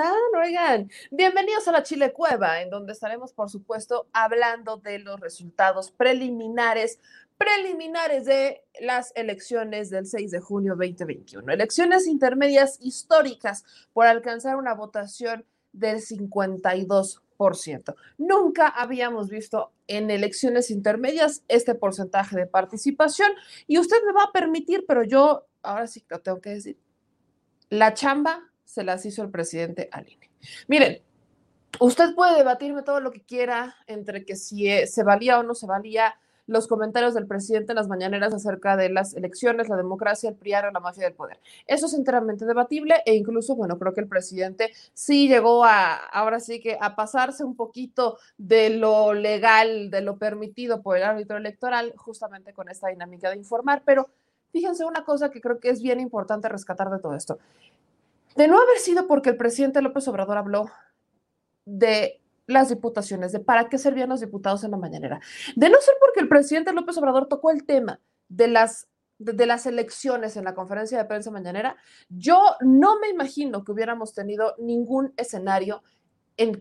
Están? 0.00 0.14
Oigan, 0.42 0.90
bienvenidos 1.10 1.68
a 1.68 1.72
la 1.72 1.82
Chile 1.82 2.12
Cueva, 2.12 2.62
en 2.62 2.70
donde 2.70 2.92
estaremos, 2.92 3.32
por 3.32 3.50
supuesto, 3.50 4.08
hablando 4.12 4.78
de 4.78 4.98
los 4.98 5.20
resultados 5.20 5.90
preliminares, 5.90 6.98
preliminares 7.36 8.24
de 8.24 8.62
las 8.80 9.12
elecciones 9.14 9.90
del 9.90 10.06
6 10.06 10.30
de 10.30 10.40
junio 10.40 10.74
2021. 10.74 11.52
Elecciones 11.52 12.06
intermedias 12.06 12.78
históricas 12.80 13.64
por 13.92 14.06
alcanzar 14.06 14.56
una 14.56 14.74
votación 14.74 15.44
del 15.72 15.98
52%. 15.98 17.94
Nunca 18.16 18.68
habíamos 18.68 19.28
visto 19.28 19.72
en 19.86 20.10
elecciones 20.10 20.70
intermedias 20.70 21.42
este 21.48 21.74
porcentaje 21.74 22.36
de 22.36 22.46
participación 22.46 23.32
y 23.66 23.78
usted 23.78 23.96
me 24.06 24.12
va 24.12 24.24
a 24.24 24.32
permitir, 24.32 24.84
pero 24.86 25.04
yo 25.04 25.46
ahora 25.62 25.86
sí 25.86 26.04
lo 26.08 26.20
tengo 26.20 26.40
que 26.40 26.50
decir, 26.50 26.78
la 27.68 27.92
chamba 27.94 28.49
se 28.70 28.84
las 28.84 29.04
hizo 29.04 29.22
el 29.22 29.30
presidente 29.30 29.88
Aline. 29.90 30.30
Miren, 30.68 31.02
usted 31.80 32.14
puede 32.14 32.36
debatirme 32.36 32.82
todo 32.82 33.00
lo 33.00 33.10
que 33.10 33.20
quiera 33.20 33.74
entre 33.88 34.24
que 34.24 34.36
si 34.36 34.70
eh, 34.70 34.86
se 34.86 35.02
valía 35.02 35.40
o 35.40 35.42
no 35.42 35.56
se 35.56 35.66
valía 35.66 36.14
los 36.46 36.68
comentarios 36.68 37.14
del 37.14 37.26
presidente 37.26 37.72
en 37.72 37.76
las 37.76 37.88
mañaneras 37.88 38.32
acerca 38.32 38.76
de 38.76 38.88
las 38.88 39.14
elecciones, 39.14 39.68
la 39.68 39.76
democracia, 39.76 40.30
el 40.30 40.36
PRIAR 40.36 40.66
o 40.66 40.70
la 40.70 40.80
mafia 40.80 41.04
del 41.04 41.14
poder. 41.14 41.38
Eso 41.66 41.86
es 41.86 41.94
enteramente 41.94 42.44
debatible 42.44 43.02
e 43.06 43.14
incluso, 43.14 43.54
bueno, 43.56 43.78
creo 43.78 43.92
que 43.92 44.00
el 44.00 44.08
presidente 44.08 44.72
sí 44.92 45.28
llegó 45.28 45.64
a, 45.64 45.94
ahora 45.94 46.40
sí 46.40 46.60
que 46.60 46.76
a 46.80 46.94
pasarse 46.94 47.44
un 47.44 47.54
poquito 47.56 48.18
de 48.36 48.70
lo 48.70 49.14
legal, 49.14 49.90
de 49.90 50.00
lo 50.00 50.16
permitido 50.16 50.82
por 50.82 50.96
el 50.96 51.04
árbitro 51.04 51.36
electoral, 51.36 51.92
justamente 51.96 52.52
con 52.52 52.68
esta 52.68 52.88
dinámica 52.88 53.30
de 53.30 53.36
informar, 53.36 53.82
pero 53.84 54.08
fíjense 54.52 54.84
una 54.84 55.04
cosa 55.04 55.30
que 55.30 55.40
creo 55.40 55.60
que 55.60 55.70
es 55.70 55.82
bien 55.82 56.00
importante 56.00 56.48
rescatar 56.48 56.90
de 56.90 56.98
todo 56.98 57.14
esto. 57.14 57.38
De 58.36 58.48
no 58.48 58.60
haber 58.60 58.78
sido 58.78 59.06
porque 59.06 59.30
el 59.30 59.36
presidente 59.36 59.82
López 59.82 60.06
Obrador 60.08 60.38
habló 60.38 60.70
de 61.64 62.20
las 62.46 62.68
diputaciones, 62.68 63.32
de 63.32 63.40
para 63.40 63.68
qué 63.68 63.78
servían 63.78 64.08
los 64.08 64.20
diputados 64.20 64.64
en 64.64 64.72
la 64.72 64.76
mañanera, 64.76 65.20
de 65.56 65.70
no 65.70 65.78
ser 65.80 65.94
porque 66.00 66.20
el 66.20 66.28
presidente 66.28 66.72
López 66.72 66.96
Obrador 66.98 67.28
tocó 67.28 67.50
el 67.50 67.64
tema 67.64 68.00
de 68.28 68.48
las 68.48 68.88
de, 69.20 69.46
las 69.46 69.66
elecciones 69.66 70.36
en 70.36 70.44
la 70.44 70.54
conferencia 70.54 70.98
de 70.98 71.04
prensa 71.04 71.30
mañanera, 71.30 71.76
yo 72.08 72.40
no 72.60 72.98
me 72.98 73.10
imagino 73.10 73.64
que 73.64 73.72
hubiéramos 73.72 74.14
tenido 74.14 74.54
ningún 74.58 75.12
escenario 75.16 75.82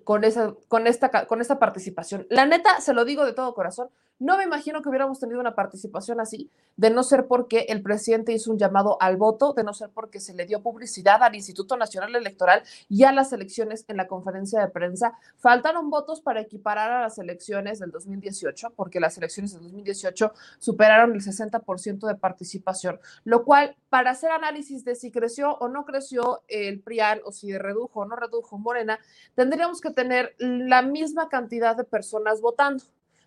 con, 0.03 0.25
esa, 0.25 0.53
con, 0.67 0.87
esta, 0.87 1.25
con 1.25 1.39
esta 1.39 1.57
participación. 1.57 2.27
La 2.29 2.45
neta, 2.45 2.81
se 2.81 2.93
lo 2.93 3.05
digo 3.05 3.25
de 3.25 3.31
todo 3.31 3.53
corazón, 3.53 3.89
no 4.19 4.37
me 4.37 4.43
imagino 4.43 4.81
que 4.81 4.89
hubiéramos 4.89 5.19
tenido 5.19 5.39
una 5.39 5.55
participación 5.55 6.19
así, 6.19 6.49
de 6.75 6.89
no 6.89 7.03
ser 7.03 7.27
porque 7.27 7.65
el 7.69 7.81
presidente 7.81 8.33
hizo 8.33 8.51
un 8.51 8.57
llamado 8.57 8.97
al 9.01 9.17
voto, 9.17 9.53
de 9.53 9.63
no 9.63 9.73
ser 9.73 9.89
porque 9.89 10.19
se 10.19 10.33
le 10.33 10.45
dio 10.45 10.61
publicidad 10.61 11.23
al 11.23 11.35
Instituto 11.35 11.77
Nacional 11.77 12.15
Electoral 12.15 12.63
y 12.89 13.03
a 13.05 13.11
las 13.11 13.31
elecciones 13.33 13.85
en 13.87 13.97
la 13.97 14.07
conferencia 14.07 14.59
de 14.59 14.67
prensa. 14.67 15.13
Faltaron 15.37 15.89
votos 15.89 16.21
para 16.21 16.41
equiparar 16.41 16.91
a 16.91 17.01
las 17.01 17.17
elecciones 17.17 17.79
del 17.79 17.91
2018, 17.91 18.73
porque 18.75 18.99
las 18.99 19.17
elecciones 19.17 19.53
del 19.53 19.63
2018 19.63 20.33
superaron 20.59 21.13
el 21.13 21.21
60% 21.21 22.07
de 22.07 22.15
participación, 22.15 22.99
lo 23.23 23.45
cual, 23.45 23.77
para 23.89 24.11
hacer 24.11 24.31
análisis 24.31 24.83
de 24.83 24.95
si 24.95 25.11
creció 25.11 25.53
o 25.59 25.69
no 25.69 25.85
creció 25.85 26.43
el 26.47 26.81
PRIAN 26.81 27.21
o 27.23 27.31
si 27.31 27.57
redujo 27.57 28.01
o 28.01 28.05
no 28.05 28.15
redujo 28.15 28.57
Morena, 28.57 28.99
tendríamos 29.35 29.79
que 29.79 29.91
tener 29.91 30.35
la 30.39 30.81
misma 30.81 31.29
cantidad 31.29 31.75
de 31.75 31.85
personas 31.85 32.41
votando 32.41 32.83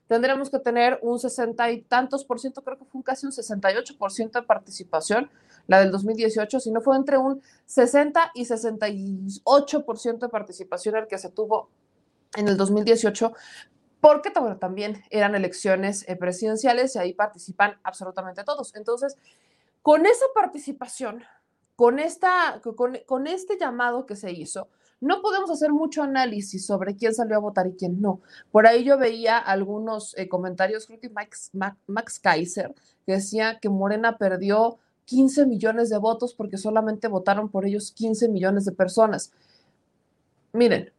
tendremos 0.07 0.51
que 0.51 0.59
tener 0.59 0.99
un 1.03 1.19
60 1.19 1.71
y 1.71 1.83
tantos 1.83 2.25
por 2.25 2.41
ciento, 2.41 2.63
creo 2.63 2.79
que 2.79 2.85
fue 2.85 3.03
casi 3.03 3.27
un 3.27 3.33
68 3.33 3.97
por 3.99 4.13
ciento 4.13 4.41
de 4.41 4.47
participación, 4.47 5.31
la 5.67 5.81
del 5.81 5.91
2018, 5.91 6.61
si 6.61 6.71
no 6.71 6.81
fue 6.81 6.97
entre 6.97 7.19
un 7.19 7.43
60 7.67 8.33
y 8.35 8.45
68 8.45 9.85
por 9.85 9.99
ciento 9.99 10.27
de 10.27 10.31
participación 10.31 10.97
el 10.97 11.07
que 11.07 11.19
se 11.19 11.31
tuvo 11.31 11.71
en 12.37 12.49
el 12.49 12.57
2018, 12.57 13.33
porque 14.01 14.33
también 14.59 15.03
eran 15.11 15.35
elecciones 15.35 16.05
eh, 16.09 16.17
presidenciales 16.17 16.97
y 16.97 16.99
ahí 16.99 17.13
participan 17.13 17.79
absolutamente 17.85 18.43
todos. 18.43 18.75
Entonces, 18.75 19.17
con 19.81 20.07
esa 20.07 20.25
participación, 20.35 21.23
con, 21.77 22.01
esta, 22.01 22.61
con, 22.77 22.99
con 23.07 23.27
este 23.29 23.57
llamado 23.59 24.05
que 24.05 24.17
se 24.17 24.33
hizo, 24.33 24.69
no 25.03 25.21
podemos 25.21 25.51
hacer 25.51 25.73
mucho 25.73 26.05
análisis 26.05 26.65
sobre 26.65 26.95
quién 26.95 27.13
salió 27.13 27.35
a 27.35 27.41
votar 27.41 27.67
y 27.67 27.73
quién 27.73 28.01
no. 28.01 28.21
Por 28.53 28.69
ahí 28.69 28.85
yo 28.85 28.97
veía 28.97 29.37
algunos 29.37 30.17
eh, 30.17 30.29
comentarios, 30.29 30.87
creo 30.87 31.01
que 31.01 31.11
Max, 31.11 31.51
Max 31.89 32.21
Kaiser, 32.21 32.73
que 33.05 33.15
decía 33.15 33.59
que 33.59 33.69
Morena 33.69 34.17
perdió 34.17 34.79
15 35.07 35.47
millones 35.47 35.91
de 35.91 35.99
votos 35.99 36.35
porque 36.35 36.57
solamente 36.57 37.09
votaron 37.09 37.49
por 37.49 37.67
ellos 37.67 37.91
15 37.91 38.29
millones 38.29 38.65
de 38.65 38.71
personas. 38.71 39.33
Miren, 40.53 40.93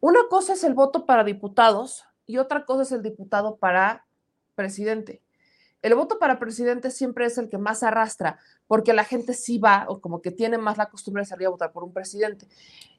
una 0.00 0.20
cosa 0.30 0.52
es 0.52 0.62
el 0.62 0.74
voto 0.74 1.04
para 1.04 1.24
diputados 1.24 2.04
y 2.26 2.38
otra 2.38 2.64
cosa 2.64 2.82
es 2.82 2.92
el 2.92 3.02
diputado 3.02 3.56
para 3.56 4.06
presidente 4.54 5.20
el 5.82 5.94
voto 5.94 6.18
para 6.18 6.38
presidente 6.38 6.90
siempre 6.90 7.24
es 7.26 7.38
el 7.38 7.48
que 7.48 7.58
más 7.58 7.82
arrastra, 7.82 8.38
porque 8.66 8.92
la 8.92 9.04
gente 9.04 9.32
sí 9.32 9.58
va, 9.58 9.86
o 9.88 10.00
como 10.00 10.20
que 10.20 10.30
tiene 10.30 10.58
más 10.58 10.76
la 10.76 10.90
costumbre 10.90 11.22
de 11.22 11.26
salir 11.26 11.46
a 11.46 11.50
votar 11.50 11.72
por 11.72 11.84
un 11.84 11.92
presidente. 11.92 12.46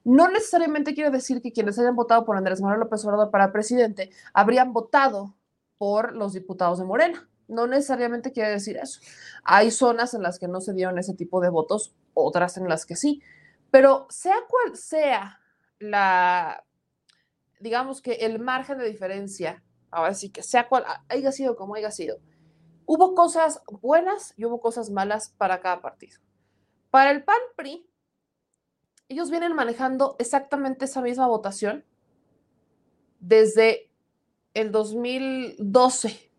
No 0.04 0.28
necesariamente 0.30 0.96
quiere 0.96 1.12
decir 1.12 1.42
que 1.42 1.52
quienes 1.52 1.78
hayan 1.78 1.96
votado 1.96 2.26
por 2.26 2.36
Andrés 2.36 2.62
Manuel 2.62 2.80
López 2.80 3.06
Obrador 3.06 3.30
para 3.30 3.52
presidente 3.52 4.10
habrían 4.34 4.74
votado 4.74 5.36
por 5.78 6.14
los 6.16 6.34
diputados 6.34 6.80
de 6.80 6.86
Morena. 6.86 7.28
No 7.48 7.68
necesariamente 7.68 8.32
quiere 8.32 8.50
decir 8.50 8.78
eso. 8.78 9.02
Hay 9.44 9.72
zonas 9.72 10.14
en 10.14 10.24
las 10.24 10.40
que 10.40 10.48
no 10.48 10.62
se 10.62 10.74
dieron 10.74 10.98
ese 10.98 11.14
tipo 11.14 11.42
de 11.42 11.50
votos, 11.50 11.94
otras 12.14 12.58
en 12.58 12.68
las 12.68 12.86
que 12.86 12.96
sí. 12.96 13.22
Pero 13.70 14.08
sea 14.10 14.38
cual 14.50 14.76
sea 14.76 15.40
la, 15.80 16.64
digamos 17.60 18.02
que 18.02 18.14
el 18.14 18.40
margen 18.40 18.78
de 18.80 18.90
diferencia, 18.90 19.64
ahora 19.92 20.14
sí 20.14 20.30
que 20.30 20.44
sea 20.44 20.68
cual 20.68 20.86
haya 21.10 21.32
sido 21.32 21.56
como 21.56 21.76
haya 21.76 21.92
sido, 21.92 22.18
Hubo 22.86 23.16
cosas 23.16 23.62
buenas 23.82 24.34
y 24.38 24.46
hubo 24.46 24.60
cosas 24.60 24.90
malas 24.90 25.34
para 25.38 25.62
cada 25.62 25.82
partido. 25.82 26.20
Para 26.90 27.12
el 27.12 27.24
PAN 27.24 27.38
PRI, 27.56 27.88
ellos 29.08 29.30
vienen 29.30 29.54
manejando 29.54 30.16
exactamente 30.20 30.86
esa 30.86 31.02
misma 31.02 31.28
votación 31.28 31.86
desde 33.20 33.90
el 34.54 34.72
2012. 34.72 36.32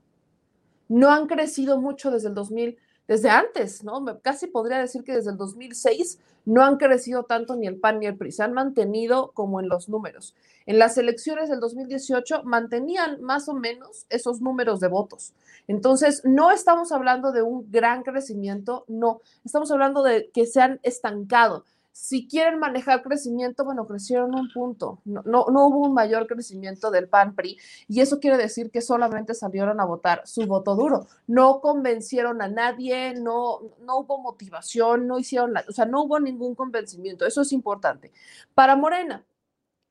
No 0.88 1.10
han 1.10 1.26
crecido 1.26 1.80
mucho 1.80 2.10
desde 2.10 2.28
el 2.28 2.34
2000, 2.34 2.78
desde 3.08 3.30
antes, 3.30 3.84
¿no? 3.84 4.04
Casi 4.22 4.46
podría 4.46 4.78
decir 4.78 5.02
que 5.04 5.12
desde 5.12 5.30
el 5.30 5.36
2006 5.36 6.18
no 6.44 6.64
han 6.64 6.76
crecido 6.76 7.24
tanto 7.24 7.56
ni 7.56 7.66
el 7.66 7.78
PAN 7.78 8.00
ni 8.00 8.06
el 8.06 8.16
PRI, 8.16 8.32
se 8.32 8.42
han 8.42 8.52
mantenido 8.52 9.32
como 9.32 9.60
en 9.60 9.68
los 9.68 9.88
números. 9.88 10.34
En 10.66 10.78
las 10.78 10.96
elecciones 10.98 11.48
del 11.48 11.60
2018 11.60 12.42
mantenían 12.44 13.20
más 13.20 13.48
o 13.48 13.54
menos 13.54 14.06
esos 14.08 14.40
números 14.40 14.80
de 14.80 14.88
votos. 14.88 15.34
Entonces, 15.68 16.22
no 16.24 16.50
estamos 16.50 16.92
hablando 16.92 17.32
de 17.32 17.42
un 17.42 17.70
gran 17.70 18.02
crecimiento, 18.02 18.84
no, 18.88 19.20
estamos 19.44 19.70
hablando 19.70 20.02
de 20.02 20.30
que 20.32 20.46
se 20.46 20.60
han 20.60 20.80
estancado. 20.82 21.64
Si 21.92 22.26
quieren 22.26 22.58
manejar 22.58 23.02
crecimiento, 23.02 23.64
bueno, 23.64 23.86
crecieron 23.86 24.34
un 24.34 24.48
punto. 24.48 25.00
No, 25.04 25.22
no, 25.26 25.46
no, 25.50 25.66
hubo 25.66 25.86
un 25.86 25.94
mayor 25.94 26.26
crecimiento 26.26 26.90
del 26.90 27.08
PAN 27.08 27.34
PRI 27.34 27.58
y 27.86 28.00
eso 28.00 28.18
quiere 28.18 28.38
decir 28.38 28.70
que 28.70 28.80
solamente 28.80 29.34
salieron 29.34 29.78
a 29.78 29.84
votar 29.84 30.22
su 30.24 30.46
voto 30.46 30.74
duro. 30.74 31.06
No 31.26 31.60
convencieron 31.60 32.40
a 32.40 32.48
nadie, 32.48 33.14
no, 33.14 33.60
no 33.80 33.98
hubo 33.98 34.18
motivación, 34.18 35.06
no 35.06 35.18
hicieron, 35.18 35.52
la, 35.52 35.64
o 35.68 35.72
sea, 35.72 35.84
no 35.84 36.02
hubo 36.02 36.18
ningún 36.18 36.54
convencimiento. 36.54 37.26
Eso 37.26 37.42
es 37.42 37.52
importante. 37.52 38.10
Para 38.54 38.74
Morena, 38.74 39.24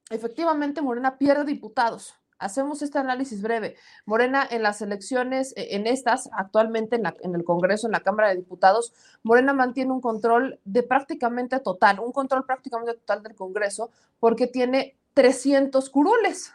efectivamente 0.09 0.81
Morena 0.81 1.17
pierde 1.17 1.45
diputados 1.45 2.15
hacemos 2.41 2.81
este 2.81 2.97
análisis 2.97 3.41
breve. 3.41 3.75
Morena 4.05 4.45
en 4.49 4.63
las 4.63 4.81
elecciones, 4.81 5.53
eh, 5.55 5.69
en 5.71 5.87
estas, 5.87 6.29
actualmente 6.33 6.97
en, 6.97 7.35
el 7.35 7.43
Congreso, 7.43 7.87
en 7.87 7.93
la 7.93 8.01
Cámara 8.01 8.29
de 8.29 8.35
Diputados, 8.35 8.93
Morena 9.23 9.53
mantiene 9.53 9.91
un 9.91 10.01
control 10.01 10.59
de 10.65 10.83
prácticamente 10.83 11.59
total, 11.59 11.99
un 11.99 12.11
control 12.11 12.45
prácticamente 12.45 12.93
total 12.95 13.23
del 13.23 13.35
Congreso, 13.35 13.91
porque 14.19 14.47
tiene 14.47 14.97
300 15.13 15.89
curules 15.89 16.53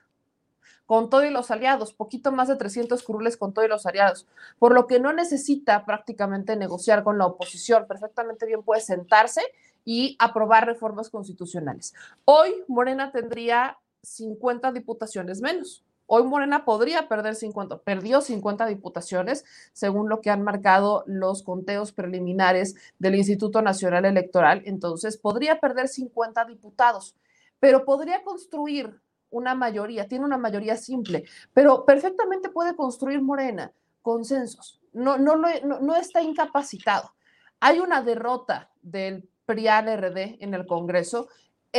con 0.86 1.10
todo 1.10 1.24
y 1.24 1.30
los 1.30 1.50
aliados, 1.50 1.92
poquito 1.92 2.30
más 2.30 2.46
de 2.48 2.56
300 2.56 3.02
curules 3.02 3.36
con 3.36 3.52
todo 3.52 3.64
y 3.64 3.68
los 3.68 3.86
aliados, 3.86 4.26
por 4.58 4.72
lo 4.72 4.86
que 4.86 5.00
no 5.00 5.12
necesita 5.12 5.84
prácticamente 5.84 6.56
negociar 6.56 7.02
con 7.02 7.18
la 7.18 7.26
oposición, 7.26 7.86
perfectamente 7.88 8.46
bien 8.46 8.62
puede 8.62 8.80
sentarse 8.80 9.42
y 9.84 10.16
aprobar 10.20 10.66
reformas 10.66 11.10
constitucionales. 11.10 11.92
Hoy 12.24 12.64
Morena 12.68 13.10
tendría 13.10 13.78
50 14.06 14.72
diputaciones 14.72 15.40
menos. 15.40 15.84
Hoy 16.06 16.22
Morena 16.22 16.64
podría 16.64 17.08
perder 17.08 17.34
50, 17.34 17.78
perdió 17.78 18.20
50 18.20 18.66
diputaciones, 18.66 19.44
según 19.72 20.08
lo 20.08 20.20
que 20.20 20.30
han 20.30 20.42
marcado 20.42 21.02
los 21.06 21.42
conteos 21.42 21.90
preliminares 21.90 22.76
del 23.00 23.16
Instituto 23.16 23.60
Nacional 23.60 24.04
Electoral. 24.04 24.62
Entonces, 24.66 25.16
podría 25.16 25.58
perder 25.58 25.88
50 25.88 26.44
diputados, 26.44 27.16
pero 27.58 27.84
podría 27.84 28.22
construir 28.22 29.00
una 29.30 29.56
mayoría, 29.56 30.06
tiene 30.06 30.24
una 30.24 30.38
mayoría 30.38 30.76
simple, 30.76 31.24
pero 31.52 31.84
perfectamente 31.84 32.48
puede 32.50 32.76
construir 32.76 33.20
Morena 33.20 33.72
consensos. 34.00 34.80
No, 34.92 35.18
no, 35.18 35.34
no, 35.34 35.48
no 35.80 35.96
está 35.96 36.22
incapacitado. 36.22 37.12
Hay 37.58 37.80
una 37.80 38.02
derrota 38.02 38.70
del 38.80 39.28
PRIAN-RD 39.46 40.36
en 40.40 40.54
el 40.54 40.66
Congreso 40.66 41.28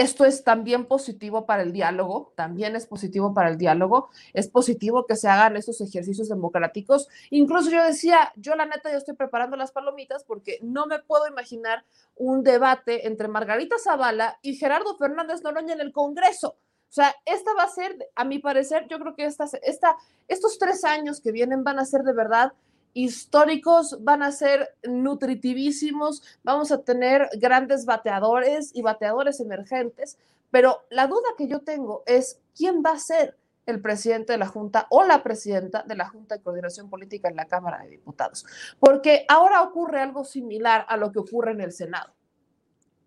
esto 0.01 0.25
es 0.25 0.43
también 0.43 0.85
positivo 0.85 1.45
para 1.45 1.63
el 1.63 1.71
diálogo, 1.71 2.31
también 2.35 2.75
es 2.75 2.85
positivo 2.85 3.33
para 3.33 3.49
el 3.49 3.57
diálogo, 3.57 4.09
es 4.33 4.47
positivo 4.47 5.05
que 5.07 5.15
se 5.15 5.27
hagan 5.27 5.57
estos 5.57 5.81
ejercicios 5.81 6.29
democráticos. 6.29 7.07
Incluso 7.31 7.71
yo 7.71 7.83
decía, 7.83 8.31
yo 8.35 8.55
la 8.55 8.65
neta 8.65 8.91
ya 8.91 8.97
estoy 8.97 9.15
preparando 9.15 9.57
las 9.57 9.71
palomitas 9.71 10.23
porque 10.23 10.59
no 10.61 10.85
me 10.85 10.99
puedo 10.99 11.27
imaginar 11.27 11.83
un 12.15 12.43
debate 12.43 13.07
entre 13.07 13.27
Margarita 13.27 13.77
Zavala 13.83 14.37
y 14.43 14.55
Gerardo 14.55 14.95
Fernández 14.97 15.41
Noroña 15.41 15.73
en 15.73 15.81
el 15.81 15.91
Congreso. 15.91 16.57
O 16.89 16.93
sea, 16.93 17.13
esta 17.25 17.53
va 17.53 17.63
a 17.63 17.69
ser, 17.69 17.97
a 18.15 18.23
mi 18.23 18.39
parecer, 18.39 18.87
yo 18.89 18.99
creo 18.99 19.15
que 19.15 19.25
esta, 19.25 19.45
esta, 19.63 19.97
estos 20.27 20.57
tres 20.57 20.85
años 20.85 21.19
que 21.19 21.31
vienen 21.31 21.63
van 21.63 21.79
a 21.79 21.85
ser 21.85 22.03
de 22.03 22.13
verdad 22.13 22.53
históricos, 22.97 23.99
van 24.01 24.23
a 24.23 24.31
ser 24.31 24.75
nutritivísimos, 24.83 26.23
vamos 26.41 26.71
a 26.71 26.81
tener 26.81 27.29
grandes 27.37 27.85
bateadores 27.85 28.71
y 28.73 28.81
bateadores 28.81 29.39
emergentes, 29.39 30.17
pero 30.49 30.83
la 30.89 31.05
duda 31.05 31.29
que 31.37 31.47
yo 31.47 31.59
tengo 31.59 32.01
es 32.07 32.39
quién 32.55 32.81
va 32.83 32.93
a 32.93 32.99
ser 32.99 33.37
el 33.67 33.81
presidente 33.81 34.33
de 34.33 34.39
la 34.39 34.47
Junta 34.47 34.87
o 34.89 35.03
la 35.03 35.21
presidenta 35.21 35.83
de 35.83 35.95
la 35.95 36.09
Junta 36.09 36.37
de 36.37 36.41
Coordinación 36.41 36.89
Política 36.89 37.29
en 37.29 37.35
la 37.35 37.45
Cámara 37.45 37.83
de 37.83 37.89
Diputados, 37.89 38.47
porque 38.79 39.25
ahora 39.29 39.61
ocurre 39.61 40.01
algo 40.01 40.25
similar 40.25 40.83
a 40.89 40.97
lo 40.97 41.11
que 41.11 41.19
ocurre 41.19 41.51
en 41.51 41.61
el 41.61 41.73
Senado. 41.73 42.15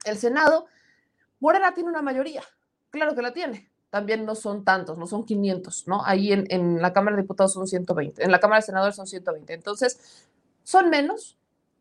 El 0.05 0.19
Senado, 0.19 0.67
Morena 1.41 1.75
tiene 1.75 1.91
una 1.91 2.03
mayoría, 2.03 2.45
claro 2.91 3.17
que 3.17 3.23
la 3.23 3.33
tiene, 3.33 3.70
también 3.91 4.25
no 4.25 4.35
son 4.35 4.65
tantos, 4.65 4.97
no 4.97 5.07
son 5.07 5.25
500, 5.25 5.89
¿no? 5.89 6.05
Ahí 6.05 6.33
en, 6.33 6.47
en, 6.49 6.81
la 6.81 6.93
Cámara 6.93 7.17
de 7.17 7.23
Diputados 7.23 7.53
son 7.53 7.67
120, 7.67 8.25
en 8.25 8.31
la 8.31 8.39
Cámara 8.39 8.61
de 8.61 8.67
Senadores 8.67 8.97
son 8.97 9.07
120. 9.07 9.53
Entonces, 9.53 10.29
son 10.63 10.91
menos. 10.91 11.37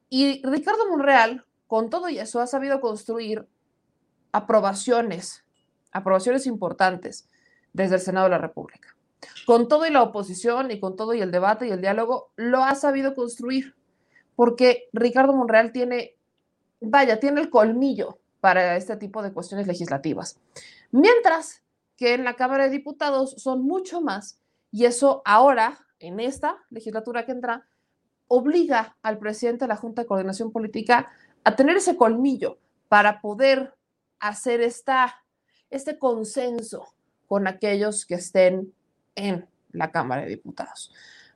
Y 0.10 0.42
Ricardo 0.44 0.90
Monreal, 0.90 1.46
con 1.68 1.90
todo 1.90 2.10
y 2.10 2.18
eso, 2.18 2.42
ha 2.42 2.48
sabido 2.48 2.82
construir 2.82 3.48
aprobaciones, 4.32 5.44
aprobaciones 5.92 6.48
importantes 6.48 7.30
desde 7.74 7.96
el 7.96 8.02
Senado 8.02 8.26
de 8.26 8.32
la 8.32 8.38
República. 8.40 8.96
Con 9.46 9.68
todo 9.68 9.86
y 9.86 9.92
la 9.92 10.02
oposición 10.02 10.72
y 10.72 10.80
con 10.80 10.96
todo 10.96 11.14
y 11.14 11.22
el 11.22 11.32
debate 11.32 11.68
y 11.68 11.72
el 11.72 11.82
diálogo, 11.82 12.32
lo 12.36 12.64
ha 12.64 12.74
sabido 12.76 13.14
construir, 13.14 13.76
porque 14.36 14.90
Ricardo 14.94 15.34
Monreal 15.34 15.72
tiene, 15.72 16.16
vaya, 16.80 17.20
tiene 17.20 17.42
el 17.42 17.50
colmillo 17.50 18.18
para 18.40 18.78
este 18.78 18.96
tipo 18.96 19.22
de 19.22 19.34
cuestiones 19.34 19.68
legislativas. 19.68 20.40
Mientras 20.92 21.62
que 22.00 22.14
en 22.14 22.24
la 22.24 22.36
Cámara 22.36 22.64
de 22.64 22.70
Diputados 22.70 23.36
son 23.38 23.62
mucho 23.62 24.00
más 24.00 24.40
y 24.72 24.86
eso 24.86 25.22
ahora, 25.26 25.86
en 26.00 26.22
esta 26.22 26.58
legislatura 26.70 27.26
que 27.26 27.34
entra, 27.34 27.68
obliga 28.30 28.96
al 29.02 29.18
presidente 29.18 29.66
de 29.66 29.70
la 29.70 29.76
Junta 29.76 30.04
de 30.04 30.08
Coordinación 30.08 30.52
Política 30.54 31.12
a 31.44 31.58
tener 31.58 31.76
ese 31.76 31.98
colmillo 31.98 32.58
para 32.88 33.20
poder 33.20 33.74
hacer 34.20 34.62
esta, 34.62 35.26
este 35.70 36.00
consenso 36.00 36.88
con 37.28 37.48
aquellos 37.48 38.06
que 38.06 38.16
estén 38.16 38.74
en 39.16 39.46
la 39.74 39.92
Cámara 39.92 40.22
de 40.22 40.30
Diputados. 40.30 40.94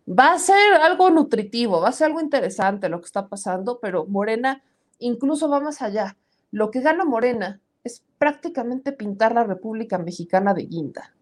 Va 0.08 0.32
a 0.32 0.39
ser 0.39 0.75
algo 0.75 1.10
nutritivo, 1.10 1.82
va 1.82 1.89
a 1.89 1.93
ser 1.93 2.08
algo 2.08 2.22
interesante 2.22 2.88
lo 2.88 3.01
que 3.01 3.08
está 3.08 3.27
pasando, 3.27 3.79
pero 3.82 4.05
Morena 4.05 4.63
incluso 5.00 5.50
va 5.50 5.60
más 5.60 5.82
allá. 5.82 6.15
Lo 6.51 6.72
que 6.72 6.79
gana 6.79 7.03
Morena 7.03 7.60
es 7.84 8.04
prácticamente 8.18 8.92
pintar 8.92 9.34
la 9.34 9.44
República 9.44 9.98
Mexicana 9.98 10.54
de 10.54 10.63
guinda. 10.63 11.13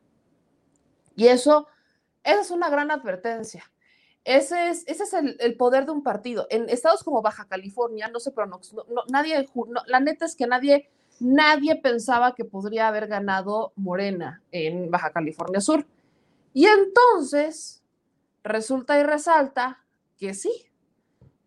Y 1.16 1.28
eso, 1.28 1.68
esa 2.24 2.42
es 2.42 2.52
una 2.52 2.70
gran 2.70 2.92
advertencia. 2.92 3.64
Ese 4.24 4.70
es, 4.70 4.84
ese 4.88 5.04
es 5.04 5.14
el, 5.14 5.58
poder 5.58 5.86
de 5.86 5.92
un 5.92 6.04
partido. 6.04 6.46
En 6.50 6.70
estados 6.70 7.04
como 7.04 7.22
Baja 7.22 7.46
California, 7.46 8.08
no 8.08 8.20
se 8.20 8.32
pronuncia, 8.32 8.78
no, 8.90 9.04
nadie, 9.10 9.50
no, 9.56 9.82
la 9.88 10.00
neta 10.00 10.26
es 10.26 10.36
que 10.36 10.46
nadie, 10.46 10.90
nadie 11.20 11.76
pensaba 11.76 12.36
que 12.36 12.46
podría 12.46 12.88
haber 12.88 13.08
ganado 13.08 13.74
Morena 13.76 14.44
en 14.52 14.92
Baja 14.92 15.12
California 15.12 15.60
Sur. 15.60 15.88
Y 16.54 16.68
entonces, 16.68 17.82
resulta 18.44 19.00
y 19.00 19.04
resalta 19.04 19.84
que 20.18 20.36
sí, 20.36 20.52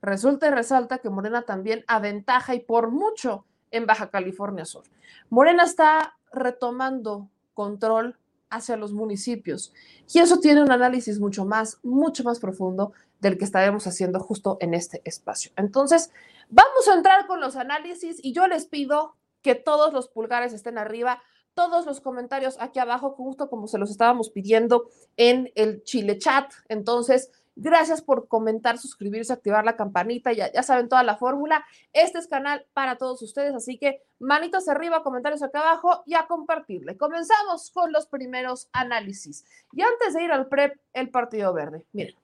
resulta 0.02 0.48
y 0.48 0.50
resalta 0.50 0.98
que 0.98 1.10
Morena 1.10 1.42
también 1.42 1.84
aventaja 1.86 2.56
y 2.56 2.60
por 2.60 2.90
mucho 2.90 3.46
en 3.74 3.86
Baja 3.86 4.08
California 4.08 4.64
Sur. 4.64 4.84
Morena 5.30 5.64
está 5.64 6.16
retomando 6.32 7.28
control 7.54 8.16
hacia 8.50 8.76
los 8.76 8.92
municipios 8.92 9.72
y 10.12 10.20
eso 10.20 10.38
tiene 10.38 10.62
un 10.62 10.70
análisis 10.70 11.18
mucho 11.18 11.44
más, 11.44 11.78
mucho 11.82 12.22
más 12.22 12.38
profundo 12.38 12.92
del 13.20 13.36
que 13.36 13.44
estaremos 13.44 13.86
haciendo 13.86 14.20
justo 14.20 14.58
en 14.60 14.74
este 14.74 15.02
espacio. 15.04 15.50
Entonces, 15.56 16.12
vamos 16.48 16.86
a 16.88 16.94
entrar 16.94 17.26
con 17.26 17.40
los 17.40 17.56
análisis 17.56 18.18
y 18.22 18.32
yo 18.32 18.46
les 18.46 18.66
pido 18.66 19.16
que 19.42 19.54
todos 19.54 19.92
los 19.92 20.08
pulgares 20.08 20.52
estén 20.52 20.78
arriba, 20.78 21.20
todos 21.54 21.84
los 21.86 22.00
comentarios 22.00 22.56
aquí 22.60 22.78
abajo, 22.78 23.10
justo 23.10 23.48
como 23.48 23.66
se 23.66 23.78
los 23.78 23.90
estábamos 23.90 24.30
pidiendo 24.30 24.88
en 25.16 25.50
el 25.54 25.82
Chile 25.82 26.18
Chat. 26.18 26.52
Entonces, 26.68 27.30
Gracias 27.56 28.02
por 28.02 28.26
comentar, 28.26 28.78
suscribirse, 28.78 29.32
activar 29.32 29.64
la 29.64 29.76
campanita, 29.76 30.32
ya, 30.32 30.50
ya 30.52 30.62
saben 30.62 30.88
toda 30.88 31.04
la 31.04 31.16
fórmula. 31.16 31.64
Este 31.92 32.18
es 32.18 32.26
canal 32.26 32.66
para 32.72 32.96
todos 32.96 33.22
ustedes, 33.22 33.54
así 33.54 33.78
que 33.78 34.02
manitos 34.18 34.68
arriba, 34.68 35.04
comentarios 35.04 35.42
acá 35.42 35.60
abajo 35.60 36.02
y 36.04 36.14
a 36.14 36.26
compartirle. 36.26 36.96
Comenzamos 36.96 37.70
con 37.70 37.92
los 37.92 38.06
primeros 38.06 38.68
análisis. 38.72 39.44
Y 39.72 39.82
antes 39.82 40.14
de 40.14 40.24
ir 40.24 40.32
al 40.32 40.48
PREP, 40.48 40.76
el 40.92 41.10
Partido 41.10 41.52
Verde. 41.52 41.86
Miren, 41.92 42.16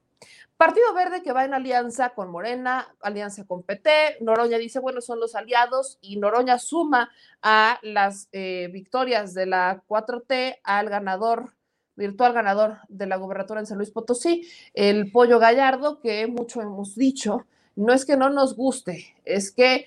Partido 0.56 0.92
Verde 0.92 1.22
que 1.22 1.32
va 1.32 1.44
en 1.44 1.54
alianza 1.54 2.10
con 2.10 2.30
Morena, 2.30 2.94
alianza 3.00 3.46
con 3.46 3.62
PT, 3.62 4.18
Noroña 4.20 4.58
dice, 4.58 4.78
bueno, 4.78 5.00
son 5.00 5.18
los 5.18 5.34
aliados 5.34 5.98
y 6.02 6.18
Noroña 6.18 6.58
suma 6.58 7.10
a 7.40 7.78
las 7.82 8.28
eh, 8.32 8.68
victorias 8.70 9.32
de 9.32 9.46
la 9.46 9.82
4T 9.88 10.58
al 10.62 10.90
ganador 10.90 11.54
virtual 11.96 12.32
ganador 12.32 12.78
de 12.88 13.06
la 13.06 13.16
gobernatura 13.16 13.60
en 13.60 13.66
San 13.66 13.78
Luis 13.78 13.90
Potosí, 13.90 14.48
el 14.74 15.10
pollo 15.10 15.38
gallardo, 15.38 16.00
que 16.00 16.26
mucho 16.26 16.60
hemos 16.60 16.94
dicho, 16.96 17.46
no 17.76 17.92
es 17.92 18.04
que 18.04 18.16
no 18.16 18.30
nos 18.30 18.56
guste, 18.56 19.14
es 19.24 19.52
que 19.52 19.86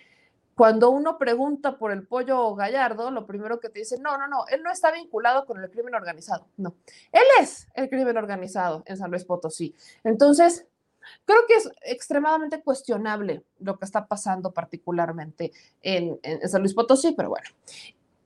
cuando 0.55 0.91
uno 0.91 1.17
pregunta 1.17 1.77
por 1.77 1.91
el 1.91 2.05
pollo 2.05 2.53
gallardo, 2.55 3.09
lo 3.09 3.25
primero 3.25 3.59
que 3.59 3.69
te 3.69 3.79
dicen, 3.79 4.01
no, 4.03 4.17
no, 4.17 4.27
no, 4.27 4.45
él 4.47 4.61
no 4.61 4.71
está 4.71 4.91
vinculado 4.91 5.45
con 5.45 5.61
el 5.61 5.69
crimen 5.69 5.95
organizado, 5.95 6.45
no, 6.57 6.75
él 7.11 7.23
es 7.41 7.67
el 7.73 7.89
crimen 7.89 8.17
organizado 8.17 8.83
en 8.85 8.97
San 8.97 9.09
Luis 9.09 9.25
Potosí. 9.25 9.75
Entonces, 10.03 10.67
creo 11.25 11.39
que 11.47 11.55
es 11.55 11.69
extremadamente 11.81 12.61
cuestionable 12.61 13.43
lo 13.59 13.77
que 13.77 13.85
está 13.85 14.05
pasando 14.05 14.51
particularmente 14.51 15.51
en, 15.81 16.19
en 16.21 16.47
San 16.47 16.61
Luis 16.61 16.73
Potosí, 16.73 17.13
pero 17.13 17.29
bueno. 17.29 17.49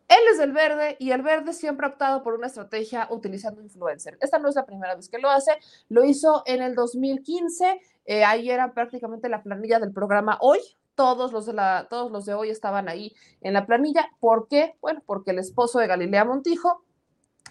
Él 0.08 0.20
es 0.32 0.38
del 0.38 0.54
verde 0.54 0.96
y 1.00 1.12
el 1.12 1.22
verde 1.22 1.54
siempre 1.54 1.86
ha 1.86 1.90
optado 1.90 2.24
por 2.24 2.34
una 2.34 2.48
estrategia 2.48 3.08
utilizando 3.12 3.62
influencer. 3.62 4.18
Esta 4.22 4.40
no 4.40 4.48
es 4.48 4.56
la 4.56 4.66
primera 4.66 4.96
vez 4.96 5.10
que 5.10 5.20
lo 5.20 5.30
hace, 5.30 5.52
lo 5.90 6.06
hizo 6.06 6.44
en 6.46 6.62
el 6.62 6.76
2015, 6.76 7.82
eh, 8.06 8.24
ahí 8.24 8.50
era 8.50 8.74
prácticamente 8.74 9.28
la 9.28 9.44
planilla 9.44 9.80
del 9.80 9.92
programa 9.92 10.38
Hoy, 10.40 10.60
todos 10.96 11.32
los 11.32 11.46
de 11.46 11.54
todos 11.90 12.12
los 12.12 12.26
de 12.26 12.34
hoy 12.34 12.50
estaban 12.50 12.90
ahí 12.90 13.14
en 13.42 13.54
la 13.54 13.66
planilla. 13.68 14.10
¿Por 14.20 14.48
qué? 14.48 14.76
Bueno, 14.82 15.04
porque 15.06 15.32
el 15.32 15.40
esposo 15.40 15.78
de 15.80 15.88
Galilea 15.88 16.26
Montijo 16.26 16.84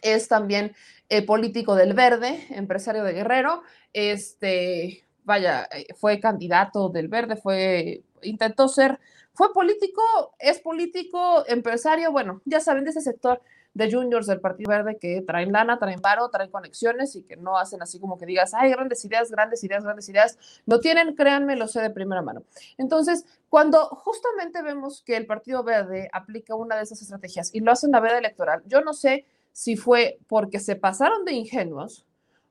es 0.02 0.28
también 0.28 0.74
eh, 1.08 1.24
político 1.24 1.74
del 1.74 1.94
Verde, 1.94 2.46
empresario 2.50 3.04
de 3.04 3.12
Guerrero, 3.12 3.62
este, 3.92 5.04
vaya, 5.24 5.68
eh, 5.72 5.86
fue 5.94 6.20
candidato 6.20 6.88
del 6.88 7.08
Verde, 7.08 7.36
fue, 7.36 8.02
intentó 8.26 8.68
ser, 8.68 8.98
fue 9.32 9.52
político, 9.52 10.02
es 10.38 10.60
político, 10.60 11.44
empresario, 11.46 12.12
bueno, 12.12 12.40
ya 12.44 12.60
saben, 12.60 12.84
de 12.84 12.90
ese 12.90 13.00
sector 13.00 13.40
de 13.76 13.92
juniors 13.92 14.26
del 14.26 14.40
Partido 14.40 14.70
Verde 14.70 14.96
que 14.98 15.20
traen 15.20 15.52
lana, 15.52 15.78
traen 15.78 16.00
varo, 16.00 16.30
traen 16.30 16.50
conexiones 16.50 17.14
y 17.14 17.24
que 17.24 17.36
no 17.36 17.58
hacen 17.58 17.82
así 17.82 18.00
como 18.00 18.16
que 18.16 18.24
digas, 18.24 18.54
hay 18.54 18.70
grandes 18.70 19.04
ideas, 19.04 19.30
grandes 19.30 19.62
ideas, 19.64 19.84
grandes 19.84 20.08
ideas. 20.08 20.38
No 20.64 20.80
tienen, 20.80 21.14
créanme, 21.14 21.56
lo 21.56 21.68
sé 21.68 21.82
de 21.82 21.90
primera 21.90 22.22
mano. 22.22 22.44
Entonces, 22.78 23.26
cuando 23.50 23.86
justamente 23.88 24.62
vemos 24.62 25.02
que 25.02 25.16
el 25.16 25.26
Partido 25.26 25.62
Verde 25.62 26.08
aplica 26.10 26.54
una 26.54 26.76
de 26.76 26.84
esas 26.84 27.02
estrategias 27.02 27.54
y 27.54 27.60
lo 27.60 27.70
hace 27.70 27.84
en 27.84 27.92
la 27.92 28.00
veda 28.00 28.16
electoral, 28.16 28.62
yo 28.64 28.80
no 28.80 28.94
sé 28.94 29.26
si 29.52 29.76
fue 29.76 30.18
porque 30.26 30.58
se 30.58 30.76
pasaron 30.76 31.26
de 31.26 31.32
ingenuos 31.32 32.06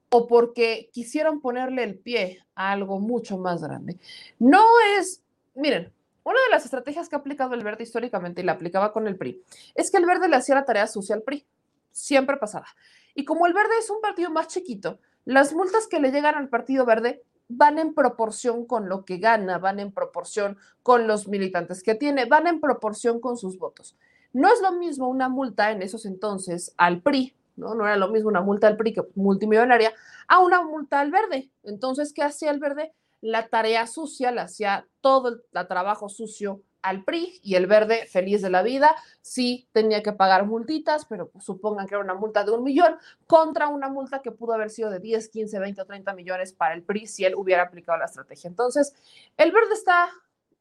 o 0.09 0.27
porque 0.27 0.89
quisieron 0.93 1.41
ponerle 1.41 1.83
el 1.83 1.97
pie 1.97 2.39
a 2.53 2.71
algo 2.71 2.99
mucho 2.99 3.39
más 3.39 3.63
grande. 3.63 3.97
No 4.37 4.63
es, 4.99 5.23
miren, 5.55 5.91
una 6.23 6.39
de 6.43 6.49
las 6.49 6.65
estrategias 6.65 7.07
que 7.07 7.15
ha 7.15 7.19
aplicado 7.19 7.53
el 7.53 7.63
verde 7.63 7.83
históricamente 7.83 8.41
y 8.41 8.45
la 8.45 8.53
aplicaba 8.53 8.91
con 8.91 9.07
el 9.07 9.15
PRI 9.15 9.43
es 9.75 9.91
que 9.91 9.97
el 9.97 10.05
verde 10.05 10.27
le 10.27 10.35
hacía 10.35 10.55
la 10.55 10.65
tarea 10.65 10.87
sucia 10.87 11.15
al 11.15 11.21
PRI. 11.21 11.45
Siempre 11.91 12.37
pasaba. 12.37 12.67
Y 13.13 13.25
como 13.25 13.47
el 13.47 13.53
verde 13.53 13.77
es 13.79 13.89
un 13.89 14.01
partido 14.01 14.29
más 14.29 14.47
chiquito, 14.47 14.99
las 15.23 15.53
multas 15.53 15.87
que 15.87 15.99
le 15.99 16.11
llegan 16.11 16.35
al 16.35 16.49
partido 16.49 16.85
verde 16.85 17.23
van 17.47 17.77
en 17.79 17.93
proporción 17.93 18.65
con 18.65 18.89
lo 18.89 19.05
que 19.05 19.17
gana, 19.17 19.59
van 19.59 19.79
en 19.79 19.91
proporción 19.91 20.57
con 20.83 21.07
los 21.07 21.27
militantes 21.27 21.83
que 21.83 21.95
tiene, 21.95 22.25
van 22.25 22.47
en 22.47 22.59
proporción 22.59 23.19
con 23.19 23.37
sus 23.37 23.57
votos. 23.57 23.95
No 24.33 24.51
es 24.51 24.61
lo 24.61 24.73
mismo 24.73 25.07
una 25.07 25.29
multa 25.29 25.71
en 25.71 25.81
esos 25.81 26.05
entonces 26.05 26.73
al 26.77 27.01
PRI, 27.01 27.33
¿no? 27.55 27.75
No 27.75 27.85
era 27.85 27.95
lo 27.95 28.09
mismo 28.09 28.29
una 28.29 28.41
multa 28.41 28.67
al 28.67 28.77
PRI 28.77 28.93
que 28.93 29.03
multimillonaria, 29.15 29.93
a 30.27 30.39
una 30.39 30.63
multa 30.63 30.99
al 30.99 31.11
verde. 31.11 31.49
Entonces, 31.63 32.11
¿qué 32.13 32.23
hacía 32.23 32.51
el 32.51 32.59
verde? 32.59 32.93
La 33.25 33.47
tarea 33.47 33.87
sucia, 33.87 34.31
le 34.31 34.41
hacía 34.41 34.87
todo 35.01 35.29
el 35.29 35.67
trabajo 35.67 36.09
sucio 36.09 36.61
al 36.83 37.03
PRI 37.03 37.39
y 37.41 37.55
el 37.55 37.65
verde 37.65 38.05
feliz 38.05 38.43
de 38.43 38.51
la 38.51 38.61
vida, 38.61 38.95
sí 39.21 39.67
tenía 39.71 40.03
que 40.03 40.13
pagar 40.13 40.45
multitas, 40.45 41.07
pero 41.07 41.31
supongan 41.39 41.87
que 41.87 41.95
era 41.95 42.03
una 42.03 42.13
multa 42.13 42.43
de 42.43 42.51
un 42.51 42.63
millón 42.63 42.97
contra 43.25 43.67
una 43.67 43.89
multa 43.89 44.21
que 44.21 44.29
pudo 44.29 44.53
haber 44.53 44.69
sido 44.69 44.91
de 44.91 44.99
10, 44.99 45.29
15, 45.29 45.57
20 45.57 45.81
o 45.81 45.85
30 45.85 46.13
millones 46.13 46.53
para 46.53 46.75
el 46.75 46.83
PRI 46.83 47.07
si 47.07 47.25
él 47.25 47.33
hubiera 47.33 47.63
aplicado 47.63 47.97
la 47.97 48.05
estrategia. 48.05 48.47
Entonces, 48.47 48.93
el 49.37 49.51
verde 49.51 49.73
está, 49.73 50.09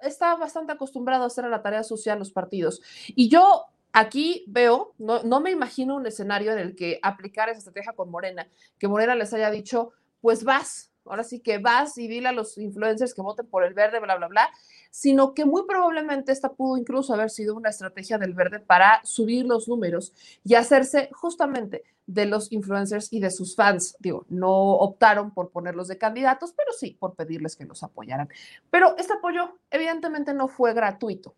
está 0.00 0.35
bastante 0.37 0.73
acostumbrado 0.73 1.25
a 1.25 1.26
hacer 1.26 1.44
la 1.44 1.61
tarea 1.61 1.83
sucia 1.83 2.14
a 2.14 2.16
los 2.16 2.33
partidos. 2.33 2.80
Y 3.09 3.28
yo 3.28 3.66
aquí 3.92 4.44
veo, 4.49 4.94
no, 4.97 5.23
no 5.23 5.40
me 5.40 5.50
imagino 5.50 5.97
un 5.97 6.06
escenario 6.06 6.52
en 6.52 6.59
el 6.59 6.75
que 6.75 6.99
aplicar 7.02 7.50
esa 7.50 7.59
estrategia 7.59 7.92
con 7.92 8.11
Morena, 8.11 8.49
que 8.78 8.88
Morena 8.88 9.14
les 9.14 9.35
haya 9.35 9.50
dicho, 9.50 9.92
pues 10.23 10.42
vas, 10.42 10.93
ahora 11.06 11.25
sí 11.25 11.40
que 11.40 11.58
vas 11.58 11.99
y 11.99 12.08
dile 12.08 12.28
a 12.28 12.32
los 12.32 12.58
influencers 12.58 13.14
que 13.14 13.23
voten 13.23 13.46
por 13.46 13.64
el 13.64 13.75
verde, 13.75 14.00
bla, 14.00 14.16
bla, 14.16 14.28
bla, 14.28 14.50
sino 14.90 15.34
que 15.34 15.44
muy 15.44 15.64
probablemente 15.66 16.32
esta 16.32 16.52
pudo 16.52 16.76
incluso 16.76 17.14
haber 17.14 17.30
sido 17.30 17.54
una 17.54 17.70
estrategia 17.70 18.18
del 18.18 18.34
verde 18.34 18.61
para 18.61 19.00
subir 19.04 19.44
los 19.46 19.68
números 19.68 20.12
y 20.44 20.54
hacerse 20.54 21.11
justamente 21.12 21.84
de 22.06 22.26
los 22.26 22.52
influencers 22.52 23.12
y 23.12 23.20
de 23.20 23.30
sus 23.30 23.56
fans. 23.56 23.96
Digo, 23.99 24.26
no 24.28 24.50
optaron 24.50 25.32
por 25.32 25.50
ponerlos 25.50 25.88
de 25.88 25.99
candidatos, 25.99 26.52
pero 26.52 26.73
sí 26.73 26.96
por 26.99 27.14
pedirles 27.14 27.56
que 27.56 27.64
los 27.64 27.82
apoyaran. 27.82 28.28
Pero 28.70 28.96
este 28.99 29.14
apoyo 29.14 29.58
evidentemente 29.70 30.34
no 30.34 30.49
fue 30.49 30.75
gratuito. 30.75 31.34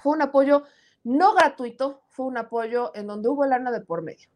Fue 0.00 0.14
un 0.14 0.22
apoyo 0.22 0.64
no 1.02 1.34
gratuito, 1.34 2.02
fue 2.08 2.26
un 2.26 2.36
apoyo 2.36 2.92
en 2.94 3.06
donde 3.06 3.28
hubo 3.28 3.46
lana 3.46 3.70
de 3.70 3.80
por 3.80 4.02
medio. 4.02 4.28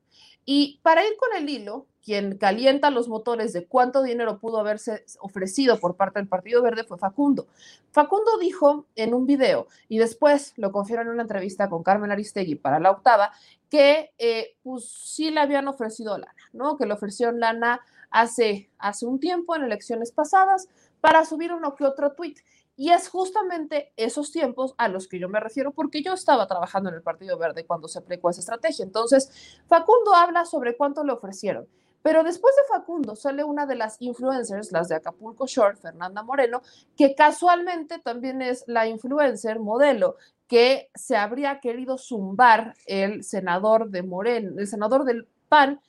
Y 0.44 0.80
para 0.82 1.06
ir 1.06 1.16
con 1.16 1.37
el 1.37 1.49
hilo, 1.49 1.87
quien 2.04 2.37
calienta 2.37 2.90
los 2.90 3.08
motores 3.08 3.52
de 3.52 3.66
cuánto 3.66 4.02
dinero 4.02 4.38
pudo 4.38 4.58
haberse 4.58 5.04
ofrecido 5.20 5.80
por 5.80 5.96
parte 5.96 6.18
del 6.18 6.28
Partido 6.28 6.62
Verde 6.62 6.84
fue 6.84 6.99
Facundo. 6.99 7.46
Facundo 7.92 8.38
dijo 8.38 8.87
en 8.94 9.14
un 9.14 9.26
video, 9.26 9.68
y 9.88 9.99
después 9.99 10.52
lo 10.56 10.70
confirmó 10.70 11.02
en 11.02 11.08
una 11.08 11.23
entrevista 11.23 11.68
con 11.70 11.82
Carmen 11.82 12.12
Aristegui 12.12 12.56
para 12.56 12.78
la 12.78 12.90
octava, 12.90 13.32
que 13.70 14.12
eh, 14.18 14.56
pues 14.62 14.84
sí 14.84 15.30
le 15.30 15.40
habían 15.40 15.66
ofrecido 15.66 16.18
lana, 16.18 16.34
¿no? 16.52 16.76
Que 16.76 16.87
le 16.87 16.92
ofrecieron 16.92 17.40
lana 17.40 17.80
hace, 18.11 18.70
hace 18.78 19.06
un 19.06 19.18
tiempo, 19.18 19.56
en 19.56 19.64
elecciones 19.64 20.12
pasadas, 20.12 20.68
para 21.00 21.25
subir 21.25 21.52
uno 21.52 21.75
que 21.75 21.84
otro 21.84 22.12
tuit. 22.12 22.38
Y 22.76 22.90
es 22.90 23.08
justamente 23.08 23.92
esos 23.96 24.32
tiempos 24.32 24.75
a 24.78 24.88
los 24.88 25.06
que 25.06 25.18
yo 25.18 25.28
me 25.28 25.38
refiero 25.38 25.73
porque 25.73 26.02
yo 26.02 26.12
estaba 26.12 26.46
trabajando 26.46 26.90
en 26.90 26.96
el 26.96 27.02
Partido 27.02 27.38
Verde 27.38 27.66
cuando 27.66 27.88
se 27.88 28.00
aplicó 28.00 28.30
esa 28.30 28.40
estrategia. 28.40 28.84
Entonces, 28.84 29.30
Facundo 29.68 30.14
habla 30.14 30.44
sobre 30.44 30.76
cuánto 30.76 31.04
le 31.04 31.12
ofrecieron. 31.12 31.68
Pero 32.04 32.23
después 32.23 32.54
de 32.54 32.62
Facundo 32.68 33.16
sale 33.16 33.44
una 33.44 33.64
de 33.64 33.76
las 33.76 33.96
influencers, 33.99 34.73
las 34.73 34.90
de 34.90 34.96
Acapulco 34.96 35.46
Short, 35.46 35.80
Fernanda 35.80 36.23
Moreno, 36.23 36.61
que 36.99 37.14
casualmente 37.14 37.99
también 37.99 38.42
es 38.42 38.62
la 38.66 38.87
influencer 38.87 39.58
modelo 39.58 40.16
que 40.46 40.90
se 40.94 41.16
habría 41.16 41.61
querido 41.61 41.96
zumbar 41.96 42.75
el 42.84 43.25
senador 43.25 43.88
de 43.88 44.02
Moreno, 44.02 44.61
el 44.61 44.66
senador 44.66 45.06
del 45.06 45.26
PAN, 45.49 45.80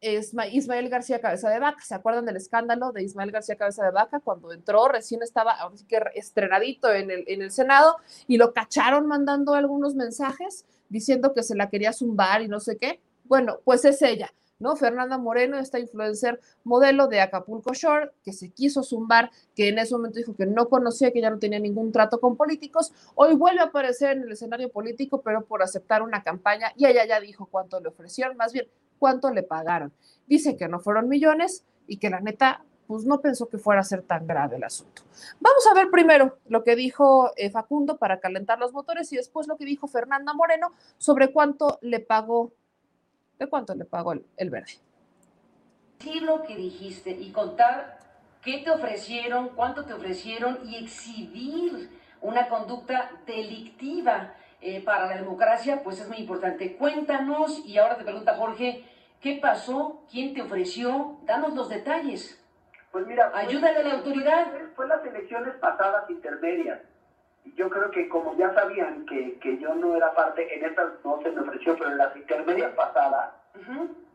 Ismael 0.00 0.88
García 0.88 1.20
Cabeza 1.20 1.50
de 1.50 1.58
Vaca. 1.58 1.82
¿Se 1.82 1.96
acuerdan 1.96 2.26
del 2.26 2.36
escándalo 2.36 2.92
de 2.92 3.02
Ismael 3.02 3.32
García 3.32 3.56
Cabeza 3.56 3.84
de 3.84 3.90
Vaca 3.90 4.20
cuando 4.20 4.52
entró, 4.52 4.86
recién 4.86 5.20
estaba 5.24 5.50
ahora 5.50 5.74
que 5.88 6.00
estrenadito 6.14 6.92
en 6.92 7.10
el, 7.10 7.24
en 7.26 7.42
el 7.42 7.50
Senado 7.50 7.96
y 8.28 8.36
lo 8.36 8.52
cacharon 8.52 9.08
mandando 9.08 9.54
algunos 9.54 9.96
mensajes 9.96 10.64
diciendo 10.88 11.34
que 11.34 11.42
se 11.42 11.56
la 11.56 11.70
quería 11.70 11.92
zumbar 11.92 12.40
y 12.40 12.46
no 12.46 12.60
sé 12.60 12.76
qué? 12.76 13.00
Bueno, 13.24 13.58
pues 13.64 13.84
es 13.84 14.00
ella. 14.00 14.32
¿No? 14.64 14.76
Fernanda 14.76 15.18
Moreno, 15.18 15.58
esta 15.58 15.78
influencer 15.78 16.40
modelo 16.64 17.06
de 17.06 17.20
Acapulco 17.20 17.74
Shore, 17.74 18.12
que 18.24 18.32
se 18.32 18.50
quiso 18.50 18.82
zumbar, 18.82 19.30
que 19.54 19.68
en 19.68 19.78
ese 19.78 19.94
momento 19.94 20.18
dijo 20.18 20.34
que 20.34 20.46
no 20.46 20.70
conocía, 20.70 21.12
que 21.12 21.20
ya 21.20 21.28
no 21.28 21.38
tenía 21.38 21.58
ningún 21.58 21.92
trato 21.92 22.18
con 22.18 22.34
políticos, 22.34 22.90
hoy 23.14 23.34
vuelve 23.34 23.60
a 23.60 23.64
aparecer 23.64 24.16
en 24.16 24.22
el 24.22 24.32
escenario 24.32 24.70
político, 24.70 25.20
pero 25.20 25.44
por 25.44 25.62
aceptar 25.62 26.00
una 26.00 26.22
campaña, 26.22 26.72
y 26.76 26.86
ella 26.86 27.04
ya 27.06 27.20
dijo 27.20 27.44
cuánto 27.44 27.78
le 27.78 27.88
ofrecieron, 27.88 28.38
más 28.38 28.54
bien 28.54 28.66
cuánto 28.98 29.30
le 29.30 29.42
pagaron. 29.42 29.92
Dice 30.26 30.56
que 30.56 30.66
no 30.66 30.80
fueron 30.80 31.10
millones 31.10 31.62
y 31.86 31.98
que 31.98 32.08
la 32.08 32.20
neta, 32.20 32.64
pues 32.86 33.04
no 33.04 33.20
pensó 33.20 33.50
que 33.50 33.58
fuera 33.58 33.82
a 33.82 33.84
ser 33.84 34.00
tan 34.00 34.26
grave 34.26 34.56
el 34.56 34.64
asunto. 34.64 35.02
Vamos 35.40 35.66
a 35.70 35.74
ver 35.74 35.90
primero 35.90 36.38
lo 36.48 36.64
que 36.64 36.74
dijo 36.74 37.32
eh, 37.36 37.50
Facundo 37.50 37.98
para 37.98 38.18
calentar 38.18 38.58
los 38.58 38.72
motores 38.72 39.12
y 39.12 39.16
después 39.16 39.46
lo 39.46 39.58
que 39.58 39.66
dijo 39.66 39.88
Fernanda 39.88 40.32
Moreno 40.32 40.72
sobre 40.96 41.32
cuánto 41.34 41.78
le 41.82 42.00
pagó 42.00 42.54
¿De 43.38 43.46
cuánto 43.46 43.74
le 43.74 43.84
pagó 43.84 44.12
el, 44.12 44.50
verde? 44.50 44.78
Sí, 45.98 46.20
lo 46.20 46.42
que 46.42 46.56
dijiste 46.56 47.10
y 47.10 47.32
contar 47.32 47.98
qué 48.42 48.58
te 48.58 48.70
ofrecieron, 48.70 49.50
cuánto 49.50 49.84
te 49.84 49.92
ofrecieron 49.92 50.58
y 50.64 50.76
exhibir 50.76 51.90
una 52.20 52.48
conducta 52.48 53.10
delictiva 53.26 54.34
eh, 54.60 54.82
para 54.82 55.06
la 55.06 55.16
democracia, 55.16 55.82
pues 55.82 56.00
es 56.00 56.08
muy 56.08 56.18
importante. 56.18 56.76
Cuéntanos 56.76 57.64
y 57.66 57.78
ahora 57.78 57.96
te 57.96 58.04
pregunta 58.04 58.36
Jorge, 58.36 58.84
¿qué 59.20 59.38
pasó? 59.40 60.04
¿Quién 60.10 60.34
te 60.34 60.42
ofreció? 60.42 61.18
Danos 61.24 61.54
los 61.54 61.68
detalles. 61.68 62.40
Pues 62.92 63.06
mira, 63.06 63.32
ayúdale 63.34 63.80
a 63.80 63.82
la 63.82 63.94
autoridad. 63.94 64.46
Fue 64.76 64.86
las 64.86 65.04
elecciones 65.04 65.54
pasadas 65.56 66.08
intermedias 66.08 66.80
yo 67.56 67.68
creo 67.68 67.90
que 67.90 68.08
como 68.08 68.36
ya 68.36 68.52
sabían 68.54 69.04
que, 69.06 69.38
que 69.38 69.58
yo 69.58 69.74
no 69.74 69.94
era 69.94 70.12
parte, 70.14 70.54
en 70.56 70.64
estas 70.64 70.92
no 71.04 71.20
se 71.22 71.30
me 71.30 71.40
ofreció, 71.42 71.76
pero 71.76 71.90
en 71.90 71.98
las 71.98 72.16
intermedias 72.16 72.72
pasadas, 72.72 73.30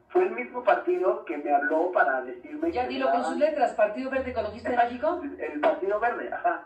fue 0.09 0.23
el 0.23 0.31
mismo 0.31 0.63
partido 0.63 1.23
que 1.25 1.37
me 1.37 1.53
habló 1.53 1.91
para 1.91 2.21
decirme... 2.23 2.71
Ya 2.71 2.87
dilo 2.87 3.11
con 3.11 3.23
sus 3.23 3.37
letras, 3.37 3.73
Partido 3.73 4.09
Verde 4.09 4.31
Ecologista 4.31 4.71
Mágico. 4.71 5.21
El 5.39 5.59
Partido 5.59 5.99
Verde, 5.99 6.29
ajá. 6.33 6.65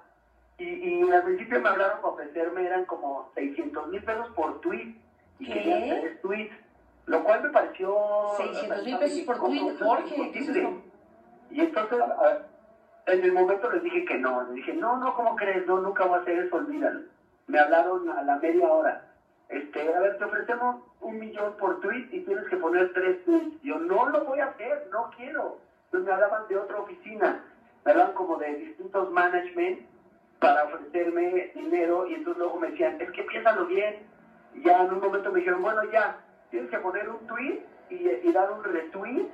Y, 0.57 0.65
y 0.65 1.11
al 1.11 1.23
principio 1.23 1.59
me 1.59 1.69
hablaron 1.69 1.97
para 1.97 2.13
ofrecerme, 2.13 2.65
eran 2.65 2.85
como 2.85 3.31
600 3.35 3.87
mil 3.89 4.03
pesos 4.03 4.29
por 4.29 4.61
tweet. 4.61 4.95
Y 5.39 5.45
¿Qué? 5.47 5.53
querían 5.53 6.01
tres 6.01 6.21
tweets, 6.21 6.55
lo 7.05 7.23
cual 7.23 7.43
me 7.43 7.49
pareció... 7.49 7.97
600 8.37 8.85
mil 8.85 8.97
pesos 8.97 9.19
por 9.21 9.39
tweet, 9.39 9.77
Jorge. 9.79 10.31
Y 11.51 11.59
entonces, 11.59 11.99
a, 11.99 12.52
en 13.05 13.23
el 13.23 13.33
momento 13.33 13.69
les 13.71 13.83
dije 13.83 14.05
que 14.05 14.17
no. 14.17 14.43
Les 14.43 14.55
dije, 14.55 14.73
no, 14.73 14.97
no, 14.97 15.13
¿cómo 15.13 15.35
crees? 15.35 15.65
No, 15.65 15.79
nunca 15.79 16.05
voy 16.05 16.17
a 16.17 16.21
hacer 16.21 16.39
eso, 16.39 16.55
olvídalo. 16.55 17.01
Me 17.47 17.59
hablaron 17.59 18.07
a 18.09 18.21
la 18.21 18.37
media 18.37 18.71
hora. 18.71 19.01
Este, 19.49 19.93
a 19.93 19.99
ver, 19.99 20.17
te 20.17 20.23
ofrecemos 20.23 20.77
un 21.01 21.19
millón 21.19 21.55
por 21.57 21.79
tweet 21.81 22.07
y 22.11 22.21
tienes 22.21 22.47
que 22.47 22.57
poner 22.57 22.91
tres 22.93 23.23
tweets. 23.25 23.61
Yo 23.61 23.77
no 23.79 24.07
lo 24.07 24.23
voy 24.23 24.39
a 24.39 24.45
hacer, 24.45 24.87
no 24.91 25.09
quiero. 25.15 25.57
Entonces 25.85 26.07
me 26.07 26.13
hablaban 26.13 26.47
de 26.47 26.57
otra 26.57 26.77
oficina. 26.77 27.43
Me 27.85 27.91
hablaban 27.91 28.13
como 28.13 28.37
de 28.37 28.55
distintos 28.55 29.11
management 29.11 29.81
para 30.39 30.63
ofrecerme 30.63 31.51
dinero 31.53 32.05
y 32.07 32.15
entonces 32.15 32.39
luego 32.39 32.57
me 32.57 32.69
decían, 32.71 32.95
es 32.99 33.11
que 33.11 33.23
piénsalo 33.23 33.65
bien. 33.65 33.95
ya 34.63 34.83
en 34.83 34.93
un 34.93 34.99
momento 34.99 35.31
me 35.31 35.39
dijeron, 35.39 35.61
bueno, 35.61 35.83
ya, 35.91 36.17
tienes 36.49 36.69
que 36.69 36.79
poner 36.79 37.09
un 37.09 37.19
tweet 37.27 37.59
y, 37.89 38.07
y 38.07 38.31
dar 38.31 38.51
un 38.51 38.63
retweet 38.63 39.27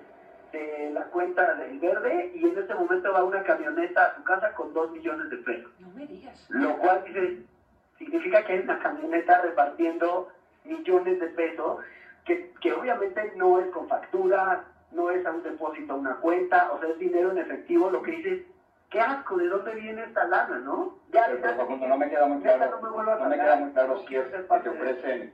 de 0.52 0.92
la 0.94 1.04
cuenta 1.06 1.56
del 1.56 1.80
verde 1.80 2.32
y 2.36 2.46
en 2.46 2.58
este 2.58 2.74
momento 2.76 3.12
va 3.14 3.24
una 3.24 3.44
camioneta 3.44 4.06
a 4.06 4.16
su 4.16 4.24
casa 4.24 4.54
con 4.54 4.74
dos 4.74 4.92
millones 4.92 5.30
de 5.30 5.38
pesos. 5.38 5.72
No 5.80 5.90
me 5.90 6.06
digas. 6.08 6.46
Lo 6.50 6.78
cual 6.78 7.04
dice, 7.06 7.44
significa 7.98 8.44
que 8.46 8.54
hay 8.54 8.60
una 8.60 8.80
camioneta 8.80 9.42
repartiendo 9.42 10.30
millones 10.66 11.20
de 11.20 11.28
pesos, 11.28 11.80
que, 12.26 12.52
que 12.62 12.74
obviamente 12.74 13.34
no 13.36 13.60
es 13.60 13.68
con 13.68 13.88
factura, 13.88 14.66
no 14.92 15.10
es 15.10 15.26
a 15.26 15.32
un 15.32 15.44
depósito 15.44 15.94
a 15.94 15.98
una 15.98 16.16
cuenta, 16.18 16.72
o 16.72 16.80
sea, 16.80 16.90
es 16.90 17.00
dinero 17.00 17.32
en 17.32 17.40
efectivo, 17.40 17.90
lo 17.90 18.02
que 18.02 18.12
dices, 18.12 18.42
qué 18.90 19.00
asco, 19.02 19.38
¿de 19.38 19.48
dónde 19.48 19.76
viene 19.76 20.04
esta 20.04 20.26
lana, 20.26 20.60
no? 20.60 20.98
Ya, 21.12 21.26
Pero, 21.28 21.42
ya- 21.42 21.88
no 21.88 21.98
me 21.98 22.10
queda 22.10 22.26
muy 22.28 22.42
ya 22.44 22.56
claro, 22.58 22.80
no 22.82 22.90
me 22.92 23.04
no 23.04 23.30
me 23.30 23.36
queda 23.36 23.56
muy 23.56 23.72
claro 23.72 24.00
si 24.08 24.16
es 24.16 24.26
que 24.28 24.38
te 24.38 24.70
ofrecen, 24.70 25.34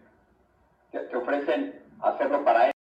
te, 0.92 1.00
te 1.00 1.16
ofrecen 1.18 1.82
hacerlo 2.02 2.44
para 2.44 2.68
él. 2.68 2.75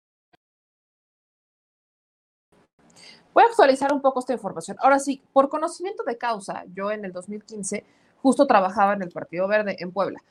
Voy 3.36 3.44
a 3.44 3.48
actualizar 3.48 3.92
un 3.92 4.02
poco 4.02 4.22
esta 4.22 4.32
información. 4.32 4.78
Ahora 4.80 4.98
sí, 4.98 5.22
por 5.34 5.50
conocimiento 5.50 6.06
de 6.06 6.18
causa, 6.18 6.64
yo 6.74 6.90
en 6.90 7.04
el 7.04 7.12
2015 7.12 7.84
justo 8.22 8.48
trabajaba 8.48 8.94
en 8.94 9.02
el 9.02 9.12
Partido 9.12 9.46
Verde 9.50 9.76
en 9.80 9.92
Puebla. 9.92 10.24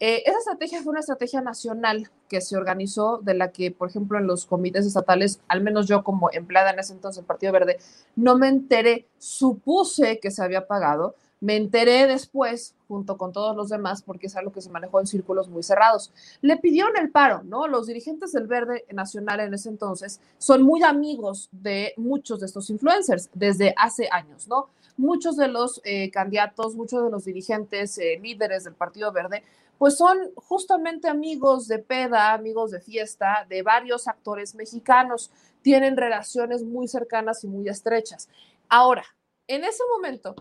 Eh, 0.00 0.24
esa 0.26 0.38
estrategia 0.38 0.82
fue 0.82 0.90
una 0.90 0.98
estrategia 0.98 1.42
nacional 1.42 2.10
que 2.28 2.40
se 2.40 2.56
organizó, 2.56 3.18
de 3.22 3.34
la 3.34 3.52
que, 3.52 3.70
por 3.70 3.88
ejemplo, 3.88 4.18
en 4.18 4.26
los 4.26 4.46
comités 4.46 4.84
estatales, 4.84 5.40
al 5.46 5.60
menos 5.60 5.86
yo 5.86 6.02
como 6.02 6.28
empleada 6.32 6.72
en 6.72 6.80
ese 6.80 6.92
entonces 6.92 7.18
del 7.18 7.26
Partido 7.26 7.52
Verde, 7.52 7.78
no 8.16 8.36
me 8.36 8.48
enteré, 8.48 9.06
supuse 9.18 10.18
que 10.18 10.32
se 10.32 10.42
había 10.42 10.66
pagado, 10.66 11.14
me 11.40 11.56
enteré 11.56 12.06
después, 12.06 12.74
junto 12.86 13.16
con 13.16 13.32
todos 13.32 13.56
los 13.56 13.70
demás, 13.70 14.02
porque 14.02 14.26
es 14.26 14.36
algo 14.36 14.52
que 14.52 14.60
se 14.60 14.70
manejó 14.70 15.00
en 15.00 15.06
círculos 15.06 15.48
muy 15.48 15.62
cerrados. 15.62 16.12
Le 16.42 16.58
pidieron 16.58 16.96
el 16.98 17.10
paro, 17.10 17.42
¿no? 17.42 17.66
Los 17.66 17.86
dirigentes 17.86 18.32
del 18.32 18.46
Verde 18.46 18.84
Nacional 18.92 19.40
en 19.40 19.54
ese 19.54 19.70
entonces 19.70 20.20
son 20.38 20.62
muy 20.62 20.82
amigos 20.82 21.48
de 21.52 21.94
muchos 21.96 22.40
de 22.40 22.46
estos 22.46 22.68
influencers 22.68 23.30
desde 23.32 23.74
hace 23.76 24.08
años, 24.12 24.48
¿no? 24.48 24.68
Muchos 24.96 25.36
de 25.36 25.48
los 25.48 25.80
eh, 25.84 26.10
candidatos, 26.10 26.74
muchos 26.74 27.04
de 27.04 27.10
los 27.10 27.24
dirigentes, 27.24 27.96
eh, 27.96 28.18
líderes 28.20 28.64
del 28.64 28.74
Partido 28.74 29.10
Verde, 29.12 29.42
pues 29.78 29.96
son 29.96 30.18
justamente 30.34 31.08
amigos 31.08 31.66
de 31.66 31.78
peda, 31.78 32.34
amigos 32.34 32.70
de 32.70 32.80
fiesta, 32.80 33.46
de 33.48 33.62
varios 33.62 34.08
actores 34.08 34.54
mexicanos. 34.54 35.30
Tienen 35.62 35.96
relaciones 35.96 36.62
muy 36.64 36.86
cercanas 36.86 37.44
y 37.44 37.46
muy 37.48 37.66
estrechas. 37.66 38.28
Ahora, 38.68 39.04
en 39.46 39.64
ese 39.64 39.82
momento, 39.90 40.36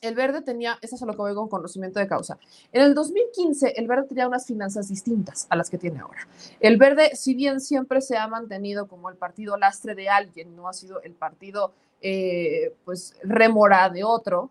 el 0.00 0.14
Verde 0.14 0.42
tenía, 0.42 0.78
eso 0.80 0.94
es 0.94 1.02
lo 1.02 1.12
que 1.12 1.34
con 1.34 1.48
conocimiento 1.48 1.98
de 1.98 2.06
causa. 2.06 2.38
En 2.72 2.82
el 2.82 2.94
2015, 2.94 3.74
el 3.76 3.86
Verde 3.86 4.08
tenía 4.08 4.28
unas 4.28 4.46
finanzas 4.46 4.88
distintas 4.88 5.46
a 5.50 5.56
las 5.56 5.70
que 5.70 5.78
tiene 5.78 6.00
ahora. 6.00 6.26
El 6.60 6.76
Verde, 6.76 7.16
si 7.16 7.34
bien 7.34 7.60
siempre 7.60 8.00
se 8.00 8.16
ha 8.16 8.26
mantenido 8.28 8.86
como 8.86 9.10
el 9.10 9.16
partido 9.16 9.56
lastre 9.56 9.94
de 9.94 10.08
alguien, 10.08 10.54
no 10.54 10.68
ha 10.68 10.72
sido 10.72 11.02
el 11.02 11.12
partido, 11.12 11.72
eh, 12.00 12.74
pues, 12.84 13.16
remora 13.22 13.88
de 13.90 14.04
otro, 14.04 14.50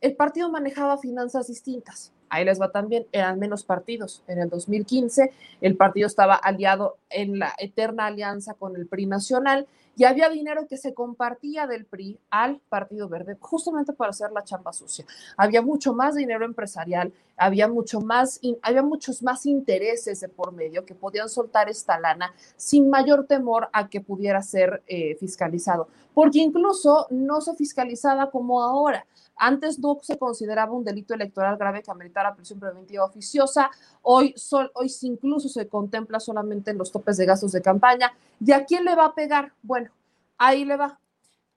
el 0.00 0.14
partido 0.16 0.50
manejaba 0.50 0.98
finanzas 0.98 1.46
distintas. 1.46 2.12
Ahí 2.28 2.44
les 2.44 2.60
va 2.60 2.72
también, 2.72 3.06
eran 3.12 3.38
menos 3.38 3.62
partidos. 3.62 4.24
En 4.26 4.38
el 4.38 4.48
2015, 4.48 5.32
el 5.60 5.76
partido 5.76 6.06
estaba 6.06 6.34
aliado 6.34 6.96
en 7.10 7.38
la 7.38 7.52
eterna 7.58 8.06
alianza 8.06 8.54
con 8.54 8.74
el 8.74 8.86
PRI 8.86 9.06
nacional 9.06 9.66
y 9.96 10.04
había 10.04 10.28
dinero 10.28 10.66
que 10.66 10.76
se 10.76 10.94
compartía 10.94 11.66
del 11.66 11.84
PRI 11.84 12.18
al 12.30 12.60
Partido 12.68 13.08
Verde 13.08 13.36
justamente 13.40 13.92
para 13.92 14.10
hacer 14.10 14.32
la 14.32 14.44
chamba 14.44 14.72
sucia. 14.72 15.04
Había 15.36 15.62
mucho 15.62 15.94
más 15.94 16.14
dinero 16.14 16.44
empresarial, 16.44 17.12
había 17.36 17.68
mucho 17.68 18.00
más, 18.00 18.40
había 18.62 18.82
muchos 18.82 19.22
más 19.22 19.46
intereses 19.46 20.20
de 20.20 20.28
por 20.28 20.52
medio 20.52 20.84
que 20.84 20.94
podían 20.94 21.28
soltar 21.28 21.68
esta 21.68 21.98
lana 21.98 22.32
sin 22.56 22.88
mayor 22.88 23.26
temor 23.26 23.68
a 23.72 23.88
que 23.88 24.00
pudiera 24.00 24.42
ser 24.42 24.82
eh, 24.86 25.16
fiscalizado, 25.16 25.88
porque 26.14 26.38
incluso 26.38 27.06
no 27.10 27.40
se 27.40 27.54
fiscalizaba 27.54 28.30
como 28.30 28.62
ahora. 28.62 29.06
Antes 29.44 29.80
no 29.80 29.98
se 30.02 30.16
consideraba 30.18 30.70
un 30.70 30.84
delito 30.84 31.14
electoral 31.14 31.56
grave 31.56 31.82
que 31.82 31.90
ameritara 31.90 32.32
prisión 32.32 32.60
preventiva 32.60 33.04
oficiosa. 33.04 33.72
Hoy, 34.00 34.32
sol, 34.36 34.70
hoy 34.72 34.88
incluso 35.02 35.48
se 35.48 35.66
contempla 35.66 36.20
solamente 36.20 36.70
en 36.70 36.78
los 36.78 36.92
topes 36.92 37.16
de 37.16 37.26
gastos 37.26 37.50
de 37.50 37.60
campaña. 37.60 38.12
¿Y 38.38 38.52
a 38.52 38.64
quién 38.64 38.84
le 38.84 38.94
va 38.94 39.06
a 39.06 39.14
pegar? 39.16 39.52
Bueno, 39.64 39.90
ahí 40.38 40.64
le 40.64 40.76
va. 40.76 40.96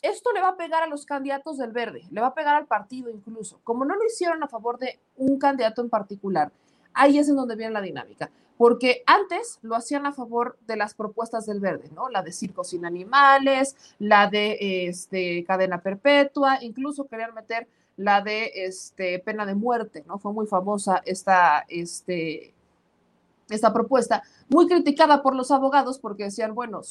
Esto 0.01 0.33
le 0.33 0.41
va 0.41 0.47
a 0.47 0.57
pegar 0.57 0.81
a 0.81 0.87
los 0.87 1.05
candidatos 1.05 1.59
del 1.59 1.73
verde, 1.73 2.07
le 2.09 2.21
va 2.21 2.27
a 2.27 2.33
pegar 2.33 2.55
al 2.55 2.65
partido 2.65 3.11
incluso. 3.11 3.59
Como 3.63 3.85
no 3.85 3.95
lo 3.95 4.03
hicieron 4.03 4.41
a 4.41 4.47
favor 4.47 4.79
de 4.79 4.99
un 5.17 5.37
candidato 5.37 5.83
en 5.83 5.91
particular, 5.91 6.51
ahí 6.91 7.19
es 7.19 7.29
en 7.29 7.35
donde 7.35 7.55
viene 7.55 7.71
la 7.71 7.81
dinámica. 7.81 8.31
Porque 8.57 9.03
antes 9.05 9.59
lo 9.61 9.75
hacían 9.75 10.05
a 10.05 10.13
favor 10.13 10.57
de 10.65 10.77
las 10.77 10.93
propuestas 10.93 11.45
del 11.45 11.59
verde, 11.59 11.89
¿no? 11.93 12.09
La 12.09 12.21
de 12.21 12.31
circos 12.31 12.69
sin 12.69 12.85
animales, 12.85 13.75
la 13.99 14.29
de 14.29 14.87
este, 14.87 15.43
cadena 15.43 15.81
perpetua, 15.81 16.59
incluso 16.61 17.05
querían 17.05 17.33
meter 17.33 17.67
la 17.97 18.21
de 18.21 18.51
este, 18.55 19.19
pena 19.19 19.45
de 19.45 19.55
muerte, 19.55 20.03
¿no? 20.07 20.19
Fue 20.19 20.33
muy 20.33 20.47
famosa 20.47 21.01
esta, 21.05 21.65
este, 21.67 22.53
esta 23.49 23.73
propuesta, 23.73 24.23
muy 24.49 24.67
criticada 24.67 25.21
por 25.21 25.35
los 25.35 25.51
abogados 25.51 25.99
porque 25.99 26.25
decían, 26.25 26.55
bueno, 26.55 26.81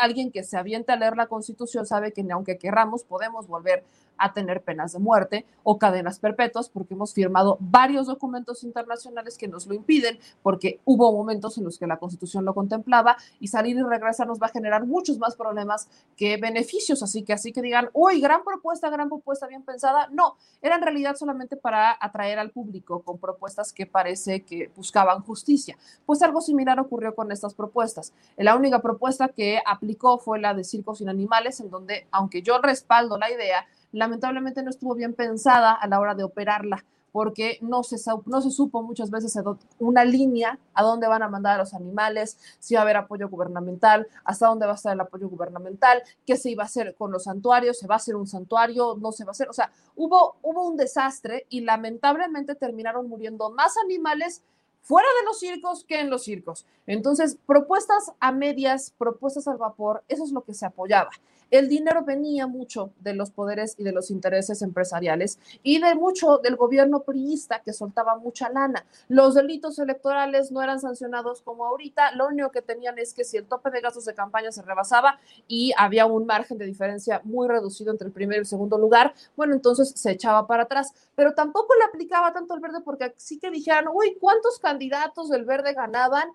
alguien 0.00 0.30
que 0.30 0.42
se 0.42 0.56
avienta 0.56 0.94
a 0.94 0.96
leer 0.96 1.16
la 1.16 1.26
constitución 1.26 1.86
sabe 1.86 2.12
que 2.12 2.26
aunque 2.32 2.58
querramos 2.58 3.04
podemos 3.04 3.46
volver 3.46 3.84
a 4.20 4.32
tener 4.32 4.62
penas 4.62 4.92
de 4.92 4.98
muerte 4.98 5.46
o 5.62 5.78
cadenas 5.78 6.18
perpetuas 6.18 6.68
porque 6.68 6.94
hemos 6.94 7.14
firmado 7.14 7.56
varios 7.60 8.06
documentos 8.06 8.62
internacionales 8.62 9.36
que 9.36 9.48
nos 9.48 9.66
lo 9.66 9.74
impiden 9.74 10.18
porque 10.42 10.80
hubo 10.84 11.12
momentos 11.12 11.58
en 11.58 11.64
los 11.64 11.78
que 11.78 11.86
la 11.86 11.98
constitución 11.98 12.44
lo 12.44 12.54
contemplaba 12.54 13.16
y 13.40 13.48
salir 13.48 13.76
y 13.76 13.82
regresar 13.82 14.26
nos 14.26 14.40
va 14.40 14.46
a 14.46 14.50
generar 14.50 14.86
muchos 14.86 15.18
más 15.18 15.36
problemas 15.36 15.88
que 16.16 16.36
beneficios. 16.36 17.02
Así 17.02 17.22
que 17.22 17.32
así 17.32 17.52
que 17.52 17.62
digan, 17.62 17.90
uy, 17.92 18.20
gran 18.20 18.44
propuesta, 18.44 18.90
gran 18.90 19.08
propuesta, 19.08 19.46
bien 19.46 19.62
pensada. 19.62 20.08
No, 20.12 20.36
era 20.62 20.76
en 20.76 20.82
realidad 20.82 21.16
solamente 21.16 21.56
para 21.56 21.96
atraer 22.00 22.38
al 22.38 22.50
público 22.50 23.02
con 23.02 23.18
propuestas 23.18 23.72
que 23.72 23.86
parece 23.86 24.44
que 24.44 24.70
buscaban 24.76 25.22
justicia. 25.22 25.76
Pues 26.06 26.22
algo 26.22 26.40
similar 26.40 26.78
ocurrió 26.78 27.14
con 27.14 27.32
estas 27.32 27.54
propuestas. 27.54 28.12
La 28.36 28.56
única 28.56 28.80
propuesta 28.80 29.28
que 29.28 29.60
aplicó 29.64 30.18
fue 30.18 30.38
la 30.38 30.54
de 30.54 30.64
circos 30.64 30.98
sin 30.98 31.08
animales, 31.08 31.60
en 31.60 31.70
donde, 31.70 32.06
aunque 32.10 32.42
yo 32.42 32.58
respaldo 32.58 33.18
la 33.18 33.30
idea, 33.30 33.66
lamentablemente 33.92 34.62
no 34.62 34.70
estuvo 34.70 34.94
bien 34.94 35.14
pensada 35.14 35.72
a 35.72 35.86
la 35.86 36.00
hora 36.00 36.14
de 36.14 36.24
operarla, 36.24 36.84
porque 37.12 37.58
no 37.60 37.82
se, 37.82 37.96
no 38.26 38.40
se 38.40 38.50
supo 38.50 38.82
muchas 38.82 39.10
veces 39.10 39.36
una 39.78 40.04
línea 40.04 40.58
a 40.74 40.82
dónde 40.82 41.08
van 41.08 41.22
a 41.22 41.28
mandar 41.28 41.56
a 41.56 41.58
los 41.58 41.74
animales, 41.74 42.38
si 42.58 42.74
va 42.74 42.80
a 42.80 42.82
haber 42.84 42.96
apoyo 42.96 43.28
gubernamental, 43.28 44.06
hasta 44.24 44.46
dónde 44.46 44.66
va 44.66 44.72
a 44.72 44.76
estar 44.76 44.92
el 44.92 45.00
apoyo 45.00 45.28
gubernamental, 45.28 46.02
qué 46.26 46.36
se 46.36 46.50
iba 46.50 46.62
a 46.62 46.66
hacer 46.66 46.94
con 46.96 47.10
los 47.10 47.24
santuarios, 47.24 47.78
se 47.78 47.86
va 47.86 47.94
a 47.94 47.96
hacer 47.96 48.16
un 48.16 48.26
santuario, 48.26 48.96
no 49.00 49.12
se 49.12 49.24
va 49.24 49.30
a 49.30 49.32
hacer, 49.32 49.48
o 49.48 49.52
sea, 49.52 49.72
hubo, 49.96 50.36
hubo 50.42 50.66
un 50.66 50.76
desastre 50.76 51.46
y 51.48 51.62
lamentablemente 51.62 52.54
terminaron 52.54 53.08
muriendo 53.08 53.50
más 53.50 53.74
animales 53.84 54.42
fuera 54.82 55.08
de 55.20 55.26
los 55.26 55.38
circos 55.38 55.84
que 55.84 56.00
en 56.00 56.10
los 56.10 56.24
circos. 56.24 56.64
Entonces, 56.86 57.36
propuestas 57.46 58.12
a 58.18 58.32
medias, 58.32 58.94
propuestas 58.96 59.46
al 59.46 59.58
vapor, 59.58 60.02
eso 60.08 60.24
es 60.24 60.32
lo 60.32 60.42
que 60.42 60.54
se 60.54 60.66
apoyaba. 60.66 61.10
El 61.50 61.68
dinero 61.68 62.04
venía 62.04 62.46
mucho 62.46 62.92
de 63.00 63.12
los 63.14 63.30
poderes 63.30 63.74
y 63.76 63.82
de 63.82 63.90
los 63.90 64.10
intereses 64.10 64.62
empresariales 64.62 65.38
y 65.64 65.80
de 65.80 65.96
mucho 65.96 66.38
del 66.38 66.54
gobierno 66.54 67.02
priista 67.02 67.60
que 67.60 67.72
soltaba 67.72 68.16
mucha 68.16 68.48
lana. 68.50 68.86
Los 69.08 69.34
delitos 69.34 69.78
electorales 69.80 70.52
no 70.52 70.62
eran 70.62 70.80
sancionados 70.80 71.42
como 71.42 71.64
ahorita, 71.66 72.12
lo 72.12 72.28
único 72.28 72.50
que 72.50 72.62
tenían 72.62 72.98
es 72.98 73.12
que 73.14 73.24
si 73.24 73.36
el 73.36 73.46
tope 73.46 73.70
de 73.70 73.80
gastos 73.80 74.04
de 74.04 74.14
campaña 74.14 74.52
se 74.52 74.62
rebasaba 74.62 75.18
y 75.48 75.72
había 75.76 76.06
un 76.06 76.24
margen 76.24 76.56
de 76.56 76.66
diferencia 76.66 77.20
muy 77.24 77.48
reducido 77.48 77.90
entre 77.90 78.06
el 78.06 78.12
primer 78.12 78.36
y 78.36 78.40
el 78.40 78.46
segundo 78.46 78.78
lugar, 78.78 79.12
bueno, 79.36 79.54
entonces 79.54 79.92
se 79.96 80.12
echaba 80.12 80.46
para 80.46 80.64
atrás, 80.64 80.92
pero 81.16 81.34
tampoco 81.34 81.74
le 81.74 81.84
aplicaba 81.84 82.32
tanto 82.32 82.54
el 82.54 82.60
verde 82.60 82.80
porque 82.84 83.12
sí 83.16 83.40
que 83.40 83.50
dijeran, 83.50 83.86
uy, 83.92 84.16
¿cuántos 84.20 84.60
candidatos 84.60 85.28
del 85.28 85.44
verde 85.44 85.72
ganaban? 85.74 86.28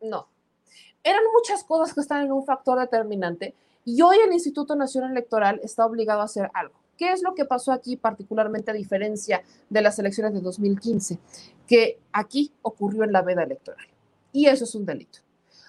No. 0.00 0.28
Eran 1.02 1.22
muchas 1.34 1.64
cosas 1.64 1.92
que 1.92 2.00
están 2.00 2.24
en 2.24 2.32
un 2.32 2.44
factor 2.44 2.78
determinante 2.78 3.54
y 3.84 4.00
hoy 4.02 4.16
el 4.24 4.32
Instituto 4.32 4.76
Nacional 4.76 5.12
Electoral 5.12 5.60
está 5.62 5.84
obligado 5.84 6.20
a 6.20 6.24
hacer 6.24 6.50
algo. 6.54 6.74
¿Qué 6.96 7.12
es 7.12 7.22
lo 7.22 7.34
que 7.34 7.44
pasó 7.44 7.72
aquí, 7.72 7.96
particularmente 7.96 8.70
a 8.70 8.74
diferencia 8.74 9.42
de 9.68 9.82
las 9.82 9.98
elecciones 9.98 10.32
de 10.32 10.40
2015? 10.40 11.18
Que 11.66 11.98
aquí 12.12 12.52
ocurrió 12.62 13.04
en 13.04 13.12
la 13.12 13.22
veda 13.22 13.42
electoral. 13.42 13.86
Y 14.32 14.46
eso 14.46 14.64
es 14.64 14.74
un 14.74 14.86
delito. 14.86 15.18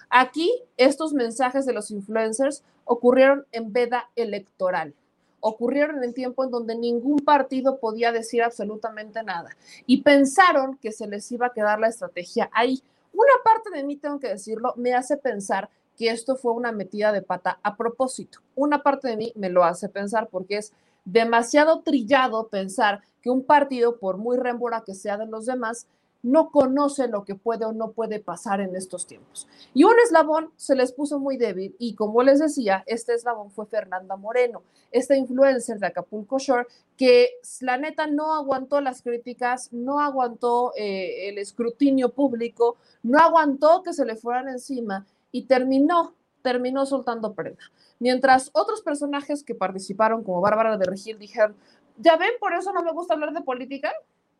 Aquí, 0.08 0.62
estos 0.76 1.12
mensajes 1.12 1.66
de 1.66 1.72
los 1.72 1.90
influencers 1.90 2.62
ocurrieron 2.84 3.44
en 3.52 3.72
veda 3.72 4.08
electoral. 4.14 4.94
Ocurrieron 5.40 6.02
en 6.02 6.14
tiempo 6.14 6.44
en 6.44 6.50
donde 6.50 6.76
ningún 6.76 7.18
partido 7.18 7.78
podía 7.78 8.12
decir 8.12 8.42
absolutamente 8.42 9.22
nada. 9.22 9.50
Y 9.84 10.02
pensaron 10.02 10.78
que 10.78 10.92
se 10.92 11.06
les 11.06 11.30
iba 11.32 11.48
a 11.48 11.52
quedar 11.52 11.80
la 11.80 11.88
estrategia 11.88 12.48
ahí. 12.52 12.82
Una 13.12 13.32
parte 13.44 13.70
de 13.70 13.84
mí, 13.84 13.96
tengo 13.96 14.20
que 14.20 14.28
decirlo, 14.28 14.74
me 14.76 14.94
hace 14.94 15.16
pensar 15.16 15.68
que 15.96 16.10
esto 16.10 16.36
fue 16.36 16.52
una 16.52 16.72
metida 16.72 17.12
de 17.12 17.22
pata 17.22 17.58
a 17.62 17.76
propósito. 17.76 18.40
Una 18.54 18.82
parte 18.82 19.08
de 19.08 19.16
mí 19.16 19.32
me 19.36 19.50
lo 19.50 19.64
hace 19.64 19.88
pensar 19.88 20.28
porque 20.28 20.58
es 20.58 20.72
demasiado 21.04 21.80
trillado 21.80 22.48
pensar 22.48 23.00
que 23.22 23.30
un 23.30 23.44
partido, 23.44 23.98
por 23.98 24.18
muy 24.18 24.36
rémbora 24.36 24.82
que 24.84 24.94
sea 24.94 25.16
de 25.16 25.26
los 25.26 25.46
demás, 25.46 25.86
no 26.26 26.50
conoce 26.50 27.06
lo 27.06 27.24
que 27.24 27.36
puede 27.36 27.64
o 27.64 27.72
no 27.72 27.92
puede 27.92 28.18
pasar 28.18 28.60
en 28.60 28.74
estos 28.74 29.06
tiempos. 29.06 29.46
Y 29.74 29.84
un 29.84 29.94
eslabón 30.04 30.50
se 30.56 30.74
les 30.74 30.90
puso 30.90 31.20
muy 31.20 31.36
débil 31.36 31.76
y 31.78 31.94
como 31.94 32.22
les 32.24 32.40
decía, 32.40 32.82
este 32.86 33.14
eslabón 33.14 33.52
fue 33.52 33.66
Fernanda 33.66 34.16
Moreno, 34.16 34.62
esta 34.90 35.16
influencer 35.16 35.78
de 35.78 35.86
Acapulco 35.86 36.38
Shore 36.38 36.66
que 36.96 37.30
la 37.60 37.76
neta 37.76 38.08
no 38.08 38.34
aguantó 38.34 38.80
las 38.80 39.02
críticas, 39.02 39.72
no 39.72 40.00
aguantó 40.00 40.72
eh, 40.76 41.28
el 41.28 41.38
escrutinio 41.38 42.08
público, 42.08 42.76
no 43.04 43.20
aguantó 43.20 43.84
que 43.84 43.92
se 43.92 44.04
le 44.04 44.16
fueran 44.16 44.48
encima 44.48 45.06
y 45.32 45.42
terminó, 45.42 46.14
terminó 46.42 46.86
soltando 46.86 47.34
prenda. 47.34 47.62
Mientras 47.98 48.50
otros 48.52 48.82
personajes 48.82 49.42
que 49.42 49.54
participaron, 49.54 50.22
como 50.22 50.40
Bárbara 50.40 50.76
de 50.76 50.84
Regil, 50.84 51.18
dijeron, 51.18 51.56
ya 51.96 52.16
ven, 52.16 52.32
por 52.40 52.54
eso 52.54 52.72
no 52.72 52.82
me 52.82 52.92
gusta 52.92 53.14
hablar 53.14 53.32
de 53.32 53.40
política, 53.40 53.92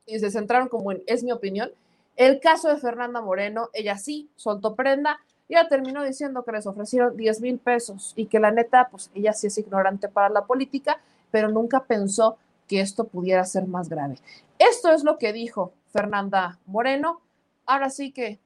y 0.05 0.19
se 0.19 0.31
centraron 0.31 0.69
como 0.69 0.93
en, 0.93 1.03
es 1.07 1.25
mi 1.25 1.33
opinión. 1.33 1.71
El 2.17 2.41
caso 2.41 2.69
de 2.69 2.77
Fernanda 2.77 3.21
Moreno, 3.21 3.71
ella 3.73 3.99
sí 3.99 4.31
soltó 4.37 4.75
prenda, 4.75 5.19
y 5.49 5.55
ella 5.55 5.69
terminó 5.69 6.03
diciendo 6.03 6.45
que 6.45 6.53
les 6.53 6.67
ofrecieron 6.67 7.17
10 7.17 7.41
mil 7.41 7.59
pesos 7.59 8.13
y 8.17 8.27
que 8.27 8.41
la 8.41 8.51
neta, 8.51 8.89
pues 8.91 9.11
ella 9.15 9.33
sí 9.33 9.47
es 9.47 9.59
ignorante 9.59 10.09
para 10.09 10.29
la 10.29 10.45
política, 10.45 11.01
pero 11.31 11.49
nunca 11.49 11.85
pensó 11.85 12.37
que 12.67 12.81
esto 12.81 13.05
pudiera 13.05 13.45
ser 13.45 13.67
más 13.67 13.89
grave. 13.89 14.19
Esto 14.59 14.91
es 14.91 15.05
lo 15.05 15.19
que 15.19 15.33
dijo 15.33 15.73
Fernanda 15.93 16.59
Moreno. 16.67 17.21
Ahora 17.65 17.91
sí 17.91 18.11
que 18.11 18.41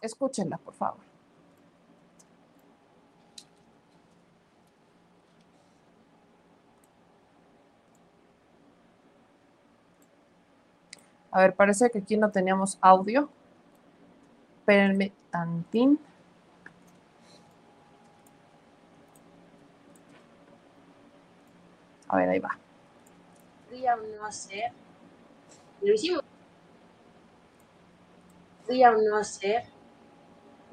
escúchenla, 0.00 0.56
por 0.58 0.74
favor. 0.74 1.05
A 11.36 11.40
ver, 11.40 11.54
parece 11.54 11.90
que 11.90 11.98
aquí 11.98 12.16
no 12.16 12.30
teníamos 12.30 12.78
audio. 12.80 13.28
Espérenme 14.60 15.12
tantín. 15.30 16.00
A 22.08 22.16
ver, 22.16 22.30
ahí 22.30 22.38
va. 22.38 22.58
Podría 23.66 23.96
no 23.96 24.24
hacer. 24.24 24.72
Lo 25.82 25.92
hicimos. 25.92 26.22
Podría 28.64 28.92
no. 28.92 29.20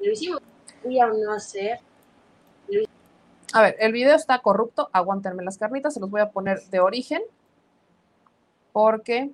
Lo 0.00 0.10
hicimos. 0.10 0.40
Podría 0.82 1.08
no 1.08 1.32
hacer. 1.34 1.80
A 3.52 3.60
ver, 3.60 3.76
el 3.80 3.92
video 3.92 4.16
está 4.16 4.38
corrupto. 4.38 4.88
Aguántenme 4.94 5.44
las 5.44 5.58
carnitas. 5.58 5.92
Se 5.92 6.00
los 6.00 6.08
voy 6.08 6.22
a 6.22 6.30
poner 6.30 6.62
de 6.70 6.80
origen. 6.80 7.20
Porque 8.72 9.30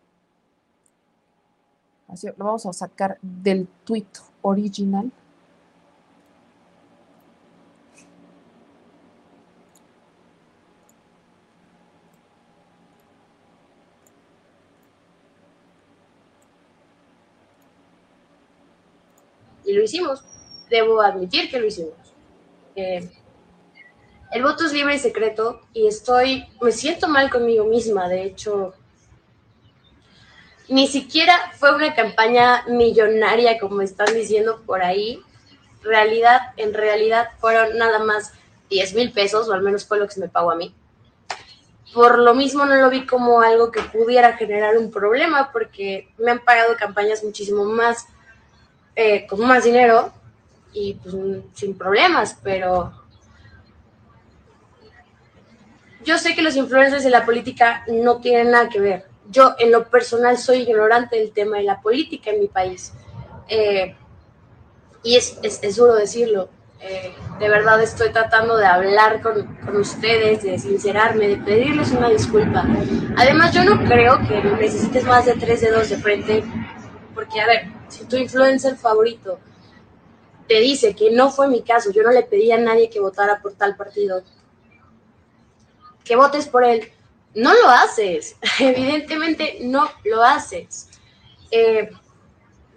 Así 2.12 2.26
lo 2.26 2.44
vamos 2.44 2.66
a 2.66 2.72
sacar 2.72 3.18
del 3.22 3.68
tweet 3.84 4.06
original. 4.42 5.12
Y 19.64 19.72
lo 19.72 19.84
hicimos. 19.84 20.24
Debo 20.68 21.00
admitir 21.00 21.48
que 21.48 21.60
lo 21.60 21.66
hicimos. 21.66 21.94
El 22.74 24.42
voto 24.42 24.64
es 24.64 24.72
libre 24.72 24.94
y 24.94 24.98
secreto 24.98 25.60
y 25.72 25.86
estoy, 25.86 26.46
me 26.60 26.72
siento 26.72 27.08
mal 27.08 27.30
conmigo 27.30 27.64
misma. 27.66 28.08
De 28.08 28.24
hecho, 28.24 28.74
ni 30.70 30.86
siquiera 30.86 31.36
fue 31.58 31.74
una 31.74 31.94
campaña 31.94 32.64
millonaria 32.68 33.58
como 33.58 33.82
están 33.82 34.14
diciendo 34.14 34.62
por 34.64 34.82
ahí. 34.82 35.20
Realidad, 35.82 36.52
en 36.56 36.72
realidad 36.72 37.30
fueron 37.40 37.76
nada 37.76 37.98
más 37.98 38.32
10 38.70 38.94
mil 38.94 39.12
pesos, 39.12 39.48
o 39.48 39.52
al 39.52 39.62
menos 39.62 39.84
fue 39.84 39.98
lo 39.98 40.06
que 40.06 40.14
se 40.14 40.20
me 40.20 40.28
pagó 40.28 40.52
a 40.52 40.54
mí. 40.54 40.72
Por 41.92 42.20
lo 42.20 42.34
mismo 42.34 42.64
no 42.66 42.76
lo 42.76 42.88
vi 42.88 43.04
como 43.04 43.40
algo 43.40 43.72
que 43.72 43.82
pudiera 43.82 44.36
generar 44.36 44.78
un 44.78 44.92
problema, 44.92 45.50
porque 45.52 46.08
me 46.18 46.30
han 46.30 46.38
pagado 46.38 46.76
campañas 46.76 47.24
muchísimo 47.24 47.64
más, 47.64 48.06
eh, 48.94 49.26
con 49.26 49.40
más 49.40 49.64
dinero 49.64 50.12
y 50.72 50.94
pues, 50.94 51.16
sin 51.54 51.76
problemas, 51.76 52.38
pero 52.44 52.92
yo 56.04 56.16
sé 56.16 56.36
que 56.36 56.42
los 56.42 56.54
influencers 56.54 57.02
de 57.02 57.10
la 57.10 57.26
política 57.26 57.84
no 57.88 58.20
tienen 58.20 58.52
nada 58.52 58.68
que 58.68 58.78
ver 58.78 59.09
yo 59.30 59.54
en 59.58 59.70
lo 59.70 59.88
personal 59.88 60.36
soy 60.38 60.62
ignorante 60.62 61.16
del 61.16 61.32
tema 61.32 61.58
de 61.58 61.62
la 61.62 61.80
política 61.80 62.30
en 62.30 62.40
mi 62.40 62.48
país. 62.48 62.92
Eh, 63.48 63.96
y 65.02 65.16
es, 65.16 65.38
es, 65.42 65.76
duro 65.76 65.94
decirlo. 65.94 66.48
Eh, 66.80 67.14
de 67.38 67.48
verdad 67.48 67.82
estoy 67.82 68.10
tratando 68.10 68.56
de 68.56 68.66
hablar 68.66 69.20
con, 69.22 69.56
con, 69.56 69.76
ustedes, 69.76 70.42
de 70.42 70.58
sincerarme, 70.58 71.28
de 71.28 71.36
pedirles 71.36 71.92
una 71.92 72.08
disculpa. 72.08 72.66
Además, 73.16 73.54
yo 73.54 73.64
no 73.64 73.84
creo 73.84 74.18
que 74.26 74.42
necesites 74.42 75.04
más 75.04 75.26
de 75.26 75.34
tres 75.34 75.60
dedos 75.60 75.90
de 75.90 75.96
frente, 75.96 76.44
porque 77.14 77.40
a 77.40 77.46
ver, 77.46 77.68
si 77.88 78.04
tu 78.04 78.16
influencer 78.16 78.76
favorito 78.76 79.38
te 80.48 80.58
dice 80.60 80.96
que 80.96 81.10
no 81.10 81.30
fue 81.30 81.48
mi 81.48 81.62
caso, 81.62 81.92
yo 81.92 82.02
no 82.02 82.10
le 82.10 82.22
pedí 82.22 82.50
a 82.50 82.58
nadie 82.58 82.90
que 82.90 82.98
votara 82.98 83.40
por 83.40 83.52
tal 83.52 83.76
partido, 83.76 84.22
que 86.02 86.16
votes 86.16 86.48
por 86.48 86.64
él, 86.64 86.90
no 87.34 87.52
lo 87.54 87.68
haces, 87.68 88.36
evidentemente 88.58 89.58
no 89.62 89.90
lo 90.04 90.22
haces. 90.22 90.88
Eh, 91.50 91.90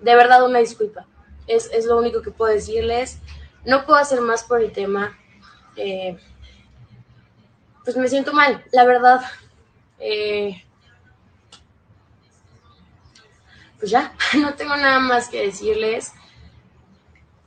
de 0.01 0.15
verdad 0.15 0.45
una 0.45 0.59
disculpa, 0.59 1.05
es, 1.47 1.69
lo 1.85 1.97
único 1.97 2.21
que 2.21 2.31
puedo 2.31 2.53
decirles. 2.53 3.19
No 3.65 3.85
puedo 3.85 3.99
hacer 3.99 4.19
más 4.19 4.43
por 4.43 4.61
el 4.61 4.71
tema. 4.71 5.17
Eh, 5.77 6.17
pues 7.83 7.95
me 7.95 8.07
siento 8.07 8.33
mal, 8.33 8.63
la 8.71 8.83
verdad. 8.83 9.21
Eh, 9.99 10.63
pues 13.79 13.91
ya, 13.91 14.13
no 14.39 14.53
tengo 14.55 14.75
nada 14.75 14.99
más 14.99 15.29
que 15.29 15.45
decirles 15.45 16.13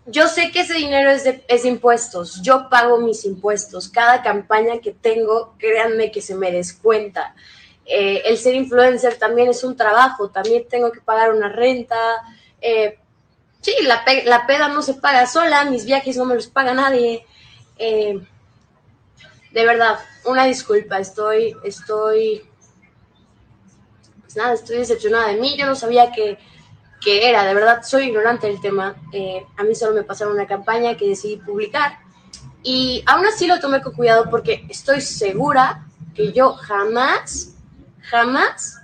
yo 0.07 0.29
sé 0.29 0.53
que 0.53 0.61
ese 0.61 0.75
dinero 0.75 1.11
es 1.11 1.25
de, 1.25 1.43
impuestos, 1.65 2.41
yo 2.43 2.69
pago 2.69 2.99
mis 2.99 3.25
impuestos, 3.25 3.89
cada 3.89 4.23
campaña 4.23 4.79
que 4.81 4.93
tengo, 4.93 5.55
créanme 5.59 6.13
que 6.13 6.23
se 6.23 6.35
me 6.35 6.53
descuenta. 6.53 7.35
Eh, 7.85 8.23
el 8.27 8.39
ser 8.39 8.55
influencer 8.55 9.17
también 9.17 9.49
es 9.49 9.65
un 9.65 9.77
trabajo, 9.77 10.31
también 10.31 10.67
tengo 10.69 10.93
que 10.93 11.01
pagar 11.01 11.33
una 11.33 11.49
renta. 11.49 11.97
Eh, 12.61 12.99
sí, 13.61 13.75
la, 13.83 14.05
la, 14.25 14.47
peda 14.47 14.69
no 14.69 14.83
se 14.83 14.95
paga 14.95 15.27
sola, 15.27 15.65
mis 15.65 15.85
viajes 15.85 16.17
no 16.17 16.25
me 16.25 16.37
los 16.37 16.47
paga 16.47 16.73
nadie. 16.73 17.27
Eh, 17.79 18.21
de 19.51 19.67
verdad, 19.67 19.99
una 20.25 20.45
disculpa, 20.45 21.01
estoy, 21.01 21.57
estoy, 21.65 22.45
pues 24.21 24.37
nada, 24.37 24.55
estoy 24.55 24.79
decepcionada 24.79 25.29
de 25.29 25.41
mí, 25.41 25.57
yo 25.57 25.67
no 25.67 25.75
sabía 25.75 26.13
que 26.13 26.39
que 27.07 27.29
era, 27.29 27.45
de 27.45 27.55
verdad, 27.55 27.85
soy 27.85 28.07
ignorante 28.07 28.49
del 28.49 28.61
tema. 28.61 28.97
Eh, 29.13 29.47
a 29.57 29.63
mí 29.63 29.77
solo 29.77 29.95
me 29.95 30.03
pasaron 30.03 30.35
una 30.35 30.49
campaña 30.49 30.97
que 30.97 31.07
decidí 31.07 31.37
publicar 31.37 32.01
y 32.65 33.05
aún 33.07 33.25
así 33.25 33.47
lo 33.47 33.61
tomé 33.61 33.81
con 33.81 33.93
cuidado 33.93 34.29
porque 34.29 34.67
estoy 34.69 35.01
segura 35.01 35.87
que 36.17 36.33
yo 36.33 36.55
jamás, 36.55 37.55
jamás 38.03 38.81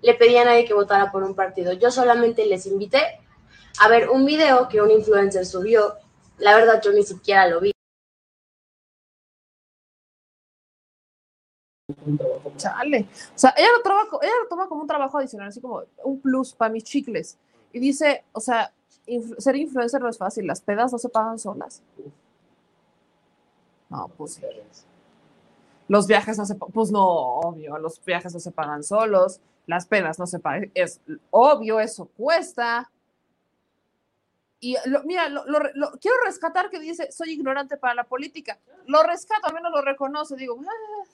le 0.00 0.14
pedí 0.14 0.36
a 0.36 0.44
nadie 0.44 0.64
que 0.64 0.74
votara 0.74 1.10
por 1.10 1.24
un 1.24 1.34
partido. 1.34 1.72
Yo 1.72 1.90
solamente 1.90 2.46
les 2.46 2.66
invité 2.66 3.18
a 3.80 3.88
ver 3.88 4.10
un 4.10 4.24
video 4.26 4.68
que 4.68 4.80
un 4.80 4.92
influencer 4.92 5.44
subió. 5.44 5.94
La 6.38 6.54
verdad, 6.54 6.80
yo 6.80 6.92
ni 6.92 7.02
siquiera 7.02 7.48
lo 7.48 7.58
vi. 7.60 7.72
Chale. 12.56 13.08
O 13.34 13.38
sea, 13.38 13.54
ella 13.56 13.68
lo, 13.76 13.82
trabaja, 13.82 14.18
ella 14.22 14.32
lo 14.42 14.48
toma 14.48 14.68
como 14.68 14.82
un 14.82 14.86
trabajo 14.86 15.18
adicional, 15.18 15.48
así 15.48 15.60
como 15.60 15.82
un 16.04 16.20
plus 16.20 16.52
para 16.54 16.72
mis 16.72 16.84
chicles. 16.84 17.38
Y 17.72 17.78
dice, 17.78 18.24
o 18.32 18.40
sea, 18.40 18.72
ser 19.38 19.56
influencer 19.56 20.00
no 20.00 20.08
es 20.08 20.18
fácil, 20.18 20.46
las 20.46 20.60
pedas 20.60 20.92
no 20.92 20.98
se 20.98 21.08
pagan 21.08 21.38
solas. 21.38 21.82
No, 23.88 24.08
pues 24.16 24.34
sí. 24.34 24.42
Los 25.88 26.06
viajes 26.06 26.38
no 26.38 26.46
se 26.46 26.54
pues 26.54 26.92
no, 26.92 27.04
obvio, 27.04 27.76
los 27.78 28.02
viajes 28.04 28.32
no 28.32 28.38
se 28.38 28.52
pagan 28.52 28.84
solos, 28.84 29.40
las 29.66 29.86
pedas 29.86 30.20
no 30.20 30.26
se 30.26 30.38
pagan, 30.38 30.70
es 30.74 31.00
obvio, 31.30 31.80
eso 31.80 32.08
cuesta. 32.16 32.90
Y 34.60 34.76
mira, 35.04 35.28
lo, 35.28 35.42
quiero 36.00 36.16
rescatar 36.24 36.70
que 36.70 36.78
dice, 36.78 37.10
soy 37.10 37.32
ignorante 37.32 37.76
para 37.76 37.94
la 37.94 38.04
política. 38.04 38.60
Lo 38.86 39.02
rescato, 39.02 39.48
al 39.48 39.54
menos 39.54 39.72
lo 39.72 39.82
reconoce, 39.82 40.36
digo, 40.36 40.60
ah, 40.60 41.08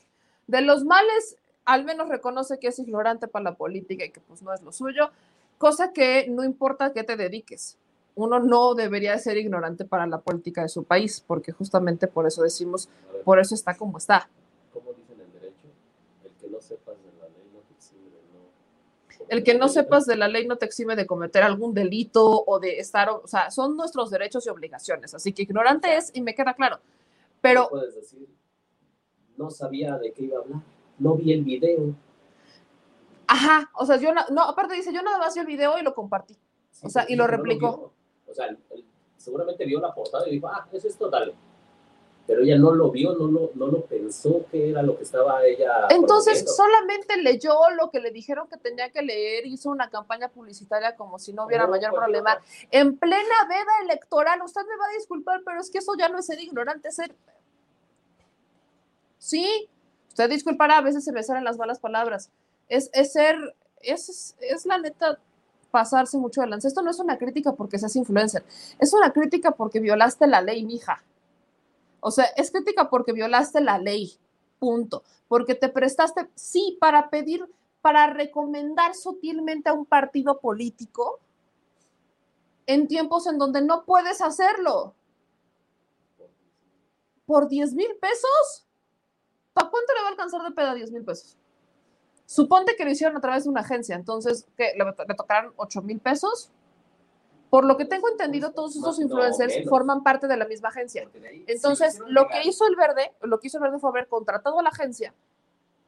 de 0.46 0.60
los 0.62 0.84
males, 0.84 1.36
al 1.64 1.84
menos 1.84 2.08
reconoce 2.08 2.58
que 2.58 2.68
es 2.68 2.78
ignorante 2.78 3.28
para 3.28 3.44
la 3.44 3.54
política 3.56 4.04
y 4.04 4.10
que 4.10 4.20
pues 4.20 4.42
no 4.42 4.52
es 4.54 4.62
lo 4.62 4.72
suyo, 4.72 5.10
cosa 5.58 5.92
que 5.92 6.26
no 6.28 6.44
importa 6.44 6.92
qué 6.92 7.02
te 7.02 7.16
dediques. 7.16 7.76
Uno 8.14 8.38
no 8.40 8.74
debería 8.74 9.18
ser 9.18 9.36
ignorante 9.36 9.84
para 9.84 10.06
la 10.06 10.18
política 10.18 10.62
de 10.62 10.68
su 10.68 10.84
país, 10.84 11.22
porque 11.26 11.52
justamente 11.52 12.06
por 12.06 12.26
eso 12.26 12.42
decimos, 12.42 12.88
por 13.24 13.38
eso 13.38 13.54
está 13.54 13.76
como 13.76 13.98
está. 13.98 14.28
¿Cómo 14.72 14.92
dicen 14.94 15.20
en 15.20 15.32
derecho? 15.32 15.66
El 16.24 16.32
que 16.40 16.48
no 16.48 16.60
sepas 16.60 16.96
de 17.02 17.12
la 17.18 17.28
ley 17.28 17.46
no 17.52 17.60
te 17.60 17.74
exime 17.74 18.10
de 18.10 18.22
no 18.32 19.28
El 19.28 19.44
que 19.44 19.54
no 19.54 19.68
sepas 19.68 20.06
de 20.06 20.16
la 20.16 20.28
ley 20.28 20.46
no 20.46 20.56
te 20.56 20.64
exime 20.64 20.96
de 20.96 21.06
cometer 21.06 21.42
algún 21.42 21.74
delito 21.74 22.44
o 22.46 22.58
de 22.58 22.78
estar, 22.78 23.10
o 23.10 23.26
sea, 23.26 23.50
son 23.50 23.76
nuestros 23.76 24.10
derechos 24.10 24.46
y 24.46 24.48
obligaciones. 24.48 25.12
Así 25.12 25.34
que 25.34 25.42
ignorante 25.42 25.94
es 25.94 26.10
y 26.14 26.22
me 26.22 26.34
queda 26.34 26.54
claro. 26.54 26.80
Pero. 27.42 27.68
Puedes 27.68 27.96
decir, 27.96 28.26
no 29.36 29.50
sabía 29.50 29.98
de 29.98 30.12
qué 30.12 30.24
iba 30.24 30.38
a 30.38 30.42
hablar, 30.42 30.60
no 30.98 31.14
vi 31.14 31.32
el 31.32 31.44
video. 31.44 31.94
Ajá, 33.26 33.70
o 33.74 33.84
sea, 33.84 33.96
yo 33.96 34.10
no, 34.12 34.42
aparte 34.42 34.74
dice, 34.74 34.92
yo 34.92 35.02
nada 35.02 35.18
más 35.18 35.34
vi 35.34 35.40
el 35.40 35.46
video 35.46 35.78
y 35.78 35.82
lo 35.82 35.94
compartí. 35.94 36.36
o 36.82 36.88
sea, 36.88 37.04
y 37.08 37.16
lo 37.16 37.26
replicó. 37.26 37.92
o 38.26 38.34
sea, 38.34 38.46
él, 38.46 38.58
seguramente 39.16 39.64
vio 39.64 39.80
la 39.80 39.94
portada 39.94 40.28
y 40.28 40.32
dijo, 40.32 40.48
ah, 40.48 40.66
es 40.72 40.84
esto, 40.84 41.08
dale 41.10 41.34
pero 42.26 42.42
ella 42.42 42.58
no 42.58 42.74
lo 42.74 42.90
vio, 42.90 43.14
no 43.14 43.28
lo, 43.28 43.50
no 43.54 43.68
lo 43.68 43.82
pensó 43.82 44.44
que 44.50 44.70
era 44.70 44.82
lo 44.82 44.96
que 44.96 45.04
estaba 45.04 45.44
ella. 45.44 45.86
Entonces 45.90 46.44
solamente 46.56 47.16
leyó 47.22 47.54
lo 47.76 47.90
que 47.90 48.00
le 48.00 48.10
dijeron 48.10 48.48
que 48.48 48.56
tenía 48.56 48.90
que 48.90 49.02
leer, 49.02 49.46
hizo 49.46 49.70
una 49.70 49.90
campaña 49.90 50.28
publicitaria 50.28 50.96
como 50.96 51.18
si 51.18 51.32
no 51.32 51.46
hubiera 51.46 51.66
mayor 51.66 51.90
pues, 51.90 52.00
problema. 52.00 52.40
En 52.70 52.98
plena 52.98 53.46
veda 53.48 53.72
electoral, 53.84 54.42
usted 54.42 54.62
me 54.62 54.76
va 54.76 54.86
a 54.86 54.96
disculpar, 54.96 55.42
pero 55.44 55.60
es 55.60 55.70
que 55.70 55.78
eso 55.78 55.92
ya 55.96 56.08
no 56.08 56.18
es 56.18 56.26
ser 56.26 56.40
ignorante, 56.40 56.88
es 56.88 56.96
ser... 56.96 57.14
Sí, 59.18 59.68
usted 60.08 60.30
disculpará, 60.30 60.78
a 60.78 60.82
veces 60.82 61.04
se 61.04 61.12
me 61.12 61.22
salen 61.22 61.44
las 61.44 61.58
malas 61.58 61.78
palabras. 61.78 62.30
Es, 62.68 62.90
es 62.92 63.12
ser, 63.12 63.36
es, 63.80 64.36
es 64.40 64.66
la 64.66 64.78
neta 64.78 65.18
pasarse 65.70 66.16
mucho 66.18 66.40
de 66.40 66.48
lance. 66.48 66.68
Esto 66.68 66.82
no 66.82 66.90
es 66.90 66.98
una 66.98 67.18
crítica 67.18 67.52
porque 67.52 67.78
seas 67.78 67.96
influencer, 67.96 68.44
es 68.78 68.92
una 68.94 69.12
crítica 69.12 69.52
porque 69.52 69.80
violaste 69.80 70.26
la 70.26 70.40
ley, 70.40 70.64
mija. 70.64 71.02
O 72.00 72.10
sea, 72.10 72.26
es 72.36 72.50
crítica 72.50 72.88
porque 72.88 73.12
violaste 73.12 73.60
la 73.60 73.78
ley, 73.78 74.16
punto. 74.58 75.02
Porque 75.28 75.54
te 75.54 75.68
prestaste, 75.68 76.28
sí, 76.34 76.78
para 76.80 77.10
pedir, 77.10 77.44
para 77.80 78.06
recomendar 78.06 78.94
sutilmente 78.94 79.68
a 79.68 79.72
un 79.72 79.86
partido 79.86 80.38
político 80.38 81.18
en 82.66 82.88
tiempos 82.88 83.26
en 83.26 83.38
donde 83.38 83.62
no 83.62 83.84
puedes 83.84 84.20
hacerlo. 84.20 84.94
¿Por 87.26 87.48
10 87.48 87.74
mil 87.74 87.90
pesos? 88.00 88.65
¿Para 89.56 89.70
cuánto 89.70 89.94
le 89.94 90.00
va 90.02 90.08
a 90.08 90.10
alcanzar 90.10 90.42
de 90.42 90.50
peda 90.50 90.74
10 90.74 90.92
mil 90.92 91.02
pesos? 91.02 91.34
Suponte 92.26 92.76
que 92.76 92.84
lo 92.84 92.90
hicieron 92.90 93.16
a 93.16 93.22
través 93.22 93.44
de 93.44 93.48
una 93.48 93.62
agencia, 93.62 93.96
entonces, 93.96 94.46
¿qué? 94.54 94.74
¿Le, 94.76 94.84
le 94.84 95.14
tocarán 95.14 95.50
8 95.56 95.80
mil 95.80 95.98
pesos? 95.98 96.50
Por 97.48 97.64
lo 97.64 97.78
que 97.78 97.86
tengo 97.86 98.06
entendido, 98.10 98.52
todos 98.52 98.76
esos 98.76 99.00
influencers 99.00 99.66
forman 99.66 100.02
parte 100.02 100.26
de 100.26 100.36
la 100.36 100.44
misma 100.44 100.68
agencia. 100.68 101.08
Entonces, 101.46 101.98
lo 102.06 102.28
que 102.28 102.46
hizo 102.46 102.66
el 102.66 102.76
verde, 102.76 103.12
lo 103.22 103.40
que 103.40 103.46
hizo 103.46 103.56
el 103.56 103.62
verde 103.62 103.78
fue 103.78 103.88
haber 103.88 104.08
contratado 104.08 104.60
a 104.60 104.62
la 104.62 104.68
agencia. 104.68 105.14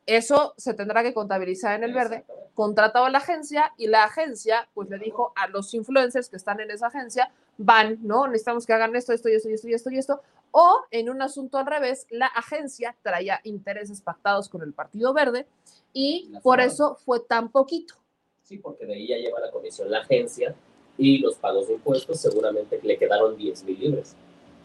Eso 0.07 0.55
se 0.57 0.73
tendrá 0.73 1.03
que 1.03 1.13
contabilizar 1.13 1.75
en 1.75 1.85
el 1.85 1.93
verde. 1.93 2.25
Contratado 2.55 3.05
a 3.05 3.11
la 3.11 3.19
agencia 3.19 3.75
y 3.77 3.89
la 3.89 4.05
agencia, 4.05 4.67
pues 4.73 4.89
le 4.89 4.99
dijo 4.99 5.35
a 5.37 5.49
los 5.49 5.75
influencers 5.75 6.31
que 6.31 6.37
están 6.37 6.61
en 6.61 6.71
esa 6.71 6.87
agencia, 6.87 7.31
van, 7.59 7.99
¿no? 8.01 8.27
Necesitamos 8.29 8.65
que 8.65 8.73
hagan 8.73 8.97
esto, 8.97 9.13
esto 9.13 9.29
y 9.29 9.35
esto 9.35 9.51
y 9.51 9.53
esto 9.53 9.69
y 9.69 9.75
esto 9.75 9.91
y 9.91 9.99
esto. 9.99 10.23
O 10.51 10.81
en 10.91 11.11
un 11.11 11.23
asunto 11.23 11.59
al 11.59 11.67
revés, 11.67 12.07
la 12.11 12.27
agencia 12.27 12.97
traía 13.03 13.41
intereses 13.45 14.01
pactados 14.01 14.49
con 14.49 14.63
el 14.63 14.73
Partido 14.73 15.13
Verde 15.13 15.47
y 15.93 16.33
por 16.43 16.61
eso 16.61 16.97
fue 17.05 17.21
tan 17.21 17.51
poquito. 17.51 17.95
Sí, 18.43 18.59
porque 18.59 18.87
de 18.87 18.95
ahí 18.95 19.09
ya 19.09 19.17
lleva 19.19 19.41
la 19.41 19.51
comisión 19.51 19.91
la 19.91 20.01
agencia 20.01 20.55
y 20.97 21.19
los 21.19 21.37
pagos 21.37 21.69
de 21.69 21.75
impuestos 21.75 22.21
seguramente 22.21 22.81
le 22.83 22.97
quedaron 22.97 23.37
10 23.37 23.65
mil 23.65 23.79
libres. 23.79 24.17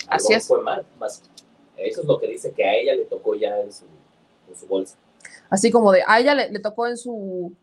Así 0.08 0.34
es. 0.34 0.48
Fue 0.48 0.62
mal, 0.62 0.86
más. 1.00 1.22
Eso 1.78 2.02
es 2.02 2.08
lo 2.08 2.20
que 2.20 2.28
dice 2.28 2.52
que 2.54 2.64
a 2.64 2.76
ella 2.76 2.96
le 2.96 3.06
tocó 3.06 3.36
ya 3.36 3.60
en 3.60 3.72
su, 3.72 3.86
en 4.48 4.56
su 4.56 4.68
bolsa. 4.68 4.98
Así 5.50 5.70
como 5.70 5.92
de, 5.92 6.04
a 6.08 6.20
ella 6.20 6.34
le, 6.34 6.50
le, 6.50 6.60
tocó 6.60 6.88
en 6.88 6.98
su, 6.98 7.54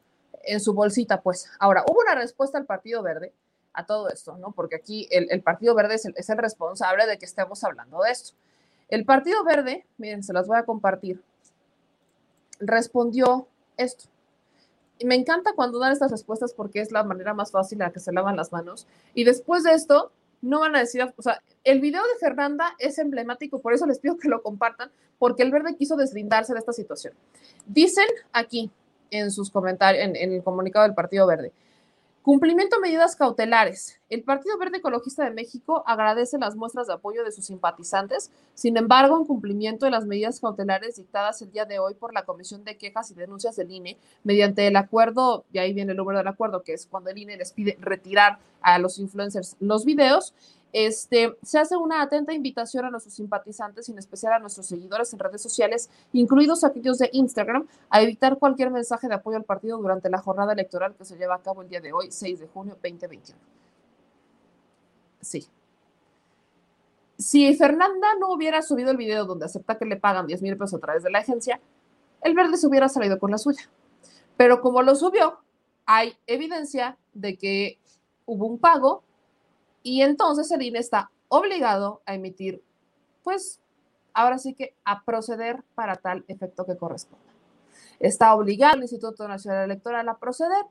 en 0.44 0.60
su 0.60 0.74
bolsita, 0.74 1.22
pues. 1.22 1.50
Ahora, 1.58 1.84
hubo 1.88 2.00
una 2.00 2.14
respuesta 2.14 2.58
al 2.58 2.66
Partido 2.66 3.02
Verde 3.02 3.32
a 3.72 3.86
todo 3.86 4.08
esto, 4.08 4.36
¿no? 4.36 4.52
Porque 4.52 4.76
aquí 4.76 5.08
el, 5.10 5.42
Partido 5.42 5.74
Verde 5.74 5.94
es 5.94 6.04
el, 6.04 6.14
es 6.16 6.28
el 6.30 6.38
responsable 6.38 7.06
de 7.06 7.18
que 7.18 7.24
estemos 7.24 7.62
hablando 7.64 8.02
de 8.02 8.10
esto. 8.10 8.34
El 8.88 9.04
Partido 9.04 9.44
Verde, 9.44 9.86
miren, 9.98 10.22
se 10.22 10.32
las 10.32 10.46
voy 10.46 10.58
a 10.58 10.64
compartir, 10.64 11.22
respondió 12.58 13.46
esto 13.76 14.08
me 15.04 15.14
encanta 15.14 15.52
cuando 15.54 15.78
dan 15.78 15.92
estas 15.92 16.10
respuestas 16.10 16.52
porque 16.52 16.80
es 16.80 16.92
la 16.92 17.04
manera 17.04 17.34
más 17.34 17.50
fácil 17.50 17.76
en 17.80 17.86
la 17.86 17.92
que 17.92 18.00
se 18.00 18.12
lavan 18.12 18.36
las 18.36 18.52
manos. 18.52 18.86
Y 19.14 19.24
después 19.24 19.62
de 19.62 19.72
esto, 19.72 20.12
no 20.42 20.60
van 20.60 20.76
a 20.76 20.80
decir, 20.80 21.02
o 21.16 21.22
sea, 21.22 21.42
el 21.64 21.80
video 21.80 22.02
de 22.02 22.18
Fernanda 22.18 22.74
es 22.78 22.98
emblemático, 22.98 23.60
por 23.60 23.74
eso 23.74 23.86
les 23.86 23.98
pido 23.98 24.16
que 24.16 24.28
lo 24.28 24.42
compartan, 24.42 24.90
porque 25.18 25.42
el 25.42 25.50
verde 25.50 25.76
quiso 25.76 25.96
deslindarse 25.96 26.52
de 26.52 26.58
esta 26.58 26.72
situación. 26.72 27.14
Dicen 27.66 28.06
aquí 28.32 28.70
en 29.10 29.30
sus 29.30 29.50
comentarios, 29.50 30.04
en, 30.04 30.16
en 30.16 30.32
el 30.32 30.42
comunicado 30.42 30.84
del 30.84 30.94
Partido 30.94 31.26
Verde, 31.26 31.52
Cumplimiento 32.22 32.76
de 32.76 32.82
medidas 32.82 33.16
cautelares. 33.16 33.98
El 34.10 34.22
Partido 34.22 34.58
Verde 34.58 34.76
Ecologista 34.76 35.24
de 35.24 35.30
México 35.30 35.82
agradece 35.86 36.36
las 36.36 36.54
muestras 36.54 36.86
de 36.86 36.92
apoyo 36.92 37.24
de 37.24 37.32
sus 37.32 37.46
simpatizantes. 37.46 38.30
Sin 38.52 38.76
embargo, 38.76 39.16
en 39.16 39.24
cumplimiento 39.24 39.86
de 39.86 39.90
las 39.90 40.04
medidas 40.04 40.38
cautelares 40.38 40.96
dictadas 40.96 41.40
el 41.40 41.50
día 41.50 41.64
de 41.64 41.78
hoy 41.78 41.94
por 41.94 42.12
la 42.12 42.26
Comisión 42.26 42.62
de 42.62 42.76
Quejas 42.76 43.10
y 43.10 43.14
Denuncias 43.14 43.56
del 43.56 43.70
INE, 43.70 43.96
mediante 44.22 44.66
el 44.66 44.76
acuerdo, 44.76 45.46
y 45.50 45.60
ahí 45.60 45.72
viene 45.72 45.92
el 45.92 45.96
número 45.96 46.18
del 46.18 46.28
acuerdo, 46.28 46.62
que 46.62 46.74
es 46.74 46.84
cuando 46.84 47.08
el 47.08 47.16
INE 47.16 47.38
les 47.38 47.52
pide 47.52 47.78
retirar 47.80 48.38
a 48.60 48.78
los 48.78 48.98
influencers 48.98 49.56
los 49.58 49.86
videos, 49.86 50.34
este, 50.72 51.36
se 51.42 51.58
hace 51.58 51.76
una 51.76 52.02
atenta 52.02 52.32
invitación 52.32 52.84
a 52.84 52.90
nuestros 52.90 53.14
simpatizantes 53.14 53.88
y 53.88 53.92
en 53.92 53.98
especial 53.98 54.34
a 54.34 54.38
nuestros 54.38 54.66
seguidores 54.66 55.12
en 55.12 55.18
redes 55.18 55.42
sociales, 55.42 55.90
incluidos 56.12 56.64
aquellos 56.64 56.98
de 56.98 57.10
Instagram, 57.12 57.66
a 57.88 58.02
evitar 58.02 58.38
cualquier 58.38 58.70
mensaje 58.70 59.08
de 59.08 59.14
apoyo 59.14 59.36
al 59.36 59.44
partido 59.44 59.78
durante 59.78 60.08
la 60.10 60.18
jornada 60.18 60.52
electoral 60.52 60.94
que 60.94 61.04
se 61.04 61.16
lleva 61.16 61.36
a 61.36 61.42
cabo 61.42 61.62
el 61.62 61.68
día 61.68 61.80
de 61.80 61.92
hoy, 61.92 62.10
6 62.10 62.40
de 62.40 62.46
junio 62.48 62.74
2021. 62.82 63.38
Sí. 65.20 65.46
Si 67.18 67.54
Fernanda 67.54 68.08
no 68.18 68.32
hubiera 68.32 68.62
subido 68.62 68.90
el 68.90 68.96
video 68.96 69.26
donde 69.26 69.44
acepta 69.44 69.76
que 69.76 69.84
le 69.84 69.96
pagan 69.96 70.26
10 70.26 70.40
mil 70.40 70.56
pesos 70.56 70.74
a 70.74 70.80
través 70.80 71.02
de 71.02 71.10
la 71.10 71.18
agencia, 71.18 71.60
el 72.22 72.34
verde 72.34 72.56
se 72.56 72.66
hubiera 72.66 72.88
salido 72.88 73.18
con 73.18 73.30
la 73.30 73.38
suya. 73.38 73.68
Pero 74.36 74.60
como 74.62 74.82
lo 74.82 74.94
subió, 74.94 75.38
hay 75.84 76.16
evidencia 76.26 76.96
de 77.12 77.36
que 77.36 77.78
hubo 78.24 78.46
un 78.46 78.58
pago 78.58 79.02
y 79.82 80.02
entonces 80.02 80.50
el 80.50 80.62
INE 80.62 80.78
está 80.78 81.10
obligado 81.28 82.02
a 82.06 82.14
emitir, 82.14 82.62
pues 83.22 83.60
ahora 84.12 84.38
sí 84.38 84.54
que 84.54 84.74
a 84.84 85.04
proceder 85.04 85.62
para 85.74 85.96
tal 85.96 86.24
efecto 86.28 86.66
que 86.66 86.76
corresponda. 86.76 87.24
Está 87.98 88.34
obligado 88.34 88.76
el 88.76 88.82
Instituto 88.82 89.28
Nacional 89.28 89.64
Electoral 89.64 90.08
a 90.08 90.18
proceder. 90.18 90.64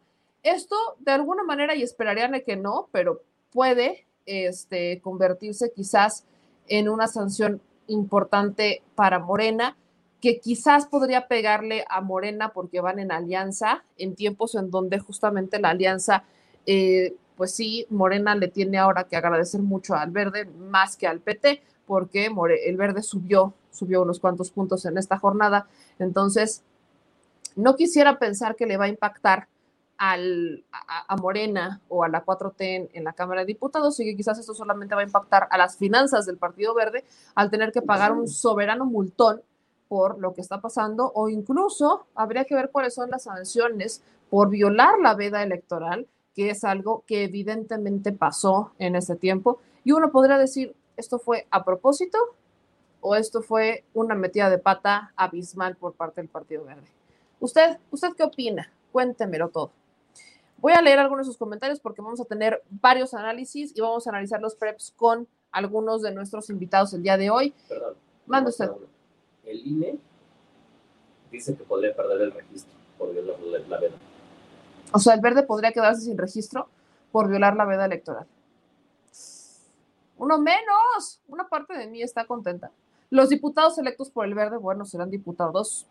Esto 0.43 0.75
de 0.99 1.11
alguna 1.11 1.43
manera, 1.43 1.75
y 1.75 1.83
esperarían 1.83 2.33
que 2.45 2.55
no, 2.55 2.89
pero 2.91 3.21
puede 3.51 4.05
este, 4.25 4.99
convertirse 5.01 5.71
quizás 5.75 6.25
en 6.67 6.89
una 6.89 7.07
sanción 7.07 7.61
importante 7.87 8.83
para 8.95 9.19
Morena, 9.19 9.75
que 10.21 10.39
quizás 10.39 10.85
podría 10.85 11.27
pegarle 11.27 11.85
a 11.89 12.01
Morena 12.01 12.51
porque 12.53 12.81
van 12.81 12.99
en 12.99 13.11
alianza 13.11 13.83
en 13.97 14.15
tiempos 14.15 14.55
en 14.55 14.69
donde 14.69 14.99
justamente 14.99 15.59
la 15.59 15.69
alianza 15.69 16.23
eh, 16.65 17.15
pues 17.39 17.55
sí, 17.55 17.87
Morena 17.89 18.35
le 18.35 18.49
tiene 18.49 18.77
ahora 18.77 19.05
que 19.05 19.15
agradecer 19.15 19.61
mucho 19.61 19.95
al 19.95 20.11
verde 20.11 20.43
más 20.43 20.97
que 20.97 21.07
al 21.07 21.21
PT, 21.21 21.63
porque 21.87 22.29
el 22.65 22.75
verde 22.75 23.01
subió, 23.01 23.53
subió 23.71 24.01
unos 24.01 24.19
cuantos 24.19 24.51
puntos 24.51 24.83
en 24.83 24.97
esta 24.97 25.17
jornada. 25.17 25.65
Entonces, 25.99 26.63
no 27.55 27.77
quisiera 27.77 28.19
pensar 28.19 28.57
que 28.57 28.65
le 28.65 28.75
va 28.75 28.85
a 28.85 28.89
impactar 28.89 29.47
a, 29.97 30.17
Morena 31.15 31.79
o 31.87 32.03
a 32.03 32.09
la 32.09 32.25
4T 32.25 32.89
en, 32.91 33.03
la 33.05 33.13
Cámara 33.13 33.39
de 33.39 33.47
Diputados 33.47 33.97
y 34.01 34.03
que 34.03 34.17
quizás 34.17 34.37
esto 34.37 34.53
solamente 34.53 34.93
va 34.93 34.99
a 34.99 35.05
impactar 35.05 35.47
a 35.49 35.57
las 35.57 35.77
finanzas 35.77 36.25
del 36.25 36.35
Partido 36.35 36.75
Verde 36.75 37.05
al 37.35 37.49
tener 37.49 37.71
que 37.71 37.81
pagar 37.81 38.11
un 38.11 38.27
soberano 38.27 38.85
multón 38.85 39.41
por 39.87 40.19
lo 40.19 40.33
que 40.33 40.41
está 40.41 40.59
pasando 40.59 41.09
o 41.15 41.29
incluso 41.29 42.05
habría 42.15 42.43
que 42.43 42.55
ver 42.55 42.69
cuáles 42.69 42.95
son 42.95 43.09
las 43.09 43.23
sanciones 43.23 44.03
por 44.29 44.49
violar 44.49 44.99
la 44.99 45.15
veda 45.15 45.41
electoral 45.41 46.05
que 46.35 46.49
es 46.49 46.63
algo 46.63 47.03
que 47.07 47.23
evidentemente 47.23 48.11
pasó 48.11 48.71
en 48.79 48.95
ese 48.95 49.15
tiempo. 49.15 49.59
Y 49.83 49.91
uno 49.91 50.11
podría 50.11 50.37
decir, 50.37 50.75
¿esto 50.97 51.19
fue 51.19 51.47
a 51.51 51.63
propósito 51.63 52.17
o 53.01 53.15
esto 53.15 53.41
fue 53.41 53.83
una 53.93 54.15
metida 54.15 54.49
de 54.49 54.57
pata 54.57 55.13
abismal 55.15 55.75
por 55.75 55.93
parte 55.93 56.21
del 56.21 56.29
Partido 56.29 56.65
Verde? 56.65 56.87
¿Usted, 57.39 57.77
usted 57.91 58.09
qué 58.17 58.23
opina? 58.23 58.71
Cuéntemelo 58.91 59.49
todo. 59.49 59.71
Voy 60.57 60.73
a 60.73 60.81
leer 60.81 60.99
algunos 60.99 61.25
de 61.25 61.31
sus 61.31 61.37
comentarios 61.37 61.79
porque 61.79 62.01
vamos 62.01 62.19
a 62.19 62.25
tener 62.25 62.61
varios 62.69 63.13
análisis 63.13 63.71
y 63.75 63.81
vamos 63.81 64.05
a 64.05 64.09
analizar 64.09 64.41
los 64.41 64.55
preps 64.55 64.93
con 64.95 65.27
algunos 65.51 66.01
de 66.01 66.11
nuestros 66.11 66.49
invitados 66.49 66.93
el 66.93 67.01
día 67.01 67.17
de 67.17 67.29
hoy. 67.29 67.53
Perdón. 67.67 67.95
Manda 68.27 68.49
usted. 68.49 68.69
El 69.45 69.65
INE 69.65 69.97
dice 71.31 71.55
que 71.55 71.63
podría 71.63 71.95
perder 71.95 72.21
el 72.21 72.31
registro 72.31 72.73
por 72.97 73.13
la, 73.15 73.59
la 73.67 73.77
veda. 73.79 73.95
O 74.91 74.99
sea, 74.99 75.13
el 75.13 75.21
verde 75.21 75.43
podría 75.43 75.71
quedarse 75.71 76.01
sin 76.01 76.17
registro 76.17 76.67
por 77.11 77.27
violar 77.27 77.55
la 77.55 77.65
veda 77.65 77.85
electoral. 77.85 78.25
Uno 80.17 80.37
menos. 80.37 81.21
Una 81.27 81.47
parte 81.47 81.77
de 81.77 81.87
mí 81.87 82.01
está 82.01 82.25
contenta. 82.25 82.71
Los 83.09 83.29
diputados 83.29 83.77
electos 83.77 84.09
por 84.09 84.25
el 84.25 84.35
verde, 84.35 84.57
bueno, 84.57 84.85
serán 84.85 85.09
diputados 85.09 85.87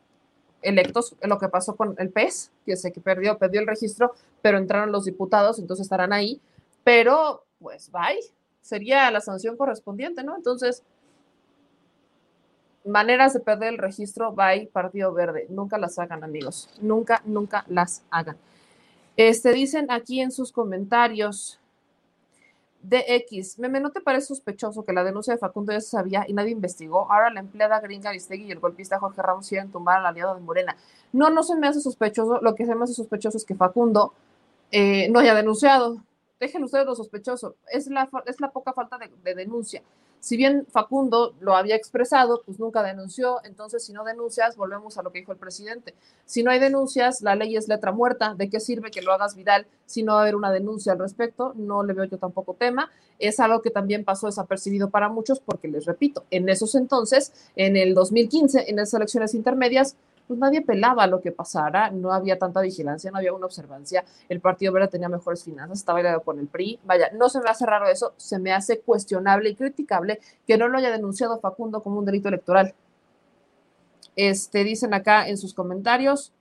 electos, 0.63 1.15
lo 1.23 1.39
que 1.39 1.49
pasó 1.49 1.77
con 1.77 1.95
el 1.99 2.11
PES, 2.11 2.51
que 2.67 2.77
sé 2.77 2.93
que 2.93 3.01
perdió, 3.01 3.39
perdió 3.39 3.61
el 3.61 3.67
registro, 3.67 4.15
pero 4.43 4.59
entraron 4.59 4.93
los 4.93 5.05
diputados, 5.05 5.59
entonces 5.59 5.85
estarán 5.85 6.13
ahí, 6.13 6.41
pero 6.85 7.45
pues 7.61 7.91
bye, 7.91 8.21
sería 8.61 9.11
la 9.11 9.21
sanción 9.21 9.57
correspondiente, 9.57 10.23
¿no? 10.25 10.37
Entonces, 10.37 10.83
maneras 12.85 13.35
de 13.35 13.41
perder 13.41 13.75
el 13.75 13.79
registro, 13.79 14.33
bye, 14.33 14.69
Partido 14.73 15.13
Verde, 15.13 15.47
nunca 15.49 15.79
las 15.79 15.99
hagan, 15.99 16.25
amigos, 16.25 16.69
nunca, 16.81 17.23
nunca 17.25 17.65
las 17.69 18.03
hagan. 18.11 18.37
Este, 19.19 19.53
dicen 19.53 19.91
aquí 19.91 20.21
en 20.21 20.31
sus 20.31 20.53
comentarios, 20.53 21.59
DX, 22.85 23.59
meme, 23.59 23.81
¿no 23.81 23.91
te 23.91 24.01
parece 24.01 24.29
sospechoso 24.29 24.85
que 24.85 24.93
la 24.93 25.03
denuncia 25.03 25.35
de 25.35 25.41
Facundo 25.41 25.73
ya 25.73 25.81
se 25.81 25.89
sabía 25.89 26.25
y 26.29 26.33
nadie 26.33 26.53
investigó? 26.53 27.11
Ahora 27.11 27.29
la 27.29 27.41
empleada 27.41 27.81
gringa 27.81 28.11
Aristegui 28.11 28.45
y 28.45 28.53
el 28.53 28.61
golpista 28.61 29.01
Jorge 29.01 29.21
Ramos 29.21 29.49
quieren 29.49 29.73
tumbar 29.73 29.99
al 29.99 30.07
aliado 30.07 30.37
de 30.37 30.41
Morena. 30.41 30.77
No, 31.13 31.31
no 31.31 31.43
se 31.43 31.57
me 31.57 31.67
hace 31.67 31.81
sospechoso. 31.81 32.39
Lo 32.43 32.55
que 32.55 32.65
se 32.65 32.77
me 32.77 32.85
hace 32.85 32.95
sospechoso 32.95 33.37
es 33.37 33.45
que 33.45 33.57
Facundo 33.57 34.13
eh, 34.71 35.09
no 35.11 35.19
haya 35.19 35.35
denunciado. 35.35 35.97
Dejen 36.39 36.63
ustedes 36.63 36.87
lo 36.87 36.95
sospechoso. 36.95 37.57
Es 37.73 37.89
la, 37.89 38.09
es 38.25 38.41
la 38.41 38.53
poca 38.53 38.73
falta 38.73 38.99
de, 38.99 39.11
de 39.25 39.35
denuncia. 39.35 39.83
Si 40.21 40.37
bien 40.37 40.67
Facundo 40.71 41.35
lo 41.41 41.57
había 41.57 41.77
expresado, 41.77 42.43
pues 42.45 42.59
nunca 42.59 42.83
denunció. 42.83 43.41
Entonces, 43.45 43.85
si 43.85 43.93
no 43.93 44.05
denuncias, 44.05 44.57
volvemos 44.57 44.99
a 44.99 45.03
lo 45.03 45.13
que 45.13 45.21
dijo 45.21 45.33
el 45.33 45.39
presidente. 45.39 45.95
Si 46.25 46.43
no 46.43 46.51
hay 46.51 46.59
denuncias, 46.59 47.23
la 47.23 47.35
ley 47.35 47.57
es 47.57 47.69
letra 47.69 47.93
muerta. 47.93 48.35
¿De 48.35 48.51
qué 48.51 48.61
sirve 48.61 48.91
que 48.91 49.03
lo 49.03 49.13
hagas 49.13 49.37
viral 49.37 49.67
si 49.87 50.03
no 50.03 50.15
va 50.15 50.21
a 50.21 50.23
haber 50.23 50.37
una 50.37 50.51
denuncia 50.51 50.93
al 50.93 50.99
respecto? 50.99 51.53
No 51.57 51.83
le 51.83 51.95
veo 51.95 52.05
yo 52.05 52.19
tampoco 52.19 52.55
tema. 52.55 52.91
Es 53.19 53.41
algo 53.41 53.63
que 53.63 53.71
también 53.71 54.05
pasó 54.05 54.27
desapercibido 54.27 54.91
para 54.91 55.09
muchos 55.09 55.41
porque, 55.41 55.69
les 55.69 55.87
repito, 55.87 56.25
en 56.31 56.49
esos 56.49 56.75
entonces, 56.75 57.33
en 57.57 57.77
el 57.77 57.95
2015, 57.95 58.71
en 58.71 58.79
esas 58.79 58.95
elecciones 58.95 59.35
intermedias, 59.35 59.97
pues 60.29 60.39
nadie 60.39 60.61
pelaba 60.61 61.07
lo 61.07 61.21
que 61.21 61.33
pasara, 61.33 61.91
no 61.91 62.13
había 62.13 62.39
tanta 62.39 62.61
vigilancia, 62.61 63.11
no 63.11 63.17
había 63.17 63.33
una 63.33 63.47
observancia, 63.47 64.05
el 64.29 64.41
Partido 64.41 64.73
Verde 64.73 64.89
tenía 64.89 65.09
mejores 65.09 65.43
finanzas, 65.43 65.79
estaba 65.79 66.01
aliado 66.01 66.21
con 66.21 66.39
el 66.39 66.47
PRI, 66.47 66.79
vaya, 66.85 67.11
no 67.15 67.31
se 67.31 67.41
me 67.41 67.49
hace 67.49 67.65
raro 67.65 67.89
eso, 67.89 68.13
se 68.19 68.39
me 68.39 68.53
hace 68.53 68.81
cuestionable 68.81 69.49
y 69.49 69.57
criticable 69.57 70.21
que 70.47 70.59
no 70.59 70.69
lo 70.69 70.79
haya 70.79 70.91
denunciado 70.91 71.41
Facundo 71.41 71.83
como 71.83 71.99
un 71.99 72.05
delito 72.05 72.29
electoral. 72.29 72.75
Este, 74.15 74.65
dicen 74.65 74.93
acá 74.95 75.29
en 75.29 75.39
sus 75.39 75.55
comentarios, 75.55 76.33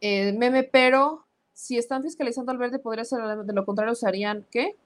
eh, 0.00 0.32
meme, 0.32 0.64
pero 0.64 1.24
si 1.52 1.78
están 1.78 2.02
fiscalizando 2.02 2.50
al 2.50 2.58
verde, 2.58 2.78
podría 2.78 3.04
ser 3.04 3.20
de 3.44 3.52
lo 3.52 3.64
contrario, 3.64 3.94
se 3.94 4.08
harían, 4.08 4.44
¿qué? 4.50 4.76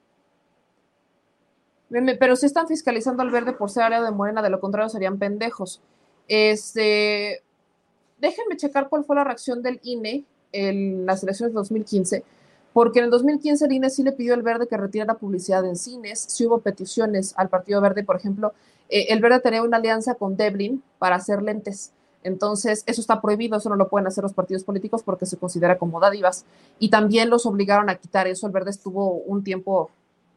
Meme, 1.89 2.15
pero 2.15 2.35
si 2.35 2.45
están 2.45 2.67
fiscalizando 2.67 3.23
al 3.23 3.31
verde 3.31 3.53
por 3.53 3.71
ser 3.71 3.83
área 3.83 4.03
de 4.03 4.11
Morena, 4.11 4.43
de 4.43 4.51
lo 4.51 4.59
contrario 4.59 4.89
serían 4.89 5.17
pendejos. 5.17 5.81
Este, 6.29 7.41
déjenme 8.19 8.55
checar 8.55 8.87
cuál 8.87 9.03
fue 9.03 9.15
la 9.15 9.23
reacción 9.23 9.61
del 9.61 9.79
INE 9.83 10.23
en 10.53 11.05
las 11.05 11.23
elecciones 11.23 11.53
de 11.53 11.57
2015, 11.57 12.23
porque 12.71 12.99
en 12.99 13.05
el 13.05 13.11
2015 13.11 13.65
el 13.65 13.71
INE 13.71 13.89
sí 13.89 14.03
le 14.03 14.11
pidió 14.11 14.35
al 14.35 14.43
Verde 14.43 14.67
que 14.67 14.77
retirara 14.77 15.15
publicidad 15.15 15.65
en 15.65 15.75
cines, 15.75 16.19
sí 16.29 16.45
hubo 16.45 16.59
peticiones 16.59 17.33
al 17.35 17.49
Partido 17.49 17.81
Verde, 17.81 18.03
por 18.03 18.15
ejemplo, 18.15 18.53
eh, 18.89 19.07
el 19.09 19.21
Verde 19.21 19.39
tenía 19.39 19.63
una 19.63 19.77
alianza 19.77 20.15
con 20.15 20.37
Devlin 20.37 20.83
para 20.99 21.15
hacer 21.15 21.41
lentes. 21.41 21.91
Entonces, 22.23 22.83
eso 22.85 23.01
está 23.01 23.21
prohibido, 23.21 23.57
eso 23.57 23.69
no 23.69 23.75
lo 23.75 23.87
pueden 23.87 24.07
hacer 24.07 24.23
los 24.23 24.33
partidos 24.33 24.63
políticos 24.63 25.03
porque 25.03 25.25
se 25.25 25.37
considera 25.37 25.77
como 25.77 25.99
dádivas. 25.99 26.45
Y 26.77 26.89
también 26.89 27.29
los 27.29 27.45
obligaron 27.45 27.89
a 27.89 27.95
quitar 27.95 28.27
eso. 28.27 28.45
El 28.45 28.51
Verde 28.51 28.71
estuvo 28.71 29.13
un 29.13 29.43
tiempo 29.43 29.89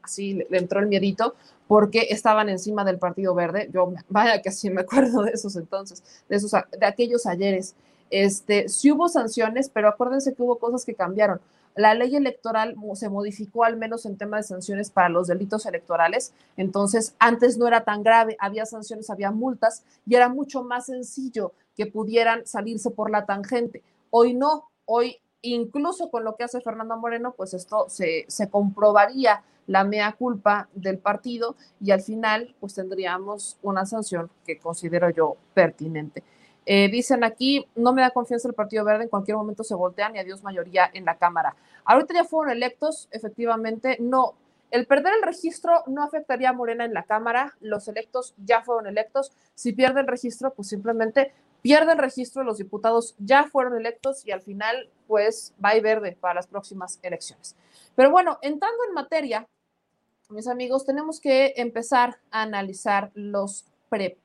así, 0.02 0.34
le, 0.34 0.58
entró 0.58 0.80
el 0.80 0.86
miedito, 0.86 1.34
porque 1.68 2.08
estaban 2.10 2.48
encima 2.48 2.84
del 2.84 2.98
Partido 2.98 3.34
Verde. 3.34 3.70
Yo, 3.72 3.92
vaya 4.08 4.42
que 4.42 4.50
sí 4.50 4.70
me 4.70 4.82
acuerdo 4.82 5.22
de 5.22 5.32
esos 5.32 5.56
entonces, 5.56 6.02
de, 6.28 6.36
esos, 6.36 6.52
de 6.52 6.86
aquellos 6.86 7.26
ayeres. 7.26 7.74
Este, 8.10 8.68
sí 8.68 8.92
hubo 8.92 9.08
sanciones, 9.08 9.70
pero 9.70 9.88
acuérdense 9.88 10.34
que 10.34 10.42
hubo 10.42 10.58
cosas 10.58 10.84
que 10.84 10.94
cambiaron. 10.94 11.40
La 11.74 11.94
ley 11.94 12.14
electoral 12.14 12.76
se 12.94 13.08
modificó 13.08 13.64
al 13.64 13.76
menos 13.76 14.04
en 14.04 14.18
tema 14.18 14.36
de 14.36 14.42
sanciones 14.42 14.90
para 14.90 15.08
los 15.08 15.28
delitos 15.28 15.64
electorales. 15.64 16.34
Entonces, 16.58 17.14
antes 17.18 17.56
no 17.56 17.66
era 17.66 17.84
tan 17.84 18.02
grave, 18.02 18.36
había 18.38 18.66
sanciones, 18.66 19.08
había 19.08 19.30
multas 19.30 19.82
y 20.06 20.14
era 20.14 20.28
mucho 20.28 20.62
más 20.62 20.86
sencillo 20.86 21.52
que 21.74 21.86
pudieran 21.86 22.46
salirse 22.46 22.90
por 22.90 23.10
la 23.10 23.24
tangente. 23.24 23.82
Hoy 24.10 24.34
no, 24.34 24.68
hoy 24.84 25.22
incluso 25.40 26.10
con 26.10 26.24
lo 26.24 26.36
que 26.36 26.44
hace 26.44 26.60
Fernando 26.60 26.96
Moreno, 26.96 27.34
pues 27.36 27.54
esto 27.54 27.86
se, 27.88 28.24
se 28.28 28.48
comprobaría 28.48 29.42
la 29.66 29.84
mea 29.84 30.12
culpa 30.12 30.68
del 30.74 30.98
partido 30.98 31.56
y 31.80 31.90
al 31.90 32.02
final 32.02 32.54
pues 32.60 32.74
tendríamos 32.74 33.58
una 33.62 33.86
sanción 33.86 34.30
que 34.44 34.58
considero 34.58 35.10
yo 35.10 35.36
pertinente. 35.54 36.22
Eh, 36.64 36.88
dicen 36.90 37.24
aquí, 37.24 37.66
no 37.74 37.92
me 37.92 38.02
da 38.02 38.10
confianza 38.10 38.46
el 38.48 38.54
Partido 38.54 38.84
Verde, 38.84 39.04
en 39.04 39.08
cualquier 39.08 39.36
momento 39.36 39.64
se 39.64 39.74
voltean 39.74 40.14
y 40.14 40.20
adiós 40.20 40.44
mayoría 40.44 40.88
en 40.92 41.04
la 41.04 41.16
Cámara. 41.16 41.56
Ahorita 41.84 42.14
ya 42.14 42.24
fueron 42.24 42.52
electos, 42.52 43.08
efectivamente, 43.10 43.96
no, 44.00 44.34
el 44.70 44.86
perder 44.86 45.12
el 45.14 45.22
registro 45.22 45.82
no 45.86 46.04
afectaría 46.04 46.50
a 46.50 46.52
Morena 46.52 46.84
en 46.84 46.94
la 46.94 47.02
Cámara, 47.02 47.54
los 47.60 47.88
electos 47.88 48.34
ya 48.44 48.62
fueron 48.62 48.86
electos, 48.86 49.32
si 49.54 49.72
pierde 49.72 50.00
el 50.00 50.06
registro, 50.06 50.54
pues 50.54 50.68
simplemente 50.68 51.32
pierde 51.62 51.92
el 51.92 51.98
registro, 51.98 52.44
los 52.44 52.58
diputados 52.58 53.14
ya 53.18 53.44
fueron 53.44 53.76
electos 53.76 54.26
y 54.26 54.32
al 54.32 54.42
final, 54.42 54.90
pues 55.06 55.54
va 55.64 55.76
y 55.76 55.80
verde 55.80 56.16
para 56.20 56.34
las 56.34 56.46
próximas 56.46 56.98
elecciones. 57.02 57.56
Pero 57.94 58.10
bueno, 58.10 58.38
entrando 58.42 58.78
en 58.88 58.94
materia, 58.94 59.48
mis 60.28 60.48
amigos, 60.48 60.84
tenemos 60.84 61.20
que 61.20 61.54
empezar 61.56 62.18
a 62.30 62.42
analizar 62.42 63.10
los 63.14 63.64
PREP. 63.88 64.18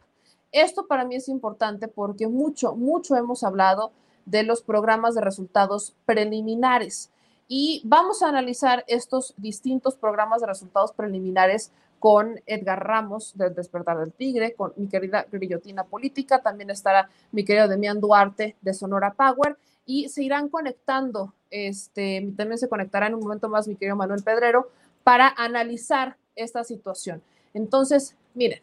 Esto 0.52 0.88
para 0.88 1.06
mí 1.06 1.16
es 1.16 1.30
importante 1.30 1.88
porque 1.88 2.28
mucho, 2.28 2.76
mucho 2.76 3.16
hemos 3.16 3.44
hablado 3.44 3.92
de 4.26 4.44
los 4.44 4.62
programas 4.62 5.16
de 5.16 5.22
resultados 5.22 5.96
preliminares 6.06 7.12
y 7.48 7.82
vamos 7.86 8.24
a 8.24 8.30
analizar 8.30 8.84
estos 8.88 9.34
distintos 9.38 9.96
programas 9.96 10.42
de 10.42 10.48
resultados 10.48 10.92
preliminares 10.92 11.72
con 12.00 12.40
Edgar 12.46 12.86
Ramos 12.86 13.38
del 13.38 13.56
Despertar 13.56 13.98
del 13.98 14.14
Tigre, 14.14 14.54
con 14.54 14.74
mi 14.76 14.88
querida 14.88 15.26
Grillotina 15.32 15.84
Política, 15.84 16.42
también 16.42 16.70
estará 16.70 17.10
mi 17.32 17.44
querido 17.44 17.68
Demián 17.68 18.00
Duarte 18.00 18.56
de 18.62 18.74
Sonora 18.74 19.14
Power 19.14 19.58
y 19.86 20.10
se 20.10 20.24
irán 20.24 20.50
conectando, 20.50 21.34
este, 21.50 22.34
también 22.36 22.58
se 22.58 22.70
conectará 22.70 23.08
en 23.08 23.16
un 23.16 23.22
momento 23.22 23.50
más 23.50 23.68
mi 23.68 23.76
querido 23.76 23.96
Manuel 23.96 24.24
Pedrero 24.24 24.70
para 25.04 25.34
analizar 25.38 26.18
esta 26.36 26.64
situación. 26.64 27.22
Entonces, 27.54 28.16
miren, 28.34 28.62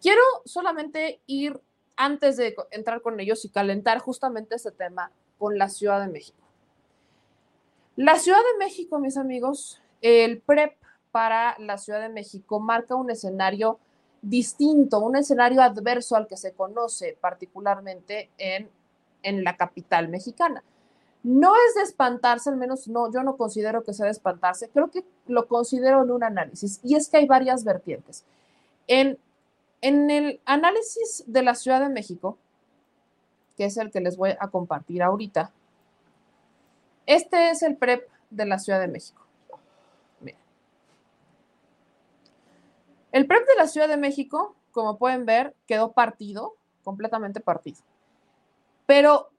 quiero 0.00 0.22
solamente 0.44 1.20
ir 1.26 1.60
antes 1.96 2.36
de 2.36 2.54
entrar 2.70 3.00
con 3.00 3.18
ellos 3.18 3.44
y 3.44 3.48
calentar 3.48 3.98
justamente 3.98 4.54
este 4.54 4.70
tema 4.70 5.10
con 5.38 5.58
la 5.58 5.68
Ciudad 5.68 6.00
de 6.00 6.12
México. 6.12 6.38
La 7.96 8.18
Ciudad 8.18 8.38
de 8.38 8.64
México, 8.64 8.98
mis 8.98 9.16
amigos, 9.16 9.80
el 10.02 10.40
PREP 10.42 10.76
para 11.16 11.56
la 11.58 11.78
Ciudad 11.78 12.02
de 12.02 12.10
México 12.10 12.60
marca 12.60 12.94
un 12.94 13.10
escenario 13.10 13.78
distinto, 14.20 14.98
un 14.98 15.16
escenario 15.16 15.62
adverso 15.62 16.14
al 16.14 16.26
que 16.26 16.36
se 16.36 16.52
conoce 16.52 17.16
particularmente 17.18 18.28
en, 18.36 18.68
en 19.22 19.42
la 19.42 19.56
capital 19.56 20.08
mexicana. 20.08 20.62
No 21.22 21.54
es 21.54 21.74
de 21.74 21.84
espantarse, 21.84 22.50
al 22.50 22.58
menos 22.58 22.86
no, 22.88 23.10
yo 23.10 23.22
no 23.22 23.38
considero 23.38 23.82
que 23.82 23.94
sea 23.94 24.04
de 24.04 24.12
espantarse, 24.12 24.68
creo 24.68 24.90
que 24.90 25.06
lo 25.26 25.48
considero 25.48 26.02
en 26.02 26.10
un 26.10 26.22
análisis, 26.22 26.80
y 26.82 26.96
es 26.96 27.08
que 27.08 27.16
hay 27.16 27.26
varias 27.26 27.64
vertientes. 27.64 28.26
En, 28.86 29.18
en 29.80 30.10
el 30.10 30.38
análisis 30.44 31.24
de 31.26 31.42
la 31.42 31.54
Ciudad 31.54 31.80
de 31.80 31.88
México, 31.88 32.36
que 33.56 33.64
es 33.64 33.78
el 33.78 33.90
que 33.90 34.02
les 34.02 34.18
voy 34.18 34.34
a 34.38 34.48
compartir 34.48 35.02
ahorita, 35.02 35.50
este 37.06 37.48
es 37.52 37.62
el 37.62 37.74
PREP 37.78 38.06
de 38.28 38.44
la 38.44 38.58
Ciudad 38.58 38.80
de 38.80 38.88
México. 38.88 39.25
El 43.16 43.26
PREP 43.26 43.46
de 43.48 43.54
la 43.54 43.66
Ciudad 43.66 43.88
de 43.88 43.96
México, 43.96 44.54
como 44.72 44.98
pueden 44.98 45.24
ver, 45.24 45.56
quedó 45.66 45.92
partido, 45.92 46.56
completamente 46.84 47.40
partido. 47.40 47.78
Pero 48.84 49.30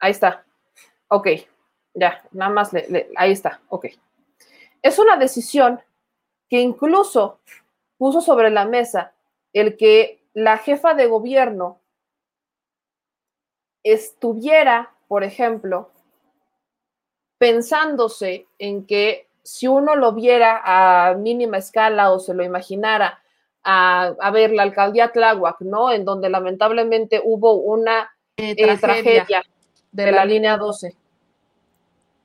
Ahí 0.00 0.12
está. 0.12 0.44
Ok, 1.08 1.28
ya, 1.94 2.22
nada 2.32 2.50
más, 2.50 2.70
ahí 3.16 3.32
está, 3.32 3.60
ok. 3.68 3.86
Es 4.82 4.98
una 4.98 5.16
decisión 5.16 5.80
que 6.48 6.58
incluso 6.60 7.40
puso 7.98 8.20
sobre 8.20 8.50
la 8.50 8.64
mesa 8.64 9.12
el 9.52 9.76
que 9.76 10.22
la 10.32 10.58
jefa 10.58 10.94
de 10.94 11.06
gobierno 11.06 11.80
estuviera, 13.82 14.94
por 15.08 15.24
ejemplo, 15.24 15.90
pensándose 17.38 18.46
en 18.58 18.86
que 18.86 19.28
si 19.42 19.66
uno 19.66 19.96
lo 19.96 20.12
viera 20.12 20.60
a 20.64 21.14
mínima 21.14 21.58
escala 21.58 22.10
o 22.12 22.18
se 22.18 22.34
lo 22.34 22.44
imaginara 22.44 23.22
a, 23.62 24.30
ver 24.32 24.52
la 24.52 24.62
alcaldía 24.62 25.12
Tláhuac, 25.12 25.60
¿no? 25.60 25.90
En 25.90 26.04
donde 26.04 26.30
lamentablemente 26.30 27.20
hubo 27.22 27.54
una 27.54 28.10
eh, 28.36 28.54
eh, 28.56 28.78
tragedia, 28.78 29.42
de, 29.92 30.12
la, 30.12 30.24
línea 30.24 30.56
12, 30.56 30.96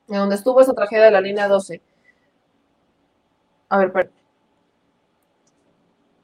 en 0.09 0.15
donde 0.15 0.35
estuvo 0.35 0.61
esa 0.61 0.73
tragedia 0.73 1.05
de 1.05 1.11
la 1.11 1.21
línea 1.21 1.47
12. 1.47 1.81
A 3.69 3.77
ver, 3.77 3.91
perdón. 3.91 4.13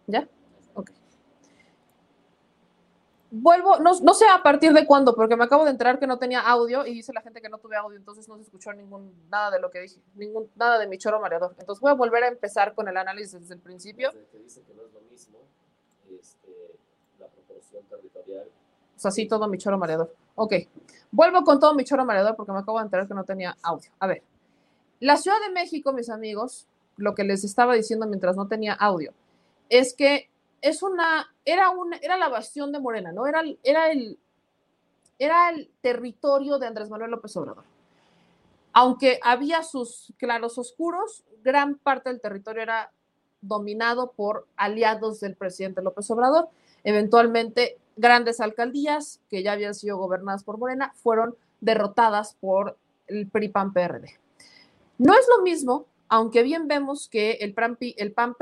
¿Ya? 0.08 0.28
Ok. 0.76 0.92
Vuelvo, 3.32 3.80
no, 3.80 3.92
no, 4.00 4.14
sé 4.14 4.26
a 4.28 4.44
partir 4.44 4.74
de 4.74 4.86
cuándo, 4.86 5.16
porque 5.16 5.36
me 5.36 5.46
acabo 5.46 5.64
de 5.64 5.72
enterar 5.72 6.00
que 6.00 6.06
no 6.06 6.20
tenía 6.20 6.42
audio 6.42 6.86
y 6.86 6.94
dice 6.94 7.14
la 7.14 7.22
gente 7.22 7.42
que 7.42 7.50
no 7.50 7.58
tuve 7.58 7.78
audio, 7.78 7.98
entonces 7.98 8.28
no 8.28 8.36
se 8.36 8.44
escuchó 8.44 8.74
ningún, 8.74 9.14
nada 9.30 9.52
de 9.52 9.60
lo 9.60 9.72
que 9.72 9.80
dije, 9.80 10.02
ningún, 10.16 10.50
nada 10.56 10.78
de 10.78 10.88
mi 10.88 10.98
choro 10.98 11.20
mareador. 11.20 11.56
Entonces 11.58 11.82
voy 11.82 11.92
a 11.92 11.96
volver 11.96 12.26
a 12.26 12.28
empezar 12.28 12.76
con 12.76 12.88
el 12.88 12.98
análisis 12.98 13.39
desde 13.39 13.56
el 13.56 13.62
principio. 13.62 14.12
dice 14.34 14.62
que 14.64 14.74
no 14.74 14.84
es 14.84 14.94
lo 14.94 15.02
mismo 15.02 15.39
este, 16.20 16.78
la 17.20 17.28
proporción 17.28 17.84
territorial. 17.86 18.48
O 18.96 19.00
sea, 19.00 19.12
sí, 19.12 19.28
todo 19.28 19.48
mi 19.48 19.58
choro 19.58 19.78
mareador. 19.78 20.14
Ok, 20.36 20.54
vuelvo 21.12 21.44
con 21.44 21.60
todo 21.60 21.74
mi 21.76 21.84
choro 21.84 22.06
mareador 22.06 22.36
porque 22.36 22.52
me 22.52 22.60
acabo 22.60 22.80
de 22.80 22.86
enterar 22.86 23.08
que 23.08 23.14
no 23.14 23.24
tenía 23.24 23.58
audio. 23.62 23.92
A 24.00 24.08
ver, 24.08 24.24
la 25.00 25.18
Ciudad 25.18 25.40
de 25.46 25.52
México, 25.54 25.94
mis 25.94 26.10
amigos, 26.10 26.68
lo 26.98 27.16
que 27.16 27.24
les 27.24 27.44
estaba 27.44 27.74
diciendo 27.74 28.08
mientras 28.08 28.36
no 28.36 28.48
tenía 28.48 28.74
audio, 28.74 29.14
es 29.70 29.94
que 29.94 30.30
es 30.62 30.84
una, 30.84 31.34
era 31.44 31.70
una, 31.72 31.98
era 31.98 32.18
la 32.18 32.30
bastión 32.30 32.72
de 32.72 32.80
Morena, 32.80 33.12
¿no? 33.12 33.26
Era, 33.26 33.44
era 33.64 33.92
el, 33.92 34.20
era 35.18 35.50
el 35.50 35.70
territorio 35.82 36.60
de 36.60 36.68
Andrés 36.68 36.90
Manuel 36.90 37.12
López 37.12 37.36
Obrador. 37.38 37.64
Aunque 38.74 39.20
había 39.24 39.64
sus 39.64 40.14
claros 40.18 40.58
oscuros, 40.58 41.24
gran 41.44 41.76
parte 41.76 42.10
del 42.10 42.22
territorio 42.22 42.62
era 42.62 42.92
dominado 43.42 44.12
por 44.12 44.48
aliados 44.56 45.20
del 45.20 45.36
presidente 45.36 45.82
López 45.82 46.10
Obrador. 46.12 46.50
Eventualmente, 46.84 47.78
grandes 48.02 48.41
alcaldías 48.41 49.22
que 49.30 49.43
ya 49.43 49.54
habían 49.54 49.76
sido 49.76 49.97
gobernadas 49.97 50.43
por 50.43 50.58
Morena 50.58 50.93
fueron 50.95 51.36
derrotadas 51.62 52.36
por 52.41 52.78
el 53.08 53.28
PRI-PAN-PRD. 53.28 54.20
No 54.97 55.14
es 55.14 55.26
lo 55.36 55.43
mismo 55.43 55.86
aunque 56.14 56.43
bien 56.43 56.68
vemos 56.68 57.08
que 57.08 57.38
el 57.39 57.54
PAN, 57.54 57.78
el 57.80 58.12
PAN 58.12 58.36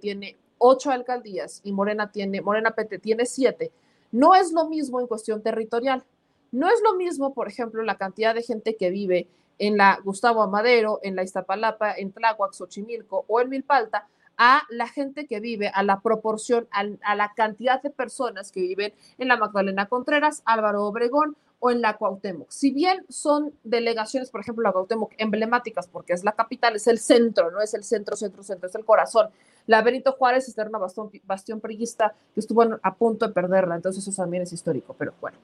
tiene 0.00 0.36
ocho 0.58 0.92
alcaldías 0.92 1.60
y 1.64 1.72
Morena 1.72 2.12
tiene, 2.12 2.40
Morena 2.40 2.76
PT 2.76 3.00
tiene 3.00 3.26
siete, 3.26 3.72
no 4.12 4.36
es 4.36 4.52
lo 4.52 4.68
mismo 4.68 5.00
en 5.00 5.08
cuestión 5.08 5.42
territorial. 5.42 6.04
No 6.52 6.68
es 6.68 6.80
lo 6.80 6.94
mismo, 6.94 7.34
por 7.34 7.48
ejemplo, 7.48 7.82
la 7.82 7.96
cantidad 7.96 8.36
de 8.36 8.44
gente 8.44 8.76
que 8.76 8.90
vive 8.90 9.26
en 9.58 9.78
la 9.78 9.98
Gustavo 10.04 10.42
Amadero, 10.42 11.00
en 11.02 11.16
la 11.16 11.24
Iztapalapa, 11.24 11.94
en 11.94 12.12
Tláhuac, 12.12 12.52
Xochimilco 12.52 13.24
o 13.26 13.40
en 13.40 13.48
Milpalta, 13.48 14.06
a 14.44 14.64
la 14.70 14.88
gente 14.88 15.28
que 15.28 15.38
vive, 15.38 15.68
a 15.68 15.84
la 15.84 16.00
proporción, 16.00 16.66
a, 16.72 17.14
la 17.14 17.32
cantidad 17.32 17.80
de 17.80 17.90
personas 17.90 18.50
que 18.50 18.60
viven 18.60 18.92
en 19.18 19.28
la 19.28 19.36
Magdalena 19.36 19.86
Contreras, 19.86 20.42
Álvaro 20.44 20.82
Obregón 20.82 21.36
o 21.60 21.70
en 21.70 21.80
la 21.80 21.96
Cuauhtémoc. 21.96 22.50
Si 22.50 22.72
bien 22.72 23.06
son 23.08 23.54
delegaciones, 23.62 24.30
por 24.30 24.40
ejemplo, 24.40 24.64
la 24.64 24.72
Cuauhtémoc, 24.72 25.12
emblemáticas 25.16 25.86
porque 25.86 26.12
es 26.12 26.24
la 26.24 26.32
capital, 26.32 26.74
es 26.74 26.88
el 26.88 26.98
centro, 26.98 27.52
no 27.52 27.60
es 27.60 27.72
el 27.74 27.84
centro, 27.84 28.16
centro, 28.16 28.42
centro, 28.42 28.68
es 28.68 28.74
el 28.74 28.84
corazón. 28.84 29.28
La 29.68 29.80
Benito 29.80 30.10
Juárez 30.18 30.48
es 30.48 30.58
una 30.58 30.78
bastión, 30.78 31.08
bastión 31.22 31.60
que 31.60 32.10
estuvo 32.34 32.64
a 32.82 32.94
punto 32.96 33.28
de 33.28 33.32
perderla, 33.32 33.76
entonces 33.76 34.04
eso 34.08 34.22
también 34.22 34.42
es 34.42 34.52
histórico, 34.52 34.96
pero 34.98 35.14
bueno. 35.20 35.38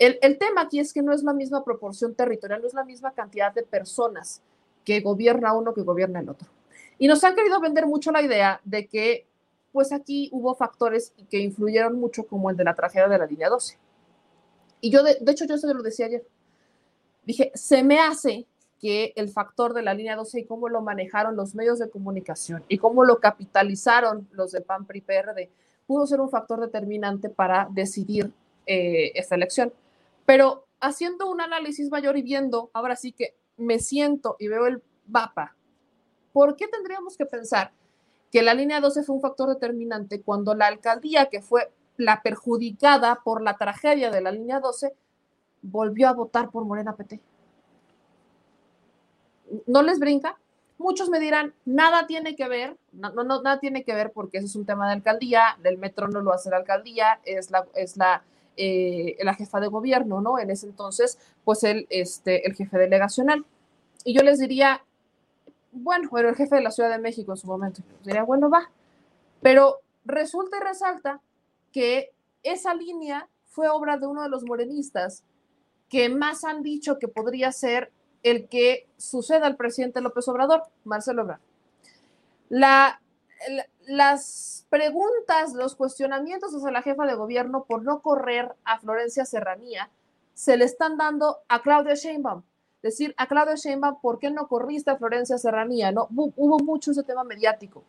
El, 0.00 0.18
el 0.22 0.38
tema 0.38 0.62
aquí 0.62 0.80
es 0.80 0.92
que 0.92 1.02
no 1.02 1.12
es 1.12 1.22
la 1.22 1.34
misma 1.34 1.62
proporción 1.62 2.16
territorial, 2.16 2.62
no 2.62 2.66
es 2.66 2.74
la 2.74 2.84
misma 2.84 3.12
cantidad 3.12 3.54
de 3.54 3.62
personas 3.62 4.42
que 4.84 5.00
gobierna 5.02 5.52
uno 5.52 5.72
que 5.72 5.82
gobierna 5.82 6.18
el 6.18 6.30
otro. 6.30 6.48
Y 7.00 7.08
nos 7.08 7.24
han 7.24 7.34
querido 7.34 7.60
vender 7.60 7.86
mucho 7.86 8.12
la 8.12 8.22
idea 8.22 8.60
de 8.62 8.86
que, 8.86 9.26
pues 9.72 9.92
aquí 9.92 10.28
hubo 10.32 10.54
factores 10.54 11.12
que 11.28 11.40
influyeron 11.40 11.98
mucho, 11.98 12.28
como 12.28 12.50
el 12.50 12.56
de 12.56 12.62
la 12.62 12.74
tragedia 12.74 13.08
de 13.08 13.18
la 13.18 13.26
línea 13.26 13.48
12 13.48 13.76
y 14.80 14.90
yo, 14.90 15.02
de, 15.02 15.18
hecho, 15.26 15.44
yo 15.44 15.58
se 15.58 15.72
lo 15.72 15.82
decía 15.82 16.06
ayer. 16.06 16.26
Dije, 17.24 17.52
se 17.54 17.82
me 17.82 18.00
hace 18.00 18.46
que 18.80 19.12
el 19.14 19.28
factor 19.28 19.74
de 19.74 19.82
la 19.82 19.92
línea 19.92 20.16
12 20.16 20.40
y 20.40 20.44
cómo 20.46 20.68
lo 20.68 20.80
manejaron 20.80 21.36
los 21.36 21.54
medios 21.54 21.78
de 21.78 21.90
comunicación 21.90 22.64
y 22.66 22.78
cómo 22.78 23.04
lo 23.04 23.20
capitalizaron 23.20 24.26
los 24.32 24.52
de 24.52 24.62
PAN 24.62 24.86
PRI 24.86 25.02
PRD 25.02 25.50
pudo 25.86 26.06
ser 26.06 26.20
un 26.20 26.30
factor 26.30 26.60
determinante 26.60 27.28
para 27.28 27.68
decidir 27.70 28.32
eh, 28.64 29.12
esta 29.16 29.34
elección. 29.34 29.72
Pero 30.24 30.64
haciendo 30.80 31.28
un 31.28 31.40
análisis 31.40 31.90
mayor 31.90 32.16
y 32.16 32.22
viendo, 32.22 32.70
ahora 32.72 32.96
sí 32.96 33.12
que 33.12 33.34
me 33.56 33.80
siento 33.80 34.36
y 34.38 34.48
veo 34.48 34.66
el 34.66 34.82
mapa, 35.08 35.56
¿por 36.32 36.56
qué 36.56 36.68
tendríamos 36.68 37.16
que 37.16 37.26
pensar 37.26 37.72
que 38.30 38.42
la 38.42 38.54
línea 38.54 38.80
12 38.80 39.02
fue 39.02 39.16
un 39.16 39.22
factor 39.22 39.48
determinante 39.48 40.22
cuando 40.22 40.54
la 40.54 40.66
alcaldía, 40.66 41.26
que 41.26 41.42
fue 41.42 41.70
la 41.96 42.22
perjudicada 42.22 43.20
por 43.24 43.42
la 43.42 43.56
tragedia 43.56 44.10
de 44.10 44.20
la 44.20 44.32
línea 44.32 44.60
12 44.60 44.94
volvió 45.62 46.08
a 46.08 46.14
votar 46.14 46.50
por 46.50 46.64
Morena 46.64 46.96
PT. 46.96 47.20
¿No 49.66 49.82
les 49.82 49.98
brinca? 49.98 50.38
Muchos 50.78 51.10
me 51.10 51.20
dirán, 51.20 51.52
nada 51.66 52.06
tiene 52.06 52.36
que 52.36 52.48
ver, 52.48 52.76
no, 52.92 53.10
no, 53.10 53.42
nada 53.42 53.60
tiene 53.60 53.84
que 53.84 53.94
ver 53.94 54.12
porque 54.12 54.38
eso 54.38 54.46
es 54.46 54.56
un 54.56 54.64
tema 54.64 54.86
de 54.86 54.94
alcaldía, 54.94 55.58
del 55.62 55.76
metro 55.76 56.08
no 56.08 56.20
lo 56.20 56.32
hace 56.32 56.48
la 56.48 56.56
alcaldía, 56.56 57.20
es 57.24 57.50
la, 57.50 57.66
es 57.74 57.98
la, 57.98 58.22
eh, 58.56 59.16
la 59.20 59.34
jefa 59.34 59.60
de 59.60 59.66
gobierno, 59.66 60.22
¿no? 60.22 60.38
En 60.38 60.50
ese 60.50 60.66
entonces, 60.66 61.18
pues 61.44 61.64
el, 61.64 61.86
este, 61.90 62.46
el 62.46 62.54
jefe 62.54 62.78
delegacional. 62.78 63.44
Y 64.04 64.14
yo 64.14 64.22
les 64.22 64.38
diría, 64.38 64.82
bueno, 65.72 66.08
pero 66.12 66.28
el 66.28 66.36
jefe 66.36 66.56
de 66.56 66.62
la 66.62 66.70
Ciudad 66.70 66.90
de 66.90 66.98
México 66.98 67.32
en 67.32 67.36
su 67.36 67.46
momento, 67.46 67.82
diría, 68.04 68.22
bueno, 68.22 68.50
va. 68.50 68.70
Pero 69.40 69.80
resulta 70.04 70.58
y 70.58 70.60
resalta 70.60 71.20
que 71.72 72.12
esa 72.42 72.74
línea 72.74 73.28
fue 73.46 73.68
obra 73.68 73.96
de 73.96 74.06
uno 74.06 74.22
de 74.22 74.28
los 74.28 74.44
morenistas 74.44 75.24
que 75.88 76.08
más 76.08 76.44
han 76.44 76.62
dicho 76.62 76.98
que 76.98 77.08
podría 77.08 77.52
ser 77.52 77.92
el 78.22 78.48
que 78.48 78.88
suceda 78.96 79.46
al 79.46 79.56
presidente 79.56 80.00
López 80.00 80.28
Obrador, 80.28 80.62
Marcelo 80.84 81.22
Ebrard. 81.22 81.40
las 83.86 84.66
preguntas, 84.68 85.54
los 85.54 85.74
cuestionamientos 85.74 86.54
hacia 86.54 86.70
la 86.70 86.82
jefa 86.82 87.06
de 87.06 87.14
gobierno 87.14 87.64
por 87.64 87.82
no 87.82 88.02
correr 88.02 88.54
a 88.64 88.78
Florencia 88.78 89.24
Serranía 89.24 89.90
se 90.34 90.56
le 90.56 90.64
están 90.64 90.96
dando 90.96 91.38
a 91.48 91.60
Claudia 91.60 91.94
Sheinbaum. 91.94 92.42
Decir 92.82 93.14
a 93.18 93.26
Claudia 93.26 93.56
Sheinbaum, 93.56 94.00
¿por 94.00 94.18
qué 94.18 94.30
no 94.30 94.48
corriste 94.48 94.90
a 94.90 94.96
Florencia 94.96 95.36
Serranía? 95.36 95.92
No, 95.92 96.08
hubo 96.10 96.58
mucho 96.60 96.92
ese 96.92 97.02
tema 97.02 97.24
mediático. 97.24 97.84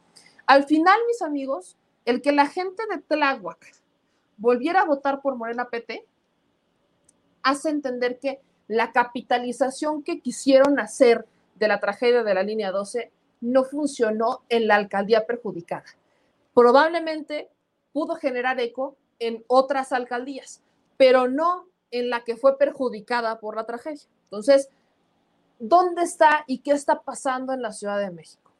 Al 0.45 0.65
final, 0.65 0.99
mis 1.07 1.21
amigos, 1.21 1.77
el 2.05 2.21
que 2.21 2.31
la 2.31 2.47
gente 2.47 2.83
de 2.89 3.01
Tláhuac 3.01 3.73
volviera 4.37 4.81
a 4.81 4.85
votar 4.85 5.21
por 5.21 5.35
Morena 5.35 5.69
PT 5.69 6.05
hace 7.43 7.69
entender 7.69 8.19
que 8.19 8.41
la 8.67 8.91
capitalización 8.91 10.03
que 10.03 10.19
quisieron 10.19 10.79
hacer 10.79 11.25
de 11.55 11.67
la 11.67 11.79
tragedia 11.79 12.23
de 12.23 12.33
la 12.33 12.43
línea 12.43 12.71
12 12.71 13.11
no 13.41 13.63
funcionó 13.63 14.43
en 14.49 14.67
la 14.67 14.75
alcaldía 14.75 15.25
perjudicada. 15.25 15.85
Probablemente 16.53 17.49
pudo 17.93 18.15
generar 18.15 18.59
eco 18.59 18.95
en 19.19 19.43
otras 19.47 19.91
alcaldías, 19.91 20.61
pero 20.97 21.27
no 21.27 21.67
en 21.91 22.09
la 22.09 22.23
que 22.23 22.37
fue 22.37 22.57
perjudicada 22.57 23.39
por 23.39 23.55
la 23.55 23.65
tragedia. 23.65 24.03
Entonces, 24.23 24.69
¿dónde 25.61 26.01
está 26.01 26.43
y 26.47 26.57
qué 26.57 26.71
está 26.71 27.01
pasando 27.01 27.53
en 27.53 27.61
la 27.61 27.71
Ciudad 27.71 27.99
de 27.99 28.11
México? 28.11 28.51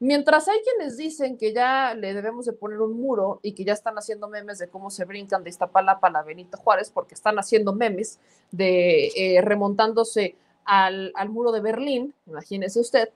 Mientras 0.00 0.48
hay 0.48 0.58
quienes 0.62 0.96
dicen 0.96 1.38
que 1.38 1.54
ya 1.54 1.94
le 1.94 2.12
debemos 2.12 2.44
de 2.44 2.52
poner 2.52 2.80
un 2.80 3.00
muro 3.00 3.38
y 3.42 3.52
que 3.54 3.64
ya 3.64 3.72
están 3.72 3.94
haciendo 3.94 4.28
memes 4.28 4.58
de 4.58 4.68
cómo 4.68 4.90
se 4.90 5.04
brincan 5.04 5.44
de 5.44 5.50
Iztapalapa 5.50 6.08
a 6.08 6.10
la 6.10 6.22
Benito 6.22 6.58
Juárez, 6.58 6.90
porque 6.90 7.14
están 7.14 7.38
haciendo 7.38 7.72
memes 7.72 8.18
de 8.50 9.06
eh, 9.16 9.40
remontándose 9.40 10.36
al, 10.64 11.12
al 11.14 11.28
muro 11.30 11.52
de 11.52 11.60
Berlín, 11.60 12.12
imagínese 12.26 12.80
usted, 12.80 13.10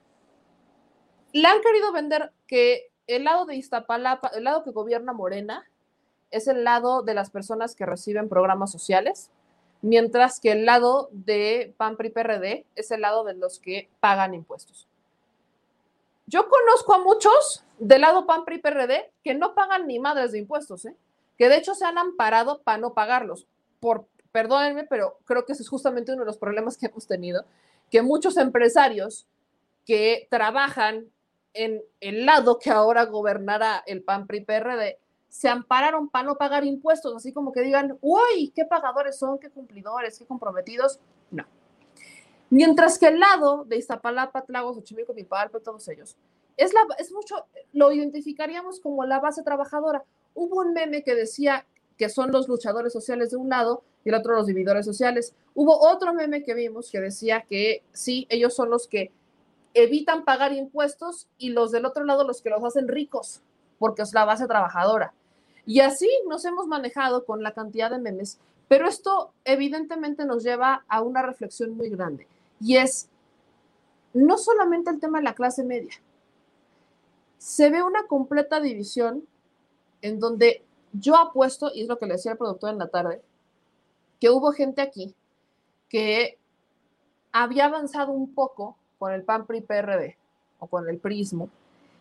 le 1.33 1.47
han 1.47 1.61
querido 1.61 1.91
vender 1.91 2.31
que 2.47 2.89
el 3.07 3.25
lado 3.25 3.45
de 3.45 3.55
Iztapalapa, 3.55 4.29
el 4.29 4.45
lado 4.45 4.63
que 4.63 4.71
gobierna 4.71 5.13
Morena, 5.13 5.65
es 6.31 6.47
el 6.47 6.63
lado 6.63 7.01
de 7.01 7.13
las 7.13 7.29
personas 7.29 7.75
que 7.75 7.85
reciben 7.85 8.29
programas 8.29 8.71
sociales, 8.71 9.29
mientras 9.81 10.39
que 10.39 10.51
el 10.51 10.65
lado 10.65 11.09
de 11.11 11.73
PAN 11.77 11.97
PRI 11.97 12.09
PRD 12.09 12.65
es 12.75 12.91
el 12.91 13.01
lado 13.01 13.23
de 13.23 13.33
los 13.33 13.59
que 13.59 13.89
pagan 13.99 14.33
impuestos. 14.33 14.87
Yo 16.27 16.47
conozco 16.47 16.93
a 16.93 16.99
muchos 16.99 17.63
del 17.79 18.01
lado 18.01 18.25
PAN 18.25 18.45
PRI 18.45 18.59
PRD 18.59 19.11
que 19.23 19.33
no 19.33 19.55
pagan 19.55 19.87
ni 19.87 19.99
madres 19.99 20.31
de 20.31 20.39
impuestos, 20.39 20.85
¿eh? 20.85 20.95
que 21.37 21.49
de 21.49 21.57
hecho 21.57 21.73
se 21.73 21.85
han 21.85 21.97
amparado 21.97 22.61
para 22.61 22.77
no 22.77 22.93
pagarlos, 22.93 23.47
por, 23.79 24.05
perdónenme, 24.31 24.83
pero 24.83 25.17
creo 25.25 25.45
que 25.45 25.53
ese 25.53 25.63
es 25.63 25.69
justamente 25.69 26.11
uno 26.11 26.21
de 26.21 26.27
los 26.27 26.37
problemas 26.37 26.77
que 26.77 26.87
hemos 26.87 27.07
tenido, 27.07 27.45
que 27.89 28.01
muchos 28.01 28.37
empresarios 28.37 29.25
que 29.85 30.27
trabajan 30.29 31.07
en 31.53 31.81
el 31.99 32.25
lado 32.25 32.59
que 32.59 32.69
ahora 32.69 33.05
gobernará 33.05 33.81
el 33.87 34.03
PAN 34.03 34.27
PRI 34.27 34.41
PRD 34.41 34.99
se 35.29 35.47
ampararon 35.47 36.09
para 36.09 36.25
no 36.25 36.35
pagar 36.35 36.65
impuestos, 36.65 37.15
así 37.15 37.31
como 37.31 37.51
que 37.51 37.61
digan, 37.61 37.97
uy, 38.01 38.51
qué 38.55 38.65
pagadores 38.65 39.17
son, 39.17 39.39
qué 39.39 39.49
cumplidores, 39.49 40.17
qué 40.17 40.25
comprometidos. 40.25 40.99
No. 41.31 41.45
Mientras 42.49 42.97
que 42.97 43.07
el 43.07 43.19
lado 43.19 43.63
de 43.65 43.77
Iztapalapa, 43.77 44.41
Tlagos, 44.41 44.75
Xochimilco, 44.75 45.13
Milpalpa, 45.13 45.59
todos 45.59 45.87
ellos, 45.87 46.17
es, 46.57 46.73
la, 46.73 46.81
es 46.97 47.11
mucho, 47.13 47.45
lo 47.73 47.91
identificaríamos 47.91 48.79
como 48.79 49.05
la 49.05 49.19
base 49.19 49.43
trabajadora. 49.43 50.03
Hubo 50.33 50.57
un 50.57 50.73
meme 50.73 51.03
que 51.03 51.15
decía 51.15 51.65
que 51.97 52.09
son 52.09 52.31
los 52.31 52.47
luchadores 52.47 52.91
sociales 52.91 53.31
de 53.31 53.37
un 53.37 53.49
lado 53.49 53.83
y 54.03 54.09
el 54.09 54.15
otro 54.15 54.35
los 54.35 54.47
dividores 54.47 54.85
sociales. 54.85 55.35
Hubo 55.53 55.79
otro 55.79 56.13
meme 56.13 56.43
que 56.43 56.53
vimos 56.55 56.89
que 56.91 56.99
decía 56.99 57.45
que 57.47 57.83
sí, 57.91 58.25
ellos 58.29 58.55
son 58.55 58.69
los 58.69 58.87
que 58.87 59.11
evitan 59.73 60.25
pagar 60.25 60.53
impuestos 60.53 61.27
y 61.37 61.49
los 61.49 61.71
del 61.71 61.85
otro 61.85 62.03
lado 62.03 62.25
los 62.25 62.41
que 62.41 62.49
los 62.49 62.63
hacen 62.63 62.87
ricos, 62.87 63.41
porque 63.79 64.03
es 64.03 64.13
la 64.13 64.25
base 64.25 64.47
trabajadora. 64.47 65.13
Y 65.65 65.79
así 65.79 66.09
nos 66.27 66.45
hemos 66.45 66.67
manejado 66.67 67.25
con 67.25 67.41
la 67.41 67.53
cantidad 67.53 67.89
de 67.89 67.99
memes, 67.99 68.39
pero 68.67 68.87
esto 68.87 69.33
evidentemente 69.45 70.25
nos 70.25 70.43
lleva 70.43 70.83
a 70.87 71.01
una 71.01 71.21
reflexión 71.21 71.75
muy 71.75 71.89
grande 71.89 72.27
y 72.59 72.77
es 72.77 73.09
no 74.13 74.37
solamente 74.37 74.89
el 74.89 74.99
tema 74.99 75.19
de 75.19 75.23
la 75.23 75.35
clase 75.35 75.63
media, 75.63 75.93
se 77.37 77.69
ve 77.69 77.83
una 77.83 78.05
completa 78.07 78.59
división 78.59 79.23
en 80.01 80.19
donde 80.19 80.63
yo 80.93 81.15
apuesto, 81.17 81.71
y 81.73 81.81
es 81.81 81.87
lo 81.87 81.99
que 81.99 82.07
le 82.07 82.13
decía 82.13 82.33
el 82.33 82.37
productor 82.37 82.71
en 82.71 82.79
la 82.79 82.87
tarde, 82.87 83.21
que 84.19 84.29
hubo 84.29 84.51
gente 84.51 84.81
aquí 84.81 85.15
que 85.87 86.37
había 87.31 87.65
avanzado 87.65 88.11
un 88.11 88.33
poco 88.33 88.75
con 88.97 89.13
el 89.13 89.23
PAN 89.23 89.45
PRI 89.45 89.61
PRD 89.61 90.17
o 90.59 90.67
con 90.67 90.89
el 90.89 90.97
PRISMO 90.97 91.49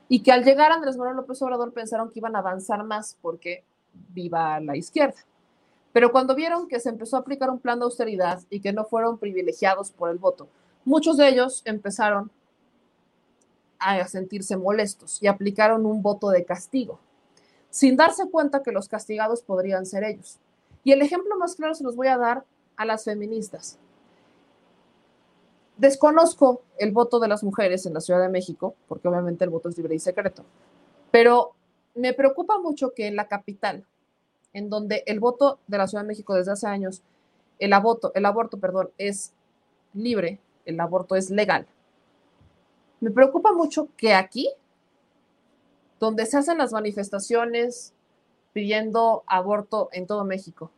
y 0.09 0.23
que 0.23 0.33
al 0.33 0.45
llegar 0.45 0.73
Andrés 0.73 0.97
Manuel 0.97 1.17
López 1.17 1.41
Obrador 1.43 1.73
pensaron 1.73 2.11
que 2.11 2.19
iban 2.19 2.35
a 2.35 2.41
avanzar 2.41 2.83
más 2.85 3.17
porque 3.21 3.65
viva 3.93 4.59
la 4.61 4.77
izquierda. 4.77 5.19
Pero 5.93 6.13
cuando 6.13 6.35
vieron 6.35 6.69
que 6.69 6.81
se 6.81 6.89
empezó 6.89 7.17
a 7.17 7.21
aplicar 7.21 7.51
un 7.51 7.59
plan 7.59 7.79
de 7.79 7.85
austeridad 7.85 8.41
y 8.51 8.61
que 8.61 8.73
no 8.73 8.85
fueron 8.85 9.19
privilegiados 9.19 9.91
por 9.91 10.11
el 10.11 10.19
voto, 10.19 10.49
muchos 10.85 11.17
de 11.17 11.29
ellos 11.29 11.63
empezaron 11.65 12.31
a 13.79 14.07
sentirse 14.07 14.57
molestos 14.57 15.23
y 15.23 15.27
aplicaron 15.27 15.87
un 15.87 16.03
voto 16.03 16.31
de 16.31 16.45
castigo, 16.45 16.99
sin 17.71 17.97
darse 17.97 18.29
cuenta 18.29 18.63
que 18.63 18.73
los 18.73 18.89
castigados 18.89 19.43
podrían 19.43 19.87
ser 19.87 20.05
ellos. 20.05 20.39
Y 20.85 20.93
el 20.93 21.03
ejemplo 21.03 21.37
más 21.37 21.55
claro 21.55 21.75
se 21.75 21.85
los 21.85 21.97
voy 21.97 22.09
a 22.09 22.17
dar 22.17 22.45
a 22.77 22.85
las 22.85 23.05
feministas. 23.05 23.79
Desconozco 25.79 26.63
el 26.77 26.91
voto 26.91 27.21
de 27.21 27.29
las 27.29 27.45
mujeres 27.45 27.87
en 27.87 27.95
la 27.95 28.01
Ciudad 28.01 28.21
de 28.21 28.29
México, 28.29 28.75
porque 28.89 29.07
obviamente 29.07 29.45
el 29.45 29.51
voto 29.51 29.69
es 29.69 29.77
libre 29.77 29.95
y 29.95 30.01
secreto, 30.01 30.45
pero 31.13 31.55
me 31.95 32.13
preocupa 32.15 32.59
mucho 32.59 32.93
que 32.95 33.07
en 33.07 33.15
la 33.15 33.29
capital, 33.29 33.87
en 34.53 34.71
donde 34.71 35.05
el 35.07 35.21
voto 35.21 35.61
de 35.69 35.79
la 35.79 35.87
Ciudad 35.87 36.03
de 36.03 36.09
México 36.09 36.35
desde 36.35 36.51
hace 36.51 36.67
años, 36.67 37.03
el 37.61 37.73
aborto, 37.73 38.13
el 38.17 38.27
aborto, 38.27 38.59
perdón, 38.59 38.91
es 38.99 39.33
libre, 39.95 40.41
el 40.65 40.81
aborto 40.81 41.15
es 41.15 41.31
legal. 41.31 41.67
Me 43.01 43.13
preocupa 43.13 43.53
mucho 43.53 43.89
que 43.97 44.15
aquí, 44.15 44.51
donde 46.01 46.27
se 46.27 46.39
hacen 46.39 46.59
las 46.59 46.73
manifestaciones 46.73 47.95
pidiendo 48.53 49.23
aborto 49.29 49.91
en 49.93 50.09
todo 50.09 50.25
México, 50.25 50.73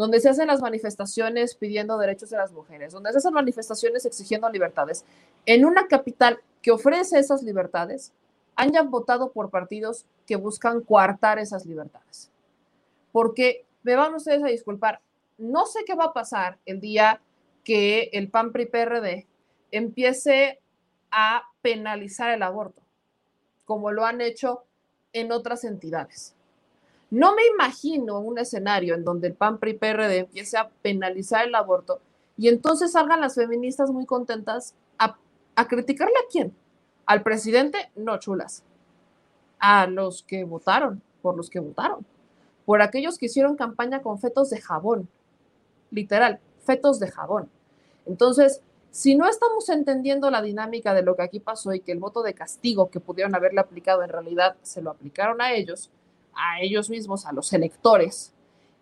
donde 0.00 0.18
se 0.18 0.30
hacen 0.30 0.46
las 0.46 0.62
manifestaciones 0.62 1.54
pidiendo 1.54 1.98
derechos 1.98 2.30
de 2.30 2.38
las 2.38 2.52
mujeres, 2.52 2.94
donde 2.94 3.12
se 3.12 3.18
hacen 3.18 3.34
manifestaciones 3.34 4.06
exigiendo 4.06 4.48
libertades, 4.48 5.04
en 5.44 5.66
una 5.66 5.88
capital 5.88 6.40
que 6.62 6.70
ofrece 6.70 7.18
esas 7.18 7.42
libertades, 7.42 8.14
hayan 8.56 8.90
votado 8.90 9.30
por 9.30 9.50
partidos 9.50 10.06
que 10.26 10.36
buscan 10.36 10.80
coartar 10.80 11.38
esas 11.38 11.66
libertades. 11.66 12.30
Porque 13.12 13.66
me 13.82 13.94
van 13.94 14.14
ustedes 14.14 14.42
a 14.42 14.46
disculpar, 14.46 15.02
no 15.36 15.66
sé 15.66 15.80
qué 15.84 15.94
va 15.94 16.06
a 16.06 16.12
pasar 16.14 16.56
el 16.64 16.80
día 16.80 17.20
que 17.62 18.08
el 18.14 18.30
PAN 18.30 18.52
PRI 18.52 18.66
PRD 18.66 19.26
empiece 19.70 20.62
a 21.10 21.42
penalizar 21.60 22.30
el 22.30 22.42
aborto, 22.42 22.80
como 23.66 23.92
lo 23.92 24.06
han 24.06 24.22
hecho 24.22 24.64
en 25.12 25.30
otras 25.30 25.64
entidades. 25.64 26.34
No 27.10 27.34
me 27.34 27.42
imagino 27.52 28.20
un 28.20 28.38
escenario 28.38 28.94
en 28.94 29.04
donde 29.04 29.28
el 29.28 29.34
PAN 29.34 29.58
PRI 29.58 29.74
PRD 29.74 30.18
empiece 30.18 30.56
a 30.56 30.70
penalizar 30.82 31.46
el 31.46 31.54
aborto 31.56 32.00
y 32.36 32.48
entonces 32.48 32.92
salgan 32.92 33.20
las 33.20 33.34
feministas 33.34 33.90
muy 33.90 34.06
contentas 34.06 34.74
a, 34.98 35.16
a 35.56 35.68
criticarle 35.68 36.14
a 36.14 36.30
quién. 36.30 36.54
Al 37.06 37.22
presidente, 37.22 37.90
no 37.96 38.18
chulas. 38.18 38.62
A 39.58 39.88
los 39.88 40.22
que 40.22 40.44
votaron, 40.44 41.02
por 41.20 41.36
los 41.36 41.50
que 41.50 41.58
votaron. 41.58 42.06
Por 42.64 42.80
aquellos 42.80 43.18
que 43.18 43.26
hicieron 43.26 43.56
campaña 43.56 44.00
con 44.00 44.20
fetos 44.20 44.48
de 44.48 44.60
jabón. 44.60 45.08
Literal, 45.90 46.38
fetos 46.64 47.00
de 47.00 47.10
jabón. 47.10 47.50
Entonces, 48.06 48.62
si 48.92 49.16
no 49.16 49.28
estamos 49.28 49.68
entendiendo 49.68 50.30
la 50.30 50.42
dinámica 50.42 50.94
de 50.94 51.02
lo 51.02 51.16
que 51.16 51.22
aquí 51.22 51.40
pasó 51.40 51.74
y 51.74 51.80
que 51.80 51.92
el 51.92 51.98
voto 51.98 52.22
de 52.22 52.34
castigo 52.34 52.90
que 52.90 53.00
pudieron 53.00 53.34
haberle 53.34 53.60
aplicado 53.60 54.02
en 54.02 54.10
realidad 54.10 54.56
se 54.62 54.80
lo 54.80 54.90
aplicaron 54.90 55.40
a 55.40 55.52
ellos, 55.52 55.90
a 56.34 56.60
ellos 56.60 56.90
mismos, 56.90 57.26
a 57.26 57.32
los 57.32 57.52
electores. 57.52 58.32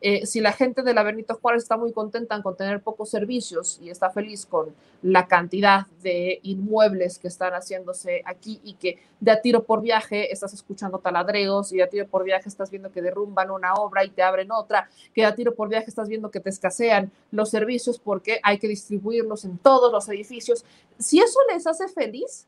Eh, 0.01 0.27
si 0.27 0.41
la 0.41 0.53
gente 0.53 0.83
de 0.83 0.95
la 0.95 1.03
Benito 1.03 1.35
Juárez 1.43 1.65
está 1.65 1.77
muy 1.77 1.93
contenta 1.93 2.41
con 2.41 2.57
tener 2.57 2.81
pocos 2.81 3.11
servicios 3.11 3.81
y 3.83 3.91
está 3.91 4.11
feliz 4.11 4.47
con 4.47 4.73
la 5.03 5.27
cantidad 5.27 5.89
de 6.03 6.39
inmuebles 6.45 7.19
que 7.19 7.27
están 7.27 7.53
haciéndose 7.53 8.23
aquí 8.25 8.61
y 8.63 8.75
que 8.75 8.99
de 9.19 9.33
a 9.33 9.43
tiro 9.43 9.65
por 9.65 9.83
viaje 9.83 10.33
estás 10.33 10.55
escuchando 10.55 11.01
taladreos 11.01 11.73
y 11.73 11.79
de 11.79 11.83
a 11.83 11.89
tiro 11.89 12.07
por 12.07 12.23
viaje 12.23 12.49
estás 12.49 12.71
viendo 12.71 12.93
que 12.93 13.03
derrumban 13.03 13.51
una 13.51 13.75
obra 13.75 14.05
y 14.05 14.11
te 14.11 14.23
abren 14.23 14.53
otra, 14.53 14.89
que 15.13 15.23
de 15.23 15.27
a 15.27 15.35
tiro 15.35 15.53
por 15.57 15.69
viaje 15.69 15.87
estás 15.89 16.09
viendo 16.09 16.31
que 16.31 16.39
te 16.39 16.51
escasean 16.51 17.11
los 17.33 17.51
servicios 17.51 17.99
porque 17.99 18.39
hay 18.45 18.59
que 18.59 18.69
distribuirlos 18.69 19.45
en 19.45 19.59
todos 19.59 19.91
los 19.91 20.09
edificios, 20.09 20.65
si 20.97 21.19
eso 21.19 21.41
les 21.53 21.67
hace 21.67 21.89
feliz, 21.89 22.47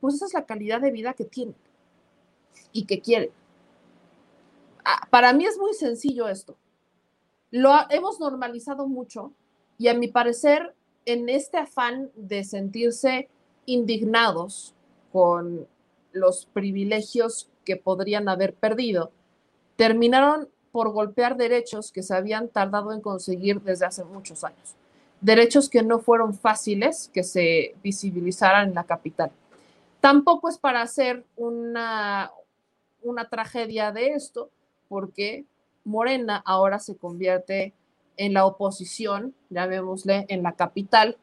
pues 0.00 0.14
esa 0.14 0.24
es 0.26 0.32
la 0.32 0.46
calidad 0.46 0.80
de 0.80 0.90
vida 0.90 1.12
que 1.12 1.24
tienen 1.24 1.54
y 2.72 2.84
que 2.84 3.00
quieren. 3.00 3.30
Ah, 4.84 5.06
para 5.10 5.32
mí 5.32 5.46
es 5.46 5.58
muy 5.58 5.74
sencillo 5.74 6.28
esto. 6.28 6.56
Lo 7.50 7.72
hemos 7.90 8.20
normalizado 8.20 8.86
mucho 8.86 9.32
y 9.78 9.88
a 9.88 9.94
mi 9.94 10.08
parecer, 10.08 10.74
en 11.06 11.28
este 11.28 11.58
afán 11.58 12.10
de 12.16 12.44
sentirse 12.44 13.28
indignados 13.66 14.74
con 15.12 15.66
los 16.12 16.46
privilegios 16.46 17.50
que 17.64 17.76
podrían 17.76 18.28
haber 18.28 18.54
perdido, 18.54 19.10
terminaron 19.76 20.48
por 20.72 20.90
golpear 20.90 21.36
derechos 21.36 21.92
que 21.92 22.02
se 22.02 22.14
habían 22.14 22.48
tardado 22.48 22.92
en 22.92 23.00
conseguir 23.00 23.60
desde 23.62 23.86
hace 23.86 24.04
muchos 24.04 24.44
años. 24.44 24.74
Derechos 25.20 25.68
que 25.68 25.82
no 25.82 26.00
fueron 26.00 26.34
fáciles 26.34 27.10
que 27.12 27.22
se 27.22 27.74
visibilizaran 27.82 28.68
en 28.68 28.74
la 28.74 28.84
capital. 28.84 29.30
Tampoco 30.00 30.48
es 30.48 30.58
para 30.58 30.82
hacer 30.82 31.24
una, 31.36 32.30
una 33.04 33.28
tragedia 33.28 33.92
de 33.92 34.08
esto, 34.08 34.50
porque 34.88 35.44
Morena 35.84 36.42
ahora 36.44 36.78
se 36.78 36.96
convierte 36.96 37.72
en 38.16 38.32
la 38.32 38.46
oposición, 38.46 39.34
llamémosle, 39.50 40.26
en 40.28 40.42
la 40.42 40.52
capital, 40.52 41.16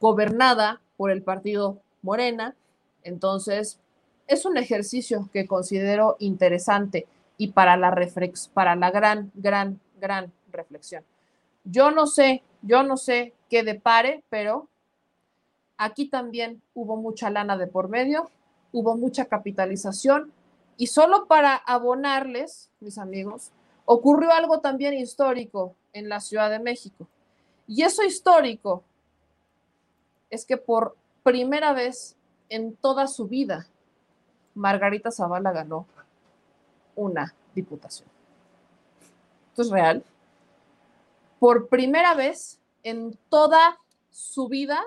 gobernada 0.00 0.80
por 0.96 1.10
el 1.10 1.22
partido 1.22 1.78
Morena. 2.02 2.54
Entonces, 3.02 3.78
es 4.26 4.44
un 4.44 4.56
ejercicio 4.56 5.28
que 5.32 5.46
considero 5.46 6.16
interesante 6.18 7.06
y 7.36 7.48
para 7.48 7.76
la, 7.76 7.90
reflex, 7.90 8.48
para 8.48 8.76
la 8.76 8.90
gran, 8.90 9.30
gran, 9.34 9.80
gran 10.00 10.32
reflexión. 10.52 11.04
Yo 11.64 11.90
no 11.90 12.06
sé, 12.06 12.42
yo 12.62 12.82
no 12.82 12.96
sé 12.96 13.32
qué 13.48 13.62
depare, 13.62 14.22
pero 14.28 14.68
aquí 15.76 16.06
también 16.08 16.62
hubo 16.74 16.96
mucha 16.96 17.30
lana 17.30 17.56
de 17.56 17.66
por 17.66 17.88
medio, 17.88 18.30
hubo 18.72 18.96
mucha 18.96 19.26
capitalización, 19.26 20.32
y 20.76 20.88
solo 20.88 21.26
para 21.26 21.54
abonarles, 21.54 22.70
mis 22.80 22.98
amigos, 22.98 23.50
ocurrió 23.84 24.32
algo 24.32 24.60
también 24.60 24.94
histórico 24.94 25.74
en 25.92 26.08
la 26.08 26.20
Ciudad 26.20 26.50
de 26.50 26.58
México. 26.58 27.06
Y 27.66 27.82
eso 27.82 28.02
histórico 28.02 28.82
es 30.30 30.44
que 30.44 30.56
por 30.56 30.96
primera 31.22 31.72
vez 31.72 32.16
en 32.48 32.76
toda 32.76 33.06
su 33.06 33.26
vida, 33.26 33.66
Margarita 34.54 35.10
Zavala 35.10 35.52
ganó 35.52 35.86
una 36.94 37.34
diputación. 37.54 38.08
Esto 39.50 39.62
es 39.62 39.70
real. 39.70 40.04
Por 41.38 41.68
primera 41.68 42.14
vez 42.14 42.58
en 42.82 43.16
toda 43.28 43.78
su 44.10 44.48
vida, 44.48 44.82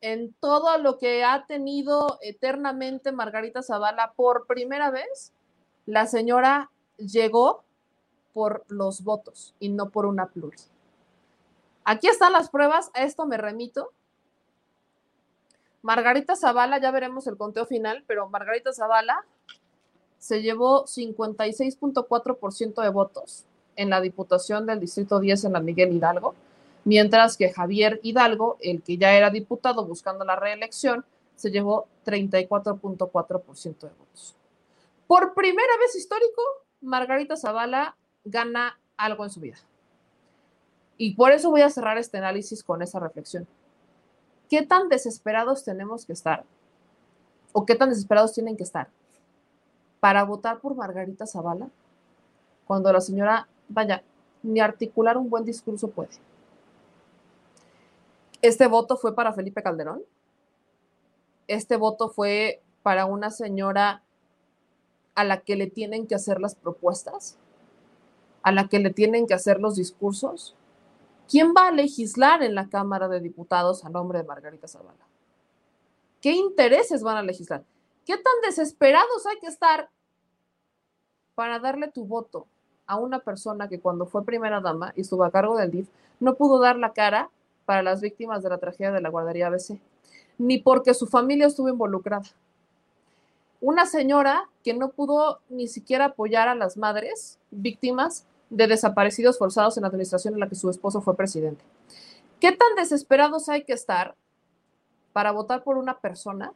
en 0.00 0.32
todo 0.34 0.78
lo 0.78 0.98
que 0.98 1.24
ha 1.24 1.46
tenido 1.46 2.18
eternamente 2.22 3.12
Margarita 3.12 3.62
Zavala, 3.62 4.12
por 4.16 4.46
primera 4.46 4.90
vez, 4.90 5.32
la 5.86 6.06
señora 6.06 6.70
llegó 6.96 7.64
por 8.32 8.64
los 8.68 9.02
votos 9.02 9.54
y 9.58 9.68
no 9.68 9.90
por 9.90 10.06
una 10.06 10.26
pluri. 10.26 10.58
Aquí 11.84 12.08
están 12.08 12.32
las 12.32 12.50
pruebas, 12.50 12.90
a 12.94 13.02
esto 13.02 13.26
me 13.26 13.36
remito. 13.36 13.92
Margarita 15.82 16.36
Zavala, 16.36 16.78
ya 16.78 16.90
veremos 16.90 17.26
el 17.26 17.36
conteo 17.36 17.66
final, 17.66 18.04
pero 18.06 18.28
Margarita 18.28 18.72
Zavala 18.72 19.24
se 20.18 20.42
llevó 20.42 20.84
56.4% 20.84 22.82
de 22.82 22.88
votos 22.90 23.46
en 23.76 23.88
la 23.90 24.00
Diputación 24.00 24.66
del 24.66 24.78
Distrito 24.78 25.18
10 25.18 25.46
en 25.46 25.54
la 25.54 25.60
Miguel 25.60 25.92
Hidalgo, 25.92 26.34
mientras 26.84 27.36
que 27.36 27.52
Javier 27.52 28.00
Hidalgo, 28.02 28.56
el 28.60 28.82
que 28.82 28.96
ya 28.96 29.12
era 29.12 29.30
diputado 29.30 29.84
buscando 29.86 30.24
la 30.24 30.36
reelección, 30.36 31.04
se 31.36 31.50
llevó 31.50 31.86
34.4% 32.04 33.80
de 33.80 33.88
votos. 33.88 34.36
Por 35.06 35.34
primera 35.34 35.76
vez 35.78 35.96
histórico, 35.96 36.42
Margarita 36.80 37.36
Zavala 37.36 37.96
gana 38.24 38.78
algo 38.96 39.24
en 39.24 39.30
su 39.30 39.40
vida. 39.40 39.56
Y 40.96 41.14
por 41.14 41.32
eso 41.32 41.50
voy 41.50 41.62
a 41.62 41.70
cerrar 41.70 41.96
este 41.96 42.18
análisis 42.18 42.62
con 42.62 42.82
esa 42.82 43.00
reflexión. 43.00 43.46
¿Qué 44.50 44.62
tan 44.62 44.88
desesperados 44.88 45.64
tenemos 45.64 46.04
que 46.04 46.12
estar? 46.12 46.44
¿O 47.52 47.64
qué 47.64 47.74
tan 47.74 47.88
desesperados 47.88 48.34
tienen 48.34 48.56
que 48.56 48.64
estar 48.64 48.88
para 49.98 50.24
votar 50.24 50.60
por 50.60 50.74
Margarita 50.74 51.26
Zavala 51.26 51.68
cuando 52.66 52.92
la 52.92 53.00
señora, 53.00 53.48
vaya, 53.68 54.02
ni 54.42 54.60
articular 54.60 55.16
un 55.16 55.30
buen 55.30 55.44
discurso 55.44 55.88
puede? 55.88 56.10
Este 58.42 58.66
voto 58.66 58.96
fue 58.96 59.14
para 59.14 59.32
Felipe 59.32 59.62
Calderón. 59.62 60.02
Este 61.46 61.76
voto 61.76 62.08
fue 62.08 62.62
para 62.82 63.06
una 63.06 63.30
señora 63.30 64.02
a 65.14 65.24
la 65.24 65.40
que 65.40 65.56
le 65.56 65.66
tienen 65.66 66.06
que 66.06 66.14
hacer 66.14 66.40
las 66.40 66.54
propuestas, 66.54 67.36
a 68.42 68.52
la 68.52 68.68
que 68.68 68.78
le 68.78 68.90
tienen 68.90 69.26
que 69.26 69.34
hacer 69.34 69.60
los 69.60 69.76
discursos. 69.76 70.54
¿Quién 71.28 71.52
va 71.56 71.68
a 71.68 71.72
legislar 71.72 72.42
en 72.42 72.54
la 72.54 72.68
Cámara 72.68 73.08
de 73.08 73.20
Diputados 73.20 73.84
a 73.84 73.90
nombre 73.90 74.18
de 74.18 74.24
Margarita 74.24 74.68
Zavala? 74.68 75.06
¿Qué 76.20 76.32
intereses 76.32 77.02
van 77.02 77.18
a 77.18 77.22
legislar? 77.22 77.64
¿Qué 78.06 78.14
tan 78.16 78.40
desesperados 78.42 79.26
hay 79.26 79.38
que 79.38 79.46
estar 79.46 79.90
para 81.34 81.58
darle 81.58 81.88
tu 81.88 82.04
voto 82.04 82.46
a 82.86 82.96
una 82.96 83.20
persona 83.20 83.68
que 83.68 83.80
cuando 83.80 84.06
fue 84.06 84.24
primera 84.24 84.60
dama 84.60 84.92
y 84.96 85.02
estuvo 85.02 85.24
a 85.24 85.30
cargo 85.30 85.56
del 85.56 85.70
DIF 85.70 85.88
no 86.18 86.34
pudo 86.34 86.58
dar 86.58 86.76
la 86.76 86.92
cara 86.92 87.30
para 87.70 87.84
las 87.84 88.00
víctimas 88.00 88.42
de 88.42 88.48
la 88.48 88.58
tragedia 88.58 88.90
de 88.90 89.00
la 89.00 89.10
guardería 89.10 89.46
ABC, 89.46 89.78
ni 90.38 90.58
porque 90.58 90.92
su 90.92 91.06
familia 91.06 91.46
estuvo 91.46 91.68
involucrada? 91.68 92.24
Una 93.60 93.86
señora 93.86 94.48
que 94.64 94.74
no 94.74 94.88
pudo 94.90 95.38
ni 95.48 95.68
siquiera 95.68 96.06
apoyar 96.06 96.48
a 96.48 96.56
las 96.56 96.76
madres 96.76 97.38
víctimas 97.52 98.26
de 98.48 98.66
desaparecidos 98.66 99.38
forzados 99.38 99.76
en 99.76 99.82
la 99.82 99.86
administración 99.86 100.34
en 100.34 100.40
la 100.40 100.48
que 100.48 100.56
su 100.56 100.68
esposo 100.68 101.00
fue 101.00 101.16
presidente. 101.16 101.64
¿Qué 102.40 102.50
tan 102.50 102.74
desesperados 102.74 103.48
hay 103.48 103.62
que 103.62 103.74
estar 103.74 104.16
para 105.12 105.30
votar 105.30 105.62
por 105.62 105.78
una 105.78 105.96
persona 106.00 106.52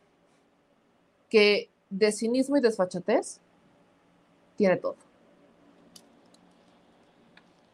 que 1.31 1.71
de 1.91 2.11
cinismo 2.11 2.57
y 2.57 2.61
desfachatez 2.61 3.39
tiene 4.57 4.79
todo? 4.79 4.97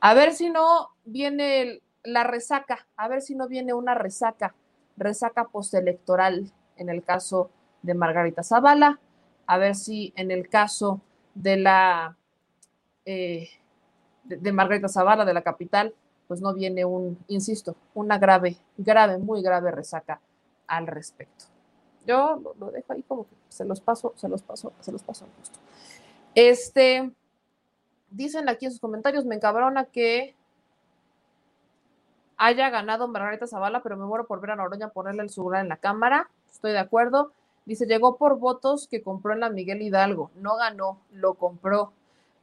A 0.01 0.13
ver 0.13 0.35
si 0.35 0.51
no 0.51 0.91
viene 1.07 1.81
la 2.05 2.25
resaca, 2.25 2.87
a 2.97 3.09
ver 3.09 3.23
si 3.23 3.35
no 3.35 3.49
viene 3.49 3.75
una 3.75 3.95
resaca, 3.95 4.55
resaca 4.97 5.45
postelectoral 5.45 6.53
en 6.77 6.89
el 6.89 7.03
caso 7.03 7.51
de 7.83 7.95
Margarita 7.95 8.43
Zavala, 8.43 9.01
a 9.47 9.59
ver 9.59 9.75
si 9.75 10.13
en 10.17 10.31
el 10.31 10.49
caso 10.49 11.01
de 11.35 11.57
la 11.57 12.17
eh, 13.05 13.49
de, 14.25 14.53
Margarita 14.53 14.89
Zavala 14.89 15.25
de 15.25 15.35
la 15.35 15.43
capital, 15.43 15.95
pues 16.29 16.41
no 16.41 16.55
viene 16.55 16.85
un, 16.85 17.19
insisto, 17.29 17.77
una 17.95 18.19
grave, 18.19 18.57
grave, 18.77 19.19
muy 19.19 19.43
grave 19.43 19.71
resaca 19.71 20.21
al 20.67 20.87
respecto. 20.87 21.47
Yo 22.07 22.55
lo, 22.59 22.71
dejo 22.71 22.93
ahí 22.93 23.03
como 23.03 23.25
que 23.25 23.35
se 23.49 23.65
los 23.65 23.81
paso, 23.81 24.13
se 24.17 24.29
los 24.29 24.43
paso, 24.43 24.73
se 24.81 24.93
los 24.93 25.03
paso 25.03 25.25
al 25.25 25.31
gusto. 25.39 25.59
Este, 26.35 27.11
dicen 28.11 28.49
aquí 28.49 28.67
en 28.67 28.73
sus 28.73 28.81
comentarios, 28.81 29.27
me 29.27 29.35
encabrona 29.35 29.87
que 29.87 30.37
haya 32.41 32.71
ganado 32.71 33.07
Margarita 33.07 33.47
Zavala, 33.47 33.83
pero 33.83 33.99
me 33.99 34.07
muero 34.07 34.27
por 34.27 34.41
ver 34.41 34.53
a 34.53 34.57
Noroña 34.57 34.89
ponerle 34.89 35.23
el 35.23 35.31
celular 35.31 35.61
en 35.61 35.69
la 35.69 35.77
cámara. 35.77 36.31
Estoy 36.51 36.73
de 36.73 36.79
acuerdo. 36.79 37.33
Dice, 37.67 37.87
llegó 37.87 38.17
por 38.17 38.39
votos 38.39 38.89
que 38.89 39.03
compró 39.03 39.35
en 39.35 39.41
la 39.41 39.51
Miguel 39.51 39.83
Hidalgo. 39.83 40.31
No 40.37 40.57
ganó, 40.57 41.03
lo 41.13 41.35
compró 41.35 41.93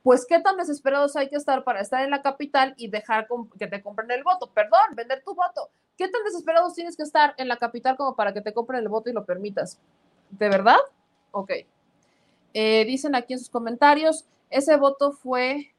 pues 0.03 0.25
qué 0.25 0.39
tan 0.39 0.55
desesperados 0.55 1.17
hay 1.17 1.27
que 1.27 1.35
estar 1.35 1.65
para 1.65 1.81
estar 1.81 2.01
en 2.01 2.11
la 2.11 2.21
capital 2.21 2.73
y 2.77 2.87
dejar 2.87 3.27
que 3.59 3.67
te 3.67 3.81
compren 3.81 4.09
el 4.11 4.23
voto, 4.23 4.49
perdón, 4.53 4.95
vender 4.95 5.21
tu 5.21 5.35
voto. 5.35 5.69
¿Qué 5.97 6.07
tan 6.07 6.23
desesperados 6.23 6.75
tienes 6.75 6.95
que 6.95 7.03
estar 7.03 7.33
en 7.35 7.49
la 7.49 7.57
capital 7.57 7.97
como 7.97 8.15
para 8.15 8.33
que 8.33 8.39
te 8.39 8.53
compren 8.53 8.79
el 8.79 8.87
voto 8.87 9.09
y 9.09 9.13
lo 9.13 9.25
permitas? 9.25 9.79
¿De 10.29 10.47
verdad? 10.47 10.77
Ok. 11.31 11.51
Eh, 12.53 12.85
dicen 12.85 13.15
aquí 13.15 13.33
en 13.33 13.39
sus 13.39 13.49
comentarios, 13.49 14.23
ese 14.49 14.77
voto 14.77 15.11
fue 15.11 15.73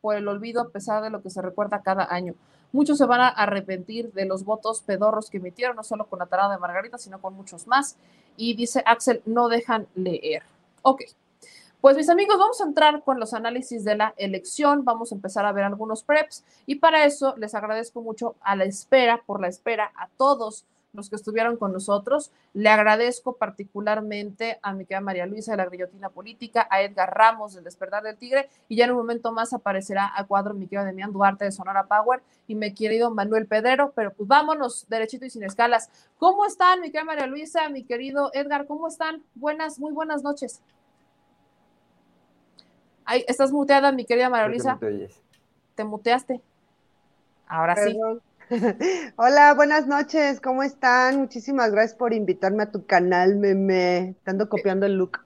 por 0.00 0.14
el 0.14 0.28
olvido 0.28 0.62
a 0.62 0.68
pesar 0.68 1.02
de 1.02 1.10
lo 1.10 1.20
que 1.20 1.30
se 1.30 1.42
recuerda 1.42 1.82
cada 1.82 2.06
año. 2.08 2.36
Muchos 2.72 2.98
se 2.98 3.06
van 3.06 3.20
a 3.20 3.28
arrepentir 3.28 4.12
de 4.12 4.26
los 4.26 4.44
votos 4.44 4.82
pedorros 4.82 5.30
que 5.30 5.38
emitieron, 5.38 5.76
no 5.76 5.82
solo 5.82 6.06
con 6.06 6.18
la 6.18 6.26
tarada 6.26 6.54
de 6.54 6.58
Margarita, 6.58 6.98
sino 6.98 7.20
con 7.20 7.34
muchos 7.34 7.66
más. 7.66 7.96
Y 8.36 8.54
dice 8.54 8.82
Axel, 8.86 9.22
no 9.24 9.48
dejan 9.48 9.86
leer. 9.94 10.42
Ok. 10.82 11.02
Pues 11.80 11.96
mis 11.96 12.08
amigos, 12.08 12.38
vamos 12.38 12.60
a 12.60 12.64
entrar 12.64 13.04
con 13.04 13.20
los 13.20 13.32
análisis 13.32 13.84
de 13.84 13.96
la 13.96 14.14
elección, 14.16 14.84
vamos 14.84 15.12
a 15.12 15.14
empezar 15.14 15.46
a 15.46 15.52
ver 15.52 15.64
algunos 15.64 16.02
preps 16.02 16.44
y 16.66 16.76
para 16.76 17.04
eso 17.04 17.36
les 17.36 17.54
agradezco 17.54 18.02
mucho 18.02 18.34
a 18.40 18.56
la 18.56 18.64
espera, 18.64 19.22
por 19.24 19.40
la 19.40 19.48
espera, 19.48 19.92
a 19.94 20.08
todos 20.16 20.64
los 20.96 21.10
que 21.10 21.16
estuvieron 21.16 21.56
con 21.56 21.72
nosotros. 21.72 22.32
Le 22.54 22.68
agradezco 22.68 23.34
particularmente 23.34 24.58
a 24.62 24.72
mi 24.72 24.84
querida 24.84 25.00
María 25.00 25.26
Luisa 25.26 25.52
de 25.52 25.58
la 25.58 25.66
Grillotina 25.66 26.08
Política, 26.08 26.66
a 26.70 26.82
Edgar 26.82 27.14
Ramos 27.14 27.54
del 27.54 27.64
Despertar 27.64 28.02
del 28.02 28.16
Tigre, 28.16 28.48
y 28.68 28.76
ya 28.76 28.86
en 28.86 28.92
un 28.92 28.96
momento 28.96 29.32
más 29.32 29.52
aparecerá 29.52 30.10
a 30.14 30.24
cuadro 30.24 30.54
mi 30.54 30.66
querida 30.66 30.84
Demián 30.84 31.12
Duarte 31.12 31.44
de 31.44 31.52
Sonora 31.52 31.86
Power 31.86 32.22
y 32.48 32.54
mi 32.54 32.72
querido 32.74 33.10
Manuel 33.10 33.46
Pedrero, 33.46 33.92
pero 33.94 34.12
pues 34.12 34.28
vámonos 34.28 34.86
derechito 34.88 35.24
y 35.24 35.30
sin 35.30 35.44
escalas. 35.44 35.90
¿Cómo 36.18 36.46
están, 36.46 36.80
mi 36.80 36.90
querida 36.90 37.04
María 37.04 37.26
Luisa, 37.26 37.68
mi 37.68 37.84
querido 37.84 38.30
Edgar? 38.32 38.66
¿Cómo 38.66 38.88
están? 38.88 39.22
Buenas, 39.34 39.78
muy 39.78 39.92
buenas 39.92 40.22
noches. 40.22 40.62
Ay, 43.04 43.24
estás 43.28 43.52
muteada, 43.52 43.92
mi 43.92 44.04
querida 44.04 44.28
María 44.28 44.78
Te 45.74 45.84
muteaste. 45.84 46.40
Ahora 47.46 47.76
sí. 47.76 47.96
Hola, 49.16 49.54
buenas 49.54 49.86
noches, 49.86 50.40
¿cómo 50.40 50.62
están? 50.62 51.18
Muchísimas 51.18 51.70
gracias 51.70 51.96
por 51.96 52.12
invitarme 52.12 52.62
a 52.62 52.70
tu 52.70 52.86
canal, 52.86 53.36
meme. 53.36 54.10
Estando 54.10 54.48
copiando 54.48 54.86
el 54.86 54.96
look. 54.96 55.20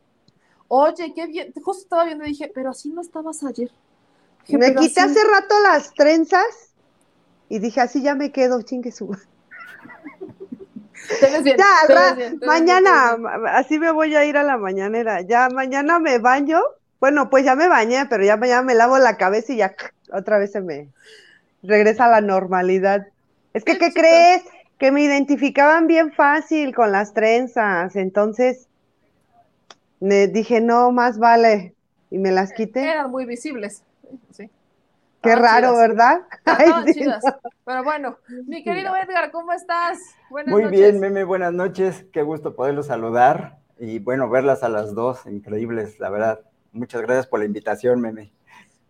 Oye, 0.69 1.13
qué 1.15 1.27
bien. 1.27 1.53
Justo 1.63 1.83
estaba 1.83 2.05
viendo 2.05 2.25
y 2.25 2.29
dije, 2.29 2.51
pero 2.55 2.71
así 2.71 2.91
no 2.91 3.03
estabas 3.03 3.45
ayer. 3.45 3.71
me 4.49 4.75
quité 4.75 5.01
hace 5.01 5.21
rato 5.25 5.55
las 5.63 5.93
trenzas 5.95 6.75
y 7.49 7.59
dije, 7.59 7.81
así 7.81 8.03
ya 8.03 8.15
me 8.15 8.33
quedo, 8.33 8.63
chingue 8.63 8.93
su. 8.93 9.09
bien, 11.43 11.57
ya, 11.57 12.47
mañana, 12.47 13.17
así 13.49 13.79
me 13.79 13.91
voy 13.91 14.15
a 14.15 14.25
ir 14.25 14.37
a 14.37 14.43
la 14.43 14.57
mañanera. 14.57 15.21
Ya 15.23 15.49
mañana 15.51 15.99
me 15.99 16.19
baño 16.19 16.61
bueno, 17.01 17.31
pues 17.31 17.45
ya 17.45 17.57
me 17.57 17.67
bañé, 17.67 18.07
pero 18.11 18.23
ya, 18.23 18.39
ya 18.47 18.63
me 18.63 18.75
lavo 18.75 18.99
la 18.99 19.17
cabeza 19.17 19.55
y 19.55 19.57
ya 19.57 19.75
otra 20.13 20.39
vez 20.39 20.53
se 20.53 20.61
me 20.61 20.91
regresa 21.63 22.07
a 22.07 22.09
la 22.09 22.21
normalidad. 22.21 23.07
Es 23.53 23.65
que, 23.65 23.79
¿qué 23.79 23.93
crees? 23.93 24.43
Que 24.79 24.93
me 24.93 25.03
identificaban 25.03 25.87
bien 25.87 26.13
fácil 26.13 26.75
con 26.75 26.93
las 26.93 27.13
trenzas, 27.13 27.97
entonces 27.97 28.69
me 30.01 30.29
dije, 30.29 30.61
no, 30.61 30.91
más 30.93 31.19
vale, 31.19 31.75
y 32.11 32.19
me 32.19 32.33
las 32.33 32.53
quité. 32.53 32.91
Eran 32.91 33.11
muy 33.11 33.27
visibles, 33.27 33.83
sí. 34.31 34.49
Qué 35.23 35.37
raro, 35.37 35.77
¿verdad? 35.77 36.23
Pero 37.67 37.85
bueno, 37.85 38.17
mi 38.47 38.65
querido 38.65 38.97
Edgar, 38.97 39.31
¿cómo 39.31 39.53
estás? 39.53 39.99
Buenas 40.31 40.51
Muy 40.51 40.65
bien, 40.67 40.99
Meme, 40.99 41.25
buenas 41.25 41.53
noches. 41.53 42.07
Qué 42.11 42.23
gusto 42.23 42.57
poderlos 42.57 42.87
saludar 42.87 43.59
y 43.79 43.99
bueno, 43.99 44.31
verlas 44.31 44.63
a 44.63 44.71
las 44.71 44.95
dos, 44.95 45.27
increíbles, 45.27 46.01
la 46.01 46.09
verdad. 46.09 46.41
Muchas 46.73 47.03
gracias 47.03 47.27
por 47.27 47.41
la 47.41 47.45
invitación, 47.45 48.01
Meme. 48.01 48.33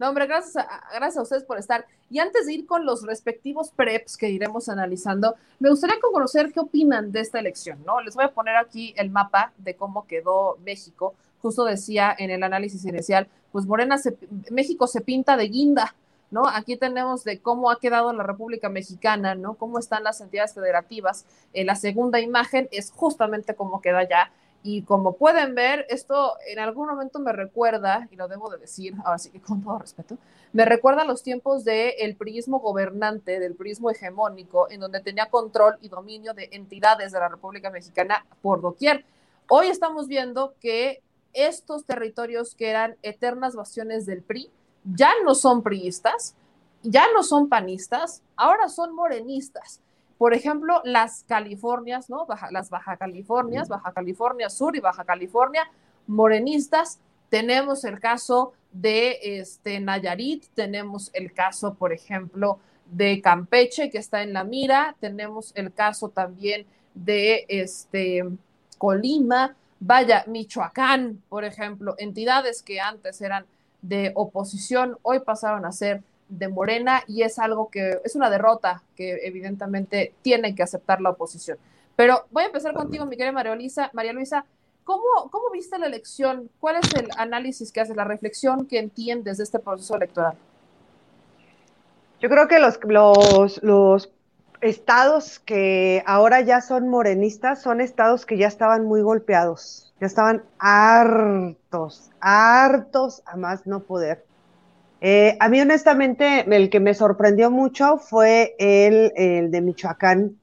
No, 0.01 0.09
hombre, 0.09 0.27
gracias 0.27 0.57
a, 0.57 0.67
gracias 0.95 1.19
a 1.19 1.23
ustedes 1.23 1.45
por 1.45 1.59
estar. 1.59 1.85
Y 2.09 2.21
antes 2.21 2.47
de 2.47 2.55
ir 2.55 2.67
con 2.67 2.87
los 2.87 3.03
respectivos 3.03 3.71
preps 3.71 4.17
que 4.17 4.31
iremos 4.31 4.71
analizando, 4.71 5.35
me 5.59 5.69
gustaría 5.69 6.01
conocer 6.01 6.53
qué 6.55 6.61
opinan 6.61 7.13
de 7.13 7.21
esta 7.21 7.39
elección, 7.39 7.85
¿no? 7.85 8.01
Les 8.01 8.15
voy 8.15 8.25
a 8.25 8.33
poner 8.33 8.57
aquí 8.57 8.95
el 8.97 9.11
mapa 9.11 9.53
de 9.59 9.75
cómo 9.75 10.07
quedó 10.07 10.57
México. 10.65 11.15
Justo 11.43 11.67
decía 11.67 12.17
en 12.19 12.31
el 12.31 12.43
análisis 12.43 12.83
inicial, 12.87 13.29
pues 13.53 13.67
Morena, 13.67 14.01
México 14.51 14.87
se 14.87 15.03
pinta 15.03 15.37
de 15.37 15.49
guinda, 15.49 15.95
¿no? 16.31 16.49
Aquí 16.49 16.79
tenemos 16.79 17.23
de 17.25 17.41
cómo 17.41 17.71
ha 17.71 17.79
quedado 17.79 18.11
la 18.15 18.23
República 18.23 18.71
Mexicana, 18.71 19.35
¿no? 19.35 19.53
Cómo 19.53 19.79
están 19.79 20.03
las 20.03 20.23
entidades 20.23 20.55
federativas. 20.55 21.27
Eh, 21.53 21.67
la 21.67 21.77
segunda 21.77 22.21
imagen 22.21 22.71
es 22.73 22.91
justamente 22.91 23.55
cómo 23.55 23.83
queda 23.83 24.09
ya 24.09 24.33
Y 24.63 24.83
como 24.83 25.17
pueden 25.17 25.55
ver, 25.55 25.87
esto 25.89 26.35
en 26.47 26.59
algún 26.59 26.89
momento 26.89 27.19
me 27.19 27.33
recuerda, 27.33 28.07
y 28.11 28.17
lo 28.17 28.29
debo 28.29 28.51
de 28.51 28.59
decir, 28.59 28.95
ahora 29.05 29.19
sí 29.19 29.31
que 29.31 29.41
con 29.41 29.63
todo 29.63 29.79
respeto, 29.79 30.19
me 30.53 30.65
recuerda 30.65 31.03
a 31.03 31.07
los 31.07 31.23
tiempos 31.23 31.65
del 31.65 31.95
el 31.99 32.17
priismo 32.17 32.61
gobernante, 32.61 33.41
del 33.41 33.55
priismo 33.55 33.91
hegemónico, 33.91 34.71
en 34.71 34.81
donde 34.81 35.01
tenía 35.01 35.31
control 35.31 35.77
y 35.81 35.89
dominio 35.89 36.35
de 36.35 36.51
entidades 36.53 37.13
de 37.13 37.21
la 37.21 37.29
República 37.29 37.71
Mexicana 37.71 38.27
por 38.43 38.61
doquier. 38.61 39.05
Hoy 39.49 39.69
estamos 39.69 40.09
viendo 40.09 40.55
que 40.61 41.03
estos 41.33 41.85
territorios 41.85 42.55
que 42.55 42.69
eran 42.69 42.97
eternas 43.03 43.55
bastiones 43.55 44.05
del 44.05 44.23
PRI 44.23 44.51
ya 44.85 45.11
no 45.25 45.35
son 45.35 45.63
priistas, 45.63 46.35
ya 46.83 47.05
no 47.15 47.23
son 47.23 47.49
panistas, 47.49 48.23
ahora 48.37 48.69
son 48.69 48.95
morenistas. 48.95 49.81
Por 50.21 50.35
ejemplo, 50.35 50.83
las 50.85 51.25
Californias, 51.27 52.11
¿no? 52.11 52.27
las 52.51 52.69
Baja 52.69 52.99
Californias, 52.99 53.71
Baja 53.71 53.91
California 53.91 54.51
Sur 54.51 54.77
y 54.77 54.81
Baja 54.81 55.03
California, 55.03 55.67
morenistas. 56.07 57.01
Tenemos 57.31 57.85
el 57.85 57.99
caso 58.01 58.53
de 58.71 59.19
este, 59.23 59.81
Nayarit, 59.81 60.45
tenemos 60.53 61.09
el 61.15 61.33
caso, 61.33 61.73
por 61.73 61.95
ejemplo, 61.95 62.59
de 62.85 63.23
Campeche, 63.23 63.89
que 63.89 63.97
está 63.97 64.23
en 64.23 64.35
la 64.35 64.45
mira, 64.45 64.95
tenemos 65.01 65.53
el 65.55 65.73
caso 65.73 66.11
también 66.11 66.67
de 66.93 67.47
este, 67.49 68.29
Colima, 68.77 69.57
vaya, 69.79 70.25
Michoacán, 70.27 71.23
por 71.31 71.47
ejemplo, 71.47 71.95
entidades 71.97 72.63
que 72.63 72.79
antes 72.79 73.23
eran 73.23 73.47
de 73.81 74.13
oposición, 74.15 74.99
hoy 75.01 75.21
pasaron 75.21 75.65
a 75.65 75.73
ser 75.73 76.03
de 76.31 76.49
Morena 76.49 77.03
y 77.07 77.23
es 77.23 77.39
algo 77.39 77.69
que 77.69 78.01
es 78.05 78.17
una 78.17 78.31
derrota 78.31 78.83
que 78.97 79.21
evidentemente 79.25 80.15
tiene 80.23 80.55
que 80.55 80.63
aceptar 80.63 81.01
la 81.01 81.11
oposición. 81.11 81.59
Pero 81.97 82.25
voy 82.31 82.45
a 82.45 82.47
empezar 82.47 82.73
contigo, 82.73 83.05
mi 83.05 83.17
querida 83.17 83.33
María 83.33 83.55
Luisa. 83.55 83.91
María 83.93 84.13
Luisa, 84.13 84.47
¿cómo, 84.85 85.05
¿cómo 85.31 85.51
viste 85.51 85.79
la 85.79 85.87
elección? 85.87 86.49
¿Cuál 86.61 86.77
es 86.77 86.95
el 86.95 87.09
análisis 87.19 87.73
que 87.73 87.81
haces, 87.81 87.97
la 87.97 88.05
reflexión 88.05 88.67
que 88.67 88.79
entiendes 88.79 89.37
de 89.37 89.45
este 89.45 89.59
proceso 89.59 89.97
electoral? 89.97 90.35
Yo 92.21 92.29
creo 92.29 92.49
que 92.49 92.59
los, 92.59 92.79
los, 92.85 93.63
los 93.63 94.11
estados 94.61 95.39
que 95.41 96.03
ahora 96.07 96.41
ya 96.43 96.61
son 96.61 96.89
morenistas 96.89 97.63
son 97.63 97.81
estados 97.81 98.27
que 98.27 98.37
ya 98.37 98.47
estaban 98.47 98.85
muy 98.85 99.03
golpeados, 99.03 99.93
ya 100.01 100.07
estaban 100.07 100.43
hartos, 100.59 102.11
hartos 102.21 103.23
a 103.27 103.37
más 103.37 103.67
no 103.67 103.81
poder. 103.81 104.25
Eh, 105.01 105.37
a 105.41 105.49
mí 105.49 105.61
honestamente 105.61 106.45
el 106.55 106.69
que 106.69 106.81
me 106.81 106.95
sorprendió 106.95 107.51
mucho 107.51 107.97
fue 107.97 108.55
el, 108.59 109.51
de 109.51 109.61
Michoacán, 109.61 110.39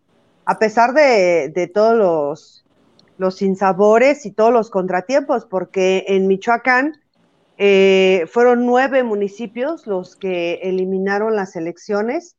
a 0.46 0.58
pesar 0.58 0.94
de, 0.94 1.72
todos 1.74 1.96
los, 1.96 2.66
los 3.18 3.36
sinsabores 3.36 4.26
y 4.26 4.32
todos 4.32 4.52
los 4.52 4.70
contratiempos, 4.70 5.46
porque 5.46 6.06
en 6.08 6.28
Michoacán 6.28 7.00
eh, 7.58 8.26
fueron 8.32 8.66
nueve 8.66 9.04
municipios 9.04 9.88
los 9.88 10.16
que 10.16 10.56
eliminaron 10.64 11.36
las 11.36 11.56
elecciones 11.56 12.36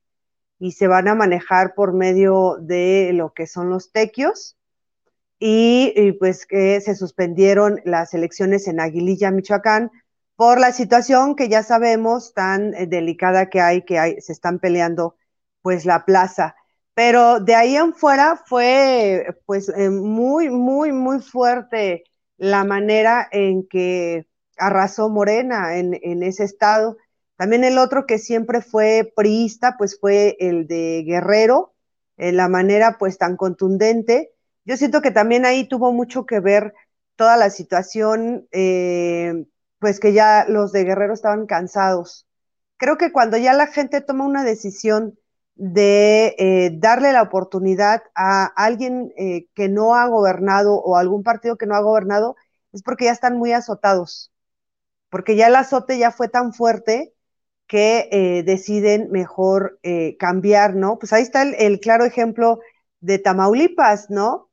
y 0.61 0.73
se 0.73 0.87
van 0.89 1.09
a 1.09 1.14
manejar 1.14 1.75
por 1.75 1.93
medio 1.93 2.57
de 2.61 3.12
lo 3.14 3.33
que 3.33 3.47
son 3.47 3.71
los 3.71 3.93
tequios. 3.93 4.57
Y, 5.41 6.12
pues 6.19 6.47
que 6.47 6.81
se 6.81 6.97
suspendieron 6.97 7.81
las 7.85 8.12
elecciones 8.12 8.66
en 8.66 8.81
Aguililla, 8.81 9.31
Michoacán, 9.31 9.93
por 10.39 10.61
la 10.61 10.70
situación 10.70 11.34
que 11.34 11.49
ya 11.49 11.64
sabemos 11.64 12.32
tan 12.32 12.72
eh, 12.74 12.86
delicada 12.86 13.51
que 13.51 13.61
hay, 13.61 13.82
que 13.82 13.99
hay, 13.99 14.20
se 14.20 14.32
están 14.32 14.61
peleando 14.61 15.16
pues 15.62 15.84
la 15.84 16.05
plaza. 16.05 16.55
Pero 16.95 17.41
de 17.41 17.57
ahí 17.57 17.74
en 17.74 17.93
fuera 17.93 18.41
fue 18.47 19.36
pues 19.47 19.68
eh, 19.68 19.91
muy, 19.91 20.49
muy, 20.49 20.93
muy 20.93 21.18
fuerte 21.20 22.05
la 22.36 22.62
manera 22.62 23.26
en 23.32 23.66
que 23.66 24.28
arrasó 24.59 25.09
Morena 25.09 25.76
en, 25.76 26.22
ese 26.22 26.45
estado 26.45 26.99
también 27.36 27.64
el 27.64 27.76
otro 27.76 28.07
que 28.07 28.18
siempre 28.18 28.62
fue 28.62 29.12
priista, 29.16 29.74
pues 29.76 29.99
fue 30.01 30.36
el 30.39 30.68
de 30.68 31.03
Guerrero, 31.05 31.74
en 32.16 32.36
la 32.36 32.49
manera 32.49 32.97
pues 32.97 33.18
tan 33.18 33.36
contundente. 33.36 34.32
Yo 34.64 34.76
siento 34.76 35.03
que 35.03 35.11
también 35.11 35.45
ahí 35.47 35.66
tuvo 35.68 35.93
mucho 35.93 36.26
que 36.26 36.39
ver 36.39 36.74
toda 37.16 37.36
la 37.36 37.51
situación, 37.51 38.47
eh, 38.53 39.47
pues 39.79 40.01
que 40.01 40.12
ya 40.12 40.45
los 40.49 40.72
de 40.72 40.85
Guerrero 40.85 41.14
estaban 41.14 41.47
cansados. 41.47 42.26
Creo 42.76 42.97
que 42.99 43.12
cuando 43.12 43.37
ya 43.37 43.53
la 43.55 43.66
gente 43.66 44.01
toma 44.01 44.24
una 44.24 44.45
decisión 44.45 45.18
de 45.59 46.37
eh, 46.39 46.70
darle 46.79 47.12
la 47.12 47.22
oportunidad 47.22 48.03
a 48.14 48.45
alguien 48.45 49.12
eh, 49.16 49.47
que 49.55 49.68
no 49.68 49.97
ha 49.97 50.07
gobernado 50.07 50.76
o 50.76 50.97
algún 50.97 51.24
partido 51.24 51.57
que 51.57 51.66
no 51.66 51.74
ha 51.74 51.81
gobernado, 51.81 52.37
es 52.72 52.83
porque 52.83 53.07
ya 53.07 53.12
están 53.12 53.37
muy 53.39 53.53
azotados, 53.53 54.33
porque 55.11 55.35
ya 55.37 55.49
el 55.49 55.57
azote 55.57 55.99
ya 55.99 56.12
fue 56.12 56.29
tan 56.29 56.53
fuerte 56.53 57.12
que 57.66 58.09
eh, 58.12 58.45
deciden 58.45 59.11
mejor 59.11 59.79
cambiar, 60.18 60.74
¿no? 60.74 60.99
Pues 60.99 61.12
ahí 61.12 61.22
está 61.22 61.43
el, 61.43 61.81
claro 61.81 62.05
ejemplo 62.05 62.61
de 63.01 63.18
Tamaulipas, 63.18 64.09
¿no? 64.11 64.49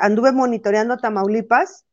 Anduve 0.00 0.32
monitoreando 0.32 0.96
Tamaulipas 0.96 1.84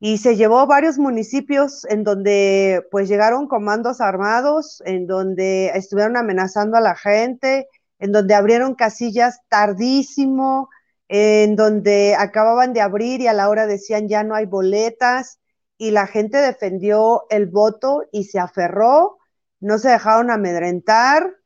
y 0.00 0.18
se 0.18 0.36
llevó 0.36 0.66
varios 0.66 0.98
municipios 0.98 1.84
en 1.86 2.04
donde 2.04 2.86
pues 2.90 3.08
llegaron 3.08 3.46
comandos 3.46 4.00
armados, 4.00 4.82
en 4.86 5.06
donde 5.06 5.68
estuvieron 5.74 6.16
amenazando 6.16 6.76
a 6.78 6.80
la 6.80 6.96
gente, 6.96 7.68
en 7.98 8.12
donde 8.12 8.34
abrieron 8.34 8.74
casillas 8.74 9.40
tardísimo, 9.48 10.70
en 11.08 11.54
donde 11.56 12.16
acababan 12.18 12.72
de 12.72 12.80
abrir 12.80 13.20
y 13.20 13.26
a 13.28 13.34
la 13.34 13.48
hora 13.48 13.66
decían 13.66 14.08
ya 14.08 14.24
no 14.24 14.34
hay 14.34 14.46
boletas 14.46 15.38
y 15.78 15.90
la 15.92 16.06
gente 16.06 16.38
defendió 16.38 17.24
el 17.30 17.46
voto 17.46 18.04
y 18.12 18.24
se 18.24 18.38
aferró 18.38 19.20
no 19.60 19.78
se 19.78 19.90
dejaron 19.90 20.30
amedrentar 20.30 21.36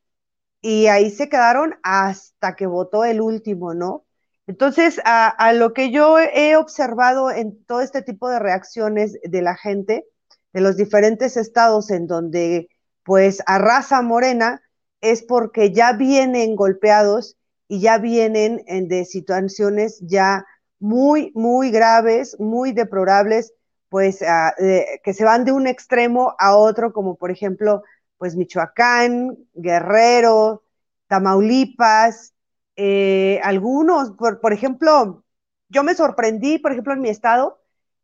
y 0.60 0.86
ahí 0.86 1.10
se 1.10 1.28
quedaron 1.28 1.74
hasta 1.82 2.56
que 2.56 2.66
votó 2.66 3.04
el 3.04 3.20
último, 3.20 3.74
¿no? 3.74 4.03
Entonces, 4.46 5.00
a, 5.04 5.52
lo 5.54 5.72
que 5.72 5.90
yo 5.90 6.18
he 6.18 6.56
observado 6.56 7.30
en 7.30 7.64
todo 7.64 7.80
este 7.80 8.02
tipo 8.02 8.28
de 8.28 8.38
reacciones 8.38 9.18
de 9.22 9.42
la 9.42 9.56
gente, 9.56 10.06
de 10.52 10.60
los 10.60 10.76
diferentes 10.76 11.36
estados 11.36 11.90
en 11.90 12.06
donde 12.06 12.68
pues 13.02 13.42
arrasa 13.46 14.02
Morena, 14.02 14.62
es 15.00 15.22
porque 15.22 15.72
ya 15.72 15.92
vienen 15.92 16.56
golpeados 16.56 17.36
y 17.68 17.80
ya 17.80 17.98
vienen 17.98 18.62
en, 18.66 18.88
de 18.88 19.04
situaciones 19.04 19.98
ya 20.02 20.44
muy, 20.78 21.32
muy 21.34 21.70
graves, 21.70 22.36
muy 22.38 22.72
deplorables, 22.72 23.52
pues 23.88 24.18
que 24.18 25.14
se 25.14 25.24
van 25.24 25.44
de 25.44 25.52
un 25.52 25.66
extremo 25.66 26.34
a 26.38 26.56
otro, 26.56 26.92
como 26.92 27.16
por 27.16 27.30
ejemplo 27.30 27.82
pues 28.18 28.36
Michoacán, 28.36 29.36
Guerrero, 29.54 30.62
Tamaulipas, 31.08 32.33
eh, 32.76 33.40
algunos, 33.42 34.12
por, 34.12 34.52
ejemplo, 34.52 35.24
yo 35.68 35.82
me 35.82 35.94
sorprendí, 35.94 36.58
por 36.58 36.72
ejemplo, 36.72 36.92
en 36.92 37.00
mi 37.00 37.08
estado, 37.08 37.60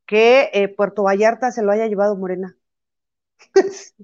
que 0.06 0.50
eh, 0.52 0.68
Puerto 0.68 1.02
Vallarta 1.04 1.52
se 1.52 1.62
lo 1.62 1.72
haya 1.72 1.86
llevado 1.86 2.16
Morena. 2.16 2.56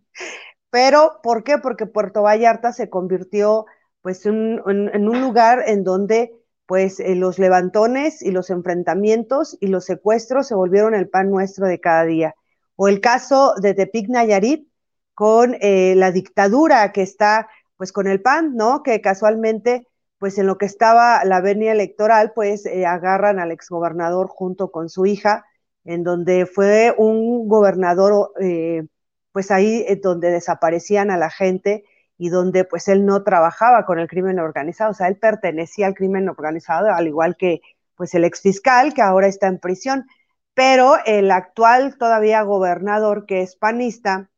Pero, 0.71 1.21
¿por 1.23 1.45
qué? 1.45 1.59
Porque 1.59 1.87
Puerto 1.87 2.23
Vallarta 2.23 2.73
se 2.73 2.91
convirtió 2.91 3.67
pues 4.03 4.25
en, 4.27 4.61
un 4.65 5.21
lugar 5.21 5.65
en 5.67 5.83
donde 5.83 6.33
pues 6.67 7.01
eh, 7.01 7.15
los 7.15 7.39
levantones 7.39 8.23
y 8.23 8.31
los 8.31 8.51
enfrentamientos 8.51 9.57
y 9.61 9.69
los 9.69 9.85
secuestros 9.85 10.47
se 10.49 10.55
volvieron 10.55 10.95
el 10.95 11.09
pan 11.09 11.31
nuestro 11.31 11.67
de 11.67 11.81
cada 11.81 12.05
día. 12.05 12.35
O 12.77 12.89
el 12.89 13.01
caso 13.01 13.55
de 13.61 13.75
Tepic 13.75 14.09
Nayarit, 14.09 14.69
con 15.15 15.57
la 15.61 16.13
dictadura 16.13 16.93
que 16.93 17.01
está, 17.01 17.49
pues 17.77 17.93
con 17.93 18.07
el 18.07 18.21
PAN, 18.21 18.55
¿no? 18.55 18.83
Que 18.83 19.01
casualmente, 19.01 19.89
pues 20.19 20.39
en 20.39 20.47
lo 20.47 20.59
que 20.59 20.67
estaba 20.67 21.25
la 21.25 21.41
venia 21.41 21.73
electoral, 21.73 22.33
pues 22.35 22.67
eh, 22.67 22.87
agarran 22.87 23.39
al 23.39 23.53
exgobernador 23.53 24.29
junto 24.29 24.71
con 24.71 24.89
su 24.89 25.07
hija, 25.07 25.45
en 25.85 26.05
donde 26.05 26.47
fue 26.47 26.95
un 26.97 27.49
gobernador, 27.49 28.33
eh, 28.41 28.87
pues 29.33 29.51
ahí 29.51 29.85
donde 30.03 30.31
desaparecían 30.31 31.11
a 31.11 31.19
la 31.19 31.31
gente 31.31 31.85
y 32.19 32.31
donde 32.31 32.65
pues 32.65 32.89
él 32.89 33.05
no 33.05 33.23
trabajaba 33.23 33.85
con 33.85 33.99
el 33.99 34.09
crimen 34.09 34.39
organizado, 34.39 34.91
o 34.93 34.95
sea, 34.95 35.09
él 35.09 35.19
pertenecía 35.19 35.87
al 35.87 35.95
crimen 35.95 36.29
organizado, 36.29 36.91
al 36.91 37.07
igual 37.07 37.37
que 37.37 37.61
pues 37.95 38.15
el 38.15 38.25
exfiscal 38.25 38.95
que 38.95 39.03
ahora 39.03 39.27
está 39.27 39.47
en 39.49 39.59
prisión, 39.59 40.07
pero 40.55 40.97
el 41.05 41.31
actual 41.31 41.99
todavía 41.99 42.43
gobernador 42.43 43.27
que 43.27 43.43
es 43.43 43.57
panista, 43.57 44.31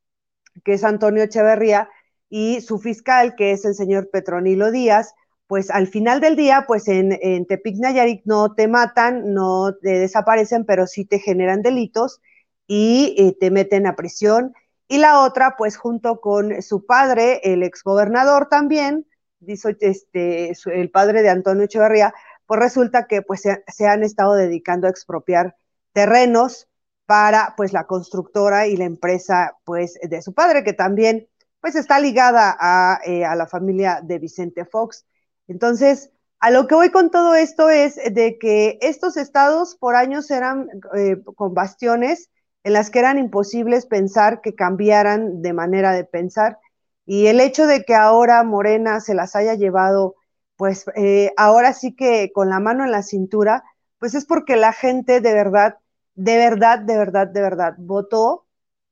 que 0.65 0.75
es 0.75 0.85
Antonio 0.85 1.23
Echeverría, 1.23 1.89
y 2.29 2.61
su 2.61 2.79
fiscal, 2.79 3.37
que 3.37 3.53
es 3.53 3.65
el 3.65 3.75
señor 3.75 4.11
Petronilo 4.11 4.71
Díaz, 4.71 5.15
pues 5.49 5.71
al 5.71 5.89
final 5.89 6.21
del 6.21 6.37
día, 6.37 6.65
pues 6.67 6.89
en, 6.89 7.19
en 7.23 7.47
Tepic 7.47 7.79
Nayarit 7.79 8.23
no 8.27 8.55
te 8.55 8.69
matan, 8.69 9.33
no 9.33 9.75
te 9.75 9.99
desaparecen, 9.99 10.65
pero 10.67 10.87
sí 10.87 11.07
te 11.07 11.19
generan 11.19 11.63
delitos 11.63 12.21
y 12.67 13.17
eh, 13.19 13.35
te 13.41 13.51
meten 13.51 13.87
a 13.87 13.97
prisión. 13.97 14.55
Y 14.89 14.99
la 14.99 15.21
otra, 15.23 15.57
pues 15.57 15.77
junto 15.77 16.21
con 16.21 16.63
su 16.63 16.85
padre, 16.87 17.41
el 17.45 17.63
exgobernador 17.63 18.49
también, 18.49 19.07
dice 19.41 19.77
este, 19.81 20.53
el 20.67 20.91
padre 20.91 21.23
de 21.23 21.31
Antonio 21.31 21.65
Echeverría, 21.65 22.15
pues 22.47 22.61
resulta 22.61 23.07
que 23.07 23.23
pues 23.23 23.43
se, 23.43 23.87
han 23.87 24.03
estado 24.03 24.35
dedicando 24.35 24.87
a 24.87 24.91
expropiar 24.91 25.57
terrenos 25.93 26.69
para 27.07 27.55
pues 27.57 27.73
la 27.73 27.87
constructora 27.87 28.67
y 28.67 28.77
la 28.77 28.85
empresa 28.85 29.57
pues 29.65 29.99
de 30.03 30.21
su 30.21 30.35
padre, 30.35 30.63
que 30.63 30.75
también 30.75 31.27
pues 31.61 31.75
está 31.75 31.99
ligada 32.01 32.55
a, 32.59 33.01
eh, 33.05 33.25
a, 33.25 33.35
la 33.35 33.47
familia 33.47 34.01
de 34.03 34.19
Vicente 34.19 34.67
Fox. 34.67 35.07
Entonces, 35.49 36.11
a 36.41 36.51
lo 36.51 36.67
que 36.69 36.75
voy 36.75 36.91
con 36.91 37.11
todo 37.11 37.35
esto 37.35 37.69
es 37.69 37.97
de 37.97 38.39
que 38.39 38.79
estos 38.81 39.17
estados 39.17 39.75
por 39.75 39.97
años 39.97 40.31
eran 40.31 40.69
eh, 40.97 41.17
con 41.35 41.55
bastiones 41.55 42.31
en 42.63 42.75
las 42.75 42.91
que 42.91 43.01
eran 43.01 43.19
imposibles 43.19 43.87
pensar 43.87 44.41
que 44.41 44.55
cambiaran 44.55 45.43
de 45.43 45.53
manera 45.53 45.93
de 45.93 46.05
pensar. 46.05 46.59
Y 47.07 47.27
el 47.27 47.41
hecho 47.41 47.67
de 47.67 47.85
que 47.85 47.95
ahora 47.95 48.43
Morena 48.45 49.01
se 49.01 49.15
las 49.15 49.35
haya 49.35 49.55
llevado, 49.55 50.17
pues 50.57 50.85
eh, 50.95 51.33
ahora 51.37 51.73
sí 51.73 51.97
que 51.97 52.31
con 52.33 52.51
la 52.51 52.61
mano 52.61 52.85
en 52.85 52.93
la 52.93 53.03
cintura, 53.03 53.65
pues 53.99 54.15
es 54.15 54.27
porque 54.27 54.57
la 54.57 54.73
gente 54.73 55.21
de 55.21 55.33
verdad, 55.33 55.79
de 56.15 56.37
verdad, 56.37 56.79
de 56.81 56.99
verdad, 56.99 57.27
de 57.27 57.41
verdad 57.41 57.75
votó 57.79 58.47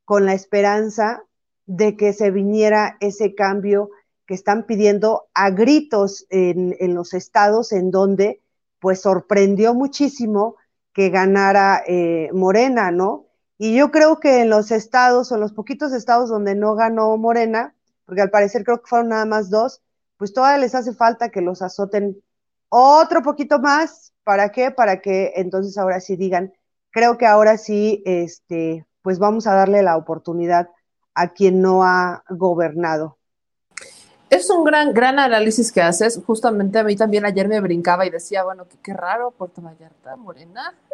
con 0.05 0.25
la 0.25 0.33
esperanza 0.35 1.25
de 1.67 1.97
que 1.97 2.13
se 2.13 2.31
viniera 2.31 2.97
ese 3.01 3.35
cambio 3.35 3.91
que 4.27 4.35
están 4.35 4.65
pidiendo 4.65 5.29
a 5.35 5.51
gritos 5.51 6.27
en, 6.31 6.77
en 6.81 6.95
los 6.95 7.15
estados 7.15 7.73
en 7.73 7.91
donde 7.91 8.43
pues 8.81 9.01
sorprendió 9.01 9.75
muchísimo 9.75 10.57
que 10.93 11.11
ganara 11.11 11.83
eh, 11.87 12.31
Morena, 12.33 12.91
¿no? 12.91 13.27
Y 13.59 13.77
yo 13.77 13.91
creo 13.91 14.21
que 14.21 14.43
en 14.43 14.51
los 14.51 14.71
estados 14.71 15.31
o 15.31 15.35
en 15.35 15.41
los 15.41 15.53
poquitos 15.53 15.93
estados 15.93 16.29
donde 16.29 16.55
no 16.55 16.75
ganó 16.75 17.17
Morena, 17.17 17.75
porque 18.05 18.23
al 18.23 18.31
parecer 18.31 18.65
creo 18.65 18.81
que 18.81 18.89
fueron 18.89 19.09
nada 19.09 19.25
más 19.25 19.51
dos, 19.51 19.83
pues 20.17 20.33
todavía 20.33 20.59
les 20.59 20.75
hace 20.75 20.93
falta 20.95 21.31
que 21.31 21.41
los 21.41 21.63
azoten 21.63 22.23
otro 22.69 23.23
poquito 23.23 23.59
más. 23.59 24.13
¿Para 24.25 24.51
qué? 24.51 24.71
Para 24.71 25.01
que 25.01 25.33
entonces 25.37 25.79
ahora 25.79 26.01
sí 26.01 26.17
digan, 26.17 26.53
creo 26.91 27.19
que 27.19 27.27
ahora 27.27 27.59
sí, 27.59 28.03
este, 28.07 28.87
pues 29.03 29.19
vamos 29.19 29.47
a 29.47 29.55
darle 29.55 29.83
la 29.83 29.97
oportunidad 29.97 30.71
a 31.15 31.33
quien 31.33 31.61
no 31.61 31.85
ha 31.85 32.25
gobernado. 32.29 33.19
Es 34.29 34.51
un 34.51 34.65
gran, 34.65 34.93
gran 34.93 35.19
análisis 35.19 35.71
que 35.71 35.81
haces. 35.81 36.21
Justamente 36.27 36.79
a 36.79 36.85
mí 36.85 36.97
también 36.97 37.25
ayer 37.25 37.49
me 37.49 37.61
brincaba 37.61 38.07
y 38.07 38.11
decía, 38.11 38.45
bueno, 38.45 38.67
qué, 38.69 38.77
qué 38.83 38.93
raro, 38.93 39.31
Puerto 39.31 39.63
Vallarta, 39.63 40.17
Morena. 40.17 40.75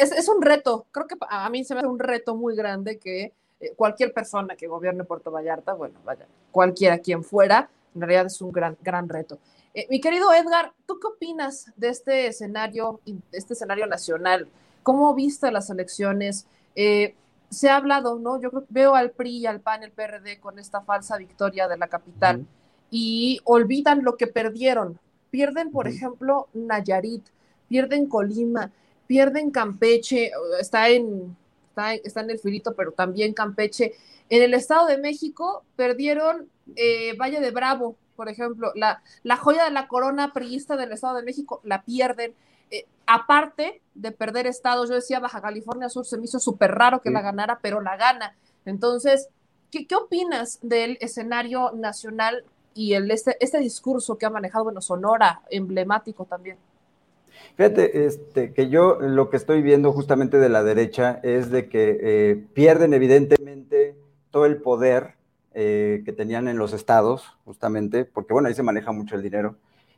Es, 0.00 0.12
es, 0.12 0.28
un 0.28 0.42
reto. 0.42 0.86
Creo 0.92 1.08
que 1.08 1.16
a 1.28 1.50
mí 1.50 1.64
se 1.64 1.74
me 1.74 1.80
hace 1.80 1.88
un 1.88 1.98
reto 1.98 2.36
muy 2.36 2.54
grande 2.54 2.98
que 2.98 3.32
eh, 3.58 3.72
cualquier 3.74 4.12
persona 4.12 4.54
que 4.54 4.68
gobierne 4.68 5.02
Puerto 5.02 5.32
Vallarta, 5.32 5.72
bueno, 5.72 5.98
vaya, 6.04 6.26
cualquiera 6.52 6.98
quien 6.98 7.24
fuera, 7.24 7.68
en 7.94 8.00
realidad 8.02 8.26
es 8.26 8.40
un 8.40 8.52
gran, 8.52 8.76
gran 8.82 9.08
reto. 9.08 9.38
Eh, 9.74 9.86
mi 9.90 10.00
querido 10.00 10.32
Edgar, 10.32 10.72
¿tú 10.86 11.00
qué 11.00 11.08
opinas 11.08 11.72
de 11.76 11.88
este 11.88 12.26
escenario, 12.28 13.00
este 13.32 13.54
escenario 13.54 13.86
nacional? 13.86 14.48
¿Cómo 14.82 15.14
viste 15.14 15.50
las 15.50 15.68
elecciones? 15.70 16.46
Eh, 16.76 17.14
se 17.50 17.68
ha 17.68 17.76
hablado, 17.76 18.18
¿no? 18.18 18.40
Yo 18.40 18.50
creo 18.50 18.62
que 18.62 18.72
veo 18.72 18.94
al 18.94 19.10
PRI 19.10 19.38
y 19.38 19.46
al 19.46 19.60
PAN, 19.60 19.82
el 19.82 19.92
PRD 19.92 20.40
con 20.40 20.58
esta 20.58 20.80
falsa 20.82 21.16
victoria 21.16 21.68
de 21.68 21.78
la 21.78 21.88
capital 21.88 22.38
uh 22.38 22.40
-huh. 22.40 22.46
y 22.90 23.40
olvidan 23.44 24.02
lo 24.04 24.16
que 24.16 24.26
perdieron. 24.26 24.98
Pierden, 25.30 25.70
por 25.70 25.86
uh 25.86 25.90
-huh. 25.90 25.94
ejemplo, 25.94 26.48
Nayarit, 26.54 27.24
pierden 27.68 28.06
Colima, 28.08 28.70
pierden 29.06 29.50
Campeche, 29.50 30.30
está 30.60 30.88
en, 30.88 31.36
está, 31.68 31.94
está 31.94 32.20
en 32.20 32.30
el 32.30 32.38
filito, 32.38 32.74
pero 32.74 32.92
también 32.92 33.32
Campeche. 33.32 33.94
En 34.28 34.42
el 34.42 34.54
Estado 34.54 34.86
de 34.86 34.98
México 34.98 35.64
perdieron 35.76 36.48
eh, 36.74 37.16
Valle 37.16 37.40
de 37.40 37.50
Bravo, 37.52 37.96
por 38.16 38.28
ejemplo, 38.28 38.72
la, 38.74 39.02
la 39.22 39.36
joya 39.36 39.64
de 39.64 39.70
la 39.70 39.86
corona 39.86 40.32
priista 40.32 40.76
del 40.76 40.92
Estado 40.92 41.16
de 41.16 41.22
México, 41.22 41.60
la 41.64 41.82
pierden. 41.82 42.34
Eh, 42.70 42.86
aparte 43.06 43.82
de 43.94 44.12
perder 44.12 44.46
estados, 44.46 44.88
yo 44.88 44.94
decía 44.94 45.20
Baja 45.20 45.40
California 45.40 45.88
Sur, 45.88 46.06
se 46.06 46.18
me 46.18 46.24
hizo 46.24 46.38
súper 46.38 46.72
raro 46.72 47.00
que 47.00 47.10
sí. 47.10 47.14
la 47.14 47.22
ganara, 47.22 47.58
pero 47.62 47.80
la 47.80 47.96
gana. 47.96 48.36
Entonces, 48.64 49.28
¿qué, 49.70 49.86
qué 49.86 49.94
opinas 49.94 50.58
del 50.62 50.98
escenario 51.00 51.72
nacional 51.72 52.44
y 52.74 52.94
el, 52.94 53.10
este, 53.10 53.36
este 53.40 53.58
discurso 53.58 54.18
que 54.18 54.26
ha 54.26 54.30
manejado, 54.30 54.64
bueno, 54.64 54.80
Sonora, 54.80 55.42
emblemático 55.50 56.24
también? 56.24 56.58
Fíjate, 57.56 58.06
este, 58.06 58.52
que 58.52 58.68
yo 58.68 58.98
lo 59.00 59.30
que 59.30 59.36
estoy 59.36 59.62
viendo 59.62 59.92
justamente 59.92 60.38
de 60.38 60.48
la 60.48 60.62
derecha 60.62 61.20
es 61.22 61.50
de 61.50 61.68
que 61.68 61.98
eh, 62.00 62.44
pierden 62.52 62.92
evidentemente 62.92 63.96
todo 64.30 64.44
el 64.44 64.60
poder 64.60 65.14
eh, 65.54 66.02
que 66.04 66.12
tenían 66.12 66.48
en 66.48 66.58
los 66.58 66.74
estados, 66.74 67.24
justamente, 67.46 68.04
porque 68.04 68.34
bueno, 68.34 68.48
ahí 68.48 68.54
se 68.54 68.62
maneja 68.62 68.92
mucho 68.92 69.16
el 69.16 69.22
dinero, 69.22 69.56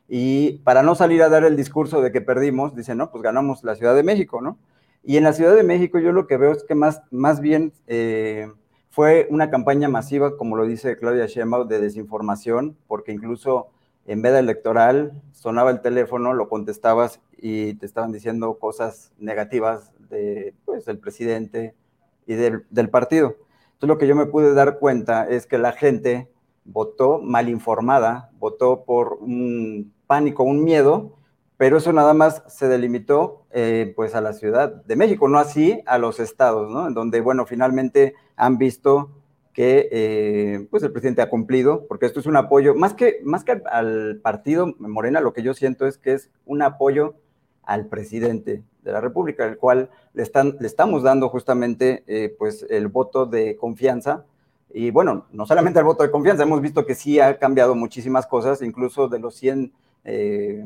y 0.09 0.53
para 0.63 0.81
no 0.81 0.95
salir 0.95 1.21
a 1.21 1.29
dar 1.29 1.43
el 1.43 1.55
discurso 1.55 2.01
de 2.01 2.11
que 2.11 2.19
perdimos, 2.19 2.75
dicen, 2.75 2.97
no, 2.97 3.11
pues 3.11 3.21
ganamos 3.21 3.63
la 3.63 3.75
Ciudad 3.75 3.95
de 3.95 4.01
México, 4.01 4.41
¿no? 4.41 4.57
Y 5.03 5.17
en 5.17 5.23
la 5.23 5.33
Ciudad 5.33 5.55
de 5.55 5.63
México 5.63 5.99
yo 5.99 6.11
lo 6.11 6.25
que 6.25 6.37
veo 6.37 6.51
es 6.51 6.63
que 6.63 6.73
más, 6.73 7.03
más 7.11 7.39
bien 7.39 7.71
eh, 7.85 8.51
fue 8.89 9.27
una 9.29 9.51
campaña 9.51 9.87
masiva, 9.87 10.35
como 10.35 10.57
lo 10.57 10.65
dice 10.65 10.97
Claudia 10.97 11.27
Sheinbaum, 11.27 11.67
de 11.67 11.79
desinformación, 11.79 12.75
porque 12.87 13.11
incluso 13.11 13.67
en 14.07 14.23
veda 14.23 14.39
electoral 14.39 15.21
sonaba 15.31 15.69
el 15.69 15.81
teléfono, 15.81 16.33
lo 16.33 16.49
contestabas 16.49 17.21
y 17.37 17.75
te 17.75 17.85
estaban 17.85 18.11
diciendo 18.11 18.57
cosas 18.57 19.13
negativas 19.19 19.93
de, 20.09 20.55
pues, 20.65 20.85
del 20.85 20.97
presidente 20.97 21.75
y 22.25 22.33
del, 22.33 22.65
del 22.71 22.89
partido. 22.89 23.35
Entonces 23.73 23.89
lo 23.89 23.97
que 23.99 24.07
yo 24.07 24.15
me 24.15 24.25
pude 24.25 24.55
dar 24.55 24.79
cuenta 24.79 25.29
es 25.29 25.45
que 25.45 25.59
la 25.59 25.71
gente 25.71 26.29
votó 26.65 27.19
mal 27.19 27.47
informada, 27.47 28.31
votó 28.39 28.83
por 28.83 29.19
un 29.21 29.93
pánico, 30.09 30.41
un 30.41 30.63
miedo, 30.63 31.13
pero 31.55 31.77
eso 31.77 31.93
nada 31.93 32.15
más 32.15 32.41
se 32.47 32.67
delimitó 32.67 33.45
eh, 33.51 33.93
pues 33.95 34.15
a 34.15 34.21
la 34.21 34.33
Ciudad 34.33 34.83
de 34.83 34.95
México, 34.95 35.27
no 35.27 35.37
así 35.37 35.83
a 35.85 35.99
los 35.99 36.19
estados, 36.19 36.71
¿no? 36.71 36.87
En 36.87 36.95
donde, 36.95 37.21
bueno, 37.21 37.45
finalmente 37.45 38.15
han 38.35 38.57
visto 38.57 39.11
que 39.53 39.87
eh, 39.91 40.67
pues 40.71 40.81
el 40.81 40.91
presidente 40.91 41.21
ha 41.21 41.29
cumplido, 41.29 41.85
porque 41.87 42.07
esto 42.07 42.19
es 42.19 42.25
un 42.25 42.37
apoyo, 42.37 42.73
más 42.73 42.95
que, 42.95 43.19
más 43.23 43.43
que 43.43 43.61
al 43.71 44.19
partido 44.23 44.73
Morena, 44.79 45.21
lo 45.21 45.31
que 45.31 45.43
yo 45.43 45.53
siento 45.53 45.85
es 45.85 45.99
que 45.99 46.13
es 46.13 46.31
un 46.47 46.63
apoyo 46.63 47.13
al 47.61 47.85
presidente 47.85 48.63
de 48.81 48.91
la 48.91 49.01
República, 49.01 49.45
el 49.45 49.57
cual 49.57 49.91
le, 50.13 50.23
están, 50.23 50.57
le 50.59 50.65
estamos 50.65 51.03
dando 51.03 51.29
justamente 51.29 52.03
eh, 52.07 52.35
pues 52.39 52.65
el 52.71 52.87
voto 52.87 53.27
de 53.27 53.57
confianza, 53.57 54.25
y 54.73 54.89
bueno, 54.89 55.27
no 55.31 55.45
solamente 55.45 55.77
el 55.77 55.85
voto 55.85 56.01
de 56.01 56.09
confianza, 56.09 56.43
hemos 56.43 56.61
visto 56.61 56.87
que 56.87 56.95
sí 56.95 57.19
ha 57.19 57.37
cambiado 57.37 57.75
muchísimas 57.75 58.25
cosas, 58.25 58.63
incluso 58.63 59.07
de 59.07 59.19
los 59.19 59.35
100 59.35 59.71
eh, 60.03 60.63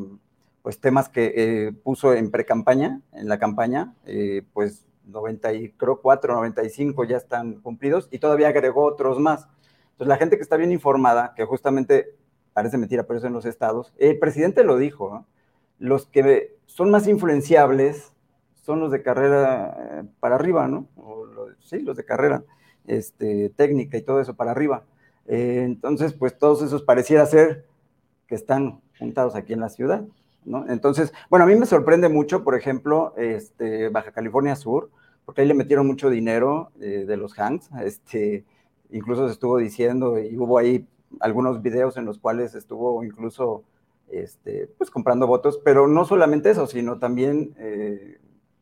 pues 0.61 0.79
temas 0.79 1.09
que 1.09 1.33
eh, 1.35 1.71
puso 1.71 2.13
en 2.13 2.31
pre-campaña, 2.31 3.01
en 3.11 3.27
la 3.27 3.37
campaña, 3.37 3.93
eh, 4.05 4.43
pues 4.53 4.85
90 5.05 5.53
y 5.53 5.69
creo 5.71 6.01
4, 6.01 6.35
95 6.35 7.03
ya 7.03 7.17
están 7.17 7.55
cumplidos 7.55 8.07
y 8.11 8.19
todavía 8.19 8.47
agregó 8.47 8.85
otros 8.85 9.19
más. 9.19 9.47
Entonces 9.91 10.07
la 10.07 10.17
gente 10.17 10.37
que 10.37 10.43
está 10.43 10.57
bien 10.57 10.71
informada, 10.71 11.33
que 11.35 11.45
justamente 11.45 12.15
parece 12.53 12.77
mentira, 12.77 13.03
pero 13.03 13.17
eso 13.17 13.27
en 13.27 13.33
los 13.33 13.45
estados, 13.45 13.93
el 13.97 14.17
presidente 14.19 14.63
lo 14.63 14.77
dijo, 14.77 15.09
¿no? 15.09 15.27
los 15.79 16.05
que 16.05 16.55
son 16.65 16.91
más 16.91 17.07
influenciables 17.07 18.13
son 18.61 18.79
los 18.79 18.91
de 18.91 19.01
carrera 19.01 20.05
para 20.21 20.35
arriba, 20.35 20.67
¿no? 20.67 20.87
Sí, 21.59 21.79
los 21.79 21.97
de 21.97 22.05
carrera 22.05 22.43
este, 22.87 23.49
técnica 23.49 23.97
y 23.97 24.01
todo 24.01 24.21
eso 24.21 24.35
para 24.35 24.51
arriba. 24.51 24.85
Entonces, 25.25 26.13
pues 26.13 26.37
todos 26.37 26.61
esos 26.61 26.83
pareciera 26.83 27.25
ser 27.25 27.65
que 28.27 28.35
están 28.35 28.82
juntados 28.99 29.35
aquí 29.35 29.53
en 29.53 29.59
la 29.59 29.69
ciudad, 29.69 30.03
¿no? 30.45 30.65
Entonces, 30.69 31.13
bueno, 31.29 31.45
a 31.45 31.47
mí 31.47 31.55
me 31.55 31.65
sorprende 31.65 32.09
mucho, 32.09 32.43
por 32.43 32.55
ejemplo, 32.55 33.13
este, 33.17 33.89
Baja 33.89 34.11
California 34.11 34.55
Sur, 34.55 34.89
porque 35.25 35.41
ahí 35.41 35.47
le 35.47 35.53
metieron 35.53 35.87
mucho 35.87 36.09
dinero 36.09 36.71
eh, 36.81 37.05
de 37.07 37.17
los 37.17 37.37
Hanks, 37.37 37.69
este, 37.81 38.45
incluso 38.91 39.27
se 39.27 39.33
estuvo 39.33 39.57
diciendo, 39.57 40.19
y 40.19 40.37
hubo 40.37 40.57
ahí 40.57 40.87
algunos 41.19 41.61
videos 41.61 41.97
en 41.97 42.05
los 42.05 42.19
cuales 42.19 42.55
estuvo 42.55 43.03
incluso, 43.03 43.63
este, 44.09 44.69
pues 44.77 44.89
comprando 44.89 45.27
votos, 45.27 45.59
pero 45.63 45.87
no 45.87 46.05
solamente 46.05 46.51
eso, 46.51 46.67
sino 46.67 46.99
también 46.99 47.55
eh, 47.57 48.19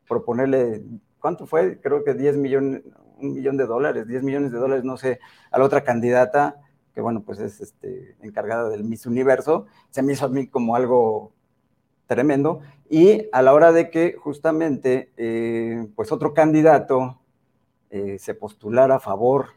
proponerle, 0.08 0.82
¿cuánto 1.18 1.46
fue? 1.46 1.80
Creo 1.80 2.04
que 2.04 2.14
10 2.14 2.36
millones, 2.36 2.82
un 3.18 3.34
millón 3.34 3.56
de 3.56 3.66
dólares, 3.66 4.06
10 4.06 4.22
millones 4.22 4.52
de 4.52 4.58
dólares, 4.58 4.84
no 4.84 4.96
sé, 4.96 5.20
a 5.50 5.58
la 5.58 5.64
otra 5.64 5.84
candidata, 5.84 6.61
que 6.94 7.00
bueno, 7.00 7.22
pues 7.22 7.38
es 7.40 7.60
este, 7.60 8.16
encargada 8.20 8.68
del 8.68 8.84
Miss 8.84 9.06
Universo, 9.06 9.66
se 9.90 10.02
me 10.02 10.12
hizo 10.12 10.26
a 10.26 10.28
mí 10.28 10.46
como 10.46 10.76
algo 10.76 11.32
tremendo, 12.06 12.60
y 12.90 13.28
a 13.32 13.42
la 13.42 13.54
hora 13.54 13.72
de 13.72 13.90
que 13.90 14.16
justamente, 14.18 15.12
eh, 15.16 15.88
pues 15.96 16.12
otro 16.12 16.34
candidato 16.34 17.18
eh, 17.90 18.18
se 18.18 18.34
postulara 18.34 18.96
a 18.96 19.00
favor 19.00 19.50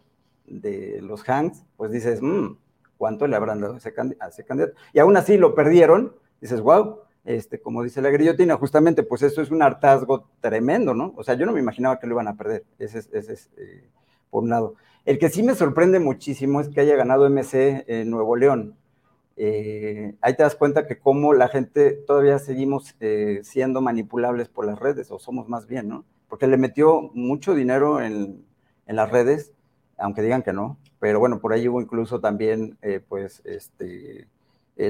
de 0.45 1.01
los 1.01 1.27
Hanks, 1.27 1.65
pues 1.75 1.91
dices, 1.91 2.21
mmm, 2.21 2.55
¿cuánto 2.97 3.27
le 3.27 3.35
habrán 3.35 3.59
dado 3.59 3.73
a 3.73 3.77
ese, 3.77 3.93
a 4.19 4.27
ese 4.27 4.45
candidato? 4.45 4.75
Y 4.93 4.99
aún 4.99 5.17
así 5.17 5.37
lo 5.37 5.53
perdieron, 5.53 6.15
dices, 6.39 6.61
wow, 6.61 6.99
este, 7.25 7.59
como 7.59 7.83
dice 7.83 8.01
la 8.01 8.09
grillotina, 8.09 8.55
justamente, 8.55 9.03
pues 9.03 9.23
eso 9.23 9.41
es 9.41 9.51
un 9.51 9.61
hartazgo 9.61 10.29
tremendo, 10.39 10.93
¿no? 10.93 11.13
O 11.17 11.23
sea, 11.23 11.33
yo 11.33 11.45
no 11.45 11.51
me 11.51 11.59
imaginaba 11.59 11.99
que 11.99 12.07
lo 12.07 12.13
iban 12.13 12.27
a 12.27 12.37
perder, 12.37 12.63
ese 12.77 12.99
es, 12.99 13.09
ese 13.11 13.33
es 13.33 13.49
eh, 13.57 13.89
por 14.29 14.43
un 14.43 14.49
lado. 14.49 14.75
El 15.05 15.19
que 15.19 15.29
sí 15.29 15.43
me 15.43 15.53
sorprende 15.55 15.99
muchísimo 15.99 16.61
es 16.61 16.69
que 16.69 16.81
haya 16.81 16.95
ganado 16.95 17.29
MC 17.29 17.85
en 17.87 18.09
Nuevo 18.09 18.35
León. 18.35 18.75
eh, 19.37 20.15
ahí 20.21 20.35
te 20.35 20.43
das 20.43 20.55
cuenta 20.55 20.87
que 20.87 20.97
como 20.97 21.33
la 21.33 21.49
gente 21.49 21.91
todavía 21.91 22.39
seguimos 22.39 22.95
eh, 23.01 23.41
siendo 23.43 23.81
manipulables 23.81 24.47
por 24.49 24.65
las 24.65 24.79
redes, 24.79 25.11
o 25.11 25.19
somos 25.19 25.49
más 25.49 25.67
bien, 25.67 25.89
¿no? 25.89 26.05
Porque 26.29 26.47
le 26.47 26.57
metió 26.57 27.11
mucho 27.13 27.53
dinero 27.53 28.01
en, 28.01 28.45
en 28.87 28.95
las 28.95 29.11
redes, 29.11 29.51
aunque 29.97 30.21
digan 30.21 30.41
que 30.41 30.53
no, 30.53 30.77
pero 30.99 31.19
bueno, 31.19 31.39
por 31.39 31.53
ahí 31.53 31.67
hubo 31.67 31.81
incluso 31.81 32.19
también, 32.21 32.77
eh, 32.81 33.01
pues, 33.07 33.41
este, 33.45 34.27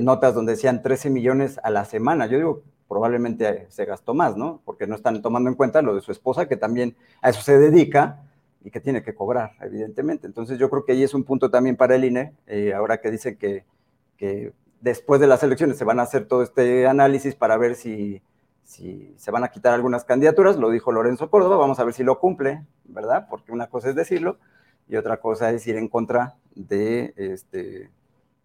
notas 0.01 0.33
donde 0.35 0.53
decían 0.53 0.81
13 0.81 1.09
millones 1.09 1.59
a 1.63 1.69
la 1.71 1.85
semana. 1.85 2.27
Yo 2.27 2.37
digo, 2.37 2.63
probablemente 2.87 3.65
se 3.69 3.85
gastó 3.85 4.13
más, 4.13 4.37
¿no? 4.37 4.61
Porque 4.65 4.87
no 4.87 4.95
están 4.95 5.21
tomando 5.21 5.49
en 5.49 5.55
cuenta 5.55 5.81
lo 5.81 5.95
de 5.95 6.01
su 6.01 6.11
esposa, 6.11 6.47
que 6.47 6.55
también 6.57 6.95
a 7.21 7.29
eso 7.31 7.41
se 7.41 7.57
dedica 7.57 8.21
y 8.65 8.71
que 8.71 8.81
tiene 8.81 9.01
que 9.01 9.15
cobrar, 9.15 9.51
evidentemente. 9.61 10.27
Entonces 10.27 10.59
yo 10.59 10.69
creo 10.69 10.83
que 10.83 10.91
ahí 10.91 11.03
es 11.03 11.13
un 11.13 11.23
punto 11.23 11.49
también 11.49 11.77
para 11.77 11.95
el 11.95 12.03
INE, 12.03 12.33
ahora 12.75 12.99
que 12.99 13.11
dice 13.11 13.37
que 13.37 13.63
que 14.17 14.53
después 14.81 15.19
de 15.21 15.27
las 15.27 15.43
elecciones 15.43 15.77
se 15.77 15.85
van 15.85 15.99
a 15.99 16.03
hacer 16.03 16.27
todo 16.27 16.43
este 16.43 16.87
análisis 16.87 17.35
para 17.35 17.57
ver 17.57 17.75
si, 17.75 18.21
si 18.63 19.13
se 19.17 19.31
van 19.31 19.43
a 19.43 19.49
quitar 19.49 19.73
algunas 19.73 20.05
candidaturas, 20.05 20.57
lo 20.57 20.69
dijo 20.69 20.91
Lorenzo 20.91 21.29
Córdoba, 21.29 21.57
vamos 21.57 21.79
a 21.79 21.83
ver 21.83 21.93
si 21.93 22.03
lo 22.03 22.19
cumple, 22.19 22.65
¿verdad? 22.85 23.27
Porque 23.29 23.51
una 23.51 23.67
cosa 23.67 23.89
es 23.89 23.95
decirlo 23.95 24.37
y 24.87 24.95
otra 24.97 25.17
cosa 25.17 25.51
es 25.51 25.65
ir 25.67 25.77
en 25.77 25.87
contra 25.87 26.35
de, 26.53 27.13
este, 27.17 27.89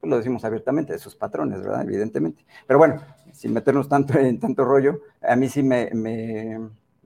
pues 0.01 0.11
lo 0.11 0.16
decimos 0.16 0.45
abiertamente, 0.45 0.93
de 0.93 0.99
sus 0.99 1.14
patrones, 1.14 1.61
¿verdad? 1.61 1.83
Evidentemente. 1.83 2.45
Pero 2.66 2.79
bueno, 2.79 3.03
sin 3.33 3.53
meternos 3.53 3.89
tanto 3.89 4.18
en 4.18 4.41
tanto 4.41 4.64
rollo, 4.64 5.01
a 5.21 5.37
mí 5.37 5.49
sí 5.49 5.62
me, 5.62 5.91
me, 5.93 6.59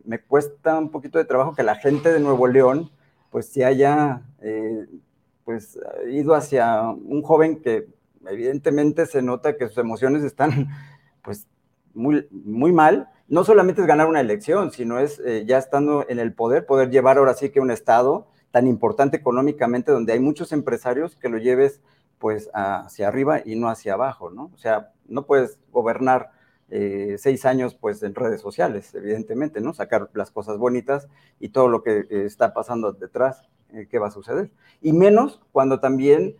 me 0.05 0.21
cuesta 0.21 0.79
un 0.79 0.91
poquito 0.91 1.19
de 1.19 1.25
trabajo 1.25 1.55
que 1.55 1.65
la 1.65 1.75
gente 1.75 2.13
de 2.13 2.21
Nuevo 2.21 2.47
León, 2.47 2.91
pues 3.35 3.49
se 3.49 3.65
haya 3.65 4.23
eh, 4.43 4.87
pues, 5.45 5.77
ido 6.09 6.37
hacia 6.37 6.83
un 6.83 7.21
joven 7.23 7.61
que 7.61 7.89
evidentemente 8.29 9.07
se 9.07 9.23
nota 9.23 9.57
que 9.57 9.67
sus 9.67 9.79
emociones 9.79 10.23
están 10.23 10.69
pues 11.23 11.49
muy, 11.95 12.29
muy 12.31 12.71
mal. 12.71 13.09
No 13.27 13.43
solamente 13.43 13.81
es 13.81 13.89
ganar 13.89 14.07
una 14.07 14.21
elección, 14.21 14.71
sino 14.71 15.01
es 15.01 15.19
eh, 15.19 15.43
ya 15.49 15.59
estando 15.59 16.07
en 16.09 16.21
el 16.21 16.33
poder, 16.33 16.65
poder 16.65 16.91
llevar 16.91 17.19
ahora 17.19 17.35
sí 17.35 17.51
que 17.51 17.59
un 17.59 17.73
Estado 17.73 18.29
tan 18.53 18.69
importante 18.69 19.17
económicamente, 19.17 19.91
donde 19.91 20.13
hay 20.13 20.21
muchos 20.21 20.53
empresarios, 20.53 21.17
que 21.17 21.29
lo 21.29 21.39
lleves 21.39 21.81
pues 22.21 22.51
hacia 22.55 23.09
arriba 23.09 23.41
y 23.45 23.57
no 23.57 23.69
hacia 23.69 23.95
abajo, 23.95 24.31
¿no? 24.31 24.53
O 24.55 24.59
sea, 24.59 24.93
no 25.09 25.27
puedes 25.27 25.59
gobernar 25.73 26.31
eh, 26.71 27.17
seis 27.19 27.45
años 27.45 27.75
pues 27.75 28.03
en 28.03 28.15
redes 28.15 28.41
sociales, 28.41 28.95
evidentemente, 28.95 29.61
¿no? 29.61 29.75
Sacar 29.75 30.11
las 30.15 30.31
cosas 30.31 30.59
bonitas 30.59 31.09
y 31.41 31.51
todo 31.51 31.69
lo 31.69 31.83
que 31.83 32.07
eh, 32.11 32.25
está 32.25 32.53
pasando 32.55 32.93
detrás, 32.93 33.49
¿qué 33.91 33.99
va 33.99 34.09
a 34.09 34.13
suceder? 34.13 34.51
Y 34.81 34.93
menos 34.93 35.41
cuando 35.53 35.81
también 35.81 36.37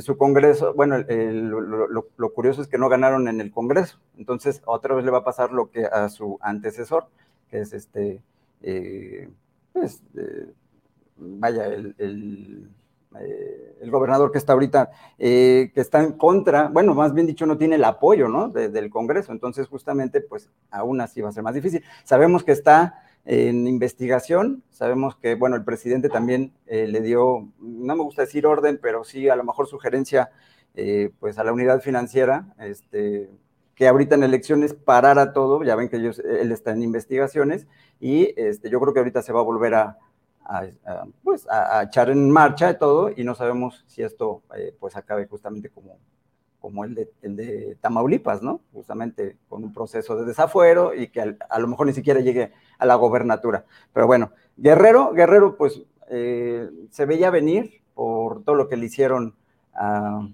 su 0.00 0.16
Congreso, 0.16 0.72
bueno, 0.74 0.98
lo, 0.98 2.32
curioso 2.32 2.62
es 2.62 2.68
que 2.68 2.78
no 2.78 2.88
ganaron 2.88 3.28
en 3.28 3.40
el 3.40 3.52
Congreso, 3.52 3.98
entonces 4.16 4.62
otra 4.64 4.94
vez 4.94 5.04
le 5.04 5.10
va 5.10 5.18
a 5.18 5.24
pasar 5.24 5.52
lo 5.52 5.70
que 5.70 5.84
a 5.84 6.08
su 6.08 6.38
antecesor, 6.40 7.06
que 7.50 7.60
es 7.60 7.72
este, 7.74 8.22
eh, 8.62 9.28
pues, 9.72 10.02
eh, 10.16 10.52
vaya, 11.16 11.66
el, 11.66 12.70
eh, 13.20 13.76
el, 13.80 13.90
gobernador 13.90 14.30
que 14.32 14.38
está 14.38 14.52
ahorita, 14.52 14.90
que 15.18 15.72
está 15.74 16.02
en 16.02 16.12
contra, 16.12 16.68
bueno, 16.68 16.94
más 16.94 17.12
bien 17.12 17.26
dicho, 17.26 17.46
no 17.46 17.58
tiene 17.58 17.76
el 17.76 17.84
apoyo, 17.84 18.28
¿no? 18.28 18.48
del 18.48 18.90
Congreso, 18.90 19.32
entonces 19.32 19.68
justamente, 19.68 20.20
pues 20.20 20.50
aún 20.70 21.00
así 21.00 21.20
va 21.20 21.28
a 21.30 21.32
ser 21.32 21.42
más 21.42 21.54
difícil. 21.54 21.82
Sabemos 22.04 22.44
que 22.44 22.52
está 22.52 23.02
en 23.24 23.66
investigación. 23.66 24.62
Sabemos 24.70 25.16
que, 25.16 25.34
bueno, 25.34 25.56
el 25.56 25.64
presidente 25.64 26.08
también 26.08 26.52
eh, 26.66 26.86
le 26.88 27.00
dio, 27.00 27.48
no 27.60 27.96
me 27.96 28.02
gusta 28.02 28.22
decir 28.22 28.46
orden, 28.46 28.78
pero 28.82 29.04
sí 29.04 29.28
a 29.28 29.36
lo 29.36 29.44
mejor 29.44 29.66
sugerencia, 29.66 30.30
eh, 30.74 31.10
pues 31.20 31.38
a 31.38 31.44
la 31.44 31.52
unidad 31.52 31.80
financiera, 31.80 32.54
este, 32.58 33.30
que 33.74 33.88
ahorita 33.88 34.14
en 34.14 34.24
elecciones 34.24 34.74
parara 34.74 35.32
todo, 35.32 35.62
ya 35.62 35.76
ven 35.76 35.88
que 35.88 35.96
ellos, 35.96 36.18
él 36.18 36.52
está 36.52 36.72
en 36.72 36.82
investigaciones, 36.82 37.66
y 38.00 38.32
este, 38.36 38.70
yo 38.70 38.80
creo 38.80 38.92
que 38.92 39.00
ahorita 39.00 39.22
se 39.22 39.32
va 39.32 39.40
a 39.40 39.44
volver 39.44 39.74
a, 39.74 39.98
pues, 41.22 41.46
a, 41.48 41.82
echar 41.84 42.10
en 42.10 42.30
marcha 42.30 42.78
todo, 42.78 43.10
y 43.14 43.24
no 43.24 43.34
sabemos 43.34 43.84
si 43.86 44.02
esto 44.02 44.42
eh, 44.56 44.74
pues 44.78 44.96
acabe 44.96 45.26
justamente 45.26 45.70
como, 45.70 45.98
como 46.60 46.84
el 46.84 46.94
de, 46.94 47.10
el 47.22 47.36
de, 47.36 47.76
Tamaulipas, 47.80 48.42
¿no? 48.42 48.60
Justamente 48.72 49.36
con 49.48 49.64
un 49.64 49.72
proceso 49.72 50.16
de 50.16 50.24
desafuero 50.24 50.94
y 50.94 51.08
que 51.08 51.36
a, 51.48 51.58
lo 51.58 51.68
mejor 51.68 51.86
ni 51.86 51.92
siquiera 51.92 52.20
llegue 52.20 52.52
a 52.78 52.86
la 52.86 52.94
gobernatura. 52.94 53.64
Pero 53.92 54.06
bueno, 54.06 54.32
Guerrero, 54.56 55.12
Guerrero, 55.12 55.56
pues 55.56 55.82
eh, 56.08 56.70
se 56.90 57.06
veía 57.06 57.30
venir 57.30 57.82
por 57.94 58.44
todo 58.44 58.54
lo 58.54 58.68
que 58.68 58.76
le 58.76 58.86
hicieron 58.86 59.34
a, 59.74 60.28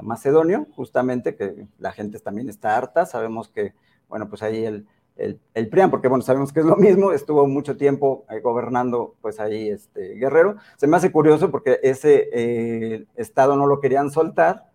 Macedonio, 0.00 0.66
justamente, 0.74 1.36
que 1.36 1.68
la 1.78 1.92
gente 1.92 2.18
también 2.18 2.48
está 2.48 2.78
harta. 2.78 3.04
Sabemos 3.04 3.50
que, 3.50 3.74
bueno, 4.08 4.26
pues 4.26 4.42
ahí 4.42 4.64
el, 4.64 4.86
el, 5.16 5.68
PRIAN, 5.68 5.90
porque 5.90 6.08
bueno, 6.08 6.22
sabemos 6.22 6.52
que 6.52 6.60
es 6.60 6.66
lo 6.66 6.76
mismo, 6.76 7.12
estuvo 7.12 7.46
mucho 7.46 7.76
tiempo 7.76 8.24
eh, 8.30 8.40
gobernando, 8.40 9.14
pues 9.20 9.40
ahí 9.40 9.68
este 9.68 10.14
Guerrero. 10.14 10.56
Se 10.76 10.86
me 10.86 10.96
hace 10.96 11.10
curioso 11.10 11.50
porque 11.50 11.80
ese 11.82 12.28
eh, 12.32 13.06
estado 13.16 13.56
no 13.56 13.66
lo 13.66 13.80
querían 13.80 14.10
soltar 14.10 14.66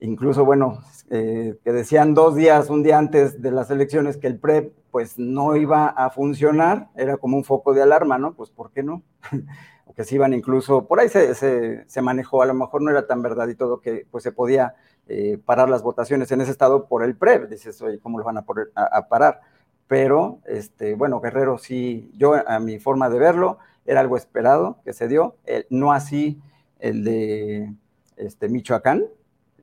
incluso, 0.00 0.44
bueno, 0.44 0.80
eh, 1.10 1.56
que 1.64 1.72
decían 1.72 2.14
dos 2.14 2.34
días, 2.34 2.70
un 2.70 2.82
día 2.82 2.98
antes 2.98 3.40
de 3.40 3.50
las 3.50 3.70
elecciones 3.70 4.16
que 4.16 4.26
el 4.26 4.38
PREP 4.38 4.72
pues 4.90 5.18
no 5.18 5.56
iba 5.56 5.88
a 5.88 6.10
funcionar, 6.10 6.88
era 6.96 7.16
como 7.16 7.36
un 7.36 7.44
foco 7.44 7.74
de 7.74 7.82
alarma, 7.82 8.18
¿no? 8.18 8.34
Pues 8.34 8.50
¿por 8.50 8.70
qué 8.70 8.82
no? 8.82 9.02
que 9.94 10.04
se 10.04 10.14
iban 10.14 10.34
incluso, 10.34 10.86
por 10.86 11.00
ahí 11.00 11.08
se, 11.08 11.34
se, 11.34 12.02
manejó, 12.02 12.42
a 12.42 12.46
lo 12.46 12.52
mejor 12.52 12.82
no 12.82 12.90
era 12.90 13.06
tan 13.06 13.22
verdad 13.22 13.48
y 13.48 13.54
todo, 13.54 13.80
que 13.80 14.06
pues 14.10 14.24
se 14.24 14.32
podía 14.32 14.74
eh, 15.08 15.38
parar 15.44 15.68
las 15.68 15.82
votaciones 15.82 16.30
en 16.32 16.40
ese 16.40 16.50
estado 16.50 16.86
por 16.86 17.04
el 17.04 17.16
PREP, 17.16 17.48
dices, 17.48 17.80
oye, 17.82 17.98
¿cómo 17.98 18.18
lo 18.18 18.24
van 18.24 18.38
a, 18.38 19.08
parar? 19.08 19.40
Pero, 19.86 20.40
este, 20.46 20.94
bueno, 20.94 21.20
Guerrero 21.20 21.58
sí, 21.58 22.10
yo 22.16 22.34
a 22.34 22.58
mi 22.58 22.78
forma 22.78 23.08
de 23.08 23.18
verlo, 23.18 23.58
era 23.84 24.00
algo 24.00 24.16
esperado 24.16 24.78
que 24.84 24.92
se 24.92 25.06
dio, 25.06 25.36
no 25.70 25.92
así 25.92 26.40
el 26.80 27.04
de 27.04 27.72
este, 28.16 28.48
Michoacán, 28.48 29.04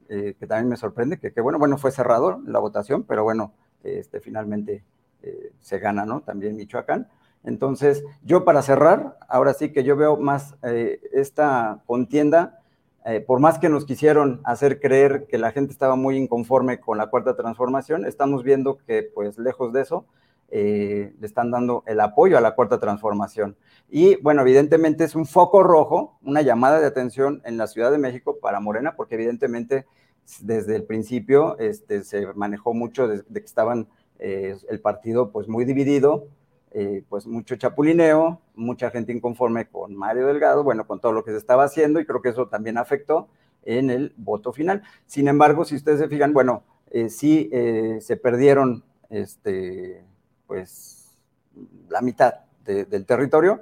eh, 0.10 0.36
que 0.40 0.48
también 0.48 0.70
me 0.70 0.78
sorprende, 0.78 1.18
que, 1.18 1.30
bueno, 1.42 1.60
bueno, 1.60 1.78
fue 1.78 1.92
cerrado 1.92 2.42
la 2.46 2.60
votación, 2.60 3.04
pero 3.04 3.24
bueno, 3.24 3.54
este, 3.84 4.20
finalmente 4.20 4.84
eh, 5.22 5.52
se 5.62 5.80
gana, 5.80 6.06
¿no? 6.06 6.22
También 6.22 6.56
Michoacán. 6.56 7.08
Entonces, 7.44 8.04
yo 8.24 8.46
para 8.46 8.62
cerrar, 8.62 9.18
ahora 9.28 9.54
sí 9.54 9.72
que 9.72 9.84
yo 9.84 9.96
veo 9.96 10.18
más 10.18 10.56
eh, 10.64 11.02
esta 11.12 11.82
contienda, 11.86 12.62
por 13.28 13.40
más 13.40 13.60
que 13.60 13.70
nos 13.70 13.86
quisieron 13.86 14.42
hacer 14.44 14.80
creer 14.80 15.26
que 15.28 15.38
la 15.38 15.52
gente 15.52 15.72
estaba 15.74 15.96
muy 15.96 16.18
inconforme 16.18 16.80
con 16.80 16.98
la 16.98 17.08
cuarta 17.08 17.36
transformación, 17.36 18.06
estamos 18.06 18.44
viendo 18.44 18.78
que, 18.86 19.04
pues, 19.04 19.38
lejos 19.38 19.74
de 19.74 19.82
eso, 19.82 20.06
le 20.50 21.14
están 21.22 21.52
dando 21.52 21.84
el 21.88 22.00
apoyo 22.00 22.38
a 22.38 22.42
la 22.42 22.56
cuarta 22.56 22.80
transformación. 22.80 23.58
Y 23.90 24.16
bueno, 24.22 24.42
evidentemente 24.42 25.04
es 25.04 25.16
un 25.16 25.26
foco 25.26 25.64
rojo, 25.64 26.18
una 26.24 26.42
llamada 26.42 26.80
de 26.80 26.86
atención 26.86 27.42
en 27.46 27.58
la 27.58 27.68
Ciudad 27.68 27.92
de 27.92 27.98
México 27.98 28.38
para 28.40 28.60
Morena, 28.60 28.96
porque 28.96 29.16
evidentemente 29.16 29.86
desde 30.42 30.76
el 30.76 30.84
principio 30.84 31.58
este, 31.60 32.04
se 32.04 32.28
manejó 32.34 32.74
mucho 32.74 33.08
de, 33.08 33.24
que 33.24 33.40
estaban 33.40 33.88
eh, 34.20 34.56
el 34.70 34.80
partido 34.80 35.32
pues 35.32 35.48
muy 35.48 35.66
dividido, 35.66 36.28
eh, 36.74 37.04
pues 37.08 37.28
mucho 37.28 37.56
chapulineo, 37.56 38.42
mucha 38.56 38.90
gente 38.90 39.14
inconforme 39.14 39.68
con 39.68 39.96
Mario 39.96 40.28
Delgado, 40.28 40.64
bueno, 40.64 40.88
con 40.88 41.00
todo 41.00 41.12
lo 41.12 41.24
que 41.24 41.32
se 41.32 41.38
estaba 41.38 41.64
haciendo 41.64 42.00
y 42.00 42.06
creo 42.06 42.22
que 42.22 42.30
eso 42.30 42.48
también 42.48 42.78
afectó 42.78 43.28
en 43.64 43.90
el 43.90 44.14
voto 44.18 44.52
final. 44.54 44.84
Sin 45.06 45.28
embargo, 45.28 45.66
si 45.66 45.76
ustedes 45.76 46.00
se 46.00 46.08
fijan, 46.08 46.34
bueno, 46.34 46.64
eh, 46.92 47.10
sí 47.10 47.50
se 48.00 48.18
perdieron 48.18 48.84
este, 49.10 50.04
pues 50.48 51.18
la 51.90 52.02
mitad 52.02 52.36
del 52.66 53.06
territorio, 53.06 53.62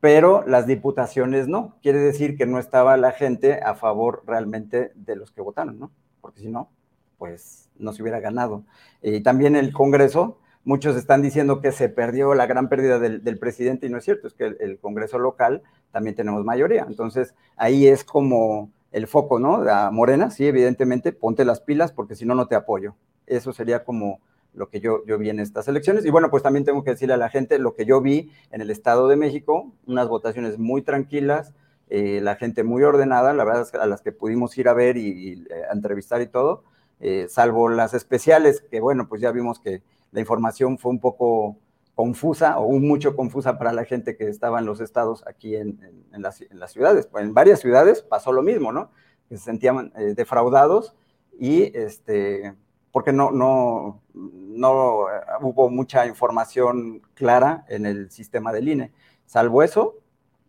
pero 0.00 0.44
las 0.46 0.66
diputaciones 0.66 1.46
no. 1.48 1.76
Quiere 1.82 1.98
decir 1.98 2.36
que 2.36 2.46
no 2.46 2.58
estaba 2.58 2.96
la 2.96 3.12
gente 3.12 3.60
a 3.62 3.74
favor 3.74 4.22
realmente 4.26 4.92
de 4.94 5.16
los 5.16 5.30
que 5.30 5.40
votaron, 5.40 5.78
¿no? 5.78 5.90
Porque 6.20 6.40
si 6.40 6.48
no, 6.48 6.70
pues 7.18 7.70
no 7.78 7.92
se 7.92 8.02
hubiera 8.02 8.20
ganado. 8.20 8.64
Y 9.02 9.20
también 9.20 9.56
el 9.56 9.72
Congreso, 9.72 10.38
muchos 10.64 10.96
están 10.96 11.22
diciendo 11.22 11.60
que 11.60 11.72
se 11.72 11.88
perdió 11.88 12.34
la 12.34 12.46
gran 12.46 12.68
pérdida 12.68 12.98
del, 12.98 13.38
presidente 13.38 13.86
y 13.86 13.90
no 13.90 13.98
es 13.98 14.04
cierto, 14.04 14.26
es 14.26 14.34
que 14.34 14.56
el, 14.58 14.78
Congreso 14.78 15.18
local 15.18 15.62
también 15.92 16.16
tenemos 16.16 16.44
mayoría. 16.44 16.84
Entonces 16.88 17.34
ahí 17.56 17.86
es 17.86 18.04
como 18.04 18.70
el 18.92 19.06
foco, 19.06 19.38
¿no? 19.38 19.62
La 19.62 19.90
Morena, 19.90 20.30
sí, 20.30 20.46
evidentemente, 20.46 21.12
ponte 21.12 21.44
las 21.44 21.60
pilas 21.60 21.92
porque 21.92 22.14
si 22.14 22.26
no, 22.26 22.34
no 22.34 22.46
te 22.46 22.54
apoyo. 22.54 22.94
Eso 23.26 23.52
sería 23.52 23.84
como 23.84 24.20
lo 24.52 24.68
que 24.68 24.80
yo, 24.80 25.04
yo 25.06 25.16
vi 25.18 25.30
en 25.30 25.38
estas 25.38 25.68
elecciones. 25.68 26.04
Y 26.04 26.10
bueno, 26.10 26.30
pues 26.30 26.42
también 26.42 26.64
tengo 26.64 26.82
que 26.82 26.90
decirle 26.90 27.14
a 27.14 27.18
la 27.18 27.28
gente 27.28 27.58
lo 27.58 27.74
que 27.74 27.84
yo 27.84 28.00
vi 28.00 28.32
en 28.50 28.60
el 28.60 28.70
Estado 28.70 29.08
de 29.08 29.16
México, 29.16 29.72
unas 29.86 30.08
votaciones 30.08 30.58
muy 30.58 30.82
tranquilas, 30.82 31.54
eh, 31.88 32.20
la 32.22 32.36
gente 32.36 32.62
muy 32.62 32.82
ordenada, 32.82 33.32
la 33.32 33.44
verdad 33.44 33.66
a 33.80 33.86
las 33.86 34.00
que 34.00 34.12
pudimos 34.12 34.56
ir 34.58 34.68
a 34.68 34.74
ver 34.74 34.96
y, 34.96 35.44
eh, 35.50 35.62
entrevistar 35.72 36.20
y 36.20 36.26
todo, 36.26 36.62
eh, 37.00 37.26
salvo 37.28 37.68
las 37.68 37.94
especiales, 37.94 38.60
que 38.60 38.80
bueno, 38.80 39.08
pues 39.08 39.20
ya 39.20 39.32
vimos 39.32 39.58
que 39.58 39.82
la 40.12 40.20
información 40.20 40.78
fue 40.78 40.92
un 40.92 41.00
poco 41.00 41.56
confusa 41.94 42.58
o 42.58 42.72
mucho 42.78 43.14
confusa 43.14 43.58
para 43.58 43.72
la 43.72 43.84
gente 43.84 44.16
que 44.16 44.28
estaba 44.28 44.58
en 44.58 44.66
los 44.66 44.80
estados 44.80 45.22
aquí 45.26 45.54
en, 45.56 45.78
las, 46.12 46.42
ciudades. 46.72 47.08
En 47.16 47.34
varias 47.34 47.60
ciudades 47.60 48.02
pasó 48.02 48.32
lo 48.32 48.42
mismo, 48.42 48.72
¿no? 48.72 48.90
que 49.28 49.36
se 49.36 49.44
sentían 49.44 49.92
eh, 49.96 50.14
defraudados 50.16 50.96
y 51.38 51.76
este, 51.76 52.54
porque 52.90 53.12
no, 53.12 53.30
no, 53.30 54.02
no 54.14 55.06
hubo 55.42 55.70
mucha 55.70 56.06
información 56.06 57.02
clara 57.14 57.64
en 57.68 57.86
el 57.86 58.10
sistema 58.10 58.52
del 58.52 58.68
INE. 58.68 58.92
Salvo 59.26 59.62
eso, 59.62 59.98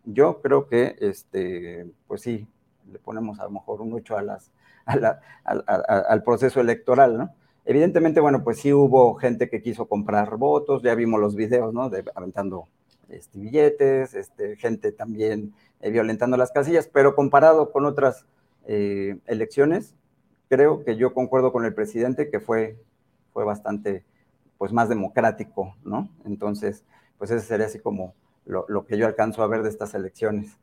yo 0.04 0.40
creo 0.42 0.66
que, 0.66 0.96
este, 1.00 1.86
pues 2.08 2.22
sí, 2.22 2.48
le 2.90 2.98
ponemos 2.98 3.38
a 3.38 3.44
lo 3.44 3.50
mejor 3.50 3.80
un 3.80 3.92
8 3.92 4.16
a 4.16 4.22
las, 4.22 4.50
al 4.86 6.22
proceso 6.24 6.60
electoral, 6.60 7.16
¿no? 7.16 7.34
Evidentemente, 7.64 8.20
bueno, 8.20 8.42
pues 8.42 8.58
sí 8.58 8.72
hubo 8.72 9.14
gente 9.14 9.48
que 9.48 9.62
quiso 9.62 9.86
comprar 9.86 10.36
votos, 10.36 10.82
ya 10.82 10.94
vimos 10.94 11.20
los 11.20 11.36
videos, 11.36 11.72
¿no? 11.72 11.90
De, 11.90 12.04
aventando 12.14 12.68
este, 13.08 13.38
billetes, 13.38 14.14
este, 14.14 14.56
gente 14.56 14.90
también 14.90 15.54
eh, 15.80 15.90
violentando 15.90 16.36
las 16.36 16.50
casillas, 16.50 16.88
pero 16.92 17.14
comparado 17.14 17.70
con 17.70 17.84
otras 17.84 18.26
eh, 18.66 19.18
elecciones, 19.26 19.94
creo 20.48 20.84
que 20.84 20.96
yo 20.96 21.14
concuerdo 21.14 21.52
con 21.52 21.64
el 21.64 21.74
presidente 21.74 22.30
que 22.30 22.40
fue, 22.40 22.76
fue 23.32 23.44
bastante, 23.44 24.04
pues 24.58 24.72
más 24.72 24.88
democrático, 24.88 25.76
¿no? 25.84 26.08
Entonces, 26.24 26.84
pues 27.18 27.30
ese 27.30 27.46
sería 27.46 27.66
así 27.66 27.78
como 27.78 28.14
lo, 28.44 28.64
lo 28.68 28.86
que 28.86 28.98
yo 28.98 29.06
alcanzo 29.06 29.42
a 29.42 29.46
ver 29.46 29.62
de 29.62 29.68
estas 29.68 29.94
elecciones. 29.94 30.58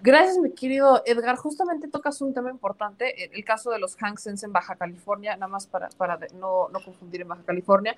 Gracias, 0.00 0.38
mi 0.38 0.52
querido 0.52 1.02
Edgar. 1.06 1.36
Justamente 1.36 1.88
tocas 1.88 2.20
un 2.20 2.32
tema 2.32 2.50
importante, 2.50 3.34
el 3.36 3.44
caso 3.44 3.70
de 3.70 3.80
los 3.80 3.96
Hansens 4.00 4.44
en 4.44 4.52
Baja 4.52 4.76
California, 4.76 5.34
nada 5.34 5.48
más 5.48 5.66
para, 5.66 5.88
para 5.90 6.18
no, 6.34 6.68
no, 6.68 6.80
confundir 6.80 7.22
en 7.22 7.28
Baja 7.28 7.42
California, 7.44 7.96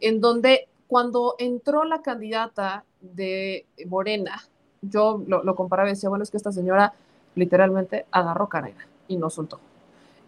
en 0.00 0.20
donde 0.20 0.68
cuando 0.86 1.34
entró 1.38 1.84
la 1.84 2.02
candidata 2.02 2.84
de 3.00 3.66
Morena, 3.86 4.40
yo 4.80 5.22
lo, 5.26 5.42
lo 5.42 5.56
comparaba 5.56 5.88
y 5.88 5.92
decía, 5.92 6.08
bueno, 6.08 6.22
es 6.22 6.30
que 6.30 6.36
esta 6.36 6.52
señora 6.52 6.94
literalmente 7.34 8.06
agarró 8.12 8.48
carrera 8.48 8.86
y 9.08 9.16
no 9.16 9.28
soltó. 9.28 9.60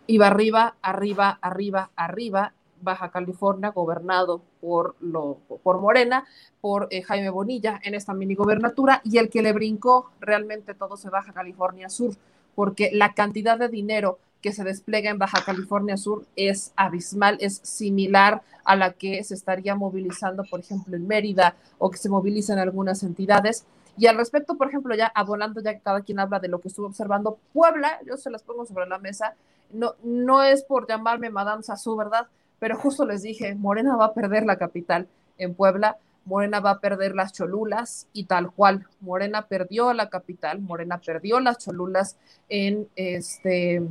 Iba 0.08 0.26
arriba, 0.26 0.74
arriba, 0.82 1.38
arriba, 1.40 1.90
arriba, 1.94 2.52
Baja 2.82 3.10
California, 3.10 3.70
gobernado 3.70 4.42
por, 4.60 4.96
lo, 5.00 5.38
por 5.62 5.80
Morena, 5.80 6.24
por 6.60 6.88
eh, 6.90 7.02
Jaime 7.02 7.30
Bonilla 7.30 7.80
en 7.82 7.94
esta 7.94 8.14
mini 8.14 8.34
gobernatura, 8.34 9.00
y 9.04 9.18
el 9.18 9.30
que 9.30 9.42
le 9.42 9.52
brincó 9.52 10.10
realmente 10.20 10.74
todo 10.74 10.96
se 10.96 11.10
Baja 11.10 11.32
California 11.32 11.88
Sur, 11.88 12.14
porque 12.54 12.90
la 12.92 13.14
cantidad 13.14 13.58
de 13.58 13.68
dinero 13.68 14.18
que 14.42 14.52
se 14.52 14.64
despliega 14.64 15.08
en 15.10 15.18
Baja 15.18 15.44
California 15.44 15.96
Sur 15.96 16.26
es 16.36 16.72
abismal, 16.76 17.38
es 17.40 17.60
similar 17.62 18.42
a 18.64 18.76
la 18.76 18.92
que 18.92 19.22
se 19.24 19.34
estaría 19.34 19.74
movilizando, 19.74 20.44
por 20.44 20.60
ejemplo, 20.60 20.96
en 20.96 21.06
Mérida 21.06 21.54
o 21.78 21.90
que 21.90 21.98
se 21.98 22.08
movilizan 22.08 22.58
algunas 22.58 23.02
entidades. 23.04 23.64
Y 23.96 24.06
al 24.06 24.16
respecto, 24.16 24.56
por 24.56 24.68
ejemplo, 24.68 24.94
ya 24.94 25.06
abonando, 25.14 25.60
ya 25.60 25.78
cada 25.78 26.02
quien 26.02 26.18
habla 26.18 26.40
de 26.40 26.48
lo 26.48 26.60
que 26.60 26.68
estuvo 26.68 26.86
observando, 26.86 27.38
Puebla, 27.52 28.00
yo 28.06 28.16
se 28.16 28.30
las 28.30 28.42
pongo 28.42 28.66
sobre 28.66 28.86
la 28.86 28.98
mesa, 28.98 29.34
no, 29.72 29.94
no 30.02 30.42
es 30.42 30.64
por 30.64 30.88
llamarme 30.88 31.30
Madame 31.30 31.62
Sassou, 31.62 31.96
¿verdad? 31.96 32.26
Pero 32.62 32.78
justo 32.78 33.04
les 33.04 33.22
dije, 33.22 33.56
Morena 33.56 33.96
va 33.96 34.04
a 34.04 34.14
perder 34.14 34.46
la 34.46 34.56
capital 34.56 35.08
en 35.36 35.52
Puebla, 35.52 35.96
Morena 36.24 36.60
va 36.60 36.70
a 36.70 36.78
perder 36.78 37.12
las 37.12 37.32
Cholulas 37.32 38.06
y 38.12 38.26
tal 38.26 38.52
cual, 38.52 38.86
Morena 39.00 39.48
perdió 39.48 39.92
la 39.92 40.08
capital, 40.08 40.60
Morena 40.60 41.00
perdió 41.04 41.40
las 41.40 41.58
Cholulas 41.58 42.16
en 42.48 42.88
este 42.94 43.82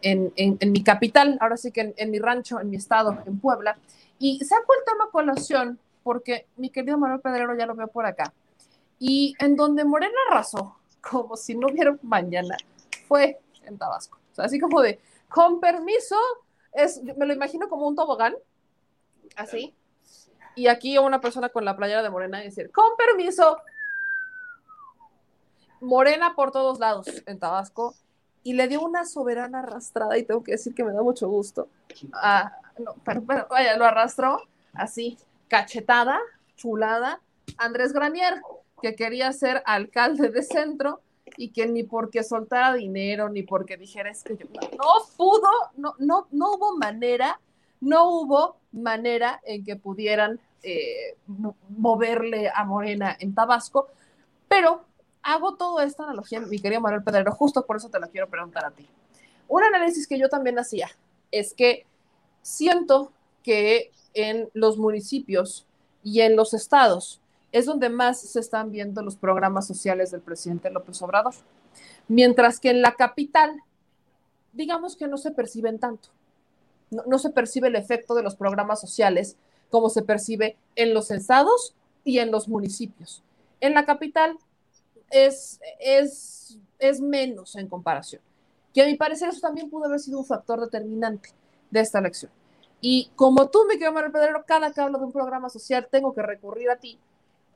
en, 0.00 0.32
en, 0.34 0.72
mi 0.72 0.82
capital, 0.82 1.36
ahora 1.42 1.58
sí 1.58 1.72
que 1.72 1.92
en, 1.94 2.10
mi 2.10 2.18
rancho, 2.18 2.58
en 2.58 2.70
mi 2.70 2.76
estado, 2.76 3.18
en 3.26 3.38
Puebla, 3.38 3.76
y 4.18 4.42
saco 4.46 4.72
el 4.78 4.84
tema 4.90 5.10
colación 5.12 5.78
porque 6.02 6.46
mi 6.56 6.70
querido 6.70 6.96
Manuel 6.96 7.20
Pedrero 7.20 7.54
ya 7.54 7.66
lo 7.66 7.74
veo 7.74 7.88
por 7.88 8.06
acá, 8.06 8.32
y 8.98 9.34
en 9.40 9.56
donde 9.56 9.84
Morena 9.84 10.16
arrasó, 10.30 10.74
como 11.02 11.36
si 11.36 11.54
no 11.54 11.66
hubiera 11.66 11.94
mañana, 12.00 12.56
fue 13.06 13.40
en 13.66 13.76
Tabasco, 13.76 14.18
así 14.38 14.58
como 14.58 14.80
de, 14.80 14.98
con 15.28 15.60
permiso, 15.60 16.16
es, 16.72 17.02
me 17.02 17.26
lo 17.26 17.32
imagino 17.32 17.68
como 17.68 17.86
un 17.86 17.96
tobogán, 17.96 18.34
así, 19.36 19.74
y 20.54 20.66
aquí 20.66 20.98
una 20.98 21.20
persona 21.20 21.48
con 21.48 21.64
la 21.64 21.76
playera 21.76 22.02
de 22.02 22.10
Morena 22.10 22.40
y 22.40 22.46
decir, 22.46 22.70
con 22.70 22.96
permiso, 22.96 23.58
Morena 25.80 26.34
por 26.34 26.50
todos 26.50 26.78
lados 26.78 27.06
en 27.26 27.38
Tabasco, 27.38 27.94
y 28.42 28.54
le 28.54 28.68
dio 28.68 28.80
una 28.80 29.04
soberana 29.04 29.60
arrastrada, 29.60 30.16
y 30.18 30.24
tengo 30.24 30.42
que 30.42 30.52
decir 30.52 30.74
que 30.74 30.84
me 30.84 30.92
da 30.92 31.02
mucho 31.02 31.28
gusto. 31.28 31.68
Ah, 32.14 32.52
no, 32.78 32.94
pero, 33.04 33.22
vaya, 33.22 33.76
lo 33.76 33.84
arrastró 33.84 34.42
así, 34.72 35.18
cachetada, 35.48 36.18
chulada, 36.56 37.20
Andrés 37.58 37.92
Granier, 37.92 38.40
que 38.80 38.94
quería 38.94 39.32
ser 39.32 39.62
alcalde 39.66 40.30
de 40.30 40.42
centro, 40.42 41.00
y 41.36 41.50
que 41.50 41.66
ni 41.66 41.82
porque 41.82 42.22
soltara 42.22 42.74
dinero, 42.74 43.28
ni 43.28 43.42
porque 43.42 43.76
dijera 43.76 44.10
es 44.10 44.22
que 44.22 44.36
yo 44.36 44.46
no 44.52 44.92
pudo, 45.16 45.48
no, 45.76 45.94
no, 45.98 46.26
no 46.30 46.54
hubo 46.54 46.76
manera, 46.76 47.40
no 47.80 48.10
hubo 48.10 48.56
manera 48.72 49.40
en 49.44 49.64
que 49.64 49.76
pudieran 49.76 50.40
eh, 50.62 51.16
moverle 51.68 52.50
a 52.54 52.64
Morena 52.64 53.16
en 53.18 53.34
Tabasco, 53.34 53.88
pero 54.48 54.84
hago 55.22 55.56
toda 55.56 55.84
esta 55.84 56.04
analogía, 56.04 56.40
mi 56.40 56.58
querido 56.58 56.80
Manuel 56.80 57.02
Pedrero, 57.02 57.32
justo 57.32 57.64
por 57.64 57.76
eso 57.76 57.88
te 57.88 58.00
la 58.00 58.08
quiero 58.08 58.28
preguntar 58.28 58.64
a 58.64 58.70
ti. 58.70 58.86
Un 59.48 59.64
análisis 59.64 60.06
que 60.06 60.18
yo 60.18 60.28
también 60.28 60.58
hacía 60.58 60.90
es 61.30 61.54
que 61.54 61.86
siento 62.42 63.12
que 63.42 63.90
en 64.14 64.50
los 64.54 64.78
municipios 64.78 65.66
y 66.02 66.20
en 66.20 66.36
los 66.36 66.54
estados 66.54 67.19
es 67.52 67.66
donde 67.66 67.88
más 67.88 68.20
se 68.20 68.40
están 68.40 68.70
viendo 68.70 69.02
los 69.02 69.16
programas 69.16 69.66
sociales 69.66 70.10
del 70.10 70.20
presidente 70.20 70.70
López 70.70 71.00
Obrador. 71.02 71.34
Mientras 72.08 72.60
que 72.60 72.70
en 72.70 72.82
la 72.82 72.94
capital, 72.94 73.60
digamos 74.52 74.96
que 74.96 75.08
no 75.08 75.18
se 75.18 75.30
perciben 75.30 75.78
tanto. 75.78 76.08
No, 76.90 77.18
se 77.20 77.30
percibe 77.30 77.68
el 77.68 77.76
efecto 77.76 78.14
de 78.14 78.22
los 78.22 78.34
programas 78.34 78.80
sociales 78.80 79.36
como 79.70 79.88
se 79.90 80.02
percibe 80.02 80.56
en 80.74 80.92
los 80.92 81.12
estados 81.12 81.76
y 82.04 82.18
en 82.18 82.32
los 82.32 82.48
municipios. 82.48 83.22
En 83.60 83.74
la 83.74 83.86
capital 83.86 84.36
es, 85.10 85.60
es, 85.78 86.58
es 86.80 87.00
menos 87.00 87.54
en 87.54 87.68
comparación. 87.68 88.20
Que 88.74 88.82
a 88.82 88.86
mi 88.86 88.96
parecer 88.96 89.28
eso 89.28 89.40
también 89.40 89.70
pudo 89.70 89.84
haber 89.84 90.00
sido 90.00 90.18
un 90.18 90.24
factor 90.24 90.60
determinante 90.60 91.30
de 91.70 91.80
esta 91.80 92.00
elección. 92.00 92.32
Y 92.80 93.12
como 93.14 93.48
tú, 93.50 93.64
mi 93.68 93.74
querido 93.74 93.92
Manuel 93.92 94.10
Pedrero, 94.10 94.44
cada 94.44 94.72
que 94.72 94.80
hablo 94.80 94.98
de 94.98 95.04
un 95.04 95.12
programa 95.12 95.48
social 95.48 95.86
tengo 95.88 96.12
que 96.12 96.22
recurrir 96.22 96.70
a 96.70 96.76
ti 96.76 96.98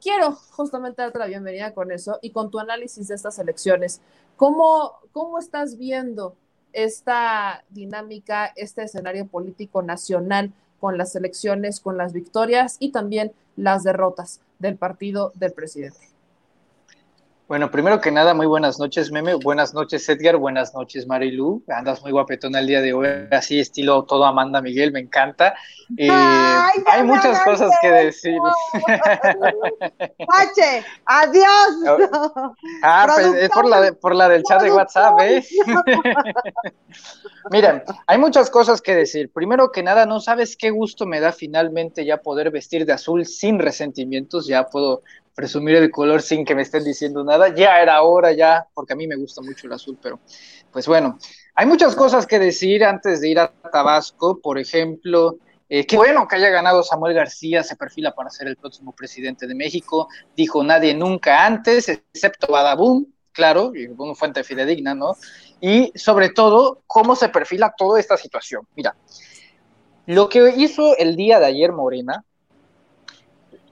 quiero 0.04 0.32
justamente 0.32 1.00
darte 1.00 1.18
la 1.18 1.26
bienvenida 1.26 1.72
con 1.72 1.90
eso 1.90 2.18
y 2.20 2.30
con 2.30 2.50
tu 2.50 2.58
análisis 2.58 3.08
de 3.08 3.14
estas 3.14 3.38
elecciones. 3.38 4.02
¿Cómo, 4.36 4.98
cómo 5.12 5.38
estás 5.38 5.78
viendo 5.78 6.36
esta 6.74 7.64
dinámica, 7.70 8.52
este 8.54 8.82
escenario 8.82 9.26
político 9.26 9.80
nacional 9.80 10.52
con 10.78 10.98
las 10.98 11.16
elecciones, 11.16 11.80
con 11.80 11.96
las 11.96 12.12
victorias 12.12 12.76
y 12.80 12.92
también 12.92 13.32
las 13.56 13.82
derrotas 13.82 14.42
del 14.58 14.76
partido 14.76 15.32
del 15.36 15.54
presidente? 15.54 16.13
Bueno, 17.46 17.70
primero 17.70 18.00
que 18.00 18.10
nada, 18.10 18.32
muy 18.32 18.46
buenas 18.46 18.78
noches, 18.78 19.12
Meme. 19.12 19.34
Buenas 19.34 19.74
noches, 19.74 20.08
Edgar. 20.08 20.38
Buenas 20.38 20.72
noches, 20.72 21.06
Marilu. 21.06 21.62
Andas 21.68 22.00
muy 22.00 22.10
guapetona 22.10 22.60
el 22.60 22.66
día 22.66 22.80
de 22.80 22.94
hoy, 22.94 23.06
así 23.30 23.60
estilo 23.60 24.04
todo 24.04 24.24
Amanda 24.24 24.62
Miguel, 24.62 24.92
me 24.92 25.00
encanta. 25.00 25.54
Eh, 25.98 26.08
hay 26.10 27.02
muchas 27.02 27.38
cosas 27.44 27.70
que 27.82 27.90
decir. 27.90 28.38
Pache, 30.26 30.84
adiós. 31.04 32.14
Ah, 32.82 33.06
pues 33.14 33.26
es 33.34 33.50
por 33.50 33.66
la, 33.66 33.92
por 33.92 34.14
la 34.14 34.28
del 34.28 34.42
chat 34.42 34.62
de 34.62 34.72
WhatsApp, 34.72 35.18
¿eh? 35.20 35.44
Miren, 37.50 37.82
hay 38.06 38.18
muchas 38.18 38.48
cosas 38.50 38.80
que 38.80 38.94
decir. 38.94 39.30
Primero 39.32 39.70
que 39.70 39.82
nada, 39.82 40.06
no 40.06 40.20
sabes 40.20 40.56
qué 40.56 40.70
gusto 40.70 41.06
me 41.06 41.20
da 41.20 41.32
finalmente 41.32 42.04
ya 42.04 42.22
poder 42.22 42.50
vestir 42.50 42.86
de 42.86 42.94
azul 42.94 43.26
sin 43.26 43.58
resentimientos. 43.58 44.46
Ya 44.46 44.66
puedo 44.66 45.02
presumir 45.34 45.76
el 45.76 45.90
color 45.90 46.22
sin 46.22 46.44
que 46.44 46.54
me 46.54 46.62
estén 46.62 46.84
diciendo 46.84 47.24
nada. 47.24 47.54
Ya 47.54 47.80
era 47.80 48.02
hora, 48.02 48.32
ya, 48.32 48.66
porque 48.72 48.92
a 48.92 48.96
mí 48.96 49.06
me 49.06 49.16
gusta 49.16 49.42
mucho 49.42 49.66
el 49.66 49.72
azul, 49.72 49.98
pero 50.00 50.20
pues 50.72 50.86
bueno, 50.86 51.18
hay 51.54 51.66
muchas 51.66 51.94
cosas 51.94 52.26
que 52.26 52.38
decir 52.38 52.84
antes 52.84 53.20
de 53.20 53.28
ir 53.28 53.38
a 53.38 53.48
Tabasco. 53.48 54.40
Por 54.40 54.58
ejemplo, 54.58 55.38
eh, 55.68 55.86
qué 55.86 55.96
bueno 55.96 56.26
que 56.28 56.36
haya 56.36 56.50
ganado 56.50 56.82
Samuel 56.82 57.14
García, 57.14 57.62
se 57.62 57.76
perfila 57.76 58.14
para 58.14 58.30
ser 58.30 58.48
el 58.48 58.56
próximo 58.56 58.92
presidente 58.92 59.46
de 59.46 59.54
México. 59.54 60.08
Dijo 60.36 60.62
nadie 60.62 60.94
nunca 60.94 61.44
antes, 61.46 61.88
excepto 61.88 62.52
Badabun, 62.52 63.14
claro, 63.32 63.72
y 63.74 63.86
una 63.86 64.14
fuente 64.14 64.44
fidedigna, 64.44 64.94
¿no? 64.94 65.16
Y 65.60 65.92
sobre 65.94 66.30
todo, 66.30 66.82
cómo 66.86 67.16
se 67.16 67.28
perfila 67.28 67.74
toda 67.76 67.98
esta 67.98 68.16
situación. 68.16 68.66
Mira, 68.76 68.96
lo 70.06 70.28
que 70.28 70.54
hizo 70.56 70.96
el 70.98 71.16
día 71.16 71.40
de 71.40 71.46
ayer 71.46 71.72
Morena 71.72 72.24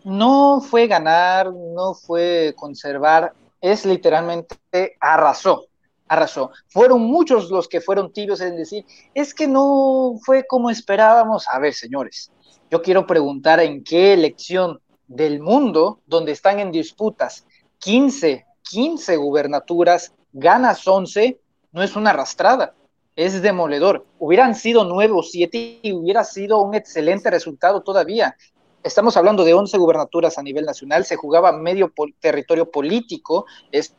no 0.05 0.61
fue 0.61 0.87
ganar, 0.87 1.53
no 1.53 1.95
fue 1.95 2.55
conservar, 2.57 3.33
es 3.61 3.87
literalmente 3.87 4.97
arrasó, 5.01 5.67
arrasó. 6.09 6.51
Fueron 6.69 7.03
muchos 7.03 7.51
los 7.51 7.69
que 7.69 7.81
fueron 7.81 8.13
tibios 8.13 8.41
en 8.41 8.57
decir, 8.57 8.85
es 9.15 9.33
que 9.35 9.47
no 9.47 10.15
fue 10.23 10.45
como 10.47 10.71
esperábamos. 10.71 11.47
A 11.49 11.59
ver, 11.59 11.75
señores, 11.75 12.31
yo 12.71 12.83
quiero 12.83 13.07
preguntar 13.07 13.61
en 13.61 13.85
qué 13.85 14.13
elección 14.13 14.81
del 15.07 15.41
mundo 15.41 16.01
donde 16.07 16.33
están 16.33 16.59
en 16.59 16.73
disputas 16.73 17.47
15, 17.79 18.47
15 18.63 19.17
gubernaturas, 19.17 20.15
ganas 20.33 20.87
11, 20.87 21.41
no 21.73 21.83
es 21.83 21.97
una 21.97 22.11
arrastrada, 22.11 22.75
es 23.17 23.43
demoledor. 23.43 24.07
Hubieran 24.19 24.55
sido 24.55 24.85
nueve 24.85 25.15
o 25.17 25.23
siete 25.23 25.81
y 25.83 25.93
hubiera 25.93 26.25
sido 26.25 26.63
un 26.63 26.75
excelente 26.75 27.31
resultado 27.31 27.83
todavía. 27.83 28.37
Estamos 28.83 29.17
hablando 29.17 29.45
de 29.45 29.55
11 29.55 29.79
gubernaturas 29.79 30.39
a 30.39 30.43
nivel 30.43 30.65
nacional, 30.65 31.05
se 31.05 31.17
jugaba 31.17 31.53
medio 31.53 31.93
territorio 32.21 32.71
político, 32.71 33.47
es 33.71 33.95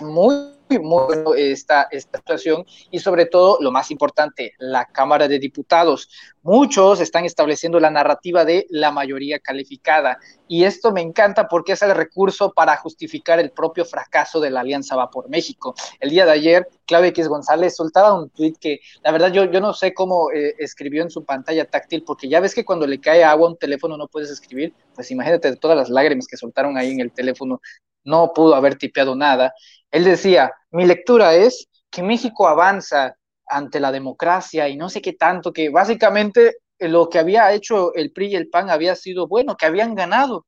muy 0.00 0.55
muy 0.68 0.78
bueno 0.78 1.34
esta, 1.34 1.86
esta 1.90 2.18
situación 2.18 2.64
y 2.90 2.98
sobre 2.98 3.26
todo, 3.26 3.58
lo 3.60 3.70
más 3.70 3.90
importante, 3.90 4.54
la 4.58 4.86
Cámara 4.86 5.28
de 5.28 5.38
Diputados. 5.38 6.08
Muchos 6.42 7.00
están 7.00 7.24
estableciendo 7.24 7.80
la 7.80 7.90
narrativa 7.90 8.44
de 8.44 8.66
la 8.70 8.90
mayoría 8.90 9.38
calificada 9.38 10.18
y 10.48 10.64
esto 10.64 10.92
me 10.92 11.00
encanta 11.00 11.48
porque 11.48 11.72
es 11.72 11.82
el 11.82 11.94
recurso 11.94 12.52
para 12.52 12.76
justificar 12.76 13.40
el 13.40 13.50
propio 13.50 13.84
fracaso 13.84 14.40
de 14.40 14.50
la 14.50 14.60
Alianza 14.60 14.96
Va 14.96 15.10
por 15.10 15.28
México. 15.28 15.74
El 16.00 16.10
día 16.10 16.24
de 16.24 16.32
ayer, 16.32 16.68
Claudia 16.86 17.08
X 17.08 17.28
González 17.28 17.76
soltaba 17.76 18.14
un 18.18 18.30
tuit 18.30 18.56
que 18.58 18.80
la 19.02 19.12
verdad 19.12 19.32
yo, 19.32 19.44
yo 19.44 19.60
no 19.60 19.72
sé 19.72 19.94
cómo 19.94 20.30
eh, 20.30 20.54
escribió 20.58 21.02
en 21.02 21.10
su 21.10 21.24
pantalla 21.24 21.64
táctil 21.64 22.04
porque 22.04 22.28
ya 22.28 22.40
ves 22.40 22.54
que 22.54 22.64
cuando 22.64 22.86
le 22.86 23.00
cae 23.00 23.24
agua 23.24 23.48
a 23.48 23.50
un 23.50 23.58
teléfono 23.58 23.96
no 23.96 24.08
puedes 24.08 24.30
escribir, 24.30 24.72
pues 24.94 25.10
imagínate 25.10 25.54
todas 25.56 25.76
las 25.76 25.90
lágrimas 25.90 26.26
que 26.26 26.36
soltaron 26.36 26.76
ahí 26.76 26.92
en 26.92 27.00
el 27.00 27.12
teléfono, 27.12 27.60
no 28.06 28.32
pudo 28.34 28.54
haber 28.54 28.76
tipeado 28.76 29.14
nada. 29.14 29.52
Él 29.90 30.04
decía, 30.04 30.52
mi 30.70 30.86
lectura 30.86 31.34
es 31.34 31.68
que 31.90 32.02
México 32.02 32.48
avanza 32.48 33.16
ante 33.46 33.80
la 33.80 33.92
democracia 33.92 34.68
y 34.68 34.76
no 34.76 34.88
sé 34.88 35.00
qué 35.00 35.12
tanto, 35.12 35.52
que 35.52 35.68
básicamente 35.70 36.56
lo 36.78 37.08
que 37.08 37.18
había 37.18 37.52
hecho 37.52 37.94
el 37.94 38.12
PRI 38.12 38.28
y 38.28 38.36
el 38.36 38.48
PAN 38.48 38.70
había 38.70 38.94
sido 38.96 39.28
bueno, 39.28 39.56
que 39.56 39.66
habían 39.66 39.94
ganado. 39.94 40.46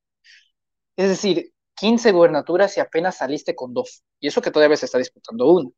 Es 0.96 1.08
decir, 1.08 1.52
15 1.74 2.12
gubernaturas 2.12 2.76
y 2.76 2.80
apenas 2.80 3.16
saliste 3.16 3.54
con 3.54 3.72
dos. 3.72 4.02
Y 4.20 4.28
eso 4.28 4.42
que 4.42 4.50
todavía 4.50 4.76
se 4.76 4.86
está 4.86 4.98
disputando 4.98 5.46
uno. 5.46 5.70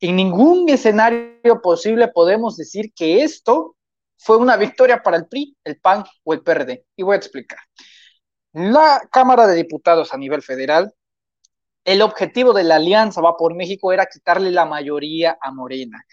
En 0.00 0.16
ningún 0.16 0.68
escenario 0.68 1.60
posible 1.62 2.08
podemos 2.08 2.56
decir 2.56 2.92
que 2.94 3.22
esto 3.22 3.76
fue 4.18 4.36
una 4.36 4.56
victoria 4.56 5.02
para 5.02 5.16
el 5.16 5.26
PRI, 5.26 5.56
el 5.64 5.80
PAN 5.80 6.04
o 6.24 6.34
el 6.34 6.42
PRD. 6.42 6.84
Y 6.96 7.02
voy 7.02 7.14
a 7.14 7.16
explicar. 7.16 7.58
La 8.52 9.00
Cámara 9.10 9.46
de 9.46 9.56
Diputados 9.56 10.12
a 10.12 10.18
nivel 10.18 10.42
federal 10.42 10.92
el 11.84 12.02
objetivo 12.02 12.52
de 12.52 12.64
la 12.64 12.76
alianza 12.76 13.20
va 13.20 13.36
por 13.36 13.54
México 13.54 13.92
era 13.92 14.06
quitarle 14.06 14.50
la 14.50 14.66
mayoría 14.66 15.38
a 15.40 15.52
Morena. 15.52 16.04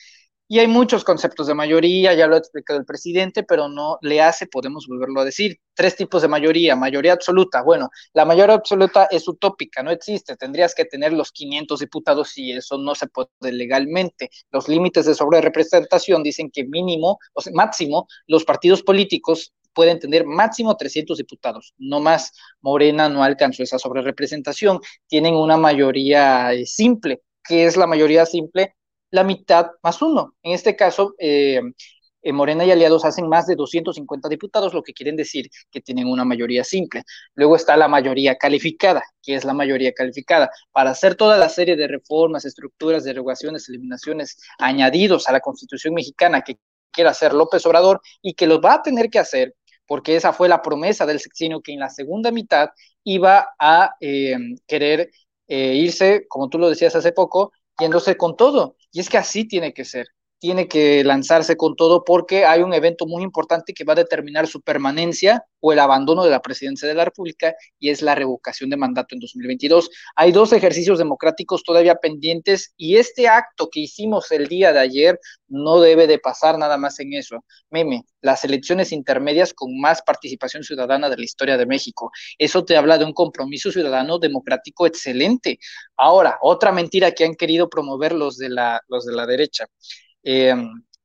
Y 0.52 0.58
hay 0.58 0.68
muchos 0.68 1.04
conceptos 1.04 1.46
de 1.46 1.54
mayoría, 1.54 2.16
ya 2.16 2.26
lo 2.26 2.34
ha 2.34 2.40
explicado 2.40 2.80
el 2.80 2.86
presidente, 2.86 3.44
pero 3.44 3.70
no 3.70 4.00
le 4.02 4.20
hace, 4.20 4.48
podemos 4.48 4.88
volverlo 4.88 5.22
a 5.22 5.26
decir. 5.26 5.60
Tres 5.76 5.96
tipos 5.96 6.24
de 6.24 6.28
mayoría. 6.28 6.76
Mayoría 6.76 7.14
absoluta. 7.14 7.62
Bueno, 7.62 7.92
la 8.14 8.26
mayoría 8.26 8.56
absoluta 8.56 9.08
es 9.12 9.28
utópica, 9.28 9.84
no 9.84 9.92
existe. 9.92 10.36
Tendrías 10.38 10.74
que 10.74 10.86
tener 10.86 11.14
los 11.14 11.32
500 11.32 11.80
diputados 11.82 12.36
y 12.36 12.54
eso 12.54 12.80
no 12.80 12.96
se 12.96 13.06
puede 13.08 13.30
legalmente. 13.52 14.32
Los 14.50 14.68
límites 14.68 15.06
de 15.06 15.14
sobrerepresentación 15.14 16.24
dicen 16.24 16.50
que 16.50 16.66
mínimo, 16.66 17.20
o 17.36 17.42
máximo, 17.54 18.08
los 18.26 18.44
partidos 18.44 18.82
políticos 18.82 19.54
pueden 19.80 19.98
tener 19.98 20.26
máximo 20.26 20.76
300 20.76 21.18
diputados, 21.18 21.74
no 21.78 22.02
más. 22.02 22.34
Morena 22.60 23.08
no 23.08 23.24
alcanzó 23.24 23.64
esa 23.64 23.80
sobrerepresentación, 23.80 24.82
tienen 25.08 25.36
una 25.36 25.56
mayoría 25.56 26.52
eh, 26.52 26.66
simple. 26.66 27.22
que 27.48 27.64
es 27.66 27.78
la 27.78 27.88
mayoría 27.88 28.26
simple? 28.26 28.76
La 29.10 29.24
mitad 29.24 29.68
más 29.82 30.02
uno. 30.02 30.36
En 30.44 30.52
este 30.52 30.76
caso, 30.76 31.16
eh, 31.18 31.62
eh, 32.22 32.34
Morena 32.34 32.66
y 32.66 32.72
aliados 32.72 33.06
hacen 33.06 33.30
más 33.30 33.48
de 33.48 33.56
250 33.56 34.28
diputados, 34.28 34.74
lo 34.74 34.84
que 34.84 34.92
quieren 34.92 35.16
decir 35.16 35.50
que 35.72 35.80
tienen 35.80 36.08
una 36.08 36.26
mayoría 36.26 36.66
simple. 36.66 37.04
Luego 37.36 37.56
está 37.56 37.78
la 37.78 37.88
mayoría 37.88 38.36
calificada, 38.36 39.02
que 39.24 39.36
es 39.36 39.46
la 39.46 39.54
mayoría 39.54 39.94
calificada. 39.94 40.52
Para 40.74 40.90
hacer 40.92 41.16
toda 41.16 41.38
la 41.38 41.48
serie 41.48 41.78
de 41.78 41.88
reformas, 41.88 42.44
estructuras, 42.44 43.06
derogaciones, 43.06 43.70
eliminaciones, 43.70 44.42
añadidos 44.58 45.30
a 45.30 45.32
la 45.32 45.40
Constitución 45.40 45.94
mexicana 45.94 46.42
que 46.42 46.58
quiere 46.92 47.10
hacer 47.10 47.34
López 47.34 47.66
Obrador 47.66 48.02
y 48.22 48.34
que 48.34 48.48
los 48.48 48.60
va 48.60 48.76
a 48.76 48.82
tener 48.82 49.10
que 49.10 49.20
hacer 49.20 49.56
porque 49.90 50.16
esa 50.16 50.34
fue 50.34 50.48
la 50.48 50.62
promesa 50.62 51.08
del 51.08 51.20
sexenio 51.20 51.62
que 51.62 51.74
en 51.74 51.80
la 51.80 51.90
segunda 51.90 52.32
mitad 52.32 52.70
iba 53.04 53.56
a 53.58 53.96
eh, 54.00 54.38
querer 54.68 55.10
eh, 55.48 55.74
irse, 55.74 56.28
como 56.30 56.48
tú 56.48 56.60
lo 56.60 56.70
decías 56.70 56.96
hace 56.96 57.12
poco, 57.12 57.54
yéndose 57.80 58.16
con 58.16 58.38
todo. 58.38 58.76
Y 58.92 59.00
es 59.00 59.10
que 59.10 59.18
así 59.18 59.48
tiene 59.48 59.74
que 59.74 59.86
ser 59.86 60.06
tiene 60.40 60.68
que 60.68 61.04
lanzarse 61.04 61.58
con 61.58 61.76
todo 61.76 62.04
porque 62.04 62.46
hay 62.46 62.62
un 62.62 62.74
evento 62.74 63.06
muy 63.06 63.24
importante 63.24 63.74
que 63.74 63.84
va 63.84 63.94
a 63.94 63.98
determinar 63.98 64.48
su 64.48 64.62
permanencia 64.62 65.44
o 65.60 65.74
el 65.74 65.80
abandono 65.80 66.24
de 66.24 66.32
la 66.32 66.42
presidencia 66.42 66.88
de 66.88 66.94
la 66.94 67.06
República 67.06 67.54
y 67.78 67.90
es 67.90 68.02
la 68.02 68.16
revocación 68.16 68.70
de 68.70 68.78
mandato 68.78 69.16
en 69.16 69.20
2022. 69.20 69.90
Hay 70.16 70.32
dos 70.32 70.54
ejercicios 70.54 70.98
democráticos 70.98 71.64
todavía 71.64 71.96
pendientes 71.96 72.74
y 72.78 72.96
este 72.96 73.28
acto 73.28 73.70
que 73.70 73.82
hicimos 73.82 74.32
el 74.32 74.48
día 74.48 74.72
de 74.72 74.80
ayer 74.80 75.20
no 75.48 75.82
debe 75.82 76.08
de 76.08 76.20
pasar 76.20 76.58
nada 76.58 76.78
más 76.78 77.00
en 77.02 77.14
eso. 77.14 77.44
Meme, 77.70 78.06
las 78.22 78.44
elecciones 78.46 78.94
intermedias 78.94 79.54
con 79.54 79.78
más 79.80 80.02
participación 80.02 80.64
ciudadana 80.64 81.10
de 81.10 81.18
la 81.18 81.24
historia 81.24 81.58
de 81.58 81.66
México. 81.66 82.12
Eso 82.38 82.64
te 82.64 82.78
habla 82.78 82.98
de 82.98 83.06
un 83.06 83.14
compromiso 83.14 83.72
ciudadano 83.72 84.20
democrático 84.20 84.88
excelente. 84.88 85.60
Ahora, 85.98 86.38
otra 86.42 86.72
mentira 86.72 87.12
que 87.12 87.26
han 87.26 87.36
querido 87.36 87.70
promover 87.70 88.14
los 88.14 88.38
de 88.38 88.50
la, 88.50 88.82
los 88.88 89.06
de 89.06 89.14
la 89.14 89.26
derecha 89.26 89.66
eh, 90.32 90.54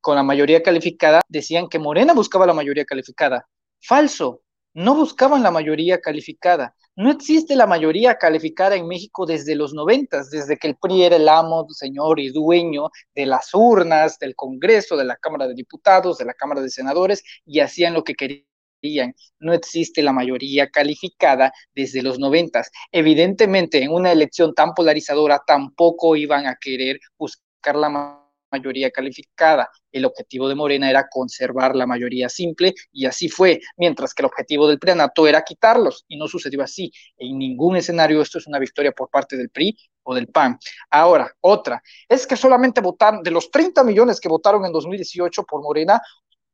con 0.01 0.15
la 0.15 0.21
mayoría 0.21 0.61
calificada, 0.61 1.21
decían 1.27 1.67
que 1.67 1.79
Morena 1.79 2.13
buscaba 2.13 2.45
la 2.45 2.53
mayoría 2.53 2.85
calificada. 2.85 3.47
Falso, 3.81 4.43
no 4.75 4.93
buscaban 4.93 5.41
la 5.41 5.49
mayoría 5.49 5.99
calificada. 5.99 6.75
No 6.95 7.09
existe 7.09 7.55
la 7.55 7.65
mayoría 7.65 8.19
calificada 8.19 8.75
en 8.75 8.87
México 8.87 9.25
desde 9.25 9.55
los 9.55 9.73
noventas, 9.73 10.29
desde 10.29 10.57
que 10.57 10.67
el 10.67 10.75
PRI 10.75 11.05
era 11.05 11.15
el 11.15 11.27
amo, 11.27 11.65
señor 11.71 12.19
y 12.19 12.29
dueño 12.29 12.91
de 13.15 13.25
las 13.25 13.49
urnas, 13.55 14.19
del 14.19 14.35
Congreso, 14.35 14.95
de 14.95 15.05
la 15.05 15.15
Cámara 15.15 15.47
de 15.47 15.55
Diputados, 15.55 16.19
de 16.19 16.25
la 16.25 16.35
Cámara 16.35 16.61
de 16.61 16.69
Senadores, 16.69 17.23
y 17.43 17.61
hacían 17.61 17.95
lo 17.95 18.03
que 18.03 18.13
querían. 18.13 19.15
No 19.39 19.53
existe 19.53 20.03
la 20.03 20.13
mayoría 20.13 20.69
calificada 20.69 21.51
desde 21.73 22.03
los 22.03 22.19
noventas. 22.19 22.69
Evidentemente, 22.91 23.81
en 23.81 23.91
una 23.91 24.11
elección 24.11 24.53
tan 24.53 24.75
polarizadora, 24.75 25.41
tampoco 25.47 26.15
iban 26.15 26.45
a 26.45 26.57
querer 26.61 26.99
buscar 27.17 27.75
la 27.75 28.21
mayoría 28.55 28.91
calificada. 28.91 29.69
El 29.91 30.05
objetivo 30.05 30.47
de 30.49 30.55
Morena 30.55 30.89
era 30.89 31.07
conservar 31.09 31.75
la 31.75 31.85
mayoría 31.85 32.29
simple 32.29 32.73
y 32.91 33.05
así 33.05 33.29
fue, 33.29 33.61
mientras 33.77 34.13
que 34.13 34.21
el 34.21 34.27
objetivo 34.27 34.67
del 34.67 34.79
preanato 34.79 35.27
era 35.27 35.43
quitarlos 35.43 36.05
y 36.07 36.17
no 36.17 36.27
sucedió 36.27 36.63
así. 36.63 36.91
En 37.17 37.37
ningún 37.37 37.75
escenario 37.75 38.21
esto 38.21 38.37
es 38.37 38.47
una 38.47 38.59
victoria 38.59 38.91
por 38.91 39.09
parte 39.09 39.37
del 39.37 39.49
PRI 39.49 39.77
o 40.03 40.15
del 40.15 40.27
PAN. 40.27 40.57
Ahora, 40.89 41.31
otra, 41.41 41.81
es 42.07 42.25
que 42.27 42.35
solamente 42.35 42.81
votaron, 42.81 43.23
de 43.23 43.31
los 43.31 43.49
30 43.51 43.83
millones 43.83 44.19
que 44.19 44.29
votaron 44.29 44.65
en 44.65 44.71
2018 44.71 45.43
por 45.43 45.61
Morena, 45.61 46.01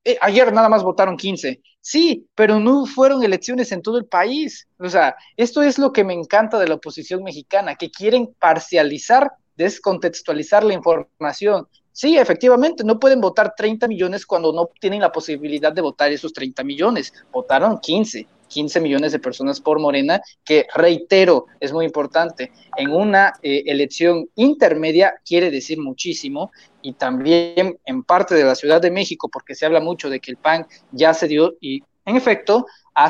eh, 0.04 0.18
ayer 0.22 0.52
nada 0.52 0.70
más 0.70 0.84
votaron 0.84 1.16
15. 1.16 1.62
Sí, 1.80 2.28
pero 2.34 2.60
no 2.60 2.86
fueron 2.86 3.24
elecciones 3.24 3.72
en 3.72 3.82
todo 3.82 3.98
el 3.98 4.06
país. 4.06 4.68
O 4.80 4.90
sea, 4.90 5.16
esto 5.38 5.62
es 5.62 5.78
lo 5.78 5.92
que 5.92 6.04
me 6.04 6.14
encanta 6.14 6.58
de 6.58 6.68
la 6.68 6.76
oposición 6.76 7.24
mexicana, 7.24 7.76
que 7.76 7.92
quieren 7.92 8.34
parcializar 8.40 9.32
descontextualizar 9.56 10.64
la 10.64 10.74
información. 10.74 11.68
Sí, 11.94 12.18
efectivamente, 12.18 12.84
no 12.84 13.00
pueden 13.00 13.20
votar 13.20 13.54
30 13.56 13.88
millones 13.88 14.26
cuando 14.26 14.54
no 14.54 14.70
tienen 14.80 15.02
la 15.02 15.12
posibilidad 15.12 15.74
de 15.74 15.82
votar 15.82 16.12
esos 16.12 16.32
30 16.32 16.64
millones. 16.64 17.14
Votaron 17.32 17.80
15, 17.80 18.28
15 18.48 18.80
millones 18.80 19.12
de 19.12 19.20
personas 19.20 19.60
por 19.60 19.80
Morena, 19.80 20.22
que 20.46 20.68
reitero, 20.74 21.48
es 21.60 21.74
muy 21.74 21.86
importante. 21.86 22.52
En 22.78 22.92
una 22.92 23.34
eh, 23.42 23.64
elección 23.66 24.30
intermedia 24.36 25.16
quiere 25.26 25.52
decir 25.52 25.80
muchísimo 25.80 26.52
y 26.82 26.94
también 26.94 27.78
en 27.86 28.04
parte 28.04 28.36
de 28.36 28.46
la 28.46 28.56
Ciudad 28.56 28.82
de 28.82 28.92
México, 28.92 29.30
porque 29.30 29.56
se 29.56 29.66
habla 29.66 29.82
mucho 29.82 30.10
de 30.10 30.20
que 30.20 30.32
el 30.32 30.38
PAN 30.38 30.66
ya 30.92 31.14
se 31.14 31.28
dio 31.28 31.56
y 31.60 31.84
en 32.06 32.16
efecto 32.16 32.66
ha, 32.96 33.10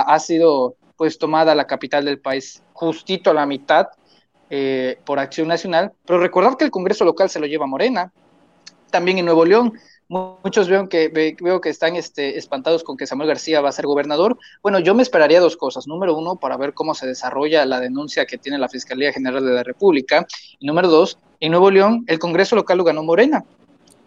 ha 0.00 0.18
sido 0.18 0.76
pues 0.96 1.18
tomada 1.18 1.54
la 1.54 1.66
capital 1.66 2.04
del 2.04 2.20
país 2.20 2.62
justito 2.72 3.30
a 3.30 3.34
la 3.34 3.46
mitad 3.46 3.88
eh, 4.54 4.98
por 5.06 5.18
Acción 5.18 5.48
Nacional, 5.48 5.92
pero 6.04 6.20
recordar 6.20 6.58
que 6.58 6.64
el 6.64 6.70
Congreso 6.70 7.06
local 7.06 7.30
se 7.30 7.40
lo 7.40 7.46
lleva 7.46 7.66
Morena, 7.66 8.12
también 8.92 9.18
en 9.18 9.24
Nuevo 9.24 9.44
León. 9.44 9.72
Muchos 10.08 10.68
veo 10.68 10.88
que, 10.88 11.08
veo 11.40 11.60
que 11.60 11.70
están 11.70 11.96
este, 11.96 12.36
espantados 12.36 12.84
con 12.84 12.96
que 12.96 13.06
Samuel 13.06 13.28
García 13.28 13.60
va 13.60 13.70
a 13.70 13.72
ser 13.72 13.86
gobernador. 13.86 14.38
Bueno, 14.62 14.78
yo 14.78 14.94
me 14.94 15.02
esperaría 15.02 15.40
dos 15.40 15.56
cosas. 15.56 15.88
Número 15.88 16.16
uno, 16.16 16.36
para 16.36 16.56
ver 16.58 16.74
cómo 16.74 16.94
se 16.94 17.06
desarrolla 17.06 17.64
la 17.64 17.80
denuncia 17.80 18.26
que 18.26 18.38
tiene 18.38 18.58
la 18.58 18.68
Fiscalía 18.68 19.12
General 19.12 19.44
de 19.44 19.52
la 19.52 19.62
República. 19.62 20.26
Y 20.60 20.66
número 20.66 20.88
dos, 20.88 21.18
en 21.40 21.50
Nuevo 21.52 21.70
León, 21.70 22.04
el 22.06 22.18
Congreso 22.18 22.54
local 22.54 22.78
lo 22.78 22.84
ganó 22.84 23.02
Morena, 23.02 23.44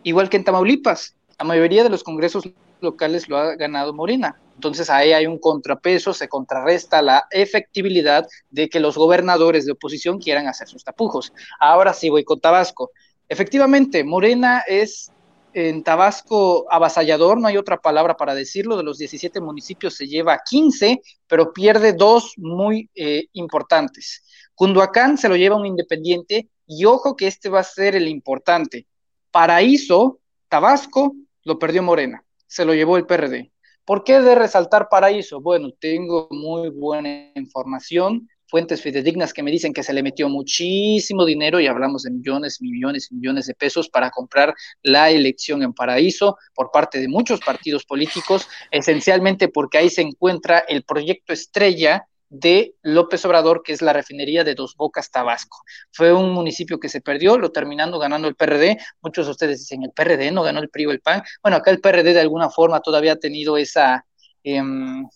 igual 0.03 0.29
que 0.29 0.37
en 0.37 0.43
Tamaulipas. 0.43 1.15
La 1.39 1.43
mayoría 1.43 1.83
de 1.83 1.89
los 1.89 2.03
congresos 2.03 2.47
locales 2.81 3.27
lo 3.27 3.37
ha 3.37 3.55
ganado 3.55 3.93
Morena. 3.93 4.39
Entonces 4.55 4.89
ahí 4.89 5.11
hay 5.11 5.27
un 5.27 5.37
contrapeso, 5.37 6.13
se 6.13 6.29
contrarresta 6.29 7.01
la 7.01 7.25
efectividad 7.31 8.25
de 8.49 8.69
que 8.69 8.79
los 8.79 8.97
gobernadores 8.97 9.65
de 9.65 9.73
oposición 9.73 10.19
quieran 10.19 10.47
hacer 10.47 10.67
sus 10.67 10.83
tapujos. 10.83 11.33
Ahora 11.59 11.93
sí 11.93 12.09
voy 12.09 12.23
con 12.23 12.39
Tabasco. 12.39 12.91
Efectivamente, 13.27 14.03
Morena 14.03 14.63
es 14.67 15.11
en 15.55 15.83
Tabasco 15.83 16.65
avasallador, 16.69 17.39
no 17.39 17.47
hay 17.47 17.55
otra 17.55 17.77
palabra 17.77 18.17
para 18.17 18.35
decirlo, 18.35 18.75
de 18.75 18.83
los 18.83 18.97
17 18.97 19.39
municipios 19.39 19.95
se 19.95 20.05
lleva 20.05 20.41
15, 20.45 21.01
pero 21.27 21.53
pierde 21.53 21.93
dos 21.93 22.33
muy 22.35 22.89
eh, 22.93 23.27
importantes. 23.31 24.25
Cunduacán 24.53 25.17
se 25.17 25.29
lo 25.29 25.37
lleva 25.37 25.55
un 25.55 25.65
independiente 25.65 26.49
y 26.67 26.83
ojo 26.83 27.15
que 27.15 27.27
este 27.27 27.47
va 27.47 27.61
a 27.61 27.63
ser 27.63 27.95
el 27.95 28.09
importante. 28.09 28.85
Paraíso, 29.31 30.19
Tabasco, 30.49 31.15
lo 31.45 31.57
perdió 31.57 31.81
Morena, 31.81 32.25
se 32.47 32.65
lo 32.65 32.73
llevó 32.73 32.97
el 32.97 33.05
PRD. 33.05 33.51
¿Por 33.85 34.03
qué 34.03 34.19
de 34.19 34.35
resaltar 34.35 34.89
Paraíso? 34.89 35.39
Bueno, 35.39 35.69
tengo 35.79 36.27
muy 36.31 36.69
buena 36.69 37.31
información, 37.35 38.27
fuentes 38.47 38.81
fidedignas 38.81 39.33
que 39.33 39.43
me 39.43 39.51
dicen 39.51 39.73
que 39.73 39.83
se 39.83 39.93
le 39.93 40.03
metió 40.03 40.29
muchísimo 40.29 41.25
dinero 41.25 41.59
y 41.59 41.67
hablamos 41.67 42.03
de 42.03 42.11
millones, 42.11 42.61
millones 42.61 43.09
y 43.11 43.15
millones 43.15 43.47
de 43.47 43.53
pesos 43.53 43.89
para 43.89 44.11
comprar 44.11 44.53
la 44.81 45.09
elección 45.09 45.63
en 45.63 45.73
Paraíso 45.73 46.37
por 46.53 46.71
parte 46.71 46.99
de 46.99 47.07
muchos 47.07 47.39
partidos 47.39 47.85
políticos, 47.85 48.47
esencialmente 48.71 49.47
porque 49.47 49.77
ahí 49.77 49.89
se 49.89 50.01
encuentra 50.01 50.59
el 50.59 50.83
proyecto 50.83 51.33
estrella 51.33 52.07
de 52.29 52.75
López 52.81 53.23
Obrador, 53.25 53.61
que 53.63 53.73
es 53.73 53.81
la 53.81 53.93
refinería 53.93 54.43
de 54.43 54.55
Dos 54.55 54.75
Bocas, 54.75 55.11
Tabasco. 55.11 55.57
Fue 55.91 56.11
un 56.13 56.31
municipio 56.31 56.79
que 56.79 56.89
se 56.89 57.01
perdió, 57.01 57.37
lo 57.37 57.51
terminando 57.51 57.99
ganando 57.99 58.27
el 58.27 58.35
PRD. 58.35 58.77
Muchos 59.01 59.27
de 59.27 59.31
ustedes 59.31 59.59
dicen, 59.59 59.83
el 59.83 59.91
PRD 59.91 60.31
no 60.31 60.43
ganó 60.43 60.59
el 60.59 60.69
PRI 60.69 60.87
o 60.87 60.91
el 60.91 61.01
PAN. 61.01 61.23
Bueno, 61.41 61.57
acá 61.57 61.71
el 61.71 61.81
PRD 61.81 62.13
de 62.13 62.19
alguna 62.19 62.49
forma 62.49 62.81
todavía 62.81 63.13
ha 63.13 63.17
tenido 63.17 63.57
esa 63.57 64.05
em, 64.43 65.07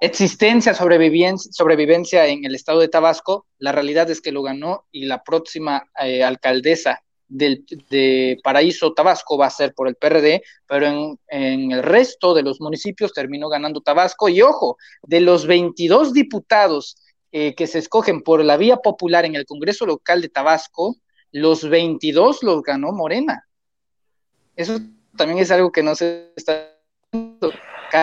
existencia, 0.00 0.74
sobrevivencia, 0.74 2.26
en 2.26 2.44
el 2.44 2.54
estado 2.54 2.80
de 2.80 2.88
Tabasco. 2.88 3.46
La 3.58 3.72
realidad 3.72 4.10
es 4.10 4.20
que 4.20 4.32
lo 4.32 4.42
ganó 4.42 4.86
y 4.92 5.06
la 5.06 5.22
próxima 5.22 5.88
eh, 6.02 6.22
alcaldesa 6.22 7.02
de 7.28 8.38
Paraíso 8.44 8.92
Tabasco 8.92 9.36
va 9.36 9.46
a 9.46 9.50
ser 9.50 9.74
por 9.74 9.88
el 9.88 9.96
PRD, 9.96 10.42
pero 10.68 10.86
en, 10.86 11.18
en, 11.28 11.72
el 11.72 11.82
resto 11.82 12.34
de 12.34 12.42
los 12.42 12.60
municipios 12.60 13.12
terminó 13.12 13.48
ganando 13.48 13.80
Tabasco. 13.80 14.28
Y 14.28 14.42
ojo, 14.42 14.76
de 15.02 15.20
los 15.20 15.46
22 15.46 16.12
diputados 16.12 16.96
eh, 17.32 17.54
que 17.54 17.66
se 17.66 17.80
escogen 17.80 18.22
por 18.22 18.42
la 18.44 18.56
vía 18.56 18.76
popular 18.78 19.24
en 19.24 19.34
el 19.34 19.44
Congreso 19.44 19.84
local 19.84 20.22
de 20.22 20.28
Tabasco, 20.28 20.96
los 21.32 21.68
22 21.68 22.42
los 22.42 22.62
ganó 22.62 22.92
Morena. 22.92 23.46
Eso 24.54 24.78
también 25.16 25.40
es 25.40 25.50
algo 25.50 25.70
que 25.70 25.82
no 25.82 25.94
se 25.94 26.32
está 26.36 26.72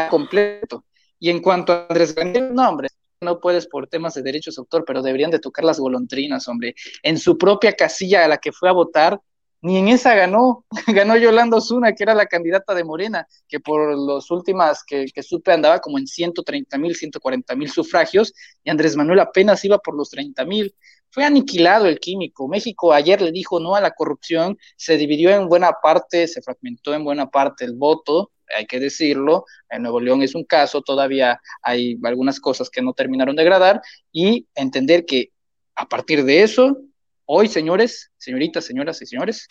completo. 0.10 0.84
Y 1.24 1.30
en 1.30 1.40
cuanto 1.40 1.72
a 1.72 1.86
Andrés 1.88 2.14
Manuel, 2.18 2.54
no, 2.54 2.68
hombre, 2.68 2.90
no 3.22 3.40
puedes 3.40 3.66
por 3.66 3.88
temas 3.88 4.14
de 4.14 4.22
derechos 4.22 4.56
de 4.56 4.60
autor, 4.60 4.84
pero 4.86 5.02
deberían 5.02 5.32
de 5.32 5.40
tocar 5.40 5.64
las 5.64 5.80
golondrinas, 5.80 6.50
hombre. 6.50 6.76
En 7.02 7.18
su 7.18 7.38
propia 7.38 7.72
casilla 7.72 8.26
a 8.26 8.28
la 8.28 8.40
que 8.40 8.52
fue 8.52 8.68
a 8.68 8.74
votar, 8.74 9.22
ni 9.62 9.78
en 9.78 9.88
esa 9.88 10.16
ganó, 10.16 10.66
ganó 10.88 11.16
Yolanda 11.16 11.56
Osuna, 11.56 11.94
que 11.94 12.04
era 12.04 12.14
la 12.14 12.26
candidata 12.26 12.76
de 12.76 12.84
Morena, 12.84 13.26
que 13.48 13.62
por 13.62 13.98
los 13.98 14.30
últimas 14.32 14.84
que, 14.86 15.06
que 15.16 15.24
supe 15.24 15.54
andaba 15.54 15.80
como 15.80 15.98
en 15.98 16.08
130 16.08 16.78
mil, 16.78 16.94
140 16.94 17.56
mil 17.56 17.70
sufragios, 17.70 18.34
y 18.62 18.70
Andrés 18.70 18.98
Manuel 18.98 19.22
apenas 19.22 19.64
iba 19.64 19.78
por 19.78 19.96
los 19.96 20.10
30 20.10 20.44
mil. 20.44 20.76
Fue 21.10 21.24
aniquilado 21.24 21.86
el 21.86 22.02
químico. 22.02 22.50
México 22.50 22.92
ayer 22.92 23.22
le 23.22 23.32
dijo 23.32 23.62
no 23.62 23.76
a 23.76 23.80
la 23.80 23.92
corrupción, 23.92 24.58
se 24.76 24.98
dividió 24.98 25.30
en 25.30 25.48
buena 25.48 25.72
parte, 25.82 26.28
se 26.28 26.42
fragmentó 26.42 26.94
en 26.94 27.06
buena 27.06 27.30
parte 27.30 27.64
el 27.64 27.76
voto, 27.76 28.33
hay 28.56 28.66
que 28.66 28.80
decirlo, 28.80 29.46
en 29.70 29.84
Nuevo 29.84 30.00
León 30.00 30.22
es 30.22 30.36
un 30.36 30.44
caso, 30.44 30.82
todavía 30.82 31.40
hay 31.62 31.98
algunas 32.04 32.40
cosas 32.40 32.70
que 32.70 32.82
no 32.82 32.94
terminaron 32.94 33.36
de 33.36 33.42
agradar 33.42 33.82
y 34.12 34.48
entender 34.56 35.06
que 35.06 35.32
a 35.76 35.88
partir 35.88 36.24
de 36.24 36.44
eso, 36.44 36.78
hoy, 37.26 37.48
señores, 37.48 38.12
señoritas, 38.18 38.66
señoras 38.66 39.02
y 39.02 39.06
señores, 39.06 39.48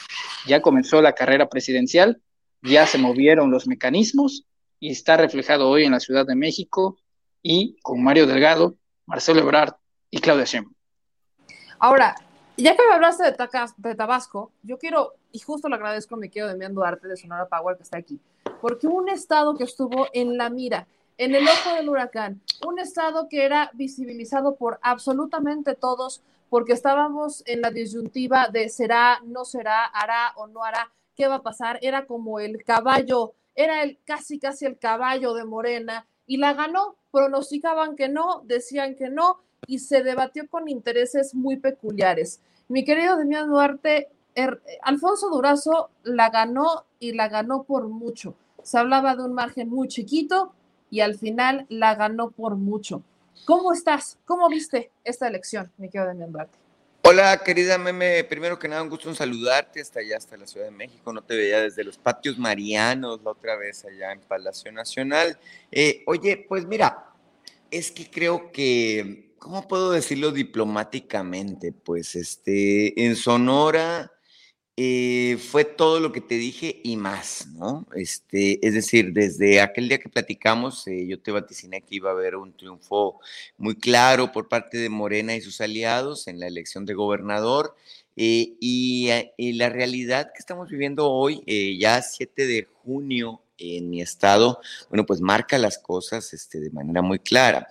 ya 0.47 0.63
comenzó 0.63 1.03
la 1.03 1.15
carrera 1.15 1.49
presidencial, 1.49 2.21
ya 2.63 2.87
se 2.87 2.99
movieron 2.99 3.51
los 3.51 3.67
mecanismos 3.67 4.47
y 4.79 4.91
está 4.91 5.17
reflejado 5.17 5.69
hoy 5.69 5.85
en 5.85 5.93
la 5.93 6.01
Ciudad 6.01 6.27
de 6.27 6.37
México 6.37 6.99
y 7.43 7.77
con 7.83 8.03
Mario 8.03 8.27
Delgado, 8.27 8.77
Marcelo 9.07 9.41
Ebrard 9.41 9.75
y 10.11 10.21
Claudia 10.21 10.45
Sheinbaum. 10.45 10.75
Ahora, 11.79 12.15
ya 12.57 12.77
que 12.77 12.87
me 12.87 12.95
hablaste 12.95 13.25
de, 13.25 13.37
de, 13.77 13.95
Tabasco, 13.95 14.53
yo 14.63 14.79
quiero, 14.79 15.15
y 15.33 15.41
justo 15.41 15.69
le 15.69 15.75
agradezco 15.75 16.15
a 16.15 16.19
mi 16.19 16.29
querido 16.29 16.49
Demián 16.49 16.75
Duarte 16.75 17.09
de 17.09 17.17
Sonora 17.17 17.49
Power 17.49 17.77
que 17.77 17.83
está 17.83 17.99
aquí, 17.99 18.21
porque 18.63 18.87
un 18.87 19.09
estado 19.09 19.57
que 19.57 19.65
estuvo 19.65 20.07
en 20.13 20.39
la 20.39 20.49
mira, 20.49 20.87
en 21.19 21.35
el 21.35 21.43
ojo 21.43 21.75
del 21.75 21.89
huracán, 21.89 22.41
un 22.65 22.79
estado 22.79 23.29
que 23.29 23.45
era 23.45 23.73
visibilizado 23.75 24.55
por 24.55 24.79
absolutamente 24.83 25.75
todos, 25.75 26.23
porque 26.49 26.73
estábamos 26.73 27.43
en 27.47 27.61
la 27.61 27.73
disyuntiva 27.73 28.47
de 28.53 28.69
será, 28.69 29.21
no 29.25 29.45
será, 29.45 29.87
hará 29.87 30.33
o 30.37 30.47
no 30.47 30.63
hará, 30.63 30.93
qué 31.17 31.27
va 31.27 31.37
a 31.37 31.43
pasar, 31.43 31.81
era 31.83 32.07
como 32.07 32.39
el 32.39 32.63
caballo, 32.63 33.33
era 33.57 33.83
el 33.83 33.99
casi 34.05 34.39
casi 34.39 34.65
el 34.65 34.79
caballo 34.79 35.35
de 35.35 35.45
Morena 35.45 36.07
y 36.29 36.37
la 36.37 36.55
ganó, 36.55 36.95
pronosticaban 37.11 37.97
que 37.97 38.09
no, 38.09 38.43
decían 38.45 38.95
que 38.95 39.11
no 39.11 39.41
y 39.67 39.81
se 39.81 40.05
debatió 40.05 40.49
con 40.49 40.69
intereses 40.69 41.35
muy 41.35 41.57
peculiares. 41.57 42.41
Mi 42.69 42.85
querido 42.85 43.17
Demián 43.17 43.51
Duarte, 43.51 44.09
er, 44.37 44.63
Alfonso 44.83 45.31
Durazo 45.31 45.91
la 46.05 46.31
ganó 46.31 46.85
y 47.01 47.13
la 47.13 47.29
ganó 47.29 47.65
por 47.65 47.89
mucho. 47.89 48.37
Se 48.63 48.79
hablaba 48.79 49.17
de 49.17 49.25
un 49.25 49.35
margen 49.35 49.69
muy 49.69 49.89
chiquito 49.89 50.55
y 50.91 51.01
al 51.01 51.19
final 51.19 51.67
la 51.69 51.95
ganó 51.95 52.31
por 52.31 52.57
mucho. 52.57 53.03
¿Cómo 53.45 53.73
estás? 53.73 54.19
¿Cómo 54.25 54.49
viste 54.49 54.91
esta 55.05 55.27
elección, 55.27 55.73
mi 55.79 55.89
querido 55.89 56.09
Demián 56.09 56.33
Duarte? 56.33 56.59
Hola, 57.05 57.43
querida 57.45 57.79
Meme. 57.79 58.23
Primero 58.23 58.59
que 58.59 58.69
nada, 58.69 58.83
un 58.83 58.89
gusto 58.89 59.09
en 59.09 59.17
saludarte 59.17 59.81
hasta 59.81 59.99
allá, 59.99 60.17
hasta 60.17 60.37
la 60.37 60.47
Ciudad 60.47 60.67
de 60.67 60.71
México. 60.73 61.13
No 61.13 61.23
te 61.23 61.35
veía 61.35 61.61
desde 61.61 61.83
los 61.83 61.99
patios 61.99 62.39
marianos 62.39 63.21
la 63.25 63.33
otra 63.33 63.57
vez 63.57 63.85
allá 63.85 64.13
en 64.13 64.21
Palacio 64.21 64.71
Nacional. 64.71 65.37
Eh, 65.73 66.05
oye, 66.07 66.47
pues 66.49 66.65
mira, 66.65 67.07
es 67.73 67.91
que 67.91 68.09
creo 68.09 68.53
que, 68.53 69.35
¿cómo 69.39 69.67
puedo 69.67 69.91
decirlo 69.91 70.31
diplomáticamente? 70.31 71.73
Pues 71.73 72.15
este, 72.15 73.05
en 73.05 73.17
Sonora 73.17 74.13
eh, 74.77 75.37
fue 75.51 75.67
todo 75.67 76.01
lo 76.01 76.13
que 76.13 76.23
te 76.23 76.37
dije 76.37 76.81
y 76.83 76.97
más, 76.97 77.47
¿no? 77.49 77.87
Este, 77.95 78.67
es 78.67 78.73
decir, 78.73 79.13
desde 79.13 79.61
aquel 79.61 79.87
día 79.87 79.99
que 79.99 80.09
platicamos, 80.09 80.87
eh, 80.89 81.07
yo 81.07 81.21
te 81.21 81.31
vaticiné 81.31 81.83
que 81.83 81.97
iba 81.97 82.09
a 82.09 82.15
haber 82.15 82.37
un 82.37 82.55
triunfo 82.57 83.21
muy 83.59 83.75
claro 83.77 84.33
por 84.33 84.49
parte 84.49 84.79
de 84.79 84.89
Morena 84.89 85.35
y 85.35 85.43
sus 85.43 85.61
aliados 85.61 86.27
en 86.27 86.41
la 86.41 86.47
elección 86.47 86.87
de 86.87 86.95
gobernador. 86.95 87.77
Eh, 88.17 88.55
y, 88.61 89.11
la 89.53 89.69
realidad 89.69 90.33
que 90.33 90.39
estamos 90.39 90.71
viviendo 90.71 91.11
hoy, 91.11 91.45
ya 91.79 92.01
7 92.01 92.47
de 92.47 92.67
junio 92.83 93.43
en 93.59 93.91
mi 93.91 94.01
estado, 94.01 94.61
bueno, 94.89 95.05
pues 95.07 95.21
marca 95.21 95.59
las 95.59 95.79
cosas 95.79 96.33
este, 96.33 96.61
de 96.61 96.71
manera 96.71 97.03
muy 97.03 97.19
clara. 97.19 97.69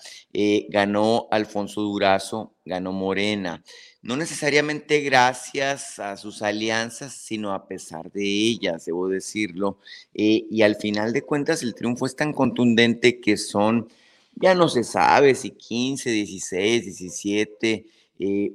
ganó 0.69 1.27
Alfonso 1.31 1.81
Durazo, 1.81 2.53
ganó 2.63 2.91
Morena 2.91 3.63
no 4.01 4.15
necesariamente 4.17 5.01
gracias 5.01 5.99
a 5.99 6.17
sus 6.17 6.41
alianzas, 6.41 7.13
sino 7.13 7.53
a 7.53 7.67
pesar 7.67 8.11
de 8.11 8.23
ellas, 8.23 8.85
debo 8.85 9.07
decirlo. 9.07 9.77
Eh, 10.13 10.45
y 10.49 10.63
al 10.63 10.75
final 10.75 11.13
de 11.13 11.21
cuentas 11.21 11.61
el 11.63 11.75
triunfo 11.75 12.05
es 12.05 12.15
tan 12.15 12.33
contundente 12.33 13.19
que 13.19 13.37
son, 13.37 13.89
ya 14.35 14.55
no 14.55 14.69
se 14.69 14.83
sabe 14.83 15.35
si 15.35 15.51
15, 15.51 16.09
16, 16.09 16.85
17 16.85 17.85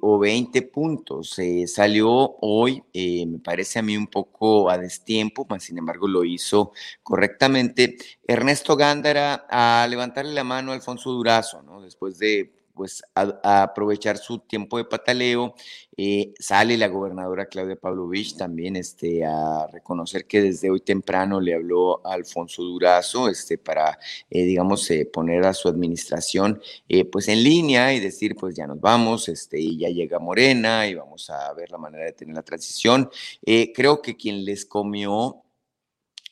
o 0.01 0.19
20 0.19 0.63
puntos. 0.63 1.39
Eh, 1.39 1.67
salió 1.67 2.37
hoy, 2.41 2.83
eh, 2.93 3.27
me 3.27 3.39
parece 3.39 3.79
a 3.79 3.83
mí 3.83 3.97
un 3.97 4.07
poco 4.07 4.71
a 4.71 4.79
destiempo, 4.79 5.47
mas 5.49 5.65
sin 5.65 5.79
embargo 5.79 6.07
lo 6.09 6.25
hizo 6.25 6.73
correctamente. 7.03 7.97
Ernesto 8.27 8.77
Gándara 8.77 9.47
a 9.51 9.87
levantarle 9.89 10.33
la 10.33 10.45
mano 10.45 10.73
a 10.73 10.75
Alfonso 10.75 11.11
Durazo, 11.11 11.63
¿no? 11.63 11.83
Después 11.83 12.19
de 12.19 12.53
pues 12.77 13.03
a, 13.15 13.63
aprovechar 13.63 14.19
su 14.19 14.39
tiempo 14.41 14.77
de 14.77 14.85
pataleo. 14.85 15.55
Eh, 15.97 16.35
sale 16.39 16.77
la 16.77 16.89
gobernadora 16.89 17.47
Claudia 17.47 17.75
Pavlovich 17.75 18.37
también 18.37 18.77
este, 18.77 19.25
a 19.25 19.67
reconocer 19.73 20.27
que 20.27 20.43
desde 20.43 20.71
hoy 20.71 20.81
temprano 20.81 21.41
le 21.41 21.55
habló 21.55 22.07
a 22.07 22.13
Alfonso 22.13 22.63
Durazo 22.63 23.29
este, 23.31 23.57
para, 23.57 23.99
eh, 24.29 24.45
digamos, 24.45 24.89
eh, 24.91 25.07
poner 25.07 25.47
a 25.47 25.55
su 25.55 25.69
administración 25.69 26.61
pues 27.11 27.29
en 27.29 27.43
línea 27.43 27.95
y 27.95 28.01
decir, 28.01 28.37
pues 28.37 28.55
ya 28.55 28.67
nos 28.67 28.81
vamos, 28.81 29.29
este, 29.29 29.59
y 29.59 29.79
ya 29.79 29.89
llega 29.89 30.19
Morena 30.19 30.87
y 30.87 30.95
vamos 30.95 31.31
a 31.31 31.53
ver 31.55 31.71
la 31.71 31.79
manera 31.79 32.05
de 32.05 32.13
tener 32.13 32.35
la 32.35 32.43
transición. 32.43 33.11
creo 33.75 34.03
que 34.03 34.17
quien 34.17 34.45
les 34.45 34.67
comió 34.67 35.46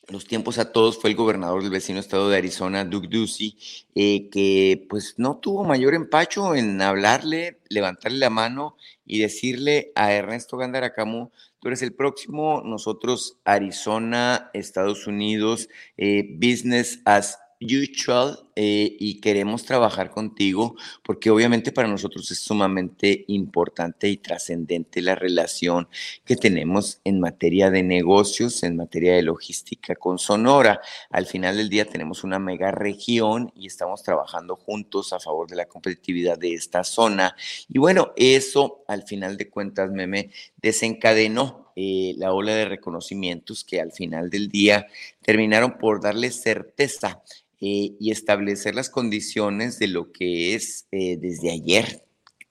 los 0.09 0.25
tiempos 0.25 0.57
a 0.59 0.71
todos 0.71 0.99
fue 0.99 1.09
el 1.09 1.15
gobernador 1.15 1.61
del 1.61 1.71
vecino 1.71 1.99
estado 1.99 2.29
de 2.29 2.37
Arizona, 2.37 2.85
Doug 2.85 3.09
Ducey, 3.09 3.57
eh, 3.95 4.29
que 4.29 4.85
pues 4.89 5.15
no 5.17 5.37
tuvo 5.37 5.63
mayor 5.63 5.93
empacho 5.93 6.55
en 6.55 6.81
hablarle, 6.81 7.59
levantarle 7.69 8.19
la 8.19 8.29
mano 8.29 8.77
y 9.05 9.19
decirle 9.19 9.91
a 9.95 10.13
Ernesto 10.13 10.57
Gandaracamu, 10.57 11.31
tú 11.59 11.67
eres 11.69 11.81
el 11.81 11.93
próximo, 11.93 12.61
nosotros 12.63 13.39
Arizona, 13.45 14.51
Estados 14.53 15.07
Unidos, 15.07 15.69
eh, 15.97 16.27
business 16.37 17.01
as 17.05 17.39
usual 17.61 18.39
eh, 18.55 18.95
y 18.99 19.19
queremos 19.19 19.65
trabajar 19.65 20.11
contigo 20.11 20.75
porque 21.03 21.29
obviamente 21.29 21.71
para 21.71 21.87
nosotros 21.87 22.29
es 22.31 22.39
sumamente 22.39 23.25
importante 23.27 24.07
y 24.09 24.17
trascendente 24.17 25.01
la 25.01 25.15
relación 25.15 25.87
que 26.23 26.35
tenemos 26.35 26.99
en 27.03 27.19
materia 27.19 27.69
de 27.71 27.83
negocios, 27.83 28.63
en 28.63 28.75
materia 28.75 29.15
de 29.15 29.23
logística 29.23 29.95
con 29.95 30.19
Sonora. 30.19 30.81
Al 31.09 31.25
final 31.25 31.57
del 31.57 31.69
día 31.69 31.85
tenemos 31.85 32.23
una 32.23 32.39
mega 32.39 32.71
región 32.71 33.51
y 33.55 33.67
estamos 33.67 34.03
trabajando 34.03 34.55
juntos 34.55 35.13
a 35.13 35.19
favor 35.19 35.49
de 35.49 35.55
la 35.57 35.65
competitividad 35.65 36.37
de 36.37 36.53
esta 36.53 36.83
zona. 36.83 37.35
Y 37.67 37.79
bueno, 37.79 38.13
eso 38.15 38.83
al 38.87 39.03
final 39.03 39.37
de 39.37 39.49
cuentas, 39.49 39.91
Meme, 39.91 40.31
desencadenó 40.57 41.65
eh, 41.77 42.13
la 42.17 42.31
ola 42.33 42.55
de 42.55 42.65
reconocimientos 42.65 43.65
que 43.65 43.81
al 43.81 43.91
final 43.91 44.29
del 44.29 44.47
día 44.47 44.87
terminaron 45.21 45.77
por 45.77 46.01
darle 46.01 46.31
certeza 46.31 47.21
eh, 47.61 47.95
y 47.99 48.11
establecer 48.11 48.75
las 48.75 48.89
condiciones 48.89 49.79
de 49.79 49.87
lo 49.87 50.11
que 50.11 50.55
es 50.55 50.87
eh, 50.91 51.17
desde 51.17 51.51
ayer. 51.51 52.03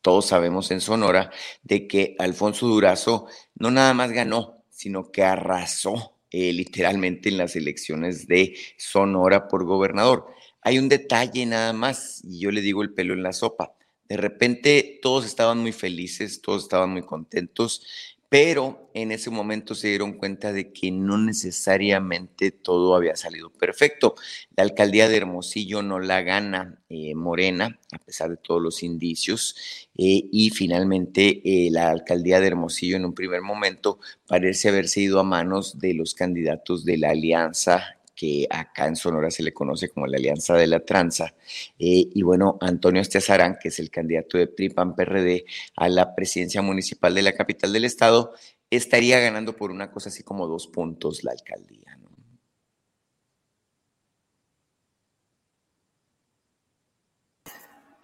Todos 0.02 0.26
sabemos 0.26 0.70
en 0.70 0.80
Sonora 0.80 1.30
de 1.62 1.86
que 1.86 2.16
Alfonso 2.18 2.66
Durazo 2.66 3.26
no 3.54 3.70
nada 3.70 3.94
más 3.94 4.12
ganó, 4.12 4.64
sino 4.70 5.10
que 5.10 5.22
arrasó 5.22 6.14
eh, 6.30 6.52
literalmente 6.52 7.28
en 7.28 7.38
las 7.38 7.54
elecciones 7.54 8.26
de 8.26 8.56
Sonora 8.76 9.46
por 9.46 9.64
gobernador. 9.64 10.26
Hay 10.62 10.78
un 10.78 10.88
detalle 10.88 11.46
nada 11.46 11.72
más, 11.72 12.22
y 12.24 12.40
yo 12.40 12.50
le 12.50 12.60
digo 12.60 12.82
el 12.82 12.92
pelo 12.92 13.14
en 13.14 13.22
la 13.22 13.32
sopa. 13.32 13.76
De 14.08 14.16
repente 14.16 14.98
todos 15.00 15.24
estaban 15.24 15.58
muy 15.58 15.72
felices, 15.72 16.42
todos 16.42 16.64
estaban 16.64 16.90
muy 16.90 17.02
contentos, 17.02 17.86
pero 18.28 18.90
en 18.94 19.12
ese 19.12 19.30
momento 19.30 19.74
se 19.74 19.88
dieron 19.88 20.14
cuenta 20.14 20.52
de 20.52 20.72
que 20.72 20.90
no 20.90 21.18
necesariamente 21.18 22.50
todo 22.50 22.94
había 22.94 23.16
salido 23.16 23.50
perfecto. 23.50 24.14
La 24.56 24.64
alcaldía 24.64 25.08
de 25.08 25.16
Hermosillo 25.16 25.82
no 25.82 26.00
la 26.00 26.22
gana 26.22 26.82
eh, 26.88 27.14
Morena, 27.14 27.78
a 27.92 27.98
pesar 27.98 28.30
de 28.30 28.36
todos 28.36 28.60
los 28.60 28.82
indicios, 28.82 29.56
eh, 29.96 30.28
y 30.32 30.50
finalmente 30.50 31.42
eh, 31.44 31.70
la 31.70 31.90
alcaldía 31.90 32.40
de 32.40 32.48
Hermosillo 32.48 32.96
en 32.96 33.04
un 33.04 33.14
primer 33.14 33.42
momento 33.42 33.98
parece 34.26 34.68
haberse 34.68 35.00
ido 35.00 35.20
a 35.20 35.24
manos 35.24 35.78
de 35.78 35.94
los 35.94 36.14
candidatos 36.14 36.84
de 36.84 36.98
la 36.98 37.10
alianza 37.10 37.98
acá 38.50 38.86
en 38.86 38.96
Sonora 38.96 39.30
se 39.30 39.42
le 39.42 39.52
conoce 39.52 39.88
como 39.88 40.06
la 40.06 40.16
Alianza 40.16 40.54
de 40.54 40.66
la 40.66 40.80
Tranza. 40.80 41.34
Eh, 41.78 42.08
y 42.14 42.22
bueno, 42.22 42.58
Antonio 42.60 43.02
Esteazarán, 43.02 43.58
que 43.60 43.68
es 43.68 43.78
el 43.78 43.90
candidato 43.90 44.38
de 44.38 44.46
PRI-PAN-PRD 44.46 45.44
a 45.76 45.88
la 45.88 46.14
presidencia 46.14 46.62
municipal 46.62 47.14
de 47.14 47.22
la 47.22 47.32
capital 47.32 47.72
del 47.72 47.84
estado, 47.84 48.32
estaría 48.70 49.20
ganando 49.20 49.54
por 49.56 49.70
una 49.70 49.90
cosa 49.90 50.08
así 50.08 50.22
como 50.22 50.46
dos 50.46 50.66
puntos 50.66 51.24
la 51.24 51.32
alcaldía. 51.32 51.83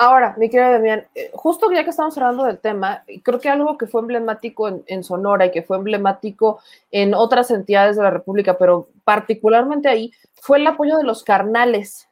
Ahora, 0.02 0.35
mi 0.39 0.48
querido 0.48 0.72
Damián, 0.72 1.06
eh, 1.14 1.31
justo 1.35 1.70
ya 1.70 1.85
que 1.85 1.90
estamos 1.90 2.16
hablando 2.16 2.44
del 2.44 2.59
tema, 2.59 3.05
creo 3.22 3.39
que 3.39 3.51
algo 3.51 3.77
que 3.77 3.86
fue 3.86 4.01
emblemático 4.01 4.82
en, 4.86 5.05
Sonora 5.05 5.44
y 5.44 5.51
que 5.51 5.62
fue 5.62 5.77
emblemático 5.77 6.62
en 6.90 7.12
otras 7.12 7.51
entidades 7.51 7.97
de 7.97 8.05
la 8.05 8.10
República, 8.10 8.56
pero 8.56 8.89
particularmente 9.05 9.90
ahí, 9.90 10.10
fue 10.40 10.56
el 10.56 10.66
apoyo 10.66 10.97
de 10.97 11.05
los 11.05 11.22
carnales, 11.22 12.09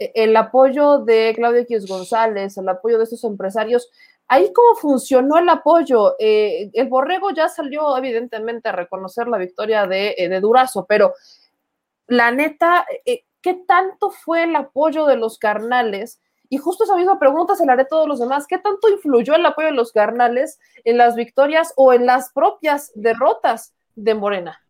e, 0.00 0.10
el 0.16 0.36
apoyo 0.36 0.98
de 0.98 1.32
Claudio 1.36 1.60
X 1.60 1.86
González, 1.86 2.58
el 2.58 2.68
apoyo 2.68 2.98
de 2.98 3.04
estos 3.04 3.22
empresarios. 3.22 3.88
Ahí 4.26 4.52
cómo 4.52 4.74
funcionó 4.74 5.38
el 5.38 5.48
apoyo. 5.48 6.16
Eh, 6.18 6.70
el 6.74 6.88
Borrego 6.88 7.30
ya 7.30 7.48
salió 7.48 7.96
evidentemente 7.96 8.68
a 8.68 8.72
reconocer 8.72 9.28
la 9.28 9.38
victoria 9.38 9.86
de, 9.86 10.16
eh, 10.18 10.28
de 10.28 10.40
Durazo, 10.40 10.86
pero 10.88 11.14
la 12.08 12.32
neta, 12.32 12.84
¿qué 13.04 13.54
tanto 13.68 14.10
fue 14.10 14.42
el 14.42 14.56
apoyo 14.56 15.06
de 15.06 15.16
los 15.16 15.38
carnales? 15.38 16.18
Y 16.48 16.56
justo 16.58 16.84
esa 16.84 16.96
misma 16.96 17.18
pregunta 17.18 17.54
se 17.54 17.66
la 17.66 17.74
haré 17.74 17.82
a 17.82 17.88
todos 17.88 18.08
los 18.08 18.18
demás. 18.18 18.46
¿Qué 18.46 18.58
tanto 18.58 18.88
influyó 18.88 19.34
el 19.34 19.44
apoyo 19.44 19.68
de 19.68 19.74
los 19.74 19.92
carnales 19.92 20.58
en 20.84 20.96
las 20.96 21.14
victorias 21.14 21.72
o 21.76 21.92
en 21.92 22.06
las 22.06 22.32
propias 22.32 22.90
derrotas 22.94 23.74
de 23.98 24.14
Morena? 24.14 24.62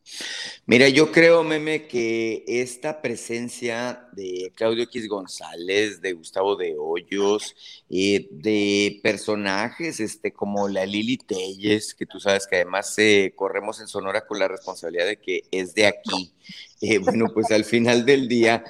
Mira, 0.64 0.88
yo 0.88 1.12
creo, 1.12 1.44
Meme, 1.44 1.86
que 1.86 2.44
esta 2.46 3.02
presencia 3.02 4.08
de 4.12 4.52
Claudio 4.54 4.84
X 4.84 5.06
González, 5.06 6.00
de 6.00 6.14
Gustavo 6.14 6.56
de 6.56 6.74
Hoyos, 6.78 7.54
eh, 7.90 8.26
de 8.30 9.00
personajes 9.02 10.00
este, 10.00 10.32
como 10.32 10.68
la 10.68 10.86
Lili 10.86 11.18
Telles, 11.18 11.94
que 11.94 12.06
tú 12.06 12.20
sabes 12.20 12.46
que 12.46 12.56
además 12.56 12.94
eh, 12.98 13.32
corremos 13.36 13.80
en 13.80 13.88
Sonora 13.88 14.26
con 14.26 14.38
la 14.38 14.48
responsabilidad 14.48 15.06
de 15.06 15.18
que 15.18 15.42
es 15.50 15.74
de 15.74 15.86
aquí, 15.86 16.32
eh, 16.80 16.98
bueno, 16.98 17.26
pues 17.32 17.50
al 17.50 17.64
final 17.64 18.06
del 18.06 18.28
día 18.28 18.64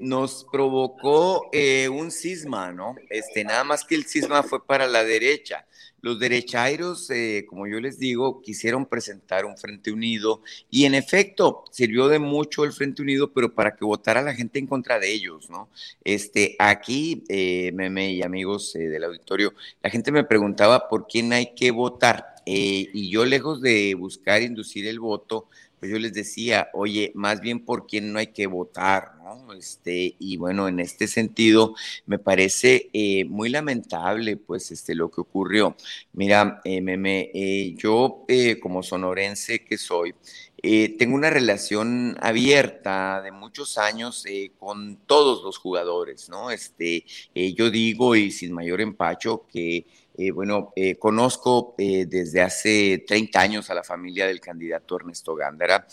nos 0.00 0.46
provocó 0.50 1.50
un 1.90 2.10
cisma, 2.10 2.72
¿no? 2.72 2.96
Este, 3.10 3.44
nada 3.44 3.64
más 3.64 3.84
que 3.84 3.94
el 3.94 4.06
cisma 4.06 4.42
fue 4.42 4.64
para 4.66 4.86
la 4.86 5.04
derecha. 5.04 5.66
Los 6.00 6.18
derechairos, 6.18 7.08
como 7.48 7.66
yo 7.66 7.80
les 7.80 7.98
digo, 7.98 8.40
quisieron 8.40 8.86
presentar 8.86 9.44
un 9.44 9.56
frente 9.56 9.90
unido 9.90 10.42
y 10.70 10.84
en 10.84 10.94
efecto, 10.94 11.64
sirvió 11.70 12.08
de 12.08 12.18
mucho 12.18 12.64
el 12.64 12.72
Frente 12.72 13.02
Unido, 13.02 13.32
pero 13.32 13.54
para 13.54 13.74
que 13.74 13.84
votara 13.84 14.22
la 14.22 14.34
gente 14.34 14.58
en 14.58 14.66
contra 14.66 14.98
de 14.98 15.12
ellos, 15.12 15.48
¿no? 15.50 15.68
Este, 16.04 16.56
aquí, 16.58 17.24
eh, 17.28 17.72
meme 17.74 18.12
y 18.12 18.22
amigos 18.22 18.74
eh, 18.76 18.88
del 18.88 19.04
auditorio, 19.04 19.54
la 19.82 19.90
gente 19.90 20.12
me 20.12 20.24
preguntaba 20.24 20.88
por 20.88 21.06
quién 21.06 21.32
hay 21.32 21.54
que 21.54 21.70
votar. 21.70 22.36
Eh, 22.46 22.88
y 22.92 23.10
yo, 23.10 23.24
lejos 23.26 23.60
de 23.60 23.94
buscar 23.94 24.42
inducir 24.42 24.86
el 24.86 25.00
voto, 25.00 25.48
pues 25.78 25.90
yo 25.92 25.98
les 25.98 26.12
decía, 26.12 26.68
oye, 26.72 27.12
más 27.14 27.40
bien 27.40 27.64
por 27.64 27.86
quién 27.86 28.12
no 28.12 28.18
hay 28.18 28.28
que 28.28 28.46
votar, 28.46 29.12
¿no? 29.22 29.52
Este, 29.52 30.14
y 30.18 30.36
bueno, 30.36 30.68
en 30.68 30.80
este 30.80 31.06
sentido, 31.06 31.74
me 32.06 32.18
parece 32.18 32.90
eh, 32.92 33.24
muy 33.24 33.48
lamentable, 33.48 34.36
pues, 34.36 34.70
este, 34.70 34.94
lo 34.94 35.10
que 35.10 35.20
ocurrió. 35.20 35.76
Mira, 36.12 36.60
eh, 36.64 36.80
meme, 36.80 37.30
eh, 37.34 37.74
yo 37.76 38.24
como 38.60 38.82
sonorense 38.82 39.64
que 39.64 39.78
soy, 39.78 40.14
tengo 40.62 41.14
una 41.14 41.30
relación 41.30 42.16
abierta 42.20 43.22
de 43.22 43.30
muchos 43.30 43.78
años 43.78 44.24
con 44.58 44.96
todos 45.06 45.42
los 45.44 45.58
jugadores, 45.58 46.28
¿no? 46.28 46.50
Este, 46.50 47.04
yo 47.34 47.70
digo 47.70 48.16
y 48.16 48.30
sin 48.30 48.52
mayor 48.52 48.80
empacho 48.80 49.46
que 49.52 49.86
eh, 50.20 50.32
bueno, 50.32 50.72
eh, 50.74 50.96
conozco 50.96 51.76
eh, 51.78 52.04
desde 52.04 52.40
hace 52.40 53.04
30 53.06 53.40
años 53.40 53.70
a 53.70 53.74
la 53.74 53.84
familia 53.84 54.26
del 54.26 54.40
candidato 54.40 54.96
Ernesto 54.96 55.36
Gándara. 55.36 55.86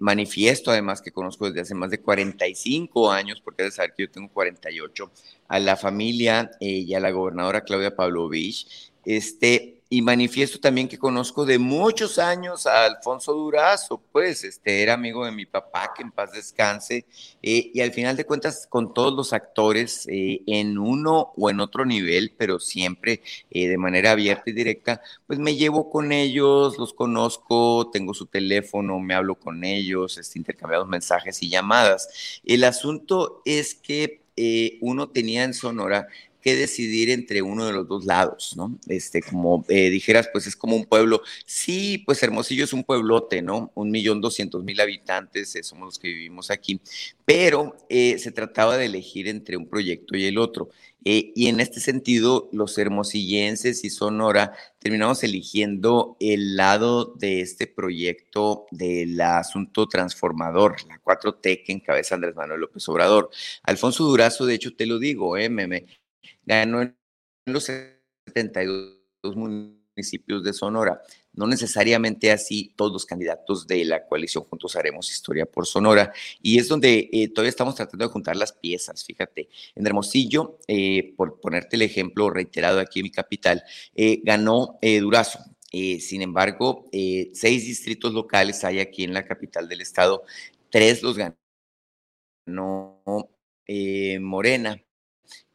manifiesto 0.00 0.70
además 0.70 1.02
que 1.02 1.12
conozco 1.12 1.46
desde 1.48 1.60
hace 1.60 1.74
más 1.74 1.90
de 1.90 2.00
45 2.00 3.12
años, 3.12 3.42
porque 3.42 3.64
de 3.64 3.70
saber 3.70 3.92
que 3.94 4.04
yo 4.04 4.10
tengo 4.10 4.30
48, 4.32 5.10
a 5.48 5.58
la 5.58 5.76
familia 5.76 6.50
y 6.58 6.94
a 6.94 7.00
la 7.00 7.10
gobernadora 7.10 7.64
Claudia 7.64 7.94
Pavlovich. 7.94 8.92
Este, 9.04 9.73
y 9.90 10.02
manifiesto 10.02 10.58
también 10.58 10.88
que 10.88 10.98
conozco 10.98 11.44
de 11.44 11.58
muchos 11.58 12.18
años 12.18 12.66
a 12.66 12.84
Alfonso 12.84 13.32
Durazo, 13.32 14.00
pues 14.12 14.42
este 14.44 14.82
era 14.82 14.94
amigo 14.94 15.24
de 15.24 15.32
mi 15.32 15.46
papá, 15.46 15.92
que 15.94 16.02
en 16.02 16.10
paz 16.10 16.32
descanse, 16.32 17.06
eh, 17.42 17.70
y 17.72 17.80
al 17.80 17.92
final 17.92 18.16
de 18.16 18.24
cuentas 18.24 18.66
con 18.68 18.94
todos 18.94 19.14
los 19.14 19.32
actores 19.32 20.06
eh, 20.10 20.42
en 20.46 20.78
uno 20.78 21.32
o 21.36 21.50
en 21.50 21.60
otro 21.60 21.84
nivel, 21.84 22.32
pero 22.36 22.58
siempre 22.58 23.22
eh, 23.50 23.68
de 23.68 23.76
manera 23.76 24.12
abierta 24.12 24.44
y 24.46 24.52
directa, 24.52 25.02
pues 25.26 25.38
me 25.38 25.54
llevo 25.54 25.90
con 25.90 26.12
ellos, 26.12 26.78
los 26.78 26.94
conozco, 26.94 27.90
tengo 27.92 28.14
su 28.14 28.26
teléfono, 28.26 28.98
me 29.00 29.14
hablo 29.14 29.34
con 29.34 29.64
ellos, 29.64 30.18
este, 30.18 30.38
intercambiamos 30.38 30.88
mensajes 30.88 31.42
y 31.42 31.50
llamadas. 31.50 32.40
El 32.44 32.64
asunto 32.64 33.42
es 33.44 33.74
que 33.74 34.22
uno 34.80 35.10
tenía 35.10 35.44
en 35.44 35.54
Sonora 35.54 36.08
que 36.44 36.54
decidir 36.54 37.08
entre 37.08 37.40
uno 37.40 37.64
de 37.64 37.72
los 37.72 37.88
dos 37.88 38.04
lados, 38.04 38.52
¿no? 38.54 38.78
Este, 38.86 39.22
como 39.22 39.64
eh, 39.68 39.88
dijeras, 39.88 40.28
pues 40.30 40.46
es 40.46 40.54
como 40.54 40.76
un 40.76 40.84
pueblo. 40.84 41.22
Sí, 41.46 42.02
pues 42.04 42.22
Hermosillo 42.22 42.64
es 42.64 42.74
un 42.74 42.84
pueblote, 42.84 43.40
¿no? 43.40 43.72
Un 43.74 43.90
millón 43.90 44.20
doscientos 44.20 44.62
mil 44.62 44.78
habitantes, 44.78 45.56
eh, 45.56 45.62
somos 45.62 45.86
los 45.86 45.98
que 45.98 46.08
vivimos 46.08 46.50
aquí, 46.50 46.82
pero 47.24 47.74
eh, 47.88 48.18
se 48.18 48.30
trataba 48.30 48.76
de 48.76 48.84
elegir 48.84 49.26
entre 49.26 49.56
un 49.56 49.66
proyecto 49.66 50.18
y 50.18 50.26
el 50.26 50.36
otro. 50.36 50.68
y 51.06 51.48
en 51.48 51.60
este 51.60 51.80
sentido, 51.80 52.48
los 52.52 52.78
hermosillenses 52.78 53.84
y 53.84 53.90
Sonora 53.90 54.52
terminamos 54.78 55.22
eligiendo 55.22 56.16
el 56.20 56.56
lado 56.56 57.14
de 57.18 57.40
este 57.40 57.66
proyecto 57.66 58.66
del 58.70 59.20
asunto 59.20 59.86
transformador, 59.86 60.76
la 60.88 61.00
4T 61.02 61.62
que 61.64 61.72
encabeza 61.72 62.14
Andrés 62.14 62.34
Manuel 62.34 62.60
López 62.60 62.88
Obrador. 62.88 63.30
Alfonso 63.62 64.04
Durazo, 64.04 64.46
de 64.46 64.54
hecho, 64.54 64.74
te 64.74 64.86
lo 64.86 64.98
digo, 64.98 65.36
eh, 65.36 65.48
meme, 65.50 65.86
ganó 66.46 66.82
en 66.82 66.96
los 67.46 67.64
72 67.64 69.36
municipios 69.36 70.42
de 70.42 70.52
Sonora. 70.52 71.00
No 71.32 71.46
necesariamente 71.46 72.30
así 72.30 72.72
todos 72.76 72.92
los 72.92 73.06
candidatos 73.06 73.66
de 73.66 73.84
la 73.84 74.06
coalición 74.06 74.44
Juntos 74.44 74.76
Haremos 74.76 75.10
Historia 75.10 75.46
por 75.46 75.66
Sonora. 75.66 76.12
Y 76.40 76.58
es 76.58 76.68
donde 76.68 77.08
eh, 77.12 77.28
todavía 77.28 77.50
estamos 77.50 77.74
tratando 77.74 78.04
de 78.06 78.12
juntar 78.12 78.36
las 78.36 78.52
piezas. 78.52 79.04
Fíjate, 79.04 79.48
en 79.74 79.86
Hermosillo, 79.86 80.58
eh, 80.68 81.12
por 81.16 81.40
ponerte 81.40 81.76
el 81.76 81.82
ejemplo 81.82 82.30
reiterado 82.30 82.80
aquí 82.80 83.00
en 83.00 83.04
mi 83.04 83.10
capital, 83.10 83.64
eh, 83.94 84.20
ganó 84.22 84.78
Durazo. 84.82 85.40
sin 85.72 86.22
embargo, 86.22 86.88
seis 86.92 87.66
distritos 87.66 88.12
locales 88.12 88.62
hay 88.64 88.80
aquí 88.80 89.04
en 89.04 89.12
la 89.12 89.24
capital 89.24 89.68
del 89.68 89.80
estado. 89.80 90.24
Tres 90.70 91.02
los 91.02 91.16
ganó 91.16 91.44
eh, 93.66 94.18
Morena. 94.20 94.80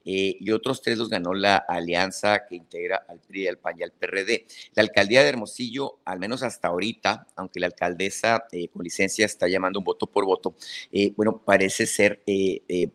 Eh, 0.05 0.37
y 0.39 0.51
otros 0.51 0.81
tres 0.81 0.97
los 0.97 1.09
ganó 1.09 1.33
la 1.33 1.57
alianza 1.57 2.45
que 2.47 2.55
integra 2.55 3.05
al 3.07 3.19
PRI, 3.19 3.47
al 3.47 3.57
PAN 3.57 3.75
y 3.79 3.83
al 3.83 3.91
PRD. 3.91 4.45
La 4.73 4.83
alcaldía 4.83 5.23
de 5.23 5.29
Hermosillo, 5.29 5.99
al 6.05 6.19
menos 6.19 6.43
hasta 6.43 6.69
ahorita, 6.69 7.27
aunque 7.35 7.59
la 7.59 7.67
alcaldesa 7.67 8.45
eh, 8.51 8.69
con 8.69 8.83
licencia 8.83 9.25
está 9.25 9.47
llamando 9.47 9.79
un 9.79 9.85
voto 9.85 10.07
por 10.07 10.25
voto, 10.25 10.55
eh, 10.91 11.13
bueno, 11.15 11.41
parece 11.43 11.85
ser 11.85 12.23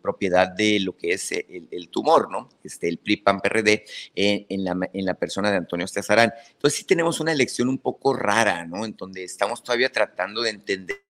propiedad 0.01 0.49
de 0.49 0.81
lo 0.81 0.97
que 0.97 1.13
es 1.13 1.33
el, 1.33 1.89
tumor, 1.89 2.31
¿no? 2.31 2.49
Este, 2.63 2.89
el 2.89 2.99
PRI, 2.99 3.19
PAN, 3.19 3.41
PRD, 3.41 3.85
en, 4.15 4.65
la, 4.65 4.77
en 4.93 5.05
la 5.05 5.15
persona 5.15 5.51
de 5.51 5.59
Antonio 5.59 5.85
Estezarán. 5.85 6.33
Entonces 6.53 6.79
sí 6.79 6.85
tenemos 6.85 7.21
una 7.21 7.33
elección 7.33 7.69
un 7.69 7.79
poco 7.79 8.15
rara, 8.15 8.67
¿no? 8.67 8.85
En 8.85 8.97
donde 8.97 9.25
estamos 9.25 9.63
todavía 9.63 9.91
tratando 9.91 10.43
de 10.43 10.51
entender 10.51 11.05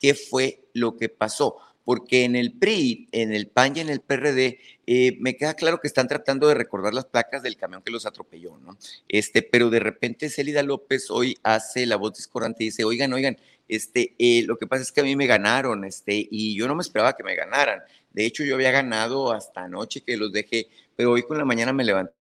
qué 0.00 0.14
fue 0.14 0.68
lo 0.74 0.96
que 0.96 1.08
pasó 1.08 1.58
porque 1.90 2.22
en 2.22 2.36
el 2.36 2.52
PRI, 2.52 3.08
en 3.10 3.32
el 3.32 3.48
PAN 3.48 3.76
y 3.76 3.80
en 3.80 3.88
el 3.88 4.00
PRD, 4.00 4.60
eh, 4.86 5.16
me 5.18 5.36
queda 5.36 5.54
claro 5.54 5.80
que 5.80 5.88
están 5.88 6.06
tratando 6.06 6.46
de 6.46 6.54
recordar 6.54 6.94
las 6.94 7.06
placas 7.06 7.42
del 7.42 7.56
camión 7.56 7.82
que 7.82 7.90
los 7.90 8.06
atropelló, 8.06 8.58
¿no? 8.58 8.78
Este, 9.08 9.42
pero 9.42 9.70
de 9.70 9.80
repente 9.80 10.30
Celida 10.30 10.62
López 10.62 11.10
hoy 11.10 11.36
hace 11.42 11.86
la 11.86 11.96
voz 11.96 12.14
discordante 12.14 12.62
y 12.62 12.66
dice, 12.66 12.84
oigan, 12.84 13.12
oigan, 13.12 13.38
este, 13.66 14.14
eh, 14.20 14.44
lo 14.46 14.56
que 14.56 14.68
pasa 14.68 14.84
es 14.84 14.92
que 14.92 15.00
a 15.00 15.02
mí 15.02 15.16
me 15.16 15.26
ganaron, 15.26 15.84
este, 15.84 16.28
y 16.30 16.56
yo 16.56 16.68
no 16.68 16.76
me 16.76 16.82
esperaba 16.82 17.16
que 17.16 17.24
me 17.24 17.34
ganaran. 17.34 17.80
De 18.12 18.24
hecho, 18.24 18.44
yo 18.44 18.54
había 18.54 18.70
ganado 18.70 19.32
hasta 19.32 19.64
anoche 19.64 20.02
que 20.02 20.16
los 20.16 20.30
dejé, 20.30 20.68
pero 20.94 21.10
hoy 21.10 21.24
con 21.24 21.38
la 21.38 21.44
mañana 21.44 21.72
me 21.72 21.82
levanté 21.82 22.14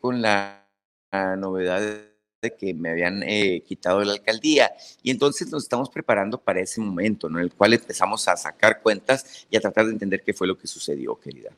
con 0.00 0.22
la, 0.22 0.68
la 1.10 1.34
novedad 1.34 2.09
de 2.40 2.56
que 2.56 2.72
me 2.72 2.90
habían 2.90 3.22
eh, 3.22 3.62
quitado 3.66 4.02
la 4.02 4.12
alcaldía. 4.12 4.72
Y 5.02 5.10
entonces 5.10 5.50
nos 5.50 5.64
estamos 5.64 5.90
preparando 5.90 6.40
para 6.40 6.60
ese 6.60 6.80
momento. 6.80 7.28
En 7.28 7.36
el 7.36 7.52
cual 7.52 7.74
empezamos 7.74 8.26
a 8.28 8.36
sacar 8.36 8.80
cuentas 8.80 9.46
y 9.50 9.56
a 9.56 9.60
tratar 9.60 9.86
de 9.86 9.92
entender 9.92 10.22
qué 10.22 10.32
fue 10.32 10.46
lo 10.46 10.56
que 10.56 10.66
sucedió, 10.66 11.18
querida. 11.18 11.50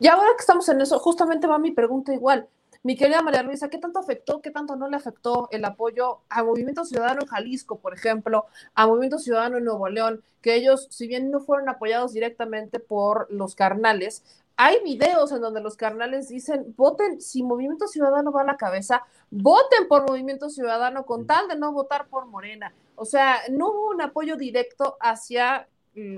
Y 0.00 0.06
ahora 0.06 0.30
que 0.36 0.40
estamos 0.40 0.68
en 0.68 0.80
eso, 0.80 0.98
justamente 0.98 1.46
va 1.46 1.58
mi 1.58 1.72
pregunta 1.72 2.14
igual. 2.14 2.48
Mi 2.84 2.96
querida 2.96 3.20
María 3.22 3.42
Luisa, 3.42 3.68
¿qué 3.68 3.78
tanto 3.78 3.98
afectó, 3.98 4.40
qué 4.40 4.52
tanto 4.52 4.76
no 4.76 4.88
le 4.88 4.96
afectó 4.96 5.48
el 5.50 5.64
apoyo 5.64 6.20
a 6.28 6.44
Movimiento 6.44 6.84
Ciudadano 6.84 7.22
en 7.22 7.26
Jalisco, 7.26 7.80
por 7.80 7.92
ejemplo, 7.92 8.46
a 8.74 8.86
Movimiento 8.86 9.18
Ciudadano 9.18 9.58
en 9.58 9.64
Nuevo 9.64 9.88
León, 9.88 10.22
que 10.40 10.54
ellos, 10.54 10.86
si 10.88 11.08
bien 11.08 11.32
no 11.32 11.40
fueron 11.40 11.68
apoyados 11.68 12.12
directamente 12.12 12.78
por 12.78 13.26
los 13.32 13.56
carnales, 13.56 14.22
hay 14.60 14.82
videos 14.82 15.30
en 15.30 15.40
donde 15.40 15.60
los 15.60 15.76
carnales 15.76 16.28
dicen, 16.28 16.74
voten, 16.76 17.20
si 17.20 17.44
Movimiento 17.44 17.86
Ciudadano 17.86 18.32
va 18.32 18.40
a 18.40 18.44
la 18.44 18.56
cabeza, 18.56 19.04
voten 19.30 19.86
por 19.86 20.08
Movimiento 20.08 20.50
Ciudadano 20.50 21.06
con 21.06 21.28
tal 21.28 21.46
de 21.46 21.56
no 21.56 21.72
votar 21.72 22.08
por 22.08 22.26
Morena. 22.26 22.74
O 22.96 23.04
sea, 23.04 23.36
no 23.52 23.70
hubo 23.70 23.90
un 23.90 24.02
apoyo 24.02 24.36
directo 24.36 24.96
hacia, 25.00 25.68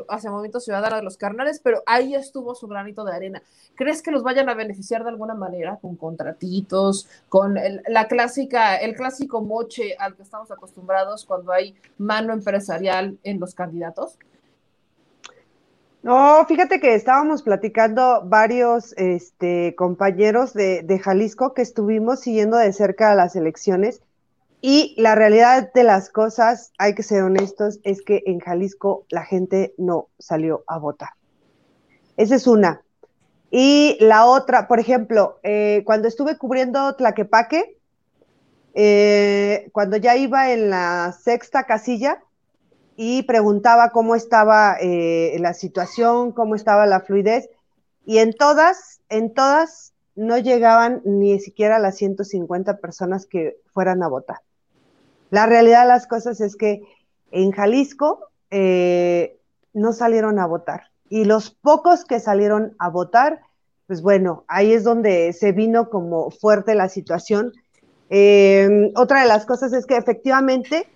hacia 0.08 0.30
Movimiento 0.30 0.58
Ciudadano 0.58 0.96
de 0.96 1.02
los 1.02 1.18
carnales, 1.18 1.60
pero 1.62 1.82
ahí 1.84 2.14
estuvo 2.14 2.54
su 2.54 2.66
granito 2.66 3.04
de 3.04 3.12
arena. 3.12 3.42
¿Crees 3.74 4.00
que 4.00 4.10
los 4.10 4.22
vayan 4.22 4.48
a 4.48 4.54
beneficiar 4.54 5.02
de 5.02 5.10
alguna 5.10 5.34
manera 5.34 5.76
con 5.76 5.96
contratitos, 5.96 7.10
con 7.28 7.58
la 7.88 8.08
clásica, 8.08 8.76
el 8.76 8.94
clásico 8.94 9.42
moche 9.42 9.96
al 9.98 10.16
que 10.16 10.22
estamos 10.22 10.50
acostumbrados 10.50 11.26
cuando 11.26 11.52
hay 11.52 11.74
mano 11.98 12.32
empresarial 12.32 13.18
en 13.22 13.38
los 13.38 13.54
candidatos? 13.54 14.16
No, 16.02 16.46
fíjate 16.46 16.80
que 16.80 16.94
estábamos 16.94 17.42
platicando 17.42 18.22
varios 18.24 18.94
este, 18.96 19.74
compañeros 19.76 20.54
de, 20.54 21.00
Jalisco 21.02 21.52
que 21.52 21.60
estuvimos 21.60 22.20
siguiendo 22.20 22.56
de 22.56 22.72
cerca 22.72 23.14
las 23.14 23.36
elecciones 23.36 24.00
y 24.62 24.94
la 24.96 25.14
realidad 25.14 25.70
de 25.74 25.84
las 25.84 26.08
cosas, 26.08 26.72
hay 26.78 26.94
que 26.94 27.02
ser 27.02 27.22
honestos, 27.22 27.80
es 27.82 28.02
que 28.02 28.22
en 28.26 28.40
Jalisco 28.40 29.04
la 29.10 29.24
gente 29.24 29.74
no 29.76 30.08
salió 30.18 30.64
a 30.66 30.78
votar. 30.78 31.10
Esa 32.16 32.34
es 32.34 32.46
una. 32.46 32.82
Y 33.50 33.98
la 34.00 34.24
otra, 34.26 34.68
por 34.68 34.80
ejemplo, 34.80 35.38
eh, 35.42 35.82
cuando 35.84 36.08
estuve 36.08 36.38
cubriendo 36.38 36.94
Tlaquepaque, 36.94 37.76
eh, 38.74 39.68
cuando 39.72 39.96
ya 39.96 40.16
iba 40.16 40.52
en 40.52 40.70
la 40.70 41.12
sexta 41.12 41.64
casilla, 41.64 42.22
y 43.02 43.22
preguntaba 43.22 43.92
cómo 43.92 44.14
estaba 44.14 44.76
eh, 44.78 45.34
la 45.40 45.54
situación, 45.54 46.32
cómo 46.32 46.54
estaba 46.54 46.84
la 46.84 47.00
fluidez, 47.00 47.48
y 48.04 48.18
en 48.18 48.34
todas, 48.34 49.00
en 49.08 49.32
todas 49.32 49.94
no 50.16 50.36
llegaban 50.36 51.00
ni 51.06 51.40
siquiera 51.40 51.78
las 51.78 51.96
150 51.96 52.76
personas 52.76 53.24
que 53.24 53.56
fueran 53.72 54.02
a 54.02 54.08
votar. 54.08 54.40
La 55.30 55.46
realidad 55.46 55.84
de 55.84 55.88
las 55.88 56.06
cosas 56.06 56.42
es 56.42 56.56
que 56.56 56.82
en 57.30 57.52
Jalisco 57.52 58.28
eh, 58.50 59.38
no 59.72 59.94
salieron 59.94 60.38
a 60.38 60.44
votar, 60.44 60.90
y 61.08 61.24
los 61.24 61.50
pocos 61.52 62.04
que 62.04 62.20
salieron 62.20 62.76
a 62.78 62.90
votar, 62.90 63.40
pues 63.86 64.02
bueno, 64.02 64.44
ahí 64.46 64.74
es 64.74 64.84
donde 64.84 65.32
se 65.32 65.52
vino 65.52 65.88
como 65.88 66.30
fuerte 66.30 66.74
la 66.74 66.90
situación. 66.90 67.54
Eh, 68.10 68.92
otra 68.94 69.22
de 69.22 69.28
las 69.28 69.46
cosas 69.46 69.72
es 69.72 69.86
que 69.86 69.96
efectivamente 69.96 70.86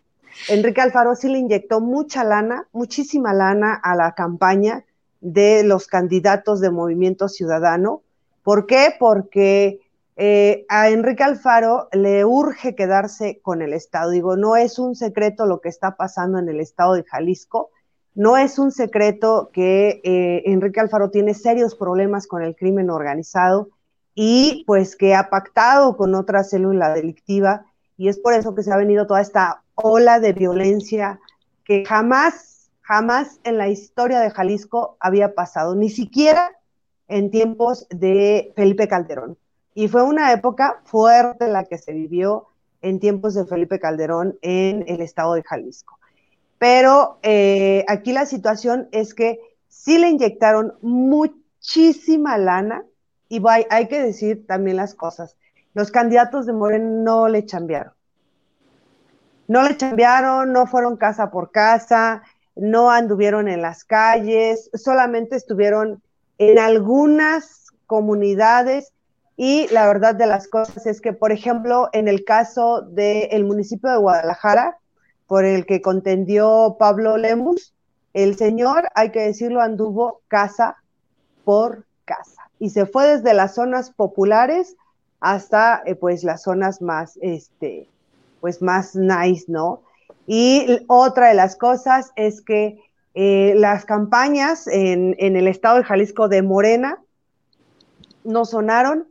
Enrique 0.49 0.81
Alfaro 0.81 1.15
sí 1.15 1.29
le 1.29 1.39
inyectó 1.39 1.81
mucha 1.81 2.25
lana, 2.25 2.69
muchísima 2.73 3.33
lana 3.33 3.75
a 3.75 3.95
la 3.95 4.15
campaña 4.15 4.85
de 5.21 5.65
los 5.65 5.87
candidatos 5.87 6.61
de 6.61 6.71
Movimiento 6.71 7.29
Ciudadano. 7.29 8.03
¿Por 8.43 8.67
qué? 8.67 8.95
Porque 8.99 9.81
eh, 10.17 10.67
a 10.69 10.91
Enrique 10.91 11.23
Alfaro 11.23 11.89
le 11.93 12.25
urge 12.25 12.75
quedarse 12.75 13.41
con 13.43 13.63
el 13.63 13.73
Estado. 13.73 14.11
Digo, 14.11 14.37
no 14.37 14.57
es 14.57 14.79
un 14.79 14.95
secreto 14.95 15.47
lo 15.47 15.61
que 15.61 15.69
está 15.69 15.97
pasando 15.97 16.39
en 16.39 16.49
el 16.49 16.61
Estado 16.61 16.95
de 16.95 17.05
Jalisco. 17.05 17.71
No 18.15 18.37
es 18.37 18.59
un 18.59 18.71
secreto 18.71 19.51
que 19.53 20.01
eh, 20.05 20.43
Enrique 20.47 20.79
Alfaro 20.79 21.11
tiene 21.11 21.35
serios 21.35 21.75
problemas 21.75 22.27
con 22.27 22.43
el 22.43 22.55
crimen 22.55 22.91
organizado 22.91 23.71
y 24.15 24.63
pues 24.67 24.95
que 24.95 25.15
ha 25.15 25.31
pactado 25.31 25.97
con 25.97 26.15
otra 26.15 26.45
célula 26.45 26.95
delictiva 26.95 27.67
y 27.97 28.09
es 28.09 28.19
por 28.19 28.35
eso 28.35 28.55
que 28.55 28.63
se 28.63 28.73
ha 28.73 28.77
venido 28.77 29.09
toda 29.09 29.21
esta 29.21 29.64
ola 29.75 30.21
de 30.21 30.33
violencia 30.33 31.21
que 31.65 31.85
jamás, 31.85 32.71
jamás 32.83 33.41
en 33.45 33.59
la 33.59 33.69
historia 33.69 34.21
de 34.21 34.31
Jalisco 34.31 34.97
había 35.01 35.35
pasado, 35.35 35.75
ni 35.75 35.91
siquiera 35.91 36.57
en 37.09 37.31
tiempos 37.31 37.87
de 37.91 38.53
Felipe 38.57 38.89
Calderón. 38.89 39.37
Y 39.75 39.89
fue 39.89 40.03
una 40.03 40.33
época 40.33 40.81
fuerte 40.85 41.49
la 41.49 41.65
que 41.65 41.79
se 41.79 41.93
vivió 41.93 42.47
en 42.81 43.01
tiempos 43.01 43.35
de 43.35 43.47
Felipe 43.47 43.81
Calderón 43.81 44.39
en 44.43 44.85
el 44.87 45.01
estado 45.01 45.35
de 45.35 45.43
Jalisco. 45.43 45.99
Pero 46.59 47.19
eh, 47.23 47.85
aquí 47.89 48.13
la 48.13 48.27
situación 48.27 48.89
es 48.93 49.15
que 49.15 49.41
sí 49.69 49.99
le 49.99 50.09
inyectaron 50.09 50.75
muchísima 50.83 52.39
lana 52.39 52.85
y 53.29 53.43
hay, 53.49 53.89
que 53.89 54.01
decir 54.01 54.47
también 54.47 54.77
las 54.77 54.95
cosas. 54.95 55.37
Los 55.73 55.91
candidatos 55.91 56.47
de 56.47 56.53
Moreno 56.53 57.03
no 57.03 57.29
le 57.29 57.45
chambearon 57.45 57.93
no 59.49 59.63
le 59.63 59.77
chambearon, 59.77 60.53
no 60.53 60.67
fueron 60.67 60.97
casa 60.97 61.31
por 61.31 61.51
casa, 61.51 62.23
no 62.57 62.91
anduvieron 62.91 63.49
en 63.49 63.63
las 63.63 63.85
calles, 63.85 64.71
solamente 64.75 65.37
estuvieron 65.37 66.03
en 66.39 66.59
algunas 66.59 67.67
comunidades. 67.87 68.93
Y 69.37 69.67
la 69.73 69.87
verdad 69.87 70.15
de 70.15 70.27
las 70.27 70.47
cosas 70.47 70.87
es 70.87 71.01
que, 71.01 71.13
por 71.13 71.33
ejemplo, 71.33 71.89
en 71.93 72.07
el 72.07 72.25
caso 72.25 72.83
del 72.83 73.45
municipio 73.45 73.91
de 73.91 73.99
Guadalajara, 73.99 74.79
por 75.27 75.45
el 75.45 75.67
que 75.67 75.83
contendió 75.83 76.77
Pablo 76.79 77.17
Lemus, 77.17 77.75
el 78.13 78.37
señor, 78.37 78.89
hay 78.95 79.11
que 79.11 79.23
decirlo, 79.23 79.61
anduvo 79.61 80.21
casa 80.29 80.77
por 81.45 81.85
casa. 82.05 82.49
Y 82.61 82.71
se 82.71 82.87
fue 82.87 83.09
desde 83.09 83.35
las 83.35 83.57
zonas 83.57 83.91
populares 83.91 84.77
hasta 85.19 85.83
eh, 85.85 85.97
pues 85.97 86.23
las 86.23 86.43
zonas 86.43 86.81
más 86.81 87.19
este, 87.21 87.89
pues 88.45 88.61
más 88.61 88.95
nice, 88.95 89.47
¿no? 89.49 89.81
Y 90.27 90.67
otra 90.87 91.29
de 91.29 91.35
las 91.35 91.57
cosas 91.57 92.13
es 92.15 92.43
que 92.43 92.79
eh, 93.15 93.55
las 93.57 93.87
campañas 93.87 94.67
en, 94.67 95.17
el 95.19 95.49
estado 95.49 95.79
de 95.79 95.85
Jalisco 95.85 96.29
de 96.29 96.43
Morena 96.43 96.99
no 98.23 98.45
sonaron, 98.45 99.09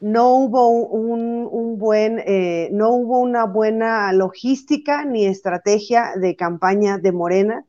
no 0.00 0.36
hubo 0.36 0.68
un, 0.68 1.76
buen, 1.76 2.20
eh, 2.24 2.68
no 2.70 2.90
hubo 2.90 3.18
una 3.18 3.46
buena 3.46 4.12
logística 4.12 5.04
ni 5.04 5.26
estrategia 5.26 6.12
de 6.14 6.36
campaña 6.36 6.98
de 6.98 7.10
Morena. 7.10 7.64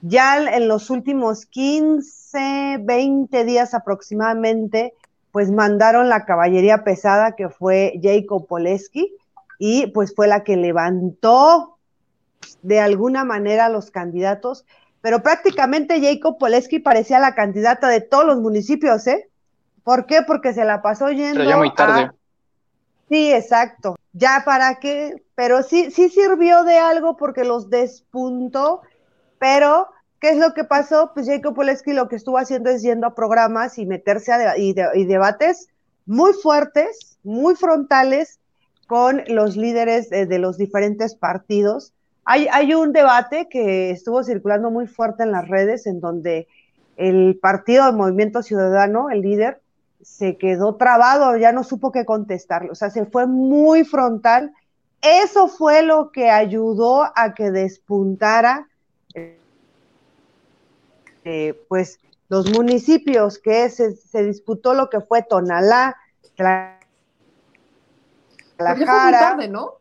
Ya 0.00 0.52
en 0.56 0.66
los 0.66 0.90
últimos 0.90 1.46
15, 1.46 2.78
20 2.82 3.44
días 3.44 3.72
aproximadamente, 3.72 4.94
pues 5.30 5.52
mandaron 5.52 6.08
la 6.08 6.24
caballería 6.24 6.82
pesada 6.82 7.36
que 7.36 7.50
fue 7.50 8.00
Jacob 8.02 8.48
Poleski, 8.48 9.14
y 9.58 9.88
pues 9.88 10.14
fue 10.14 10.26
la 10.26 10.44
que 10.44 10.56
levantó 10.56 11.78
de 12.62 12.80
alguna 12.80 13.24
manera 13.24 13.66
a 13.66 13.70
los 13.70 13.90
candidatos, 13.90 14.64
pero 15.00 15.22
prácticamente 15.22 16.00
Jacob 16.00 16.38
Poleski 16.38 16.78
parecía 16.78 17.18
la 17.18 17.34
candidata 17.34 17.88
de 17.88 18.00
todos 18.00 18.24
los 18.24 18.40
municipios, 18.40 19.06
¿eh? 19.06 19.28
¿Por 19.82 20.06
qué? 20.06 20.22
Porque 20.26 20.54
se 20.54 20.64
la 20.64 20.80
pasó 20.80 21.10
yendo. 21.10 21.40
Pero 21.40 21.50
ya 21.50 21.56
muy 21.58 21.74
tarde. 21.74 22.10
Sí, 23.08 23.32
exacto. 23.32 23.96
Ya 24.12 24.42
para 24.46 24.76
qué, 24.76 25.22
pero 25.34 25.62
sí, 25.62 25.90
sí 25.90 26.08
sirvió 26.08 26.64
de 26.64 26.78
algo 26.78 27.16
porque 27.16 27.44
los 27.44 27.68
despuntó, 27.68 28.80
pero 29.38 29.88
¿Qué 30.24 30.30
es 30.30 30.38
lo 30.38 30.54
que 30.54 30.64
pasó? 30.64 31.10
Pues 31.12 31.26
Jacob 31.26 31.54
Poleski 31.54 31.92
lo 31.92 32.08
que 32.08 32.16
estuvo 32.16 32.38
haciendo 32.38 32.70
es 32.70 32.80
yendo 32.80 33.06
a 33.06 33.14
programas 33.14 33.76
y 33.76 33.84
meterse 33.84 34.32
a 34.32 34.56
y, 34.56 34.72
debates 34.72 35.68
muy 36.06 36.32
fuertes, 36.32 37.18
muy 37.22 37.54
frontales 37.56 38.40
con 38.86 39.22
los 39.28 39.56
líderes 39.56 40.10
de, 40.10 40.38
los 40.38 40.58
diferentes 40.58 41.14
partidos. 41.14 41.92
Hay, 42.24 42.48
hay, 42.50 42.74
un 42.74 42.92
debate 42.92 43.48
que 43.50 43.90
estuvo 43.90 44.22
circulando 44.22 44.70
muy 44.70 44.86
fuerte 44.86 45.22
en 45.22 45.32
las 45.32 45.48
redes 45.48 45.86
en 45.86 46.00
donde 46.00 46.48
el 46.96 47.38
partido 47.40 47.86
de 47.86 47.92
Movimiento 47.92 48.42
Ciudadano, 48.42 49.10
el 49.10 49.20
líder, 49.20 49.60
se 50.02 50.36
quedó 50.36 50.76
trabado, 50.76 51.36
ya 51.36 51.52
no 51.52 51.64
supo 51.64 51.90
qué 51.92 52.04
contestar, 52.04 52.70
o 52.70 52.74
sea, 52.74 52.90
se 52.90 53.06
fue 53.06 53.26
muy 53.26 53.84
frontal. 53.84 54.52
Eso 55.00 55.48
fue 55.48 55.82
lo 55.82 56.10
que 56.12 56.30
ayudó 56.30 57.04
a 57.14 57.34
que 57.34 57.50
despuntara 57.50 58.68
eh, 61.24 61.58
pues 61.68 62.00
los 62.28 62.50
municipios 62.52 63.38
que 63.38 63.70
se, 63.70 64.22
disputó 64.24 64.74
lo 64.74 64.90
que 64.90 65.00
fue 65.00 65.22
Tonalá, 65.22 65.96
la 68.58 69.10
tarde, 69.10 69.48
¿no? 69.48 69.78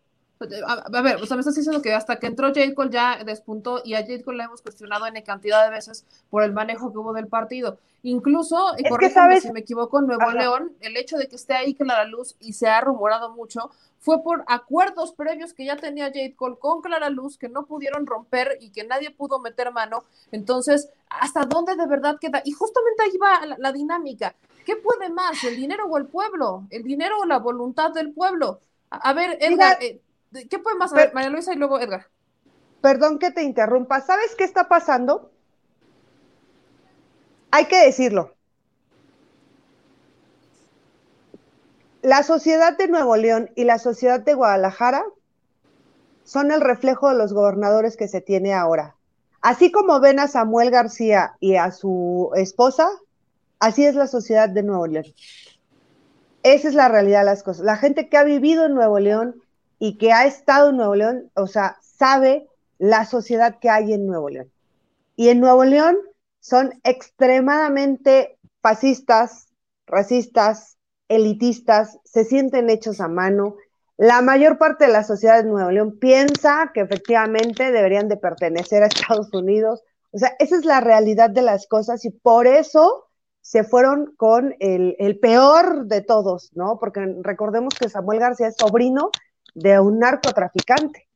A, 0.68 1.02
ver, 1.02 1.18
o 1.18 1.26
sea, 1.26 1.38
me 1.38 1.41
estás 1.41 1.56
diciendo 1.56 1.82
que 1.82 1.94
hasta 1.94 2.18
que 2.18 2.28
entró 2.28 2.48
J. 2.50 2.74
Cole 2.76 2.91
ya 2.91 3.24
despuntó 3.24 3.82
y 3.84 3.94
a 3.94 4.02
J. 4.02 4.24
Cole 4.24 4.40
le 4.40 4.44
hemos 4.44 4.62
cuestionado 4.62 5.06
en 5.08 5.22
cantidad 5.22 5.64
de 5.64 5.70
veces 5.70 6.06
por 6.30 6.44
el 6.44 6.52
manejo 6.52 6.91
que 6.91 6.98
hubo 6.98 7.14
del 7.14 7.28
partido. 7.28 7.78
Incluso, 8.02 8.74
y 8.78 8.84
corrígeme 8.90 9.40
si 9.40 9.52
me 9.54 9.62
equivoco, 9.62 10.00
en 10.00 10.08
Nuevo 10.08 10.32
León, 10.32 10.74
el 10.82 10.98
hecho 10.98 11.18
de 11.18 11.30
que 11.30 11.38
esté 11.38 11.54
ahí 11.54 11.74
Clara 11.74 12.04
Luz 12.04 12.36
y 12.41 12.54
se 12.54 12.68
ha 12.68 12.82
rumorado 12.82 13.32
mucho, 13.32 13.72
fue 14.00 14.22
por 14.22 14.44
acuerdos 14.48 15.14
previos 15.14 15.54
que 15.54 15.64
ya 15.64 15.78
tenía 15.78 16.08
Jade 16.08 16.36
Cole 16.36 16.58
con 16.60 16.82
Clara 16.82 17.10
Luz 17.10 17.38
que 17.38 17.48
no 17.48 17.66
pudieron 17.66 18.06
romper 18.06 18.58
y 18.60 18.72
que 18.72 18.84
nadie 18.84 19.12
pudo 19.12 19.40
meter 19.40 19.72
mano. 19.72 20.04
Entonces, 20.34 20.90
¿hasta 21.10 21.45
dónde 21.45 21.78
de 21.78 21.88
verdad 21.88 22.18
queda? 22.20 22.41
Y 22.44 22.52
justamente 22.52 23.04
ahí 23.04 23.18
va 23.18 23.45
la, 23.45 23.56
la 23.58 23.72
dinámica. 23.72 24.36
¿Qué 24.65 24.76
puede 24.77 25.10
más, 25.10 25.44
el 25.44 25.56
dinero 25.56 25.85
o 25.85 25.98
el 25.98 26.07
pueblo? 26.07 26.65
¿El 26.69 26.84
dinero 26.84 27.19
o 27.19 27.26
la 27.26 27.40
voluntad 27.40 27.91
del 27.91 28.14
pueblo? 28.14 28.61
A, 28.90 29.14
ver, 29.14 29.38
Edgar, 29.41 29.77
eh, 29.81 30.02
¿qué 30.49 30.60
puede 30.60 30.77
más? 30.77 30.94
A 30.94 30.95
ver, 30.95 31.14
María 31.14 31.30
Luisa 31.30 31.53
y 31.53 31.57
luego 31.57 31.80
Edgar. 31.80 32.07
Perdón 32.81 33.19
que 33.19 33.31
te 33.31 33.44
interrumpa. 33.44 34.02
¿Sabes 34.02 34.35
qué 34.35 34.44
está 34.44 34.68
pasando? 34.68 35.31
hay 37.53 37.65
que 37.65 37.85
decirlo. 37.85 38.34
La 42.02 42.23
sociedad 42.23 42.76
de 42.76 42.88
Nuevo 42.88 43.15
León 43.15 43.52
y 43.53 43.65
la 43.65 43.77
sociedad 43.77 44.19
de 44.19 44.34
Guadalajara 44.34 45.06
son 46.23 46.52
el 46.52 46.61
reflejo 46.61 47.10
de 47.10 47.15
los 47.15 47.31
gobernadores 47.31 47.95
que 47.95 48.07
se 48.07 48.22
tiene 48.22 48.56
ahora. 48.56 48.95
Así 49.41 49.72
como 49.72 49.99
ven 49.99 50.19
a 50.19 50.27
Samuel 50.27 50.72
García 50.72 51.35
y 51.40 51.56
a 51.56 51.69
su 51.69 52.31
esposa, 52.35 52.90
así 53.64 53.85
es 53.85 53.95
la 53.95 54.07
sociedad 54.07 54.49
de 54.49 54.61
Nuevo 54.61 54.88
León. 54.88 55.06
Esa 56.44 56.68
es 56.68 56.73
la 56.73 56.90
realidad 56.90 57.19
de 57.19 57.26
las 57.26 57.44
cosas. 57.44 57.65
La 57.65 57.77
gente 57.77 58.10
que 58.10 58.18
ha 58.18 58.26
vivido 58.26 58.65
en 58.65 58.73
Nuevo 58.73 58.99
León 58.99 59.41
y 59.80 59.98
que 59.98 60.11
ha 60.11 60.26
estado 60.26 60.69
en 60.69 60.77
Nuevo 60.77 60.95
León, 60.95 61.31
o 61.35 61.48
sea, 61.48 61.77
sabe 61.81 62.49
la 62.77 63.06
sociedad 63.06 63.60
que 63.61 63.69
hay 63.69 63.94
en 63.94 64.06
Nuevo 64.06 64.30
León. 64.30 64.52
Y 65.15 65.30
en 65.30 65.40
Nuevo 65.40 65.64
León 65.64 65.98
son 66.41 66.73
extremadamente 66.84 68.38
fascistas, 68.61 69.48
racistas, 69.88 70.77
elitistas, 71.07 71.99
se 72.03 72.26
sienten 72.26 72.69
hechos 72.69 72.99
a 72.99 73.07
mano. 73.07 73.56
La 73.95 74.22
mayor 74.22 74.57
parte 74.57 74.88
de 74.88 74.91
la 74.91 75.06
sociedad 75.06 75.41
de 75.41 75.49
Nuevo 75.49 75.72
León 75.72 75.99
piensa 75.99 76.72
que 76.73 76.81
efectivamente 76.81 77.72
deberían 77.72 78.10
de 78.10 78.18
pertenecer 78.18 78.84
a 78.84 78.88
Estados 78.88 79.34
Unidos. 79.34 79.84
O 80.11 80.18
sea, 80.18 80.35
esa 80.40 80.57
es 80.57 80.65
la 80.65 80.81
realidad 80.81 81.30
de 81.30 81.44
las 81.44 81.65
cosas 81.68 82.03
y 82.03 82.10
por 82.10 82.45
eso 82.45 83.06
se 83.44 83.65
fueron 83.65 84.14
con 84.15 84.56
el, 84.60 84.95
el 84.99 85.20
peor 85.20 85.86
de 85.86 86.02
todos, 86.02 86.52
¿no? 86.56 86.80
Porque 86.80 87.06
recordemos 87.22 87.74
que 87.76 87.90
Samuel 87.90 88.20
García 88.20 88.48
es 88.48 88.56
sobrino 88.57 89.11
de 89.53 89.80
un 89.82 89.99
narcotraficante. 89.99 91.10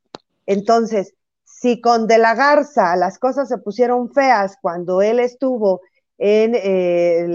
Entonces, 0.46 1.16
si 1.46 1.80
con 1.80 2.06
De 2.06 2.18
la 2.18 2.36
Garza 2.36 2.96
las 2.98 3.18
cosas 3.18 3.48
se 3.48 3.58
pusieron 3.58 4.12
feas 4.14 4.58
cuando 4.62 5.02
él 5.02 5.20
estuvo 5.20 5.82
en, 6.18 6.54
eh, 6.54 7.26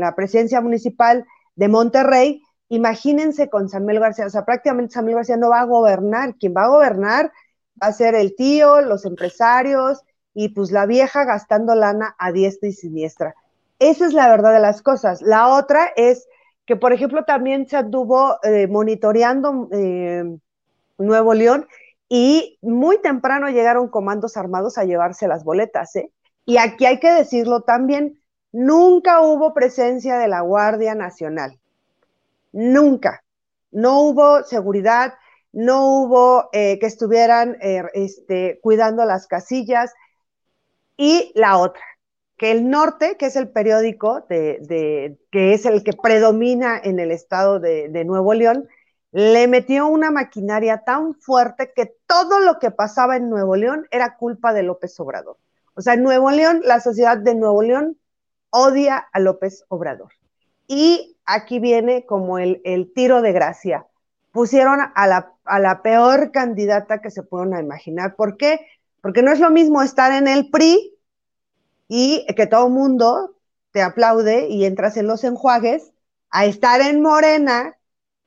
la 0.00 0.14
presidencia 0.14 0.60
municipal 0.60 1.26
de 1.56 1.68
Monterrey, 1.68 2.40
imagínense 2.68 3.50
con 3.50 3.68
Samuel 3.68 3.98
García, 3.98 4.26
o 4.26 4.30
sea, 4.30 4.44
prácticamente 4.44 4.94
Samuel 4.94 5.16
García 5.16 5.36
no 5.36 5.50
va 5.50 5.60
a 5.60 5.66
gobernar, 5.66 6.36
quien 6.36 6.54
va 6.56 6.64
a 6.64 6.68
gobernar 6.68 7.32
va 7.82 7.88
a 7.88 7.92
ser 7.92 8.14
el 8.14 8.36
tío, 8.36 8.80
los 8.80 9.04
empresarios 9.04 10.02
y 10.34 10.50
pues 10.50 10.70
la 10.70 10.86
vieja 10.86 11.24
gastando 11.24 11.74
lana 11.74 12.14
a 12.16 12.30
diestra 12.30 12.68
y 12.68 12.72
siniestra. 12.72 13.34
Esa 13.90 14.06
es 14.06 14.12
la 14.12 14.28
verdad 14.28 14.52
de 14.52 14.60
las 14.60 14.80
cosas. 14.80 15.22
La 15.22 15.48
otra 15.48 15.92
es 15.96 16.28
que, 16.66 16.76
por 16.76 16.92
ejemplo, 16.92 17.24
también 17.24 17.68
se 17.68 17.76
anduvo 17.76 18.38
eh, 18.44 18.68
monitoreando 18.68 19.68
eh, 19.72 20.22
Nuevo 20.98 21.34
León 21.34 21.66
y 22.08 22.58
muy 22.62 23.00
temprano 23.02 23.48
llegaron 23.48 23.88
comandos 23.88 24.36
armados 24.36 24.78
a 24.78 24.84
llevarse 24.84 25.26
las 25.26 25.42
boletas, 25.42 25.96
¿eh? 25.96 26.12
Y 26.44 26.58
aquí 26.58 26.86
hay 26.86 27.00
que 27.00 27.10
decirlo 27.10 27.62
también, 27.62 28.20
nunca 28.52 29.20
hubo 29.20 29.52
presencia 29.52 30.16
de 30.16 30.28
la 30.28 30.42
Guardia 30.42 30.94
Nacional, 30.94 31.58
nunca. 32.52 33.24
No 33.72 34.00
hubo 34.00 34.44
seguridad, 34.44 35.14
no 35.52 35.86
hubo 35.86 36.50
eh, 36.52 36.78
que 36.78 36.86
estuvieran 36.86 37.56
este, 37.60 38.60
cuidando 38.62 39.04
las 39.04 39.26
casillas. 39.26 39.92
Y 40.96 41.32
la 41.34 41.56
otra, 41.56 41.82
que 42.42 42.50
el 42.50 42.68
norte, 42.68 43.16
que 43.18 43.26
es 43.26 43.36
el 43.36 43.50
periódico 43.50 44.26
que 44.26 45.16
es 45.30 45.64
el 45.64 45.84
que 45.84 45.92
predomina 45.92 46.76
en 46.76 46.98
el 46.98 47.12
estado 47.12 47.60
de 47.60 48.04
Nuevo 48.04 48.34
León, 48.34 48.68
le 49.12 49.46
metió 49.46 49.86
una 49.86 50.10
maquinaria 50.10 50.78
tan 50.78 51.14
fuerte 51.14 51.70
que 51.72 51.94
todo 52.08 52.40
lo 52.40 52.58
que 52.58 52.72
pasaba 52.72 53.16
en 53.16 53.30
Nuevo 53.30 53.54
León 53.54 53.86
era 53.92 54.16
culpa 54.16 54.52
de 54.52 54.64
López 54.64 54.98
Obrador. 54.98 55.36
O 55.74 55.82
sea, 55.82 55.94
en 55.94 56.02
Nuevo 56.02 56.32
León, 56.32 56.62
la 56.64 56.80
sociedad 56.80 57.16
de 57.16 57.36
Nuevo 57.36 57.62
León 57.62 57.96
odia 58.50 58.96
a 58.96 59.20
López 59.20 59.64
Obrador. 59.68 60.10
Y 60.66 61.16
aquí 61.24 61.60
viene 61.60 62.06
como 62.06 62.40
el, 62.40 62.60
tiro 62.92 63.22
de 63.22 63.30
gracia. 63.30 63.86
Pusieron 64.32 64.80
a 64.96 65.06
la, 65.06 65.32
a 65.44 65.60
la 65.60 65.80
peor 65.82 66.32
candidata 66.32 67.00
que 67.00 67.12
se 67.12 67.22
puedan 67.22 67.56
imaginar. 67.56 68.16
¿Por 68.16 68.36
qué? 68.36 68.66
Porque 69.00 69.22
no 69.22 69.30
es 69.30 69.38
lo 69.38 69.50
mismo 69.52 69.80
estar 69.80 70.10
en 70.10 70.26
el 70.26 70.50
PRI 70.50 70.91
y 71.88 72.26
que 72.36 72.46
todo 72.46 72.66
el 72.66 72.72
mundo 72.72 73.36
te 73.72 73.82
aplaude 73.82 74.48
y 74.48 74.64
entras 74.64 74.96
en 74.96 75.06
los 75.06 75.24
enjuagues, 75.24 75.92
a 76.30 76.44
estar 76.44 76.80
en 76.80 77.02
Morena, 77.02 77.76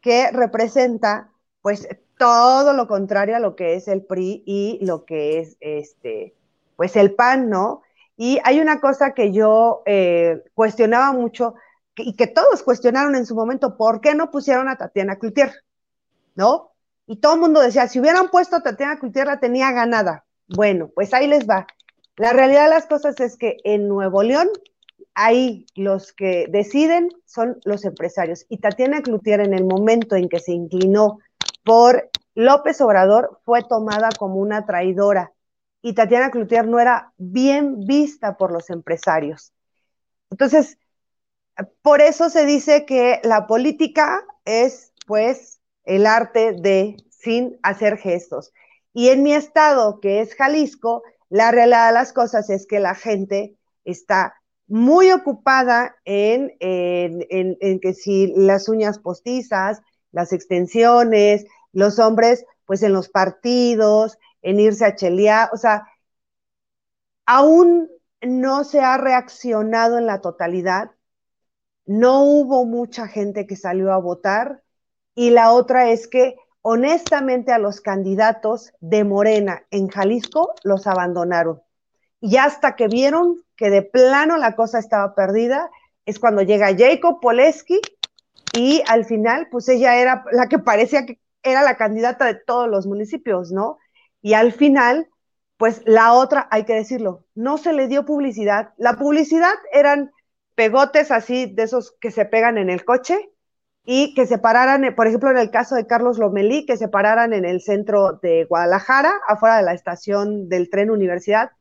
que 0.01 0.29
representa 0.31 1.31
pues 1.61 1.87
todo 2.17 2.73
lo 2.73 2.87
contrario 2.87 3.35
a 3.35 3.39
lo 3.39 3.55
que 3.55 3.75
es 3.75 3.87
el 3.87 4.03
PRI 4.03 4.43
y 4.45 4.79
lo 4.85 5.05
que 5.05 5.39
es 5.39 5.57
este, 5.59 6.35
pues 6.75 6.95
el 6.95 7.13
PAN, 7.13 7.49
¿no? 7.49 7.81
Y 8.17 8.39
hay 8.43 8.59
una 8.59 8.79
cosa 8.79 9.13
que 9.13 9.31
yo 9.31 9.81
eh, 9.85 10.43
cuestionaba 10.53 11.11
mucho 11.11 11.55
y 11.97 12.15
que 12.15 12.27
todos 12.27 12.63
cuestionaron 12.63 13.15
en 13.15 13.25
su 13.25 13.35
momento, 13.35 13.77
¿por 13.77 14.01
qué 14.01 14.15
no 14.15 14.31
pusieron 14.31 14.69
a 14.69 14.77
Tatiana 14.77 15.17
Cloutier? 15.17 15.51
¿No? 16.35 16.71
Y 17.07 17.17
todo 17.17 17.35
el 17.35 17.41
mundo 17.41 17.59
decía, 17.61 17.87
si 17.87 17.99
hubieran 17.99 18.29
puesto 18.29 18.57
a 18.57 18.63
Tatiana 18.63 18.99
Cloutier 18.99 19.27
la 19.27 19.39
tenía 19.39 19.71
ganada. 19.71 20.25
Bueno, 20.47 20.89
pues 20.93 21.13
ahí 21.13 21.27
les 21.27 21.47
va. 21.47 21.67
La 22.17 22.31
realidad 22.31 22.65
de 22.65 22.69
las 22.69 22.85
cosas 22.85 23.19
es 23.19 23.37
que 23.37 23.57
en 23.63 23.87
Nuevo 23.87 24.23
León 24.23 24.49
ahí 25.15 25.65
los 25.75 26.13
que 26.13 26.45
deciden 26.49 27.09
son 27.25 27.59
los 27.65 27.85
empresarios. 27.85 28.45
Y 28.49 28.59
Tatiana 28.59 29.01
Cloutier, 29.01 29.39
en 29.41 29.53
el 29.53 29.65
momento 29.65 30.15
en 30.15 30.29
que 30.29 30.39
se 30.39 30.51
inclinó 30.51 31.19
por 31.63 32.09
López 32.35 32.79
Obrador, 32.81 33.39
fue 33.43 33.63
tomada 33.63 34.09
como 34.17 34.35
una 34.35 34.65
traidora. 34.65 35.33
Y 35.81 35.93
Tatiana 35.93 36.31
Cloutier 36.31 36.67
no 36.67 36.79
era 36.79 37.13
bien 37.17 37.79
vista 37.85 38.37
por 38.37 38.51
los 38.51 38.69
empresarios. 38.69 39.53
Entonces, 40.31 40.77
por 41.81 42.01
eso 42.01 42.29
se 42.29 42.45
dice 42.45 42.85
que 42.85 43.21
la 43.23 43.47
política 43.47 44.23
es, 44.43 44.93
pues, 45.07 45.59
el 45.83 46.05
arte 46.05 46.53
de 46.53 46.97
sin 47.09 47.57
hacer 47.63 47.97
gestos. 47.97 48.51
Y 48.93 49.09
en 49.09 49.23
mi 49.23 49.33
estado, 49.33 49.99
que 49.99 50.21
es 50.21 50.35
Jalisco, 50.35 51.03
la 51.29 51.51
realidad 51.51 51.87
de 51.87 51.93
las 51.93 52.13
cosas 52.13 52.49
es 52.49 52.67
que 52.67 52.79
la 52.79 52.95
gente 52.95 53.57
está 53.83 54.35
muy 54.67 55.11
ocupada 55.11 55.95
en, 56.05 56.57
que 56.59 57.93
si 57.93 58.33
las 58.35 58.67
uñas 58.69 58.99
postizas, 58.99 59.81
las 60.11 60.33
extensiones, 60.33 61.45
los 61.71 61.99
hombres, 61.99 62.45
pues 62.65 62.81
en 62.83 62.93
los 62.93 63.09
partidos, 63.09 64.17
en 64.41 64.59
irse 64.59 64.85
a 64.85 64.95
chelear, 64.95 65.49
o 65.53 65.57
sea, 65.57 65.87
aún 67.25 67.89
no 68.21 68.63
se 68.63 68.79
ha 68.79 68.97
reaccionado 68.97 69.97
en 69.97 70.05
la 70.05 70.21
totalidad, 70.21 70.91
no 71.85 72.23
hubo 72.23 72.65
mucha 72.65 73.07
gente 73.07 73.45
que 73.45 73.55
salió 73.55 73.91
a 73.91 73.97
votar 73.97 74.63
y 75.13 75.29
la 75.29 75.51
otra 75.51 75.89
es 75.91 76.07
que 76.07 76.35
honestamente 76.67 77.51
a 77.51 77.59
los 77.59 77.79
candidatos 77.79 78.73
de 78.79 79.03
Morena 79.03 79.67
en 79.69 79.87
Jalisco 79.87 80.55
los 80.63 80.87
abandonaron. 80.87 81.61
y 82.21 82.37
hasta 82.37 82.75
que 82.75 82.87
vieron 82.87 83.43
que 83.55 83.69
de 83.69 83.83
plano 83.83 84.37
la 84.37 84.55
cosa 84.55 84.79
estaba 84.79 85.13
perdida, 85.13 85.69
es 86.07 86.17
cuando 86.17 86.41
llega 86.41 86.75
Jacob 86.75 87.19
Poleski 87.21 87.79
y 88.51 88.81
al 88.87 89.05
final, 89.05 89.47
pues 89.51 89.69
ella 89.69 89.97
era 89.97 90.25
la 90.31 90.47
que 90.47 90.57
parecía 90.57 91.05
que 91.05 91.19
era 91.43 91.61
la 91.61 91.77
candidata 91.77 92.25
de 92.25 92.33
todos 92.33 92.67
los 92.67 92.87
municipios, 92.87 93.51
¿no? 93.51 93.77
Y 94.23 94.33
al 94.33 94.51
final, 94.51 95.07
pues 95.57 95.83
la 95.85 96.13
otra, 96.13 96.47
hay 96.49 96.63
que 96.63 96.73
decirlo, 96.73 97.25
no 97.35 97.59
se 97.59 97.73
le 97.73 97.87
dio 97.87 98.05
publicidad. 98.05 98.73
La 98.77 98.93
publicidad 98.93 99.53
eran 99.71 100.11
pegotes 100.55 101.11
así 101.11 101.45
de 101.45 101.61
esos 101.61 101.91
que 102.01 102.09
se 102.09 102.25
pegan 102.25 102.57
en 102.57 102.71
el 102.71 102.85
coche 102.85 103.29
y 103.85 104.15
que 104.15 104.25
se 104.25 104.39
pararan, 104.39 104.93
por 104.95 105.07
ejemplo, 105.07 105.29
en 105.29 105.37
el 105.37 105.51
caso 105.51 105.75
de 105.75 105.85
Carlos 105.85 106.17
Lomelí, 106.17 106.65
que 106.65 106.77
se 106.77 106.87
pararan 106.87 107.33
en 107.33 107.45
el 107.45 107.61
centro 107.61 108.13
de 108.13 108.45
Guadalajara, 108.45 109.13
afuera 109.27 109.57
de 109.57 109.63
la 109.63 109.73
estación 109.73 110.49
del 110.49 110.69
tren 110.69 110.89
Universidad, 110.89 111.51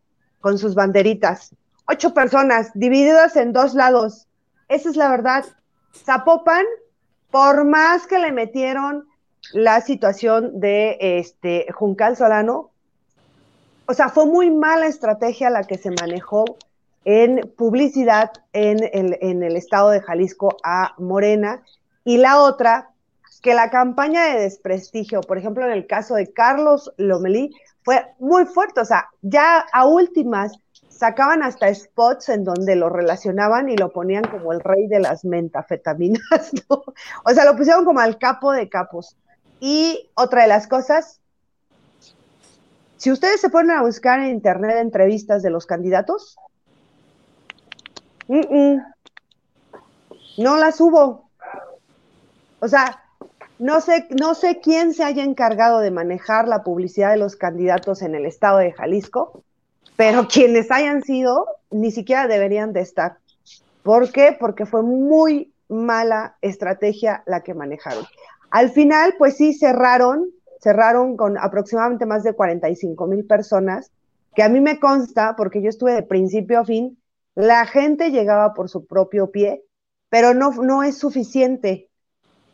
con 0.40 0.58
sus 0.58 0.74
banderitas. 0.74 1.54
Ocho 1.86 2.14
personas 2.14 2.70
divididas 2.74 3.36
en 3.36 3.52
dos 3.52 3.74
lados. 3.74 4.26
Esa 4.68 4.88
es 4.88 4.96
la 4.96 5.10
verdad. 5.10 5.44
Zapopan, 5.94 6.64
por 7.30 7.64
más 7.64 8.06
que 8.06 8.18
le 8.18 8.32
metieron 8.32 9.06
la 9.52 9.82
situación 9.82 10.60
de 10.60 10.96
este 11.00 11.66
Juncal 11.72 12.16
Solano, 12.16 12.70
o 13.86 13.92
sea, 13.92 14.08
fue 14.08 14.24
muy 14.24 14.50
mala 14.50 14.86
estrategia 14.86 15.50
la 15.50 15.64
que 15.64 15.76
se 15.76 15.90
manejó 15.90 16.44
en 17.04 17.52
publicidad 17.56 18.32
en 18.54 18.78
el, 18.92 19.18
en 19.20 19.42
el 19.42 19.56
estado 19.56 19.90
de 19.90 20.00
Jalisco 20.00 20.56
a 20.62 20.94
Morena. 20.96 21.62
Y 22.04 22.18
la 22.18 22.40
otra, 22.40 22.90
que 23.42 23.54
la 23.54 23.70
campaña 23.70 24.24
de 24.24 24.42
desprestigio, 24.42 25.20
por 25.22 25.38
ejemplo, 25.38 25.64
en 25.64 25.72
el 25.72 25.86
caso 25.86 26.14
de 26.14 26.32
Carlos 26.32 26.92
Lomelí, 26.96 27.50
fue 27.82 28.06
muy 28.18 28.46
fuerte. 28.46 28.80
O 28.80 28.84
sea, 28.84 29.08
ya 29.22 29.64
a 29.72 29.86
últimas 29.86 30.52
sacaban 30.88 31.42
hasta 31.42 31.74
spots 31.74 32.28
en 32.28 32.44
donde 32.44 32.76
lo 32.76 32.88
relacionaban 32.88 33.68
y 33.68 33.76
lo 33.76 33.92
ponían 33.92 34.24
como 34.24 34.52
el 34.52 34.60
rey 34.60 34.86
de 34.86 35.00
las 35.00 35.24
mentafetaminas, 35.24 36.22
¿no? 36.70 36.84
O 37.24 37.30
sea, 37.30 37.44
lo 37.44 37.56
pusieron 37.56 37.84
como 37.84 38.00
al 38.00 38.18
capo 38.18 38.52
de 38.52 38.68
capos. 38.68 39.16
Y 39.60 40.10
otra 40.14 40.42
de 40.42 40.48
las 40.48 40.66
cosas, 40.66 41.20
si 42.96 43.10
ustedes 43.10 43.40
se 43.40 43.50
ponen 43.50 43.76
a 43.76 43.82
buscar 43.82 44.20
en 44.20 44.30
internet 44.30 44.76
entrevistas 44.78 45.42
de 45.42 45.50
los 45.50 45.66
candidatos, 45.66 46.36
no 50.38 50.56
las 50.56 50.80
hubo. 50.80 51.28
O 52.64 52.68
sea, 52.68 53.02
no 53.58 53.82
sé, 53.82 54.06
no 54.18 54.34
sé 54.34 54.58
quién 54.62 54.94
se 54.94 55.04
haya 55.04 55.22
encargado 55.22 55.80
de 55.80 55.90
manejar 55.90 56.48
la 56.48 56.62
publicidad 56.64 57.10
de 57.10 57.18
los 57.18 57.36
candidatos 57.36 58.00
en 58.00 58.14
el 58.14 58.24
estado 58.24 58.56
de 58.56 58.72
Jalisco, 58.72 59.44
pero 59.96 60.28
quienes 60.32 60.70
hayan 60.70 61.02
sido 61.02 61.46
ni 61.70 61.90
siquiera 61.90 62.26
deberían 62.26 62.72
de 62.72 62.80
estar. 62.80 63.18
¿Por 63.82 64.10
qué? 64.12 64.34
Porque 64.40 64.64
fue 64.64 64.82
muy 64.82 65.52
mala 65.68 66.38
estrategia 66.40 67.22
la 67.26 67.42
que 67.42 67.52
manejaron. 67.52 68.06
Al 68.50 68.70
final, 68.70 69.14
pues 69.18 69.36
sí, 69.36 69.52
cerraron, 69.52 70.30
cerraron 70.58 71.18
con 71.18 71.36
aproximadamente 71.36 72.06
más 72.06 72.22
de 72.22 72.32
45 72.32 73.06
mil 73.06 73.26
personas, 73.26 73.90
que 74.34 74.42
a 74.42 74.48
mí 74.48 74.62
me 74.62 74.80
consta, 74.80 75.34
porque 75.36 75.60
yo 75.60 75.68
estuve 75.68 75.92
de 75.92 76.02
principio 76.02 76.60
a 76.60 76.64
fin, 76.64 76.96
la 77.34 77.66
gente 77.66 78.10
llegaba 78.10 78.54
por 78.54 78.70
su 78.70 78.86
propio 78.86 79.30
pie, 79.30 79.62
pero 80.08 80.32
no, 80.32 80.50
no 80.52 80.82
es 80.82 80.96
suficiente. 80.96 81.90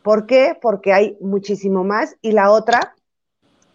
¿Por 0.03 0.25
qué? 0.25 0.57
Porque 0.61 0.93
hay 0.93 1.17
muchísimo 1.21 1.83
más. 1.83 2.15
Y 2.21 2.31
la 2.31 2.51
otra, 2.51 2.95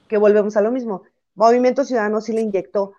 que 0.08 0.18
volvemos 0.18 0.56
a 0.56 0.60
lo 0.60 0.70
mismo, 0.70 1.02
Movimiento 1.34 1.84
Ciudadano 1.84 2.20
sí 2.20 2.32
le 2.32 2.40
inyectó 2.40 2.94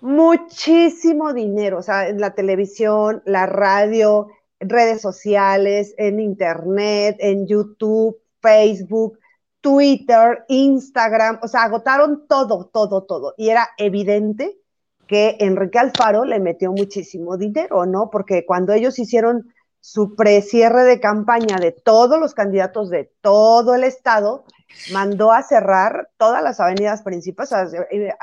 muchísimo 0.00 1.32
dinero, 1.32 1.78
o 1.78 1.82
sea, 1.82 2.08
en 2.08 2.20
la 2.20 2.34
televisión, 2.34 3.22
la 3.24 3.46
radio, 3.46 4.28
redes 4.58 5.00
sociales, 5.00 5.94
en 5.96 6.18
internet, 6.18 7.16
en 7.20 7.46
YouTube, 7.46 8.18
Facebook, 8.40 9.18
Twitter, 9.60 10.44
Instagram, 10.48 11.38
o 11.40 11.48
sea, 11.48 11.62
agotaron 11.62 12.26
todo, 12.26 12.68
todo, 12.72 13.04
todo. 13.04 13.34
Y 13.36 13.50
era 13.50 13.68
evidente 13.78 14.58
que 15.06 15.36
Enrique 15.38 15.78
Alfaro 15.78 16.24
le 16.24 16.40
metió 16.40 16.72
muchísimo 16.72 17.36
dinero, 17.36 17.86
¿no? 17.86 18.10
Porque 18.10 18.44
cuando 18.44 18.72
ellos 18.72 18.98
hicieron 18.98 19.52
su 19.82 20.14
precierre 20.14 20.84
de 20.84 21.00
campaña 21.00 21.58
de 21.58 21.72
todos 21.72 22.20
los 22.20 22.34
candidatos 22.34 22.88
de 22.88 23.10
todo 23.20 23.74
el 23.74 23.82
estado, 23.82 24.44
mandó 24.92 25.32
a 25.32 25.42
cerrar 25.42 26.08
todas 26.16 26.40
las 26.42 26.60
avenidas 26.60 27.02
principales, 27.02 27.74
eh, 27.90 28.14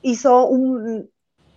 hizo 0.00 0.46
un, 0.46 1.10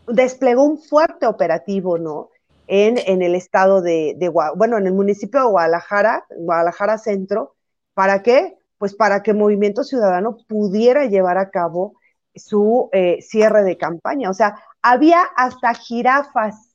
desplegó 0.05 0.63
un 0.63 0.77
fuerte 0.77 1.27
operativo, 1.27 1.97
¿no? 1.97 2.29
En, 2.67 2.97
en 2.97 3.21
el 3.21 3.35
estado 3.35 3.81
de, 3.81 4.15
de, 4.17 4.27
bueno, 4.27 4.77
en 4.77 4.85
el 4.85 4.93
municipio 4.93 5.39
de 5.39 5.47
Guadalajara, 5.47 6.25
Guadalajara 6.35 6.97
Centro, 6.97 7.55
¿para 7.93 8.21
qué? 8.21 8.57
Pues 8.77 8.93
para 8.93 9.23
que 9.23 9.33
Movimiento 9.33 9.85
Ciudadano 9.85 10.35
pudiera 10.49 11.05
llevar 11.05 11.37
a 11.37 11.49
cabo 11.49 11.93
su 12.35 12.89
eh, 12.91 13.21
cierre 13.21 13.63
de 13.63 13.77
campaña. 13.77 14.29
O 14.29 14.33
sea, 14.33 14.59
había 14.81 15.21
hasta 15.37 15.73
jirafas. 15.73 16.66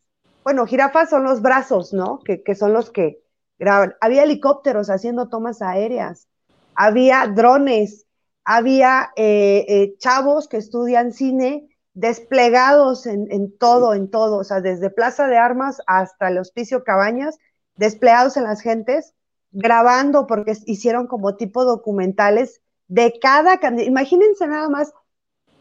Bueno, 0.44 0.66
jirafas 0.66 1.10
son 1.10 1.24
los 1.24 1.43
brazos, 1.43 1.93
¿no? 1.93 2.20
Que, 2.20 2.55
son 2.55 2.73
los 2.73 2.90
que 2.90 3.23
graban. 3.59 3.94
Había 4.01 4.24
helicópteros 4.24 4.90
haciendo 4.90 5.28
tomas 5.28 5.62
aéreas. 5.62 6.28
Había 6.74 7.27
drones. 7.27 8.06
Había 8.44 9.12
eh, 9.16 9.64
eh, 9.69 9.94
chavos 9.98 10.48
que 10.48 10.56
estudian 10.56 11.12
cine 11.12 11.69
desplegados 11.94 13.06
en, 13.06 13.31
en, 13.31 13.56
todo, 13.56 13.94
en 13.94 14.10
todo. 14.10 14.39
O 14.39 14.44
sea, 14.44 14.60
desde 14.60 14.90
Plaza 14.90 15.27
de 15.27 15.36
Armas 15.36 15.81
hasta 15.86 16.28
el 16.28 16.39
Hospicio 16.39 16.85
Cabañas, 16.85 17.39
desplegados 17.77 18.36
en 18.36 18.44
las 18.44 18.60
gentes, 18.60 19.14
grabando 19.52 20.27
porque 20.27 20.56
hicieron 20.66 21.06
como 21.06 21.36
tipo 21.36 21.64
documentales 21.64 22.62
de 22.89 23.19
cada 23.20 23.59
candidato. 23.59 23.90
Imagínense 23.90 24.47
nada 24.47 24.69
más 24.69 24.93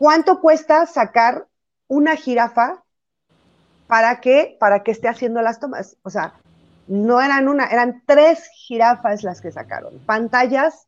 ¿Cuánto 0.02 0.42
cuesta 0.42 0.88
sacar 0.88 1.48
una 1.88 2.16
jirafa 2.16 2.84
para 3.92 4.22
que, 4.22 4.56
para 4.58 4.84
que 4.84 4.92
esté 4.92 5.10
haciendo 5.10 5.42
las 5.42 5.60
tomas? 5.60 5.98
O 6.04 6.10
sea, 6.10 6.36
no 6.88 7.20
eran 7.20 7.50
una, 7.50 7.66
eran 7.66 8.04
tres 8.06 8.48
jirafas 8.54 9.22
las 9.22 9.42
que 9.42 9.52
sacaron. 9.52 10.00
Pantallas, 10.06 10.88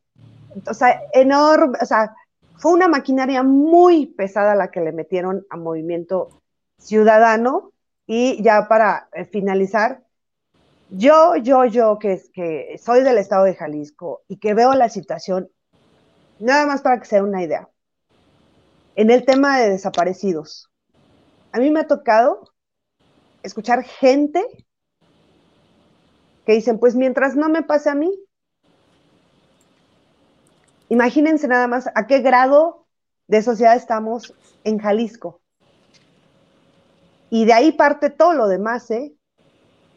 o 0.65 0.73
sea, 0.73 1.01
enorme, 1.11 1.77
o 1.81 1.85
sea, 1.85 2.15
fue 2.55 2.71
una 2.71 2.87
maquinaria 2.87 3.43
muy 3.43 4.05
pesada 4.05 4.55
la 4.55 4.71
que 4.71 4.79
le 4.79 4.93
metieron 4.93 5.45
a 5.49 5.57
Movimiento 5.57 6.29
Ciudadano. 6.77 7.73
Y 8.07 8.41
ya 8.41 8.69
para 8.69 9.09
eh, 9.11 9.25
finalizar, 9.25 10.01
yo, 10.89 11.35
yo, 11.35 11.65
yo, 11.65 11.99
que, 11.99 12.21
que 12.33 12.79
soy 12.81 13.03
del 13.03 13.17
estado 13.17 13.43
de 13.43 13.55
Jalisco 13.55 14.21
y 14.29 14.37
que 14.37 14.53
veo 14.53 14.75
la 14.75 14.87
situación, 14.87 15.49
nada 16.39 16.65
más 16.65 16.81
para 16.81 17.01
que 17.01 17.05
sea 17.05 17.21
una 17.21 17.43
idea 17.43 17.67
en 18.95 19.11
el 19.11 19.25
tema 19.25 19.59
de 19.59 19.71
desaparecidos. 19.71 20.69
A 21.51 21.59
mí 21.59 21.69
me 21.69 21.81
ha 21.81 21.87
tocado 21.87 22.52
escuchar 23.43 23.83
gente 23.83 24.43
que 26.45 26.53
dicen, 26.53 26.79
pues 26.79 26.95
mientras 26.95 27.35
no 27.35 27.49
me 27.49 27.63
pase 27.63 27.89
a 27.89 27.95
mí, 27.95 28.11
imagínense 30.89 31.47
nada 31.47 31.67
más 31.67 31.89
a 31.93 32.07
qué 32.07 32.19
grado 32.19 32.85
de 33.27 33.41
sociedad 33.41 33.75
estamos 33.75 34.33
en 34.63 34.79
Jalisco. 34.79 35.41
Y 37.29 37.45
de 37.45 37.53
ahí 37.53 37.71
parte 37.71 38.09
todo 38.09 38.33
lo 38.33 38.47
demás, 38.47 38.91
¿eh? 38.91 39.15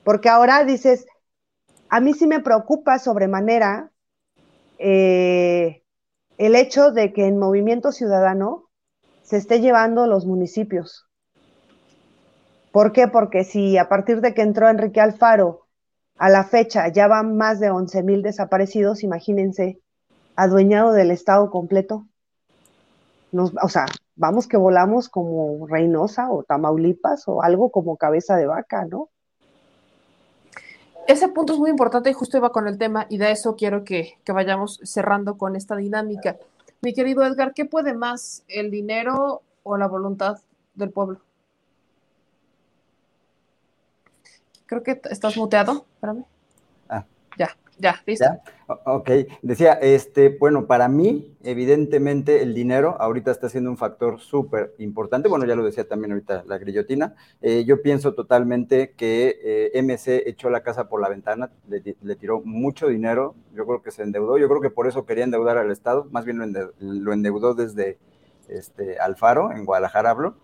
Porque 0.05 0.29
ahora 0.29 0.65
dices, 0.65 1.07
a 1.89 2.01
mí 2.01 2.15
sí 2.15 2.27
me 2.27 2.41
preocupa 2.41 2.99
sobremanera 2.99 3.91
eh, 4.79 5.83
el 6.39 6.55
hecho 6.55 6.93
de 6.93 7.13
que 7.13 7.27
en 7.27 7.39
Movimiento 7.39 7.93
Ciudadano 7.93 8.71
se 9.23 9.37
esté 9.37 9.61
llevando 9.61 10.07
los 10.07 10.25
municipios. 10.25 11.06
¿Por 12.77 12.93
qué? 12.93 13.09
Porque 13.09 13.45
si 13.45 13.79
a 13.79 13.89
partir 13.89 14.21
de 14.21 14.35
que 14.35 14.43
entró 14.43 14.69
Enrique 14.69 15.01
Alfaro 15.01 15.67
a 16.19 16.29
la 16.29 16.45
fecha 16.45 16.89
ya 16.89 17.09
van 17.09 17.35
más 17.35 17.59
de 17.59 17.71
11 17.71 18.03
mil 18.03 18.21
desaparecidos, 18.21 19.03
imagínense, 19.03 19.81
adueñado 20.35 20.93
del 20.93 21.11
Estado 21.11 21.51
completo. 21.51 22.07
Nos, 23.33 23.55
o 23.63 23.71
sea, 23.71 23.87
vamos 24.15 24.47
que 24.47 24.59
volamos 24.59 25.09
como 25.09 25.67
Reynosa 25.67 26.31
o 26.31 26.43
Tamaulipas 26.43 27.27
o 27.29 27.43
algo 27.43 27.71
como 27.71 27.97
cabeza 27.97 28.37
de 28.37 28.45
vaca, 28.45 28.85
¿no? 28.85 29.09
Ese 31.09 31.29
punto 31.29 31.55
es 31.55 31.59
muy 31.59 31.71
importante 31.71 32.11
y 32.11 32.13
justo 32.13 32.37
iba 32.37 32.53
con 32.53 32.69
el 32.69 32.77
tema 32.77 33.07
y 33.09 33.17
de 33.17 33.31
eso 33.31 33.57
quiero 33.57 33.85
que 33.85 34.19
vayamos 34.27 34.81
cerrando 34.85 35.39
con 35.39 35.57
esta 35.57 35.77
dinámica. 35.77 36.37
Mi 36.83 36.93
querido 36.93 37.25
Edgar, 37.25 37.55
¿qué 37.55 37.65
puede 37.65 37.95
más, 37.95 38.45
el 38.49 38.71
dinero 38.71 39.41
o 39.63 39.79
la 39.79 39.89
voluntad 39.89 40.41
del 40.75 40.91
pueblo? 40.91 41.26
Creo 44.67 44.83
que 44.83 45.01
estás 45.11 45.37
muteado, 45.37 45.87
espérame. 45.95 46.25
Ah. 46.89 47.05
Ya. 47.39 47.51
Ya, 47.79 48.03
listo. 48.07 48.25
Ok, 48.67 49.11
decía, 49.43 49.75
este, 49.75 50.31
bueno, 50.31 50.67
para 50.67 50.89
mí, 50.89 51.37
evidentemente, 51.43 52.43
el 52.43 52.55
dinero 52.55 52.97
ahorita 52.99 53.31
está 53.31 53.51
siendo 53.51 53.69
un 53.71 53.77
factor 53.77 54.19
súper 54.19 54.75
importante. 54.79 55.29
Bueno, 55.29 55.45
ya 55.45 55.55
lo 55.55 55.65
decía 55.65 55.87
también 55.87 56.13
ahorita 56.13 56.45
la 56.47 56.57
grillotina. 56.57 57.15
Eh, 57.43 57.65
yo 57.67 57.83
pienso 57.83 58.15
totalmente 58.15 58.93
que 58.93 59.39
eh, 59.45 59.83
MC 59.83 60.23
echó 60.27 60.49
la 60.49 60.63
casa 60.63 60.89
por 60.89 61.03
la 61.03 61.11
ventana, 61.11 61.51
le, 61.69 62.17
tiró 62.17 62.41
mucho 62.41 62.89
dinero. 62.89 63.35
Yo 63.55 63.67
creo 63.67 63.83
que 63.83 63.91
se 63.91 64.03
endeudó. 64.03 64.39
Yo 64.39 64.49
creo 64.49 64.63
que 64.63 64.71
por 64.71 64.87
eso 64.87 65.05
quería 65.05 65.25
endeudar 65.25 65.59
al 65.59 65.71
Estado. 65.71 66.09
Más 66.11 66.25
bien 66.25 66.39
lo, 66.79 67.13
endeudó, 67.13 67.55
desde 67.55 67.99
este, 68.49 68.99
Alfaro, 68.99 69.53
en 69.53 69.67
Guadalajara 69.67 70.11
hablo. 70.11 70.37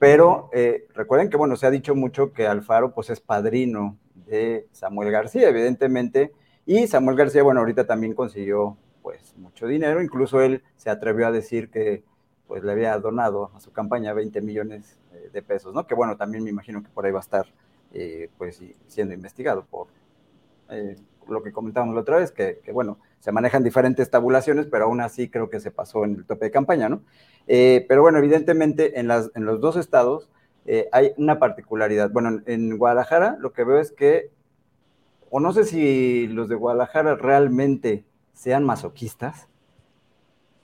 Pero 0.00 0.50
eh, 0.52 0.88
recuerden 0.94 1.30
que, 1.30 1.36
bueno, 1.36 1.54
se 1.54 1.66
ha 1.66 1.70
dicho 1.70 1.94
mucho 1.94 2.32
que 2.32 2.48
Alfaro, 2.48 2.92
pues, 2.92 3.10
es 3.10 3.20
padrino 3.20 3.96
de 4.26 4.66
Samuel 4.72 5.12
García. 5.12 5.48
Evidentemente 5.48 6.32
y 6.66 6.86
Samuel 6.86 7.16
García, 7.16 7.42
bueno, 7.42 7.60
ahorita 7.60 7.86
también 7.86 8.14
consiguió 8.14 8.76
pues 9.02 9.34
mucho 9.36 9.66
dinero, 9.66 10.02
incluso 10.02 10.40
él 10.40 10.62
se 10.76 10.88
atrevió 10.88 11.26
a 11.26 11.32
decir 11.32 11.70
que 11.70 12.04
pues 12.46 12.62
le 12.62 12.70
había 12.70 12.96
donado 12.98 13.50
a 13.56 13.60
su 13.60 13.72
campaña 13.72 14.12
20 14.12 14.40
millones 14.42 14.98
eh, 15.12 15.30
de 15.32 15.42
pesos, 15.42 15.74
¿no? 15.74 15.86
Que 15.86 15.94
bueno, 15.94 16.16
también 16.16 16.44
me 16.44 16.50
imagino 16.50 16.82
que 16.82 16.88
por 16.90 17.06
ahí 17.06 17.12
va 17.12 17.18
a 17.18 17.22
estar 17.22 17.46
eh, 17.92 18.28
pues 18.38 18.62
siendo 18.86 19.14
investigado 19.14 19.64
por 19.68 19.88
lo 21.26 21.42
que 21.42 21.50
comentábamos 21.50 21.96
la 21.96 22.02
otra 22.02 22.18
vez, 22.18 22.30
que, 22.30 22.60
bueno, 22.72 22.98
se 23.20 23.32
manejan 23.32 23.62
diferentes 23.62 24.10
tabulaciones, 24.10 24.66
pero 24.66 24.86
aún 24.86 25.00
así 25.00 25.28
creo 25.28 25.48
que 25.48 25.60
se 25.60 25.70
pasó 25.70 26.04
en 26.04 26.16
el 26.16 26.26
tope 26.26 26.46
de 26.46 26.50
campaña, 26.50 26.88
¿no? 26.88 27.02
pero 27.46 28.02
bueno, 28.02 28.18
evidentemente 28.18 29.00
en, 29.00 29.08
las, 29.08 29.30
en 29.34 29.44
los 29.44 29.60
dos 29.60 29.76
estados 29.76 30.28
hay 30.92 31.12
una 31.16 31.38
particularidad. 31.38 32.10
Bueno, 32.10 32.42
en 32.46 32.78
Guadalajara 32.78 33.36
lo 33.40 33.52
que 33.52 33.64
veo 33.64 33.78
es 33.78 33.90
que 33.90 34.30
o 35.30 35.38
no 35.40 35.52
sé 35.52 35.64
si 35.64 36.26
los 36.26 36.48
de 36.48 36.56
Guadalajara 36.56 37.14
realmente 37.14 38.04
sean 38.32 38.64
masoquistas, 38.64 39.48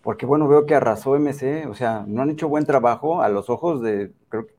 porque 0.03 0.27
bueno, 0.27 0.49
veo 0.49 0.67
que 0.67 0.75
arrasó 0.75 1.19
MC, 1.19 1.67
o 1.69 1.75
sea, 1.75 2.05
no 2.07 2.23
han 2.23 2.31
hecho 2.31 2.49
buen 2.49 2.67
trabajo 2.67 3.23
a 3.23 3.29
los 3.29 3.49
ojos 3.49 3.81
de, 3.81 4.13
creo 4.29 4.47
que 4.47 4.55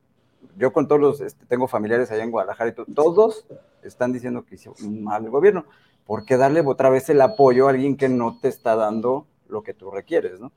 yo 0.56 0.74
con 0.74 0.88
todos 0.88 1.02
los, 1.02 1.22
este, 1.22 1.46
tengo 1.46 1.68
familiares 1.68 2.10
allá 2.10 2.24
en 2.24 2.32
Guadalajara 2.32 2.70
y 2.70 2.94
todos 2.94 3.46
están 3.84 4.12
diciendo 4.14 4.44
que 4.44 4.56
hizo 4.56 4.74
mal 4.82 5.26
el 5.26 5.30
gobierno. 5.30 5.66
¿Por 6.08 6.26
qué 6.26 6.38
darle 6.38 6.62
otra 6.62 6.90
vez 6.90 7.10
el 7.10 7.22
apoyo 7.22 7.68
a 7.68 7.72
alguien 7.72 7.98
que 7.98 8.10
no 8.10 8.40
te 8.40 8.48
está 8.48 8.76
dando 8.76 9.28
lo 9.48 9.62
que 9.62 9.74
tú 9.74 9.92
requieres, 9.92 10.40
no? 10.40 10.52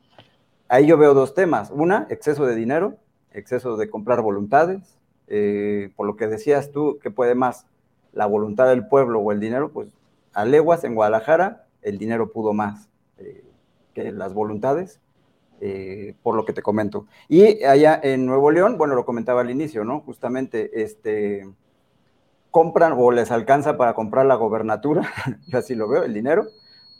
Ahí 0.68 0.86
yo 0.86 0.96
veo 0.96 1.12
dos 1.12 1.34
temas. 1.34 1.70
Una, 1.70 2.06
exceso 2.08 2.46
de 2.46 2.54
dinero, 2.54 2.96
exceso 3.32 3.76
de 3.76 3.90
comprar 3.90 4.22
voluntades, 4.22 4.96
eh, 5.26 5.90
por 5.96 6.06
lo 6.06 6.16
que 6.16 6.28
decías 6.28 6.70
tú, 6.70 6.98
que 7.02 7.10
puede 7.10 7.34
más 7.34 7.66
la 8.12 8.26
voluntad 8.26 8.68
del 8.68 8.86
pueblo 8.86 9.18
o 9.20 9.32
el 9.32 9.40
dinero, 9.40 9.70
pues 9.72 9.88
a 10.32 10.44
leguas 10.44 10.84
en 10.84 10.94
Guadalajara 10.94 11.66
el 11.82 11.98
dinero 11.98 12.30
pudo 12.30 12.52
más 12.52 12.88
eh, 13.18 13.44
que 13.94 14.12
las 14.12 14.32
voluntades, 14.34 15.00
eh, 15.60 16.14
por 16.22 16.36
lo 16.36 16.44
que 16.44 16.52
te 16.52 16.62
comento. 16.62 17.06
Y 17.28 17.64
allá 17.64 17.98
en 18.02 18.26
Nuevo 18.26 18.50
León, 18.50 18.78
bueno, 18.78 18.94
lo 18.94 19.04
comentaba 19.04 19.40
al 19.40 19.50
inicio, 19.50 19.84
¿no? 19.84 20.00
Justamente, 20.00 20.82
este, 20.82 21.48
compran 22.50 22.94
o 22.96 23.10
les 23.10 23.30
alcanza 23.30 23.76
para 23.76 23.94
comprar 23.94 24.26
la 24.26 24.34
gobernatura, 24.34 25.08
yo 25.46 25.58
así 25.58 25.74
lo 25.74 25.88
veo, 25.88 26.02
el 26.02 26.14
dinero, 26.14 26.46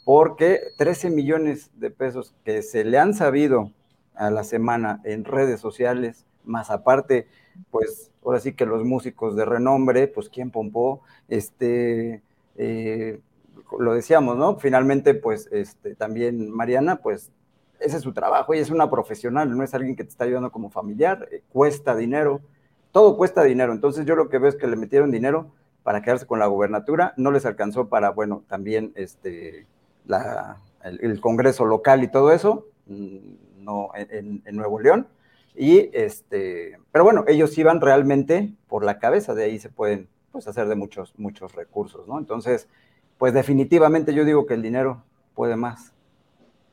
porque 0.05 0.61
13 0.79 1.11
millones 1.11 1.71
de 1.75 1.91
pesos 1.91 2.35
que 2.45 2.63
se 2.63 2.85
le 2.85 2.99
han 2.99 3.15
sabido 3.15 3.73
a 4.15 4.31
la 4.31 4.45
semana 4.45 5.01
en 5.05 5.25
redes 5.25 5.61
sociales, 5.61 6.27
más 6.45 6.71
aparte, 6.71 7.27
pues 7.71 8.11
ahora 8.25 8.41
sí 8.41 8.53
que 8.53 8.67
los 8.67 8.85
músicos 8.85 9.37
de 9.37 9.45
renombre, 9.45 10.09
pues 10.09 10.29
quién 10.29 10.51
pompó, 10.51 11.03
este, 11.29 12.23
eh, 12.57 13.21
lo 13.79 13.95
decíamos, 13.95 14.37
¿no? 14.37 14.57
Finalmente, 14.59 15.15
pues 15.15 15.49
este, 15.53 15.95
también 15.95 16.51
Mariana, 16.51 16.97
pues 16.97 17.31
ese 17.79 17.97
es 17.97 18.03
su 18.03 18.13
trabajo, 18.13 18.53
ella 18.53 18.63
es 18.63 18.71
una 18.71 18.91
profesional, 18.91 19.57
no 19.57 19.65
es 19.65 19.75
alguien 19.75 19.97
que 19.97 20.05
te 20.05 20.11
está 20.11 20.25
ayudando 20.25 20.53
como 20.53 20.71
familiar, 20.71 21.29
eh, 21.31 21.43
cuesta 21.51 21.97
dinero, 21.97 22.41
todo 22.93 23.17
cuesta 23.17 23.43
dinero, 23.43 23.73
entonces 23.73 24.07
yo 24.07 24.17
lo 24.17 24.29
que 24.29 24.39
veo 24.39 24.49
es 24.49 24.57
que 24.57 24.67
le 24.67 24.77
metieron 24.77 25.11
dinero 25.11 25.53
para 25.83 26.03
quedarse 26.03 26.27
con 26.27 26.39
la 26.39 26.47
gubernatura, 26.47 27.15
no 27.17 27.31
les 27.31 27.47
alcanzó 27.47 27.89
para, 27.89 28.11
bueno, 28.11 28.45
también 28.49 28.93
este, 28.97 29.67
el, 30.83 31.21
Congreso 31.21 31.65
local 31.65 32.03
y 32.03 32.09
todo 32.09 32.33
eso, 32.33 32.67
mm, 32.87 33.65
no, 33.65 33.91
en 33.95 34.57
Nuevo 34.57 34.81
León, 34.81 35.07
y 35.55 35.91
este, 35.93 36.79
pero 36.93 37.05
bueno, 37.05 37.25
ellos 37.27 37.57
iban 37.59 37.81
realmente 37.81 38.55
por 38.69 38.85
la 38.85 38.99
cabeza, 38.99 39.35
de 39.35 39.45
ahí 39.45 39.59
se 39.59 39.69
pueden 39.69 40.09
pues, 40.33 40.47
hacer 40.47 40.69
de 40.69 40.75
muchos, 40.75 41.13
muchos 41.19 41.55
recursos, 41.55 42.07
¿no? 42.07 42.19
Entonces, 42.19 42.69
pues 43.19 43.35
definitivamente 43.35 44.15
yo 44.15 44.25
digo 44.25 44.47
que 44.47 44.55
el 44.55 44.63
dinero 44.63 45.03
puede 45.35 45.57
más 45.57 45.93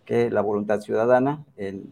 que 0.07 0.31
la 0.31 0.39
voluntad 0.39 0.79
ciudadana, 0.79 1.43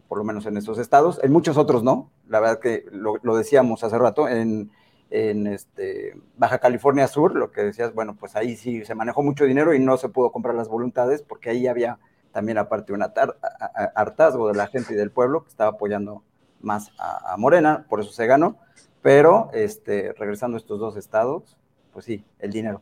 por 0.08 0.16
lo 0.16 0.24
menos 0.24 0.46
en 0.46 0.56
esos 0.56 0.78
estados, 0.78 1.20
en 1.22 1.30
muchos 1.30 1.58
otros 1.58 1.84
no, 1.84 2.10
la 2.26 2.40
verdad 2.40 2.60
que 2.60 2.86
lo, 2.90 3.36
decíamos 3.36 3.84
hace 3.84 3.98
rato, 3.98 4.26
en, 4.26 4.70
en 5.10 5.46
este, 5.46 6.16
Baja 6.38 6.58
California 6.58 7.08
Sur, 7.08 7.36
lo 7.36 7.52
que 7.52 7.62
decías, 7.62 7.92
bueno, 7.92 8.16
pues 8.18 8.34
ahí 8.34 8.56
sí 8.56 8.86
se 8.86 8.94
manejó 8.94 9.22
mucho 9.22 9.44
dinero 9.44 9.74
y 9.74 9.80
no 9.80 9.98
se 9.98 10.08
pudo 10.08 10.32
comprar 10.32 10.54
las 10.54 10.68
voluntades 10.68 11.20
porque 11.20 11.50
ahí 11.50 11.66
había 11.66 11.98
también 12.32 12.56
aparte 12.56 12.94
un 12.94 13.02
hartazgo 13.02 14.48
de 14.48 14.54
la 14.54 14.66
gente 14.66 14.94
y 14.94 14.96
del 14.96 15.10
pueblo 15.10 15.42
que 15.42 15.50
estaba 15.50 15.72
apoyando 15.72 16.22
más 16.62 16.92
a, 16.98 17.36
Morena, 17.36 17.84
por 17.86 18.00
eso 18.00 18.12
se 18.12 18.26
ganó, 18.26 18.56
pero 19.02 19.50
este, 19.52 20.14
regresando 20.14 20.56
a 20.56 20.58
estos 20.58 20.80
dos 20.80 20.96
estados, 20.96 21.58
pues 21.92 22.06
sí, 22.06 22.24
el 22.38 22.50
dinero, 22.50 22.80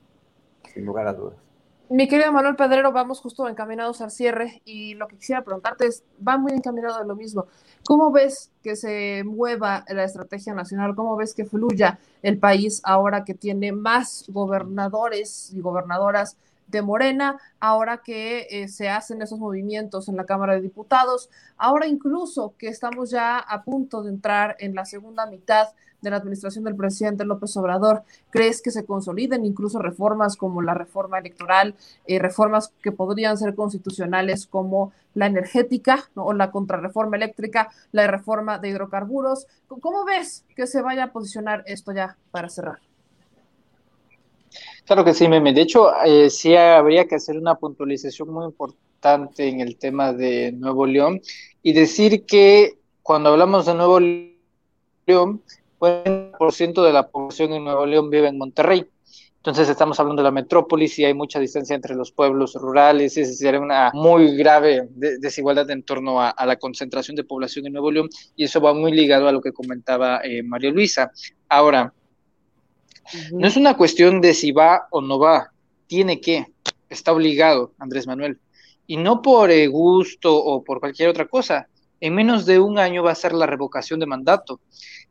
sin 0.73 0.87
lugar 0.87 1.09
a 1.09 1.13
dudas. 1.13 1.44
Mi 1.91 2.09
querido 2.09 2.33
Manuel 2.33 2.57
Pedrero, 2.57 2.93
vamos 2.93 3.21
justo 3.21 3.47
encaminados 3.47 4.01
al 4.01 4.11
cierre 4.11 4.63
y 4.65 4.95
lo 4.95 5.07
que 5.07 5.17
quisiera 5.17 5.43
preguntarte 5.43 5.87
es, 5.87 6.03
va 6.27 6.39
muy 6.39 6.53
encaminado 6.53 6.97
a 6.97 7.05
lo 7.05 7.15
mismo. 7.15 7.47
¿Cómo 7.85 8.11
ves 8.11 8.51
que 8.63 8.75
se 8.75 9.23
mueva 9.25 9.85
la 9.89 10.05
estrategia 10.05 10.55
nacional? 10.55 10.95
¿Cómo 10.95 11.15
ves 11.17 11.35
que 11.35 11.45
fluya 11.45 11.99
el 12.23 12.39
país 12.39 12.81
ahora 12.85 13.25
que 13.25 13.35
tiene 13.35 13.73
más 13.73 14.25
gobernadores 14.29 15.53
y 15.53 15.61
gobernadoras 15.61 16.39
de 16.69 16.81
Morena, 16.81 17.39
ahora 17.61 17.99
que 17.99 18.47
eh, 18.51 18.69
se 18.69 18.89
hacen 18.89 19.21
esos 19.21 19.39
movimientos 19.39 20.09
en 20.09 20.17
la 20.17 20.25
Cámara 20.25 20.55
de 20.55 20.63
Diputados, 20.63 21.29
ahora 21.59 21.87
incluso 21.87 22.55
que 22.57 22.69
estamos 22.69 23.11
ya 23.11 23.39
a 23.39 23.63
punto 23.63 24.03
de 24.03 24.09
entrar 24.09 24.57
en 24.59 24.75
la 24.75 24.87
segunda 24.87 25.27
mitad 25.27 25.69
de 26.05 26.11
la 26.11 26.19
administración 26.19 26.63
del 26.63 26.77
presidente 26.77 27.25
López 27.25 27.57
Obrador, 27.57 28.03
¿crees 28.31 28.63
que 28.63 28.71
se 28.71 28.85
consoliden 28.85 29.45
incluso 29.45 29.81
reformas 29.81 30.37
como 30.37 30.63
la 30.63 30.75
reforma 30.75 31.19
electoral, 31.19 31.75
eh, 32.07 32.21
reformas 32.21 32.73
que 32.83 32.93
podrían 32.93 33.37
ser 33.37 33.57
constitucionales 33.57 34.47
como 34.47 34.93
la 35.15 35.27
energética 35.27 36.09
o 36.15 36.33
la 36.33 36.53
contrarreforma 36.53 37.17
eléctrica, 37.17 37.71
la 37.91 38.07
reforma 38.07 38.59
de 38.59 38.69
hidrocarburos? 38.69 39.47
¿Cómo 39.67 40.05
ves 40.05 40.45
que 40.55 40.67
se 40.67 40.83
vaya 40.83 41.05
a 41.05 41.13
posicionar 41.13 41.65
esto 41.67 41.93
ya 41.93 42.17
para 42.31 42.49
cerrar? 42.49 42.79
Claro 44.85 45.05
que 45.05 45.15
sí, 45.15 45.27
Meme. 45.27 45.53
De 45.53 45.63
hecho, 45.63 45.91
eh, 46.05 46.31
sí 46.31 46.55
habría 46.55 47.07
que 47.07 47.17
hacer 47.17 47.39
una 47.39 47.55
puntualización 47.57 48.31
muy 48.31 48.45
importante 48.45 49.49
en 49.49 49.61
el 49.61 49.77
tema 49.77 50.13
de 50.13 50.53
Nuevo 50.53 50.87
León 50.87 51.21
y 51.63 51.73
decir 51.73 52.25
que 52.27 52.79
cuando 53.03 53.31
hablamos 53.31 53.67
de 53.67 53.75
Nuevo 53.75 54.01
León, 54.01 55.43
el 55.87 56.33
por 56.39 56.53
ciento 56.53 56.83
de 56.83 56.93
la 56.93 57.09
población 57.09 57.53
en 57.53 57.65
Nuevo 57.65 57.87
León 57.87 58.11
vive 58.11 58.29
en 58.29 58.39
Monterrey. 58.39 58.87
Entonces 59.37 59.69
estamos 59.69 60.01
hablando 60.01 60.23
de 60.23 60.25
la 60.25 60.31
metrópolis 60.31 60.99
y 60.99 61.05
hay 61.05 61.13
mucha 61.13 61.39
distancia 61.39 61.77
entre 61.77 61.95
los 61.95 62.13
pueblos 62.13 62.55
rurales, 62.55 63.15
y 63.19 63.27
sería 63.27 63.61
una 63.61 63.91
muy 63.93 64.35
grave 64.37 64.89
desigualdad 64.91 65.71
en 65.71 65.83
torno 65.83 66.19
a, 66.23 66.35
la 66.47 66.57
concentración 66.57 67.15
de 67.15 67.25
población 67.25 67.67
en 67.67 67.75
Nuevo 67.75 67.91
León 67.91 68.09
y 68.37 68.45
eso 68.45 68.63
va 68.63 68.73
muy 68.73 68.93
ligado 68.93 69.29
a 69.29 69.33
lo 69.33 69.43
que 69.43 69.53
comentaba 69.53 70.23
eh, 70.25 70.43
María 70.43 70.71
Luisa. 70.71 71.13
Ahora, 71.47 71.93
no 73.33 73.47
es 73.47 73.57
una 73.59 73.77
cuestión 73.77 74.23
de 74.23 74.33
si 74.33 74.51
va 74.51 74.87
o 74.91 75.03
no 75.03 75.19
va, 75.19 75.53
tiene 75.87 76.23
que, 76.23 76.47
está 76.89 77.13
obligado 77.13 77.75
Andrés 77.79 78.07
Manuel. 78.07 78.39
Y 78.87 78.97
no 78.97 79.21
por 79.21 79.51
eh, 79.51 79.67
gusto 79.67 80.35
o 80.35 80.65
por 80.65 80.81
cualquier 80.81 81.11
otra 81.11 81.27
cosa. 81.27 81.69
En 82.05 82.15
menos 82.15 82.45
de 82.45 82.59
un 82.59 82.79
año 82.79 83.03
va 83.03 83.13
a 83.13 83.15
ser 83.15 83.33
la 83.33 83.47
revocación 83.47 83.99
de 83.99 84.05
mandato. 84.05 84.61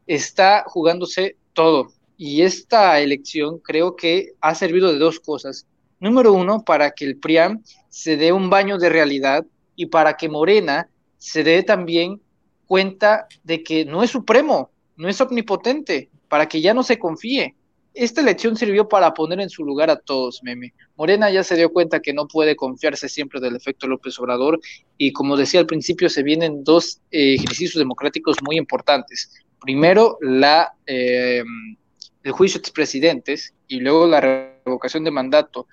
Está 0.05 0.63
jugándose 0.67 1.37
todo. 1.53 1.91
Y 2.17 2.43
esta 2.43 2.99
elección 2.99 3.57
creo 3.57 3.95
que 3.95 4.33
ha 4.41 4.53
servido 4.53 4.93
de 4.93 4.99
dos 4.99 5.19
cosas. 5.19 5.65
Número 5.99 6.33
uno, 6.33 6.63
para 6.63 6.91
que 6.91 7.05
el 7.05 7.17
PRIAM 7.17 7.63
se 7.89 8.15
dé 8.15 8.31
un 8.31 8.47
baño 8.51 8.77
de 8.77 8.89
realidad 8.89 9.43
y 9.75 9.87
para 9.87 10.17
que 10.17 10.29
Morena 10.29 10.87
se 11.17 11.43
dé 11.43 11.63
también 11.63 12.21
cuenta 12.67 13.25
de 13.43 13.63
que 13.63 13.85
no 13.85 14.03
es 14.03 14.11
supremo, 14.11 14.69
no 14.95 15.09
es 15.09 15.19
omnipotente, 15.19 16.11
para 16.27 16.47
que 16.47 16.61
ya 16.61 16.75
no 16.75 16.83
se 16.83 16.99
confíe 16.99 17.55
esta 17.93 18.21
elección 18.21 18.55
sirvió 18.55 18.87
para 18.89 19.13
poner 19.13 19.39
en 19.39 19.49
su 19.49 19.63
lugar 19.63 19.89
a 19.89 19.97
todos, 19.97 20.41
Meme. 20.43 20.73
Morena 20.95 21.29
ya 21.29 21.43
se 21.43 21.55
dio 21.55 21.71
cuenta 21.71 22.01
que 22.01 22.13
no 22.13 22.27
puede 22.27 22.55
confiarse 22.55 23.07
siempre 23.07 23.39
del 23.39 23.55
efecto 23.55 23.87
López 23.87 24.17
Obrador 24.19 24.59
y 24.97 25.11
como 25.13 25.37
decía 25.37 25.59
al 25.59 25.67
principio, 25.67 26.09
se 26.09 26.23
vienen 26.23 26.63
dos 26.63 27.01
eh, 27.11 27.35
ejercicios 27.35 27.75
democráticos 27.75 28.37
muy 28.43 28.57
importantes. 28.57 29.31
Primero, 29.59 30.17
la, 30.21 30.73
eh, 30.87 31.43
el 32.23 32.31
juicio 32.31 32.59
de 32.59 32.63
expresidentes 32.63 33.53
y 33.67 33.79
luego 33.79 34.07
la 34.07 34.21
revocación 34.65 35.03
de 35.03 35.11
mandato. 35.11 35.67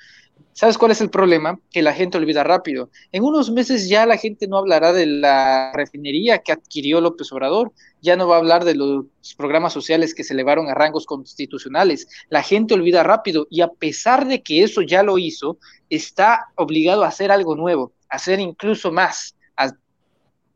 ¿Sabes 0.60 0.76
cuál 0.76 0.90
es 0.90 1.00
el 1.00 1.08
problema? 1.08 1.58
Que 1.70 1.80
la 1.80 1.94
gente 1.94 2.18
olvida 2.18 2.44
rápido. 2.44 2.90
En 3.12 3.24
unos 3.24 3.50
meses 3.50 3.88
ya 3.88 4.04
la 4.04 4.18
gente 4.18 4.46
no 4.46 4.58
hablará 4.58 4.92
de 4.92 5.06
la 5.06 5.72
refinería 5.72 6.40
que 6.40 6.52
adquirió 6.52 7.00
López 7.00 7.32
Obrador, 7.32 7.72
ya 8.02 8.14
no 8.14 8.28
va 8.28 8.34
a 8.34 8.40
hablar 8.40 8.66
de 8.66 8.74
los 8.74 9.06
programas 9.38 9.72
sociales 9.72 10.14
que 10.14 10.22
se 10.22 10.34
elevaron 10.34 10.68
a 10.68 10.74
rangos 10.74 11.06
constitucionales. 11.06 12.08
La 12.28 12.42
gente 12.42 12.74
olvida 12.74 13.02
rápido 13.02 13.46
y 13.48 13.62
a 13.62 13.68
pesar 13.68 14.26
de 14.26 14.42
que 14.42 14.62
eso 14.62 14.82
ya 14.82 15.02
lo 15.02 15.16
hizo, 15.16 15.56
está 15.88 16.48
obligado 16.56 17.04
a 17.04 17.08
hacer 17.08 17.32
algo 17.32 17.56
nuevo, 17.56 17.94
a 18.10 18.16
hacer 18.16 18.38
incluso 18.38 18.92
más, 18.92 19.34
a 19.56 19.72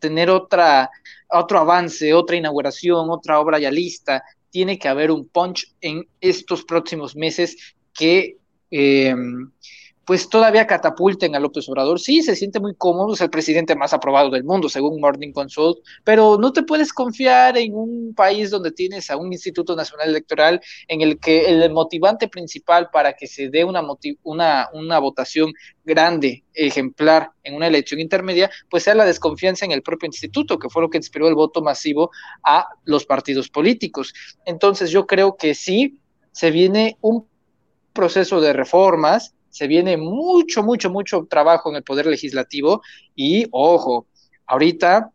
tener 0.01 0.29
otra, 0.29 0.91
otro 1.31 1.61
avance, 1.61 2.13
otra 2.13 2.37
inauguración, 2.37 3.09
otra 3.09 3.41
obra 3.41 3.59
ya 3.59 3.71
lista. 3.71 4.23
Tiene 4.51 4.79
que 4.79 4.89
haber 4.89 5.11
un 5.11 5.27
punch 5.27 5.75
en 5.81 6.07
estos 6.21 6.63
próximos 6.63 7.17
meses 7.17 7.57
que... 7.95 8.37
Eh, 8.71 9.15
pues 10.05 10.29
todavía 10.29 10.67
catapulten 10.67 11.35
a 11.35 11.41
López 11.41 11.69
Obrador. 11.69 12.01
Sí, 12.01 12.23
se 12.23 12.37
siente 12.37 12.61
muy 12.61 12.75
cómodo, 12.75 13.15
es 13.15 13.21
el 13.21 13.31
presidente 13.31 13.75
más 13.75 13.93
aprobado 13.93 14.31
del 14.31 14.45
mundo, 14.45 14.69
según 14.69 15.01
Morning 15.01 15.33
Consult, 15.33 15.79
pero 16.05 16.39
no 16.39 16.53
te 16.53 16.63
puedes 16.63 16.93
confiar 16.93 17.57
en 17.57 17.75
un 17.75 18.15
país 18.15 18.51
donde 18.51 18.73
tienes 18.73 19.11
a 19.11 19.17
un 19.17 19.33
Instituto 19.33 19.75
Nacional 19.77 20.09
Electoral 20.09 20.61
en 20.89 21.01
el 21.01 21.19
que 21.19 21.47
el 21.47 21.71
motivante 21.73 22.29
principal 22.29 22.91
para 22.91 23.15
que 23.15 23.27
se 23.27 23.49
dé 23.49 23.65
una, 23.65 23.83
una, 24.23 24.69
una 24.73 24.99
votación 24.99 25.53
grande, 25.85 26.45
ejemplar, 26.55 27.31
en 27.43 27.55
una 27.55 27.67
elección 27.67 28.01
intermedia, 28.01 28.51
pues 28.71 28.85
sea 28.85 28.95
la 28.95 29.05
desconfianza 29.05 29.65
en 29.65 29.73
el 29.73 29.83
propio 29.83 30.07
instituto, 30.07 30.59
que 30.59 30.69
fue 30.69 30.83
lo 30.83 30.91
que 30.91 30.99
inspiró 30.99 31.29
el 31.29 31.35
voto 31.35 31.63
masivo 31.63 32.11
a 32.43 32.69
los 32.85 33.05
partidos 33.05 33.49
políticos. 33.49 34.15
Entonces 34.45 34.91
yo 34.91 35.07
creo 35.07 35.37
que 35.37 35.55
sí, 35.55 35.99
se 36.33 36.51
viene 36.51 36.97
un 37.01 37.27
proceso 37.93 38.41
de 38.41 38.53
reformas, 38.53 39.35
se 39.55 39.69
viene 39.69 39.97
mucho, 39.97 40.65
mucho, 40.65 40.91
mucho 40.91 41.29
trabajo 41.31 41.71
en 41.71 41.77
el 41.77 41.85
Poder 41.85 42.07
Legislativo 42.07 42.83
y, 43.15 43.47
ojo, 43.53 44.09
ahorita 44.47 45.13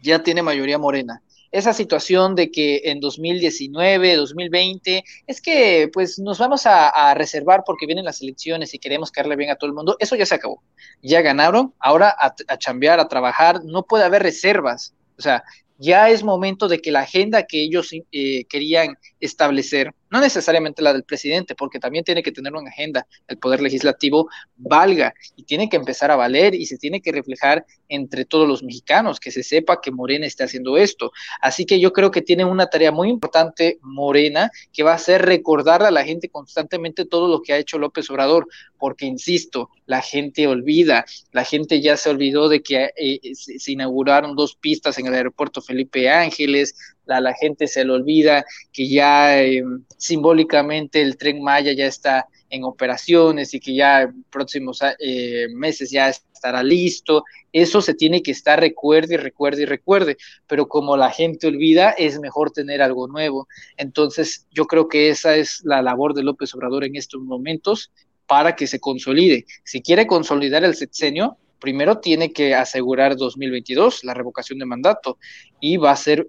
ya 0.00 0.22
tiene 0.22 0.42
mayoría 0.42 0.78
morena. 0.78 1.22
Esa 1.50 1.72
situación 1.72 2.36
de 2.36 2.52
que 2.52 2.82
en 2.84 3.00
2019, 3.00 4.14
2020, 4.14 5.02
es 5.26 5.40
que 5.40 5.90
pues 5.92 6.20
nos 6.20 6.38
vamos 6.38 6.66
a, 6.66 7.14
reservar 7.14 7.64
porque 7.66 7.86
vienen 7.86 8.04
las 8.04 8.22
elecciones 8.22 8.74
y 8.74 8.78
queremos 8.78 9.10
caerle 9.10 9.34
bien 9.34 9.50
a 9.50 9.56
todo 9.56 9.66
el 9.66 9.74
mundo, 9.74 9.96
eso 9.98 10.14
ya 10.14 10.24
se 10.24 10.36
acabó. 10.36 10.62
Ya 11.02 11.20
ganaron, 11.20 11.74
ahora 11.80 12.14
a, 12.16 12.32
a 12.46 12.58
chambear, 12.58 13.00
a 13.00 13.08
trabajar, 13.08 13.64
no 13.64 13.82
puede 13.82 14.04
haber 14.04 14.22
reservas. 14.22 14.94
O 15.18 15.22
sea, 15.22 15.42
ya 15.78 16.10
es 16.10 16.22
momento 16.22 16.68
de 16.68 16.80
que 16.80 16.92
la 16.92 17.00
agenda 17.00 17.44
que 17.44 17.62
ellos 17.62 17.90
eh, 17.92 18.44
querían 18.44 18.96
establecer, 19.20 19.92
no 20.14 20.20
necesariamente 20.20 20.80
la 20.80 20.92
del 20.92 21.02
presidente, 21.02 21.56
porque 21.56 21.80
también 21.80 22.04
tiene 22.04 22.22
que 22.22 22.30
tener 22.30 22.54
una 22.54 22.70
agenda, 22.70 23.04
el 23.26 23.36
poder 23.36 23.60
legislativo 23.60 24.28
valga 24.56 25.12
y 25.34 25.42
tiene 25.42 25.68
que 25.68 25.74
empezar 25.74 26.12
a 26.12 26.16
valer 26.16 26.54
y 26.54 26.66
se 26.66 26.78
tiene 26.78 27.02
que 27.02 27.10
reflejar 27.10 27.66
entre 27.88 28.24
todos 28.24 28.46
los 28.46 28.62
mexicanos, 28.62 29.18
que 29.18 29.32
se 29.32 29.42
sepa 29.42 29.80
que 29.80 29.90
Morena 29.90 30.24
está 30.24 30.44
haciendo 30.44 30.76
esto. 30.76 31.10
Así 31.40 31.66
que 31.66 31.80
yo 31.80 31.92
creo 31.92 32.12
que 32.12 32.22
tiene 32.22 32.44
una 32.44 32.68
tarea 32.68 32.92
muy 32.92 33.08
importante 33.08 33.78
Morena, 33.82 34.52
que 34.72 34.84
va 34.84 34.94
a 34.94 34.98
ser 34.98 35.22
recordarle 35.22 35.88
a 35.88 35.90
la 35.90 36.04
gente 36.04 36.28
constantemente 36.28 37.06
todo 37.06 37.26
lo 37.26 37.42
que 37.42 37.52
ha 37.52 37.58
hecho 37.58 37.78
López 37.78 38.08
Obrador, 38.08 38.46
porque 38.78 39.06
insisto, 39.06 39.70
la 39.84 40.00
gente 40.00 40.46
olvida, 40.46 41.04
la 41.32 41.44
gente 41.44 41.80
ya 41.80 41.96
se 41.96 42.08
olvidó 42.08 42.48
de 42.48 42.62
que 42.62 42.90
eh, 42.96 43.18
se 43.34 43.72
inauguraron 43.72 44.36
dos 44.36 44.54
pistas 44.54 44.96
en 44.98 45.06
el 45.06 45.14
aeropuerto 45.14 45.60
Felipe 45.60 46.08
Ángeles, 46.08 46.76
la, 47.06 47.34
gente 47.34 47.66
se 47.66 47.84
le 47.84 47.92
olvida 47.92 48.44
que 48.72 48.88
ya 48.88 49.42
eh, 49.42 49.62
simbólicamente 49.96 51.02
el 51.02 51.16
tren 51.16 51.42
Maya 51.42 51.72
ya 51.72 51.86
está 51.86 52.28
en 52.50 52.64
operaciones 52.64 53.52
y 53.54 53.60
que 53.60 53.74
ya 53.74 54.02
en 54.02 54.24
próximos 54.24 54.80
eh, 54.98 55.48
meses 55.54 55.90
ya 55.90 56.08
estará 56.08 56.62
listo. 56.62 57.24
Eso 57.52 57.80
se 57.80 57.94
tiene 57.94 58.22
que 58.22 58.30
estar 58.30 58.60
recuerde 58.60 59.14
y 59.14 59.16
recuerde 59.16 59.62
y 59.62 59.66
recuerde, 59.66 60.16
pero 60.46 60.68
como 60.68 60.96
la 60.96 61.10
gente 61.10 61.46
olvida, 61.46 61.90
es 61.90 62.20
mejor 62.20 62.50
tener 62.50 62.82
algo 62.82 63.08
nuevo. 63.08 63.48
Entonces, 63.76 64.46
yo 64.50 64.66
creo 64.66 64.88
que 64.88 65.08
esa 65.08 65.36
es 65.36 65.62
la 65.64 65.82
labor 65.82 66.14
de 66.14 66.22
López 66.22 66.54
Obrador 66.54 66.84
en 66.84 66.96
estos 66.96 67.20
momentos 67.20 67.90
para 68.26 68.56
que 68.56 68.66
se 68.66 68.80
consolide. 68.80 69.46
Si 69.64 69.82
quiere 69.82 70.06
consolidar 70.06 70.64
el 70.64 70.74
sexenio, 70.74 71.36
primero 71.58 71.98
tiene 71.98 72.32
que 72.32 72.54
asegurar 72.54 73.16
2022 73.16 74.04
la 74.04 74.14
revocación 74.14 74.58
de 74.58 74.66
mandato 74.66 75.18
y 75.60 75.76
va 75.76 75.92
a 75.92 75.96
ser 75.96 76.28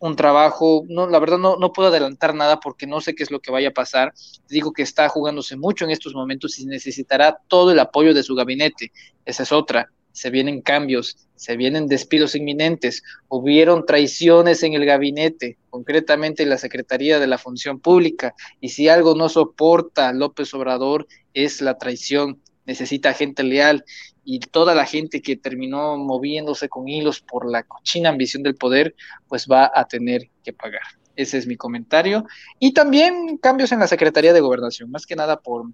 un 0.00 0.16
trabajo, 0.16 0.84
no, 0.88 1.06
la 1.06 1.18
verdad 1.18 1.38
no, 1.38 1.56
no 1.56 1.72
puedo 1.72 1.90
adelantar 1.90 2.34
nada 2.34 2.58
porque 2.58 2.86
no 2.86 3.00
sé 3.00 3.14
qué 3.14 3.22
es 3.22 3.30
lo 3.30 3.40
que 3.40 3.52
vaya 3.52 3.68
a 3.68 3.72
pasar. 3.72 4.14
Digo 4.48 4.72
que 4.72 4.82
está 4.82 5.08
jugándose 5.08 5.56
mucho 5.56 5.84
en 5.84 5.90
estos 5.90 6.14
momentos 6.14 6.58
y 6.58 6.66
necesitará 6.66 7.38
todo 7.48 7.70
el 7.70 7.78
apoyo 7.78 8.14
de 8.14 8.22
su 8.22 8.34
gabinete. 8.34 8.92
Esa 9.26 9.42
es 9.42 9.52
otra. 9.52 9.92
Se 10.12 10.30
vienen 10.30 10.62
cambios, 10.62 11.28
se 11.36 11.56
vienen 11.56 11.86
despidos 11.86 12.34
inminentes, 12.34 13.02
hubieron 13.28 13.86
traiciones 13.86 14.62
en 14.62 14.72
el 14.72 14.84
gabinete, 14.84 15.58
concretamente 15.68 16.42
en 16.42 16.48
la 16.48 16.58
Secretaría 16.58 17.18
de 17.20 17.26
la 17.26 17.38
Función 17.38 17.78
Pública, 17.78 18.34
y 18.60 18.70
si 18.70 18.88
algo 18.88 19.14
no 19.14 19.28
soporta 19.28 20.12
López 20.12 20.52
Obrador 20.52 21.06
es 21.32 21.60
la 21.60 21.78
traición, 21.78 22.40
necesita 22.66 23.14
gente 23.14 23.42
leal 23.42 23.84
y 24.32 24.38
toda 24.38 24.76
la 24.76 24.86
gente 24.86 25.22
que 25.22 25.34
terminó 25.34 25.96
moviéndose 25.96 26.68
con 26.68 26.86
hilos 26.86 27.20
por 27.20 27.50
la 27.50 27.64
cochina 27.64 28.10
ambición 28.10 28.44
del 28.44 28.54
poder, 28.54 28.94
pues 29.26 29.48
va 29.50 29.72
a 29.74 29.88
tener 29.88 30.30
que 30.44 30.52
pagar. 30.52 30.82
Ese 31.16 31.36
es 31.36 31.48
mi 31.48 31.56
comentario. 31.56 32.24
Y 32.60 32.72
también 32.72 33.38
cambios 33.38 33.72
en 33.72 33.80
la 33.80 33.88
Secretaría 33.88 34.32
de 34.32 34.40
Gobernación, 34.40 34.88
más 34.88 35.04
que 35.04 35.16
nada 35.16 35.40
por, 35.40 35.66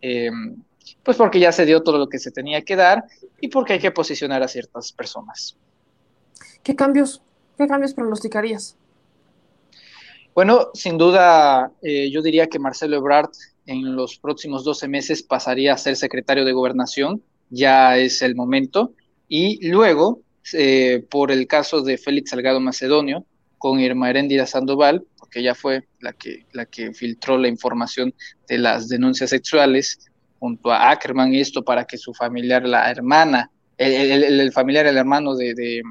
em, 0.00 0.56
pues 1.04 1.16
porque 1.16 1.38
ya 1.38 1.52
se 1.52 1.64
dio 1.64 1.84
todo 1.84 1.96
lo 1.96 2.08
que 2.08 2.18
se 2.18 2.32
tenía 2.32 2.62
que 2.62 2.74
dar 2.74 3.04
y 3.40 3.46
porque 3.46 3.74
hay 3.74 3.78
que 3.78 3.92
posicionar 3.92 4.42
a 4.42 4.48
ciertas 4.48 4.90
personas. 4.90 5.56
¿Qué 6.64 6.74
cambios, 6.74 7.22
qué 7.56 7.68
cambios 7.68 7.94
pronosticarías? 7.94 8.76
Bueno, 10.34 10.70
sin 10.74 10.98
duda, 10.98 11.70
eh, 11.82 12.10
yo 12.10 12.20
diría 12.20 12.48
que 12.48 12.58
Marcelo 12.58 12.96
Ebrard 12.96 13.30
en 13.66 13.94
los 13.94 14.18
próximos 14.18 14.64
12 14.64 14.88
meses 14.88 15.22
pasaría 15.22 15.72
a 15.72 15.78
ser 15.78 15.94
secretario 15.94 16.44
de 16.44 16.52
Gobernación 16.52 17.22
ya 17.52 17.98
es 17.98 18.22
el 18.22 18.34
momento. 18.34 18.94
Y 19.28 19.68
luego, 19.68 20.22
eh, 20.54 21.04
por 21.10 21.30
el 21.30 21.46
caso 21.46 21.82
de 21.82 21.98
Félix 21.98 22.30
Salgado 22.30 22.60
Macedonio, 22.60 23.24
con 23.58 23.78
Irma 23.78 24.10
Heréndira 24.10 24.46
Sandoval, 24.46 25.04
porque 25.18 25.40
ella 25.40 25.54
fue 25.54 25.84
la 26.00 26.12
que, 26.12 26.46
la 26.52 26.66
que 26.66 26.92
filtró 26.92 27.38
la 27.38 27.48
información 27.48 28.12
de 28.48 28.58
las 28.58 28.88
denuncias 28.88 29.30
sexuales 29.30 30.00
junto 30.40 30.72
a 30.72 30.90
Ackerman, 30.90 31.32
y 31.32 31.40
esto 31.40 31.62
para 31.62 31.84
que 31.84 31.96
su 31.96 32.12
familiar, 32.12 32.66
la 32.66 32.90
hermana, 32.90 33.50
el, 33.78 34.52
familiar, 34.52 34.86
el 34.86 34.96
hermano 34.96 35.36
de, 35.36 35.54
de 35.54 35.82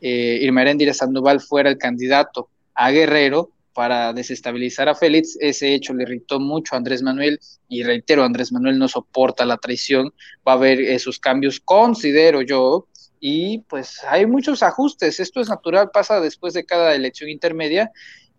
eh, 0.00 0.38
Irma 0.42 0.62
Heréndira 0.62 0.92
Sandoval 0.92 1.40
fuera 1.40 1.70
el 1.70 1.78
candidato 1.78 2.48
a 2.74 2.90
Guerrero, 2.90 3.50
para 3.76 4.14
desestabilizar 4.14 4.88
a 4.88 4.94
Félix. 4.94 5.36
Ese 5.38 5.74
hecho 5.74 5.92
le 5.92 6.04
irritó 6.04 6.40
mucho 6.40 6.74
a 6.74 6.78
Andrés 6.78 7.02
Manuel 7.02 7.38
y 7.68 7.82
reitero, 7.82 8.24
Andrés 8.24 8.50
Manuel 8.50 8.78
no 8.78 8.88
soporta 8.88 9.44
la 9.44 9.58
traición, 9.58 10.14
va 10.48 10.52
a 10.52 10.54
haber 10.54 10.80
esos 10.80 11.18
cambios, 11.18 11.60
considero 11.60 12.40
yo, 12.40 12.86
y 13.20 13.58
pues 13.68 14.02
hay 14.08 14.24
muchos 14.24 14.62
ajustes. 14.62 15.20
Esto 15.20 15.42
es 15.42 15.50
natural, 15.50 15.90
pasa 15.92 16.20
después 16.20 16.54
de 16.54 16.64
cada 16.64 16.94
elección 16.94 17.28
intermedia 17.28 17.92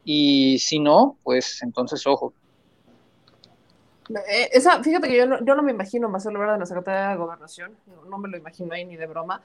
y 0.03 0.57
si 0.57 0.80
no, 0.80 1.19
pues 1.23 1.61
entonces 1.61 2.07
ojo. 2.07 2.34
Eh, 4.09 4.49
esa, 4.53 4.81
fíjate 4.81 5.07
que 5.07 5.18
yo 5.18 5.27
no, 5.27 5.45
yo 5.45 5.53
no 5.53 5.61
me 5.61 5.72
imagino 5.72 6.09
más 6.09 6.26
Ebrard 6.26 6.55
en 6.55 6.61
la 6.61 6.65
Secretaría 6.65 7.09
de 7.09 7.18
Gobernación, 7.18 7.76
no, 8.09 8.18
me 8.18 8.30
lo 8.30 8.38
imagino 8.38 8.73
ahí 8.73 8.85
ni 8.85 8.95
de 8.95 9.05
broma, 9.05 9.43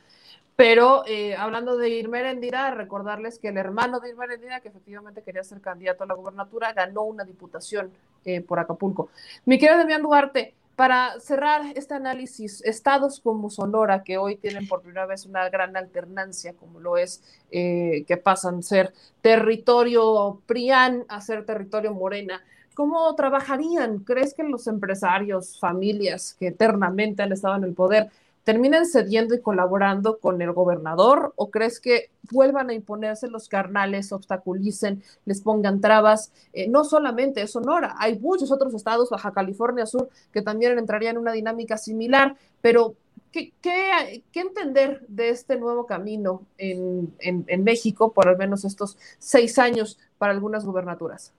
pero 0.63 1.03
eh, 1.09 1.35
hablando 1.35 1.77
de 1.77 1.89
Irma 1.89 2.21
Erendira, 2.21 2.71
recordarles 2.71 3.41
que 3.41 3.49
el 3.49 3.57
hermano 3.57 3.99
de 3.99 4.11
Irma 4.11 4.27
Erendira, 4.27 4.61
que 4.61 4.69
efectivamente 4.69 5.25
quería 5.25 5.43
ser 5.43 5.61
candidato 5.61 6.05
a 6.05 6.07
la 6.07 6.15
gubernatura, 6.15 6.73
ganó 6.73 7.03
una 7.03 7.25
diputación 7.25 7.91
eh, 8.25 8.43
por 8.43 8.61
Acapulco. 8.61 9.09
Mi 9.45 9.59
querido 9.59 9.79
Demián 9.79 10.03
Duarte, 10.03 10.55
para 10.77 11.19
cerrar 11.19 11.63
este 11.75 11.95
análisis, 11.95 12.63
estados 12.63 13.19
como 13.19 13.51
Sonora, 13.51 14.05
que 14.05 14.19
hoy 14.19 14.37
tienen 14.37 14.69
por 14.69 14.83
primera 14.83 15.05
vez 15.05 15.27
una 15.27 15.49
gran 15.49 15.77
alternancia, 15.77 16.53
como 16.53 16.79
lo 16.79 16.97
es, 16.97 17.25
eh, 17.51 18.05
que 18.07 18.17
pasan 18.17 18.59
a 18.59 18.63
ser 18.63 18.93
territorio 19.21 20.43
PRIAN 20.47 21.07
a 21.09 21.21
ser 21.23 21.45
territorio 21.45 21.93
Morena, 21.93 22.41
¿cómo 22.75 23.13
trabajarían? 23.17 23.99
¿Crees 23.99 24.33
que 24.33 24.45
los 24.45 24.69
empresarios, 24.69 25.59
familias 25.59 26.37
que 26.39 26.47
eternamente 26.47 27.25
han 27.25 27.33
estado 27.33 27.57
en 27.57 27.65
el 27.65 27.75
poder, 27.75 28.13
terminen 28.44 28.86
cediendo 28.86 29.35
y 29.35 29.40
colaborando 29.40 30.19
con 30.19 30.40
el 30.43 30.52
gobernador 30.52 31.32
o 31.36 31.51
crees 31.51 31.81
que 31.81 32.10
vuelvan 32.31 32.70
a 32.70 32.74
imponerse 32.74 33.28
los 33.28 33.48
carnales, 33.48 34.12
obstaculicen, 34.12 35.02
les 35.24 35.40
pongan 35.40 35.81
trabas? 35.81 36.32
Eh, 36.52 36.69
no 36.69 36.85
solamente 36.85 37.43
es 37.43 37.52
Sonora, 37.52 37.94
hay 37.98 38.19
muchos 38.19 38.51
otros 38.51 38.74
estados, 38.74 39.10
Baja 39.10 39.32
California 39.32 39.86
Sur, 39.86 40.09
que 40.32 40.43
también 40.43 40.78
entrarían 40.78 41.16
en 41.16 41.23
una 41.23 41.32
dinámica 41.32 41.77
similar, 41.77 42.36
pero 42.60 42.94
¿qué, 43.31 43.52
qué, 43.60 44.24
qué 44.32 44.40
entender 44.40 45.05
de 45.09 45.31
este 45.31 45.56
nuevo 45.56 45.86
camino 45.86 46.43
en, 46.59 47.14
en, 47.19 47.44
en 47.47 47.64
México 47.64 48.12
por 48.12 48.28
al 48.28 48.39
menos 48.39 48.64
estos 48.64 48.98
seis 49.19 49.59
años 49.59 49.98
para 50.19 50.32
algunas 50.32 50.64
gubernaturas? 50.64 51.32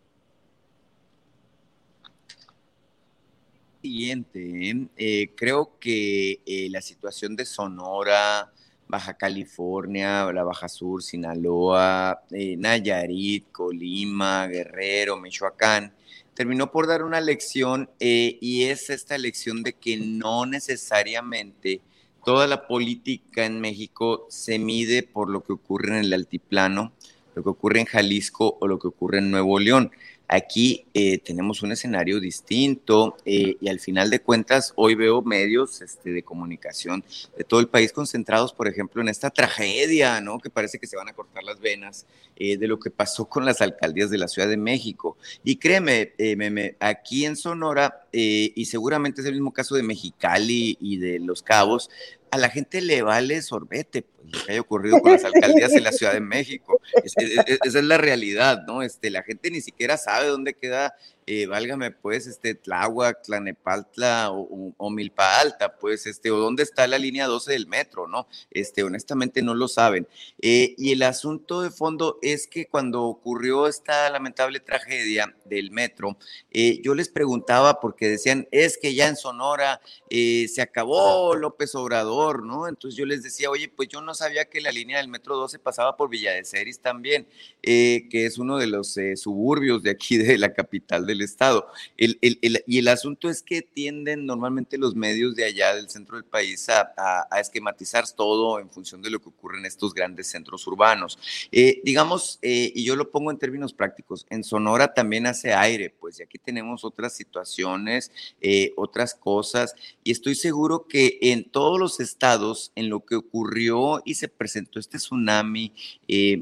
Siguiente, 3.84 4.70
¿eh? 4.70 4.88
Eh, 4.96 5.32
creo 5.36 5.78
que 5.78 6.40
eh, 6.46 6.70
la 6.72 6.82
situación 6.82 7.36
de 7.36 7.46
Sonora, 7.46 8.54
Baja 8.88 9.16
California, 9.16 10.32
la 10.32 10.44
Baja 10.44 10.70
Sur, 10.70 11.04
Sinaloa, 11.04 12.22
Nayarit, 12.32 13.52
Colima, 13.52 14.48
Guerrero, 14.48 15.18
Michoacán, 15.18 15.94
terminó 16.34 16.72
por 16.72 16.88
dar 16.88 17.04
una 17.04 17.20
lección 17.20 17.90
y 18.00 18.64
es 18.64 18.90
esta 18.90 19.18
lección 19.18 19.64
de 19.64 19.74
que 19.74 19.98
no 19.98 20.46
necesariamente 20.46 21.82
toda 22.24 22.48
la 22.48 22.68
política 22.68 23.46
en 23.46 23.60
México 23.60 24.28
se 24.30 24.60
mide 24.60 25.04
por 25.04 25.30
lo 25.30 25.44
que 25.44 25.54
ocurre 25.54 25.90
en 25.90 26.06
el 26.06 26.14
altiplano, 26.14 26.94
lo 27.36 27.44
que 27.44 27.50
ocurre 27.50 27.80
en 27.80 27.86
Jalisco 27.88 28.58
o 28.62 28.68
lo 28.68 28.80
que 28.80 28.88
ocurre 28.88 29.18
en 29.18 29.32
Nuevo 29.32 29.60
León. 29.60 29.92
Aquí 30.28 30.86
eh, 30.94 31.20
tenemos 31.20 31.62
un 31.64 31.72
escenario 31.74 32.20
distinto 32.20 33.18
eh, 33.26 33.58
y 33.60 33.68
al 33.68 33.80
final 33.80 34.10
de 34.10 34.22
cuentas 34.22 34.74
hoy 34.76 34.96
veo 34.96 35.22
medios 35.22 35.82
este, 35.82 36.12
de 36.12 36.24
comunicación 36.24 37.04
de 37.38 37.44
todo 37.44 37.60
el 37.60 37.68
país 37.68 37.92
concentrados, 37.92 38.54
por 38.54 38.68
ejemplo, 38.68 39.02
en 39.02 39.10
esta 39.10 39.30
tragedia, 39.30 40.22
¿no? 40.22 40.40
Que 40.40 40.50
parece 40.50 40.80
que 40.80 40.88
se 40.88 40.96
van 40.96 41.10
a 41.10 41.14
cortar 41.14 41.44
las 41.44 41.60
venas 41.60 42.08
eh, 42.36 42.58
de 42.58 42.68
lo 42.68 42.80
que 42.80 42.90
pasó 42.90 43.26
con 43.26 43.46
las 43.46 43.62
alcaldías 43.62 44.10
de 44.10 44.18
la 44.18 44.28
Ciudad 44.28 44.48
de 44.48 44.58
México. 44.58 45.18
Y 45.44 45.58
créeme, 45.58 46.14
meme, 46.18 46.78
aquí 46.80 47.26
en 47.26 47.36
Sonora, 47.36 48.08
y 48.12 48.66
seguramente 48.66 49.22
es 49.22 49.28
el 49.28 49.34
mismo 49.34 49.52
caso 49.52 49.76
de 49.76 49.84
Mexicali 49.84 50.78
y 50.80 50.98
de 50.98 51.20
Los 51.20 51.44
Cabos, 51.44 51.90
a 52.34 52.38
la 52.38 52.50
gente 52.50 52.82
le 52.82 53.04
vale 53.04 53.44
sorbete 53.44 54.02
pues, 54.02 54.34
lo 54.34 54.44
que 54.44 54.52
haya 54.54 54.62
ocurrido 54.62 55.00
con 55.02 55.12
las 55.12 55.24
alcaldías 55.24 55.72
en 55.74 55.84
la 55.84 55.92
Ciudad 55.92 56.14
de 56.14 56.20
México. 56.20 56.82
esa 57.04 57.80
es 57.80 57.84
la 57.86 58.00
realidad, 58.00 58.64
¿no? 58.66 58.82
Este, 58.82 59.12
la 59.12 59.22
gente 59.22 59.52
ni 59.52 59.62
siquiera 59.62 59.98
sabe 59.98 60.30
dónde 60.30 60.56
queda 60.56 60.96
eh, 61.26 61.46
válgame 61.46 61.92
pues, 61.92 62.28
este, 62.28 62.56
Tláhuac, 62.56 63.24
Tlanepaltla 63.24 64.32
o, 64.32 64.74
o, 64.78 64.90
Milpa 64.90 65.40
Alta, 65.40 65.78
pues, 65.78 66.06
este, 66.06 66.32
o 66.32 66.38
dónde 66.38 66.64
está 66.64 66.86
la 66.88 66.98
línea 66.98 67.28
12 67.28 67.52
del 67.52 67.68
metro, 67.68 68.08
¿no? 68.08 68.28
Este, 68.52 68.84
honestamente 68.84 69.42
no 69.42 69.54
lo 69.54 69.68
saben. 69.68 70.08
Eh, 70.42 70.76
y 70.78 70.92
el 70.92 71.04
asunto 71.04 71.62
de 71.62 71.72
fondo 71.72 72.20
es 72.22 72.48
que 72.48 72.68
cuando 72.68 73.04
ocurrió 73.04 73.68
esta 73.68 74.10
lamentable 74.10 74.60
tragedia 74.60 75.34
del 75.46 75.72
metro, 75.72 76.18
eh, 76.52 76.82
yo 76.84 76.94
les 76.96 77.10
preguntaba 77.10 77.80
porque 77.80 78.10
decían, 78.10 78.48
es 78.52 78.78
que 78.78 78.94
ya 78.94 79.08
en 79.08 79.16
Sonora 79.16 79.82
se 80.10 80.62
acabó 80.62 81.36
López 81.36 81.74
Obrador, 81.76 82.44
¿no? 82.44 82.68
Entonces 82.68 82.98
yo 82.98 83.06
les 83.06 83.24
decía, 83.24 83.50
oye, 83.50 83.68
pues 83.70 83.90
yo 83.90 84.02
no 84.02 84.14
sabía 84.14 84.46
que 84.46 84.62
la 84.62 84.72
línea 84.72 84.98
del 84.98 85.08
metro 85.08 85.36
12 85.36 85.58
pasaba 85.60 85.98
por 85.98 86.10
Villa 86.10 86.34
de 86.34 86.46
Ceris 86.46 86.80
también, 86.80 87.28
que 87.62 88.10
es 88.12 88.38
uno 88.38 88.58
de 88.58 88.68
los 88.68 88.96
suburbios 89.16 89.82
de 89.82 89.90
aquí 89.90 90.18
de 90.18 90.38
la 90.38 90.54
capital 90.54 91.06
de 91.06 91.13
del 91.14 91.22
Estado. 91.22 91.68
El, 91.98 92.18
y 92.22 92.80
el 92.80 92.88
asunto 92.88 93.30
es 93.30 93.42
que 93.42 93.62
tienden 93.62 94.26
normalmente 94.26 94.78
los 94.78 94.96
medios 94.96 95.36
de 95.36 95.46
allá 95.46 95.76
del 95.76 95.90
centro 95.90 96.18
del 96.18 96.26
país 96.26 96.68
a, 96.70 97.28
esquematizar 97.40 98.06
todo 98.16 98.60
en 98.60 98.70
función 98.70 99.02
de 99.02 99.10
lo 99.10 99.22
que 99.22 99.30
ocurre 99.30 99.60
en 99.60 99.66
estos 99.66 99.94
grandes 99.94 100.28
centros 100.28 100.66
urbanos. 100.68 101.20
Eh, 101.52 101.82
digamos, 101.84 102.40
eh, 102.42 102.72
y 102.74 102.84
yo 102.84 102.96
lo 102.96 103.12
pongo 103.12 103.32
en 103.32 103.38
términos 103.38 103.74
prácticos, 103.74 104.26
en 104.30 104.44
Sonora 104.44 104.94
también 104.94 105.28
hace 105.28 105.54
aire, 105.54 105.94
pues 106.00 106.20
y 106.20 106.24
aquí 106.24 106.38
tenemos 106.38 106.84
otras 106.84 107.14
situaciones, 107.14 108.12
eh, 108.42 108.74
otras 108.76 109.14
cosas, 109.14 109.76
y 110.04 110.12
estoy 110.12 110.36
seguro 110.36 110.88
que 110.88 111.20
en 111.22 111.44
todos 111.50 111.80
los 111.80 112.00
estados, 112.00 112.72
en 112.76 112.90
lo 112.90 113.06
que 113.06 113.16
ocurrió 113.16 114.02
y 114.06 114.16
se 114.16 114.28
presentó 114.28 114.80
este 114.80 114.98
tsunami 114.98 115.74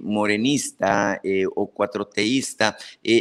morenista 0.01 1.21
o 1.55 1.67
cuatroteísta, 1.67 2.77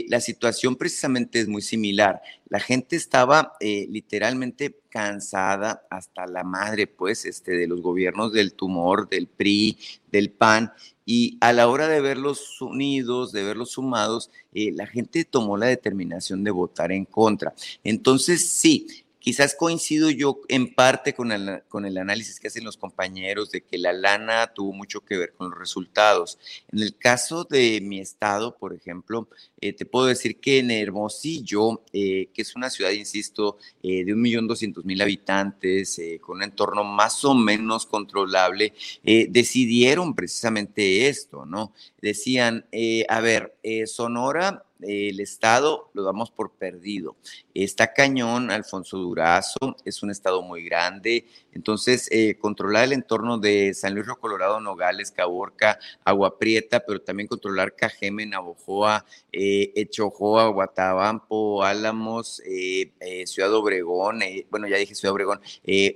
la 0.09 0.21
situación 0.21 0.77
precisamente 0.77 1.40
es 1.41 1.49
muy 1.49 1.63
similar. 1.63 2.23
La 2.49 2.61
gente 2.61 2.97
estaba 2.97 3.55
eh, 3.61 3.87
literalmente 3.91 4.77
cansada 4.89 5.87
hasta 5.91 6.27
la 6.27 6.45
madre, 6.45 6.87
pues, 6.87 7.25
este, 7.25 7.53
de 7.53 7.67
los 7.67 7.81
gobiernos 7.81 8.33
del 8.33 8.55
tumor, 8.55 9.09
del 9.09 9.27
PRI, 9.27 9.79
del 10.11 10.31
PAN, 10.31 10.73
y 11.05 11.39
a 11.41 11.53
la 11.53 11.69
hora 11.69 11.89
de 11.89 12.01
verlos 12.01 12.61
unidos, 12.61 13.33
de 13.33 13.43
verlos 13.43 13.73
sumados, 13.73 14.31
eh, 14.53 14.71
la 14.73 14.87
gente 14.87 15.25
tomó 15.25 15.57
la 15.57 15.67
determinación 15.67 16.45
de 16.45 16.51
votar 16.51 16.93
en 16.93 17.05
contra. 17.05 17.55
Entonces, 17.83 18.49
sí, 18.49 18.87
Quizás 19.21 19.55
coincido 19.55 20.09
yo 20.09 20.41
en 20.49 20.75
parte 20.75 21.13
con 21.13 21.31
el, 21.31 21.63
con 21.69 21.85
el 21.85 21.99
análisis 21.99 22.41
que 22.41 22.49
hacen 22.49 22.65
los 22.65 22.79
compañeros 22.79 23.51
de 23.51 23.61
que 23.61 23.77
la 23.77 23.93
lana 23.93 24.47
tuvo 24.55 24.73
mucho 24.73 25.03
que 25.03 25.19
ver 25.19 25.35
con 25.35 25.51
los 25.51 25.59
resultados. 25.59 26.39
En 26.73 26.81
el 26.81 26.97
caso 26.97 27.45
de 27.45 27.83
mi 27.83 28.01
estado, 28.01 28.57
por 28.57 28.75
ejemplo, 28.75 29.29
eh, 29.61 29.75
te 29.75 29.85
puedo 29.85 30.07
decir 30.07 30.41
que 30.41 30.61
en 30.61 30.71
Hermosillo, 30.71 31.83
eh, 31.93 32.31
que 32.33 32.41
es 32.41 32.57
una 32.57 32.71
ciudad, 32.71 32.93
insisto, 32.93 33.59
eh, 33.83 34.05
de 34.05 34.15
1.200.000 34.15 35.03
habitantes, 35.03 36.01
con 36.23 36.39
un 36.39 36.45
entorno 36.45 36.83
más 36.83 37.23
o 37.25 37.35
menos 37.35 37.85
controlable, 37.85 38.73
decidieron 39.03 40.15
precisamente 40.15 41.09
esto, 41.09 41.45
¿no? 41.45 41.75
Decían, 42.01 42.67
a 43.09 43.21
ver, 43.21 43.55
Sonora 43.87 44.65
el 44.83 45.21
Estado 45.21 45.91
lo 45.95 46.03
damos 46.03 46.31
por 46.31 46.53
perdido. 46.53 47.17
Está 47.55 47.93
cañón, 47.93 48.51
Alfonso 48.51 48.99
Durazo, 48.99 49.77
es 49.85 50.03
un 50.03 50.11
Estado 50.11 50.43
muy 50.43 50.65
grande, 50.65 51.27
entonces 51.53 52.09
eh, 52.11 52.37
controlar 52.39 52.85
el 52.85 52.93
entorno 52.93 53.39
de 53.39 53.75
San 53.75 53.95
Luis 53.95 54.07
Río 54.07 54.17
Colorado, 54.17 54.61
Nogales, 54.61 55.11
Caborca, 55.11 55.79
Agua 56.05 56.39
Prieta, 56.39 56.81
pero 56.87 57.01
también 57.01 57.29
controlar 57.29 57.75
Cajeme, 57.75 58.27
Navojoa, 58.27 59.05
eh, 59.33 59.73
Echojoa, 59.77 60.49
Guatabampo, 60.49 61.63
Álamos, 61.63 62.43
eh, 62.47 62.93
eh, 63.01 63.27
Ciudad 63.27 63.53
Obregón, 63.55 64.21
bueno, 64.51 64.67
ya 64.69 64.77
dije 64.77 64.95
Ciudad 64.95 65.13
Obregón, 65.13 65.41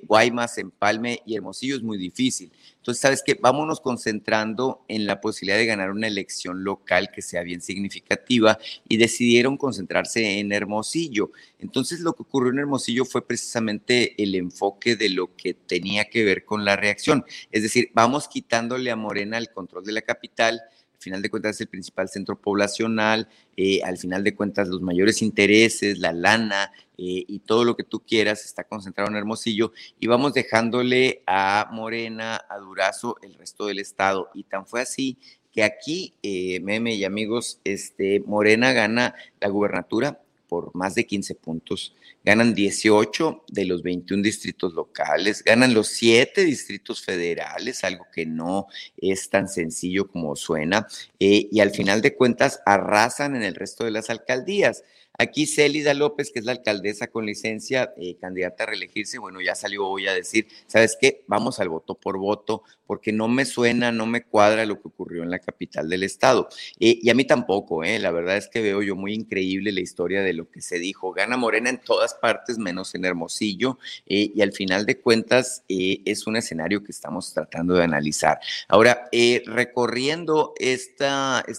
Guaymas, 0.05 0.59
Empalme 0.59 1.22
y 1.26 1.36
Hermosillo 1.36 1.76
es 1.76 1.82
muy 1.82 1.98
difícil. 1.98 2.52
Entonces, 2.85 3.01
¿sabes 3.01 3.22
qué? 3.24 3.35
Vámonos 3.40 3.81
concentrando 3.81 4.85
en 4.89 5.06
la 5.06 5.22
posibilidad 5.22 5.56
de 5.56 5.64
ganar 5.64 5.90
una 5.90 6.06
elección 6.06 6.64
local 6.64 7.10
que 7.10 7.22
sea 7.22 7.43
bien 7.43 7.62
significativa 7.62 8.59
y 8.86 8.98
decidieron 8.98 9.56
concentrarse 9.56 10.39
en 10.39 10.52
Hermosillo. 10.52 11.31
Entonces, 11.59 12.01
lo 12.01 12.12
que 12.12 12.24
ocurrió 12.24 12.52
en 12.52 12.59
Hermosillo 12.59 13.06
fue 13.06 13.26
precisamente 13.26 14.22
el 14.22 14.35
enfoque 14.35 14.97
de 14.97 15.09
lo 15.09 15.35
que 15.35 15.43
tenía 15.52 16.06
que 16.06 16.24
ver 16.24 16.46
con 16.46 16.64
la 16.64 16.76
reacción. 16.76 17.24
Es 17.52 17.62
decir, 17.62 17.90
vamos 17.92 18.28
quitándole 18.28 18.90
a 18.90 18.96
Morena 18.96 19.36
el 19.36 19.50
control 19.50 19.84
de 19.84 19.92
la 19.92 20.02
capital 20.02 20.62
final 21.04 21.22
de 21.22 21.30
cuentas 21.30 21.56
es 21.56 21.60
el 21.60 21.68
principal 21.68 22.08
centro 22.08 22.40
poblacional, 22.40 23.28
eh, 23.56 23.80
al 23.84 23.98
final 23.98 24.24
de 24.24 24.34
cuentas 24.34 24.68
los 24.68 24.80
mayores 24.80 25.22
intereses, 25.22 25.98
la 25.98 26.12
lana 26.12 26.72
eh, 26.98 27.24
y 27.28 27.40
todo 27.40 27.64
lo 27.64 27.76
que 27.76 27.84
tú 27.84 28.00
quieras 28.00 28.44
está 28.44 28.64
concentrado 28.64 29.10
en 29.10 29.16
Hermosillo 29.16 29.72
y 30.00 30.06
vamos 30.06 30.32
dejándole 30.32 31.22
a 31.26 31.68
Morena, 31.70 32.40
a 32.48 32.58
Durazo, 32.58 33.16
el 33.22 33.34
resto 33.34 33.66
del 33.66 33.78
estado. 33.78 34.30
Y 34.34 34.44
tan 34.44 34.66
fue 34.66 34.80
así 34.80 35.18
que 35.52 35.62
aquí, 35.62 36.14
eh, 36.22 36.58
meme 36.60 36.94
y 36.94 37.04
amigos, 37.04 37.60
este, 37.62 38.20
Morena 38.26 38.72
gana 38.72 39.14
la 39.40 39.48
gubernatura 39.48 40.20
por 40.48 40.74
más 40.74 40.94
de 40.94 41.06
15 41.06 41.34
puntos 41.34 41.94
ganan 42.24 42.54
18 42.54 43.44
de 43.48 43.64
los 43.66 43.82
21 43.82 44.22
distritos 44.22 44.72
locales, 44.72 45.42
ganan 45.44 45.74
los 45.74 45.88
7 45.88 46.44
distritos 46.44 47.02
federales, 47.02 47.84
algo 47.84 48.06
que 48.12 48.24
no 48.24 48.66
es 48.96 49.28
tan 49.28 49.48
sencillo 49.48 50.08
como 50.08 50.34
suena, 50.34 50.86
eh, 51.20 51.48
y 51.50 51.60
al 51.60 51.70
final 51.70 52.00
de 52.00 52.14
cuentas 52.14 52.60
arrasan 52.64 53.36
en 53.36 53.42
el 53.42 53.54
resto 53.54 53.84
de 53.84 53.90
las 53.90 54.10
alcaldías. 54.10 54.84
Aquí 55.16 55.47
Célida 55.47 55.95
López, 55.95 56.32
que 56.32 56.41
es 56.41 56.45
la 56.45 56.53
alcaldesa 56.53 57.07
con 57.07 57.24
licencia, 57.24 57.95
eh, 57.97 58.16
candidata 58.20 58.65
a 58.65 58.66
reelegirse, 58.66 59.19
bueno, 59.19 59.41
ya 59.41 59.55
salió 59.55 59.86
hoy 59.86 60.09
a 60.09 60.12
decir, 60.12 60.49
¿sabes 60.66 60.99
qué? 61.01 61.23
Vamos 61.28 61.61
al 61.61 61.69
voto 61.69 61.95
por 61.95 62.19
voto, 62.19 62.65
porque 62.86 63.12
no 63.12 63.28
me 63.28 63.45
suena, 63.45 63.93
no 63.93 64.07
me 64.07 64.24
cuadra 64.24 64.66
lo 64.66 64.82
que 64.82 64.89
ocurrió 64.89 65.23
en 65.23 65.31
la 65.31 65.39
capital 65.39 65.89
del 65.89 66.03
estado. 66.03 66.49
Eh, 66.81 66.99
y 67.01 67.11
a 67.11 67.15
mí 67.15 67.24
tampoco, 67.24 67.85
eh, 67.85 68.01
la 68.01 68.11
verdad 68.11 68.36
es 68.36 68.49
que 68.49 68.61
veo 68.61 68.82
yo 68.82 68.97
muy 68.97 69.15
increíble 69.15 69.70
la 69.70 69.81
historia 69.81 70.23
de 70.23 70.32
lo 70.32 70.51
que 70.51 70.61
se 70.61 70.81
dijo. 70.81 71.12
Gana 71.12 71.36
Morena 71.36 71.70
en 71.70 71.78
todas 71.78 72.15
partes, 72.15 72.59
menos 72.59 72.95
en 72.97 73.05
Hermosillo, 73.05 73.78
y 74.07 74.41
al 74.43 74.53
final 74.53 74.85
de 74.85 74.99
cuentas 74.99 75.62
es 75.69 76.27
un 76.27 76.36
escenario 76.36 76.82
que 76.82 76.93
estamos 76.93 77.32
tratando 77.32 77.74
de 77.74 77.85
analizar. 77.85 78.41
Ahora, 78.69 79.09
recorriendo 79.47 80.55
este 80.59 81.05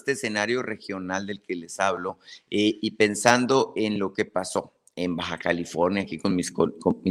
escenario 0.06 0.62
regional 0.62 1.26
del 1.26 1.40
que 1.40 1.54
les 1.54 1.80
hablo 1.80 2.18
y 2.48 2.90
pensando 2.92 3.45
en 3.76 3.98
lo 3.98 4.12
que 4.12 4.24
pasó 4.24 4.72
en 4.96 5.14
Baja 5.14 5.36
California, 5.38 6.02
aquí 6.02 6.18
con 6.18 6.34
mis, 6.34 6.50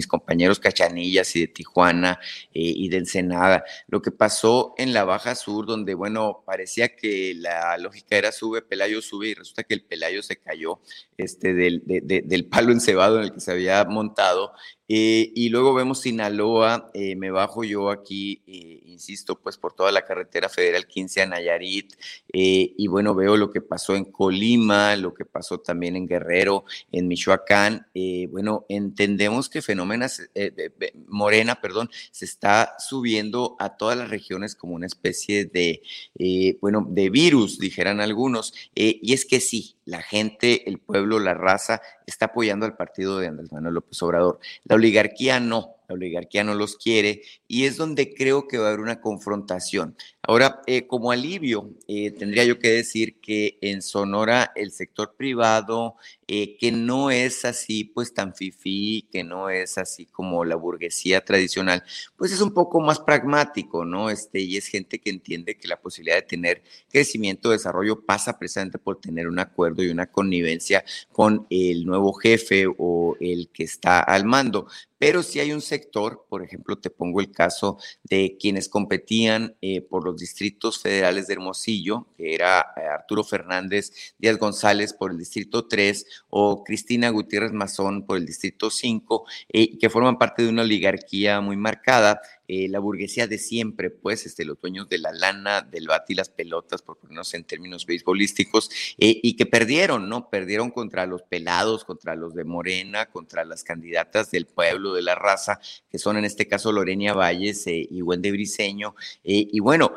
compañeros 0.08 0.60
Cachanillas 0.60 1.36
y 1.36 1.42
de 1.42 1.48
Tijuana 1.48 2.20
eh, 2.52 2.74
y 2.76 2.90
de 2.90 2.98
Ensenada. 2.98 3.64
Lo 3.88 4.02
que 4.02 4.12
pasó 4.12 4.74
en 4.78 4.92
la 4.92 5.06
Baja 5.06 5.36
Sur, 5.36 5.68
donde, 5.68 5.94
bueno, 5.94 6.44
parecía 6.46 6.96
que 6.96 7.36
la 7.36 7.78
lógica 7.78 8.18
era 8.18 8.32
sube, 8.32 8.64
Pelayo 8.64 9.02
sube, 9.04 9.30
y 9.30 9.34
resulta 9.36 9.64
que 9.64 9.76
el 9.76 9.84
Pelayo 9.84 10.24
se 10.24 10.38
cayó 10.38 10.80
este, 11.16 11.54
del, 11.54 11.84
del 11.86 12.46
palo 12.46 12.72
encebado 12.72 13.20
en 13.20 13.26
el 13.26 13.34
que 13.34 13.40
se 13.40 13.52
había 13.52 13.86
montado 13.86 14.52
eh, 14.88 15.32
y 15.36 15.50
luego 15.50 15.74
vemos 15.74 16.02
Sinaloa, 16.02 16.92
eh, 16.94 17.16
me 17.16 17.32
bajo 17.32 17.64
yo 17.64 17.90
aquí, 17.90 18.42
eh, 18.48 18.82
insisto, 18.86 19.40
pues 19.40 19.58
por 19.58 19.74
toda 19.74 19.92
la 19.92 20.06
carretera 20.06 20.50
federal 20.50 20.88
15 20.88 21.22
a 21.22 21.26
Nayarit, 21.26 21.94
y 22.28 22.88
bueno, 22.88 23.16
veo 23.16 23.38
lo 23.38 23.52
que 23.52 23.62
pasó 23.62 23.96
en 23.96 24.06
Colima, 24.06 24.96
lo 24.96 25.14
que 25.14 25.26
pasó 25.26 25.60
también 25.60 25.96
en 25.96 26.08
Guerrero, 26.08 26.66
en 26.92 27.08
Michoacán, 27.08 27.88
eh, 27.94 28.28
bueno, 28.32 28.66
entendemos 28.70 29.50
que 29.50 29.62
fenómenos, 29.62 30.22
eh, 30.36 30.72
Morena, 31.08 31.62
perdón, 31.62 31.90
se 32.12 32.26
está 32.26 32.76
subiendo 32.80 33.56
a 33.60 33.78
todas 33.78 33.98
las 33.98 34.10
regiones 34.10 34.56
como 34.56 34.76
una 34.76 34.86
especie 34.86 35.46
de, 35.46 35.82
eh, 36.20 36.58
bueno, 36.62 36.86
de 36.90 37.10
virus, 37.10 37.60
dijeran 37.60 38.02
algunos. 38.02 38.54
y 38.76 39.14
es 39.14 39.26
que 39.26 39.40
sí, 39.40 39.75
la 39.86 40.02
gente, 40.02 40.68
el 40.68 40.80
pueblo, 40.80 41.20
la 41.20 41.34
raza 41.34 41.82
está 42.06 42.26
apoyando 42.26 42.66
al 42.66 42.76
partido 42.76 43.20
de 43.20 43.28
Andrés 43.28 43.52
Manuel 43.52 43.76
López 43.76 44.02
Obrador. 44.02 44.40
La 44.64 44.76
oligarquía 44.76 45.40
no 45.40 45.76
la 45.88 45.96
oligarquía 45.96 46.44
no 46.44 46.54
los 46.56 46.78
quiere 46.78 47.22
y 47.48 47.66
es 47.66 47.78
donde 47.78 48.14
creo 48.14 48.48
que 48.48 48.58
va 48.58 48.66
a 48.66 48.68
haber 48.70 48.80
una 48.80 49.02
confrontación. 49.02 49.96
Ahora, 50.22 50.62
eh, 50.66 50.88
como 50.88 51.12
alivio, 51.12 51.70
eh, 51.88 52.12
tendría 52.12 52.44
yo 52.44 52.60
que 52.60 52.72
decir 52.72 53.20
que 53.22 53.58
en 53.62 53.82
Sonora 53.82 54.52
el 54.56 54.72
sector 54.72 55.16
privado, 55.16 55.96
eh, 56.28 56.58
que 56.58 56.72
no 56.72 57.12
es 57.12 57.46
así 57.46 57.84
pues 57.84 58.14
tan 58.14 58.34
fifí, 58.34 59.08
que 59.12 59.24
no 59.24 59.50
es 59.50 59.78
así 59.78 60.08
como 60.08 60.44
la 60.44 60.56
burguesía 60.56 61.24
tradicional, 61.24 61.84
pues 62.16 62.32
es 62.32 62.42
un 62.42 62.54
poco 62.54 62.82
más 62.82 63.00
pragmático, 63.00 63.86
¿no? 63.86 64.10
Este, 64.10 64.40
y 64.40 64.58
es 64.58 64.68
gente 64.68 65.00
que 65.00 65.12
entiende 65.12 65.58
que 65.58 65.68
la 65.68 65.80
posibilidad 65.80 66.16
de 66.16 66.24
tener 66.24 66.64
crecimiento, 66.90 67.52
desarrollo 67.52 68.02
pasa 68.06 68.40
precisamente 68.40 68.80
por 68.80 69.00
tener 69.00 69.28
un 69.28 69.40
acuerdo 69.40 69.84
y 69.84 69.90
una 69.90 70.08
connivencia 70.08 70.84
con 71.12 71.46
el 71.50 71.86
nuevo 71.86 72.14
jefe 72.14 72.66
o 72.78 73.16
el 73.20 73.50
que 73.50 73.64
está 73.64 74.00
al 74.00 74.26
mando. 74.26 74.68
Pero 74.98 75.24
si 75.24 75.40
hay 75.40 75.52
un 75.52 75.62
sector, 75.62 76.26
por 76.30 76.42
ejemplo, 76.42 76.78
te 76.78 76.90
pongo 76.90 77.20
el 77.20 77.32
caso 77.32 77.78
de 78.04 78.38
quienes 78.40 78.70
competían 78.70 79.56
eh, 79.62 79.82
por 79.82 80.06
los 80.06 80.18
distritos 80.18 80.80
federales 80.80 81.28
de 81.28 81.34
Hermosillo, 81.34 82.08
que 82.16 82.34
era 82.34 82.74
eh, 82.78 82.82
Arturo 82.88 83.24
Fernández 83.24 83.92
Díaz 84.18 84.38
González 84.38 84.94
por 84.94 85.12
el 85.12 85.18
distrito 85.18 85.68
3 85.68 86.15
o 86.30 86.64
Cristina 86.64 87.10
Gutiérrez 87.10 87.52
Mazón 87.52 88.06
por 88.06 88.18
el 88.18 88.26
distrito 88.26 88.70
5, 88.70 89.26
eh, 89.50 89.78
que 89.78 89.90
forman 89.90 90.18
parte 90.18 90.44
de 90.44 90.50
una 90.50 90.64
oligarquía 90.64 91.42
muy 91.42 91.58
marcada 91.58 92.22
eh, 92.48 92.68
la 92.70 92.80
burguesía 92.80 93.28
de 93.28 93.38
siempre, 93.38 93.90
pues, 93.90 94.26
este, 94.26 94.46
los 94.46 94.60
dueños 94.60 94.88
de 94.90 94.98
la 95.00 95.12
lana, 95.12 95.62
del 95.62 95.88
bate 95.88 96.14
y 96.14 96.16
las 96.16 96.30
pelotas, 96.30 96.82
por 96.82 96.98
ponernos 96.98 97.34
en 97.34 97.44
términos 97.44 97.86
beisbolísticos, 97.86 98.70
eh, 98.98 99.20
y 99.22 99.36
que 99.36 99.46
perdieron, 99.46 100.10
¿no? 100.10 100.30
Perdieron 100.30 100.72
contra 100.72 101.06
los 101.06 101.24
pelados, 101.24 101.86
contra 101.86 102.16
los 102.16 102.36
de 102.36 102.44
Morena, 102.44 103.08
contra 103.08 103.46
las 103.46 103.64
candidatas 103.64 104.32
del 104.32 104.46
pueblo, 104.46 104.94
de 104.94 105.02
la 105.02 105.16
raza, 105.16 105.60
que 105.90 105.98
son 105.98 106.18
en 106.18 106.26
este 106.26 106.48
caso 106.48 106.72
Lorenia 106.72 107.14
Valles 107.14 107.66
eh, 107.68 107.88
y 107.90 108.02
Wendy 108.02 108.32
Briseño. 108.32 108.96
y 109.24 109.60
bueno, 109.60 109.94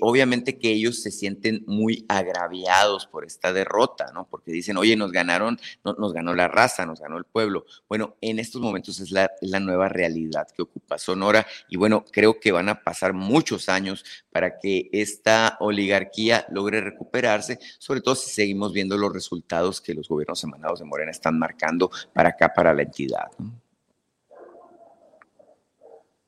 obviamente 0.00 0.58
que 0.58 0.70
ellos 0.70 1.02
se 1.02 1.10
sienten 1.10 1.64
muy 1.66 2.04
agraviados 2.08 3.06
por 3.06 3.24
esta 3.24 3.52
derrota, 3.52 4.10
¿no? 4.14 4.26
Porque 4.28 4.52
dicen, 4.52 4.76
oye, 4.76 4.96
nos 4.96 5.12
ganaron, 5.12 5.58
no, 5.84 5.94
nos 5.94 6.12
ganó 6.12 6.34
la 6.34 6.48
raza, 6.48 6.86
nos 6.86 7.00
ganó 7.00 7.18
el 7.18 7.24
pueblo. 7.24 7.64
Bueno, 7.88 8.16
en 8.20 8.38
estos 8.38 8.60
momentos 8.60 9.00
es 9.00 9.10
la 9.10 9.60
nueva 9.60 9.88
realidad 9.88 10.48
que 10.54 10.62
ocupa 10.62 10.98
Sonora 10.98 11.46
y 11.68 11.76
bueno, 11.76 11.91
creo 12.00 12.40
que 12.40 12.52
van 12.52 12.68
a 12.68 12.82
pasar 12.82 13.12
muchos 13.12 13.68
años 13.68 14.04
para 14.30 14.58
que 14.58 14.88
esta 14.92 15.56
oligarquía 15.60 16.46
logre 16.50 16.80
recuperarse, 16.80 17.58
sobre 17.78 18.00
todo 18.00 18.14
si 18.14 18.30
seguimos 18.30 18.72
viendo 18.72 18.96
los 18.96 19.12
resultados 19.12 19.80
que 19.80 19.94
los 19.94 20.08
gobiernos 20.08 20.42
emanados 20.44 20.80
de 20.80 20.86
Morena 20.86 21.10
están 21.10 21.38
marcando 21.38 21.90
para 22.12 22.30
acá, 22.30 22.52
para 22.52 22.74
la 22.74 22.82
entidad. 22.82 23.30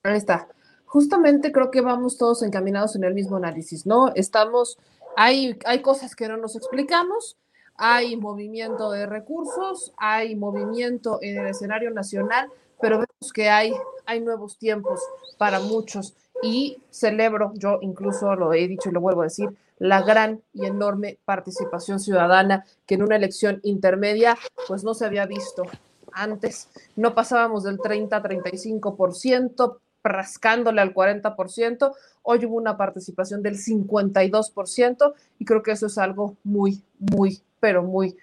Ahí 0.02 0.16
está. 0.16 0.48
Justamente 0.84 1.50
creo 1.50 1.70
que 1.70 1.80
vamos 1.80 2.18
todos 2.18 2.42
encaminados 2.42 2.94
en 2.94 3.04
el 3.04 3.14
mismo 3.14 3.36
análisis, 3.36 3.86
¿no? 3.86 4.12
Estamos, 4.14 4.78
hay, 5.16 5.58
hay 5.64 5.82
cosas 5.82 6.14
que 6.14 6.28
no 6.28 6.36
nos 6.36 6.54
explicamos, 6.54 7.36
hay 7.76 8.16
movimiento 8.16 8.90
de 8.92 9.06
recursos, 9.06 9.92
hay 9.96 10.36
movimiento 10.36 11.18
en 11.20 11.38
el 11.38 11.46
escenario 11.48 11.90
nacional, 11.90 12.48
pero 12.80 12.96
vemos 12.98 13.32
que 13.32 13.48
hay, 13.48 13.72
hay 14.06 14.20
nuevos 14.20 14.58
tiempos 14.58 15.00
para 15.38 15.60
muchos 15.60 16.14
y 16.42 16.78
celebro, 16.90 17.52
yo 17.54 17.78
incluso 17.80 18.34
lo 18.34 18.52
he 18.52 18.68
dicho 18.68 18.90
y 18.90 18.92
lo 18.92 19.00
vuelvo 19.00 19.22
a 19.22 19.24
decir, 19.24 19.48
la 19.78 20.02
gran 20.02 20.40
y 20.52 20.66
enorme 20.66 21.18
participación 21.24 21.98
ciudadana 21.98 22.64
que 22.86 22.94
en 22.94 23.02
una 23.02 23.16
elección 23.16 23.60
intermedia 23.64 24.36
pues 24.68 24.84
no 24.84 24.94
se 24.94 25.06
había 25.06 25.26
visto 25.26 25.64
antes. 26.12 26.68
No 26.96 27.14
pasábamos 27.14 27.64
del 27.64 27.78
30-35%, 27.78 29.78
rascándole 30.02 30.80
al 30.80 30.94
40%. 30.94 31.92
Hoy 32.22 32.46
hubo 32.46 32.56
una 32.56 32.76
participación 32.76 33.42
del 33.42 33.56
52% 33.56 35.14
y 35.38 35.44
creo 35.44 35.62
que 35.62 35.72
eso 35.72 35.86
es 35.86 35.98
algo 35.98 36.36
muy, 36.44 36.82
muy, 36.98 37.40
pero 37.60 37.82
muy 37.82 38.16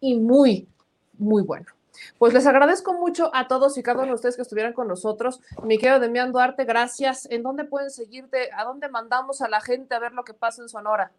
y 0.00 0.16
muy, 0.16 0.68
muy 1.18 1.42
bueno. 1.42 1.66
Pues 2.18 2.32
les 2.32 2.46
agradezco 2.46 2.92
mucho 2.94 3.30
a 3.34 3.48
todos 3.48 3.78
y 3.78 3.82
cada 3.82 4.00
uno 4.00 4.08
de 4.08 4.14
ustedes 4.14 4.36
que 4.36 4.42
estuvieran 4.42 4.72
con 4.72 4.88
nosotros. 4.88 5.40
Mi 5.62 5.78
querido 5.78 6.00
Demián 6.00 6.32
Duarte, 6.32 6.64
gracias. 6.64 7.26
¿En 7.30 7.42
dónde 7.42 7.64
pueden 7.64 7.90
seguirte? 7.90 8.50
¿A 8.56 8.64
dónde 8.64 8.88
mandamos 8.88 9.40
a 9.42 9.48
la 9.48 9.60
gente 9.60 9.94
a 9.94 9.98
ver 9.98 10.12
lo 10.12 10.24
que 10.24 10.34
pasa 10.34 10.62
en 10.62 10.68
Sonora? 10.68 11.12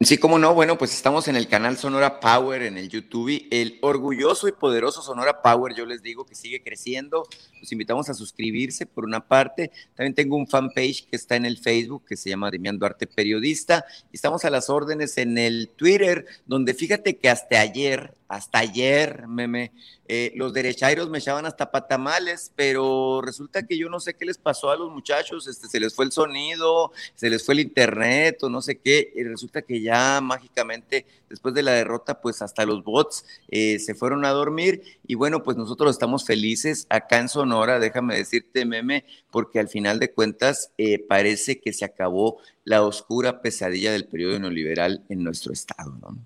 Sí, 0.00 0.18
cómo 0.18 0.38
no. 0.38 0.52
Bueno, 0.52 0.76
pues 0.76 0.92
estamos 0.92 1.28
en 1.28 1.36
el 1.36 1.48
canal 1.48 1.78
Sonora 1.78 2.18
Power 2.20 2.62
en 2.62 2.76
el 2.76 2.88
YouTube. 2.88 3.46
El 3.50 3.78
orgulloso 3.80 4.48
y 4.48 4.52
poderoso 4.52 5.00
Sonora 5.00 5.40
Power, 5.40 5.72
yo 5.74 5.86
les 5.86 6.02
digo 6.02 6.26
que 6.26 6.34
sigue 6.34 6.62
creciendo. 6.62 7.26
Los 7.60 7.72
invitamos 7.72 8.10
a 8.10 8.14
suscribirse 8.14 8.86
por 8.86 9.04
una 9.04 9.26
parte. 9.26 9.70
También 9.94 10.14
tengo 10.14 10.36
un 10.36 10.48
fanpage 10.48 11.08
que 11.08 11.16
está 11.16 11.36
en 11.36 11.46
el 11.46 11.58
Facebook 11.58 12.04
que 12.06 12.16
se 12.16 12.28
llama 12.28 12.50
Demián 12.50 12.78
Duarte 12.78 13.06
Periodista. 13.06 13.86
Estamos 14.12 14.44
a 14.44 14.50
las 14.50 14.68
órdenes 14.68 15.16
en 15.16 15.38
el 15.38 15.70
Twitter, 15.70 16.26
donde 16.44 16.74
fíjate 16.74 17.16
que 17.16 17.30
hasta 17.30 17.60
ayer 17.60 18.14
hasta 18.34 18.58
ayer, 18.58 19.26
meme, 19.28 19.72
eh, 20.06 20.32
los 20.34 20.52
derechairos 20.52 21.08
me 21.08 21.18
echaban 21.18 21.46
hasta 21.46 21.70
patamales, 21.70 22.52
pero 22.54 23.22
resulta 23.22 23.66
que 23.66 23.78
yo 23.78 23.88
no 23.88 24.00
sé 24.00 24.14
qué 24.14 24.26
les 24.26 24.36
pasó 24.36 24.70
a 24.70 24.76
los 24.76 24.90
muchachos, 24.90 25.46
este, 25.48 25.66
se 25.68 25.80
les 25.80 25.94
fue 25.94 26.04
el 26.04 26.12
sonido, 26.12 26.92
se 27.14 27.30
les 27.30 27.44
fue 27.44 27.54
el 27.54 27.60
internet 27.60 28.42
o 28.42 28.50
no 28.50 28.60
sé 28.60 28.76
qué, 28.78 29.12
y 29.14 29.22
resulta 29.22 29.62
que 29.62 29.80
ya 29.80 30.20
mágicamente 30.20 31.06
después 31.28 31.54
de 31.54 31.62
la 31.62 31.72
derrota, 31.72 32.20
pues 32.20 32.42
hasta 32.42 32.66
los 32.66 32.84
bots 32.84 33.24
eh, 33.48 33.78
se 33.78 33.94
fueron 33.94 34.24
a 34.24 34.30
dormir 34.30 34.82
y 35.06 35.14
bueno, 35.14 35.42
pues 35.42 35.56
nosotros 35.56 35.90
estamos 35.90 36.24
felices 36.24 36.86
acá 36.90 37.18
en 37.18 37.28
Sonora, 37.28 37.78
déjame 37.78 38.16
decirte, 38.16 38.64
meme, 38.64 39.04
porque 39.30 39.58
al 39.58 39.68
final 39.68 39.98
de 39.98 40.12
cuentas 40.12 40.70
eh, 40.78 40.98
parece 40.98 41.60
que 41.60 41.72
se 41.72 41.84
acabó 41.84 42.38
la 42.64 42.82
oscura 42.82 43.40
pesadilla 43.40 43.92
del 43.92 44.06
periodo 44.06 44.38
neoliberal 44.38 45.02
en 45.08 45.24
nuestro 45.24 45.52
estado, 45.52 45.96
¿no? 46.00 46.16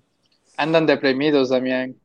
Andan 0.57 0.85
deprimidos, 0.85 1.49
Damián. 1.49 1.95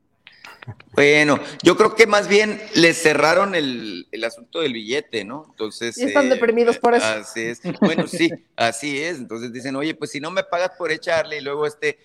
Bueno, 0.93 1.39
yo 1.62 1.77
creo 1.77 1.95
que 1.95 2.07
más 2.07 2.29
bien 2.29 2.61
les 2.75 3.03
cerraron 3.03 3.55
el, 3.55 4.07
asunto 4.25 4.61
del 4.61 4.73
billete, 4.73 5.25
¿no? 5.25 5.47
Entonces. 5.51 5.99
Y 5.99 6.05
están 6.05 6.29
deprimidos 6.29 6.79
por 6.79 6.95
eso. 6.95 7.05
Así 7.05 7.43
es. 7.43 7.61
Bueno, 7.81 8.07
sí, 8.07 8.31
así 8.57 9.03
es. 9.03 9.19
Entonces 9.19 9.53
dicen, 9.53 9.77
oye, 9.77 9.95
pues 9.95 10.11
si 10.11 10.21
no 10.21 10.31
me 10.31 10.45
pagas 10.45 10.71
por 10.79 10.91
echarle 10.91 11.39
y 11.39 11.41
luego 11.41 11.66
este, 11.66 11.99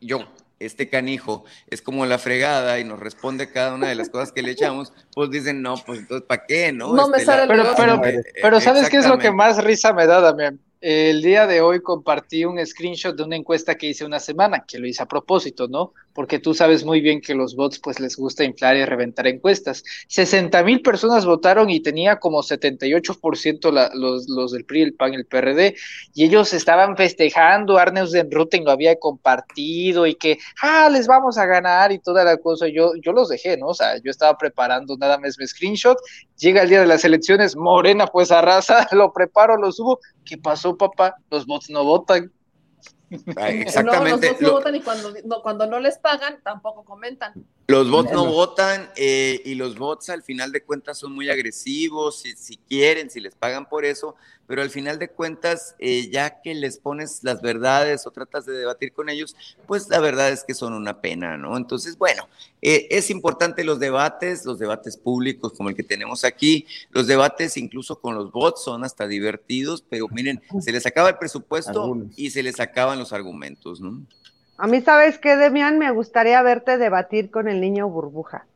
yo, 0.00 0.26
este 0.58 0.88
canijo 0.88 1.44
es 1.68 1.82
como 1.82 2.06
la 2.06 2.18
fregada 2.18 2.78
y 2.78 2.84
nos 2.84 3.00
responde 3.00 3.50
cada 3.50 3.74
una 3.74 3.88
de 3.88 3.94
las 3.94 4.08
cosas 4.08 4.32
que 4.32 4.42
le 4.42 4.52
echamos, 4.52 4.92
pues 5.12 5.30
dicen, 5.30 5.60
no, 5.60 5.76
pues 5.84 6.00
entonces, 6.00 6.26
¿para 6.26 6.46
qué? 6.46 6.72
No, 6.72 6.94
no 6.94 7.08
me 7.08 7.18
este, 7.18 7.26
sale 7.26 7.46
pero, 7.46 7.74
pero, 7.76 8.00
pero, 8.40 8.60
¿sabes 8.60 8.88
qué 8.88 8.98
es 8.98 9.06
lo 9.06 9.18
que 9.18 9.30
más 9.30 9.62
risa 9.62 9.92
me 9.92 10.06
da, 10.06 10.20
Damián? 10.20 10.58
El 10.88 11.20
día 11.20 11.48
de 11.48 11.60
hoy 11.60 11.82
compartí 11.82 12.44
un 12.44 12.64
screenshot 12.64 13.16
de 13.16 13.24
una 13.24 13.34
encuesta 13.34 13.74
que 13.74 13.88
hice 13.88 14.04
una 14.04 14.20
semana, 14.20 14.64
que 14.68 14.78
lo 14.78 14.86
hice 14.86 15.02
a 15.02 15.06
propósito, 15.06 15.66
¿no? 15.66 15.92
Porque 16.14 16.38
tú 16.38 16.54
sabes 16.54 16.84
muy 16.84 17.00
bien 17.00 17.20
que 17.20 17.34
los 17.34 17.56
bots 17.56 17.80
pues 17.80 17.98
les 17.98 18.14
gusta 18.16 18.44
inflar 18.44 18.76
y 18.76 18.84
reventar 18.84 19.26
encuestas. 19.26 19.82
60 20.06 20.62
mil 20.62 20.82
personas 20.82 21.26
votaron 21.26 21.70
y 21.70 21.80
tenía 21.80 22.20
como 22.20 22.40
78% 22.40 23.72
la, 23.72 23.90
los, 23.94 24.28
los 24.28 24.52
del 24.52 24.64
PRI, 24.64 24.82
el 24.82 24.94
PAN, 24.94 25.14
el 25.14 25.26
PRD, 25.26 25.74
y 26.14 26.24
ellos 26.24 26.54
estaban 26.54 26.96
festejando, 26.96 27.78
Arneus 27.78 28.12
de 28.12 28.22
Ruten 28.22 28.64
lo 28.64 28.70
había 28.70 28.94
compartido 28.94 30.06
y 30.06 30.14
que, 30.14 30.38
ah, 30.62 30.88
les 30.88 31.08
vamos 31.08 31.36
a 31.36 31.46
ganar 31.46 31.90
y 31.90 31.98
toda 31.98 32.22
la 32.22 32.36
cosa. 32.36 32.68
Yo, 32.68 32.92
yo 33.02 33.10
los 33.10 33.28
dejé, 33.28 33.56
¿no? 33.56 33.66
O 33.70 33.74
sea, 33.74 34.00
yo 34.00 34.12
estaba 34.12 34.38
preparando 34.38 34.96
nada 34.96 35.18
más 35.18 35.36
mi 35.36 35.48
screenshot, 35.48 35.98
llega 36.36 36.62
el 36.62 36.68
día 36.68 36.80
de 36.80 36.86
las 36.86 37.04
elecciones, 37.04 37.56
Morena 37.56 38.06
pues 38.06 38.30
arrasa, 38.30 38.86
lo 38.92 39.12
preparo, 39.12 39.56
lo 39.56 39.72
subo, 39.72 40.00
¿qué 40.24 40.38
pasó, 40.38 40.76
papá? 40.76 41.16
Los 41.30 41.46
bots 41.46 41.70
no 41.70 41.84
votan. 41.84 42.32
exactamente. 43.10 43.76
No, 43.84 44.04
los 44.04 44.20
bots 44.20 44.40
no 44.40 44.52
votan 44.52 44.76
y 44.76 44.80
cuando 44.80 45.12
no, 45.24 45.42
cuando 45.42 45.66
no 45.66 45.80
les 45.80 45.98
pagan, 45.98 46.40
tampoco 46.42 46.84
comentan. 46.84 47.34
Los 47.68 47.90
bots 47.90 48.12
no 48.12 48.26
votan 48.26 48.90
eh, 48.94 49.42
y 49.44 49.56
los 49.56 49.76
bots 49.76 50.08
al 50.10 50.22
final 50.22 50.52
de 50.52 50.62
cuentas 50.62 50.98
son 50.98 51.12
muy 51.12 51.28
agresivos, 51.28 52.20
si, 52.20 52.32
si 52.36 52.56
quieren, 52.56 53.10
si 53.10 53.18
les 53.18 53.34
pagan 53.34 53.68
por 53.68 53.84
eso, 53.84 54.14
pero 54.46 54.62
al 54.62 54.70
final 54.70 54.98
de 54.98 55.08
cuentas, 55.08 55.74
eh, 55.78 56.08
ya 56.10 56.40
que 56.42 56.54
les 56.54 56.78
pones 56.78 57.24
las 57.24 57.42
verdades 57.42 58.06
o 58.06 58.12
tratas 58.12 58.46
de 58.46 58.52
debatir 58.52 58.92
con 58.92 59.08
ellos, 59.08 59.34
pues 59.66 59.88
la 59.88 59.98
verdad 59.98 60.30
es 60.30 60.44
que 60.44 60.54
son 60.54 60.72
una 60.72 61.00
pena, 61.00 61.36
¿no? 61.36 61.56
Entonces, 61.56 61.98
bueno, 61.98 62.28
eh, 62.62 62.86
es 62.90 63.10
importante 63.10 63.64
los 63.64 63.80
debates, 63.80 64.44
los 64.44 64.58
debates 64.58 64.96
públicos 64.96 65.52
como 65.52 65.68
el 65.68 65.74
que 65.74 65.82
tenemos 65.82 66.24
aquí, 66.24 66.66
los 66.90 67.06
debates 67.08 67.56
incluso 67.56 68.00
con 68.00 68.14
los 68.14 68.30
bots 68.30 68.62
son 68.62 68.84
hasta 68.84 69.08
divertidos, 69.08 69.82
pero 69.88 70.06
miren, 70.08 70.40
se 70.60 70.70
les 70.70 70.86
acaba 70.86 71.08
el 71.08 71.18
presupuesto 71.18 71.96
y 72.16 72.30
se 72.30 72.42
les 72.42 72.60
acaban 72.60 72.98
los 72.98 73.12
argumentos, 73.12 73.80
¿no? 73.80 74.02
A 74.58 74.66
mí, 74.66 74.80
¿sabes 74.80 75.18
qué, 75.18 75.36
Demian? 75.36 75.78
Me 75.78 75.90
gustaría 75.90 76.40
verte 76.42 76.78
debatir 76.78 77.30
con 77.30 77.48
el 77.48 77.60
niño 77.60 77.88
burbuja. 77.88 78.46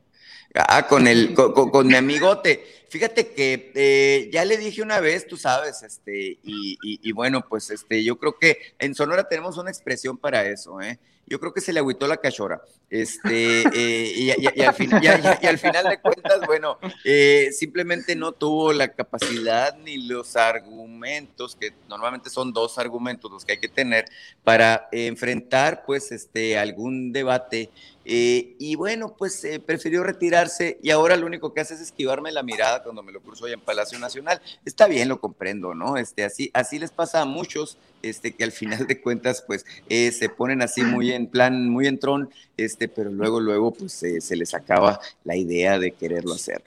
Ah, 0.55 0.87
con 0.89 1.07
el, 1.07 1.35
con, 1.35 1.71
con- 1.71 1.87
mi 1.87 1.95
amigote. 1.95 2.65
Fíjate 2.89 3.29
que 3.29 3.71
eh, 3.75 4.31
ya 4.33 4.45
le 4.45 4.57
dije 4.57 4.83
una 4.83 4.99
vez, 4.99 5.29
tú 5.29 5.37
sabes, 5.37 5.83
este, 5.85 6.39
y, 6.43 6.77
y- 6.83 7.01
y 7.03 7.13
bueno, 7.13 7.45
pues 7.49 7.71
este, 7.71 8.03
yo 8.03 8.19
creo 8.19 8.37
que 8.37 8.59
en 8.81 8.95
Sonora 8.97 9.29
tenemos 9.29 9.59
una 9.59 9.71
expresión 9.71 10.19
para 10.19 10.45
eso, 10.47 10.81
¿eh? 10.81 10.99
Yo 11.31 11.39
creo 11.39 11.55
que 11.55 11.61
se 11.61 11.73
le 11.73 11.79
agüitó 11.79 12.09
la 12.09 12.17
cachora. 12.17 12.61
Este, 12.91 13.63
eh, 13.73 14.13
y, 14.17 14.31
al 14.63 14.75
final 14.75 15.85
de 15.89 16.01
cuentas, 16.01 16.41
bueno, 16.45 16.77
eh, 17.05 17.51
simplemente 17.53 18.17
no 18.17 18.33
tuvo 18.33 18.73
la 18.73 18.89
capacidad 18.89 19.77
ni 19.77 20.09
los 20.09 20.35
argumentos, 20.35 21.55
que 21.55 21.73
normalmente 21.89 22.31
son 22.31 22.53
dos 22.53 22.79
argumentos 22.79 23.31
los 23.31 23.45
que 23.45 23.53
hay 23.53 23.61
que 23.61 23.69
tener, 23.69 24.07
para 24.43 24.89
enfrentar, 24.91 25.85
pues, 25.87 26.11
este, 26.11 26.59
algún 26.59 27.13
debate. 27.13 27.71
Eh, 28.05 28.57
y 28.59 28.75
bueno, 28.75 29.15
pues 29.17 29.47
prefirió 29.65 30.03
retirarse 30.03 30.81
y 30.83 30.91
ahora 30.91 31.17
lo 31.17 31.27
único 31.27 31.55
que 31.55 31.61
hace 31.61 31.75
es 31.75 31.81
esquivarme 31.81 32.33
la 32.33 32.43
mirada 32.43 32.83
cuando 32.83 33.05
me 33.05 33.13
lo 33.13 33.21
cruzo 33.21 33.45
allá 33.45 33.55
en 33.55 33.61
Palacio 33.61 34.01
Nacional. 34.01 34.43
Está 34.65 34.89
bien, 34.89 35.09
lo 35.09 35.21
comprendo, 35.21 35.75
¿no? 35.75 35.97
Este, 35.97 36.25
así, 36.25 36.51
así 36.55 36.81
les 36.81 36.91
pasa 36.91 37.21
a 37.21 37.25
muchos, 37.25 37.79
este, 38.03 38.33
que 38.33 38.45
al 38.45 38.53
final 38.53 38.87
de 38.87 39.01
cuentas, 39.01 39.43
pues, 39.47 39.65
eh, 39.89 40.13
se 40.13 40.29
ponen 40.29 40.63
así 40.63 40.83
muy 40.83 41.13
en 41.13 41.27
plan, 41.27 41.69
muy 41.69 41.87
en 41.87 41.99
tron, 41.99 42.31
este, 42.57 42.89
pero 42.89 43.11
luego, 43.11 43.41
luego, 43.41 43.73
pues, 43.73 43.93
se 43.93 44.37
les 44.37 44.55
acaba 44.55 45.01
la 45.25 45.37
idea 45.37 45.79
de 45.79 45.93
quererlo 45.93 46.35
hacer. 46.35 46.63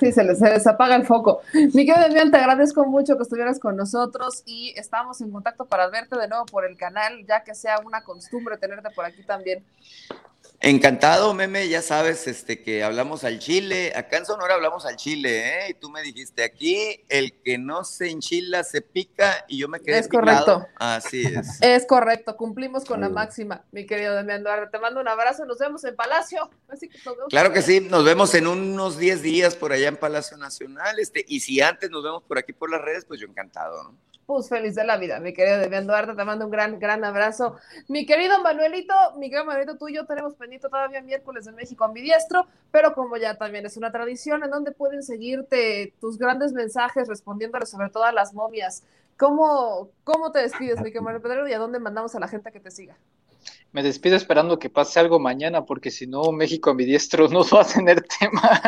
Sí, 0.00 0.12
se 0.12 0.24
les, 0.24 0.38
se 0.38 0.50
les 0.50 0.66
apaga 0.66 0.96
el 0.96 1.04
foco. 1.04 1.40
Mi 1.52 1.86
querido 1.86 2.08
Demian, 2.08 2.30
te 2.30 2.36
agradezco 2.36 2.84
mucho 2.84 3.16
que 3.16 3.22
estuvieras 3.22 3.58
con 3.58 3.76
nosotros 3.76 4.42
y 4.46 4.72
estamos 4.76 5.20
en 5.20 5.30
contacto 5.30 5.64
para 5.66 5.88
verte 5.88 6.16
de 6.16 6.28
nuevo 6.28 6.46
por 6.46 6.64
el 6.64 6.76
canal, 6.76 7.24
ya 7.26 7.42
que 7.42 7.54
sea 7.54 7.80
una 7.80 8.02
costumbre 8.02 8.56
tenerte 8.56 8.90
por 8.90 9.04
aquí 9.04 9.22
también. 9.24 9.64
Encantado, 10.60 11.34
meme, 11.34 11.68
ya 11.68 11.82
sabes 11.82 12.26
este, 12.26 12.62
que 12.62 12.82
hablamos 12.82 13.22
al 13.24 13.38
chile. 13.38 13.92
Acá 13.94 14.16
en 14.16 14.24
Sonora 14.24 14.54
hablamos 14.54 14.86
al 14.86 14.96
chile, 14.96 15.66
¿eh? 15.66 15.70
Y 15.70 15.74
tú 15.74 15.90
me 15.90 16.00
dijiste, 16.00 16.42
aquí 16.42 17.04
el 17.08 17.34
que 17.42 17.58
no 17.58 17.84
se 17.84 18.08
enchila 18.08 18.64
se 18.64 18.80
pica 18.80 19.44
y 19.46 19.58
yo 19.58 19.68
me 19.68 19.80
quedé 19.80 19.98
Es 19.98 20.08
correcto. 20.08 20.66
Así 20.76 21.22
es. 21.22 21.60
Es 21.60 21.86
correcto, 21.86 22.36
cumplimos 22.36 22.84
con 22.84 23.00
la 23.00 23.10
máxima, 23.10 23.64
mi 23.72 23.84
querido 23.84 24.14
Demian 24.14 24.42
Duarte. 24.42 24.70
Te 24.70 24.78
mando 24.78 25.00
un 25.00 25.08
abrazo, 25.08 25.44
nos 25.44 25.58
vemos 25.58 25.84
en 25.84 25.96
Palacio. 25.96 26.48
Así 26.68 26.88
que 26.88 26.98
nos 27.04 27.16
vemos 27.16 27.28
Claro 27.28 27.52
que 27.52 27.60
sí, 27.60 27.80
nos 27.80 28.04
vemos 28.04 28.34
en 28.34 28.46
unos 28.46 28.96
10 28.96 29.22
días 29.22 29.56
por 29.56 29.72
allá 29.72 29.88
en 29.88 29.96
Palacio 29.96 30.36
Nacional. 30.36 30.98
Este, 30.98 31.24
y 31.28 31.40
si 31.40 31.60
antes 31.60 31.90
nos 31.90 32.02
vemos 32.02 32.22
por 32.22 32.38
aquí 32.38 32.52
por 32.52 32.70
las 32.70 32.80
redes, 32.80 33.04
pues 33.04 33.20
yo 33.20 33.26
encantado, 33.26 33.82
¿no? 33.82 33.98
Pues 34.26 34.48
feliz 34.48 34.74
de 34.74 34.84
la 34.84 34.96
vida, 34.96 35.20
mi 35.20 35.34
querido 35.34 35.58
Demian 35.58 35.86
Duarte, 35.86 36.14
te 36.14 36.24
mando 36.24 36.46
un 36.46 36.50
gran, 36.50 36.78
gran 36.78 37.04
abrazo. 37.04 37.56
Mi 37.88 38.06
querido 38.06 38.40
Manuelito, 38.42 38.94
mi 39.18 39.28
querido 39.28 39.44
Manuelito, 39.44 39.76
tú 39.76 39.88
y 39.88 39.94
yo 39.94 40.06
tenemos 40.06 40.34
pendiente 40.34 40.68
todavía 40.68 41.02
miércoles 41.02 41.44
de 41.44 41.52
México 41.52 41.84
ambidiestro, 41.84 42.46
pero 42.70 42.94
como 42.94 43.18
ya 43.18 43.34
también 43.34 43.66
es 43.66 43.76
una 43.76 43.92
tradición, 43.92 44.42
¿en 44.42 44.50
dónde 44.50 44.72
pueden 44.72 45.02
seguirte 45.02 45.92
tus 46.00 46.16
grandes 46.16 46.52
mensajes 46.52 47.06
respondiéndole 47.06 47.66
sobre 47.66 47.90
todo 47.90 48.04
a 48.04 48.12
las 48.12 48.32
momias? 48.32 48.82
¿Cómo, 49.18 49.90
cómo 50.04 50.32
te 50.32 50.38
despides, 50.40 50.78
mi 50.78 50.84
querido 50.84 51.02
Manuel 51.02 51.22
Pedrero, 51.22 51.46
y 51.46 51.52
a 51.52 51.58
dónde 51.58 51.78
mandamos 51.78 52.14
a 52.14 52.20
la 52.20 52.28
gente 52.28 52.50
que 52.50 52.60
te 52.60 52.70
siga? 52.70 52.96
Me 53.72 53.82
despido 53.82 54.16
esperando 54.16 54.58
que 54.58 54.70
pase 54.70 55.00
algo 55.00 55.18
mañana, 55.18 55.66
porque 55.66 55.90
si 55.90 56.06
no, 56.06 56.32
México 56.32 56.70
ambidiestro 56.70 57.28
no 57.28 57.44
va 57.52 57.62
a 57.62 57.66
tener 57.66 58.02
tema. 58.20 58.62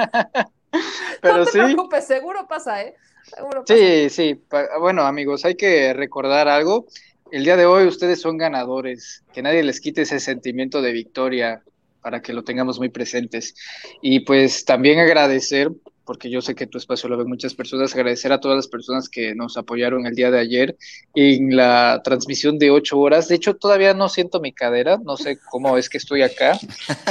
Pero 1.22 1.38
no 1.38 1.44
te 1.44 1.52
sí. 1.52 1.58
preocupes, 1.58 2.06
seguro 2.06 2.46
pasa, 2.46 2.82
¿eh? 2.82 2.94
Seguro. 3.34 3.64
Sí, 3.66 4.08
sí. 4.10 4.40
Bueno, 4.80 5.02
amigos, 5.02 5.44
hay 5.44 5.56
que 5.56 5.92
recordar 5.92 6.48
algo. 6.48 6.86
El 7.30 7.44
día 7.44 7.56
de 7.56 7.66
hoy 7.66 7.86
ustedes 7.86 8.20
son 8.20 8.38
ganadores. 8.38 9.24
Que 9.32 9.42
nadie 9.42 9.62
les 9.62 9.80
quite 9.80 10.02
ese 10.02 10.20
sentimiento 10.20 10.80
de 10.80 10.92
victoria 10.92 11.62
para 12.06 12.22
que 12.22 12.32
lo 12.32 12.44
tengamos 12.44 12.78
muy 12.78 12.88
presentes. 12.88 13.56
Y 14.00 14.20
pues 14.20 14.64
también 14.64 15.00
agradecer, 15.00 15.72
porque 16.04 16.30
yo 16.30 16.40
sé 16.40 16.54
que 16.54 16.68
tu 16.68 16.78
espacio 16.78 17.08
lo 17.08 17.16
ven 17.16 17.26
muchas 17.26 17.54
personas, 17.54 17.92
agradecer 17.96 18.30
a 18.30 18.38
todas 18.38 18.54
las 18.54 18.68
personas 18.68 19.08
que 19.08 19.34
nos 19.34 19.56
apoyaron 19.56 20.06
el 20.06 20.14
día 20.14 20.30
de 20.30 20.38
ayer 20.38 20.76
en 21.16 21.56
la 21.56 22.00
transmisión 22.04 22.60
de 22.60 22.70
ocho 22.70 23.00
horas. 23.00 23.26
De 23.26 23.34
hecho, 23.34 23.56
todavía 23.56 23.92
no 23.92 24.08
siento 24.08 24.38
mi 24.38 24.52
cadera, 24.52 24.98
no 25.02 25.16
sé 25.16 25.40
cómo 25.50 25.76
es 25.76 25.88
que 25.88 25.98
estoy 25.98 26.22
acá. 26.22 26.56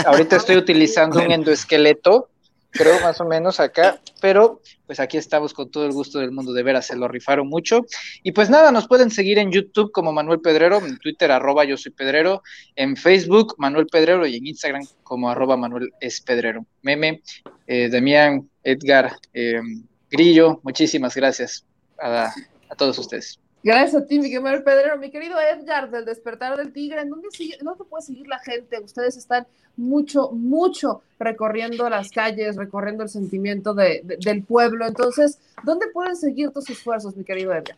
Ahorita 0.05 0.37
estoy 0.37 0.55
utilizando 0.65 1.19
un 1.19 1.29
endoesqueleto 1.29 2.29
creo 2.75 2.99
más 2.99 3.19
o 3.21 3.25
menos 3.25 3.59
acá, 3.59 3.99
pero 4.21 4.61
pues 4.85 4.99
aquí 4.99 5.17
estamos 5.17 5.53
con 5.53 5.71
todo 5.71 5.85
el 5.85 5.93
gusto 5.93 6.19
del 6.19 6.31
mundo, 6.31 6.53
de 6.53 6.63
veras, 6.63 6.87
se 6.87 6.95
lo 6.95 7.07
rifaron 7.07 7.47
mucho. 7.47 7.85
Y 8.21 8.33
pues 8.33 8.49
nada, 8.49 8.71
nos 8.71 8.87
pueden 8.87 9.09
seguir 9.09 9.39
en 9.39 9.51
YouTube 9.51 9.91
como 9.91 10.11
Manuel 10.11 10.41
Pedrero, 10.41 10.77
en 10.85 10.97
Twitter 10.99 11.31
arroba 11.31 11.63
yo 11.63 11.77
soy 11.77 11.91
Pedrero, 11.91 12.43
en 12.75 12.95
Facebook 12.95 13.55
Manuel 13.57 13.87
Pedrero 13.87 14.25
y 14.27 14.35
en 14.35 14.47
Instagram 14.47 14.83
como 15.03 15.29
arroba 15.29 15.57
Manuel 15.57 15.91
es 15.99 16.21
Pedrero. 16.21 16.65
Meme, 16.81 17.21
eh, 17.67 17.89
Damián, 17.89 18.49
Edgar, 18.63 19.15
eh, 19.33 19.61
Grillo, 20.09 20.59
muchísimas 20.63 21.15
gracias 21.15 21.65
a, 21.99 22.33
a 22.69 22.75
todos 22.75 22.97
ustedes. 22.99 23.39
Gracias 23.65 24.03
a 24.03 24.05
ti, 24.05 24.19
mi 24.19 24.29
querido 24.29 24.63
Pedrero. 24.63 24.95
Mi 24.99 25.09
querido 25.09 25.37
Edgar 25.41 25.89
del 25.89 26.05
Despertar 26.05 26.55
del 26.55 26.71
Tigre, 26.71 27.01
¿en 27.01 27.09
dónde, 27.09 27.29
sigue, 27.31 27.57
¿dónde 27.63 27.83
puede 27.83 28.03
seguir 28.03 28.27
la 28.27 28.37
gente? 28.37 28.79
Ustedes 28.79 29.17
están 29.17 29.47
mucho, 29.75 30.29
mucho 30.31 31.01
recorriendo 31.17 31.89
las 31.89 32.11
calles, 32.11 32.57
recorriendo 32.57 33.01
el 33.01 33.09
sentimiento 33.09 33.73
de, 33.73 34.01
de- 34.03 34.17
del 34.17 34.43
pueblo. 34.43 34.85
Entonces, 34.85 35.39
¿dónde 35.63 35.87
pueden 35.87 36.15
seguir 36.15 36.51
tus 36.51 36.69
esfuerzos, 36.69 37.17
mi 37.17 37.23
querido 37.23 37.53
Edgar? 37.53 37.75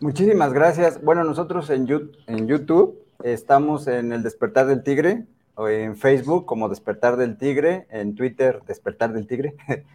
Muchísimas 0.00 0.52
gracias. 0.52 1.02
Bueno, 1.02 1.24
nosotros 1.24 1.70
en 1.70 1.86
YouTube 1.86 3.02
estamos 3.24 3.86
en 3.88 4.12
el 4.12 4.22
Despertar 4.22 4.66
del 4.66 4.82
Tigre, 4.82 5.24
o 5.54 5.66
en 5.68 5.96
Facebook 5.96 6.44
como 6.44 6.68
Despertar 6.68 7.16
del 7.16 7.38
Tigre, 7.38 7.86
en 7.88 8.14
Twitter 8.14 8.60
Despertar 8.66 9.14
del 9.14 9.26
Tigre, 9.26 9.54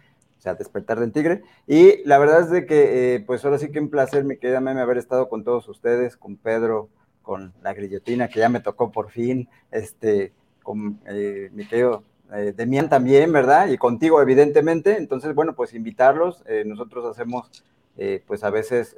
o 0.42 0.44
sea, 0.44 0.54
Despertar 0.56 0.98
del 0.98 1.12
Tigre. 1.12 1.44
Y 1.68 2.02
la 2.04 2.18
verdad 2.18 2.40
es 2.40 2.50
de 2.50 2.66
que, 2.66 3.14
eh, 3.14 3.20
pues 3.20 3.44
ahora 3.44 3.58
sí 3.58 3.70
que 3.70 3.78
un 3.78 3.90
placer, 3.90 4.24
mi 4.24 4.38
querida 4.38 4.60
Meme, 4.60 4.80
haber 4.80 4.98
estado 4.98 5.28
con 5.28 5.44
todos 5.44 5.68
ustedes, 5.68 6.16
con 6.16 6.36
Pedro, 6.36 6.88
con 7.22 7.52
la 7.62 7.72
grillotina 7.72 8.26
que 8.26 8.40
ya 8.40 8.48
me 8.48 8.58
tocó 8.58 8.90
por 8.90 9.10
fin, 9.10 9.48
este, 9.70 10.32
con 10.64 10.98
eh, 11.06 11.48
mi 11.52 11.64
querido 11.64 12.02
eh, 12.34 12.52
Demián 12.56 12.88
también, 12.88 13.30
¿verdad? 13.30 13.68
Y 13.68 13.78
contigo, 13.78 14.20
evidentemente. 14.20 14.96
Entonces, 14.96 15.32
bueno, 15.32 15.54
pues 15.54 15.74
invitarlos. 15.74 16.42
Eh, 16.48 16.64
nosotros 16.66 17.04
hacemos, 17.04 17.62
pues 18.26 18.42
a 18.42 18.50
veces, 18.50 18.96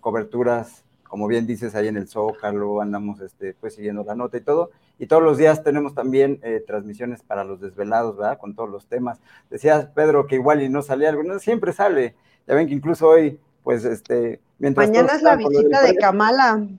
coberturas, 0.00 0.82
como 1.04 1.28
bien 1.28 1.46
dices, 1.46 1.76
ahí 1.76 1.86
en 1.86 1.98
el 1.98 2.08
Zócalo, 2.08 2.80
andamos 2.80 3.20
este, 3.20 3.54
pues 3.54 3.76
siguiendo 3.76 4.02
la 4.02 4.16
nota 4.16 4.38
y 4.38 4.40
todo. 4.40 4.72
Y 4.98 5.06
todos 5.06 5.22
los 5.22 5.36
días 5.38 5.62
tenemos 5.64 5.94
también 5.94 6.38
eh, 6.42 6.62
transmisiones 6.66 7.22
para 7.22 7.42
los 7.44 7.60
desvelados, 7.60 8.16
¿verdad? 8.16 8.38
Con 8.38 8.54
todos 8.54 8.70
los 8.70 8.86
temas. 8.86 9.20
Decías, 9.50 9.86
Pedro, 9.86 10.26
que 10.26 10.36
igual 10.36 10.62
y 10.62 10.68
no 10.68 10.82
salía 10.82 11.08
algo. 11.08 11.22
No, 11.24 11.38
siempre 11.38 11.72
sale. 11.72 12.14
Ya 12.46 12.54
ven 12.54 12.68
que 12.68 12.74
incluso 12.74 13.08
hoy, 13.08 13.38
pues, 13.64 13.84
este, 13.84 14.40
mientras... 14.58 14.88
Mañana 14.88 15.14
es 15.14 15.22
la 15.22 15.36
visita 15.36 15.82
de 15.82 15.94
Kamala. 15.96 16.66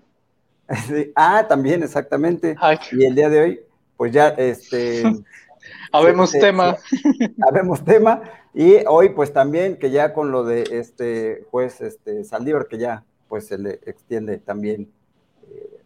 Sí, 0.88 1.12
Ah, 1.16 1.46
también, 1.48 1.84
exactamente. 1.84 2.56
Y 2.92 3.06
el 3.06 3.14
día 3.14 3.30
de 3.30 3.40
hoy, 3.42 3.60
pues 3.98 4.12
ya, 4.12 4.30
este... 4.30 5.04
Habemos 5.92 6.32
se- 6.32 6.40
tema. 6.40 6.76
habemos 7.48 7.84
tema. 7.84 8.22
Y 8.54 8.78
hoy, 8.88 9.10
pues 9.10 9.34
también, 9.34 9.78
que 9.78 9.92
ya 9.92 10.14
con 10.14 10.32
lo 10.32 10.44
de 10.44 10.64
este 10.72 11.44
juez 11.52 11.82
este, 11.82 12.24
Saldívar, 12.24 12.68
que 12.68 12.78
ya, 12.78 13.04
pues 13.28 13.48
se 13.48 13.58
le 13.58 13.80
extiende 13.86 14.38
también, 14.38 14.90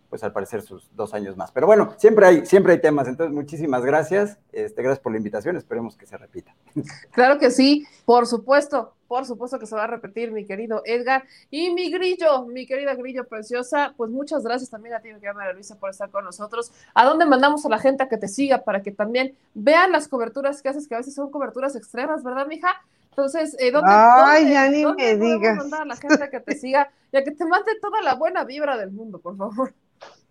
pues 0.09 0.23
al 0.23 0.33
parecer 0.33 0.61
sus 0.61 0.89
dos 0.95 1.13
años 1.13 1.37
más. 1.37 1.51
Pero 1.51 1.67
bueno, 1.67 1.93
siempre 1.97 2.25
hay, 2.25 2.45
siempre 2.45 2.73
hay 2.73 2.81
temas. 2.81 3.07
Entonces, 3.07 3.33
muchísimas 3.33 3.85
gracias. 3.85 4.37
Este, 4.51 4.81
gracias 4.81 4.99
por 5.01 5.11
la 5.11 5.17
invitación. 5.19 5.55
Esperemos 5.55 5.95
que 5.95 6.05
se 6.05 6.17
repita. 6.17 6.53
Claro 7.11 7.37
que 7.39 7.51
sí, 7.51 7.85
por 8.05 8.25
supuesto, 8.25 8.93
por 9.07 9.25
supuesto 9.25 9.59
que 9.59 9.65
se 9.65 9.75
va 9.75 9.83
a 9.83 9.87
repetir, 9.87 10.31
mi 10.31 10.45
querido 10.45 10.81
Edgar. 10.85 11.23
Y 11.51 11.71
mi 11.73 11.91
grillo, 11.91 12.45
mi 12.47 12.65
querida 12.65 12.95
grillo 12.95 13.27
preciosa, 13.27 13.93
pues 13.97 14.09
muchas 14.11 14.43
gracias 14.43 14.69
también 14.69 14.95
a 14.95 14.99
ti, 14.99 15.09
mi 15.09 15.15
querida 15.15 15.33
María 15.33 15.53
Luisa, 15.53 15.75
por 15.79 15.89
estar 15.89 16.09
con 16.09 16.23
nosotros. 16.25 16.71
¿A 16.93 17.05
dónde 17.05 17.25
mandamos 17.25 17.65
a 17.65 17.69
la 17.69 17.79
gente 17.79 18.03
a 18.03 18.09
que 18.09 18.17
te 18.17 18.27
siga 18.27 18.63
para 18.63 18.81
que 18.81 18.91
también 18.91 19.35
vean 19.53 19.91
las 19.91 20.07
coberturas 20.07 20.61
que 20.61 20.69
haces, 20.69 20.87
que 20.87 20.95
a 20.95 20.99
veces 20.99 21.13
son 21.15 21.29
coberturas 21.31 21.75
extremas, 21.75 22.23
¿verdad, 22.23 22.47
mija? 22.47 22.69
Entonces, 23.11 23.55
eh, 23.59 23.71
¿dónde, 23.71 23.89
Ay, 23.91 24.43
dónde- 24.43 24.53
ya 24.53 24.69
ni 24.69 24.83
dónde 24.83 25.03
me 25.03 25.17
podemos 25.19 25.41
digas. 25.41 25.57
mandar 25.57 25.81
a 25.81 25.85
la 25.85 25.95
gente 25.97 26.23
a 26.23 26.29
que 26.29 26.39
te 26.39 26.55
siga 26.55 26.89
y 27.11 27.17
a 27.17 27.23
que 27.23 27.31
te 27.31 27.45
mande 27.45 27.71
toda 27.81 28.01
la 28.01 28.15
buena 28.15 28.43
vibra 28.45 28.77
del 28.77 28.91
mundo, 28.91 29.19
por 29.19 29.35
favor? 29.35 29.73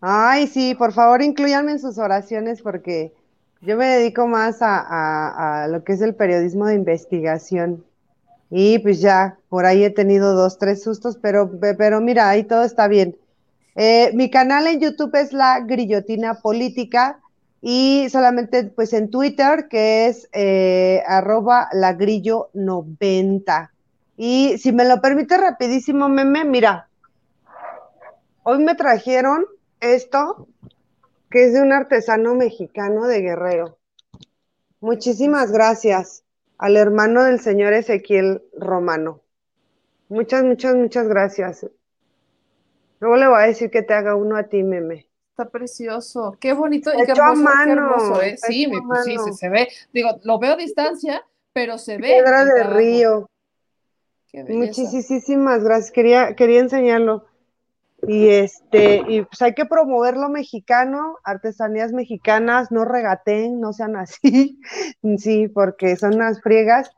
Ay, 0.01 0.47
sí, 0.47 0.75
por 0.75 0.93
favor, 0.93 1.23
incluyanme 1.23 1.73
en 1.73 1.79
sus 1.81 1.99
oraciones 1.99 2.63
porque 2.63 3.13
yo 3.61 3.77
me 3.77 3.87
dedico 3.87 4.27
más 4.27 4.63
a, 4.63 5.65
a- 5.65 5.69
lo 5.69 5.83
que 5.85 5.93
es 5.95 6.01
el 6.01 6.15
periodismo 6.15 6.67
de 6.67 6.75
investigación. 6.75 7.85
Y 8.51 8.79
pues 8.81 9.01
ya, 9.01 9.39
por 9.49 9.67
ahí 9.67 9.85
he 9.85 9.91
tenido 9.91 10.35
dos, 10.35 10.59
tres 10.59 10.83
sustos, 10.83 11.19
pero, 11.21 11.59
pe- 11.61 11.75
pero 11.75 12.01
mira, 12.01 12.29
ahí 12.31 12.45
todo 12.45 12.63
está 12.65 12.89
bien. 12.89 13.17
Eh, 13.77 14.11
mi 14.15 14.31
canal 14.31 14.67
en 14.69 14.81
YouTube 14.81 15.15
es 15.17 15.33
La 15.33 15.61
Grillotina 15.61 16.35
Política 16.43 17.21
y 17.63 18.09
solamente 18.11 18.65
pues 18.65 18.93
en 18.93 19.11
Twitter 19.11 19.69
que 19.69 20.07
es 20.09 20.29
eh, 20.33 21.03
arroba 21.07 21.69
lagrillo90. 21.73 23.71
Y 24.17 24.59
si 24.59 24.73
me 24.73 24.85
lo 24.87 25.01
permite 25.01 25.37
rapidísimo, 25.39 26.09
meme, 26.09 26.45
mira, 26.45 26.89
hoy 28.43 28.59
me 28.59 28.75
trajeron 28.75 29.45
esto 29.81 30.49
que 31.31 31.45
es 31.45 31.53
de 31.53 31.61
un 31.63 31.73
artesano 31.73 32.35
mexicano 32.35 33.07
de 33.07 33.21
Guerrero. 33.21 33.79
Muchísimas 34.81 35.53
gracias 35.53 36.25
al 36.57 36.77
hermano 36.77 37.25
del 37.25 37.41
señor 37.41 37.73
Ezequiel 37.73 38.43
Romano. 38.57 39.21
Muchas, 40.09 40.43
muchas, 40.45 40.75
muchas 40.75 41.07
gracias. 41.07 41.67
Luego 43.01 43.17
le 43.17 43.29
voy 43.29 43.41
a 43.41 43.47
decir 43.47 43.71
que 43.71 43.83
te 43.83 43.95
haga 43.95 44.15
uno 44.15 44.37
a 44.37 44.45
ti, 44.45 44.63
meme. 44.63 45.07
Está 45.31 45.51
precioso, 45.51 46.37
qué 46.41 46.53
bonito 46.53 46.91
y 46.93 47.05
qué 47.05 47.13
a 47.13 47.33
mano, 47.35 47.73
hermoso, 47.73 48.23
¿eh? 48.23 48.37
Sí, 48.39 48.67
me- 48.67 48.83
pues 48.83 49.05
sí, 49.05 49.17
se, 49.19 49.33
se 49.33 49.49
ve. 49.49 49.69
Digo, 49.93 50.19
lo 50.25 50.39
veo 50.41 50.55
a 50.55 50.57
distancia, 50.57 51.25
pero 51.53 51.79
se 51.79 51.99
ve. 51.99 52.09
Piedra 52.09 52.45
de 52.45 52.65
río. 52.65 53.31
Muchísimas 54.49 55.63
gracias. 55.63 55.93
Quería, 55.93 56.35
quería 56.35 56.61
enseñarlo. 56.61 57.27
Y 58.07 58.29
este, 58.29 59.03
y 59.09 59.23
pues 59.23 59.43
hay 59.43 59.55
que 59.55 59.67
promover 59.67 60.17
lo 60.17 60.29
mexicano, 60.29 61.17
artesanías 61.25 61.93
mexicanas, 61.93 62.71
no 62.71 62.85
regateen, 62.85 63.61
no 63.61 63.73
sean 63.73 63.97
así, 63.97 64.61
sí, 65.19 65.49
porque 65.49 65.97
son 65.97 66.15
unas 66.15 66.41
friegas. 66.41 66.91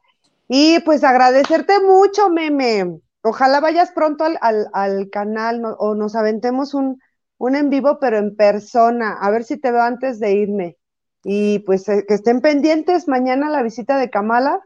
Y 0.48 0.80
pues 0.80 1.04
agradecerte 1.04 1.80
mucho, 1.80 2.28
meme. 2.28 3.00
Ojalá 3.22 3.60
vayas 3.60 3.92
pronto 3.92 4.24
al, 4.24 4.38
al, 4.40 4.66
al 4.72 5.10
canal 5.10 5.62
o 5.78 5.94
nos 5.94 6.16
aventemos 6.16 6.74
un, 6.74 7.00
un 7.38 7.56
en 7.56 7.70
vivo, 7.70 7.98
pero 8.00 8.18
en 8.18 8.36
persona. 8.36 9.16
A 9.20 9.30
ver 9.30 9.44
si 9.44 9.58
te 9.58 9.70
veo 9.70 9.82
antes 9.82 10.20
de 10.20 10.32
irme. 10.32 10.76
Y 11.22 11.60
pues 11.60 11.88
eh, 11.88 12.04
que 12.06 12.14
estén 12.14 12.40
pendientes 12.40 13.08
mañana 13.08 13.48
la 13.48 13.62
visita 13.62 13.98
de 13.98 14.10
Kamala. 14.10 14.60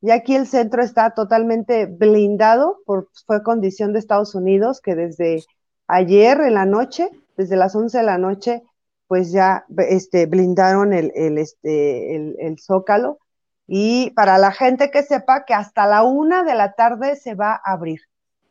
Ya 0.00 0.14
aquí 0.14 0.34
el 0.36 0.46
centro 0.46 0.82
está 0.82 1.10
totalmente 1.14 1.86
blindado, 1.86 2.78
por, 2.86 3.08
fue 3.26 3.42
condición 3.42 3.92
de 3.92 3.98
Estados 3.98 4.34
Unidos, 4.34 4.80
que 4.80 4.94
desde 4.94 5.44
ayer 5.88 6.40
en 6.42 6.54
la 6.54 6.66
noche, 6.66 7.10
desde 7.36 7.56
las 7.56 7.74
11 7.74 7.98
de 7.98 8.04
la 8.04 8.18
noche, 8.18 8.62
pues 9.08 9.32
ya 9.32 9.64
este, 9.78 10.26
blindaron 10.26 10.92
el, 10.92 11.10
el, 11.14 11.38
este, 11.38 12.14
el, 12.14 12.36
el 12.38 12.58
zócalo. 12.58 13.18
Y 13.66 14.10
para 14.12 14.38
la 14.38 14.52
gente 14.52 14.90
que 14.90 15.02
sepa 15.02 15.44
que 15.44 15.54
hasta 15.54 15.86
la 15.86 16.02
una 16.02 16.44
de 16.44 16.54
la 16.54 16.74
tarde 16.74 17.16
se 17.16 17.34
va 17.34 17.52
a 17.52 17.72
abrir, 17.72 18.00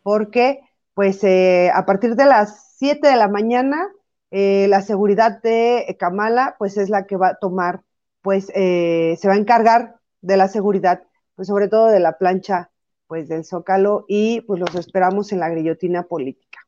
porque 0.03 0.61
pues 0.93 1.23
eh, 1.23 1.71
a 1.73 1.85
partir 1.85 2.15
de 2.15 2.25
las 2.25 2.75
7 2.77 3.07
de 3.07 3.15
la 3.15 3.27
mañana, 3.27 3.87
eh, 4.31 4.67
la 4.67 4.81
seguridad 4.81 5.41
de 5.41 5.95
Kamala 5.99 6.55
pues 6.59 6.77
es 6.77 6.89
la 6.89 7.05
que 7.05 7.17
va 7.17 7.29
a 7.29 7.35
tomar, 7.35 7.81
pues 8.21 8.51
eh, 8.55 9.15
se 9.19 9.27
va 9.27 9.35
a 9.35 9.37
encargar 9.37 9.95
de 10.21 10.37
la 10.37 10.47
seguridad, 10.47 11.03
pues 11.35 11.47
sobre 11.47 11.67
todo 11.67 11.87
de 11.87 11.99
la 11.99 12.17
plancha 12.17 12.71
pues 13.07 13.27
del 13.27 13.45
Zócalo 13.45 14.05
y 14.07 14.41
pues 14.41 14.59
los 14.59 14.75
esperamos 14.75 15.31
en 15.31 15.39
la 15.39 15.49
grillotina 15.49 16.03
política. 16.03 16.66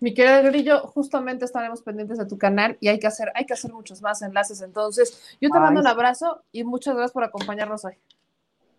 Mi 0.00 0.14
querida 0.14 0.42
Grillo, 0.42 0.80
justamente 0.88 1.44
estaremos 1.44 1.82
pendientes 1.82 2.18
de 2.18 2.26
tu 2.26 2.38
canal 2.38 2.76
y 2.80 2.88
hay 2.88 2.98
que 3.00 3.08
hacer, 3.08 3.32
hay 3.34 3.46
que 3.46 3.54
hacer 3.54 3.72
muchos 3.72 4.00
más 4.00 4.22
enlaces. 4.22 4.60
Entonces, 4.62 5.36
yo 5.40 5.50
te 5.50 5.58
Ay, 5.58 5.62
mando 5.64 5.80
un 5.80 5.86
abrazo 5.88 6.42
y 6.52 6.62
muchas 6.64 6.94
gracias 6.94 7.12
por 7.12 7.24
acompañarnos 7.24 7.84
hoy. 7.84 7.94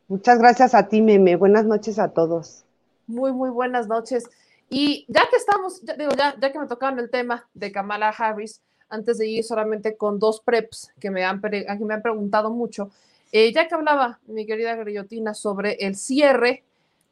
Muchas 0.08 0.40
gracias 0.40 0.74
a 0.74 0.88
ti, 0.88 1.02
Meme. 1.02 1.36
Buenas 1.36 1.66
noches 1.66 2.00
a 2.00 2.10
todos. 2.10 2.64
Muy, 3.08 3.32
muy 3.34 3.50
buenas 3.50 3.88
noches. 3.88 4.24
Y 4.70 5.06
ya 5.08 5.22
que 5.30 5.36
estamos, 5.36 5.82
ya, 5.82 5.96
digo, 5.96 6.12
ya, 6.18 6.36
ya 6.40 6.52
que 6.52 6.60
me 6.60 6.68
tocaron 6.68 7.00
el 7.00 7.10
tema 7.10 7.48
de 7.54 7.72
Kamala 7.72 8.10
Harris, 8.10 8.62
antes 8.88 9.18
de 9.18 9.28
ir 9.28 9.44
solamente 9.44 9.98
con 9.98 10.20
dos 10.20 10.42
preps 10.42 10.92
que 11.00 11.12
me 11.12 11.24
han, 11.26 11.42
pre- 11.42 11.66
que 11.66 11.86
me 11.86 11.94
han 11.94 12.02
preguntado 12.02 12.50
mucho, 12.50 12.90
eh, 13.32 13.52
ya 13.54 13.68
que 13.68 13.76
hablaba 13.76 14.20
mi 14.28 14.46
querida 14.46 14.76
Grillotina 14.76 15.34
sobre 15.34 15.74
el 15.74 15.96
cierre, 15.96 16.64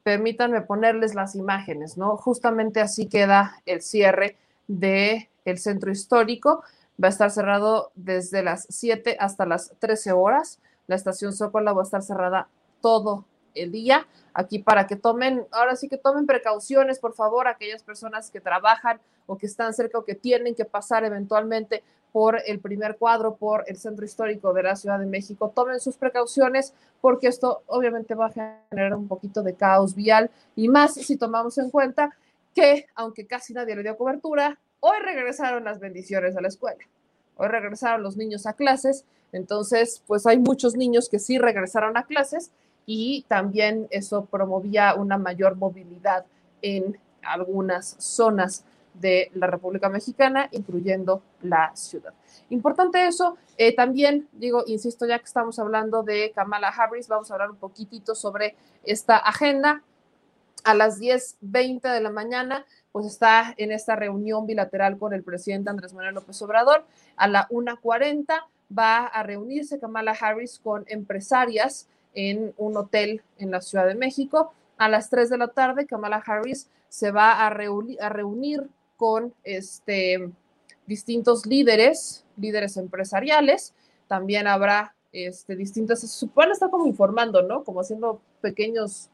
permítanme 0.08 0.62
ponerles 0.62 1.16
las 1.16 1.36
imágenes, 1.36 1.98
¿no? 1.98 2.16
Justamente 2.16 2.80
así 2.80 3.08
queda 3.08 3.62
el 3.66 3.82
cierre 3.82 4.38
del 4.66 5.28
el 5.44 5.58
centro 5.58 5.92
histórico. 5.92 6.64
Va 7.04 7.10
a 7.10 7.12
estar 7.12 7.30
cerrado 7.30 7.92
desde 7.94 8.42
las 8.42 8.68
7 8.70 9.18
hasta 9.20 9.46
las 9.46 9.74
13 9.80 10.14
horas. 10.14 10.60
La 10.88 10.96
estación 10.96 11.34
Zócalo 11.34 11.76
va 11.76 11.82
a 11.82 11.84
estar 11.84 12.02
cerrada 12.02 12.48
todo 12.80 13.26
el 13.62 13.72
día. 13.72 14.08
Aquí 14.34 14.60
para 14.60 14.88
que 14.88 14.96
tomen, 14.96 15.46
ahora 15.52 15.76
sí 15.76 15.90
que 15.90 15.98
tomen 15.98 16.26
precauciones, 16.26 17.00
por 17.00 17.14
favor, 17.14 17.48
aquellas 17.48 17.84
personas 17.84 18.30
que 18.32 18.42
trabajan 18.42 19.00
o 19.26 19.38
que 19.38 19.46
están 19.46 19.74
cerca 19.74 19.98
o 19.98 20.06
que 20.06 20.16
tienen 20.16 20.56
que 20.56 20.66
pasar 20.66 21.04
eventualmente 21.04 21.84
por 22.12 22.42
el 22.46 22.60
primer 22.60 22.98
cuadro, 22.98 23.36
por 23.36 23.64
el 23.68 23.78
centro 23.78 24.06
histórico 24.06 24.54
de 24.54 24.64
la 24.64 24.76
Ciudad 24.76 25.00
de 25.00 25.06
México. 25.06 25.52
Tomen 25.54 25.80
sus 25.80 25.98
precauciones 25.98 26.74
porque 27.02 27.28
esto 27.28 27.62
obviamente 27.68 28.16
va 28.16 28.28
a 28.28 28.58
generar 28.70 28.96
un 28.96 29.08
poquito 29.08 29.44
de 29.44 29.54
caos 29.54 29.94
vial 29.94 30.32
y 30.56 30.68
más 30.68 30.96
si 30.96 31.18
tomamos 31.18 31.58
en 31.58 31.70
cuenta 31.70 32.16
que, 32.56 32.88
aunque 32.96 33.28
casi 33.28 33.54
nadie 33.54 33.76
le 33.76 33.84
dio 33.84 33.98
cobertura, 33.98 34.58
hoy 34.80 34.98
regresaron 35.04 35.64
las 35.64 35.80
bendiciones 35.80 36.36
a 36.36 36.42
la 36.42 36.48
escuela. 36.48 36.84
Hoy 37.36 37.50
regresaron 37.50 38.02
los 38.02 38.18
niños 38.18 38.48
a 38.48 38.54
clases, 38.54 39.06
entonces 39.32 40.02
pues 40.08 40.26
hay 40.26 40.40
muchos 40.40 40.76
niños 40.76 41.10
que 41.10 41.20
sí 41.20 41.38
regresaron 41.38 41.98
a 41.98 42.06
clases 42.06 42.52
y 42.88 43.26
también 43.28 43.88
eso 43.92 44.26
promovía 44.26 44.96
una 44.96 45.18
mayor 45.18 45.58
movilidad 45.58 46.26
en 46.62 46.98
algunas 47.22 47.98
zonas 48.00 48.64
de 48.94 49.30
la 49.36 49.46
República 49.46 49.90
Mexicana, 49.90 50.48
incluyendo 50.52 51.22
la 51.42 51.76
ciudad. 51.76 52.14
Importante 52.50 53.06
eso, 53.06 53.38
eh, 53.58 53.76
también 53.76 54.28
digo, 54.32 54.64
insisto, 54.66 55.06
ya 55.06 55.20
que 55.20 55.26
estamos 55.26 55.60
hablando 55.60 56.02
de 56.02 56.32
Kamala 56.34 56.70
Harris, 56.70 57.10
vamos 57.10 57.30
a 57.30 57.34
hablar 57.36 57.52
un 57.52 57.58
poquitito 57.58 58.16
sobre 58.16 58.56
esta 58.84 59.18
agenda. 59.18 59.84
A 60.64 60.74
las 60.74 61.00
10.20 61.00 61.82
de 61.94 62.02
la 62.02 62.10
mañana, 62.10 62.66
pues 62.92 63.06
está 63.06 63.54
en 63.58 63.72
esta 63.72 63.96
reunión 63.96 64.46
bilateral 64.48 64.98
con 64.98 65.14
el 65.14 65.24
presidente 65.24 65.70
Andrés 65.70 65.94
Manuel 65.94 66.16
López 66.16 66.42
Obrador. 66.42 66.86
A 67.16 67.28
la 67.28 67.48
1.40 67.50 68.26
va 68.78 69.06
a 69.06 69.24
reunirse 69.24 69.80
Kamala 69.80 70.12
Harris 70.12 70.60
con 70.60 70.84
empresarias 70.88 71.88
en 72.14 72.54
un 72.58 72.78
hotel 72.78 73.22
en 73.38 73.52
la 73.52 73.62
Ciudad 73.62 73.88
de 73.88 73.96
México. 73.96 74.54
A 74.78 74.90
las 74.90 75.10
3 75.10 75.30
de 75.30 75.38
la 75.38 75.48
tarde, 75.50 75.86
Kamala 75.86 76.24
Harris 76.26 76.70
se 76.90 77.12
va 77.12 77.46
a, 77.46 77.50
reunir, 77.50 78.70
con 78.96 79.34
este, 79.44 80.32
distintos 80.88 81.46
líderes, 81.46 82.26
líderes 82.36 82.78
empresariales. 82.78 83.74
También 84.08 84.48
habrá 84.48 84.96
este, 85.12 85.56
distintas, 85.56 86.00
se 86.02 86.08
supone 86.08 86.52
estar 86.52 86.70
como 86.70 86.88
informando, 86.88 87.44
¿no? 87.44 87.64
Como 87.64 87.82
haciendo 87.82 88.22
pequeños, 88.42 89.10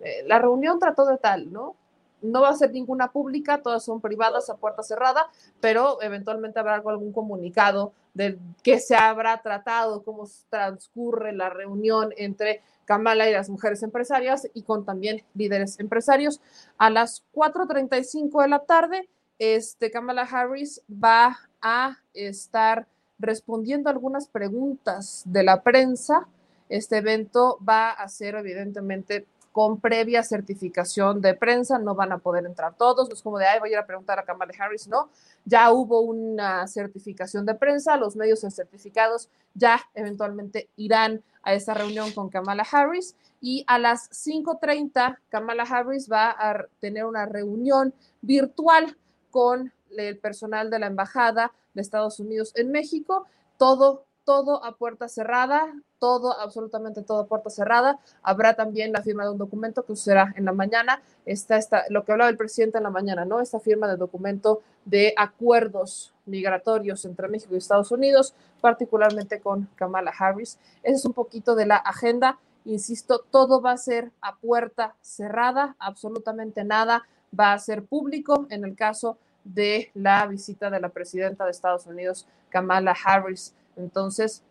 eh, 0.00 0.22
la 0.26 0.38
reunión 0.38 0.78
trató 0.78 1.06
de 1.06 1.18
tal, 1.18 1.52
¿no? 1.52 1.76
No 2.22 2.40
va 2.40 2.50
a 2.50 2.56
ser 2.56 2.72
ninguna 2.72 3.10
pública, 3.10 3.62
todas 3.62 3.84
son 3.84 4.00
privadas 4.00 4.48
a 4.48 4.56
puerta 4.56 4.82
cerrada, 4.82 5.26
pero 5.60 6.00
eventualmente 6.02 6.60
habrá 6.60 6.76
algún 6.76 7.12
comunicado 7.12 7.92
de 8.14 8.38
qué 8.62 8.78
se 8.78 8.94
habrá 8.94 9.40
tratado, 9.42 10.02
cómo 10.02 10.24
transcurre 10.48 11.32
la 11.32 11.50
reunión 11.50 12.12
entre 12.16 12.62
Kamala 12.84 13.28
y 13.28 13.32
las 13.32 13.48
mujeres 13.48 13.82
empresarias 13.82 14.48
y 14.54 14.62
con 14.62 14.84
también 14.84 15.22
líderes 15.34 15.78
empresarios. 15.80 16.40
A 16.78 16.90
las 16.90 17.24
4.35 17.34 18.42
de 18.42 18.48
la 18.48 18.60
tarde, 18.60 19.08
este, 19.38 19.90
Kamala 19.90 20.22
Harris 20.22 20.82
va 20.88 21.38
a 21.60 21.98
estar 22.12 22.86
respondiendo 23.18 23.88
algunas 23.88 24.28
preguntas 24.28 25.22
de 25.24 25.42
la 25.42 25.62
prensa. 25.62 26.28
Este 26.68 26.98
evento 26.98 27.58
va 27.66 27.90
a 27.90 28.08
ser 28.08 28.34
evidentemente 28.34 29.26
con 29.52 29.78
previa 29.80 30.22
certificación 30.22 31.20
de 31.20 31.34
prensa, 31.34 31.78
no 31.78 31.94
van 31.94 32.12
a 32.12 32.18
poder 32.18 32.46
entrar 32.46 32.74
todos, 32.74 33.08
no 33.08 33.14
es 33.14 33.22
como 33.22 33.38
de, 33.38 33.46
ay, 33.46 33.60
voy 33.60 33.68
a 33.68 33.72
ir 33.72 33.78
a 33.78 33.86
preguntar 33.86 34.18
a 34.18 34.24
Kamala 34.24 34.52
Harris, 34.58 34.88
no, 34.88 35.10
ya 35.44 35.70
hubo 35.70 36.00
una 36.00 36.66
certificación 36.66 37.44
de 37.44 37.54
prensa, 37.54 37.96
los 37.96 38.16
medios 38.16 38.40
certificados 38.40 39.28
ya 39.54 39.80
eventualmente 39.94 40.68
irán 40.76 41.22
a 41.42 41.54
esta 41.54 41.74
reunión 41.74 42.12
con 42.12 42.30
Kamala 42.30 42.66
Harris 42.70 43.14
y 43.40 43.64
a 43.66 43.78
las 43.78 44.10
5.30 44.10 45.18
Kamala 45.28 45.64
Harris 45.64 46.10
va 46.10 46.30
a 46.30 46.66
tener 46.80 47.04
una 47.04 47.26
reunión 47.26 47.92
virtual 48.22 48.96
con 49.30 49.72
el 49.90 50.18
personal 50.18 50.70
de 50.70 50.78
la 50.78 50.86
Embajada 50.86 51.52
de 51.74 51.82
Estados 51.82 52.20
Unidos 52.20 52.52
en 52.54 52.70
México, 52.70 53.26
todo, 53.58 54.04
todo 54.24 54.64
a 54.64 54.76
puerta 54.76 55.08
cerrada, 55.08 55.74
todo, 56.02 56.36
absolutamente 56.40 57.02
todo 57.02 57.26
puerta 57.26 57.48
cerrada. 57.48 58.00
Habrá 58.24 58.54
también 58.54 58.90
la 58.90 59.02
firma 59.02 59.22
de 59.22 59.30
un 59.30 59.38
documento 59.38 59.84
que 59.84 59.94
será 59.94 60.34
en 60.36 60.44
la 60.44 60.52
mañana, 60.52 61.00
está, 61.26 61.58
está 61.58 61.84
lo 61.90 62.04
que 62.04 62.10
hablaba 62.10 62.28
el 62.28 62.36
presidente 62.36 62.78
en 62.78 62.82
la 62.82 62.90
mañana, 62.90 63.24
¿no? 63.24 63.38
Esta 63.38 63.60
firma 63.60 63.86
de 63.86 63.96
documento 63.96 64.62
de 64.84 65.14
acuerdos 65.16 66.12
migratorios 66.26 67.04
entre 67.04 67.28
México 67.28 67.54
y 67.54 67.58
Estados 67.58 67.92
Unidos, 67.92 68.34
particularmente 68.60 69.38
con 69.38 69.68
Kamala 69.76 70.12
Harris. 70.18 70.58
Ese 70.82 70.96
es 70.96 71.04
un 71.04 71.12
poquito 71.12 71.54
de 71.54 71.66
la 71.66 71.76
agenda. 71.76 72.40
Insisto, 72.64 73.24
todo 73.30 73.62
va 73.62 73.70
a 73.70 73.76
ser 73.76 74.10
a 74.20 74.34
puerta 74.34 74.96
cerrada, 75.02 75.76
absolutamente 75.78 76.64
nada 76.64 77.04
va 77.38 77.52
a 77.52 77.58
ser 77.60 77.84
público 77.84 78.48
en 78.50 78.64
el 78.64 78.74
caso 78.74 79.18
de 79.44 79.92
la 79.94 80.26
visita 80.26 80.68
de 80.68 80.80
la 80.80 80.88
presidenta 80.88 81.44
de 81.44 81.52
Estados 81.52 81.86
Unidos, 81.86 82.26
Kamala 82.50 82.96
Harris. 83.04 83.54
Entonces, 83.76 84.42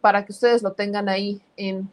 para 0.00 0.24
que 0.24 0.32
ustedes 0.32 0.62
lo 0.62 0.72
tengan 0.72 1.08
ahí 1.08 1.42
en 1.56 1.90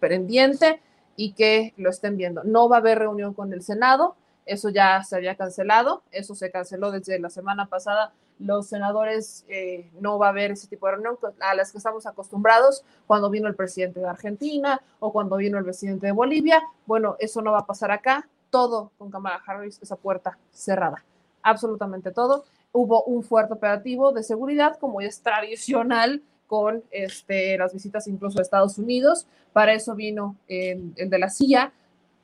pendiente 0.00 0.80
y 1.16 1.32
que 1.32 1.74
lo 1.76 1.90
estén 1.90 2.16
viendo. 2.16 2.44
No 2.44 2.68
va 2.68 2.76
a 2.76 2.78
haber 2.80 3.00
reunión 3.00 3.34
con 3.34 3.52
el 3.52 3.62
Senado. 3.62 4.16
eso 4.46 4.70
ya 4.70 5.02
se 5.04 5.14
había 5.14 5.34
cancelado, 5.34 6.02
eso 6.10 6.34
se 6.34 6.50
canceló 6.50 6.90
desde 6.90 7.18
la 7.18 7.28
semana 7.28 7.66
pasada. 7.66 8.12
Los 8.38 8.68
senadores 8.68 9.44
eh, 9.48 9.90
no 10.00 10.18
va 10.18 10.26
a 10.26 10.30
haber 10.30 10.52
ese 10.52 10.68
tipo 10.68 10.86
de 10.86 10.92
reunión 10.92 11.18
a 11.40 11.54
las 11.54 11.70
que 11.70 11.78
estamos 11.78 12.06
acostumbrados 12.06 12.82
cuando 13.06 13.28
vino 13.28 13.46
el 13.48 13.54
presidente 13.54 14.00
de 14.00 14.06
Argentina 14.06 14.80
o 15.00 15.12
cuando 15.12 15.36
vino 15.36 15.58
el 15.58 15.64
presidente 15.64 16.06
de 16.06 16.12
Bolivia. 16.12 16.62
Bueno, 16.86 17.16
eso 17.18 17.42
no 17.42 17.52
va 17.52 17.58
a 17.58 17.66
pasar 17.66 17.90
acá. 17.90 18.26
Todo 18.48 18.92
con 18.96 19.10
Kamala 19.10 19.42
Harris, 19.44 19.78
esa 19.82 19.96
puerta 19.96 20.38
cerrada. 20.50 21.04
Absolutamente 21.42 22.10
todo. 22.12 22.44
Hubo 22.72 23.02
un 23.04 23.22
fuerte 23.22 23.52
operativo 23.52 24.12
de 24.12 24.22
seguridad, 24.22 24.78
como 24.78 25.00
es 25.02 25.20
tradicional 25.20 26.22
con 26.48 26.82
este, 26.90 27.56
las 27.56 27.72
visitas 27.72 28.08
incluso 28.08 28.40
a 28.40 28.42
Estados 28.42 28.78
Unidos. 28.78 29.26
Para 29.52 29.72
eso 29.74 29.94
vino 29.94 30.34
el 30.48 30.92
de 30.96 31.18
la 31.18 31.30
CIA 31.30 31.72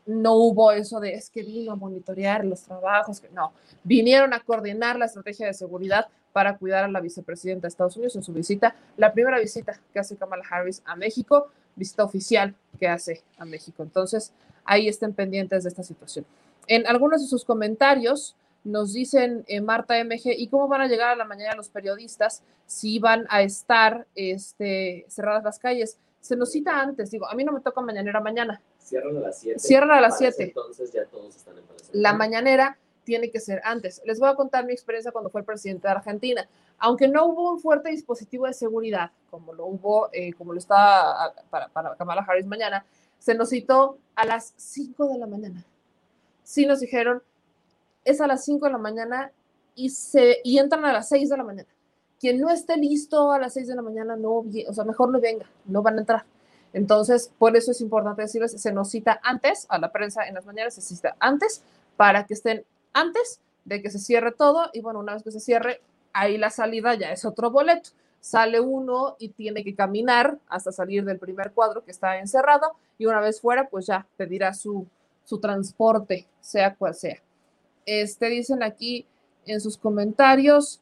no 0.07 0.35
hubo 0.35 0.73
eso 0.73 1.01
de 1.01 1.15
es 1.15 1.31
que 1.31 1.43
vino 1.43 1.73
a 1.73 1.77
monitorear 1.77 2.45
los 2.45 2.63
trabajos, 2.63 3.23
no, 3.33 3.53
vinieron 3.83 4.35
a 4.35 4.41
coordinar 4.41 4.99
la 4.99 5.07
estrategia 5.07 5.47
de 5.47 5.55
seguridad 5.55 6.09
para 6.33 6.59
cuidar 6.59 6.85
a 6.85 6.89
la 6.89 7.01
vicepresidenta 7.01 7.63
de 7.63 7.69
Estados 7.69 7.97
Unidos 7.97 8.17
en 8.17 8.23
su 8.23 8.33
visita, 8.33 8.75
la 8.97 9.13
primera 9.13 9.39
visita 9.39 9.79
que 9.93 9.99
hace 9.99 10.17
Kamala 10.17 10.45
Harris 10.51 10.83
a 10.85 10.97
México, 10.97 11.49
visita 11.77 12.05
oficial 12.05 12.55
que 12.79 12.89
hace 12.89 13.23
a 13.39 13.45
México. 13.45 13.83
Entonces, 13.83 14.33
ahí 14.65 14.89
estén 14.89 15.15
pendientes 15.15 15.63
de 15.63 15.69
esta 15.69 15.83
situación. 15.83 16.27
En 16.67 16.87
algunos 16.87 17.23
de 17.23 17.29
sus 17.29 17.45
comentarios 17.45 18.37
nos 18.65 18.93
dicen 18.93 19.45
eh, 19.47 19.61
Marta 19.61 20.03
MG, 20.03 20.33
¿y 20.37 20.49
cómo 20.49 20.69
van 20.69 20.81
a 20.81 20.89
llegar 20.89 21.11
a 21.11 21.17
la 21.17 21.25
mañana 21.25 21.55
los 21.55 21.69
periodistas 21.69 22.43
si 22.67 22.99
van 22.99 23.27
a 23.29 23.43
estar 23.43 24.07
este, 24.15 25.05
cerradas 25.09 25.45
las 25.45 25.59
calles? 25.59 25.99
Se 26.21 26.37
nos 26.37 26.51
cita 26.53 26.81
antes, 26.81 27.11
digo, 27.11 27.29
a 27.29 27.35
mí 27.35 27.45
no 27.45 27.53
me 27.53 27.61
toca 27.61 27.83
mañanera 27.83 28.21
mañana, 28.21 28.61
Cierran 28.85 29.17
a 29.17 29.21
las 29.21 29.39
7. 29.39 29.59
Cierran 29.59 29.91
a 29.91 30.01
las 30.01 30.19
7. 30.19 30.43
Entonces 30.45 30.93
ya 30.93 31.07
todos 31.07 31.35
están 31.35 31.57
en 31.57 31.65
Palacio. 31.65 31.91
La 31.95 32.13
mañanera 32.13 32.79
tiene 33.05 33.31
que 33.31 33.41
ser 33.41 33.61
antes. 33.65 34.03
Les 34.05 34.21
voy 34.21 34.29
a 34.29 34.35
contar 34.35 34.67
mi 34.67 34.73
experiencia 34.73 35.11
cuando 35.11 35.31
fue 35.31 35.41
el 35.41 35.47
presidente 35.47 35.89
de 35.89 35.95
Argentina. 35.95 36.49
Aunque 36.79 37.09
no 37.09 37.27
hubo 37.27 37.51
un 37.51 37.61
fuerte 37.61 37.91
dispositivo 37.91 38.47
de 38.47 38.53
seguridad, 38.53 39.11
como 39.31 39.55
lo 39.55 39.67
hubo, 39.67 40.11
eh, 40.13 40.33
como 40.35 40.53
lo 40.53 40.59
está 40.59 41.35
para, 41.49 41.69
para 41.69 41.97
Kamala 41.97 42.25
Harris 42.29 42.47
mañana, 42.47 42.85
se 43.19 43.35
nos 43.35 43.51
citó 43.51 43.99
a 44.15 44.27
las 44.27 44.53
5 44.57 45.09
de 45.09 45.19
la 45.19 45.27
mañana. 45.27 45.65
Sí 46.43 46.67
nos 46.67 46.81
dijeron, 46.81 47.23
es 48.05 48.21
a 48.21 48.27
las 48.27 48.45
5 48.45 48.67
de 48.67 48.73
la 48.73 48.79
mañana 48.79 49.33
y, 49.75 49.91
se, 49.91 50.39
y 50.45 50.59
entran 50.59 50.85
a 50.85 50.93
las 50.93 51.09
6 51.09 51.29
de 51.31 51.37
la 51.37 51.45
mañana. 51.45 51.69
Quien 52.21 52.41
no 52.41 52.51
esté 52.51 52.77
listo 52.77 53.33
a 53.33 53.39
las 53.39 53.55
6 53.55 53.69
de 53.69 53.75
la 53.75 53.83
mañana, 53.83 54.17
no, 54.17 54.45
o 54.69 54.73
sea, 54.73 54.85
mejor 54.85 55.11
no 55.11 55.21
venga, 55.21 55.47
no 55.67 55.83
van 55.83 55.97
a 55.97 56.01
entrar. 56.01 56.25
Entonces, 56.73 57.31
por 57.39 57.57
eso 57.57 57.71
es 57.71 57.81
importante 57.81 58.23
decirles, 58.23 58.53
se 58.53 58.73
nos 58.73 58.91
cita 58.91 59.21
antes, 59.23 59.67
a 59.69 59.79
la 59.79 59.93
prensa 59.93 60.27
en 60.27 60.35
las 60.35 60.45
mañanas 60.47 60.75
se 60.75 60.81
cita 60.83 61.17
antes, 61.21 61.63
para 61.97 62.27
que 62.27 62.35
estén 62.35 62.65
antes 62.93 63.41
de 63.65 63.83
que 63.83 63.91
se 63.91 63.99
cierre 63.99 64.33
todo. 64.33 64.71
Y 64.73 64.81
bueno, 64.81 65.01
una 65.01 65.15
vez 65.15 65.23
que 65.23 65.31
se 65.31 65.41
cierre, 65.41 65.81
ahí 66.13 66.39
la 66.39 66.51
salida 66.51 66.95
ya 66.95 67.13
es 67.13 67.25
otro 67.25 67.51
boleto. 67.51 67.91
Sale 68.21 68.59
uno 68.61 69.17
y 69.19 69.29
tiene 69.31 69.63
que 69.63 69.75
caminar 69.75 70.39
hasta 70.49 70.73
salir 70.73 71.05
del 71.05 71.19
primer 71.19 71.53
cuadro 71.53 71.85
que 71.85 71.91
está 71.91 72.19
encerrado 72.19 72.73
y 72.99 73.07
una 73.07 73.21
vez 73.21 73.41
fuera, 73.41 73.69
pues 73.69 73.87
ya 73.87 74.07
pedirá 74.17 74.55
su, 74.55 74.87
su 75.25 75.39
transporte, 75.41 76.27
sea 76.41 76.75
cual 76.75 76.95
sea. 76.95 77.21
Este, 77.87 78.29
dicen 78.29 78.63
aquí 78.63 79.07
en 79.47 79.61
sus 79.61 79.77
comentarios, 79.77 80.81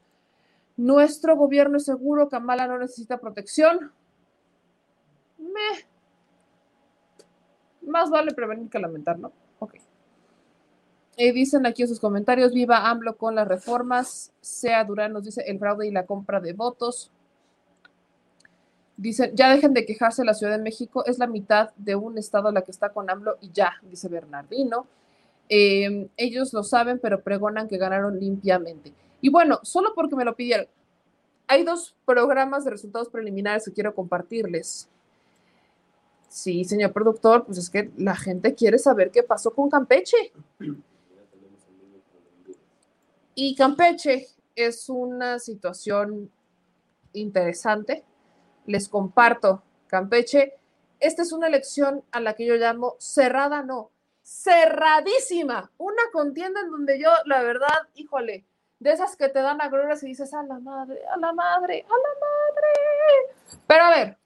nuestro 0.77 1.37
gobierno 1.37 1.77
es 1.77 1.85
seguro, 1.85 2.29
Kamala 2.29 2.66
no 2.66 2.79
necesita 2.79 3.19
protección. 3.19 3.93
Más 7.83 8.11
vale 8.11 8.33
prevenir 8.33 8.70
que 8.70 8.79
lamentar, 8.79 9.19
¿no? 9.19 9.33
Ok. 9.59 9.74
Y 11.16 11.33
dicen 11.33 11.66
aquí 11.66 11.83
en 11.83 11.89
sus 11.89 12.01
comentarios, 12.01 12.55
viva 12.55 12.89
AMLO 12.89 13.16
con 13.16 13.35
las 13.35 13.47
reformas, 13.47 14.33
sea 14.41 14.85
Durán 14.85 15.12
nos 15.12 15.24
dice 15.24 15.45
el 15.47 15.59
fraude 15.59 15.87
y 15.87 15.91
la 15.91 16.07
compra 16.07 16.41
de 16.41 16.53
votos. 16.53 17.11
Dicen, 18.97 19.33
ya 19.35 19.51
dejen 19.51 19.74
de 19.74 19.85
quejarse 19.85 20.24
la 20.24 20.35
Ciudad 20.35 20.57
de 20.57 20.62
México, 20.62 21.05
es 21.05 21.19
la 21.19 21.27
mitad 21.27 21.70
de 21.77 21.97
un 21.97 22.19
estado 22.19 22.51
la 22.51 22.62
que 22.62 22.70
está 22.70 22.91
con 22.91 23.11
AMLO 23.11 23.37
y 23.41 23.51
ya, 23.53 23.74
dice 23.83 24.09
Bernardino. 24.09 24.87
Eh, 25.55 26.09
ellos 26.16 26.55
lo 26.55 26.62
saben, 26.62 26.99
pero 26.99 27.23
pregonan 27.23 27.69
que 27.69 27.77
ganaron 27.77 28.19
limpiamente. 28.19 28.91
Y 29.20 29.29
bueno, 29.29 29.61
solo 29.62 29.93
porque 29.95 30.16
me 30.16 30.24
lo 30.24 30.35
pidieron, 30.35 30.66
hay 31.47 31.62
dos 31.62 31.95
programas 32.07 32.65
de 32.65 32.70
resultados 32.70 33.11
preliminares 33.11 33.66
que 33.66 33.73
quiero 33.73 33.95
compartirles. 33.95 34.89
Sí, 36.27 36.65
señor 36.65 36.95
productor, 36.95 37.45
pues 37.45 37.59
es 37.59 37.69
que 37.69 37.91
la 37.99 38.16
gente 38.16 38.55
quiere 38.55 38.79
saber 38.79 39.11
qué 39.11 39.23
pasó 39.23 39.51
con 39.53 39.69
Campeche. 39.69 40.33
Y 43.35 43.55
Campeche 43.55 44.29
es 44.57 44.89
una 44.89 45.39
situación 45.39 46.31
interesante. 47.12 48.05
Les 48.65 48.89
comparto, 48.89 49.62
Campeche, 49.87 50.55
esta 50.99 51.20
es 51.20 51.31
una 51.31 51.49
elección 51.49 52.03
a 52.11 52.20
la 52.20 52.33
que 52.33 52.47
yo 52.47 52.55
llamo 52.55 52.97
cerrada, 52.99 53.62
no, 53.62 53.91
cerradísima. 54.33 55.71
Una 55.79 56.03
contienda 56.13 56.61
en 56.61 56.71
donde 56.71 56.99
yo, 56.99 57.11
la 57.27 57.43
verdad, 57.43 57.89
híjole, 57.95 58.45
de 58.81 58.93
esas 58.93 59.17
que 59.17 59.29
te 59.29 59.41
dan 59.41 59.61
a 59.61 59.69
glorias 59.69 60.03
y 60.03 60.07
dices, 60.09 60.33
a 60.35 60.43
la 60.43 60.59
madre, 60.59 61.05
a 61.07 61.17
la 61.19 61.33
madre, 61.33 61.87
a 61.87 61.93
la 61.93 62.15
madre. 62.21 62.69
Pero 63.67 63.85
a 63.85 63.91
ver, 63.91 64.19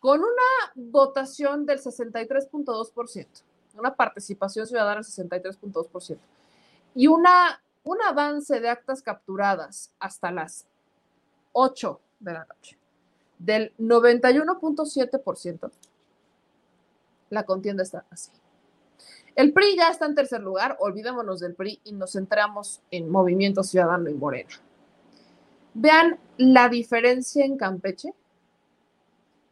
con 0.00 0.20
una 0.20 0.72
votación 0.74 1.64
del 1.64 1.80
63.2%, 1.80 3.26
una 3.78 3.94
participación 3.94 4.66
ciudadana 4.66 4.96
del 4.96 5.04
63.2% 5.04 6.18
y 6.94 7.06
una, 7.06 7.62
un 7.84 8.02
avance 8.02 8.60
de 8.60 8.68
actas 8.68 9.00
capturadas 9.00 9.92
hasta 9.98 10.30
las 10.30 10.66
8 11.52 12.00
de 12.20 12.32
la 12.32 12.44
noche 12.44 12.76
del 13.38 13.72
91.7%, 13.78 15.70
la 17.30 17.44
contienda 17.44 17.82
está 17.82 18.04
así. 18.10 18.30
El 19.34 19.52
PRI 19.52 19.76
ya 19.76 19.88
está 19.88 20.06
en 20.06 20.14
tercer 20.14 20.40
lugar, 20.40 20.76
olvidémonos 20.80 21.40
del 21.40 21.54
PRI 21.54 21.80
y 21.84 21.92
nos 21.92 22.12
centramos 22.12 22.80
en 22.90 23.10
Movimiento 23.10 23.62
Ciudadano 23.62 24.10
y 24.10 24.14
Morena. 24.14 24.50
Vean 25.74 26.18
la 26.36 26.68
diferencia 26.68 27.44
en 27.44 27.56
Campeche 27.56 28.12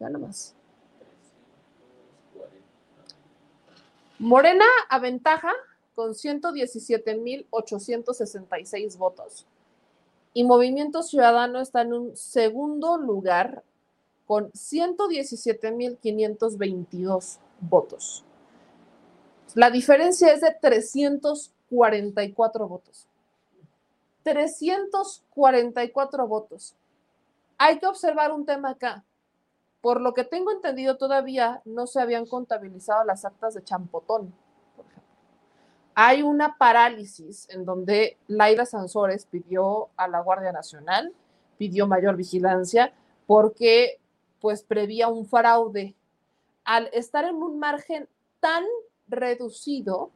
ya 0.00 0.08
nomás. 0.08 0.56
Morena 4.18 4.64
aventaja 4.88 5.52
con 5.94 6.14
117.866 6.14 8.98
votos 8.98 9.46
y 10.32 10.44
Movimiento 10.44 11.02
Ciudadano 11.02 11.60
está 11.60 11.82
en 11.82 11.92
un 11.92 12.16
segundo 12.16 12.96
lugar 12.96 13.62
con 14.26 14.50
117.522 14.52 17.36
votos. 17.60 18.24
La 19.54 19.70
diferencia 19.70 20.32
es 20.32 20.42
de 20.42 20.54
344 20.60 22.68
votos. 22.68 23.06
344 24.22 26.26
votos. 26.26 26.74
Hay 27.58 27.78
que 27.78 27.86
observar 27.86 28.32
un 28.32 28.46
tema 28.46 28.70
acá. 28.70 29.04
Por 29.80 30.00
lo 30.00 30.14
que 30.14 30.24
tengo 30.24 30.52
entendido, 30.52 30.96
todavía 30.96 31.62
no 31.64 31.86
se 31.86 32.00
habían 32.00 32.26
contabilizado 32.26 33.04
las 33.04 33.24
actas 33.24 33.54
de 33.54 33.64
Champotón, 33.64 34.32
por 34.76 34.86
ejemplo. 34.86 35.10
Hay 35.94 36.22
una 36.22 36.58
parálisis 36.58 37.48
en 37.50 37.64
donde 37.64 38.18
Laida 38.28 38.66
Sansores 38.66 39.24
pidió 39.24 39.88
a 39.96 40.06
la 40.06 40.20
Guardia 40.20 40.52
Nacional, 40.52 41.14
pidió 41.56 41.86
mayor 41.86 42.16
vigilancia, 42.16 42.92
porque 43.26 43.98
pues 44.40 44.62
prevía 44.62 45.08
un 45.08 45.26
fraude. 45.26 45.94
Al 46.64 46.90
estar 46.92 47.24
en 47.24 47.36
un 47.36 47.58
margen 47.58 48.06
tan 48.40 48.64
reducido, 49.10 50.10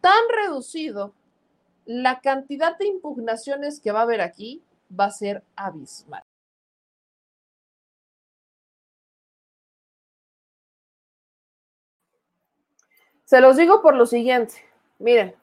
tan 0.00 0.22
reducido, 0.28 1.14
la 1.86 2.20
cantidad 2.20 2.78
de 2.78 2.86
impugnaciones 2.86 3.80
que 3.80 3.92
va 3.92 4.00
a 4.00 4.02
haber 4.02 4.20
aquí 4.20 4.62
va 4.98 5.06
a 5.06 5.10
ser 5.10 5.44
abismal. 5.56 6.24
Se 13.24 13.40
los 13.40 13.56
digo 13.56 13.80
por 13.80 13.94
lo 13.94 14.06
siguiente. 14.06 14.54
Miren, 14.98 15.36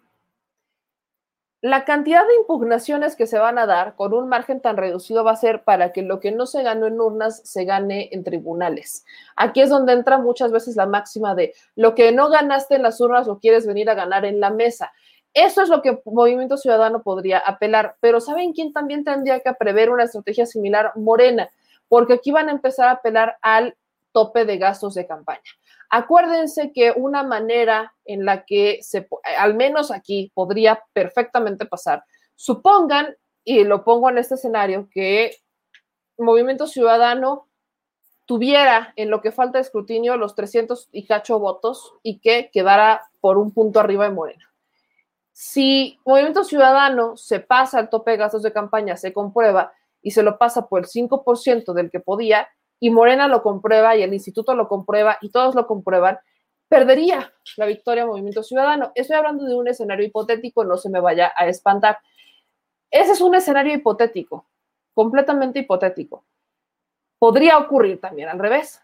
la 1.61 1.85
cantidad 1.85 2.25
de 2.27 2.35
impugnaciones 2.35 3.15
que 3.15 3.25
se 3.25 3.39
van 3.39 3.57
a 3.57 3.65
dar 3.65 3.95
con 3.95 4.13
un 4.13 4.29
margen 4.29 4.61
tan 4.61 4.77
reducido 4.77 5.23
va 5.23 5.31
a 5.31 5.37
ser 5.37 5.63
para 5.63 5.91
que 5.91 6.03
lo 6.03 6.19
que 6.19 6.31
no 6.31 6.45
se 6.45 6.61
ganó 6.61 6.85
en 6.85 7.01
urnas 7.01 7.41
se 7.43 7.65
gane 7.65 8.09
en 8.11 8.23
tribunales. 8.23 9.05
Aquí 9.35 9.61
es 9.61 9.69
donde 9.69 9.93
entra 9.93 10.19
muchas 10.19 10.51
veces 10.51 10.75
la 10.75 10.85
máxima 10.85 11.33
de 11.33 11.53
lo 11.75 11.95
que 11.95 12.11
no 12.11 12.29
ganaste 12.29 12.75
en 12.75 12.83
las 12.83 13.01
urnas 13.01 13.25
lo 13.25 13.39
quieres 13.39 13.65
venir 13.65 13.89
a 13.89 13.95
ganar 13.95 14.23
en 14.25 14.39
la 14.39 14.51
mesa. 14.51 14.91
Eso 15.33 15.63
es 15.63 15.69
lo 15.69 15.81
que 15.81 15.99
Movimiento 16.05 16.57
Ciudadano 16.57 17.01
podría 17.01 17.39
apelar, 17.39 17.95
pero 18.01 18.21
¿saben 18.21 18.53
quién 18.53 18.71
también 18.71 19.03
tendría 19.03 19.39
que 19.39 19.53
prever 19.53 19.89
una 19.89 20.03
estrategia 20.03 20.45
similar? 20.45 20.91
Morena, 20.95 21.49
porque 21.89 22.13
aquí 22.13 22.31
van 22.31 22.49
a 22.49 22.51
empezar 22.51 22.87
a 22.87 22.91
apelar 22.91 23.37
al 23.41 23.75
tope 24.17 24.45
de 24.45 24.57
gastos 24.57 24.95
de 24.95 25.05
campaña. 25.05 25.51
Acuérdense 25.91 26.71
que 26.73 26.91
una 26.95 27.21
manera 27.21 27.93
en 28.03 28.25
la 28.25 28.45
que 28.45 28.79
se, 28.81 29.07
al 29.37 29.53
menos 29.53 29.91
aquí 29.91 30.31
podría 30.33 30.83
perfectamente 30.91 31.67
pasar, 31.67 32.03
supongan, 32.35 33.15
y 33.43 33.63
lo 33.63 33.83
pongo 33.83 34.09
en 34.09 34.17
este 34.17 34.33
escenario, 34.33 34.89
que 34.91 35.37
Movimiento 36.17 36.65
Ciudadano 36.65 37.47
tuviera 38.25 38.91
en 38.95 39.11
lo 39.11 39.21
que 39.21 39.31
falta 39.31 39.59
de 39.59 39.61
escrutinio 39.61 40.17
los 40.17 40.33
300 40.33 40.89
y 40.91 41.05
cacho 41.05 41.37
votos 41.37 41.93
y 42.01 42.17
que 42.17 42.49
quedara 42.51 43.03
por 43.21 43.37
un 43.37 43.51
punto 43.51 43.79
arriba 43.79 44.05
de 44.05 44.15
Morena. 44.15 44.51
Si 45.31 45.99
Movimiento 46.03 46.43
Ciudadano 46.43 47.17
se 47.17 47.39
pasa 47.39 47.77
al 47.77 47.91
tope 47.91 48.09
de 48.09 48.17
gastos 48.17 48.41
de 48.41 48.51
campaña, 48.51 48.97
se 48.97 49.13
comprueba 49.13 49.73
y 50.01 50.09
se 50.09 50.23
lo 50.23 50.39
pasa 50.39 50.67
por 50.67 50.79
el 50.79 50.87
5% 50.87 51.73
del 51.73 51.91
que 51.91 51.99
podía, 51.99 52.47
y 52.79 52.89
Morena 52.89 53.27
lo 53.27 53.41
comprueba 53.41 53.95
y 53.95 54.03
el 54.03 54.13
instituto 54.13 54.55
lo 54.55 54.67
comprueba 54.67 55.17
y 55.21 55.29
todos 55.29 55.55
lo 55.55 55.67
comprueban, 55.67 56.19
perdería 56.67 57.33
la 57.55 57.65
victoria 57.65 58.05
Movimiento 58.05 58.43
Ciudadano. 58.43 58.91
Estoy 58.95 59.15
hablando 59.15 59.45
de 59.45 59.55
un 59.55 59.67
escenario 59.67 60.05
hipotético, 60.05 60.63
no 60.63 60.77
se 60.77 60.89
me 60.89 60.99
vaya 60.99 61.31
a 61.35 61.47
espantar. 61.47 61.99
Ese 62.91 63.13
es 63.13 63.21
un 63.21 63.35
escenario 63.35 63.73
hipotético, 63.73 64.45
completamente 64.93 65.59
hipotético. 65.59 66.25
Podría 67.19 67.57
ocurrir 67.57 67.99
también 67.99 68.29
al 68.29 68.39
revés. 68.39 68.81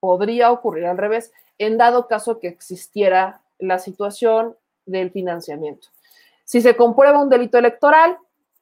Podría 0.00 0.50
ocurrir 0.50 0.86
al 0.86 0.96
revés, 0.96 1.32
en 1.58 1.76
dado 1.76 2.08
caso 2.08 2.38
que 2.40 2.48
existiera 2.48 3.42
la 3.58 3.78
situación 3.78 4.56
del 4.86 5.10
financiamiento. 5.10 5.88
Si 6.44 6.62
se 6.62 6.74
comprueba 6.74 7.22
un 7.22 7.28
delito 7.28 7.58
electoral, 7.58 8.18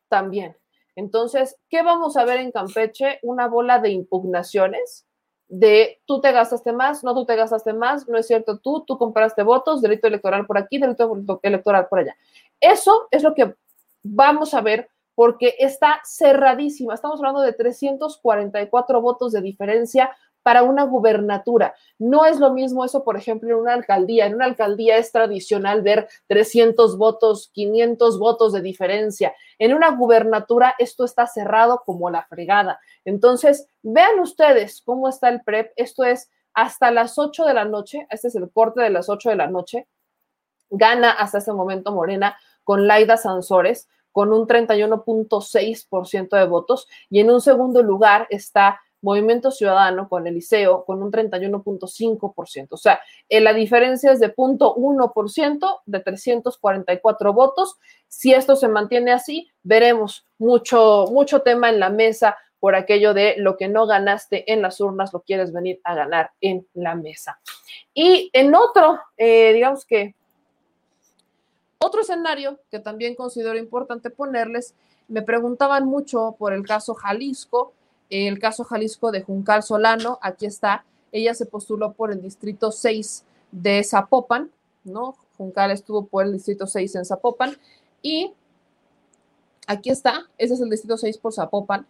también. 0.09 0.58
Entonces, 0.99 1.57
¿qué 1.71 1.85
vamos 1.85 2.17
a 2.17 2.25
ver 2.25 2.41
en 2.41 2.51
Campeche? 2.51 3.21
Una 3.23 3.47
bola 3.47 3.79
de 3.79 3.91
impugnaciones 3.91 5.07
de 5.47 6.01
tú 6.07 6.21
te 6.21 6.33
gastaste 6.33 6.73
más, 6.73 7.05
no 7.05 7.15
tú 7.15 7.25
te 7.25 7.37
gastaste 7.37 7.73
más, 7.73 8.09
no 8.09 8.19
es 8.19 8.27
cierto 8.27 8.59
tú, 8.59 8.85
tú 8.85 8.99
compraste 8.99 9.45
votos, 9.45 9.81
delito 9.81 10.09
electoral 10.09 10.45
por 10.45 10.59
aquí, 10.59 10.77
delito 10.77 11.39
electoral 11.45 11.87
por 11.87 12.01
allá. 12.01 12.17
Eso 12.61 13.07
es 13.13 13.23
lo 13.23 13.33
que 13.33 13.55
vamos 14.03 14.55
a 14.55 14.61
ver 14.61 14.91
porque 15.15 15.55
está 15.61 16.01
cerradísima. 16.05 16.95
Estamos 16.95 17.21
hablando 17.21 17.43
de 17.43 17.53
344 17.53 19.01
votos 19.01 19.31
de 19.31 19.41
diferencia 19.41 20.11
para 20.49 20.63
una 20.63 20.85
gubernatura. 20.85 21.75
No 21.99 22.25
es 22.25 22.41
lo 22.41 22.55
mismo 22.55 22.83
eso, 22.83 23.05
por 23.05 23.19
ejemplo, 23.19 23.51
en 23.51 23.57
una 23.57 23.75
alcaldía. 23.75 24.25
En 24.25 24.35
una 24.35 24.47
alcaldía 24.47 24.97
es 24.97 25.13
tradicional 25.13 25.83
ver 25.83 26.09
300 26.29 26.97
votos, 26.97 27.51
500 27.53 28.19
votos 28.19 28.55
de 28.55 28.63
diferencia. 28.63 29.35
En 29.59 29.75
una 29.75 29.91
gubernatura 29.91 30.75
esto 30.79 31.05
está 31.05 31.27
cerrado 31.27 31.83
como 31.85 32.09
la 32.09 32.25
fregada. 32.25 32.81
Entonces, 33.05 33.69
vean 33.83 34.21
ustedes 34.21 34.81
cómo 34.81 35.11
está 35.11 35.29
el 35.29 35.43
PREP. 35.43 35.71
Esto 35.77 36.03
es 36.05 36.31
hasta 36.55 36.91
las 36.93 37.19
8 37.19 37.45
de 37.45 37.53
la 37.53 37.67
noche. 37.67 38.07
Este 38.09 38.29
es 38.29 38.35
el 38.35 38.51
corte 38.51 38.81
de 38.81 38.89
las 38.89 39.11
8 39.11 39.29
de 39.29 39.37
la 39.37 39.49
noche. 39.49 39.87
Gana 40.71 41.11
hasta 41.11 41.37
este 41.37 41.53
momento 41.53 41.93
Morena 41.93 42.39
con 42.65 42.87
Laida 42.87 43.19
Sansores 43.19 43.87
con 44.13 44.33
un 44.33 44.47
31.6% 44.47 46.39
de 46.39 46.47
votos 46.47 46.89
y 47.11 47.21
en 47.21 47.31
un 47.31 47.43
segundo 47.43 47.83
lugar 47.83 48.27
está 48.31 48.81
Movimiento 49.01 49.51
Ciudadano 49.51 50.09
con 50.09 50.27
Eliseo 50.27 50.85
con 50.85 51.03
un 51.03 51.13
31.5%. 51.13 52.69
O 52.71 52.77
sea, 52.77 53.01
eh, 53.29 53.41
la 53.41 53.53
diferencia 53.53 54.13
es 54.13 54.21
de 54.21 54.35
0.1% 54.35 55.81
de 55.87 56.01
344 56.01 57.33
votos. 57.33 57.77
Si 58.09 58.33
esto 58.33 58.57
se 58.57 58.69
mantiene 58.69 59.13
así, 59.13 59.49
veremos 59.63 60.27
mucho, 60.39 61.07
mucho 61.11 61.43
tema 61.43 61.69
en 61.69 61.81
la 61.81 61.91
mesa 61.91 62.37
por 62.61 62.75
aquello 62.75 63.15
de 63.15 63.37
lo 63.39 63.57
que 63.57 63.69
no 63.69 63.87
ganaste 63.87 64.53
en 64.53 64.63
las 64.63 64.81
urnas, 64.81 65.13
lo 65.13 65.21
quieres 65.21 65.53
venir 65.53 65.81
a 65.85 65.95
ganar 65.95 66.33
en 66.41 66.67
la 66.75 66.95
mesa. 66.95 67.41
Y 67.95 68.31
en 68.33 68.55
otro, 68.55 68.99
eh, 69.17 69.53
digamos 69.53 69.85
que, 69.85 70.15
otro 71.79 72.01
escenario 72.01 72.59
que 72.71 72.81
también 72.81 73.15
considero 73.15 73.57
importante 73.57 74.11
ponerles, 74.11 74.75
me 75.07 75.23
preguntaban 75.23 75.87
mucho 75.87 76.35
por 76.39 76.53
el 76.53 76.67
caso 76.67 76.95
Jalisco, 76.95 77.73
el 78.11 78.39
caso 78.39 78.65
Jalisco 78.65 79.11
de 79.11 79.23
Juncal 79.23 79.63
Solano, 79.63 80.19
aquí 80.23 80.47
está, 80.47 80.85
ella 81.13 81.35
se 81.35 81.47
postuló 81.47 81.93
por 81.93 82.13
el 82.13 82.23
distrito 82.23 82.71
6 82.71 83.25
de 83.53 83.83
Zapopan, 83.85 84.51
¿no? 84.85 85.17
Juncal 85.37 85.71
estuvo 85.71 86.07
por 86.07 86.25
el 86.25 86.33
distrito 86.33 86.67
6 86.67 86.97
en 86.97 87.05
Zapopan 87.05 87.57
y 88.03 88.33
aquí 89.67 89.91
está, 89.91 90.29
ese 90.37 90.55
es 90.55 90.61
el 90.61 90.71
distrito 90.71 90.97
6 90.97 91.19
por 91.19 91.33
Zapopan. 91.33 91.87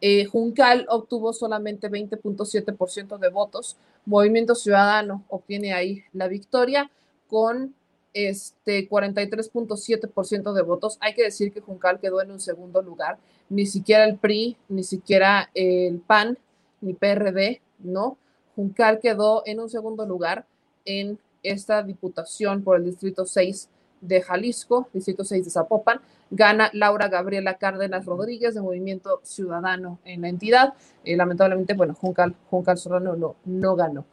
Eh, 0.00 0.26
Juncal 0.26 0.86
obtuvo 0.88 1.32
solamente 1.32 1.90
20.7% 1.90 3.18
de 3.18 3.28
votos. 3.28 3.76
Movimiento 4.04 4.54
Ciudadano 4.54 5.24
obtiene 5.28 5.72
ahí 5.72 6.04
la 6.12 6.28
victoria 6.28 6.90
con 7.28 7.74
este 8.16 8.88
43.7% 8.88 10.52
de 10.54 10.62
votos. 10.62 10.96
Hay 11.00 11.14
que 11.14 11.22
decir 11.22 11.52
que 11.52 11.60
Juncal 11.60 12.00
quedó 12.00 12.22
en 12.22 12.30
un 12.30 12.40
segundo 12.40 12.80
lugar. 12.80 13.18
Ni 13.50 13.66
siquiera 13.66 14.04
el 14.04 14.16
PRI, 14.16 14.56
ni 14.68 14.82
siquiera 14.82 15.50
el 15.54 16.00
PAN, 16.00 16.38
ni 16.80 16.94
PRD, 16.94 17.60
¿no? 17.78 18.16
Juncal 18.54 19.00
quedó 19.00 19.42
en 19.44 19.60
un 19.60 19.68
segundo 19.68 20.06
lugar 20.06 20.46
en 20.86 21.18
esta 21.42 21.82
diputación 21.82 22.64
por 22.64 22.78
el 22.78 22.84
Distrito 22.86 23.26
6 23.26 23.68
de 24.00 24.22
Jalisco, 24.22 24.88
Distrito 24.94 25.22
6 25.22 25.44
de 25.44 25.50
Zapopan. 25.50 26.00
Gana 26.30 26.70
Laura 26.72 27.08
Gabriela 27.08 27.54
Cárdenas 27.54 28.04
Rodríguez 28.06 28.54
de 28.54 28.62
Movimiento 28.62 29.20
Ciudadano 29.22 30.00
en 30.04 30.22
la 30.22 30.28
entidad. 30.28 30.74
Eh, 31.04 31.16
lamentablemente, 31.16 31.74
bueno, 31.74 31.94
Juncal, 31.94 32.34
Juncal 32.50 32.78
Solano 32.78 33.14
no, 33.14 33.36
no 33.44 33.76
ganó. 33.76 34.04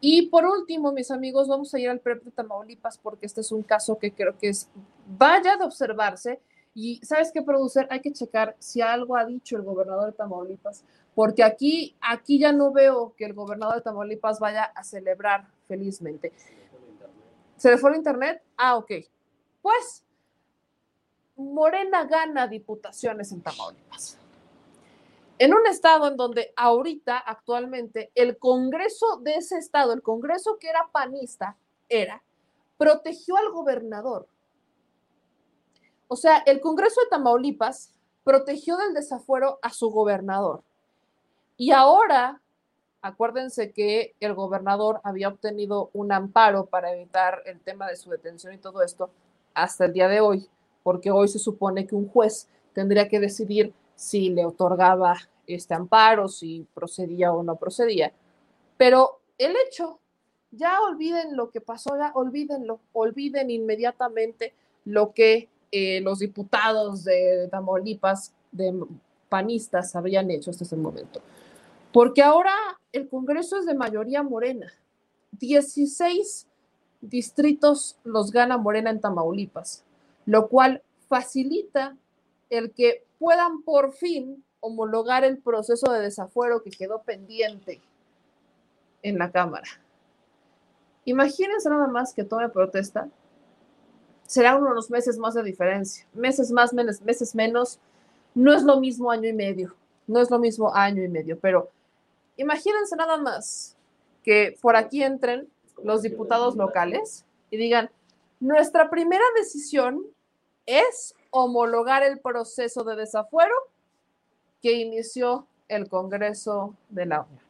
Y 0.00 0.28
por 0.28 0.46
último, 0.46 0.92
mis 0.92 1.10
amigos, 1.10 1.46
vamos 1.46 1.74
a 1.74 1.78
ir 1.78 1.90
al 1.90 2.00
PREP 2.00 2.24
de 2.24 2.30
Tamaulipas 2.30 2.98
porque 2.98 3.26
este 3.26 3.42
es 3.42 3.52
un 3.52 3.62
caso 3.62 3.98
que 3.98 4.12
creo 4.12 4.36
que 4.38 4.48
es 4.48 4.68
vaya 5.06 5.56
de 5.56 5.64
observarse. 5.64 6.40
Y 6.74 7.00
sabes 7.04 7.32
qué, 7.32 7.42
producer, 7.42 7.86
hay 7.90 8.00
que 8.00 8.12
checar 8.12 8.56
si 8.58 8.80
algo 8.80 9.16
ha 9.16 9.24
dicho 9.24 9.56
el 9.56 9.62
gobernador 9.62 10.06
de 10.06 10.12
Tamaulipas, 10.12 10.84
porque 11.16 11.42
aquí, 11.42 11.96
aquí 12.00 12.38
ya 12.38 12.52
no 12.52 12.70
veo 12.72 13.12
que 13.16 13.24
el 13.24 13.34
gobernador 13.34 13.74
de 13.74 13.82
Tamaulipas 13.82 14.38
vaya 14.38 14.64
a 14.64 14.84
celebrar 14.84 15.48
felizmente. 15.66 16.32
¿Se 17.56 17.70
le 17.70 17.76
fue 17.76 17.90
el 17.90 17.96
internet? 17.96 18.40
Ah, 18.56 18.76
ok. 18.76 18.92
Pues 19.60 20.04
Morena 21.36 22.04
gana 22.04 22.46
diputaciones 22.46 23.32
en 23.32 23.42
Tamaulipas 23.42 24.19
en 25.40 25.54
un 25.54 25.66
estado 25.66 26.06
en 26.06 26.18
donde 26.18 26.52
ahorita, 26.54 27.16
actualmente, 27.16 28.12
el 28.14 28.36
Congreso 28.36 29.16
de 29.22 29.36
ese 29.36 29.56
estado, 29.56 29.94
el 29.94 30.02
Congreso 30.02 30.58
que 30.58 30.68
era 30.68 30.90
panista, 30.92 31.56
era, 31.88 32.22
protegió 32.76 33.38
al 33.38 33.50
gobernador. 33.50 34.28
O 36.08 36.16
sea, 36.16 36.42
el 36.44 36.60
Congreso 36.60 37.00
de 37.00 37.08
Tamaulipas 37.08 37.90
protegió 38.22 38.76
del 38.76 38.92
desafuero 38.92 39.58
a 39.62 39.70
su 39.70 39.88
gobernador. 39.88 40.62
Y 41.56 41.70
ahora, 41.70 42.42
acuérdense 43.00 43.72
que 43.72 44.14
el 44.20 44.34
gobernador 44.34 45.00
había 45.04 45.28
obtenido 45.28 45.88
un 45.94 46.12
amparo 46.12 46.66
para 46.66 46.92
evitar 46.92 47.42
el 47.46 47.60
tema 47.60 47.88
de 47.88 47.96
su 47.96 48.10
detención 48.10 48.52
y 48.52 48.58
todo 48.58 48.82
esto 48.82 49.08
hasta 49.54 49.86
el 49.86 49.94
día 49.94 50.08
de 50.08 50.20
hoy, 50.20 50.50
porque 50.82 51.10
hoy 51.10 51.28
se 51.28 51.38
supone 51.38 51.86
que 51.86 51.94
un 51.94 52.10
juez 52.10 52.46
tendría 52.74 53.08
que 53.08 53.20
decidir 53.20 53.72
si 54.00 54.30
le 54.30 54.46
otorgaba 54.46 55.14
este 55.54 55.74
amparo, 55.74 56.28
si 56.28 56.66
procedía 56.74 57.32
o 57.32 57.42
no 57.42 57.56
procedía. 57.56 58.12
Pero 58.76 59.20
el 59.38 59.54
hecho, 59.66 60.00
ya 60.50 60.80
olviden 60.80 61.36
lo 61.36 61.50
que 61.50 61.60
pasó, 61.60 61.96
ya 61.96 62.12
olvídenlo, 62.14 62.80
olviden 62.92 63.50
inmediatamente 63.50 64.54
lo 64.84 65.12
que 65.12 65.48
eh, 65.72 66.00
los 66.00 66.18
diputados 66.18 67.04
de 67.04 67.48
Tamaulipas, 67.50 68.32
de 68.50 68.74
panistas, 69.28 69.94
habían 69.94 70.30
hecho 70.30 70.50
hasta 70.50 70.64
ese 70.64 70.76
momento. 70.76 71.20
Porque 71.92 72.22
ahora 72.22 72.54
el 72.92 73.08
Congreso 73.08 73.58
es 73.58 73.66
de 73.66 73.74
mayoría 73.74 74.22
morena. 74.22 74.72
16 75.32 76.46
distritos 77.00 77.96
los 78.04 78.30
gana 78.30 78.58
Morena 78.58 78.90
en 78.90 79.00
Tamaulipas, 79.00 79.84
lo 80.26 80.48
cual 80.48 80.82
facilita 81.08 81.96
el 82.50 82.72
que 82.72 83.04
puedan 83.18 83.62
por 83.62 83.92
fin 83.92 84.44
homologar 84.60 85.24
el 85.24 85.38
proceso 85.38 85.92
de 85.92 86.00
desafuero 86.00 86.62
que 86.62 86.70
quedó 86.70 87.02
pendiente 87.02 87.80
en 89.02 89.18
la 89.18 89.30
Cámara. 89.30 89.68
Imagínense 91.04 91.68
nada 91.68 91.86
más 91.86 92.12
que 92.12 92.24
tome 92.24 92.48
protesta. 92.48 93.08
Será 94.26 94.56
unos 94.56 94.90
meses 94.90 95.18
más 95.18 95.34
de 95.34 95.42
diferencia. 95.42 96.06
Meses 96.12 96.50
más, 96.52 96.72
menos, 96.72 97.00
meses 97.00 97.34
menos. 97.34 97.80
No 98.34 98.54
es 98.54 98.62
lo 98.62 98.78
mismo 98.78 99.10
año 99.10 99.28
y 99.28 99.32
medio. 99.32 99.74
No 100.06 100.20
es 100.20 100.30
lo 100.30 100.38
mismo 100.38 100.74
año 100.74 101.02
y 101.02 101.08
medio. 101.08 101.38
Pero 101.40 101.70
imagínense 102.36 102.94
nada 102.96 103.16
más 103.16 103.76
que 104.22 104.56
por 104.60 104.76
aquí 104.76 105.02
entren 105.02 105.48
los 105.82 106.02
diputados 106.02 106.56
locales 106.56 107.24
y 107.50 107.56
digan, 107.56 107.90
nuestra 108.38 108.90
primera 108.90 109.24
decisión 109.36 110.04
es 110.66 111.14
homologar 111.30 112.02
el 112.02 112.20
proceso 112.20 112.84
de 112.84 112.96
desafuero 112.96 113.54
que 114.62 114.72
inició 114.72 115.46
el 115.68 115.88
Congreso 115.88 116.74
de 116.88 117.06
la 117.06 117.22
Unión. 117.22 117.44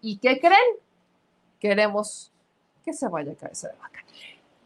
¿Y 0.00 0.18
qué 0.18 0.38
creen? 0.38 0.84
queremos 1.64 2.30
que 2.84 2.92
se 2.92 3.08
vaya 3.08 3.34
cabeza 3.34 3.68
de 3.68 3.78
vaca. 3.78 4.00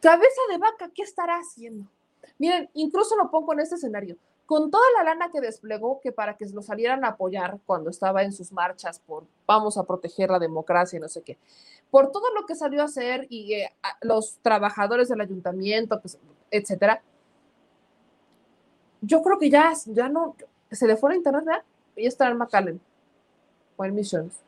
Cabeza 0.01 0.41
de 0.51 0.59
vaca, 0.59 0.91
¿qué 0.93 1.03
estará 1.03 1.37
haciendo? 1.37 1.89
Miren, 2.39 2.69
incluso 2.75 3.15
lo 3.15 3.31
pongo 3.31 3.53
en 3.53 3.61
este 3.61 3.77
escenario. 3.77 4.17
Con 4.47 4.69
toda 4.69 4.83
la 4.97 5.05
lana 5.05 5.31
que 5.31 5.41
desplegó, 5.41 6.01
que 6.01 6.11
para 6.11 6.37
que 6.37 6.47
lo 6.47 6.61
salieran 6.61 7.05
a 7.05 7.11
apoyar 7.11 7.61
cuando 7.67 7.89
estaba 7.89 8.25
en 8.25 8.33
sus 8.33 8.51
marchas 8.51 8.99
por 8.99 9.23
vamos 9.47 9.79
a 9.79 9.85
proteger 9.85 10.29
la 10.29 10.41
democracia 10.41 10.97
y 10.97 11.01
no 11.01 11.09
sé 11.09 11.23
qué, 11.23 11.39
por 11.89 12.11
todo 12.11 12.35
lo 12.35 12.47
que 12.47 12.57
salió 12.57 12.83
a 12.83 12.87
hacer 12.87 13.29
y 13.31 13.53
eh, 13.55 13.73
los 14.01 14.41
trabajadores 14.43 15.09
del 15.09 15.21
ayuntamiento, 15.21 16.01
pues, 16.01 16.19
etcétera, 16.51 17.01
yo 19.03 19.23
creo 19.23 19.39
que 19.39 19.51
ya, 19.51 19.73
ya 19.87 20.09
no, 20.09 20.35
se 20.69 20.89
le 20.89 20.97
fue 20.97 21.13
a 21.13 21.17
internet, 21.17 21.45
¿verdad? 21.45 21.63
Y 21.99 22.07
estará 22.07 22.31
en 22.31 22.39
McAllen 22.39 22.81
o 23.77 23.85
en 23.85 23.95
Misiones. 23.95 24.41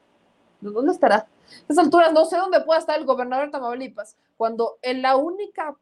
¿Dónde 0.60 0.92
estará? 0.92 1.16
A 1.16 1.26
estas 1.68 1.78
alturas 1.78 2.12
no 2.12 2.24
sé 2.26 2.36
dónde 2.36 2.60
pueda 2.60 2.78
estar 2.78 2.98
el 2.98 3.06
gobernador 3.06 3.46
de 3.46 3.52
Tamaulipas, 3.52 4.16
cuando 4.36 4.78
en 4.82 5.02
la 5.02 5.16
única, 5.16 5.76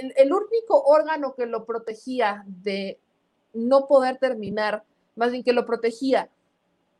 el, 0.00 0.14
el 0.16 0.32
único 0.32 0.82
órgano 0.84 1.34
que 1.34 1.46
lo 1.46 1.64
protegía 1.64 2.44
de 2.46 2.98
no 3.52 3.86
poder 3.86 4.18
terminar, 4.18 4.84
más 5.16 5.30
bien 5.30 5.42
que 5.42 5.52
lo 5.52 5.66
protegía 5.66 6.30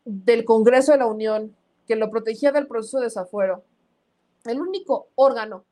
del 0.05 0.45
Congreso 0.45 0.93
de 0.93 0.99
la 0.99 1.07
Unión, 1.07 1.57
que 1.87 1.97
lo 1.97 2.11
protegía 2.11 2.53
del 2.53 2.67
proceso 2.67 2.99
de 2.99 3.05
desafuero, 3.05 3.63
el 4.45 4.61
único 4.61 5.09
órgano 5.15 5.65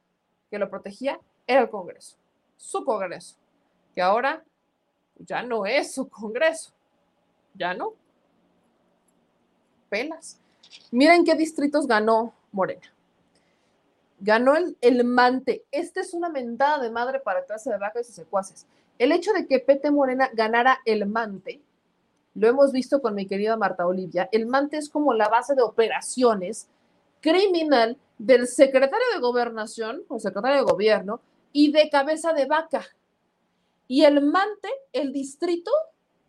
que 0.51 0.59
lo 0.59 0.71
protegía 0.71 1.21
era 1.47 1.63
el 1.63 1.71
Congreso, 1.71 2.17
su 2.57 2.85
Congreso, 2.85 3.37
que 3.95 4.03
ahora 4.03 4.45
ya 5.19 5.43
no 5.43 5.67
es 5.67 5.95
su 5.95 6.09
Congreso, 6.09 6.73
ya 7.55 7.75
no. 7.75 7.95
Pelas. 9.91 10.39
Miren 10.91 11.25
qué 11.25 11.35
distritos 11.35 11.87
ganó 11.87 12.33
Morena. 12.53 12.91
Ganó 14.21 14.57
el, 14.57 14.79
el 14.81 15.05
Mante. 15.05 15.65
Esta 15.71 16.01
es 16.01 16.15
una 16.15 16.31
mentada 16.31 16.83
de 16.83 16.91
madre 16.91 17.21
para 17.21 17.45
clase 17.45 17.71
de 17.71 17.77
vacas 17.77 18.09
y 18.09 18.13
secuaces. 18.13 18.67
El 18.99 19.13
hecho 19.13 19.33
de 19.33 19.47
que 19.47 19.59
Pete 19.59 19.91
Morena 19.91 20.31
ganara 20.33 20.79
el 20.85 21.07
Mante, 21.07 21.61
lo 22.35 22.49
hemos 22.49 22.73
visto 22.73 23.03
con 23.03 23.15
mi 23.15 23.27
querida 23.27 23.57
Marta 23.57 23.87
Olivia, 23.87 24.29
el 24.33 24.47
Mante 24.47 24.77
es 24.77 24.89
como 24.89 25.13
la 25.15 25.29
base 25.29 25.55
de 25.55 25.63
operaciones 25.63 26.69
criminal 27.21 27.99
del 28.19 28.47
secretario 28.47 29.07
de 29.13 29.21
gobernación 29.21 30.03
o 30.09 30.19
secretario 30.19 30.59
de 30.59 30.71
gobierno 30.71 31.21
y 31.53 31.73
de 31.73 31.89
cabeza 31.91 32.33
de 32.33 32.47
vaca. 32.47 32.85
Y 33.89 34.05
el 34.05 34.21
Mante, 34.23 34.69
el 34.93 35.13
distrito, 35.13 35.71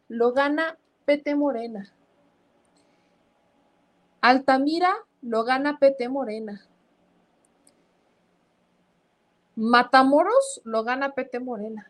lo 0.08 0.32
gana 0.32 0.78
Pete 1.06 1.36
Morena. 1.36 1.94
Altamira 4.22 4.96
lo 5.24 5.44
gana 5.44 5.80
Pete 5.80 6.10
Morena. 6.10 6.62
Matamoros 9.56 10.62
lo 10.64 10.84
gana 10.84 11.14
Pete 11.14 11.40
Morena. 11.40 11.90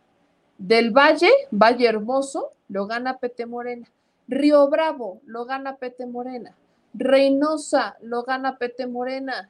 Del 0.58 0.92
Valle, 0.92 1.32
Valle 1.52 1.88
Hermoso, 1.88 2.54
lo 2.70 2.88
gana 2.88 3.18
Pete 3.20 3.46
Morena. 3.46 3.88
Río 4.28 4.70
Bravo 4.70 5.22
lo 5.26 5.46
gana 5.46 5.76
Pete 5.78 6.06
Morena. 6.06 6.56
Reynosa 6.94 7.98
lo 8.02 8.24
gana 8.24 8.58
Pete 8.58 8.88
Morena. 8.88 9.50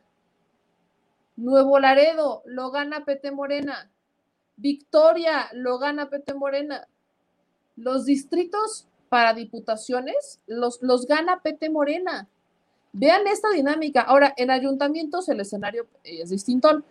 Nuevo 1.37 1.79
Laredo 1.79 2.43
lo 2.45 2.71
gana 2.71 3.05
Pete 3.05 3.31
Morena. 3.31 3.89
Victoria 4.57 5.49
lo 5.53 5.79
gana 5.79 6.09
Pete 6.09 6.33
Morena. 6.33 6.87
Los 7.75 8.05
distritos 8.05 8.87
para 9.09 9.33
diputaciones 9.33 10.41
los, 10.47 10.81
los 10.81 11.05
gana 11.05 11.41
Pete 11.41 11.69
Morena. 11.69 12.27
Vean 12.93 13.25
esta 13.27 13.49
dinámica. 13.49 14.01
Ahora, 14.01 14.33
en 14.37 14.51
ayuntamientos 14.51 15.29
el 15.29 15.39
escenario 15.39 15.87
es 16.03 16.29
distinto. 16.29 16.83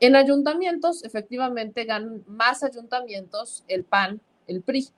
En 0.00 0.14
ayuntamientos, 0.14 1.02
efectivamente, 1.04 1.84
ganan 1.84 2.22
más 2.26 2.62
ayuntamientos 2.62 3.64
el 3.66 3.84
PAN, 3.84 4.20
el 4.46 4.62
PRI, 4.62 4.88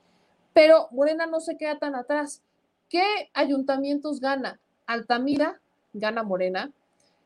pero 0.53 0.89
Morena 0.91 1.27
no 1.27 1.41
se 1.41 1.57
queda 1.57 1.79
tan 1.79 1.95
atrás. 1.95 2.43
¿Qué 2.91 3.31
ayuntamientos 3.33 4.21
gana? 4.21 4.61
Altamira 4.87 5.61
gana 5.95 6.23
Morena, 6.23 6.71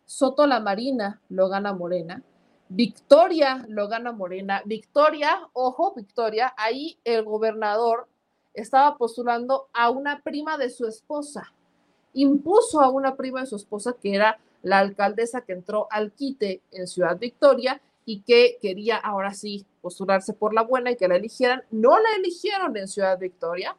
Soto 0.04 0.46
la 0.46 0.60
Marina 0.60 1.20
lo 1.28 1.48
gana 1.48 1.72
Morena, 1.72 2.22
Victoria 2.68 3.64
lo 3.68 3.88
gana 3.88 4.12
Morena. 4.12 4.62
Victoria, 4.64 5.48
ojo, 5.52 5.94
Victoria, 5.96 6.54
ahí 6.56 6.98
el 7.04 7.24
gobernador 7.24 8.06
estaba 8.52 8.96
postulando 8.96 9.68
a 9.72 9.90
una 9.90 10.20
prima 10.20 10.56
de 10.58 10.70
su 10.70 10.86
esposa. 10.86 11.52
Impuso 12.14 12.80
a 12.80 12.88
una 12.88 13.16
prima 13.16 13.40
de 13.40 13.46
su 13.46 13.56
esposa 13.56 13.94
que 14.00 14.14
era 14.14 14.38
la 14.62 14.78
alcaldesa 14.78 15.42
que 15.42 15.52
entró 15.52 15.86
al 15.90 16.12
quite 16.12 16.62
en 16.72 16.86
Ciudad 16.86 17.18
Victoria 17.18 17.80
y 18.06 18.20
que 18.20 18.58
quería 18.60 18.96
ahora 18.96 19.34
sí 19.34 19.66
postularse 19.82 20.32
por 20.32 20.54
la 20.54 20.62
buena 20.62 20.90
y 20.90 20.96
que 20.96 21.08
la 21.08 21.16
eligieran. 21.16 21.62
No 21.70 21.98
la 21.98 22.16
eligieron 22.16 22.76
en 22.76 22.88
Ciudad 22.88 23.18
Victoria. 23.18 23.76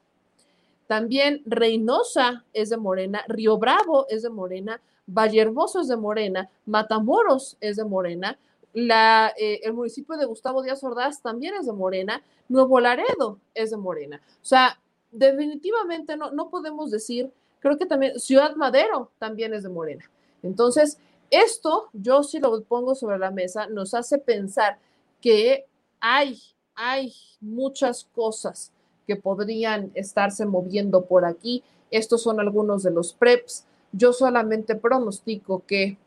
También 0.87 1.41
Reynosa 1.45 2.45
es 2.53 2.69
de 2.69 2.77
Morena, 2.77 3.23
Río 3.27 3.57
Bravo 3.57 4.05
es 4.07 4.21
de 4.21 4.29
Morena, 4.29 4.79
Valle 5.07 5.41
Hermoso 5.41 5.81
es 5.81 5.87
de 5.87 5.97
Morena, 5.97 6.49
Matamoros 6.65 7.57
es 7.59 7.77
de 7.77 7.85
Morena, 7.85 8.37
eh, 8.75 9.61
el 9.63 9.73
municipio 9.73 10.17
de 10.17 10.25
Gustavo 10.25 10.61
Díaz 10.61 10.83
Ordaz 10.83 11.21
también 11.21 11.55
es 11.55 11.65
de 11.65 11.71
Morena, 11.71 12.21
Nuevo 12.49 12.79
Laredo 12.79 13.39
es 13.53 13.71
de 13.71 13.77
Morena. 13.77 14.21
O 14.41 14.45
sea, 14.45 14.79
definitivamente 15.11 16.17
no, 16.17 16.31
no 16.31 16.49
podemos 16.49 16.91
decir, 16.91 17.31
creo 17.65 17.79
que 17.79 17.87
también 17.87 18.19
Ciudad 18.19 18.55
Madero 18.55 19.09
también 19.17 19.51
es 19.55 19.63
de 19.63 19.69
Morena. 19.69 20.07
Entonces, 20.43 20.99
esto 21.31 21.89
yo 21.93 22.21
sí 22.21 22.37
lo 22.37 22.61
pongo 22.61 22.93
sobre 22.93 23.17
la 23.17 23.31
mesa, 23.31 23.65
nos 23.65 23.95
hace 23.95 24.19
pensar 24.19 24.77
que 25.19 25.65
hay, 25.99 26.39
hay 26.75 27.11
muchas 27.41 28.03
cosas 28.13 28.71
que 29.07 29.15
podrían 29.15 29.89
estarse 29.95 30.45
moviendo 30.45 31.05
por 31.05 31.25
aquí. 31.25 31.63
Estos 31.89 32.21
son 32.21 32.39
algunos 32.39 32.83
de 32.83 32.91
los 32.91 33.13
preps. 33.13 33.65
Yo 33.91 34.13
solamente 34.13 34.75
pronostico 34.75 35.63
que, 35.65 35.97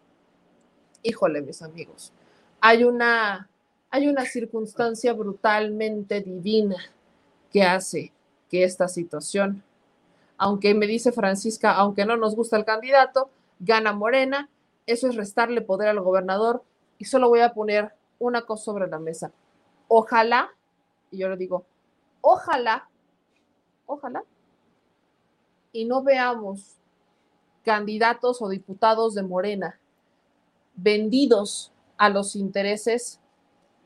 híjole, 1.02 1.42
mis 1.42 1.60
amigos, 1.60 2.12
hay 2.60 2.84
una, 2.84 3.50
hay 3.90 4.06
una 4.06 4.24
circunstancia 4.26 5.12
brutalmente 5.12 6.20
divina 6.20 6.76
que 7.50 7.64
hace 7.64 8.12
que 8.48 8.62
esta 8.62 8.86
situación, 8.86 9.64
aunque 10.39 10.73
me 10.75 10.86
dice 10.86 11.12
Francisca, 11.12 11.73
aunque 11.73 12.07
no 12.07 12.17
nos 12.17 12.34
gusta 12.34 12.57
el 12.57 12.65
candidato, 12.65 13.31
gana 13.58 13.92
Morena, 13.92 14.49
eso 14.86 15.08
es 15.08 15.17
restarle 15.17 15.60
poder 15.60 15.89
al 15.89 16.00
gobernador 16.00 16.62
y 16.97 17.05
solo 17.05 17.28
voy 17.28 17.41
a 17.41 17.52
poner 17.52 17.92
una 18.18 18.42
cosa 18.42 18.65
sobre 18.65 18.89
la 18.89 18.99
mesa. 18.99 19.33
Ojalá, 19.89 20.50
y 21.10 21.18
yo 21.18 21.28
le 21.28 21.36
digo, 21.36 21.65
ojalá, 22.20 22.89
ojalá, 23.86 24.25
y 25.73 25.84
no 25.84 26.02
veamos 26.02 26.76
candidatos 27.65 28.41
o 28.41 28.49
diputados 28.49 29.15
de 29.15 29.23
Morena 29.23 29.78
vendidos 30.75 31.73
a 31.97 32.08
los 32.08 32.36
intereses 32.36 33.20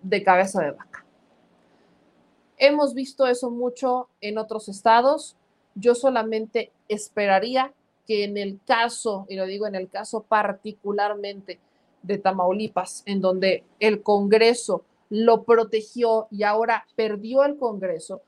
de 0.02 0.22
cabeza 0.22 0.62
de 0.62 0.72
vaca. 0.72 1.04
Hemos 2.58 2.94
visto 2.94 3.26
eso 3.26 3.50
mucho 3.50 4.08
en 4.20 4.38
otros 4.38 4.68
estados. 4.68 5.36
Yo 5.74 5.94
solamente 5.94 6.70
esperaría 6.88 7.72
que 8.06 8.24
en 8.24 8.36
el 8.36 8.60
caso, 8.66 9.26
y 9.28 9.36
lo 9.36 9.46
digo 9.46 9.66
en 9.66 9.74
el 9.74 9.88
caso 9.88 10.22
particularmente 10.22 11.58
de 12.02 12.18
Tamaulipas, 12.18 13.02
en 13.06 13.20
donde 13.20 13.64
el 13.80 14.02
Congreso 14.02 14.84
lo 15.08 15.44
protegió 15.44 16.26
y 16.30 16.42
ahora 16.42 16.86
perdió 16.96 17.44
el 17.44 17.56
Congreso, 17.56 18.22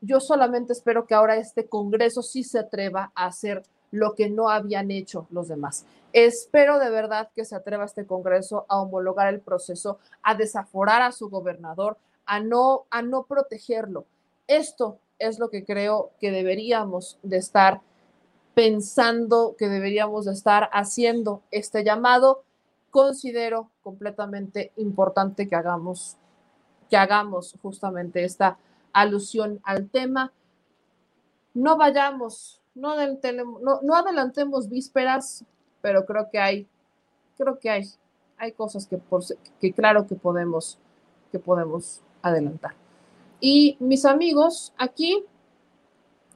yo 0.00 0.20
solamente 0.20 0.72
espero 0.72 1.06
que 1.06 1.14
ahora 1.14 1.36
este 1.36 1.66
Congreso 1.66 2.22
sí 2.22 2.44
se 2.44 2.58
atreva 2.58 3.12
a 3.14 3.26
hacer 3.26 3.62
lo 3.90 4.14
que 4.14 4.28
no 4.28 4.50
habían 4.50 4.90
hecho 4.90 5.26
los 5.30 5.48
demás. 5.48 5.86
Espero 6.12 6.78
de 6.78 6.90
verdad 6.90 7.30
que 7.34 7.44
se 7.44 7.56
atreva 7.56 7.84
este 7.84 8.06
Congreso 8.06 8.66
a 8.68 8.80
homologar 8.80 9.32
el 9.32 9.40
proceso, 9.40 9.98
a 10.22 10.34
desaforar 10.34 11.02
a 11.02 11.12
su 11.12 11.28
gobernador, 11.28 11.96
a 12.24 12.40
no, 12.40 12.84
a 12.90 13.02
no 13.02 13.24
protegerlo. 13.24 14.06
Esto 14.46 14.98
es 15.18 15.38
lo 15.38 15.48
que 15.50 15.64
creo 15.64 16.10
que 16.20 16.30
deberíamos 16.30 17.18
de 17.22 17.38
estar 17.38 17.80
pensando 18.54 19.54
que 19.58 19.68
deberíamos 19.68 20.24
de 20.24 20.32
estar 20.32 20.70
haciendo 20.72 21.42
este 21.50 21.84
llamado. 21.84 22.42
Considero 22.90 23.70
completamente 23.82 24.72
importante 24.76 25.46
que 25.46 25.54
hagamos, 25.54 26.16
que 26.88 26.96
hagamos 26.96 27.54
justamente 27.60 28.24
esta 28.24 28.58
alusión 28.92 29.60
al 29.62 29.90
tema. 29.90 30.32
No 31.52 31.76
vayamos, 31.76 32.62
no, 32.74 32.92
adelantemos, 32.92 33.60
no, 33.60 33.80
no 33.82 33.94
adelantemos 33.94 34.68
vísperas, 34.70 35.44
pero 35.82 36.06
creo 36.06 36.30
que 36.30 36.38
hay, 36.38 36.66
creo 37.36 37.58
que 37.58 37.68
hay, 37.68 37.84
hay 38.38 38.52
cosas 38.52 38.86
que, 38.86 38.96
por, 38.96 39.22
que 39.60 39.72
claro 39.72 40.06
que 40.06 40.14
podemos, 40.14 40.78
que 41.30 41.38
podemos 41.38 42.00
adelantar. 42.22 42.85
Y 43.40 43.76
mis 43.80 44.04
amigos, 44.04 44.72
aquí, 44.78 45.24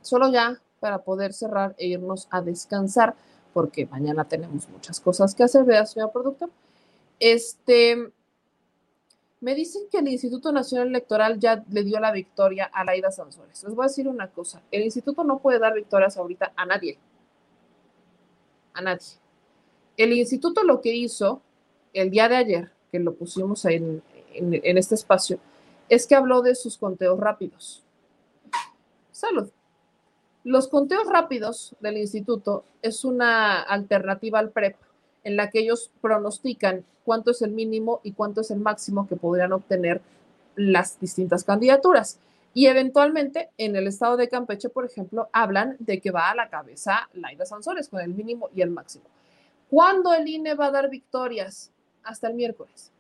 solo 0.03 0.31
ya 0.31 0.61
para 0.81 1.03
poder 1.03 1.33
cerrar 1.33 1.75
e 1.79 1.87
irnos 1.87 2.29
a 2.31 2.41
descansar, 2.41 3.15
porque 3.53 3.87
mañana 3.87 4.27
tenemos 4.27 4.69
muchas 4.69 5.01
cosas 5.01 5.35
que 5.35 5.43
hacer, 5.43 5.65
vea, 5.65 5.87
señor 5.87 6.13
productor. 6.13 6.51
Este, 7.19 8.13
me 9.41 9.55
dicen 9.55 9.83
que 9.91 9.99
el 9.99 10.09
Instituto 10.09 10.53
Nacional 10.53 10.89
Electoral 10.89 11.39
ya 11.39 11.65
le 11.71 11.85
dio 11.85 11.99
la 12.01 12.13
victoria 12.13 12.71
a 12.73 12.85
Laida 12.85 13.11
Sansores. 13.11 13.63
Les 13.65 13.75
voy 13.75 13.85
a 13.85 13.89
decir 13.89 14.09
una 14.09 14.29
cosa, 14.29 14.63
el 14.71 14.83
instituto 14.83 15.25
no 15.25 15.39
puede 15.39 15.59
dar 15.59 15.75
victorias 15.75 16.17
ahorita 16.17 16.53
a 16.57 16.67
nadie. 16.67 16.99
A 18.75 18.83
nadie. 18.83 19.07
El 19.97 20.13
instituto 20.13 20.63
lo 20.63 20.81
que 20.81 20.95
hizo 20.95 21.43
el 21.93 22.11
día 22.11 22.29
de 22.29 22.37
ayer, 22.37 22.73
que 22.93 23.01
lo 23.01 23.15
pusimos 23.15 23.65
en, 23.65 24.03
en 24.33 24.79
este 24.79 24.95
espacio, 24.95 25.39
es 25.91 26.07
que 26.07 26.15
habló 26.15 26.41
de 26.41 26.55
sus 26.55 26.79
conteos 26.79 27.21
rápidos. 27.21 27.83
Salud. 29.11 29.51
Los 30.45 30.69
conteos 30.69 31.07
rápidos 31.07 31.75
del 31.81 31.99
instituto 31.99 32.65
es 32.81 33.05
una 33.05 33.61
alternativa 33.61 34.39
al 34.39 34.51
PREP 34.51 34.77
en 35.25 35.37
la 35.37 35.51
que 35.51 35.59
ellos 35.59 35.91
pronostican 36.01 36.85
cuánto 37.05 37.33
es 37.33 37.43
el 37.43 37.51
mínimo 37.51 38.01
y 38.03 38.13
cuánto 38.13 38.41
es 38.41 38.51
el 38.51 38.61
máximo 38.61 39.07
que 39.07 39.17
podrían 39.17 39.53
obtener 39.53 40.01
las 40.57 40.99
distintas 40.99 41.45
candidaturas. 41.45 42.19
Y 42.55 42.67
eventualmente 42.67 43.51
en 43.59 43.77
el 43.77 43.87
estado 43.87 44.17
de 44.17 44.29
Campeche, 44.29 44.71
por 44.71 44.87
ejemplo, 44.87 45.29
hablan 45.33 45.77
de 45.81 46.01
que 46.01 46.11
va 46.11 46.31
a 46.31 46.35
la 46.35 46.49
cabeza 46.49 47.09
Laida 47.13 47.45
Sansores 47.45 47.89
con 47.89 48.01
el 48.01 48.15
mínimo 48.15 48.49
y 48.55 48.63
el 48.63 48.71
máximo. 48.71 49.05
¿Cuándo 49.69 50.15
el 50.15 50.27
INE 50.27 50.55
va 50.55 50.67
a 50.67 50.71
dar 50.71 50.89
victorias? 50.89 51.71
Hasta 52.03 52.29
el 52.29 52.35
miércoles. 52.35 52.91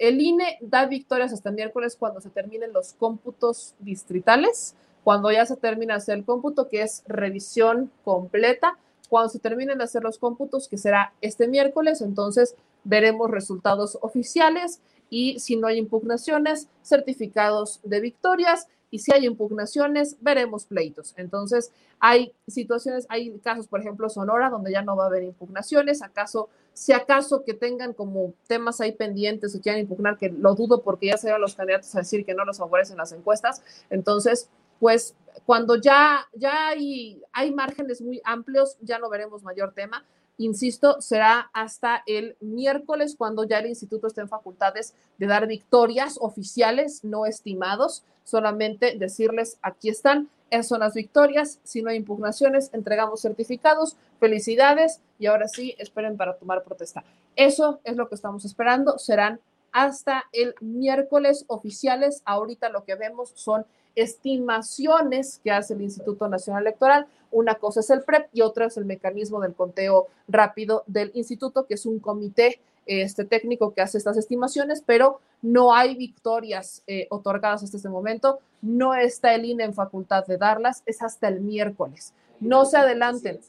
El 0.00 0.20
INE 0.20 0.58
da 0.60 0.86
victorias 0.86 1.32
hasta 1.32 1.52
miércoles 1.52 1.94
cuando 1.96 2.20
se 2.20 2.30
terminen 2.30 2.72
los 2.72 2.94
cómputos 2.94 3.76
distritales 3.78 4.74
cuando 5.04 5.30
ya 5.30 5.46
se 5.46 5.56
termina 5.56 5.96
hacer 5.96 6.18
el 6.18 6.24
cómputo, 6.24 6.68
que 6.68 6.82
es 6.82 7.02
revisión 7.06 7.90
completa, 8.04 8.78
cuando 9.08 9.28
se 9.28 9.38
terminen 9.38 9.78
de 9.78 9.84
hacer 9.84 10.02
los 10.02 10.18
cómputos, 10.18 10.68
que 10.68 10.78
será 10.78 11.12
este 11.20 11.48
miércoles, 11.48 12.00
entonces 12.00 12.54
veremos 12.84 13.30
resultados 13.30 13.98
oficiales 14.02 14.80
y 15.08 15.40
si 15.40 15.56
no 15.56 15.66
hay 15.66 15.78
impugnaciones, 15.78 16.68
certificados 16.82 17.80
de 17.82 18.00
victorias 18.00 18.68
y 18.92 19.00
si 19.00 19.12
hay 19.12 19.26
impugnaciones, 19.26 20.16
veremos 20.20 20.66
pleitos. 20.66 21.14
Entonces, 21.16 21.72
hay 21.98 22.32
situaciones, 22.46 23.06
hay 23.08 23.36
casos, 23.38 23.68
por 23.68 23.80
ejemplo, 23.80 24.08
Sonora, 24.08 24.50
donde 24.50 24.72
ya 24.72 24.82
no 24.82 24.96
va 24.96 25.04
a 25.04 25.06
haber 25.06 25.22
impugnaciones, 25.22 26.02
acaso, 26.02 26.48
si 26.80 26.94
acaso 26.94 27.44
que 27.44 27.52
tengan 27.52 27.92
como 27.92 28.32
temas 28.46 28.80
ahí 28.80 28.92
pendientes 28.92 29.54
o 29.54 29.60
quieran 29.60 29.82
impugnar, 29.82 30.16
que 30.16 30.30
lo 30.30 30.54
dudo 30.54 30.80
porque 30.82 31.08
ya 31.08 31.18
se 31.18 31.30
los 31.38 31.54
candidatos 31.54 31.94
a 31.94 31.98
decir 31.98 32.24
que 32.24 32.32
no 32.32 32.46
los 32.46 32.56
favorecen 32.56 32.96
las 32.96 33.12
encuestas, 33.12 33.62
entonces 33.90 34.48
pues 34.78 35.14
cuando 35.44 35.76
ya, 35.76 36.26
ya 36.32 36.68
hay, 36.68 37.20
hay 37.34 37.52
márgenes 37.52 38.00
muy 38.00 38.22
amplios, 38.24 38.78
ya 38.80 38.98
no 38.98 39.10
veremos 39.10 39.42
mayor 39.42 39.74
tema. 39.74 40.06
Insisto, 40.38 41.02
será 41.02 41.50
hasta 41.52 42.02
el 42.06 42.38
miércoles 42.40 43.14
cuando 43.14 43.44
ya 43.44 43.58
el 43.58 43.66
instituto 43.66 44.06
esté 44.06 44.22
en 44.22 44.30
facultades 44.30 44.94
de 45.18 45.26
dar 45.26 45.46
victorias 45.46 46.16
oficiales, 46.18 47.04
no 47.04 47.26
estimados, 47.26 48.04
solamente 48.30 48.96
decirles, 48.96 49.58
aquí 49.62 49.88
están, 49.88 50.28
esas 50.50 50.68
son 50.68 50.80
las 50.80 50.94
victorias, 50.94 51.58
si 51.64 51.82
no 51.82 51.90
hay 51.90 51.96
impugnaciones, 51.96 52.70
entregamos 52.72 53.22
certificados, 53.22 53.96
felicidades 54.18 55.00
y 55.18 55.26
ahora 55.26 55.48
sí, 55.48 55.74
esperen 55.78 56.16
para 56.16 56.36
tomar 56.36 56.62
protesta. 56.62 57.04
Eso 57.36 57.80
es 57.84 57.96
lo 57.96 58.08
que 58.08 58.14
estamos 58.14 58.44
esperando, 58.44 58.98
serán 58.98 59.40
hasta 59.72 60.24
el 60.32 60.54
miércoles 60.60 61.44
oficiales. 61.46 62.22
Ahorita 62.24 62.68
lo 62.68 62.84
que 62.84 62.96
vemos 62.96 63.32
son 63.34 63.64
estimaciones 63.94 65.40
que 65.42 65.50
hace 65.50 65.74
el 65.74 65.82
Instituto 65.82 66.28
Nacional 66.28 66.62
Electoral. 66.62 67.06
Una 67.30 67.54
cosa 67.54 67.80
es 67.80 67.90
el 67.90 68.02
PREP 68.02 68.28
y 68.32 68.40
otra 68.40 68.66
es 68.66 68.76
el 68.76 68.84
mecanismo 68.84 69.40
del 69.40 69.54
conteo 69.54 70.08
rápido 70.28 70.84
del 70.86 71.12
instituto, 71.14 71.66
que 71.66 71.74
es 71.74 71.86
un 71.86 72.00
comité 72.00 72.60
este, 72.86 73.24
técnico 73.24 73.74
que 73.74 73.82
hace 73.82 73.98
estas 73.98 74.16
estimaciones, 74.16 74.82
pero 74.84 75.20
no 75.42 75.74
hay 75.74 75.94
victorias 75.94 76.82
eh, 76.86 77.06
otorgadas 77.10 77.62
hasta 77.62 77.76
este 77.76 77.88
momento. 77.88 78.40
No 78.62 78.94
está 78.94 79.34
el 79.34 79.44
INE 79.44 79.64
en 79.64 79.74
facultad 79.74 80.26
de 80.26 80.36
darlas, 80.36 80.82
es 80.86 81.02
hasta 81.02 81.28
el 81.28 81.40
miércoles. 81.40 82.12
No 82.40 82.64
se 82.64 82.76
adelanten. 82.76 83.40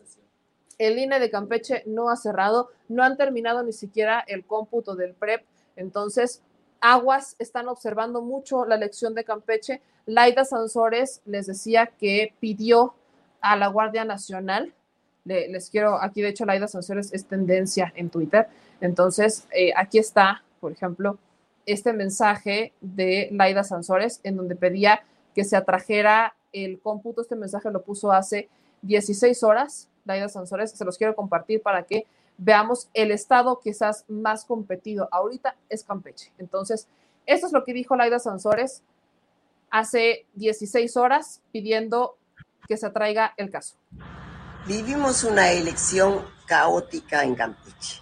El 0.77 0.98
INE 0.98 1.19
de 1.19 1.30
Campeche 1.30 1.84
no 1.85 2.10
ha 2.10 2.16
cerrado, 2.16 2.69
no 2.88 3.03
han 3.03 3.18
terminado 3.18 3.64
ni 3.64 3.74
siquiera 3.74 4.24
el 4.27 4.45
cómputo 4.45 4.95
del 4.95 5.14
PREP. 5.14 5.43
Entonces, 5.76 6.42
aguas 6.80 7.35
están 7.40 7.68
observando 7.68 8.22
mucho 8.22 8.66
la 8.66 8.76
elección 8.76 9.14
de 9.14 9.24
Campeche. 9.24 9.82
Laida 10.06 10.43
Sansores 10.43 11.22
les 11.26 11.48
decía 11.48 11.85
que 11.85 12.34
pidió 12.40 12.95
a 13.42 13.56
la 13.56 13.68
Guardia 13.68 14.06
Nacional, 14.06 14.74
les 15.24 15.69
quiero, 15.69 16.01
aquí 16.01 16.22
de 16.22 16.30
hecho 16.30 16.45
Laida 16.45 16.68
Sansores 16.68 17.14
es 17.14 17.26
tendencia 17.26 17.93
en 17.95 18.10
Twitter, 18.10 18.48
entonces 18.82 19.48
eh, 19.51 19.72
aquí 19.76 20.00
está, 20.00 20.43
por 20.60 20.72
ejemplo, 20.72 21.18
este 21.66 21.93
mensaje 21.93 22.74
de 22.82 23.30
Laida 23.32 23.64
Sansores 23.64 24.19
en 24.24 24.35
donde 24.35 24.56
pedía 24.56 25.03
que 25.34 25.43
se 25.43 25.56
atrajera 25.56 26.35
el 26.51 26.80
cómputo, 26.80 27.22
este 27.22 27.35
mensaje 27.35 27.72
lo 27.72 27.84
puso 27.84 28.11
hace 28.11 28.50
16 28.82 29.43
horas, 29.43 29.88
Laida 30.06 30.27
Sansores, 30.27 30.72
se 30.72 30.84
los 30.84 30.98
quiero 30.98 31.16
compartir 31.16 31.61
para 31.61 31.84
que 31.84 32.06
veamos 32.38 32.90
el 32.93 33.11
estado 33.11 33.60
quizás 33.64 34.03
más 34.08 34.45
competido 34.45 35.08
ahorita 35.11 35.56
es 35.69 35.84
Campeche. 35.84 36.32
Entonces, 36.40 36.88
esto 37.26 37.48
es 37.48 37.53
lo 37.53 37.64
que 37.64 37.74
dijo 37.74 37.95
Laida 37.95 38.19
Sansores 38.19 38.82
hace 39.69 40.26
16 40.34 40.98
horas 40.98 41.42
pidiendo 41.51 42.18
que 42.68 42.77
se 42.77 42.88
atraiga 42.88 43.34
el 43.38 43.51
caso. 43.51 43.76
Vivimos 44.68 45.24
una 45.24 45.51
elección 45.51 46.26
caótica 46.45 47.24
en 47.24 47.35
Campeche. 47.35 48.01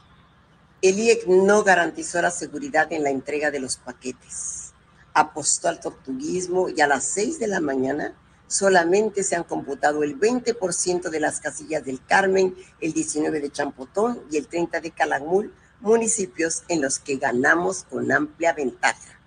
El 0.82 0.98
IEC 0.98 1.28
no 1.28 1.66
garantizó 1.66 2.22
la 2.22 2.32
seguridad 2.32 2.94
en 2.94 3.04
la 3.04 3.10
entrega 3.10 3.52
de 3.52 3.60
los 3.60 3.76
paquetes. 3.76 4.72
Apostó 5.14 5.68
al 5.68 5.82
tortuguismo 5.82 6.70
y 6.70 6.80
a 6.80 6.88
las 6.88 7.04
6 7.04 7.38
de 7.38 7.48
la 7.48 7.60
mañana 7.60 8.16
solamente 8.48 9.24
se 9.24 9.36
han 9.36 9.44
computado 9.44 10.04
el 10.04 10.18
20% 10.18 11.10
de 11.10 11.20
las 11.20 11.42
casillas 11.42 11.84
del 11.84 12.02
Carmen, 12.06 12.56
el 12.80 12.94
19 12.94 13.42
de 13.42 13.52
Champotón 13.52 14.22
y 14.32 14.38
el 14.38 14.48
30 14.48 14.80
de 14.80 14.92
Calakmul, 14.92 15.54
municipios 15.82 16.64
en 16.70 16.82
los 16.82 16.98
que 16.98 17.18
ganamos 17.18 17.84
con 17.84 18.10
amplia 18.10 18.54
ventaja. 18.54 19.20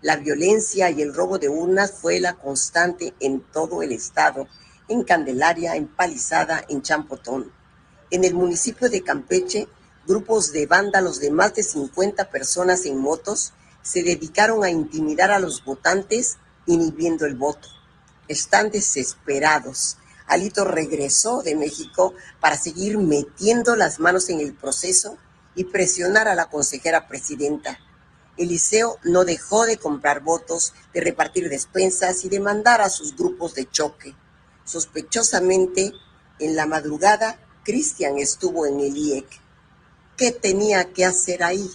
La 0.00 0.16
violencia 0.16 0.90
y 0.90 1.02
el 1.02 1.12
robo 1.12 1.38
de 1.38 1.50
urnas 1.50 1.92
fue 1.92 2.20
la 2.20 2.36
constante 2.36 3.12
en 3.20 3.40
todo 3.40 3.82
el 3.82 3.92
estado, 3.92 4.48
en 4.88 5.04
Candelaria, 5.04 5.76
en 5.76 5.88
Palizada, 5.88 6.64
en 6.70 6.80
Champotón. 6.80 7.52
En 8.10 8.24
el 8.24 8.32
municipio 8.32 8.88
de 8.88 9.02
Campeche, 9.02 9.68
grupos 10.06 10.52
de 10.52 10.66
vándalos 10.66 11.20
de 11.20 11.30
más 11.30 11.54
de 11.54 11.62
50 11.62 12.30
personas 12.30 12.84
en 12.86 12.98
motos 12.98 13.52
se 13.82 14.02
dedicaron 14.02 14.64
a 14.64 14.70
intimidar 14.70 15.30
a 15.30 15.38
los 15.38 15.64
votantes 15.64 16.36
inhibiendo 16.66 17.26
el 17.26 17.36
voto 17.36 17.68
están 18.28 18.70
desesperados. 18.70 19.98
Alito 20.26 20.64
regresó 20.64 21.42
de 21.42 21.54
México 21.54 22.14
para 22.40 22.56
seguir 22.56 22.98
metiendo 22.98 23.76
las 23.76 24.00
manos 24.00 24.28
en 24.28 24.40
el 24.40 24.54
proceso 24.54 25.16
y 25.54 25.64
presionar 25.64 26.28
a 26.28 26.34
la 26.34 26.46
consejera 26.46 27.06
presidenta. 27.06 27.78
Eliseo 28.36 28.98
no 29.04 29.24
dejó 29.24 29.64
de 29.64 29.78
comprar 29.78 30.20
votos, 30.20 30.74
de 30.92 31.00
repartir 31.00 31.48
despensas 31.48 32.24
y 32.24 32.28
de 32.28 32.40
mandar 32.40 32.80
a 32.82 32.90
sus 32.90 33.16
grupos 33.16 33.54
de 33.54 33.70
choque. 33.70 34.14
Sospechosamente, 34.64 35.92
en 36.38 36.56
la 36.56 36.66
madrugada, 36.66 37.38
Cristian 37.64 38.18
estuvo 38.18 38.66
en 38.66 38.80
el 38.80 38.96
IEC. 38.96 39.26
¿Qué 40.16 40.32
tenía 40.32 40.94
que 40.94 41.04
hacer 41.04 41.42
ahí? 41.42 41.70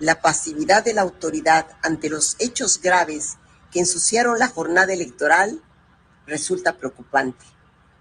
La 0.00 0.20
pasividad 0.20 0.82
de 0.82 0.92
la 0.92 1.02
autoridad 1.02 1.68
ante 1.82 2.10
los 2.10 2.34
hechos 2.40 2.80
graves 2.82 3.36
que 3.70 3.78
ensuciaron 3.78 4.40
la 4.40 4.48
jornada 4.48 4.92
electoral 4.92 5.62
resulta 6.26 6.78
preocupante. 6.78 7.44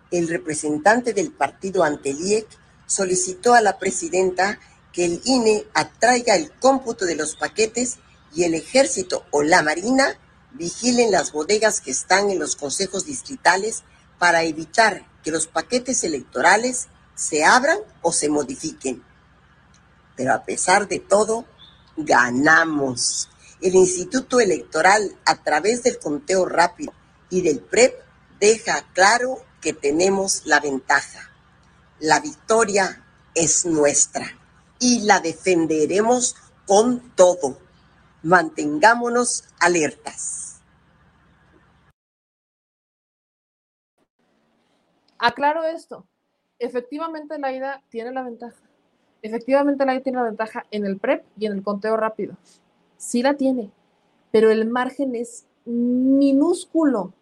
El 0.10 0.28
representante 0.28 1.14
del 1.14 1.32
partido 1.32 1.84
ante 1.84 2.10
el 2.10 2.22
IEC 2.22 2.48
solicitó 2.88 3.54
a 3.54 3.62
la 3.62 3.78
presidenta 3.78 4.60
que 4.92 5.06
el 5.06 5.22
INE 5.24 5.68
atraiga 5.76 6.36
el 6.36 6.52
cómputo 6.54 7.06
de 7.06 7.16
los 7.16 7.36
paquetes 7.36 8.00
y 8.34 8.46
el 8.46 8.56
ejército 8.56 9.28
o 9.30 9.44
la 9.44 9.62
marina 9.62 10.20
vigilen 10.54 11.12
las 11.12 11.32
bodegas 11.32 11.80
que 11.80 11.92
están 11.92 12.32
en 12.32 12.40
los 12.40 12.56
consejos 12.56 13.06
distritales 13.06 13.84
para 14.18 14.42
evitar 14.42 15.06
que 15.24 15.30
los 15.30 15.46
paquetes 15.46 16.04
electorales 16.04 16.88
se 17.14 17.44
abran 17.44 17.78
o 18.02 18.12
se 18.12 18.30
modifiquen. 18.30 19.04
Pero 20.16 20.34
a 20.34 20.44
pesar 20.44 20.88
de 20.88 21.00
todo, 21.00 21.46
ganamos 21.98 23.30
el 23.64 23.76
Instituto 23.76 24.42
Electoral, 24.42 25.16
a 25.26 25.42
través 25.42 25.84
del 25.84 25.98
conteo 25.98 26.46
rápido 26.46 26.92
y 27.30 27.42
del 27.42 27.62
PREP, 27.62 27.98
deja 28.40 28.86
claro 28.94 29.38
que 29.62 29.72
tenemos 29.72 30.46
la 30.46 30.60
ventaja. 30.60 31.32
La 32.00 32.20
victoria 32.20 33.06
es 33.34 33.66
nuestra 33.66 34.28
y 34.80 35.04
la 35.06 35.22
defenderemos 35.22 36.36
con 36.68 37.16
todo. 37.16 37.58
Mantengámonos 38.22 39.46
alertas. 39.62 40.62
Aclaro 45.18 45.64
esto. 45.64 46.06
Efectivamente, 46.60 47.40
la 47.40 47.54
ida 47.54 47.82
tiene 47.90 48.12
la 48.12 48.24
ventaja. 48.24 48.63
Efectivamente 49.24 49.86
la 49.86 50.00
tiene 50.02 50.20
la 50.20 50.26
ventaja 50.26 50.66
en 50.70 50.86
el 50.86 51.00
prep 51.00 51.26
y 51.40 51.48
en 51.48 51.54
el 51.54 51.64
conteo 51.64 51.98
rápido. 51.98 52.36
Sí 52.98 53.24
la 53.24 53.34
tiene, 53.34 53.72
pero 54.32 54.52
el 54.52 54.70
margen 54.70 55.16
es 55.16 55.46
minúsculo. 55.66 57.14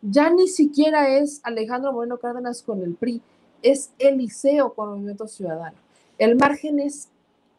Ya 0.00 0.30
ni 0.30 0.48
siquiera 0.48 1.08
es 1.08 1.40
Alejandro 1.44 1.92
Moreno 1.92 2.18
Cárdenas 2.18 2.62
con 2.62 2.82
el 2.82 2.94
PRI, 2.94 3.20
es 3.62 3.92
Eliseo 3.98 4.72
con 4.74 4.88
el 4.88 4.94
Movimiento 4.96 5.26
Ciudadano. 5.26 5.76
El 6.18 6.36
margen 6.36 6.78
es 6.78 7.08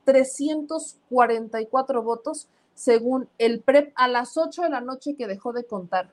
344 0.06 2.02
votos 2.02 2.48
según 2.74 3.28
el 3.38 3.62
PREP 3.62 3.92
a 3.95 4.08
las 4.08 4.38
8 4.38 4.64
de 4.64 4.70
la 4.70 4.82
noche 4.82 5.16
que 5.16 5.28
dejó 5.28 5.54
de 5.54 5.66
contar. 5.66 6.10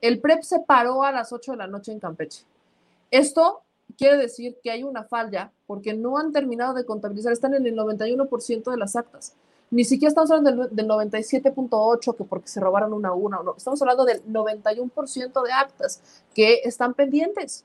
El 0.00 0.20
PREP 0.20 0.42
se 0.42 0.60
paró 0.60 1.02
a 1.02 1.12
las 1.12 1.32
8 1.32 1.52
de 1.52 1.58
la 1.58 1.66
noche 1.66 1.92
en 1.92 2.00
Campeche. 2.00 2.44
Esto 3.10 3.62
quiere 3.96 4.16
decir 4.16 4.56
que 4.62 4.70
hay 4.70 4.82
una 4.82 5.04
falla 5.04 5.52
porque 5.66 5.94
no 5.94 6.18
han 6.18 6.32
terminado 6.32 6.74
de 6.74 6.84
contabilizar, 6.84 7.32
están 7.32 7.54
en 7.54 7.66
el 7.66 7.76
91% 7.76 8.70
de 8.70 8.76
las 8.76 8.96
actas. 8.96 9.34
Ni 9.70 9.84
siquiera 9.84 10.08
estamos 10.08 10.30
hablando 10.30 10.68
del, 10.68 10.88
97.8 10.88 12.16
que 12.16 12.24
porque 12.24 12.48
se 12.48 12.60
robaron 12.60 12.92
una 12.92 13.08
a 13.08 13.14
una, 13.14 13.42
no, 13.42 13.54
estamos 13.56 13.80
hablando 13.82 14.04
del 14.04 14.24
91% 14.26 15.42
de 15.42 15.52
actas 15.52 16.00
que 16.34 16.60
están 16.64 16.94
pendientes. 16.94 17.64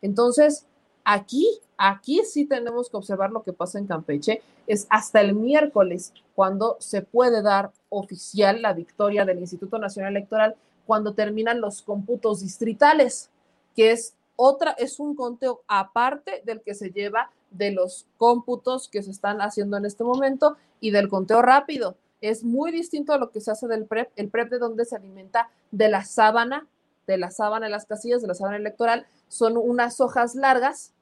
Entonces, 0.00 0.66
aquí, 1.04 1.46
aquí 1.76 2.22
sí 2.24 2.46
tenemos 2.46 2.88
que 2.88 2.96
observar 2.96 3.30
lo 3.30 3.42
que 3.42 3.52
pasa 3.52 3.78
en 3.78 3.86
Campeche. 3.86 4.42
Es 4.66 4.86
hasta 4.90 5.20
el 5.20 5.34
miércoles 5.34 6.12
cuando 6.34 6.76
se 6.80 7.02
puede 7.02 7.42
dar 7.42 7.72
oficial 7.88 8.62
la 8.62 8.72
victoria 8.72 9.24
del 9.24 9.38
Instituto 9.38 9.78
Nacional 9.78 10.16
Electoral 10.16 10.56
cuando 10.86 11.14
terminan 11.14 11.60
los 11.60 11.82
cómputos 11.82 12.40
distritales, 12.40 13.30
que 13.74 13.92
es 13.92 14.14
otra, 14.36 14.72
es 14.72 15.00
un 15.00 15.14
conteo 15.14 15.62
aparte 15.68 16.42
del 16.44 16.62
que 16.62 16.74
se 16.74 16.90
lleva 16.90 17.30
de 17.50 17.70
los 17.70 18.06
cómputos 18.16 18.88
que 18.88 19.02
se 19.02 19.10
están 19.10 19.40
haciendo 19.40 19.76
en 19.76 19.84
este 19.84 20.04
momento 20.04 20.56
y 20.80 20.90
del 20.90 21.08
conteo 21.08 21.40
rápido. 21.42 21.96
Es 22.20 22.42
muy 22.42 22.72
distinto 22.72 23.12
a 23.12 23.18
lo 23.18 23.30
que 23.30 23.40
se 23.40 23.50
hace 23.50 23.66
del 23.66 23.86
PREP, 23.86 24.10
el 24.16 24.28
PREP 24.28 24.50
de 24.50 24.58
donde 24.58 24.84
se 24.84 24.96
alimenta 24.96 25.50
de 25.70 25.88
la 25.88 26.04
sábana, 26.04 26.66
de 27.06 27.18
la 27.18 27.30
sábana 27.30 27.66
de 27.66 27.70
las 27.70 27.86
casillas, 27.86 28.22
de 28.22 28.28
la 28.28 28.34
sábana 28.34 28.56
electoral, 28.56 29.06
son 29.28 29.56
unas 29.56 30.00
hojas 30.00 30.34
largas 30.34 30.92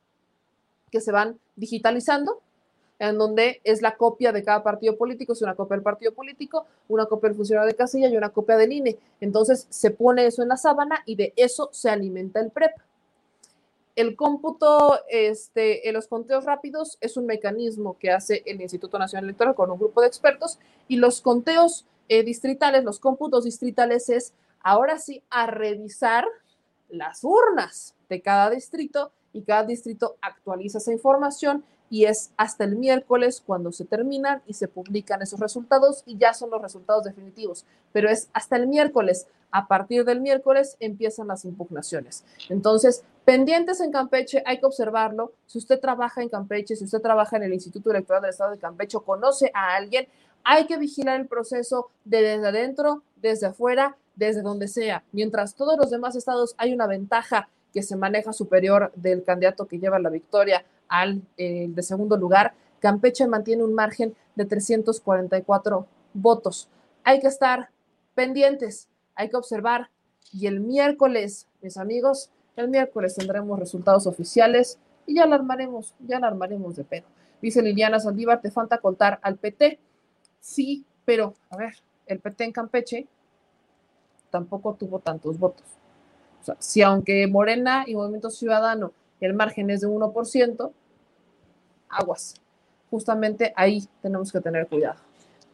que 0.91 1.01
se 1.01 1.13
van 1.13 1.39
digitalizando, 1.57 2.41
en 2.99 3.19
donde 3.19 3.61
es 3.65 3.83
la 3.83 3.97
copia 3.97 4.31
de 4.31 4.45
cada 4.45 4.63
partido 4.63 4.97
político, 4.97 5.33
es 5.33 5.43
una 5.43 5.57
copia 5.57 5.77
del 5.77 5.83
partido 5.83 6.13
político, 6.13 6.67
una 6.89 7.07
copia 7.07 7.31
del 7.31 7.37
funcionario 7.37 7.69
de 7.69 7.75
casilla 7.75 8.09
y 8.09 8.17
una 8.17 8.29
copia 8.29 8.57
del 8.57 8.73
INE. 8.73 8.99
Entonces 9.21 9.67
se 9.71 9.91
pone 9.91 10.27
eso 10.27 10.43
en 10.43 10.49
la 10.49 10.57
sábana 10.57 11.03
y 11.05 11.17
de 11.17 11.33
eso 11.35 11.69
se 11.73 11.91
alimenta 11.91 12.39
el 12.41 12.51
PREP. 12.51 12.73
El 13.95 14.17
cómputo 14.17 15.01
este, 15.09 15.89
en 15.89 15.95
los 15.95 16.07
conteos 16.07 16.45
rápidos 16.45 16.97
es 17.01 17.17
un 17.19 17.27
mecanismo 17.27 17.99
que 17.99 18.11
hace 18.11 18.43
el 18.47 18.61
Instituto 18.63 18.99
Nacional 18.99 19.25
Electoral 19.25 19.55
con 19.55 19.71
un 19.71 19.79
grupo 19.79 20.01
de 20.01 20.07
expertos 20.07 20.59
y 20.89 20.97
los 20.97 21.21
conteos 21.21 21.87
eh, 22.09 22.23
distritales, 22.23 22.85
los 22.85 22.99
cómputos 23.01 23.45
distritales 23.45 24.09
es 24.09 24.33
ahora 24.61 24.99
sí 24.99 25.23
a 25.29 25.47
revisar 25.47 26.25
las 26.89 27.23
urnas 27.23 27.95
de 28.09 28.23
cada 28.23 28.51
distrito 28.51 29.13
y 29.33 29.43
cada 29.43 29.65
distrito 29.65 30.17
actualiza 30.21 30.79
esa 30.79 30.93
información 30.93 31.65
y 31.91 32.07
es 32.07 32.33
hasta 32.39 32.65
el 32.65 32.77
miércoles 32.77 33.43
cuando 33.45 33.71
se 33.71 33.85
terminan 33.85 34.43
y 34.47 34.55
se 34.55 34.69
publican 34.69 35.21
esos 35.21 35.41
resultados 35.41 36.03
y 36.07 36.17
ya 36.17 36.33
son 36.33 36.49
los 36.49 36.63
resultados 36.63 37.05
definitivos, 37.05 37.67
pero 37.93 38.09
es 38.09 38.31
hasta 38.33 38.57
el 38.57 38.67
miércoles. 38.67 39.27
A 39.51 39.69
partir 39.69 40.07
del 40.07 40.23
miércoles 40.23 40.79
empiezan 40.81 41.29
las 41.29 41.45
impugnaciones. 41.45 42.25
Entonces, 42.49 43.05
pendientes 43.25 43.81
en 43.81 43.93
Campeche, 43.93 44.43
hay 44.47 44.59
que 44.59 44.67
observarlo. 44.67 45.33
Si 45.47 45.59
usted 45.59 45.81
trabaja 45.81 46.23
en 46.23 46.29
Campeche, 46.29 46.77
si 46.77 46.85
usted 46.85 47.01
trabaja 47.01 47.37
en 47.37 47.45
el 47.45 47.53
Instituto 47.53 47.91
Electoral 47.91 48.23
del 48.23 48.31
Estado 48.31 48.53
de 48.53 48.59
Campeche 48.59 48.99
conoce 49.05 49.51
a 49.55 49.75
alguien, 49.75 50.07
hay 50.45 50.67
que 50.67 50.77
vigilar 50.77 51.21
el 51.21 51.29
proceso 51.29 51.91
de 52.05 52.23
desde 52.23 52.49
adentro, 52.49 53.03
desde 53.17 53.47
afuera, 53.47 53.97
desde 54.17 54.43
donde 54.43 54.69
sea. 54.69 55.05
Mientras 55.13 55.55
todos 55.55 55.77
los 55.79 55.91
demás 55.91 56.17
estados 56.17 56.55
hay 56.59 56.73
una 56.73 56.87
ventaja 56.87 57.49
que 57.73 57.83
se 57.83 57.97
maneja 57.97 58.33
superior 58.33 58.93
del 58.97 59.25
candidato 59.25 59.67
que 59.67 59.79
lleva 59.79 59.99
la 59.99 60.11
victoria 60.11 60.65
al 60.89 61.23
eh, 61.37 61.67
de 61.69 61.83
segundo 61.83 62.17
lugar, 62.17 62.55
Campeche 62.81 63.27
mantiene 63.27 63.63
un 63.63 63.75
margen 63.75 64.15
de 64.35 64.45
344 64.45 65.87
votos. 66.15 66.69
Hay 67.05 67.21
que 67.21 67.29
estar 67.29 67.71
pendientes 68.15 68.89
hay 69.15 69.29
que 69.29 69.37
observar. 69.37 69.91
Y 70.33 70.47
el 70.47 70.61
miércoles, 70.61 71.47
mis 71.61 71.77
amigos, 71.77 72.31
el 72.57 72.69
miércoles 72.69 73.15
tendremos 73.15 73.59
resultados 73.59 74.07
oficiales 74.07 74.79
y 75.07 75.15
ya 75.15 75.25
alarmaremos, 75.25 75.95
ya 76.01 76.19
alarmaremos 76.19 76.77
de 76.77 76.85
pedo. 76.85 77.07
Dice 77.41 77.63
Liliana 77.63 77.99
Saldívar, 77.99 78.41
te 78.41 78.51
falta 78.51 78.79
contar 78.79 79.19
al 79.23 79.37
PT. 79.37 79.81
Sí, 80.41 80.85
pero, 81.05 81.35
a 81.51 81.57
ver, 81.57 81.75
el 82.07 82.21
PT 82.21 82.45
en 82.45 82.53
Campeche 82.53 83.07
tampoco 84.31 84.75
tuvo 84.75 85.01
tantos 85.01 85.39
votos. 85.39 85.67
O 86.41 86.45
sea, 86.45 86.57
si 86.59 86.83
aunque 86.83 87.27
Morena 87.27 87.85
y 87.87 87.95
Movimiento 87.95 88.31
Ciudadano 88.31 88.93
el 89.21 89.35
margen 89.35 89.71
es 89.71 89.83
de 89.83 89.89
1%, 89.89 90.73
aguas. 91.89 92.35
Justamente 92.91 93.53
ahí 93.57 93.87
tenemos 94.03 94.33
que 94.33 94.41
tener 94.41 94.67
cuidado. 94.67 95.01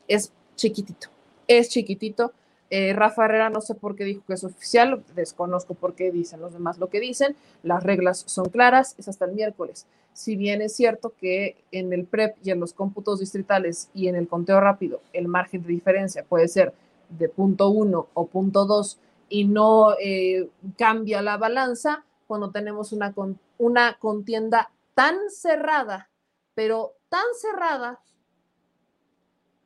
Es 0.06 0.32
chiquitito, 0.56 1.08
es 1.46 1.68
chiquitito 1.68 2.32
eh, 2.70 2.92
Rafa 2.92 3.24
Herrera 3.24 3.50
no 3.50 3.60
sé 3.60 3.74
por 3.74 3.96
qué 3.96 4.04
dijo 4.04 4.22
que 4.26 4.34
es 4.34 4.44
oficial, 4.44 5.02
desconozco 5.14 5.74
por 5.74 5.94
qué 5.94 6.12
dicen 6.12 6.40
los 6.40 6.52
demás 6.52 6.78
lo 6.78 6.88
que 6.88 7.00
dicen, 7.00 7.34
las 7.62 7.82
reglas 7.82 8.24
son 8.26 8.50
claras, 8.50 8.94
es 8.98 9.08
hasta 9.08 9.24
el 9.24 9.32
miércoles. 9.32 9.86
Si 10.12 10.36
bien 10.36 10.60
es 10.60 10.74
cierto 10.74 11.12
que 11.18 11.56
en 11.72 11.92
el 11.92 12.04
PREP 12.04 12.36
y 12.44 12.50
en 12.50 12.60
los 12.60 12.72
cómputos 12.72 13.20
distritales 13.20 13.88
y 13.94 14.08
en 14.08 14.16
el 14.16 14.28
conteo 14.28 14.60
rápido 14.60 15.00
el 15.12 15.28
margen 15.28 15.62
de 15.62 15.68
diferencia 15.68 16.24
puede 16.24 16.48
ser 16.48 16.74
de 17.08 17.28
punto 17.28 17.68
uno 17.70 18.08
o 18.14 18.26
punto 18.26 18.66
dos 18.66 18.98
y 19.28 19.44
no 19.44 19.94
eh, 20.00 20.48
cambia 20.76 21.22
la 21.22 21.36
balanza 21.36 22.04
cuando 22.26 22.50
tenemos 22.50 22.92
una, 22.92 23.14
una 23.56 23.96
contienda 23.98 24.70
tan 24.94 25.30
cerrada, 25.30 26.10
pero 26.54 26.94
tan 27.08 27.24
cerrada, 27.40 28.00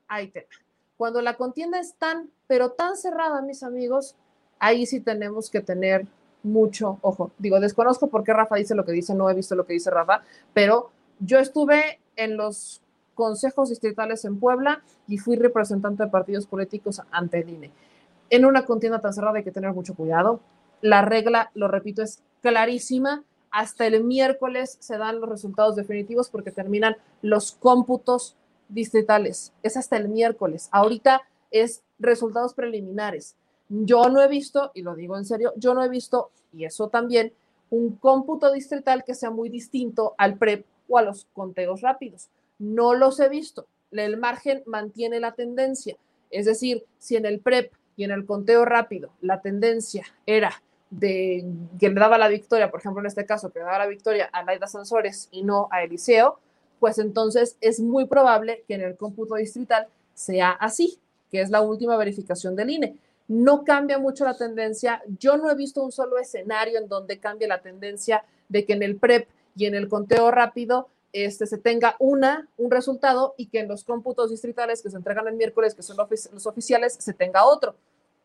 ahí 0.07 0.29
te 0.29 0.47
cuando 1.03 1.21
la 1.21 1.35
contienda 1.35 1.81
es 1.81 1.95
tan, 1.95 2.31
pero 2.47 2.71
tan 2.71 2.97
cerrada, 2.97 3.43
mis 3.43 3.65
amigos, 3.65 4.15
ahí 4.61 4.87
sí 4.87 5.01
tenemos 5.01 5.51
que 5.51 5.61
tener 5.61 6.07
mucho 6.45 7.01
ojo. 7.03 7.33
Digo, 7.39 7.59
desconozco 7.59 8.07
por 8.07 8.23
qué 8.23 8.33
Rafa 8.33 8.55
dice 8.55 8.77
lo 8.77 8.85
que 8.85 8.93
dice, 8.93 9.13
no 9.13 9.29
he 9.29 9.35
visto 9.35 9.57
lo 9.57 9.67
que 9.67 9.73
dice 9.73 9.91
Rafa, 9.91 10.23
pero 10.55 10.93
yo 11.19 11.41
estuve 11.41 11.99
en 12.15 12.37
los 12.37 12.83
consejos 13.17 13.71
distritales 13.71 14.25
en 14.25 14.39
Puebla 14.39 14.85
y 15.09 15.19
fui 15.19 15.35
representante 15.35 16.05
de 16.05 16.09
partidos 16.09 16.47
políticos 16.47 17.03
ante 17.11 17.41
el 17.41 17.49
INE. 17.49 17.73
En 18.31 18.45
una 18.45 18.65
contienda 18.65 19.01
tan 19.01 19.13
cerrada 19.13 19.39
hay 19.39 19.45
que 19.45 19.51
tener 19.51 19.73
mucho 19.73 19.97
cuidado. 19.97 20.39
La 20.83 21.03
regla, 21.03 21.51
lo 21.55 21.67
repito, 21.67 22.05
es 22.05 22.23
clarísima. 22.43 23.25
Hasta 23.51 23.89
el 23.89 24.05
miércoles 24.05 24.77
se 24.79 24.99
dan 24.99 25.21
los 25.21 25.29
resultados 25.29 25.75
definitivos 25.75 26.31
porque 26.31 26.53
terminan 26.53 26.97
los 27.23 27.51
cómputos 27.51 28.37
distritales. 28.73 29.53
Es 29.63 29.77
hasta 29.77 29.97
el 29.97 30.09
miércoles. 30.09 30.69
Ahorita 30.73 31.23
es 31.51 31.83
resultados 31.99 32.55
preliminares. 32.55 33.37
Yo 33.69 34.09
no 34.09 34.21
he 34.21 34.29
visto, 34.29 34.71
y 34.75 34.83
lo 34.83 34.95
digo 34.95 35.17
en 35.17 35.25
serio, 35.25 35.53
yo 35.57 35.75
no 35.75 35.83
he 35.83 35.89
visto, 35.89 36.31
y 36.53 36.65
eso 36.65 36.89
también, 36.89 37.33
un 37.71 37.97
cómputo 37.97 38.53
distrital 38.53 39.05
que 39.05 39.15
sea 39.15 39.31
muy 39.31 39.49
distinto 39.49 40.15
al 40.19 40.37
PREP 40.37 40.67
o 40.89 40.99
a 40.99 41.03
los 41.03 41.27
conteos 41.33 41.81
rápidos. 41.81 42.29
No 42.59 42.95
los 42.95 43.19
he 43.21 43.29
visto. 43.29 43.67
El 43.91 44.19
margen 44.19 44.63
mantiene 44.67 45.21
la 45.21 45.33
tendencia. 45.33 45.97
Es 46.31 46.47
decir, 46.47 46.85
si 46.99 47.17
en 47.17 47.25
el 47.25 47.41
PREP 47.41 47.73
y 47.97 48.05
en 48.05 48.11
el 48.11 48.27
conteo 48.27 48.65
rápido 48.65 49.11
la 49.21 49.41
tendencia 49.41 50.05
era 50.27 50.63
de 50.91 51.47
que 51.81 51.89
le 51.89 51.99
daba 51.99 52.19
la 52.19 52.29
victoria, 52.29 52.71
por 52.71 52.81
ejemplo, 52.81 53.01
en 53.01 53.07
este 53.07 53.25
caso, 53.25 53.51
que 53.51 53.61
le 53.61 53.65
daba 53.65 53.79
la 53.79 53.87
victoria 53.87 54.29
a 54.33 54.45
Laida 54.45 54.67
Sansores 54.67 55.29
y 55.31 55.43
no 55.43 55.69
a 55.71 55.83
Eliseo, 55.83 56.39
pues 56.83 56.99
entonces 56.99 57.57
es 57.61 57.79
muy 57.79 58.07
probable 58.07 58.65
que 58.67 58.75
en 58.75 58.81
el 58.81 58.97
cómputo 58.97 59.37
distrital 59.37 59.87
sea 60.15 60.51
así, 60.51 60.99
que 61.31 61.41
es 61.41 61.49
la 61.49 61.61
última 61.61 61.97
verificación 61.97 62.57
del 62.57 62.71
INE. 62.71 62.97
No 63.29 63.63
cambia 63.63 64.01
mucho 64.01 64.25
la 64.25 64.37
tendencia. 64.37 65.01
Yo 65.21 65.37
no 65.37 65.49
he 65.49 65.55
visto 65.55 65.81
un 65.81 65.93
solo 65.93 66.19
escenario 66.19 66.81
en 66.81 66.89
donde 66.89 67.21
cambie 67.21 67.47
la 67.47 67.63
tendencia 67.63 68.25
de 68.49 68.67
que 68.67 68.73
en 68.73 68.83
el 68.83 68.97
PREP 68.97 69.29
y 69.55 69.67
en 69.67 69.77
el 69.77 69.89
conteo 69.89 70.33
rápido 70.33 70.89
este, 71.13 71.47
se 71.47 71.57
tenga 71.57 71.95
una, 72.01 72.49
un 72.59 72.73
resultado 72.73 73.35
y 73.37 73.47
que 73.47 73.61
en 73.61 73.69
los 73.69 73.85
cómputos 73.85 74.31
distritales 74.31 74.83
que 74.83 74.91
se 74.91 74.97
entregan 74.97 75.29
el 75.29 75.37
miércoles, 75.37 75.77
que 75.77 75.85
son 75.85 75.97
los 75.97 76.47
oficiales, 76.49 76.97
se 76.99 77.13
tenga 77.13 77.47
otro. 77.47 77.77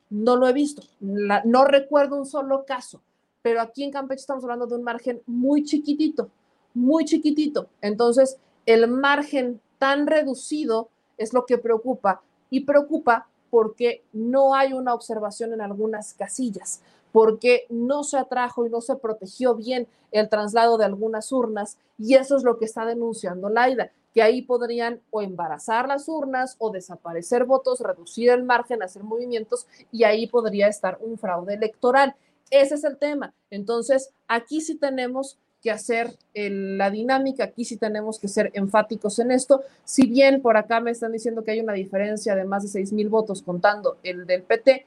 No 0.09 0.35
lo 0.35 0.47
he 0.47 0.53
visto. 0.53 0.81
no 0.99 1.63
recuerdo 1.65 2.15
un 2.15 2.25
solo 2.25 2.65
caso, 2.65 3.03
pero 3.43 3.61
aquí 3.61 3.83
en 3.83 3.91
Campeche 3.91 4.21
estamos 4.21 4.43
hablando 4.43 4.65
de 4.65 4.73
un 4.73 4.83
margen 4.83 5.21
muy 5.27 5.63
chiquitito, 5.63 6.31
muy 6.73 7.05
chiquitito. 7.05 7.67
Entonces, 7.81 8.39
el 8.67 8.87
margen 8.87 9.59
tan 9.79 10.05
reducido 10.05 10.89
es 11.17 11.33
lo 11.33 11.45
que 11.45 11.57
preocupa 11.57 12.21
y 12.51 12.65
preocupa 12.65 13.27
porque 13.49 14.03
no 14.11 14.53
hay 14.53 14.73
una 14.73 14.93
observación 14.93 15.53
en 15.53 15.61
algunas 15.61 16.13
casillas, 16.13 16.81
porque 17.13 17.65
no 17.69 18.03
se 18.03 18.17
atrajo 18.17 18.65
y 18.65 18.69
no 18.69 18.81
se 18.81 18.97
protegió 18.97 19.55
bien 19.55 19.87
el 20.11 20.29
traslado 20.29 20.77
de 20.77 20.83
algunas 20.83 21.31
urnas 21.31 21.77
y 21.97 22.15
eso 22.15 22.35
es 22.35 22.43
lo 22.43 22.59
que 22.59 22.65
está 22.65 22.85
denunciando 22.85 23.49
Laida, 23.49 23.91
que 24.13 24.21
ahí 24.21 24.41
podrían 24.41 24.99
o 25.11 25.21
embarazar 25.21 25.87
las 25.87 26.09
urnas 26.09 26.57
o 26.59 26.69
desaparecer 26.69 27.45
votos, 27.45 27.79
reducir 27.79 28.29
el 28.31 28.43
margen, 28.43 28.83
hacer 28.83 29.03
movimientos 29.03 29.65
y 29.93 30.03
ahí 30.03 30.27
podría 30.27 30.67
estar 30.67 30.97
un 31.01 31.17
fraude 31.17 31.53
electoral. 31.53 32.15
Ese 32.49 32.75
es 32.75 32.83
el 32.83 32.97
tema. 32.97 33.33
Entonces, 33.49 34.11
aquí 34.27 34.61
sí 34.61 34.75
tenemos 34.75 35.37
que 35.61 35.71
hacer 35.71 36.15
la 36.33 36.89
dinámica, 36.89 37.45
aquí 37.45 37.65
sí 37.65 37.77
tenemos 37.77 38.19
que 38.19 38.27
ser 38.27 38.51
enfáticos 38.53 39.19
en 39.19 39.31
esto. 39.31 39.63
Si 39.83 40.07
bien 40.07 40.41
por 40.41 40.57
acá 40.57 40.79
me 40.79 40.91
están 40.91 41.11
diciendo 41.11 41.43
que 41.43 41.51
hay 41.51 41.59
una 41.59 41.73
diferencia 41.73 42.35
de 42.35 42.45
más 42.45 42.63
de 42.63 42.69
6 42.69 42.93
mil 42.93 43.09
votos 43.09 43.41
contando 43.41 43.97
el 44.03 44.25
del 44.25 44.43
PT, 44.43 44.85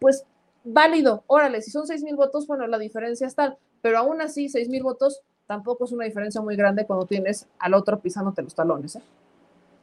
pues 0.00 0.24
válido, 0.64 1.22
órale, 1.26 1.62
si 1.62 1.70
son 1.70 1.86
6 1.86 2.02
mil 2.02 2.16
votos, 2.16 2.46
bueno, 2.46 2.66
la 2.66 2.78
diferencia 2.78 3.26
está, 3.26 3.56
pero 3.82 3.98
aún 3.98 4.20
así 4.20 4.48
6 4.48 4.68
mil 4.68 4.82
votos 4.82 5.20
tampoco 5.46 5.84
es 5.84 5.92
una 5.92 6.04
diferencia 6.04 6.40
muy 6.40 6.56
grande 6.56 6.86
cuando 6.86 7.06
tienes 7.06 7.46
al 7.58 7.74
otro 7.74 8.00
pisándote 8.00 8.42
los 8.42 8.54
talones. 8.54 8.96
¿eh? 8.96 9.02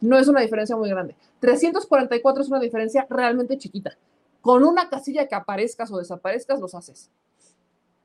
No 0.02 0.18
es 0.18 0.28
una 0.28 0.42
diferencia 0.42 0.76
muy 0.76 0.90
grande. 0.90 1.16
344 1.40 2.44
es 2.44 2.50
una 2.50 2.60
diferencia 2.60 3.08
realmente 3.10 3.58
chiquita. 3.58 3.98
Con 4.42 4.66
una 4.66 4.90
casilla 4.90 5.28
que 5.28 5.36
aparezcas 5.36 5.90
o 5.92 5.98
desaparezcas, 5.98 6.60
los 6.60 6.76
haces. 6.76 7.10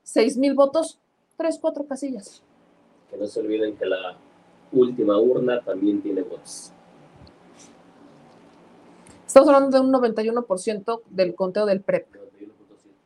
6 0.03 0.37
mil 0.37 0.53
votos, 0.53 0.99
3, 1.39 1.57
4 1.57 1.87
casillas. 1.87 2.43
Que 3.09 3.15
no 3.15 3.25
se 3.25 3.39
olviden 3.39 3.77
que 3.77 3.85
la 3.85 4.17
última 4.73 5.17
urna 5.17 5.61
también 5.61 6.01
tiene 6.01 6.21
votos. 6.21 6.73
Estamos 9.25 9.47
hablando 9.47 9.79
de 9.79 9.85
un 9.85 9.93
91% 9.93 11.01
del 11.09 11.35
conteo 11.35 11.65
del 11.65 11.79
PREP. 11.79 12.07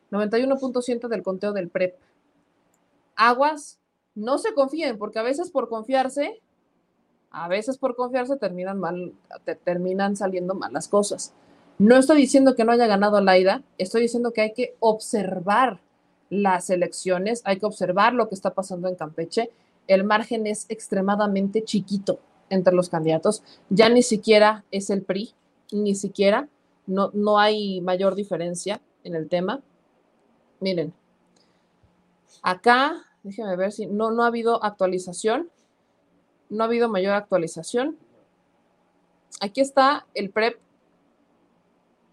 91.7 0.10 1.08
del 1.10 1.22
conteo 1.22 1.54
del 1.54 1.70
PREP. 1.70 1.96
Aguas, 3.16 3.80
no 4.16 4.40
se 4.40 4.56
confíen, 4.56 4.98
porque 4.98 5.20
a 5.20 5.24
veces 5.24 5.52
por 5.52 5.70
confiarse, 5.70 6.42
a 7.30 7.48
veces 7.48 7.78
por 7.78 7.96
confiarse 7.96 8.36
terminan 8.38 8.80
mal, 8.80 9.14
te 9.46 9.54
terminan 9.54 10.16
saliendo 10.16 10.56
mal 10.56 10.74
las 10.74 10.88
cosas. 10.88 11.34
No 11.78 11.98
estoy 11.98 12.18
diciendo 12.18 12.56
que 12.56 12.66
no 12.66 12.72
haya 12.72 12.88
ganado 12.88 13.22
Laida, 13.22 13.62
estoy 13.78 14.02
diciendo 14.02 14.34
que 14.34 14.42
hay 14.42 14.54
que 14.54 14.76
observar 14.80 15.82
las 16.34 16.70
elecciones, 16.70 17.42
hay 17.46 17.60
que 17.60 17.66
observar 17.66 18.14
lo 18.14 18.28
que 18.28 18.36
está 18.36 18.54
pasando 18.54 18.88
en 18.88 18.96
Campeche. 18.96 19.52
El 19.88 20.04
margen 20.04 20.48
es 20.48 20.66
extremadamente 20.70 21.64
chiquito 21.64 22.20
entre 22.50 22.74
los 22.74 22.90
candidatos, 22.90 23.44
ya 23.70 23.90
ni 23.90 24.04
siquiera 24.04 24.64
es 24.72 24.90
el 24.90 25.02
PRI, 25.04 25.34
ni 25.72 25.96
siquiera, 25.96 26.48
no, 26.86 27.10
no 27.14 27.40
hay 27.40 27.82
mayor 27.82 28.16
diferencia 28.16 28.82
en 29.04 29.16
el 29.16 29.30
tema. 29.30 29.62
Miren, 30.60 30.94
acá, 32.42 33.04
déjenme 33.24 33.56
ver 33.56 33.72
si 33.72 33.88
no, 33.88 34.12
no 34.12 34.24
ha 34.24 34.28
habido 34.28 34.64
actualización, 34.64 35.50
no 36.50 36.64
ha 36.64 36.68
habido 36.68 36.90
mayor 36.90 37.14
actualización. 37.14 37.98
Aquí 39.42 39.62
está 39.62 40.06
el 40.14 40.30
PREP 40.30 40.60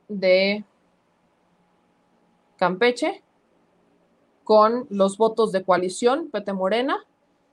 de 0.09 0.65
Campeche 2.57 3.23
con 4.51 4.91
los 4.91 5.17
votos 5.17 5.53
de 5.53 5.63
coalición, 5.63 6.29
PT 6.29 6.53
Morena, 6.55 7.07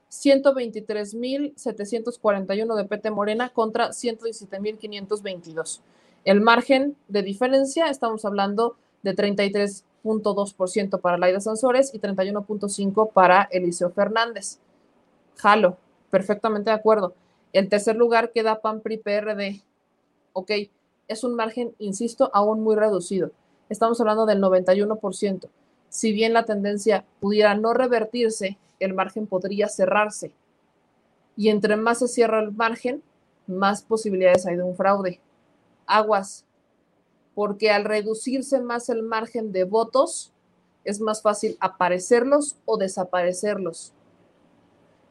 123.741 0.09 2.75
de 2.75 2.85
PT 2.85 3.11
Morena 3.11 3.49
contra 3.49 3.89
117.522. 3.89 5.81
El 6.25 6.41
margen 6.41 6.97
de 7.07 7.21
diferencia, 7.21 7.91
estamos 7.91 8.25
hablando 8.25 8.77
de 9.03 9.15
33.2% 9.15 10.99
para 10.99 11.19
Laida 11.19 11.39
Sansores 11.39 11.93
y 11.93 11.99
31.5% 11.99 13.11
para 13.11 13.47
Eliseo 13.51 13.91
Fernández. 13.91 14.57
Jalo, 15.35 15.77
perfectamente 16.09 16.71
de 16.71 16.77
acuerdo. 16.77 17.13
En 17.53 17.69
tercer 17.69 17.95
lugar 17.95 18.31
queda 18.31 18.59
PAN 18.59 18.81
PRI 18.81 18.97
PRD. 18.97 19.61
Ok, 20.33 20.51
es 21.07 21.23
un 21.23 21.35
margen, 21.35 21.75
insisto, 21.77 22.31
aún 22.33 22.63
muy 22.63 22.75
reducido. 22.75 23.29
Estamos 23.69 24.01
hablando 24.01 24.25
del 24.25 24.41
91%. 24.41 25.47
Si 25.97 26.11
bien 26.11 26.31
la 26.31 26.45
tendencia 26.45 27.05
pudiera 27.19 27.55
no 27.55 27.73
revertirse, 27.73 28.59
el 28.79 28.93
margen 28.93 29.25
podría 29.25 29.67
cerrarse. 29.67 30.31
Y 31.35 31.49
entre 31.49 31.75
más 31.75 31.97
se 31.97 32.07
cierra 32.07 32.39
el 32.39 32.51
margen, 32.51 33.01
más 33.47 33.81
posibilidades 33.81 34.45
hay 34.45 34.57
de 34.57 34.61
un 34.61 34.75
fraude. 34.75 35.19
Aguas, 35.87 36.45
porque 37.33 37.71
al 37.71 37.83
reducirse 37.83 38.61
más 38.61 38.89
el 38.89 39.01
margen 39.01 39.51
de 39.51 39.63
votos, 39.63 40.31
es 40.83 41.01
más 41.01 41.23
fácil 41.23 41.57
aparecerlos 41.59 42.57
o 42.65 42.77
desaparecerlos. 42.77 43.91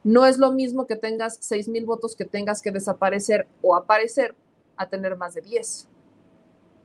No 0.05 0.25
es 0.25 0.39
lo 0.39 0.53
mismo 0.53 0.87
que 0.87 0.95
tengas 0.95 1.37
6 1.41 1.67
mil 1.67 1.85
votos 1.85 2.15
que 2.15 2.27
tengas 2.27 2.63
que 2.63 2.71
desaparecer 2.71 3.49
o 3.61 3.75
aparecer 3.75 4.37
a 4.77 4.89
tener 4.89 5.17
más 5.17 5.35
de 5.35 5.41
10. 5.41 5.89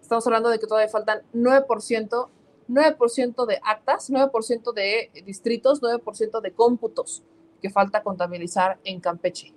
Estamos 0.01 0.25
hablando 0.25 0.49
de 0.49 0.57
que 0.57 0.65
todavía 0.65 0.89
faltan 0.89 1.21
9%, 1.35 2.29
9% 2.71 3.45
de 3.45 3.59
actas, 3.63 4.09
9% 4.09 4.73
de 4.73 5.11
distritos, 5.25 5.81
9% 5.81 6.41
de 6.41 6.53
cómputos 6.53 7.21
que 7.61 7.69
falta 7.69 8.01
contabilizar 8.01 8.79
en 8.83 8.99
Campeche. 9.01 9.53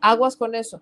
Aguas 0.00 0.36
con 0.36 0.54
eso. 0.54 0.80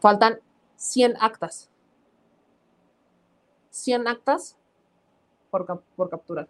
Faltan 0.00 0.40
100 0.76 1.16
actas. 1.20 1.68
100 3.70 4.08
actas 4.08 4.56
por, 5.50 5.82
por 5.94 6.08
capturar. 6.08 6.48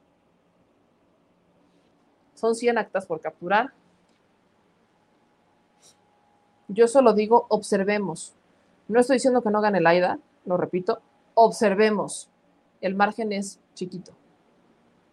Son 2.36 2.55
100 2.55 2.78
actas 2.78 3.06
por 3.06 3.20
capturar. 3.20 3.73
Yo 6.68 6.86
solo 6.86 7.15
digo, 7.15 7.47
observemos. 7.48 8.34
No 8.89 9.00
estoy 9.00 9.16
diciendo 9.16 9.42
que 9.42 9.50
no 9.50 9.60
gane 9.60 9.78
el 9.78 9.86
AIDA, 9.86 10.18
lo 10.44 10.56
repito, 10.56 11.00
observemos. 11.34 12.28
El 12.81 12.94
margen 12.94 13.32
es 13.32 13.58
chiquito. 13.74 14.12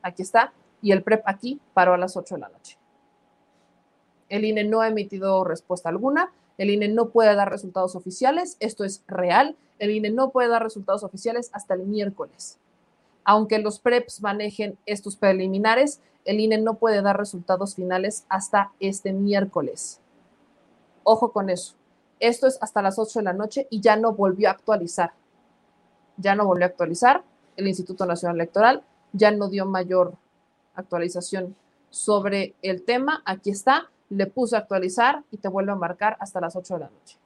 Aquí 0.02 0.22
está. 0.22 0.53
Y 0.82 0.92
el 0.92 1.02
PREP 1.02 1.24
aquí 1.26 1.61
paró 1.74 1.93
a 1.93 1.98
las 1.98 2.18
8 2.18 2.35
de 2.35 2.42
la 2.42 2.50
noche. 2.50 2.77
El 4.27 4.43
INE 4.43 4.66
no 4.66 4.82
ha 4.82 4.90
emitido 4.90 5.45
respuesta 5.45 5.88
alguna. 5.88 6.34
El 6.58 6.69
INE 6.72 6.90
no 6.90 7.10
puede 7.10 7.34
dar 7.35 7.50
resultados 7.50 7.95
oficiales. 7.95 8.58
Esto 8.60 8.84
es 8.84 9.02
real. 9.08 9.56
El 9.80 9.92
INE 9.92 10.10
no 10.10 10.32
puede 10.32 10.50
dar 10.50 10.61
resultados 10.61 11.03
oficiales 11.03 11.50
hasta 11.53 11.74
el 11.74 11.84
miércoles. 11.84 12.60
Aunque 13.26 13.60
los 13.60 13.80
PREPs 13.80 14.22
manejen 14.22 14.77
estos 14.85 15.16
preliminares, 15.16 16.02
el 16.26 16.40
INE 16.40 16.58
no 16.58 16.76
puede 16.76 17.02
dar 17.02 17.18
resultados 17.18 17.76
finales 17.76 18.26
hasta 18.30 18.72
este 18.80 19.14
miércoles. 19.14 20.00
Ojo 21.03 21.32
con 21.32 21.50
eso. 21.50 21.76
Esto 22.19 22.48
es 22.48 22.58
hasta 22.61 22.82
las 22.82 22.98
8 22.98 23.19
de 23.19 23.26
la 23.26 23.34
noche 23.34 23.68
y 23.69 23.82
ya 23.82 23.95
no 23.95 24.14
volvió 24.14 24.50
a 24.50 24.52
actualizar. 24.52 25.14
Ya 26.18 26.35
no 26.35 26.45
volvió 26.45 26.66
a 26.66 26.69
actualizar. 26.69 27.24
El 27.58 27.68
Instituto 27.68 28.06
Nacional 28.06 28.38
Electoral 28.38 28.84
ya 29.11 29.32
no 29.32 29.50
dio 29.50 29.66
mayor 29.66 30.14
actualización 30.76 31.56
sobre 31.90 32.56
el 32.61 32.84
tema. 32.84 33.22
Aquí 33.26 33.52
está. 33.52 33.90
Le 34.10 34.27
puse 34.27 34.56
a 34.56 34.60
actualizar 34.60 35.24
y 35.32 35.38
te 35.38 35.48
vuelve 35.48 35.72
a 35.72 35.76
marcar 35.76 36.18
hasta 36.19 36.40
las 36.40 36.56
8 36.56 36.76
de 36.76 36.80
la 36.82 36.90
noche. 36.90 37.18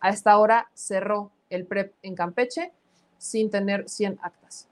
A 0.00 0.08
esta 0.08 0.38
hora 0.38 0.70
cerró 0.72 1.30
el 1.50 1.66
PREP 1.66 1.94
en 2.02 2.14
Campeche 2.14 2.72
sin 3.18 3.50
tener 3.50 3.88
100 3.88 4.18
actas 4.22 4.69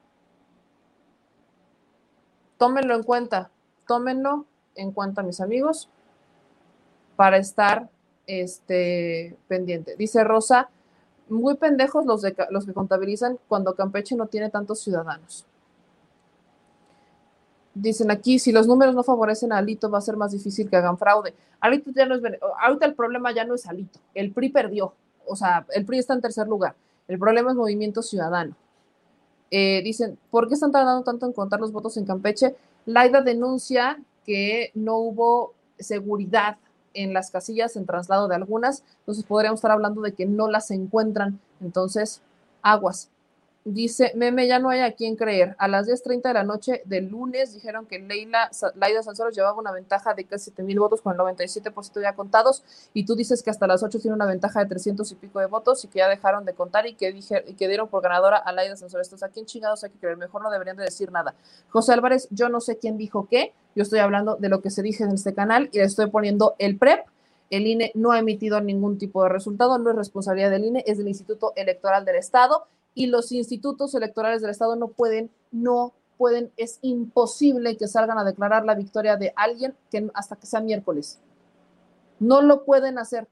tómenlo 2.59 2.95
en 2.95 3.03
cuenta, 3.03 3.51
tómenlo 3.87 4.45
en 4.75 4.93
cuenta, 4.93 5.23
mis 5.23 5.41
amigos, 5.41 5.89
para 7.17 7.39
estar 7.39 7.89
este, 8.27 9.37
pendiente. 9.49 9.97
Dice 9.97 10.23
Rosa, 10.23 10.69
muy 11.29 11.57
pendejos 11.57 12.05
los, 12.05 12.23
de, 12.23 12.35
los 12.51 12.67
que 12.67 12.73
contabilizan 12.73 13.39
cuando 13.49 13.75
Campeche 13.75 14.15
no 14.17 14.27
tiene 14.27 14.51
tantos 14.51 14.81
ciudadanos. 14.81 15.47
Dicen 17.75 18.11
aquí, 18.11 18.39
si 18.39 18.51
los 18.51 18.67
números 18.67 18.95
no 18.95 19.05
favorecen 19.05 19.53
a 19.53 19.59
Alito, 19.59 19.91
va 19.91 19.99
a 19.99 20.03
ser 20.03 20.17
más 20.17 20.33
difícil 20.33 20.69
que 20.69 20.77
hagan 20.77 20.99
fraude. 20.99 21.35
Alito 21.61 21.91
ya 21.93 22.07
no 22.07 22.17
es, 22.17 22.23
ahorita 22.61 22.87
el 22.87 22.95
problema 22.95 23.33
ya 23.33 23.45
no 23.45 23.55
es 23.55 23.67
Alito, 23.67 24.01
el 24.15 24.33
PRI 24.33 24.49
perdió, 24.49 24.95
o 25.27 25.37
sea, 25.37 25.65
el 25.71 25.85
PRI 25.85 25.99
está 25.99 26.15
en 26.15 26.21
tercer 26.21 26.49
lugar. 26.49 26.75
El 27.07 27.19
problema 27.19 27.51
es 27.51 27.57
Movimiento 27.57 28.03
Ciudadano. 28.03 28.55
Eh, 29.51 29.83
dicen, 29.83 30.19
¿por 30.31 30.49
qué 30.49 30.55
están 30.55 30.73
tardando 30.73 31.05
tanto 31.05 31.27
en 31.27 31.33
contar 31.33 31.61
los 31.61 31.73
votos 31.73 31.97
en 31.97 32.05
Campeche? 32.05 32.55
Laida 32.87 33.23
denuncia 33.23 33.99
que 34.25 34.71
no 34.75 34.97
hubo 34.99 35.55
seguridad 35.79 36.57
en 36.95 37.15
las 37.15 37.31
casillas 37.31 37.77
en 37.77 37.87
traslado 37.87 38.29
de 38.29 38.35
algunas, 38.35 38.83
entonces 39.01 39.25
podríamos 39.25 39.59
estar 39.59 39.71
hablando 39.71 40.03
de 40.03 40.13
que 40.13 40.27
no 40.27 40.51
las 40.51 40.71
encuentran. 40.71 41.41
Entonces, 41.61 42.21
aguas. 42.63 43.11
Dice, 43.71 44.13
meme, 44.15 44.47
ya 44.47 44.59
no 44.59 44.71
hay 44.71 44.81
a 44.81 44.93
quien 44.93 45.15
creer. 45.15 45.55
A 45.59 45.69
las 45.69 45.87
10.30 45.87 46.23
de 46.23 46.33
la 46.33 46.43
noche 46.43 46.81
del 46.87 47.09
lunes 47.09 47.53
dijeron 47.53 47.85
que 47.85 47.99
Leila, 47.99 48.51
Laida 48.77 49.03
Sanzoro 49.03 49.29
llevaba 49.29 49.59
una 49.59 49.73
ventaja 49.73 50.15
de 50.15 50.25
casi 50.25 50.45
7 50.45 50.63
mil 50.63 50.81
votos 50.81 51.03
con 51.03 51.13
el 51.13 51.19
97% 51.19 52.01
ya 52.01 52.15
contados 52.15 52.65
y 52.95 53.05
tú 53.05 53.15
dices 53.15 53.43
que 53.43 53.51
hasta 53.51 53.67
las 53.67 53.83
8 53.83 53.99
tiene 54.01 54.15
una 54.15 54.25
ventaja 54.25 54.61
de 54.61 54.71
300 54.71 55.13
y 55.13 55.15
pico 55.17 55.41
de 55.41 55.47
votos 55.47 55.85
y 55.85 55.89
que 55.89 55.99
ya 55.99 56.09
dejaron 56.09 56.47
de 56.47 56.55
contar 56.55 56.87
y 56.87 56.95
que, 56.95 57.13
dije, 57.13 57.45
y 57.47 57.55
que 57.55 57.69
dieron 57.69 57.89
por 57.89 58.03
ganadora 58.03 58.39
a 58.39 58.53
Laida 58.53 58.75
Sanzoro. 58.75 59.03
Estos 59.03 59.23
a 59.23 59.29
quién 59.29 59.45
chingados 59.45 59.85
hay 59.85 59.91
que 59.91 59.99
creer. 59.99 60.17
Mejor 60.17 60.43
no 60.43 60.51
deberían 60.51 60.79
de 60.79 60.85
decir 60.85 61.13
nada. 61.13 61.35
José 61.69 61.93
Álvarez, 61.93 62.27
yo 62.31 62.49
no 62.49 62.63
sé 62.63 62.79
quién 62.79 62.97
dijo 62.97 63.29
qué. 63.31 63.53
Yo 63.75 63.83
estoy 63.83 63.99
hablando 63.99 64.37
de 64.37 64.49
lo 64.49 64.63
que 64.63 64.71
se 64.71 64.83
dice 64.83 65.05
en 65.05 65.11
este 65.11 65.35
canal 65.35 65.69
y 65.73 65.79
le 65.79 65.85
estoy 65.85 66.09
poniendo 66.09 66.55
el 66.59 66.79
PREP. 66.79 67.05
El 67.51 67.67
INE 67.67 67.93
no 67.95 68.13
ha 68.13 68.19
emitido 68.19 68.63
ningún 68.63 68.97
tipo 68.97 69.23
de 69.25 69.29
resultado, 69.29 69.77
no 69.77 69.91
es 69.91 69.97
responsabilidad 69.97 70.51
del 70.51 70.65
INE, 70.65 70.85
es 70.87 70.97
del 70.97 71.09
Instituto 71.09 71.53
Electoral 71.55 72.07
del 72.07 72.17
Estado 72.17 72.67
y 72.99 73.07
los 73.07 73.31
institutos 73.31 73.95
electorales 73.95 74.43
del 74.43 74.51
Estado 74.51 74.75
no 74.75 74.89
pueden, 74.89 75.31
no 75.53 75.95
pueden, 76.17 76.51
es 76.57 76.81
imposible 76.83 77.77
que 77.77 77.87
salgan 77.87 78.19
a 78.19 78.25
declarar 78.25 78.65
la 78.65 78.75
victoria 78.75 79.17
de 79.17 79.33
alguien 79.37 79.73
hasta 80.15 80.35
que 80.35 80.49
sea 80.49 80.61
miércoles. 80.61 81.21
No 82.19 82.43
lo 82.43 82.65
pueden 82.65 82.99
hacer. 82.99 83.29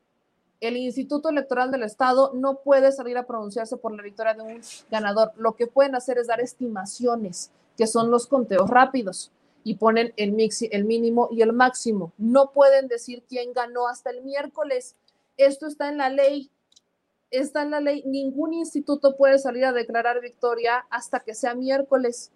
El 0.61 0.77
Instituto 0.77 1.31
Electoral 1.31 1.73
del 1.73 1.83
Estado 1.83 2.31
no 2.33 2.61
puede 2.61 2.93
salir 2.93 3.19
a 3.19 3.27
pronunciarse 3.27 3.77
por 3.77 3.93
la 3.93 4.05
victoria 4.05 4.35
de 4.35 4.43
un 4.43 4.61
ganador. 4.89 5.33
Lo 5.37 5.57
que 5.57 5.67
pueden 5.67 5.97
hacer 5.97 6.17
es 6.19 6.29
dar 6.29 6.41
estimaciones, 6.41 7.51
que 7.77 7.89
son 7.89 8.13
los 8.13 8.29
conteos 8.29 8.71
rápidos, 8.71 9.33
y 9.65 9.75
ponen 9.75 10.15
el, 10.17 10.31
mix, 10.31 10.63
el 10.63 10.85
mínimo 10.85 11.29
y 11.33 11.43
el 11.43 11.53
máximo. 11.53 12.13
No 12.19 12.53
pueden 12.53 12.87
decir 12.87 13.25
quién 13.29 13.53
ganó 13.53 13.89
hasta 13.89 14.11
el 14.11 14.23
miércoles. 14.23 14.95
Esto 15.37 15.67
está 15.67 15.89
en 15.89 15.99
la 15.99 16.09
ley 16.09 16.53
está 17.37 17.63
en 17.63 17.71
la 17.71 17.81
ley, 17.81 18.03
ningún 18.07 18.55
instituto 18.55 19.17
puede 19.17 19.39
salir 19.39 19.65
a 19.65 19.73
declarar 19.73 20.21
victoria 20.21 20.87
hasta 20.91 21.21
que 21.21 21.35
sea 21.35 21.55
miércoles, 21.55 22.31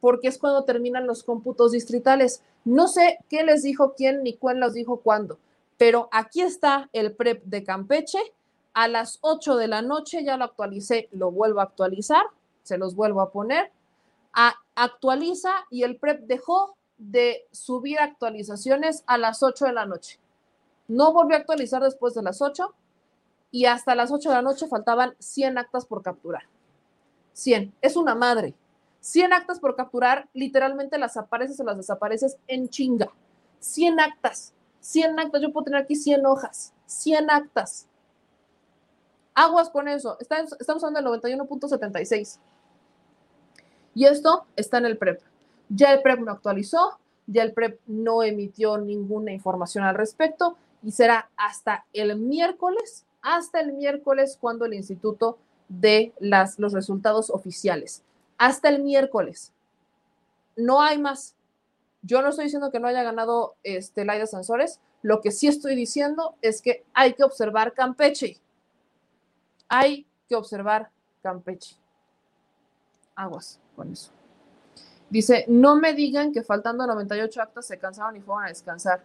porque 0.00 0.28
es 0.28 0.38
cuando 0.38 0.64
terminan 0.64 1.06
los 1.06 1.22
cómputos 1.22 1.72
distritales. 1.72 2.42
No 2.64 2.88
sé 2.88 3.18
qué 3.28 3.42
les 3.42 3.62
dijo 3.62 3.94
quién 3.96 4.22
ni 4.22 4.34
cuál 4.34 4.60
los 4.60 4.74
dijo 4.74 5.00
cuándo, 5.00 5.38
pero 5.76 6.08
aquí 6.12 6.42
está 6.42 6.88
el 6.92 7.14
PREP 7.14 7.44
de 7.44 7.64
Campeche. 7.64 8.18
A 8.74 8.86
las 8.86 9.18
8 9.22 9.56
de 9.56 9.66
la 9.66 9.82
noche 9.82 10.22
ya 10.22 10.36
lo 10.36 10.44
actualicé, 10.44 11.08
lo 11.10 11.32
vuelvo 11.32 11.60
a 11.60 11.64
actualizar, 11.64 12.22
se 12.62 12.78
los 12.78 12.94
vuelvo 12.94 13.20
a 13.20 13.32
poner. 13.32 13.72
Actualiza 14.76 15.52
y 15.70 15.82
el 15.82 15.96
PREP 15.96 16.20
dejó 16.26 16.76
de 16.98 17.46
subir 17.50 17.98
actualizaciones 17.98 19.02
a 19.06 19.18
las 19.18 19.42
8 19.42 19.66
de 19.66 19.72
la 19.72 19.86
noche. 19.86 20.20
No 20.86 21.12
volvió 21.12 21.36
a 21.36 21.40
actualizar 21.40 21.82
después 21.82 22.14
de 22.14 22.22
las 22.22 22.40
8 22.40 22.72
y 23.50 23.64
hasta 23.66 23.94
las 23.94 24.10
8 24.10 24.28
de 24.28 24.34
la 24.34 24.42
noche 24.42 24.66
faltaban 24.66 25.14
100 25.18 25.58
actas 25.58 25.86
por 25.86 26.02
capturar. 26.02 26.42
100. 27.32 27.72
Es 27.80 27.96
una 27.96 28.14
madre. 28.14 28.54
100 29.00 29.32
actas 29.32 29.60
por 29.60 29.76
capturar, 29.76 30.28
literalmente 30.34 30.98
las 30.98 31.16
apareces 31.16 31.58
o 31.60 31.64
las 31.64 31.76
desapareces 31.76 32.36
en 32.46 32.68
chinga. 32.68 33.10
100 33.60 34.00
actas. 34.00 34.52
100 34.80 35.18
actas. 35.18 35.40
Yo 35.40 35.52
puedo 35.52 35.64
tener 35.64 35.82
aquí 35.82 35.96
100 35.96 36.26
hojas. 36.26 36.72
100 36.86 37.30
actas. 37.30 37.86
Aguas 39.34 39.70
con 39.70 39.88
eso. 39.88 40.18
Estamos 40.20 40.84
hablando 40.84 41.12
del 41.12 41.22
91.76. 41.22 42.38
Y 43.94 44.04
esto 44.04 44.46
está 44.56 44.78
en 44.78 44.86
el 44.86 44.98
PREP. 44.98 45.20
Ya 45.68 45.92
el 45.92 46.02
PREP 46.02 46.20
no 46.20 46.32
actualizó, 46.32 46.98
ya 47.26 47.42
el 47.42 47.52
PREP 47.52 47.80
no 47.86 48.22
emitió 48.22 48.78
ninguna 48.78 49.32
información 49.32 49.84
al 49.84 49.94
respecto 49.94 50.56
y 50.82 50.92
será 50.92 51.30
hasta 51.36 51.84
el 51.92 52.16
miércoles 52.16 53.04
hasta 53.28 53.60
el 53.60 53.74
miércoles 53.74 54.38
cuando 54.40 54.64
el 54.64 54.72
instituto 54.72 55.38
dé 55.68 56.14
las, 56.18 56.58
los 56.58 56.72
resultados 56.72 57.28
oficiales. 57.28 58.02
Hasta 58.38 58.70
el 58.70 58.82
miércoles. 58.82 59.52
No 60.56 60.80
hay 60.80 60.98
más. 60.98 61.34
Yo 62.00 62.22
no 62.22 62.30
estoy 62.30 62.44
diciendo 62.46 62.70
que 62.70 62.80
no 62.80 62.88
haya 62.88 63.02
ganado 63.02 63.54
este, 63.62 64.06
Laida 64.06 64.26
Sansores. 64.26 64.80
Lo 65.02 65.20
que 65.20 65.30
sí 65.30 65.46
estoy 65.46 65.76
diciendo 65.76 66.36
es 66.40 66.62
que 66.62 66.84
hay 66.94 67.12
que 67.12 67.22
observar 67.22 67.74
Campeche. 67.74 68.40
Hay 69.68 70.06
que 70.26 70.34
observar 70.34 70.90
Campeche. 71.22 71.76
Aguas 73.14 73.60
con 73.76 73.92
eso. 73.92 74.10
Dice, 75.10 75.44
no 75.48 75.76
me 75.76 75.92
digan 75.92 76.32
que 76.32 76.42
faltando 76.42 76.86
98 76.86 77.42
actas 77.42 77.66
se 77.66 77.78
cansaron 77.78 78.16
y 78.16 78.20
fueron 78.20 78.44
a 78.44 78.48
descansar. 78.48 79.04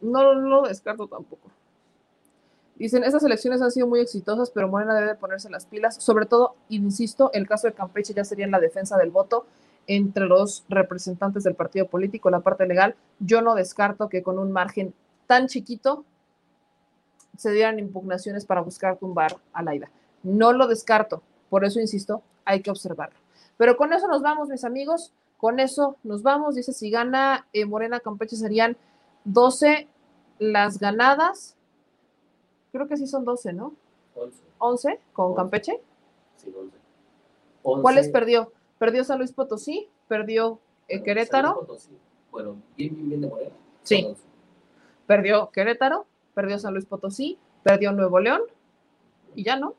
No 0.00 0.34
lo 0.34 0.62
descarto 0.62 1.06
tampoco. 1.06 1.48
Dicen, 2.76 3.04
estas 3.04 3.22
elecciones 3.24 3.60
han 3.60 3.70
sido 3.70 3.86
muy 3.86 4.00
exitosas, 4.00 4.50
pero 4.50 4.66
Morena 4.66 4.94
debe 4.94 5.14
ponerse 5.14 5.50
las 5.50 5.66
pilas. 5.66 5.96
Sobre 5.96 6.24
todo, 6.24 6.54
insisto, 6.70 7.30
el 7.34 7.46
caso 7.46 7.66
de 7.66 7.74
Campeche 7.74 8.14
ya 8.14 8.24
sería 8.24 8.46
en 8.46 8.50
la 8.50 8.58
defensa 8.58 8.96
del 8.96 9.10
voto 9.10 9.44
entre 9.86 10.24
los 10.24 10.64
representantes 10.68 11.44
del 11.44 11.54
partido 11.54 11.88
político, 11.88 12.30
la 12.30 12.40
parte 12.40 12.66
legal. 12.66 12.94
Yo 13.18 13.42
no 13.42 13.54
descarto 13.54 14.08
que 14.08 14.22
con 14.22 14.38
un 14.38 14.50
margen 14.50 14.94
tan 15.26 15.46
chiquito 15.46 16.04
se 17.36 17.50
dieran 17.52 17.78
impugnaciones 17.78 18.46
para 18.46 18.62
buscar 18.62 18.96
tumbar 18.96 19.36
a 19.52 19.62
Laida. 19.62 19.90
No 20.22 20.52
lo 20.52 20.66
descarto, 20.66 21.22
por 21.50 21.66
eso 21.66 21.80
insisto, 21.80 22.22
hay 22.44 22.62
que 22.62 22.70
observarlo. 22.70 23.18
Pero 23.58 23.76
con 23.76 23.92
eso 23.92 24.08
nos 24.08 24.22
vamos, 24.22 24.48
mis 24.48 24.64
amigos, 24.64 25.12
con 25.36 25.60
eso 25.60 25.96
nos 26.02 26.22
vamos. 26.22 26.54
Dice, 26.54 26.72
si 26.72 26.90
gana 26.90 27.46
eh, 27.52 27.66
Morena 27.66 28.00
Campeche 28.00 28.36
serían 28.36 28.76
12 29.24 29.88
las 30.38 30.78
ganadas, 30.78 31.56
creo 32.72 32.88
que 32.88 32.96
sí 32.96 33.06
son 33.06 33.24
12, 33.24 33.52
¿no? 33.52 33.74
11. 34.14 34.42
11 34.58 35.00
con 35.12 35.34
Campeche. 35.34 35.80
Sí, 36.36 36.52
11. 36.54 36.76
¿Cuáles 37.82 38.08
perdió? 38.08 38.52
Perdió 38.78 39.04
San 39.04 39.18
Luis 39.18 39.32
Potosí, 39.32 39.88
perdió 40.08 40.60
eh, 40.88 41.02
Querétaro. 41.02 41.60
Potosí. 41.60 41.90
Bueno, 42.30 42.56
bien, 42.76 42.94
bien, 42.94 43.08
bien 43.08 43.20
de 43.20 43.28
Morena. 43.28 43.54
Sí. 43.82 44.14
Perdió 45.06 45.50
Querétaro, 45.50 46.06
perdió 46.34 46.58
San 46.58 46.72
Luis 46.72 46.86
Potosí, 46.86 47.38
perdió 47.62 47.92
Nuevo 47.92 48.20
León 48.20 48.42
y 49.34 49.44
ya 49.44 49.56
no. 49.56 49.74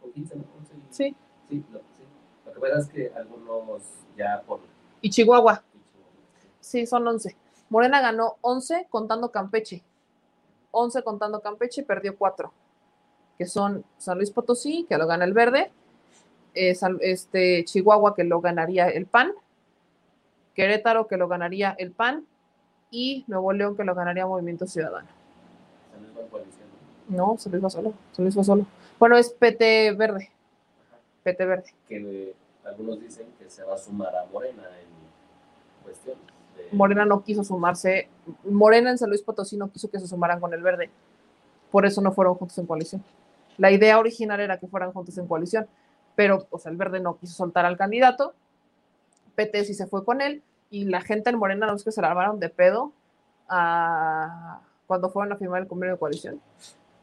Con 0.00 0.12
15, 0.12 0.36
¿no? 0.36 0.44
11. 0.60 0.74
Sí. 0.90 1.16
Sí, 1.48 1.64
sí. 1.64 2.04
Lo 2.44 2.52
que 2.52 2.60
pasa 2.60 2.78
es 2.78 2.88
que 2.88 3.12
algunos 3.16 3.82
ya 4.16 4.42
por... 4.46 4.60
Y 5.00 5.10
Chihuahua. 5.10 5.62
Sí, 6.60 6.86
son 6.86 7.06
11. 7.06 7.36
Morena 7.68 8.00
ganó 8.00 8.36
11 8.42 8.86
contando 8.90 9.30
Campeche. 9.30 9.82
11 10.70 11.02
contando 11.02 11.40
Campeche 11.40 11.80
y 11.80 11.84
perdió 11.84 12.16
4. 12.16 12.52
Que 13.38 13.46
son 13.46 13.84
San 13.98 14.18
Luis 14.18 14.30
Potosí, 14.30 14.86
que 14.88 14.96
lo 14.98 15.06
gana 15.06 15.24
el 15.24 15.32
verde. 15.32 15.70
Eh, 16.54 16.74
San, 16.74 16.98
este, 17.00 17.64
Chihuahua, 17.64 18.14
que 18.14 18.24
lo 18.24 18.40
ganaría 18.40 18.88
el 18.88 19.06
PAN. 19.06 19.32
Querétaro, 20.54 21.06
que 21.06 21.16
lo 21.16 21.28
ganaría 21.28 21.74
el 21.78 21.90
PAN. 21.92 22.26
Y 22.90 23.24
Nuevo 23.26 23.52
León, 23.52 23.76
que 23.76 23.84
lo 23.84 23.94
ganaría 23.94 24.26
Movimiento 24.26 24.66
Ciudadano. 24.66 25.08
San 25.92 26.02
Luis 26.02 26.14
va. 26.16 26.38
No, 27.08 27.36
San 27.38 27.52
Luis 27.52 27.64
va 27.64 27.70
solo. 27.70 27.94
San 28.12 28.24
Luis 28.24 28.38
va 28.38 28.44
solo. 28.44 28.66
Bueno, 28.98 29.16
es 29.16 29.30
PT 29.30 29.92
verde. 29.92 30.30
PT 31.24 31.44
verde. 31.44 31.74
Que 31.88 31.96
eh, 31.96 32.34
algunos 32.64 33.00
dicen 33.00 33.26
que 33.38 33.50
se 33.50 33.64
va 33.64 33.74
a 33.74 33.78
sumar 33.78 34.14
a 34.16 34.24
Morena 34.32 34.62
en 34.80 35.84
cuestiones. 35.84 36.35
Morena 36.72 37.04
no 37.04 37.22
quiso 37.22 37.44
sumarse, 37.44 38.08
Morena 38.44 38.90
en 38.90 38.98
San 38.98 39.08
Luis 39.08 39.22
Potosí 39.22 39.56
no 39.56 39.70
quiso 39.70 39.90
que 39.90 39.98
se 39.98 40.06
sumaran 40.06 40.40
con 40.40 40.52
el 40.52 40.62
verde, 40.62 40.90
por 41.70 41.86
eso 41.86 42.00
no 42.00 42.12
fueron 42.12 42.34
juntos 42.34 42.58
en 42.58 42.66
coalición. 42.66 43.04
La 43.58 43.70
idea 43.70 43.98
original 43.98 44.40
era 44.40 44.58
que 44.58 44.66
fueran 44.66 44.92
juntos 44.92 45.16
en 45.18 45.26
coalición, 45.26 45.66
pero 46.14 46.46
sea, 46.58 46.70
el 46.70 46.76
verde 46.76 47.00
no 47.00 47.16
quiso 47.18 47.34
soltar 47.34 47.64
al 47.64 47.76
candidato, 47.76 48.34
PT 49.34 49.64
sí 49.64 49.74
se 49.74 49.86
fue 49.86 50.04
con 50.04 50.20
él, 50.20 50.42
y 50.70 50.84
la 50.84 51.00
gente 51.00 51.30
en 51.30 51.38
Morena 51.38 51.66
no 51.66 51.74
es 51.74 51.84
que 51.84 51.92
se 51.92 52.02
la 52.02 52.08
armaron 52.08 52.40
de 52.40 52.48
pedo 52.48 52.92
a, 53.48 54.60
cuando 54.86 55.10
fueron 55.10 55.32
a 55.32 55.36
firmar 55.36 55.62
el 55.62 55.68
convenio 55.68 55.94
de 55.94 55.98
coalición, 55.98 56.40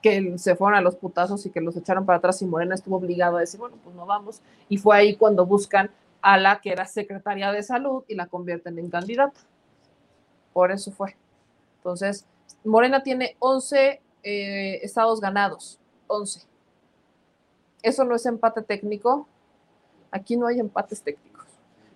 que 0.02 0.38
se 0.38 0.56
fueron 0.56 0.78
a 0.78 0.82
los 0.82 0.96
putazos 0.96 1.46
y 1.46 1.50
que 1.50 1.62
los 1.62 1.78
echaron 1.78 2.06
para 2.06 2.18
atrás 2.18 2.42
y 2.42 2.46
Morena 2.46 2.76
estuvo 2.76 2.98
obligado 2.98 3.38
a 3.38 3.40
decir, 3.40 3.60
bueno, 3.60 3.78
pues 3.84 3.96
no 3.96 4.06
vamos, 4.06 4.42
y 4.68 4.78
fue 4.78 4.98
ahí 4.98 5.16
cuando 5.16 5.46
buscan 5.46 5.90
a 6.24 6.38
la 6.38 6.62
que 6.62 6.72
era 6.72 6.86
secretaria 6.86 7.52
de 7.52 7.62
salud 7.62 8.06
y 8.08 8.16
la 8.16 8.28
convierten 8.28 8.80
en 8.80 8.90
candidata. 8.90 9.42
Por 10.54 10.72
eso 10.72 10.90
fue. 10.92 11.18
Entonces, 11.78 12.26
Morena 12.64 13.04
tiene 13.04 13.36
11 13.40 14.02
eh, 14.24 14.80
estados 14.82 15.20
ganados, 15.20 15.80
11. 16.08 16.48
Eso 17.82 18.06
no 18.06 18.16
es 18.16 18.26
empate 18.26 18.62
técnico. 18.62 19.28
Aquí 20.12 20.38
no 20.38 20.48
hay 20.48 20.62
empates 20.62 21.04
técnicos. 21.04 21.46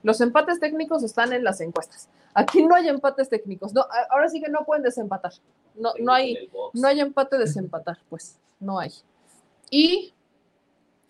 Los 0.03 0.19
empates 0.19 0.59
técnicos 0.59 1.03
están 1.03 1.31
en 1.31 1.45
las 1.45 1.61
encuestas. 1.61 2.09
Aquí 2.33 2.65
no 2.65 2.75
hay 2.75 2.89
empates 2.89 3.30
técnicos. 3.30 3.73
No, 3.73 3.85
ahora 4.09 4.27
sí 4.27 4.41
que 4.41 4.49
no 4.49 4.65
pueden 4.65 4.83
desempatar. 4.83 5.31
No, 5.73 5.93
no, 5.99 6.11
hay, 6.11 6.51
no 6.73 6.88
hay 6.88 6.99
empate 6.99 7.38
desempatar, 7.38 7.97
pues. 8.09 8.38
No 8.59 8.77
hay. 8.77 8.91
Y 9.72 10.14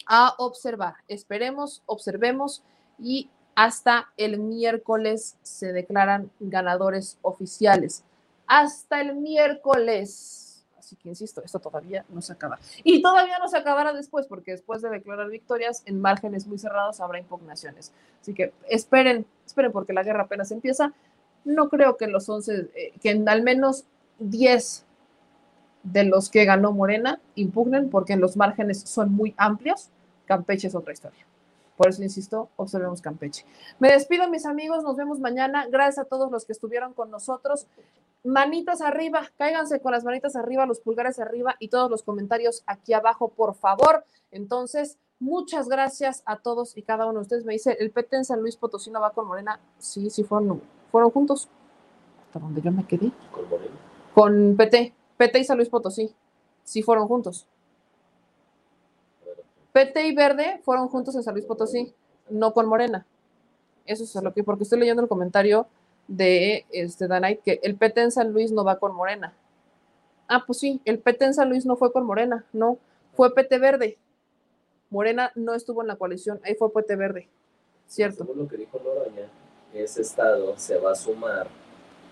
a 0.05 0.35
observar. 0.37 0.97
Esperemos, 1.07 1.81
observemos 1.87 2.63
y 2.99 3.29
hasta 3.55 4.09
el 4.17 4.39
miércoles 4.39 5.35
se 5.41 5.73
declaran 5.73 6.29
ganadores 6.39 7.17
oficiales. 7.23 8.03
Hasta 8.45 9.01
el 9.01 9.15
miércoles. 9.15 10.63
Así 10.77 10.95
que 10.95 11.09
insisto, 11.09 11.41
esto 11.43 11.59
todavía 11.59 12.05
no 12.09 12.21
se 12.21 12.33
acaba. 12.33 12.59
Y 12.83 13.01
todavía 13.01 13.39
no 13.39 13.47
se 13.47 13.57
acabará 13.57 13.93
después, 13.93 14.27
porque 14.27 14.51
después 14.51 14.81
de 14.81 14.89
declarar 14.89 15.29
victorias, 15.29 15.81
en 15.85 15.99
márgenes 15.99 16.45
muy 16.47 16.59
cerrados 16.59 16.99
habrá 16.99 17.19
impugnaciones. 17.19 17.91
Así 18.21 18.33
que 18.33 18.53
esperen, 18.69 19.25
esperen, 19.45 19.71
porque 19.71 19.91
la 19.91 20.03
guerra 20.03 20.23
apenas 20.23 20.51
empieza. 20.51 20.93
No 21.43 21.67
creo 21.69 21.97
que 21.97 22.07
los 22.07 22.29
11, 22.29 22.69
eh, 22.75 22.93
que 23.01 23.09
en 23.09 23.27
al 23.27 23.41
menos 23.41 23.85
10 24.19 24.85
de 25.81 26.03
los 26.03 26.29
que 26.29 26.45
ganó 26.45 26.73
Morena 26.73 27.19
impugnen, 27.35 27.89
porque 27.89 28.15
los 28.17 28.37
márgenes 28.37 28.81
son 28.81 29.13
muy 29.13 29.33
amplios. 29.35 29.89
Campeche 30.25 30.67
es 30.67 30.75
otra 30.75 30.93
historia. 30.93 31.25
Por 31.77 31.89
eso 31.89 32.03
insisto, 32.03 32.49
observemos 32.57 33.01
Campeche. 33.01 33.45
Me 33.79 33.91
despido, 33.91 34.29
mis 34.29 34.45
amigos. 34.45 34.83
Nos 34.83 34.97
vemos 34.97 35.19
mañana. 35.19 35.67
Gracias 35.67 36.05
a 36.05 36.09
todos 36.09 36.31
los 36.31 36.43
que 36.45 36.51
estuvieron 36.51 36.93
con 36.93 37.11
nosotros 37.11 37.67
manitas 38.27 38.81
arriba, 38.81 39.31
cáiganse 39.37 39.79
con 39.79 39.91
las 39.91 40.03
manitas 40.03 40.35
arriba, 40.35 40.65
los 40.65 40.79
pulgares 40.79 41.19
arriba 41.19 41.55
y 41.59 41.69
todos 41.69 41.89
los 41.89 42.03
comentarios 42.03 42.63
aquí 42.67 42.93
abajo, 42.93 43.29
por 43.29 43.55
favor. 43.55 44.05
Entonces, 44.31 44.97
muchas 45.19 45.67
gracias 45.69 46.23
a 46.25 46.37
todos 46.37 46.77
y 46.77 46.83
cada 46.83 47.05
uno 47.05 47.19
de 47.19 47.21
ustedes. 47.21 47.45
Me 47.45 47.53
dice, 47.53 47.77
¿el 47.79 47.91
PT 47.91 48.17
en 48.17 48.25
San 48.25 48.41
Luis 48.41 48.57
Potosí 48.57 48.91
no 48.91 49.01
va 49.01 49.11
con 49.11 49.27
Morena? 49.27 49.59
Sí, 49.79 50.09
sí 50.09 50.23
fueron, 50.23 50.61
fueron 50.91 51.09
juntos. 51.11 51.47
Hasta 52.27 52.39
donde 52.39 52.61
yo 52.61 52.71
me 52.71 52.85
quedé. 52.85 53.11
¿Con 53.31 53.49
Morena? 53.49 53.75
Con 54.13 54.55
PT, 54.57 54.93
PT 55.17 55.39
y 55.39 55.43
San 55.43 55.57
Luis 55.57 55.69
Potosí. 55.69 56.13
Sí 56.63 56.83
fueron 56.83 57.07
juntos. 57.07 57.47
PT 59.77 60.07
y 60.07 60.15
Verde 60.15 60.59
fueron 60.63 60.87
juntos 60.87 61.15
en 61.15 61.21
San 61.21 61.35
Luis 61.35 61.45
Potosí, 61.45 61.93
no 62.31 62.51
con 62.51 62.65
Morena. 62.65 63.05
Eso 63.85 64.05
es 64.05 64.23
lo 64.23 64.33
que, 64.33 64.43
porque 64.43 64.63
estoy 64.63 64.79
leyendo 64.79 65.03
el 65.03 65.07
comentario 65.07 65.67
de 66.07 66.65
este 66.71 67.07
Danite 67.07 67.41
que 67.45 67.59
el 67.61 67.75
PT 67.75 68.01
en 68.01 68.11
San 68.11 68.33
Luis 68.33 68.51
no 68.51 68.63
va 68.63 68.79
con 68.79 68.95
Morena. 68.95 69.35
Ah, 70.27 70.43
pues 70.47 70.57
sí, 70.57 70.81
el 70.83 70.97
PT 70.97 71.25
en 71.25 71.33
San 71.35 71.49
Luis 71.49 71.63
no 71.67 71.75
fue 71.75 71.93
con 71.93 72.07
Morena, 72.07 72.43
no, 72.53 72.79
fue 73.13 73.35
PT 73.35 73.59
Verde. 73.59 73.99
Morena 74.89 75.31
no 75.35 75.53
estuvo 75.53 75.83
en 75.83 75.89
la 75.89 75.95
coalición, 75.95 76.41
ahí 76.43 76.55
fue 76.55 76.73
PT 76.73 76.95
Verde, 76.95 77.29
¿cierto? 77.85 78.25
Según 78.25 78.39
lo 78.39 78.47
que 78.47 78.57
dijo 78.57 78.81
Noroña, 78.83 79.29
ese 79.75 80.01
estado 80.01 80.57
se 80.57 80.79
va 80.79 80.93
a 80.93 80.95
sumar 80.95 81.49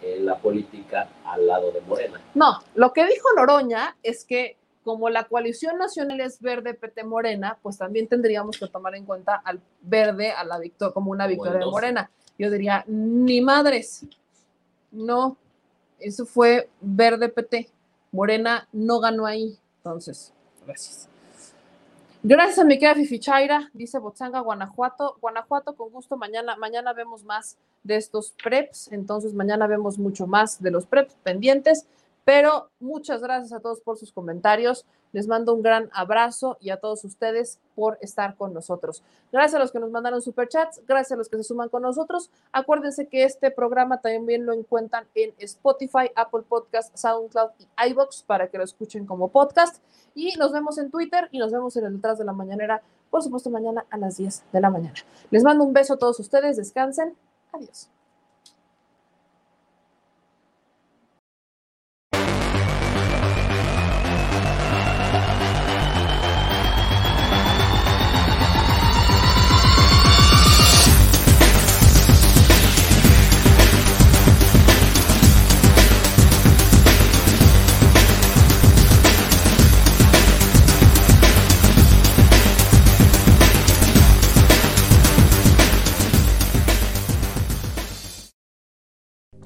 en 0.03 0.23
la 0.23 0.37
política 0.37 1.09
al 1.23 1.47
lado 1.47 1.71
de 1.71 1.81
Morena. 1.81 2.21
No, 2.35 2.59
lo 2.75 2.93
que 2.93 3.07
dijo 3.07 3.27
Noroña 3.35 3.97
es 4.03 4.23
que 4.23 4.55
como 4.85 5.09
la 5.09 5.25
coalición 5.25 5.77
nacional 5.77 6.21
es 6.21 6.39
verde 6.39 6.73
PT 6.73 7.03
Morena, 7.03 7.57
pues 7.61 7.77
también 7.77 8.07
tendríamos 8.07 8.57
que 8.57 8.67
tomar 8.67 8.95
en 8.95 9.03
cuenta 9.03 9.35
al 9.43 9.59
verde 9.81 10.31
a 10.31 10.45
la 10.45 10.57
victoria 10.59 10.93
como 10.93 11.11
una 11.11 11.27
victoria 11.27 11.59
de 11.59 11.65
Morena 11.65 12.09
yo 12.37 12.51
diría, 12.51 12.83
ni 12.87 13.41
madres. 13.41 14.05
No, 14.91 15.37
eso 15.99 16.25
fue 16.25 16.69
verde 16.81 17.29
PT. 17.29 17.69
Morena 18.11 18.67
no 18.71 18.99
ganó 18.99 19.25
ahí. 19.25 19.57
Entonces, 19.77 20.33
gracias. 20.65 21.07
Gracias 22.23 22.59
a 22.59 22.63
mi 22.63 22.79
querida 22.79 22.95
Fifichaira, 22.95 23.69
dice 23.73 23.99
Botzanga, 23.99 24.39
Guanajuato. 24.39 25.17
Guanajuato, 25.21 25.75
con 25.75 25.91
gusto, 25.91 26.17
mañana, 26.17 26.55
mañana 26.55 26.91
vemos 26.91 27.23
más 27.23 27.55
de 27.83 27.97
estos 27.97 28.33
preps, 28.43 28.91
entonces 28.91 29.35
mañana 29.35 29.67
vemos 29.67 29.99
mucho 29.99 30.25
más 30.25 30.59
de 30.59 30.71
los 30.71 30.87
preps 30.87 31.13
pendientes, 31.21 31.85
pero 32.25 32.71
muchas 32.79 33.21
gracias 33.21 33.53
a 33.53 33.59
todos 33.59 33.79
por 33.81 33.97
sus 33.97 34.11
comentarios. 34.11 34.85
Les 35.13 35.27
mando 35.27 35.53
un 35.53 35.61
gran 35.61 35.89
abrazo 35.93 36.57
y 36.59 36.71
a 36.71 36.77
todos 36.77 37.05
ustedes 37.05 37.59
por 37.75 37.99
estar 38.01 38.35
con 38.35 38.51
nosotros. 38.51 39.03
Gracias 39.31 39.55
a 39.55 39.59
los 39.59 39.71
que 39.71 39.79
nos 39.79 39.91
mandaron 39.91 40.21
superchats, 40.21 40.81
gracias 40.87 41.13
a 41.13 41.15
los 41.17 41.29
que 41.29 41.37
se 41.37 41.43
suman 41.43 41.69
con 41.69 41.83
nosotros. 41.83 42.31
Acuérdense 42.51 43.07
que 43.07 43.23
este 43.23 43.51
programa 43.51 44.01
también 44.01 44.45
lo 44.45 44.53
encuentran 44.53 45.05
en 45.13 45.33
Spotify, 45.37 46.09
Apple 46.15 46.43
Podcast, 46.49 46.97
SoundCloud 46.97 47.51
y 47.59 47.67
iBox 47.91 48.23
para 48.23 48.47
que 48.49 48.57
lo 48.57 48.63
escuchen 48.63 49.05
como 49.05 49.29
podcast. 49.29 49.81
Y 50.15 50.35
nos 50.37 50.51
vemos 50.51 50.79
en 50.79 50.89
Twitter 50.89 51.29
y 51.31 51.37
nos 51.37 51.51
vemos 51.51 51.77
en 51.77 51.85
el 51.85 51.95
detrás 51.95 52.17
de 52.17 52.25
la 52.25 52.33
mañanera, 52.33 52.81
por 53.11 53.21
supuesto, 53.21 53.51
mañana 53.51 53.85
a 53.91 53.97
las 53.97 54.17
10 54.17 54.45
de 54.51 54.61
la 54.61 54.71
mañana. 54.71 54.95
Les 55.29 55.43
mando 55.43 55.63
un 55.63 55.73
beso 55.73 55.93
a 55.93 55.97
todos 55.97 56.19
ustedes, 56.19 56.57
descansen. 56.57 57.15
Adiós. 57.53 57.94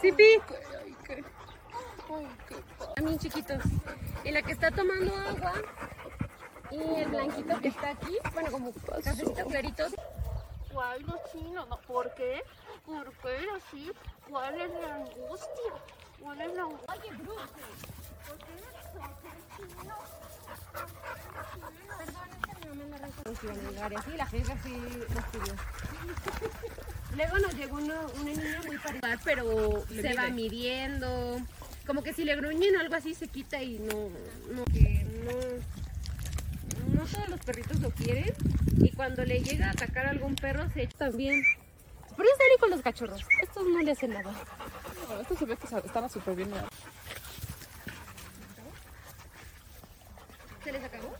Sipi. 0.00 0.40
También 2.94 3.18
chiquitos. 3.18 3.62
Y 4.24 4.30
la 4.30 4.42
que 4.42 4.52
está 4.52 4.70
tomando 4.70 5.14
agua. 5.16 5.54
Y 6.70 7.00
el 7.00 7.08
blanquito 7.08 7.60
que 7.60 7.68
está 7.68 7.90
aquí. 7.90 8.18
Bueno, 8.32 8.52
como 8.52 8.72
cafecito 8.72 9.46
clarito. 9.46 9.84
Ay, 10.80 11.02
no 11.04 11.18
chino, 11.32 11.66
no. 11.66 11.80
¿Por 11.80 12.14
qué? 12.14 12.42
¿Por 12.86 13.12
qué 13.18 13.46
así? 13.56 13.92
¿Cuál 14.28 14.60
es 14.60 14.70
la 14.70 14.94
angustia? 14.94 15.72
¿Cuál 16.20 16.40
es 16.40 16.54
la 16.54 16.62
angustia? 16.62 16.94
Oye, 16.94 17.10
Bruce, 17.16 17.48
¿por 18.26 18.38
qué 18.38 18.52
eres 18.52 18.76
chino? 19.56 19.96
Sí, 24.04 24.16
la 24.16 24.26
jefa 24.26 24.56
sí 24.62 24.72
estudió. 25.16 25.54
Luego 27.16 27.38
nos 27.38 27.54
llegó 27.54 27.76
uno, 27.76 27.94
una 28.20 28.30
niña 28.30 28.60
muy 28.66 28.78
parecida, 28.78 29.20
pero 29.24 29.84
se 29.88 30.14
va 30.14 30.28
midiendo. 30.28 31.40
Como 31.86 32.02
que 32.02 32.12
si 32.12 32.24
le 32.24 32.36
gruñen 32.36 32.76
o 32.76 32.80
algo 32.80 32.94
así 32.94 33.14
se 33.14 33.28
quita 33.28 33.62
y 33.62 33.78
no, 33.78 34.10
no, 34.54 34.64
que 34.66 35.04
no, 35.24 35.32
no 36.94 37.06
todos 37.06 37.28
los 37.28 37.40
perritos 37.40 37.80
lo 37.80 37.90
quieren. 37.90 38.32
Y 38.76 38.90
cuando 38.92 39.24
le 39.24 39.40
llega 39.40 39.68
a 39.68 39.70
atacar 39.70 40.06
a 40.06 40.10
algún 40.10 40.36
perro 40.36 40.68
se 40.70 40.82
echa 40.82 40.98
también. 40.98 41.42
Pero 42.16 42.28
es 42.28 42.60
con 42.60 42.70
los 42.70 42.82
cachorros, 42.82 43.20
estos 43.42 43.64
no 43.68 43.80
le 43.80 43.92
hacen 43.92 44.10
nada. 44.10 44.32
No, 45.08 45.20
estos 45.20 45.38
se 45.38 45.44
ve 45.44 45.56
que 45.56 45.64
estaban 45.64 46.10
súper 46.10 46.34
bien. 46.34 46.50
¿Se 50.64 50.72
les 50.72 50.82
acabó? 50.82 51.16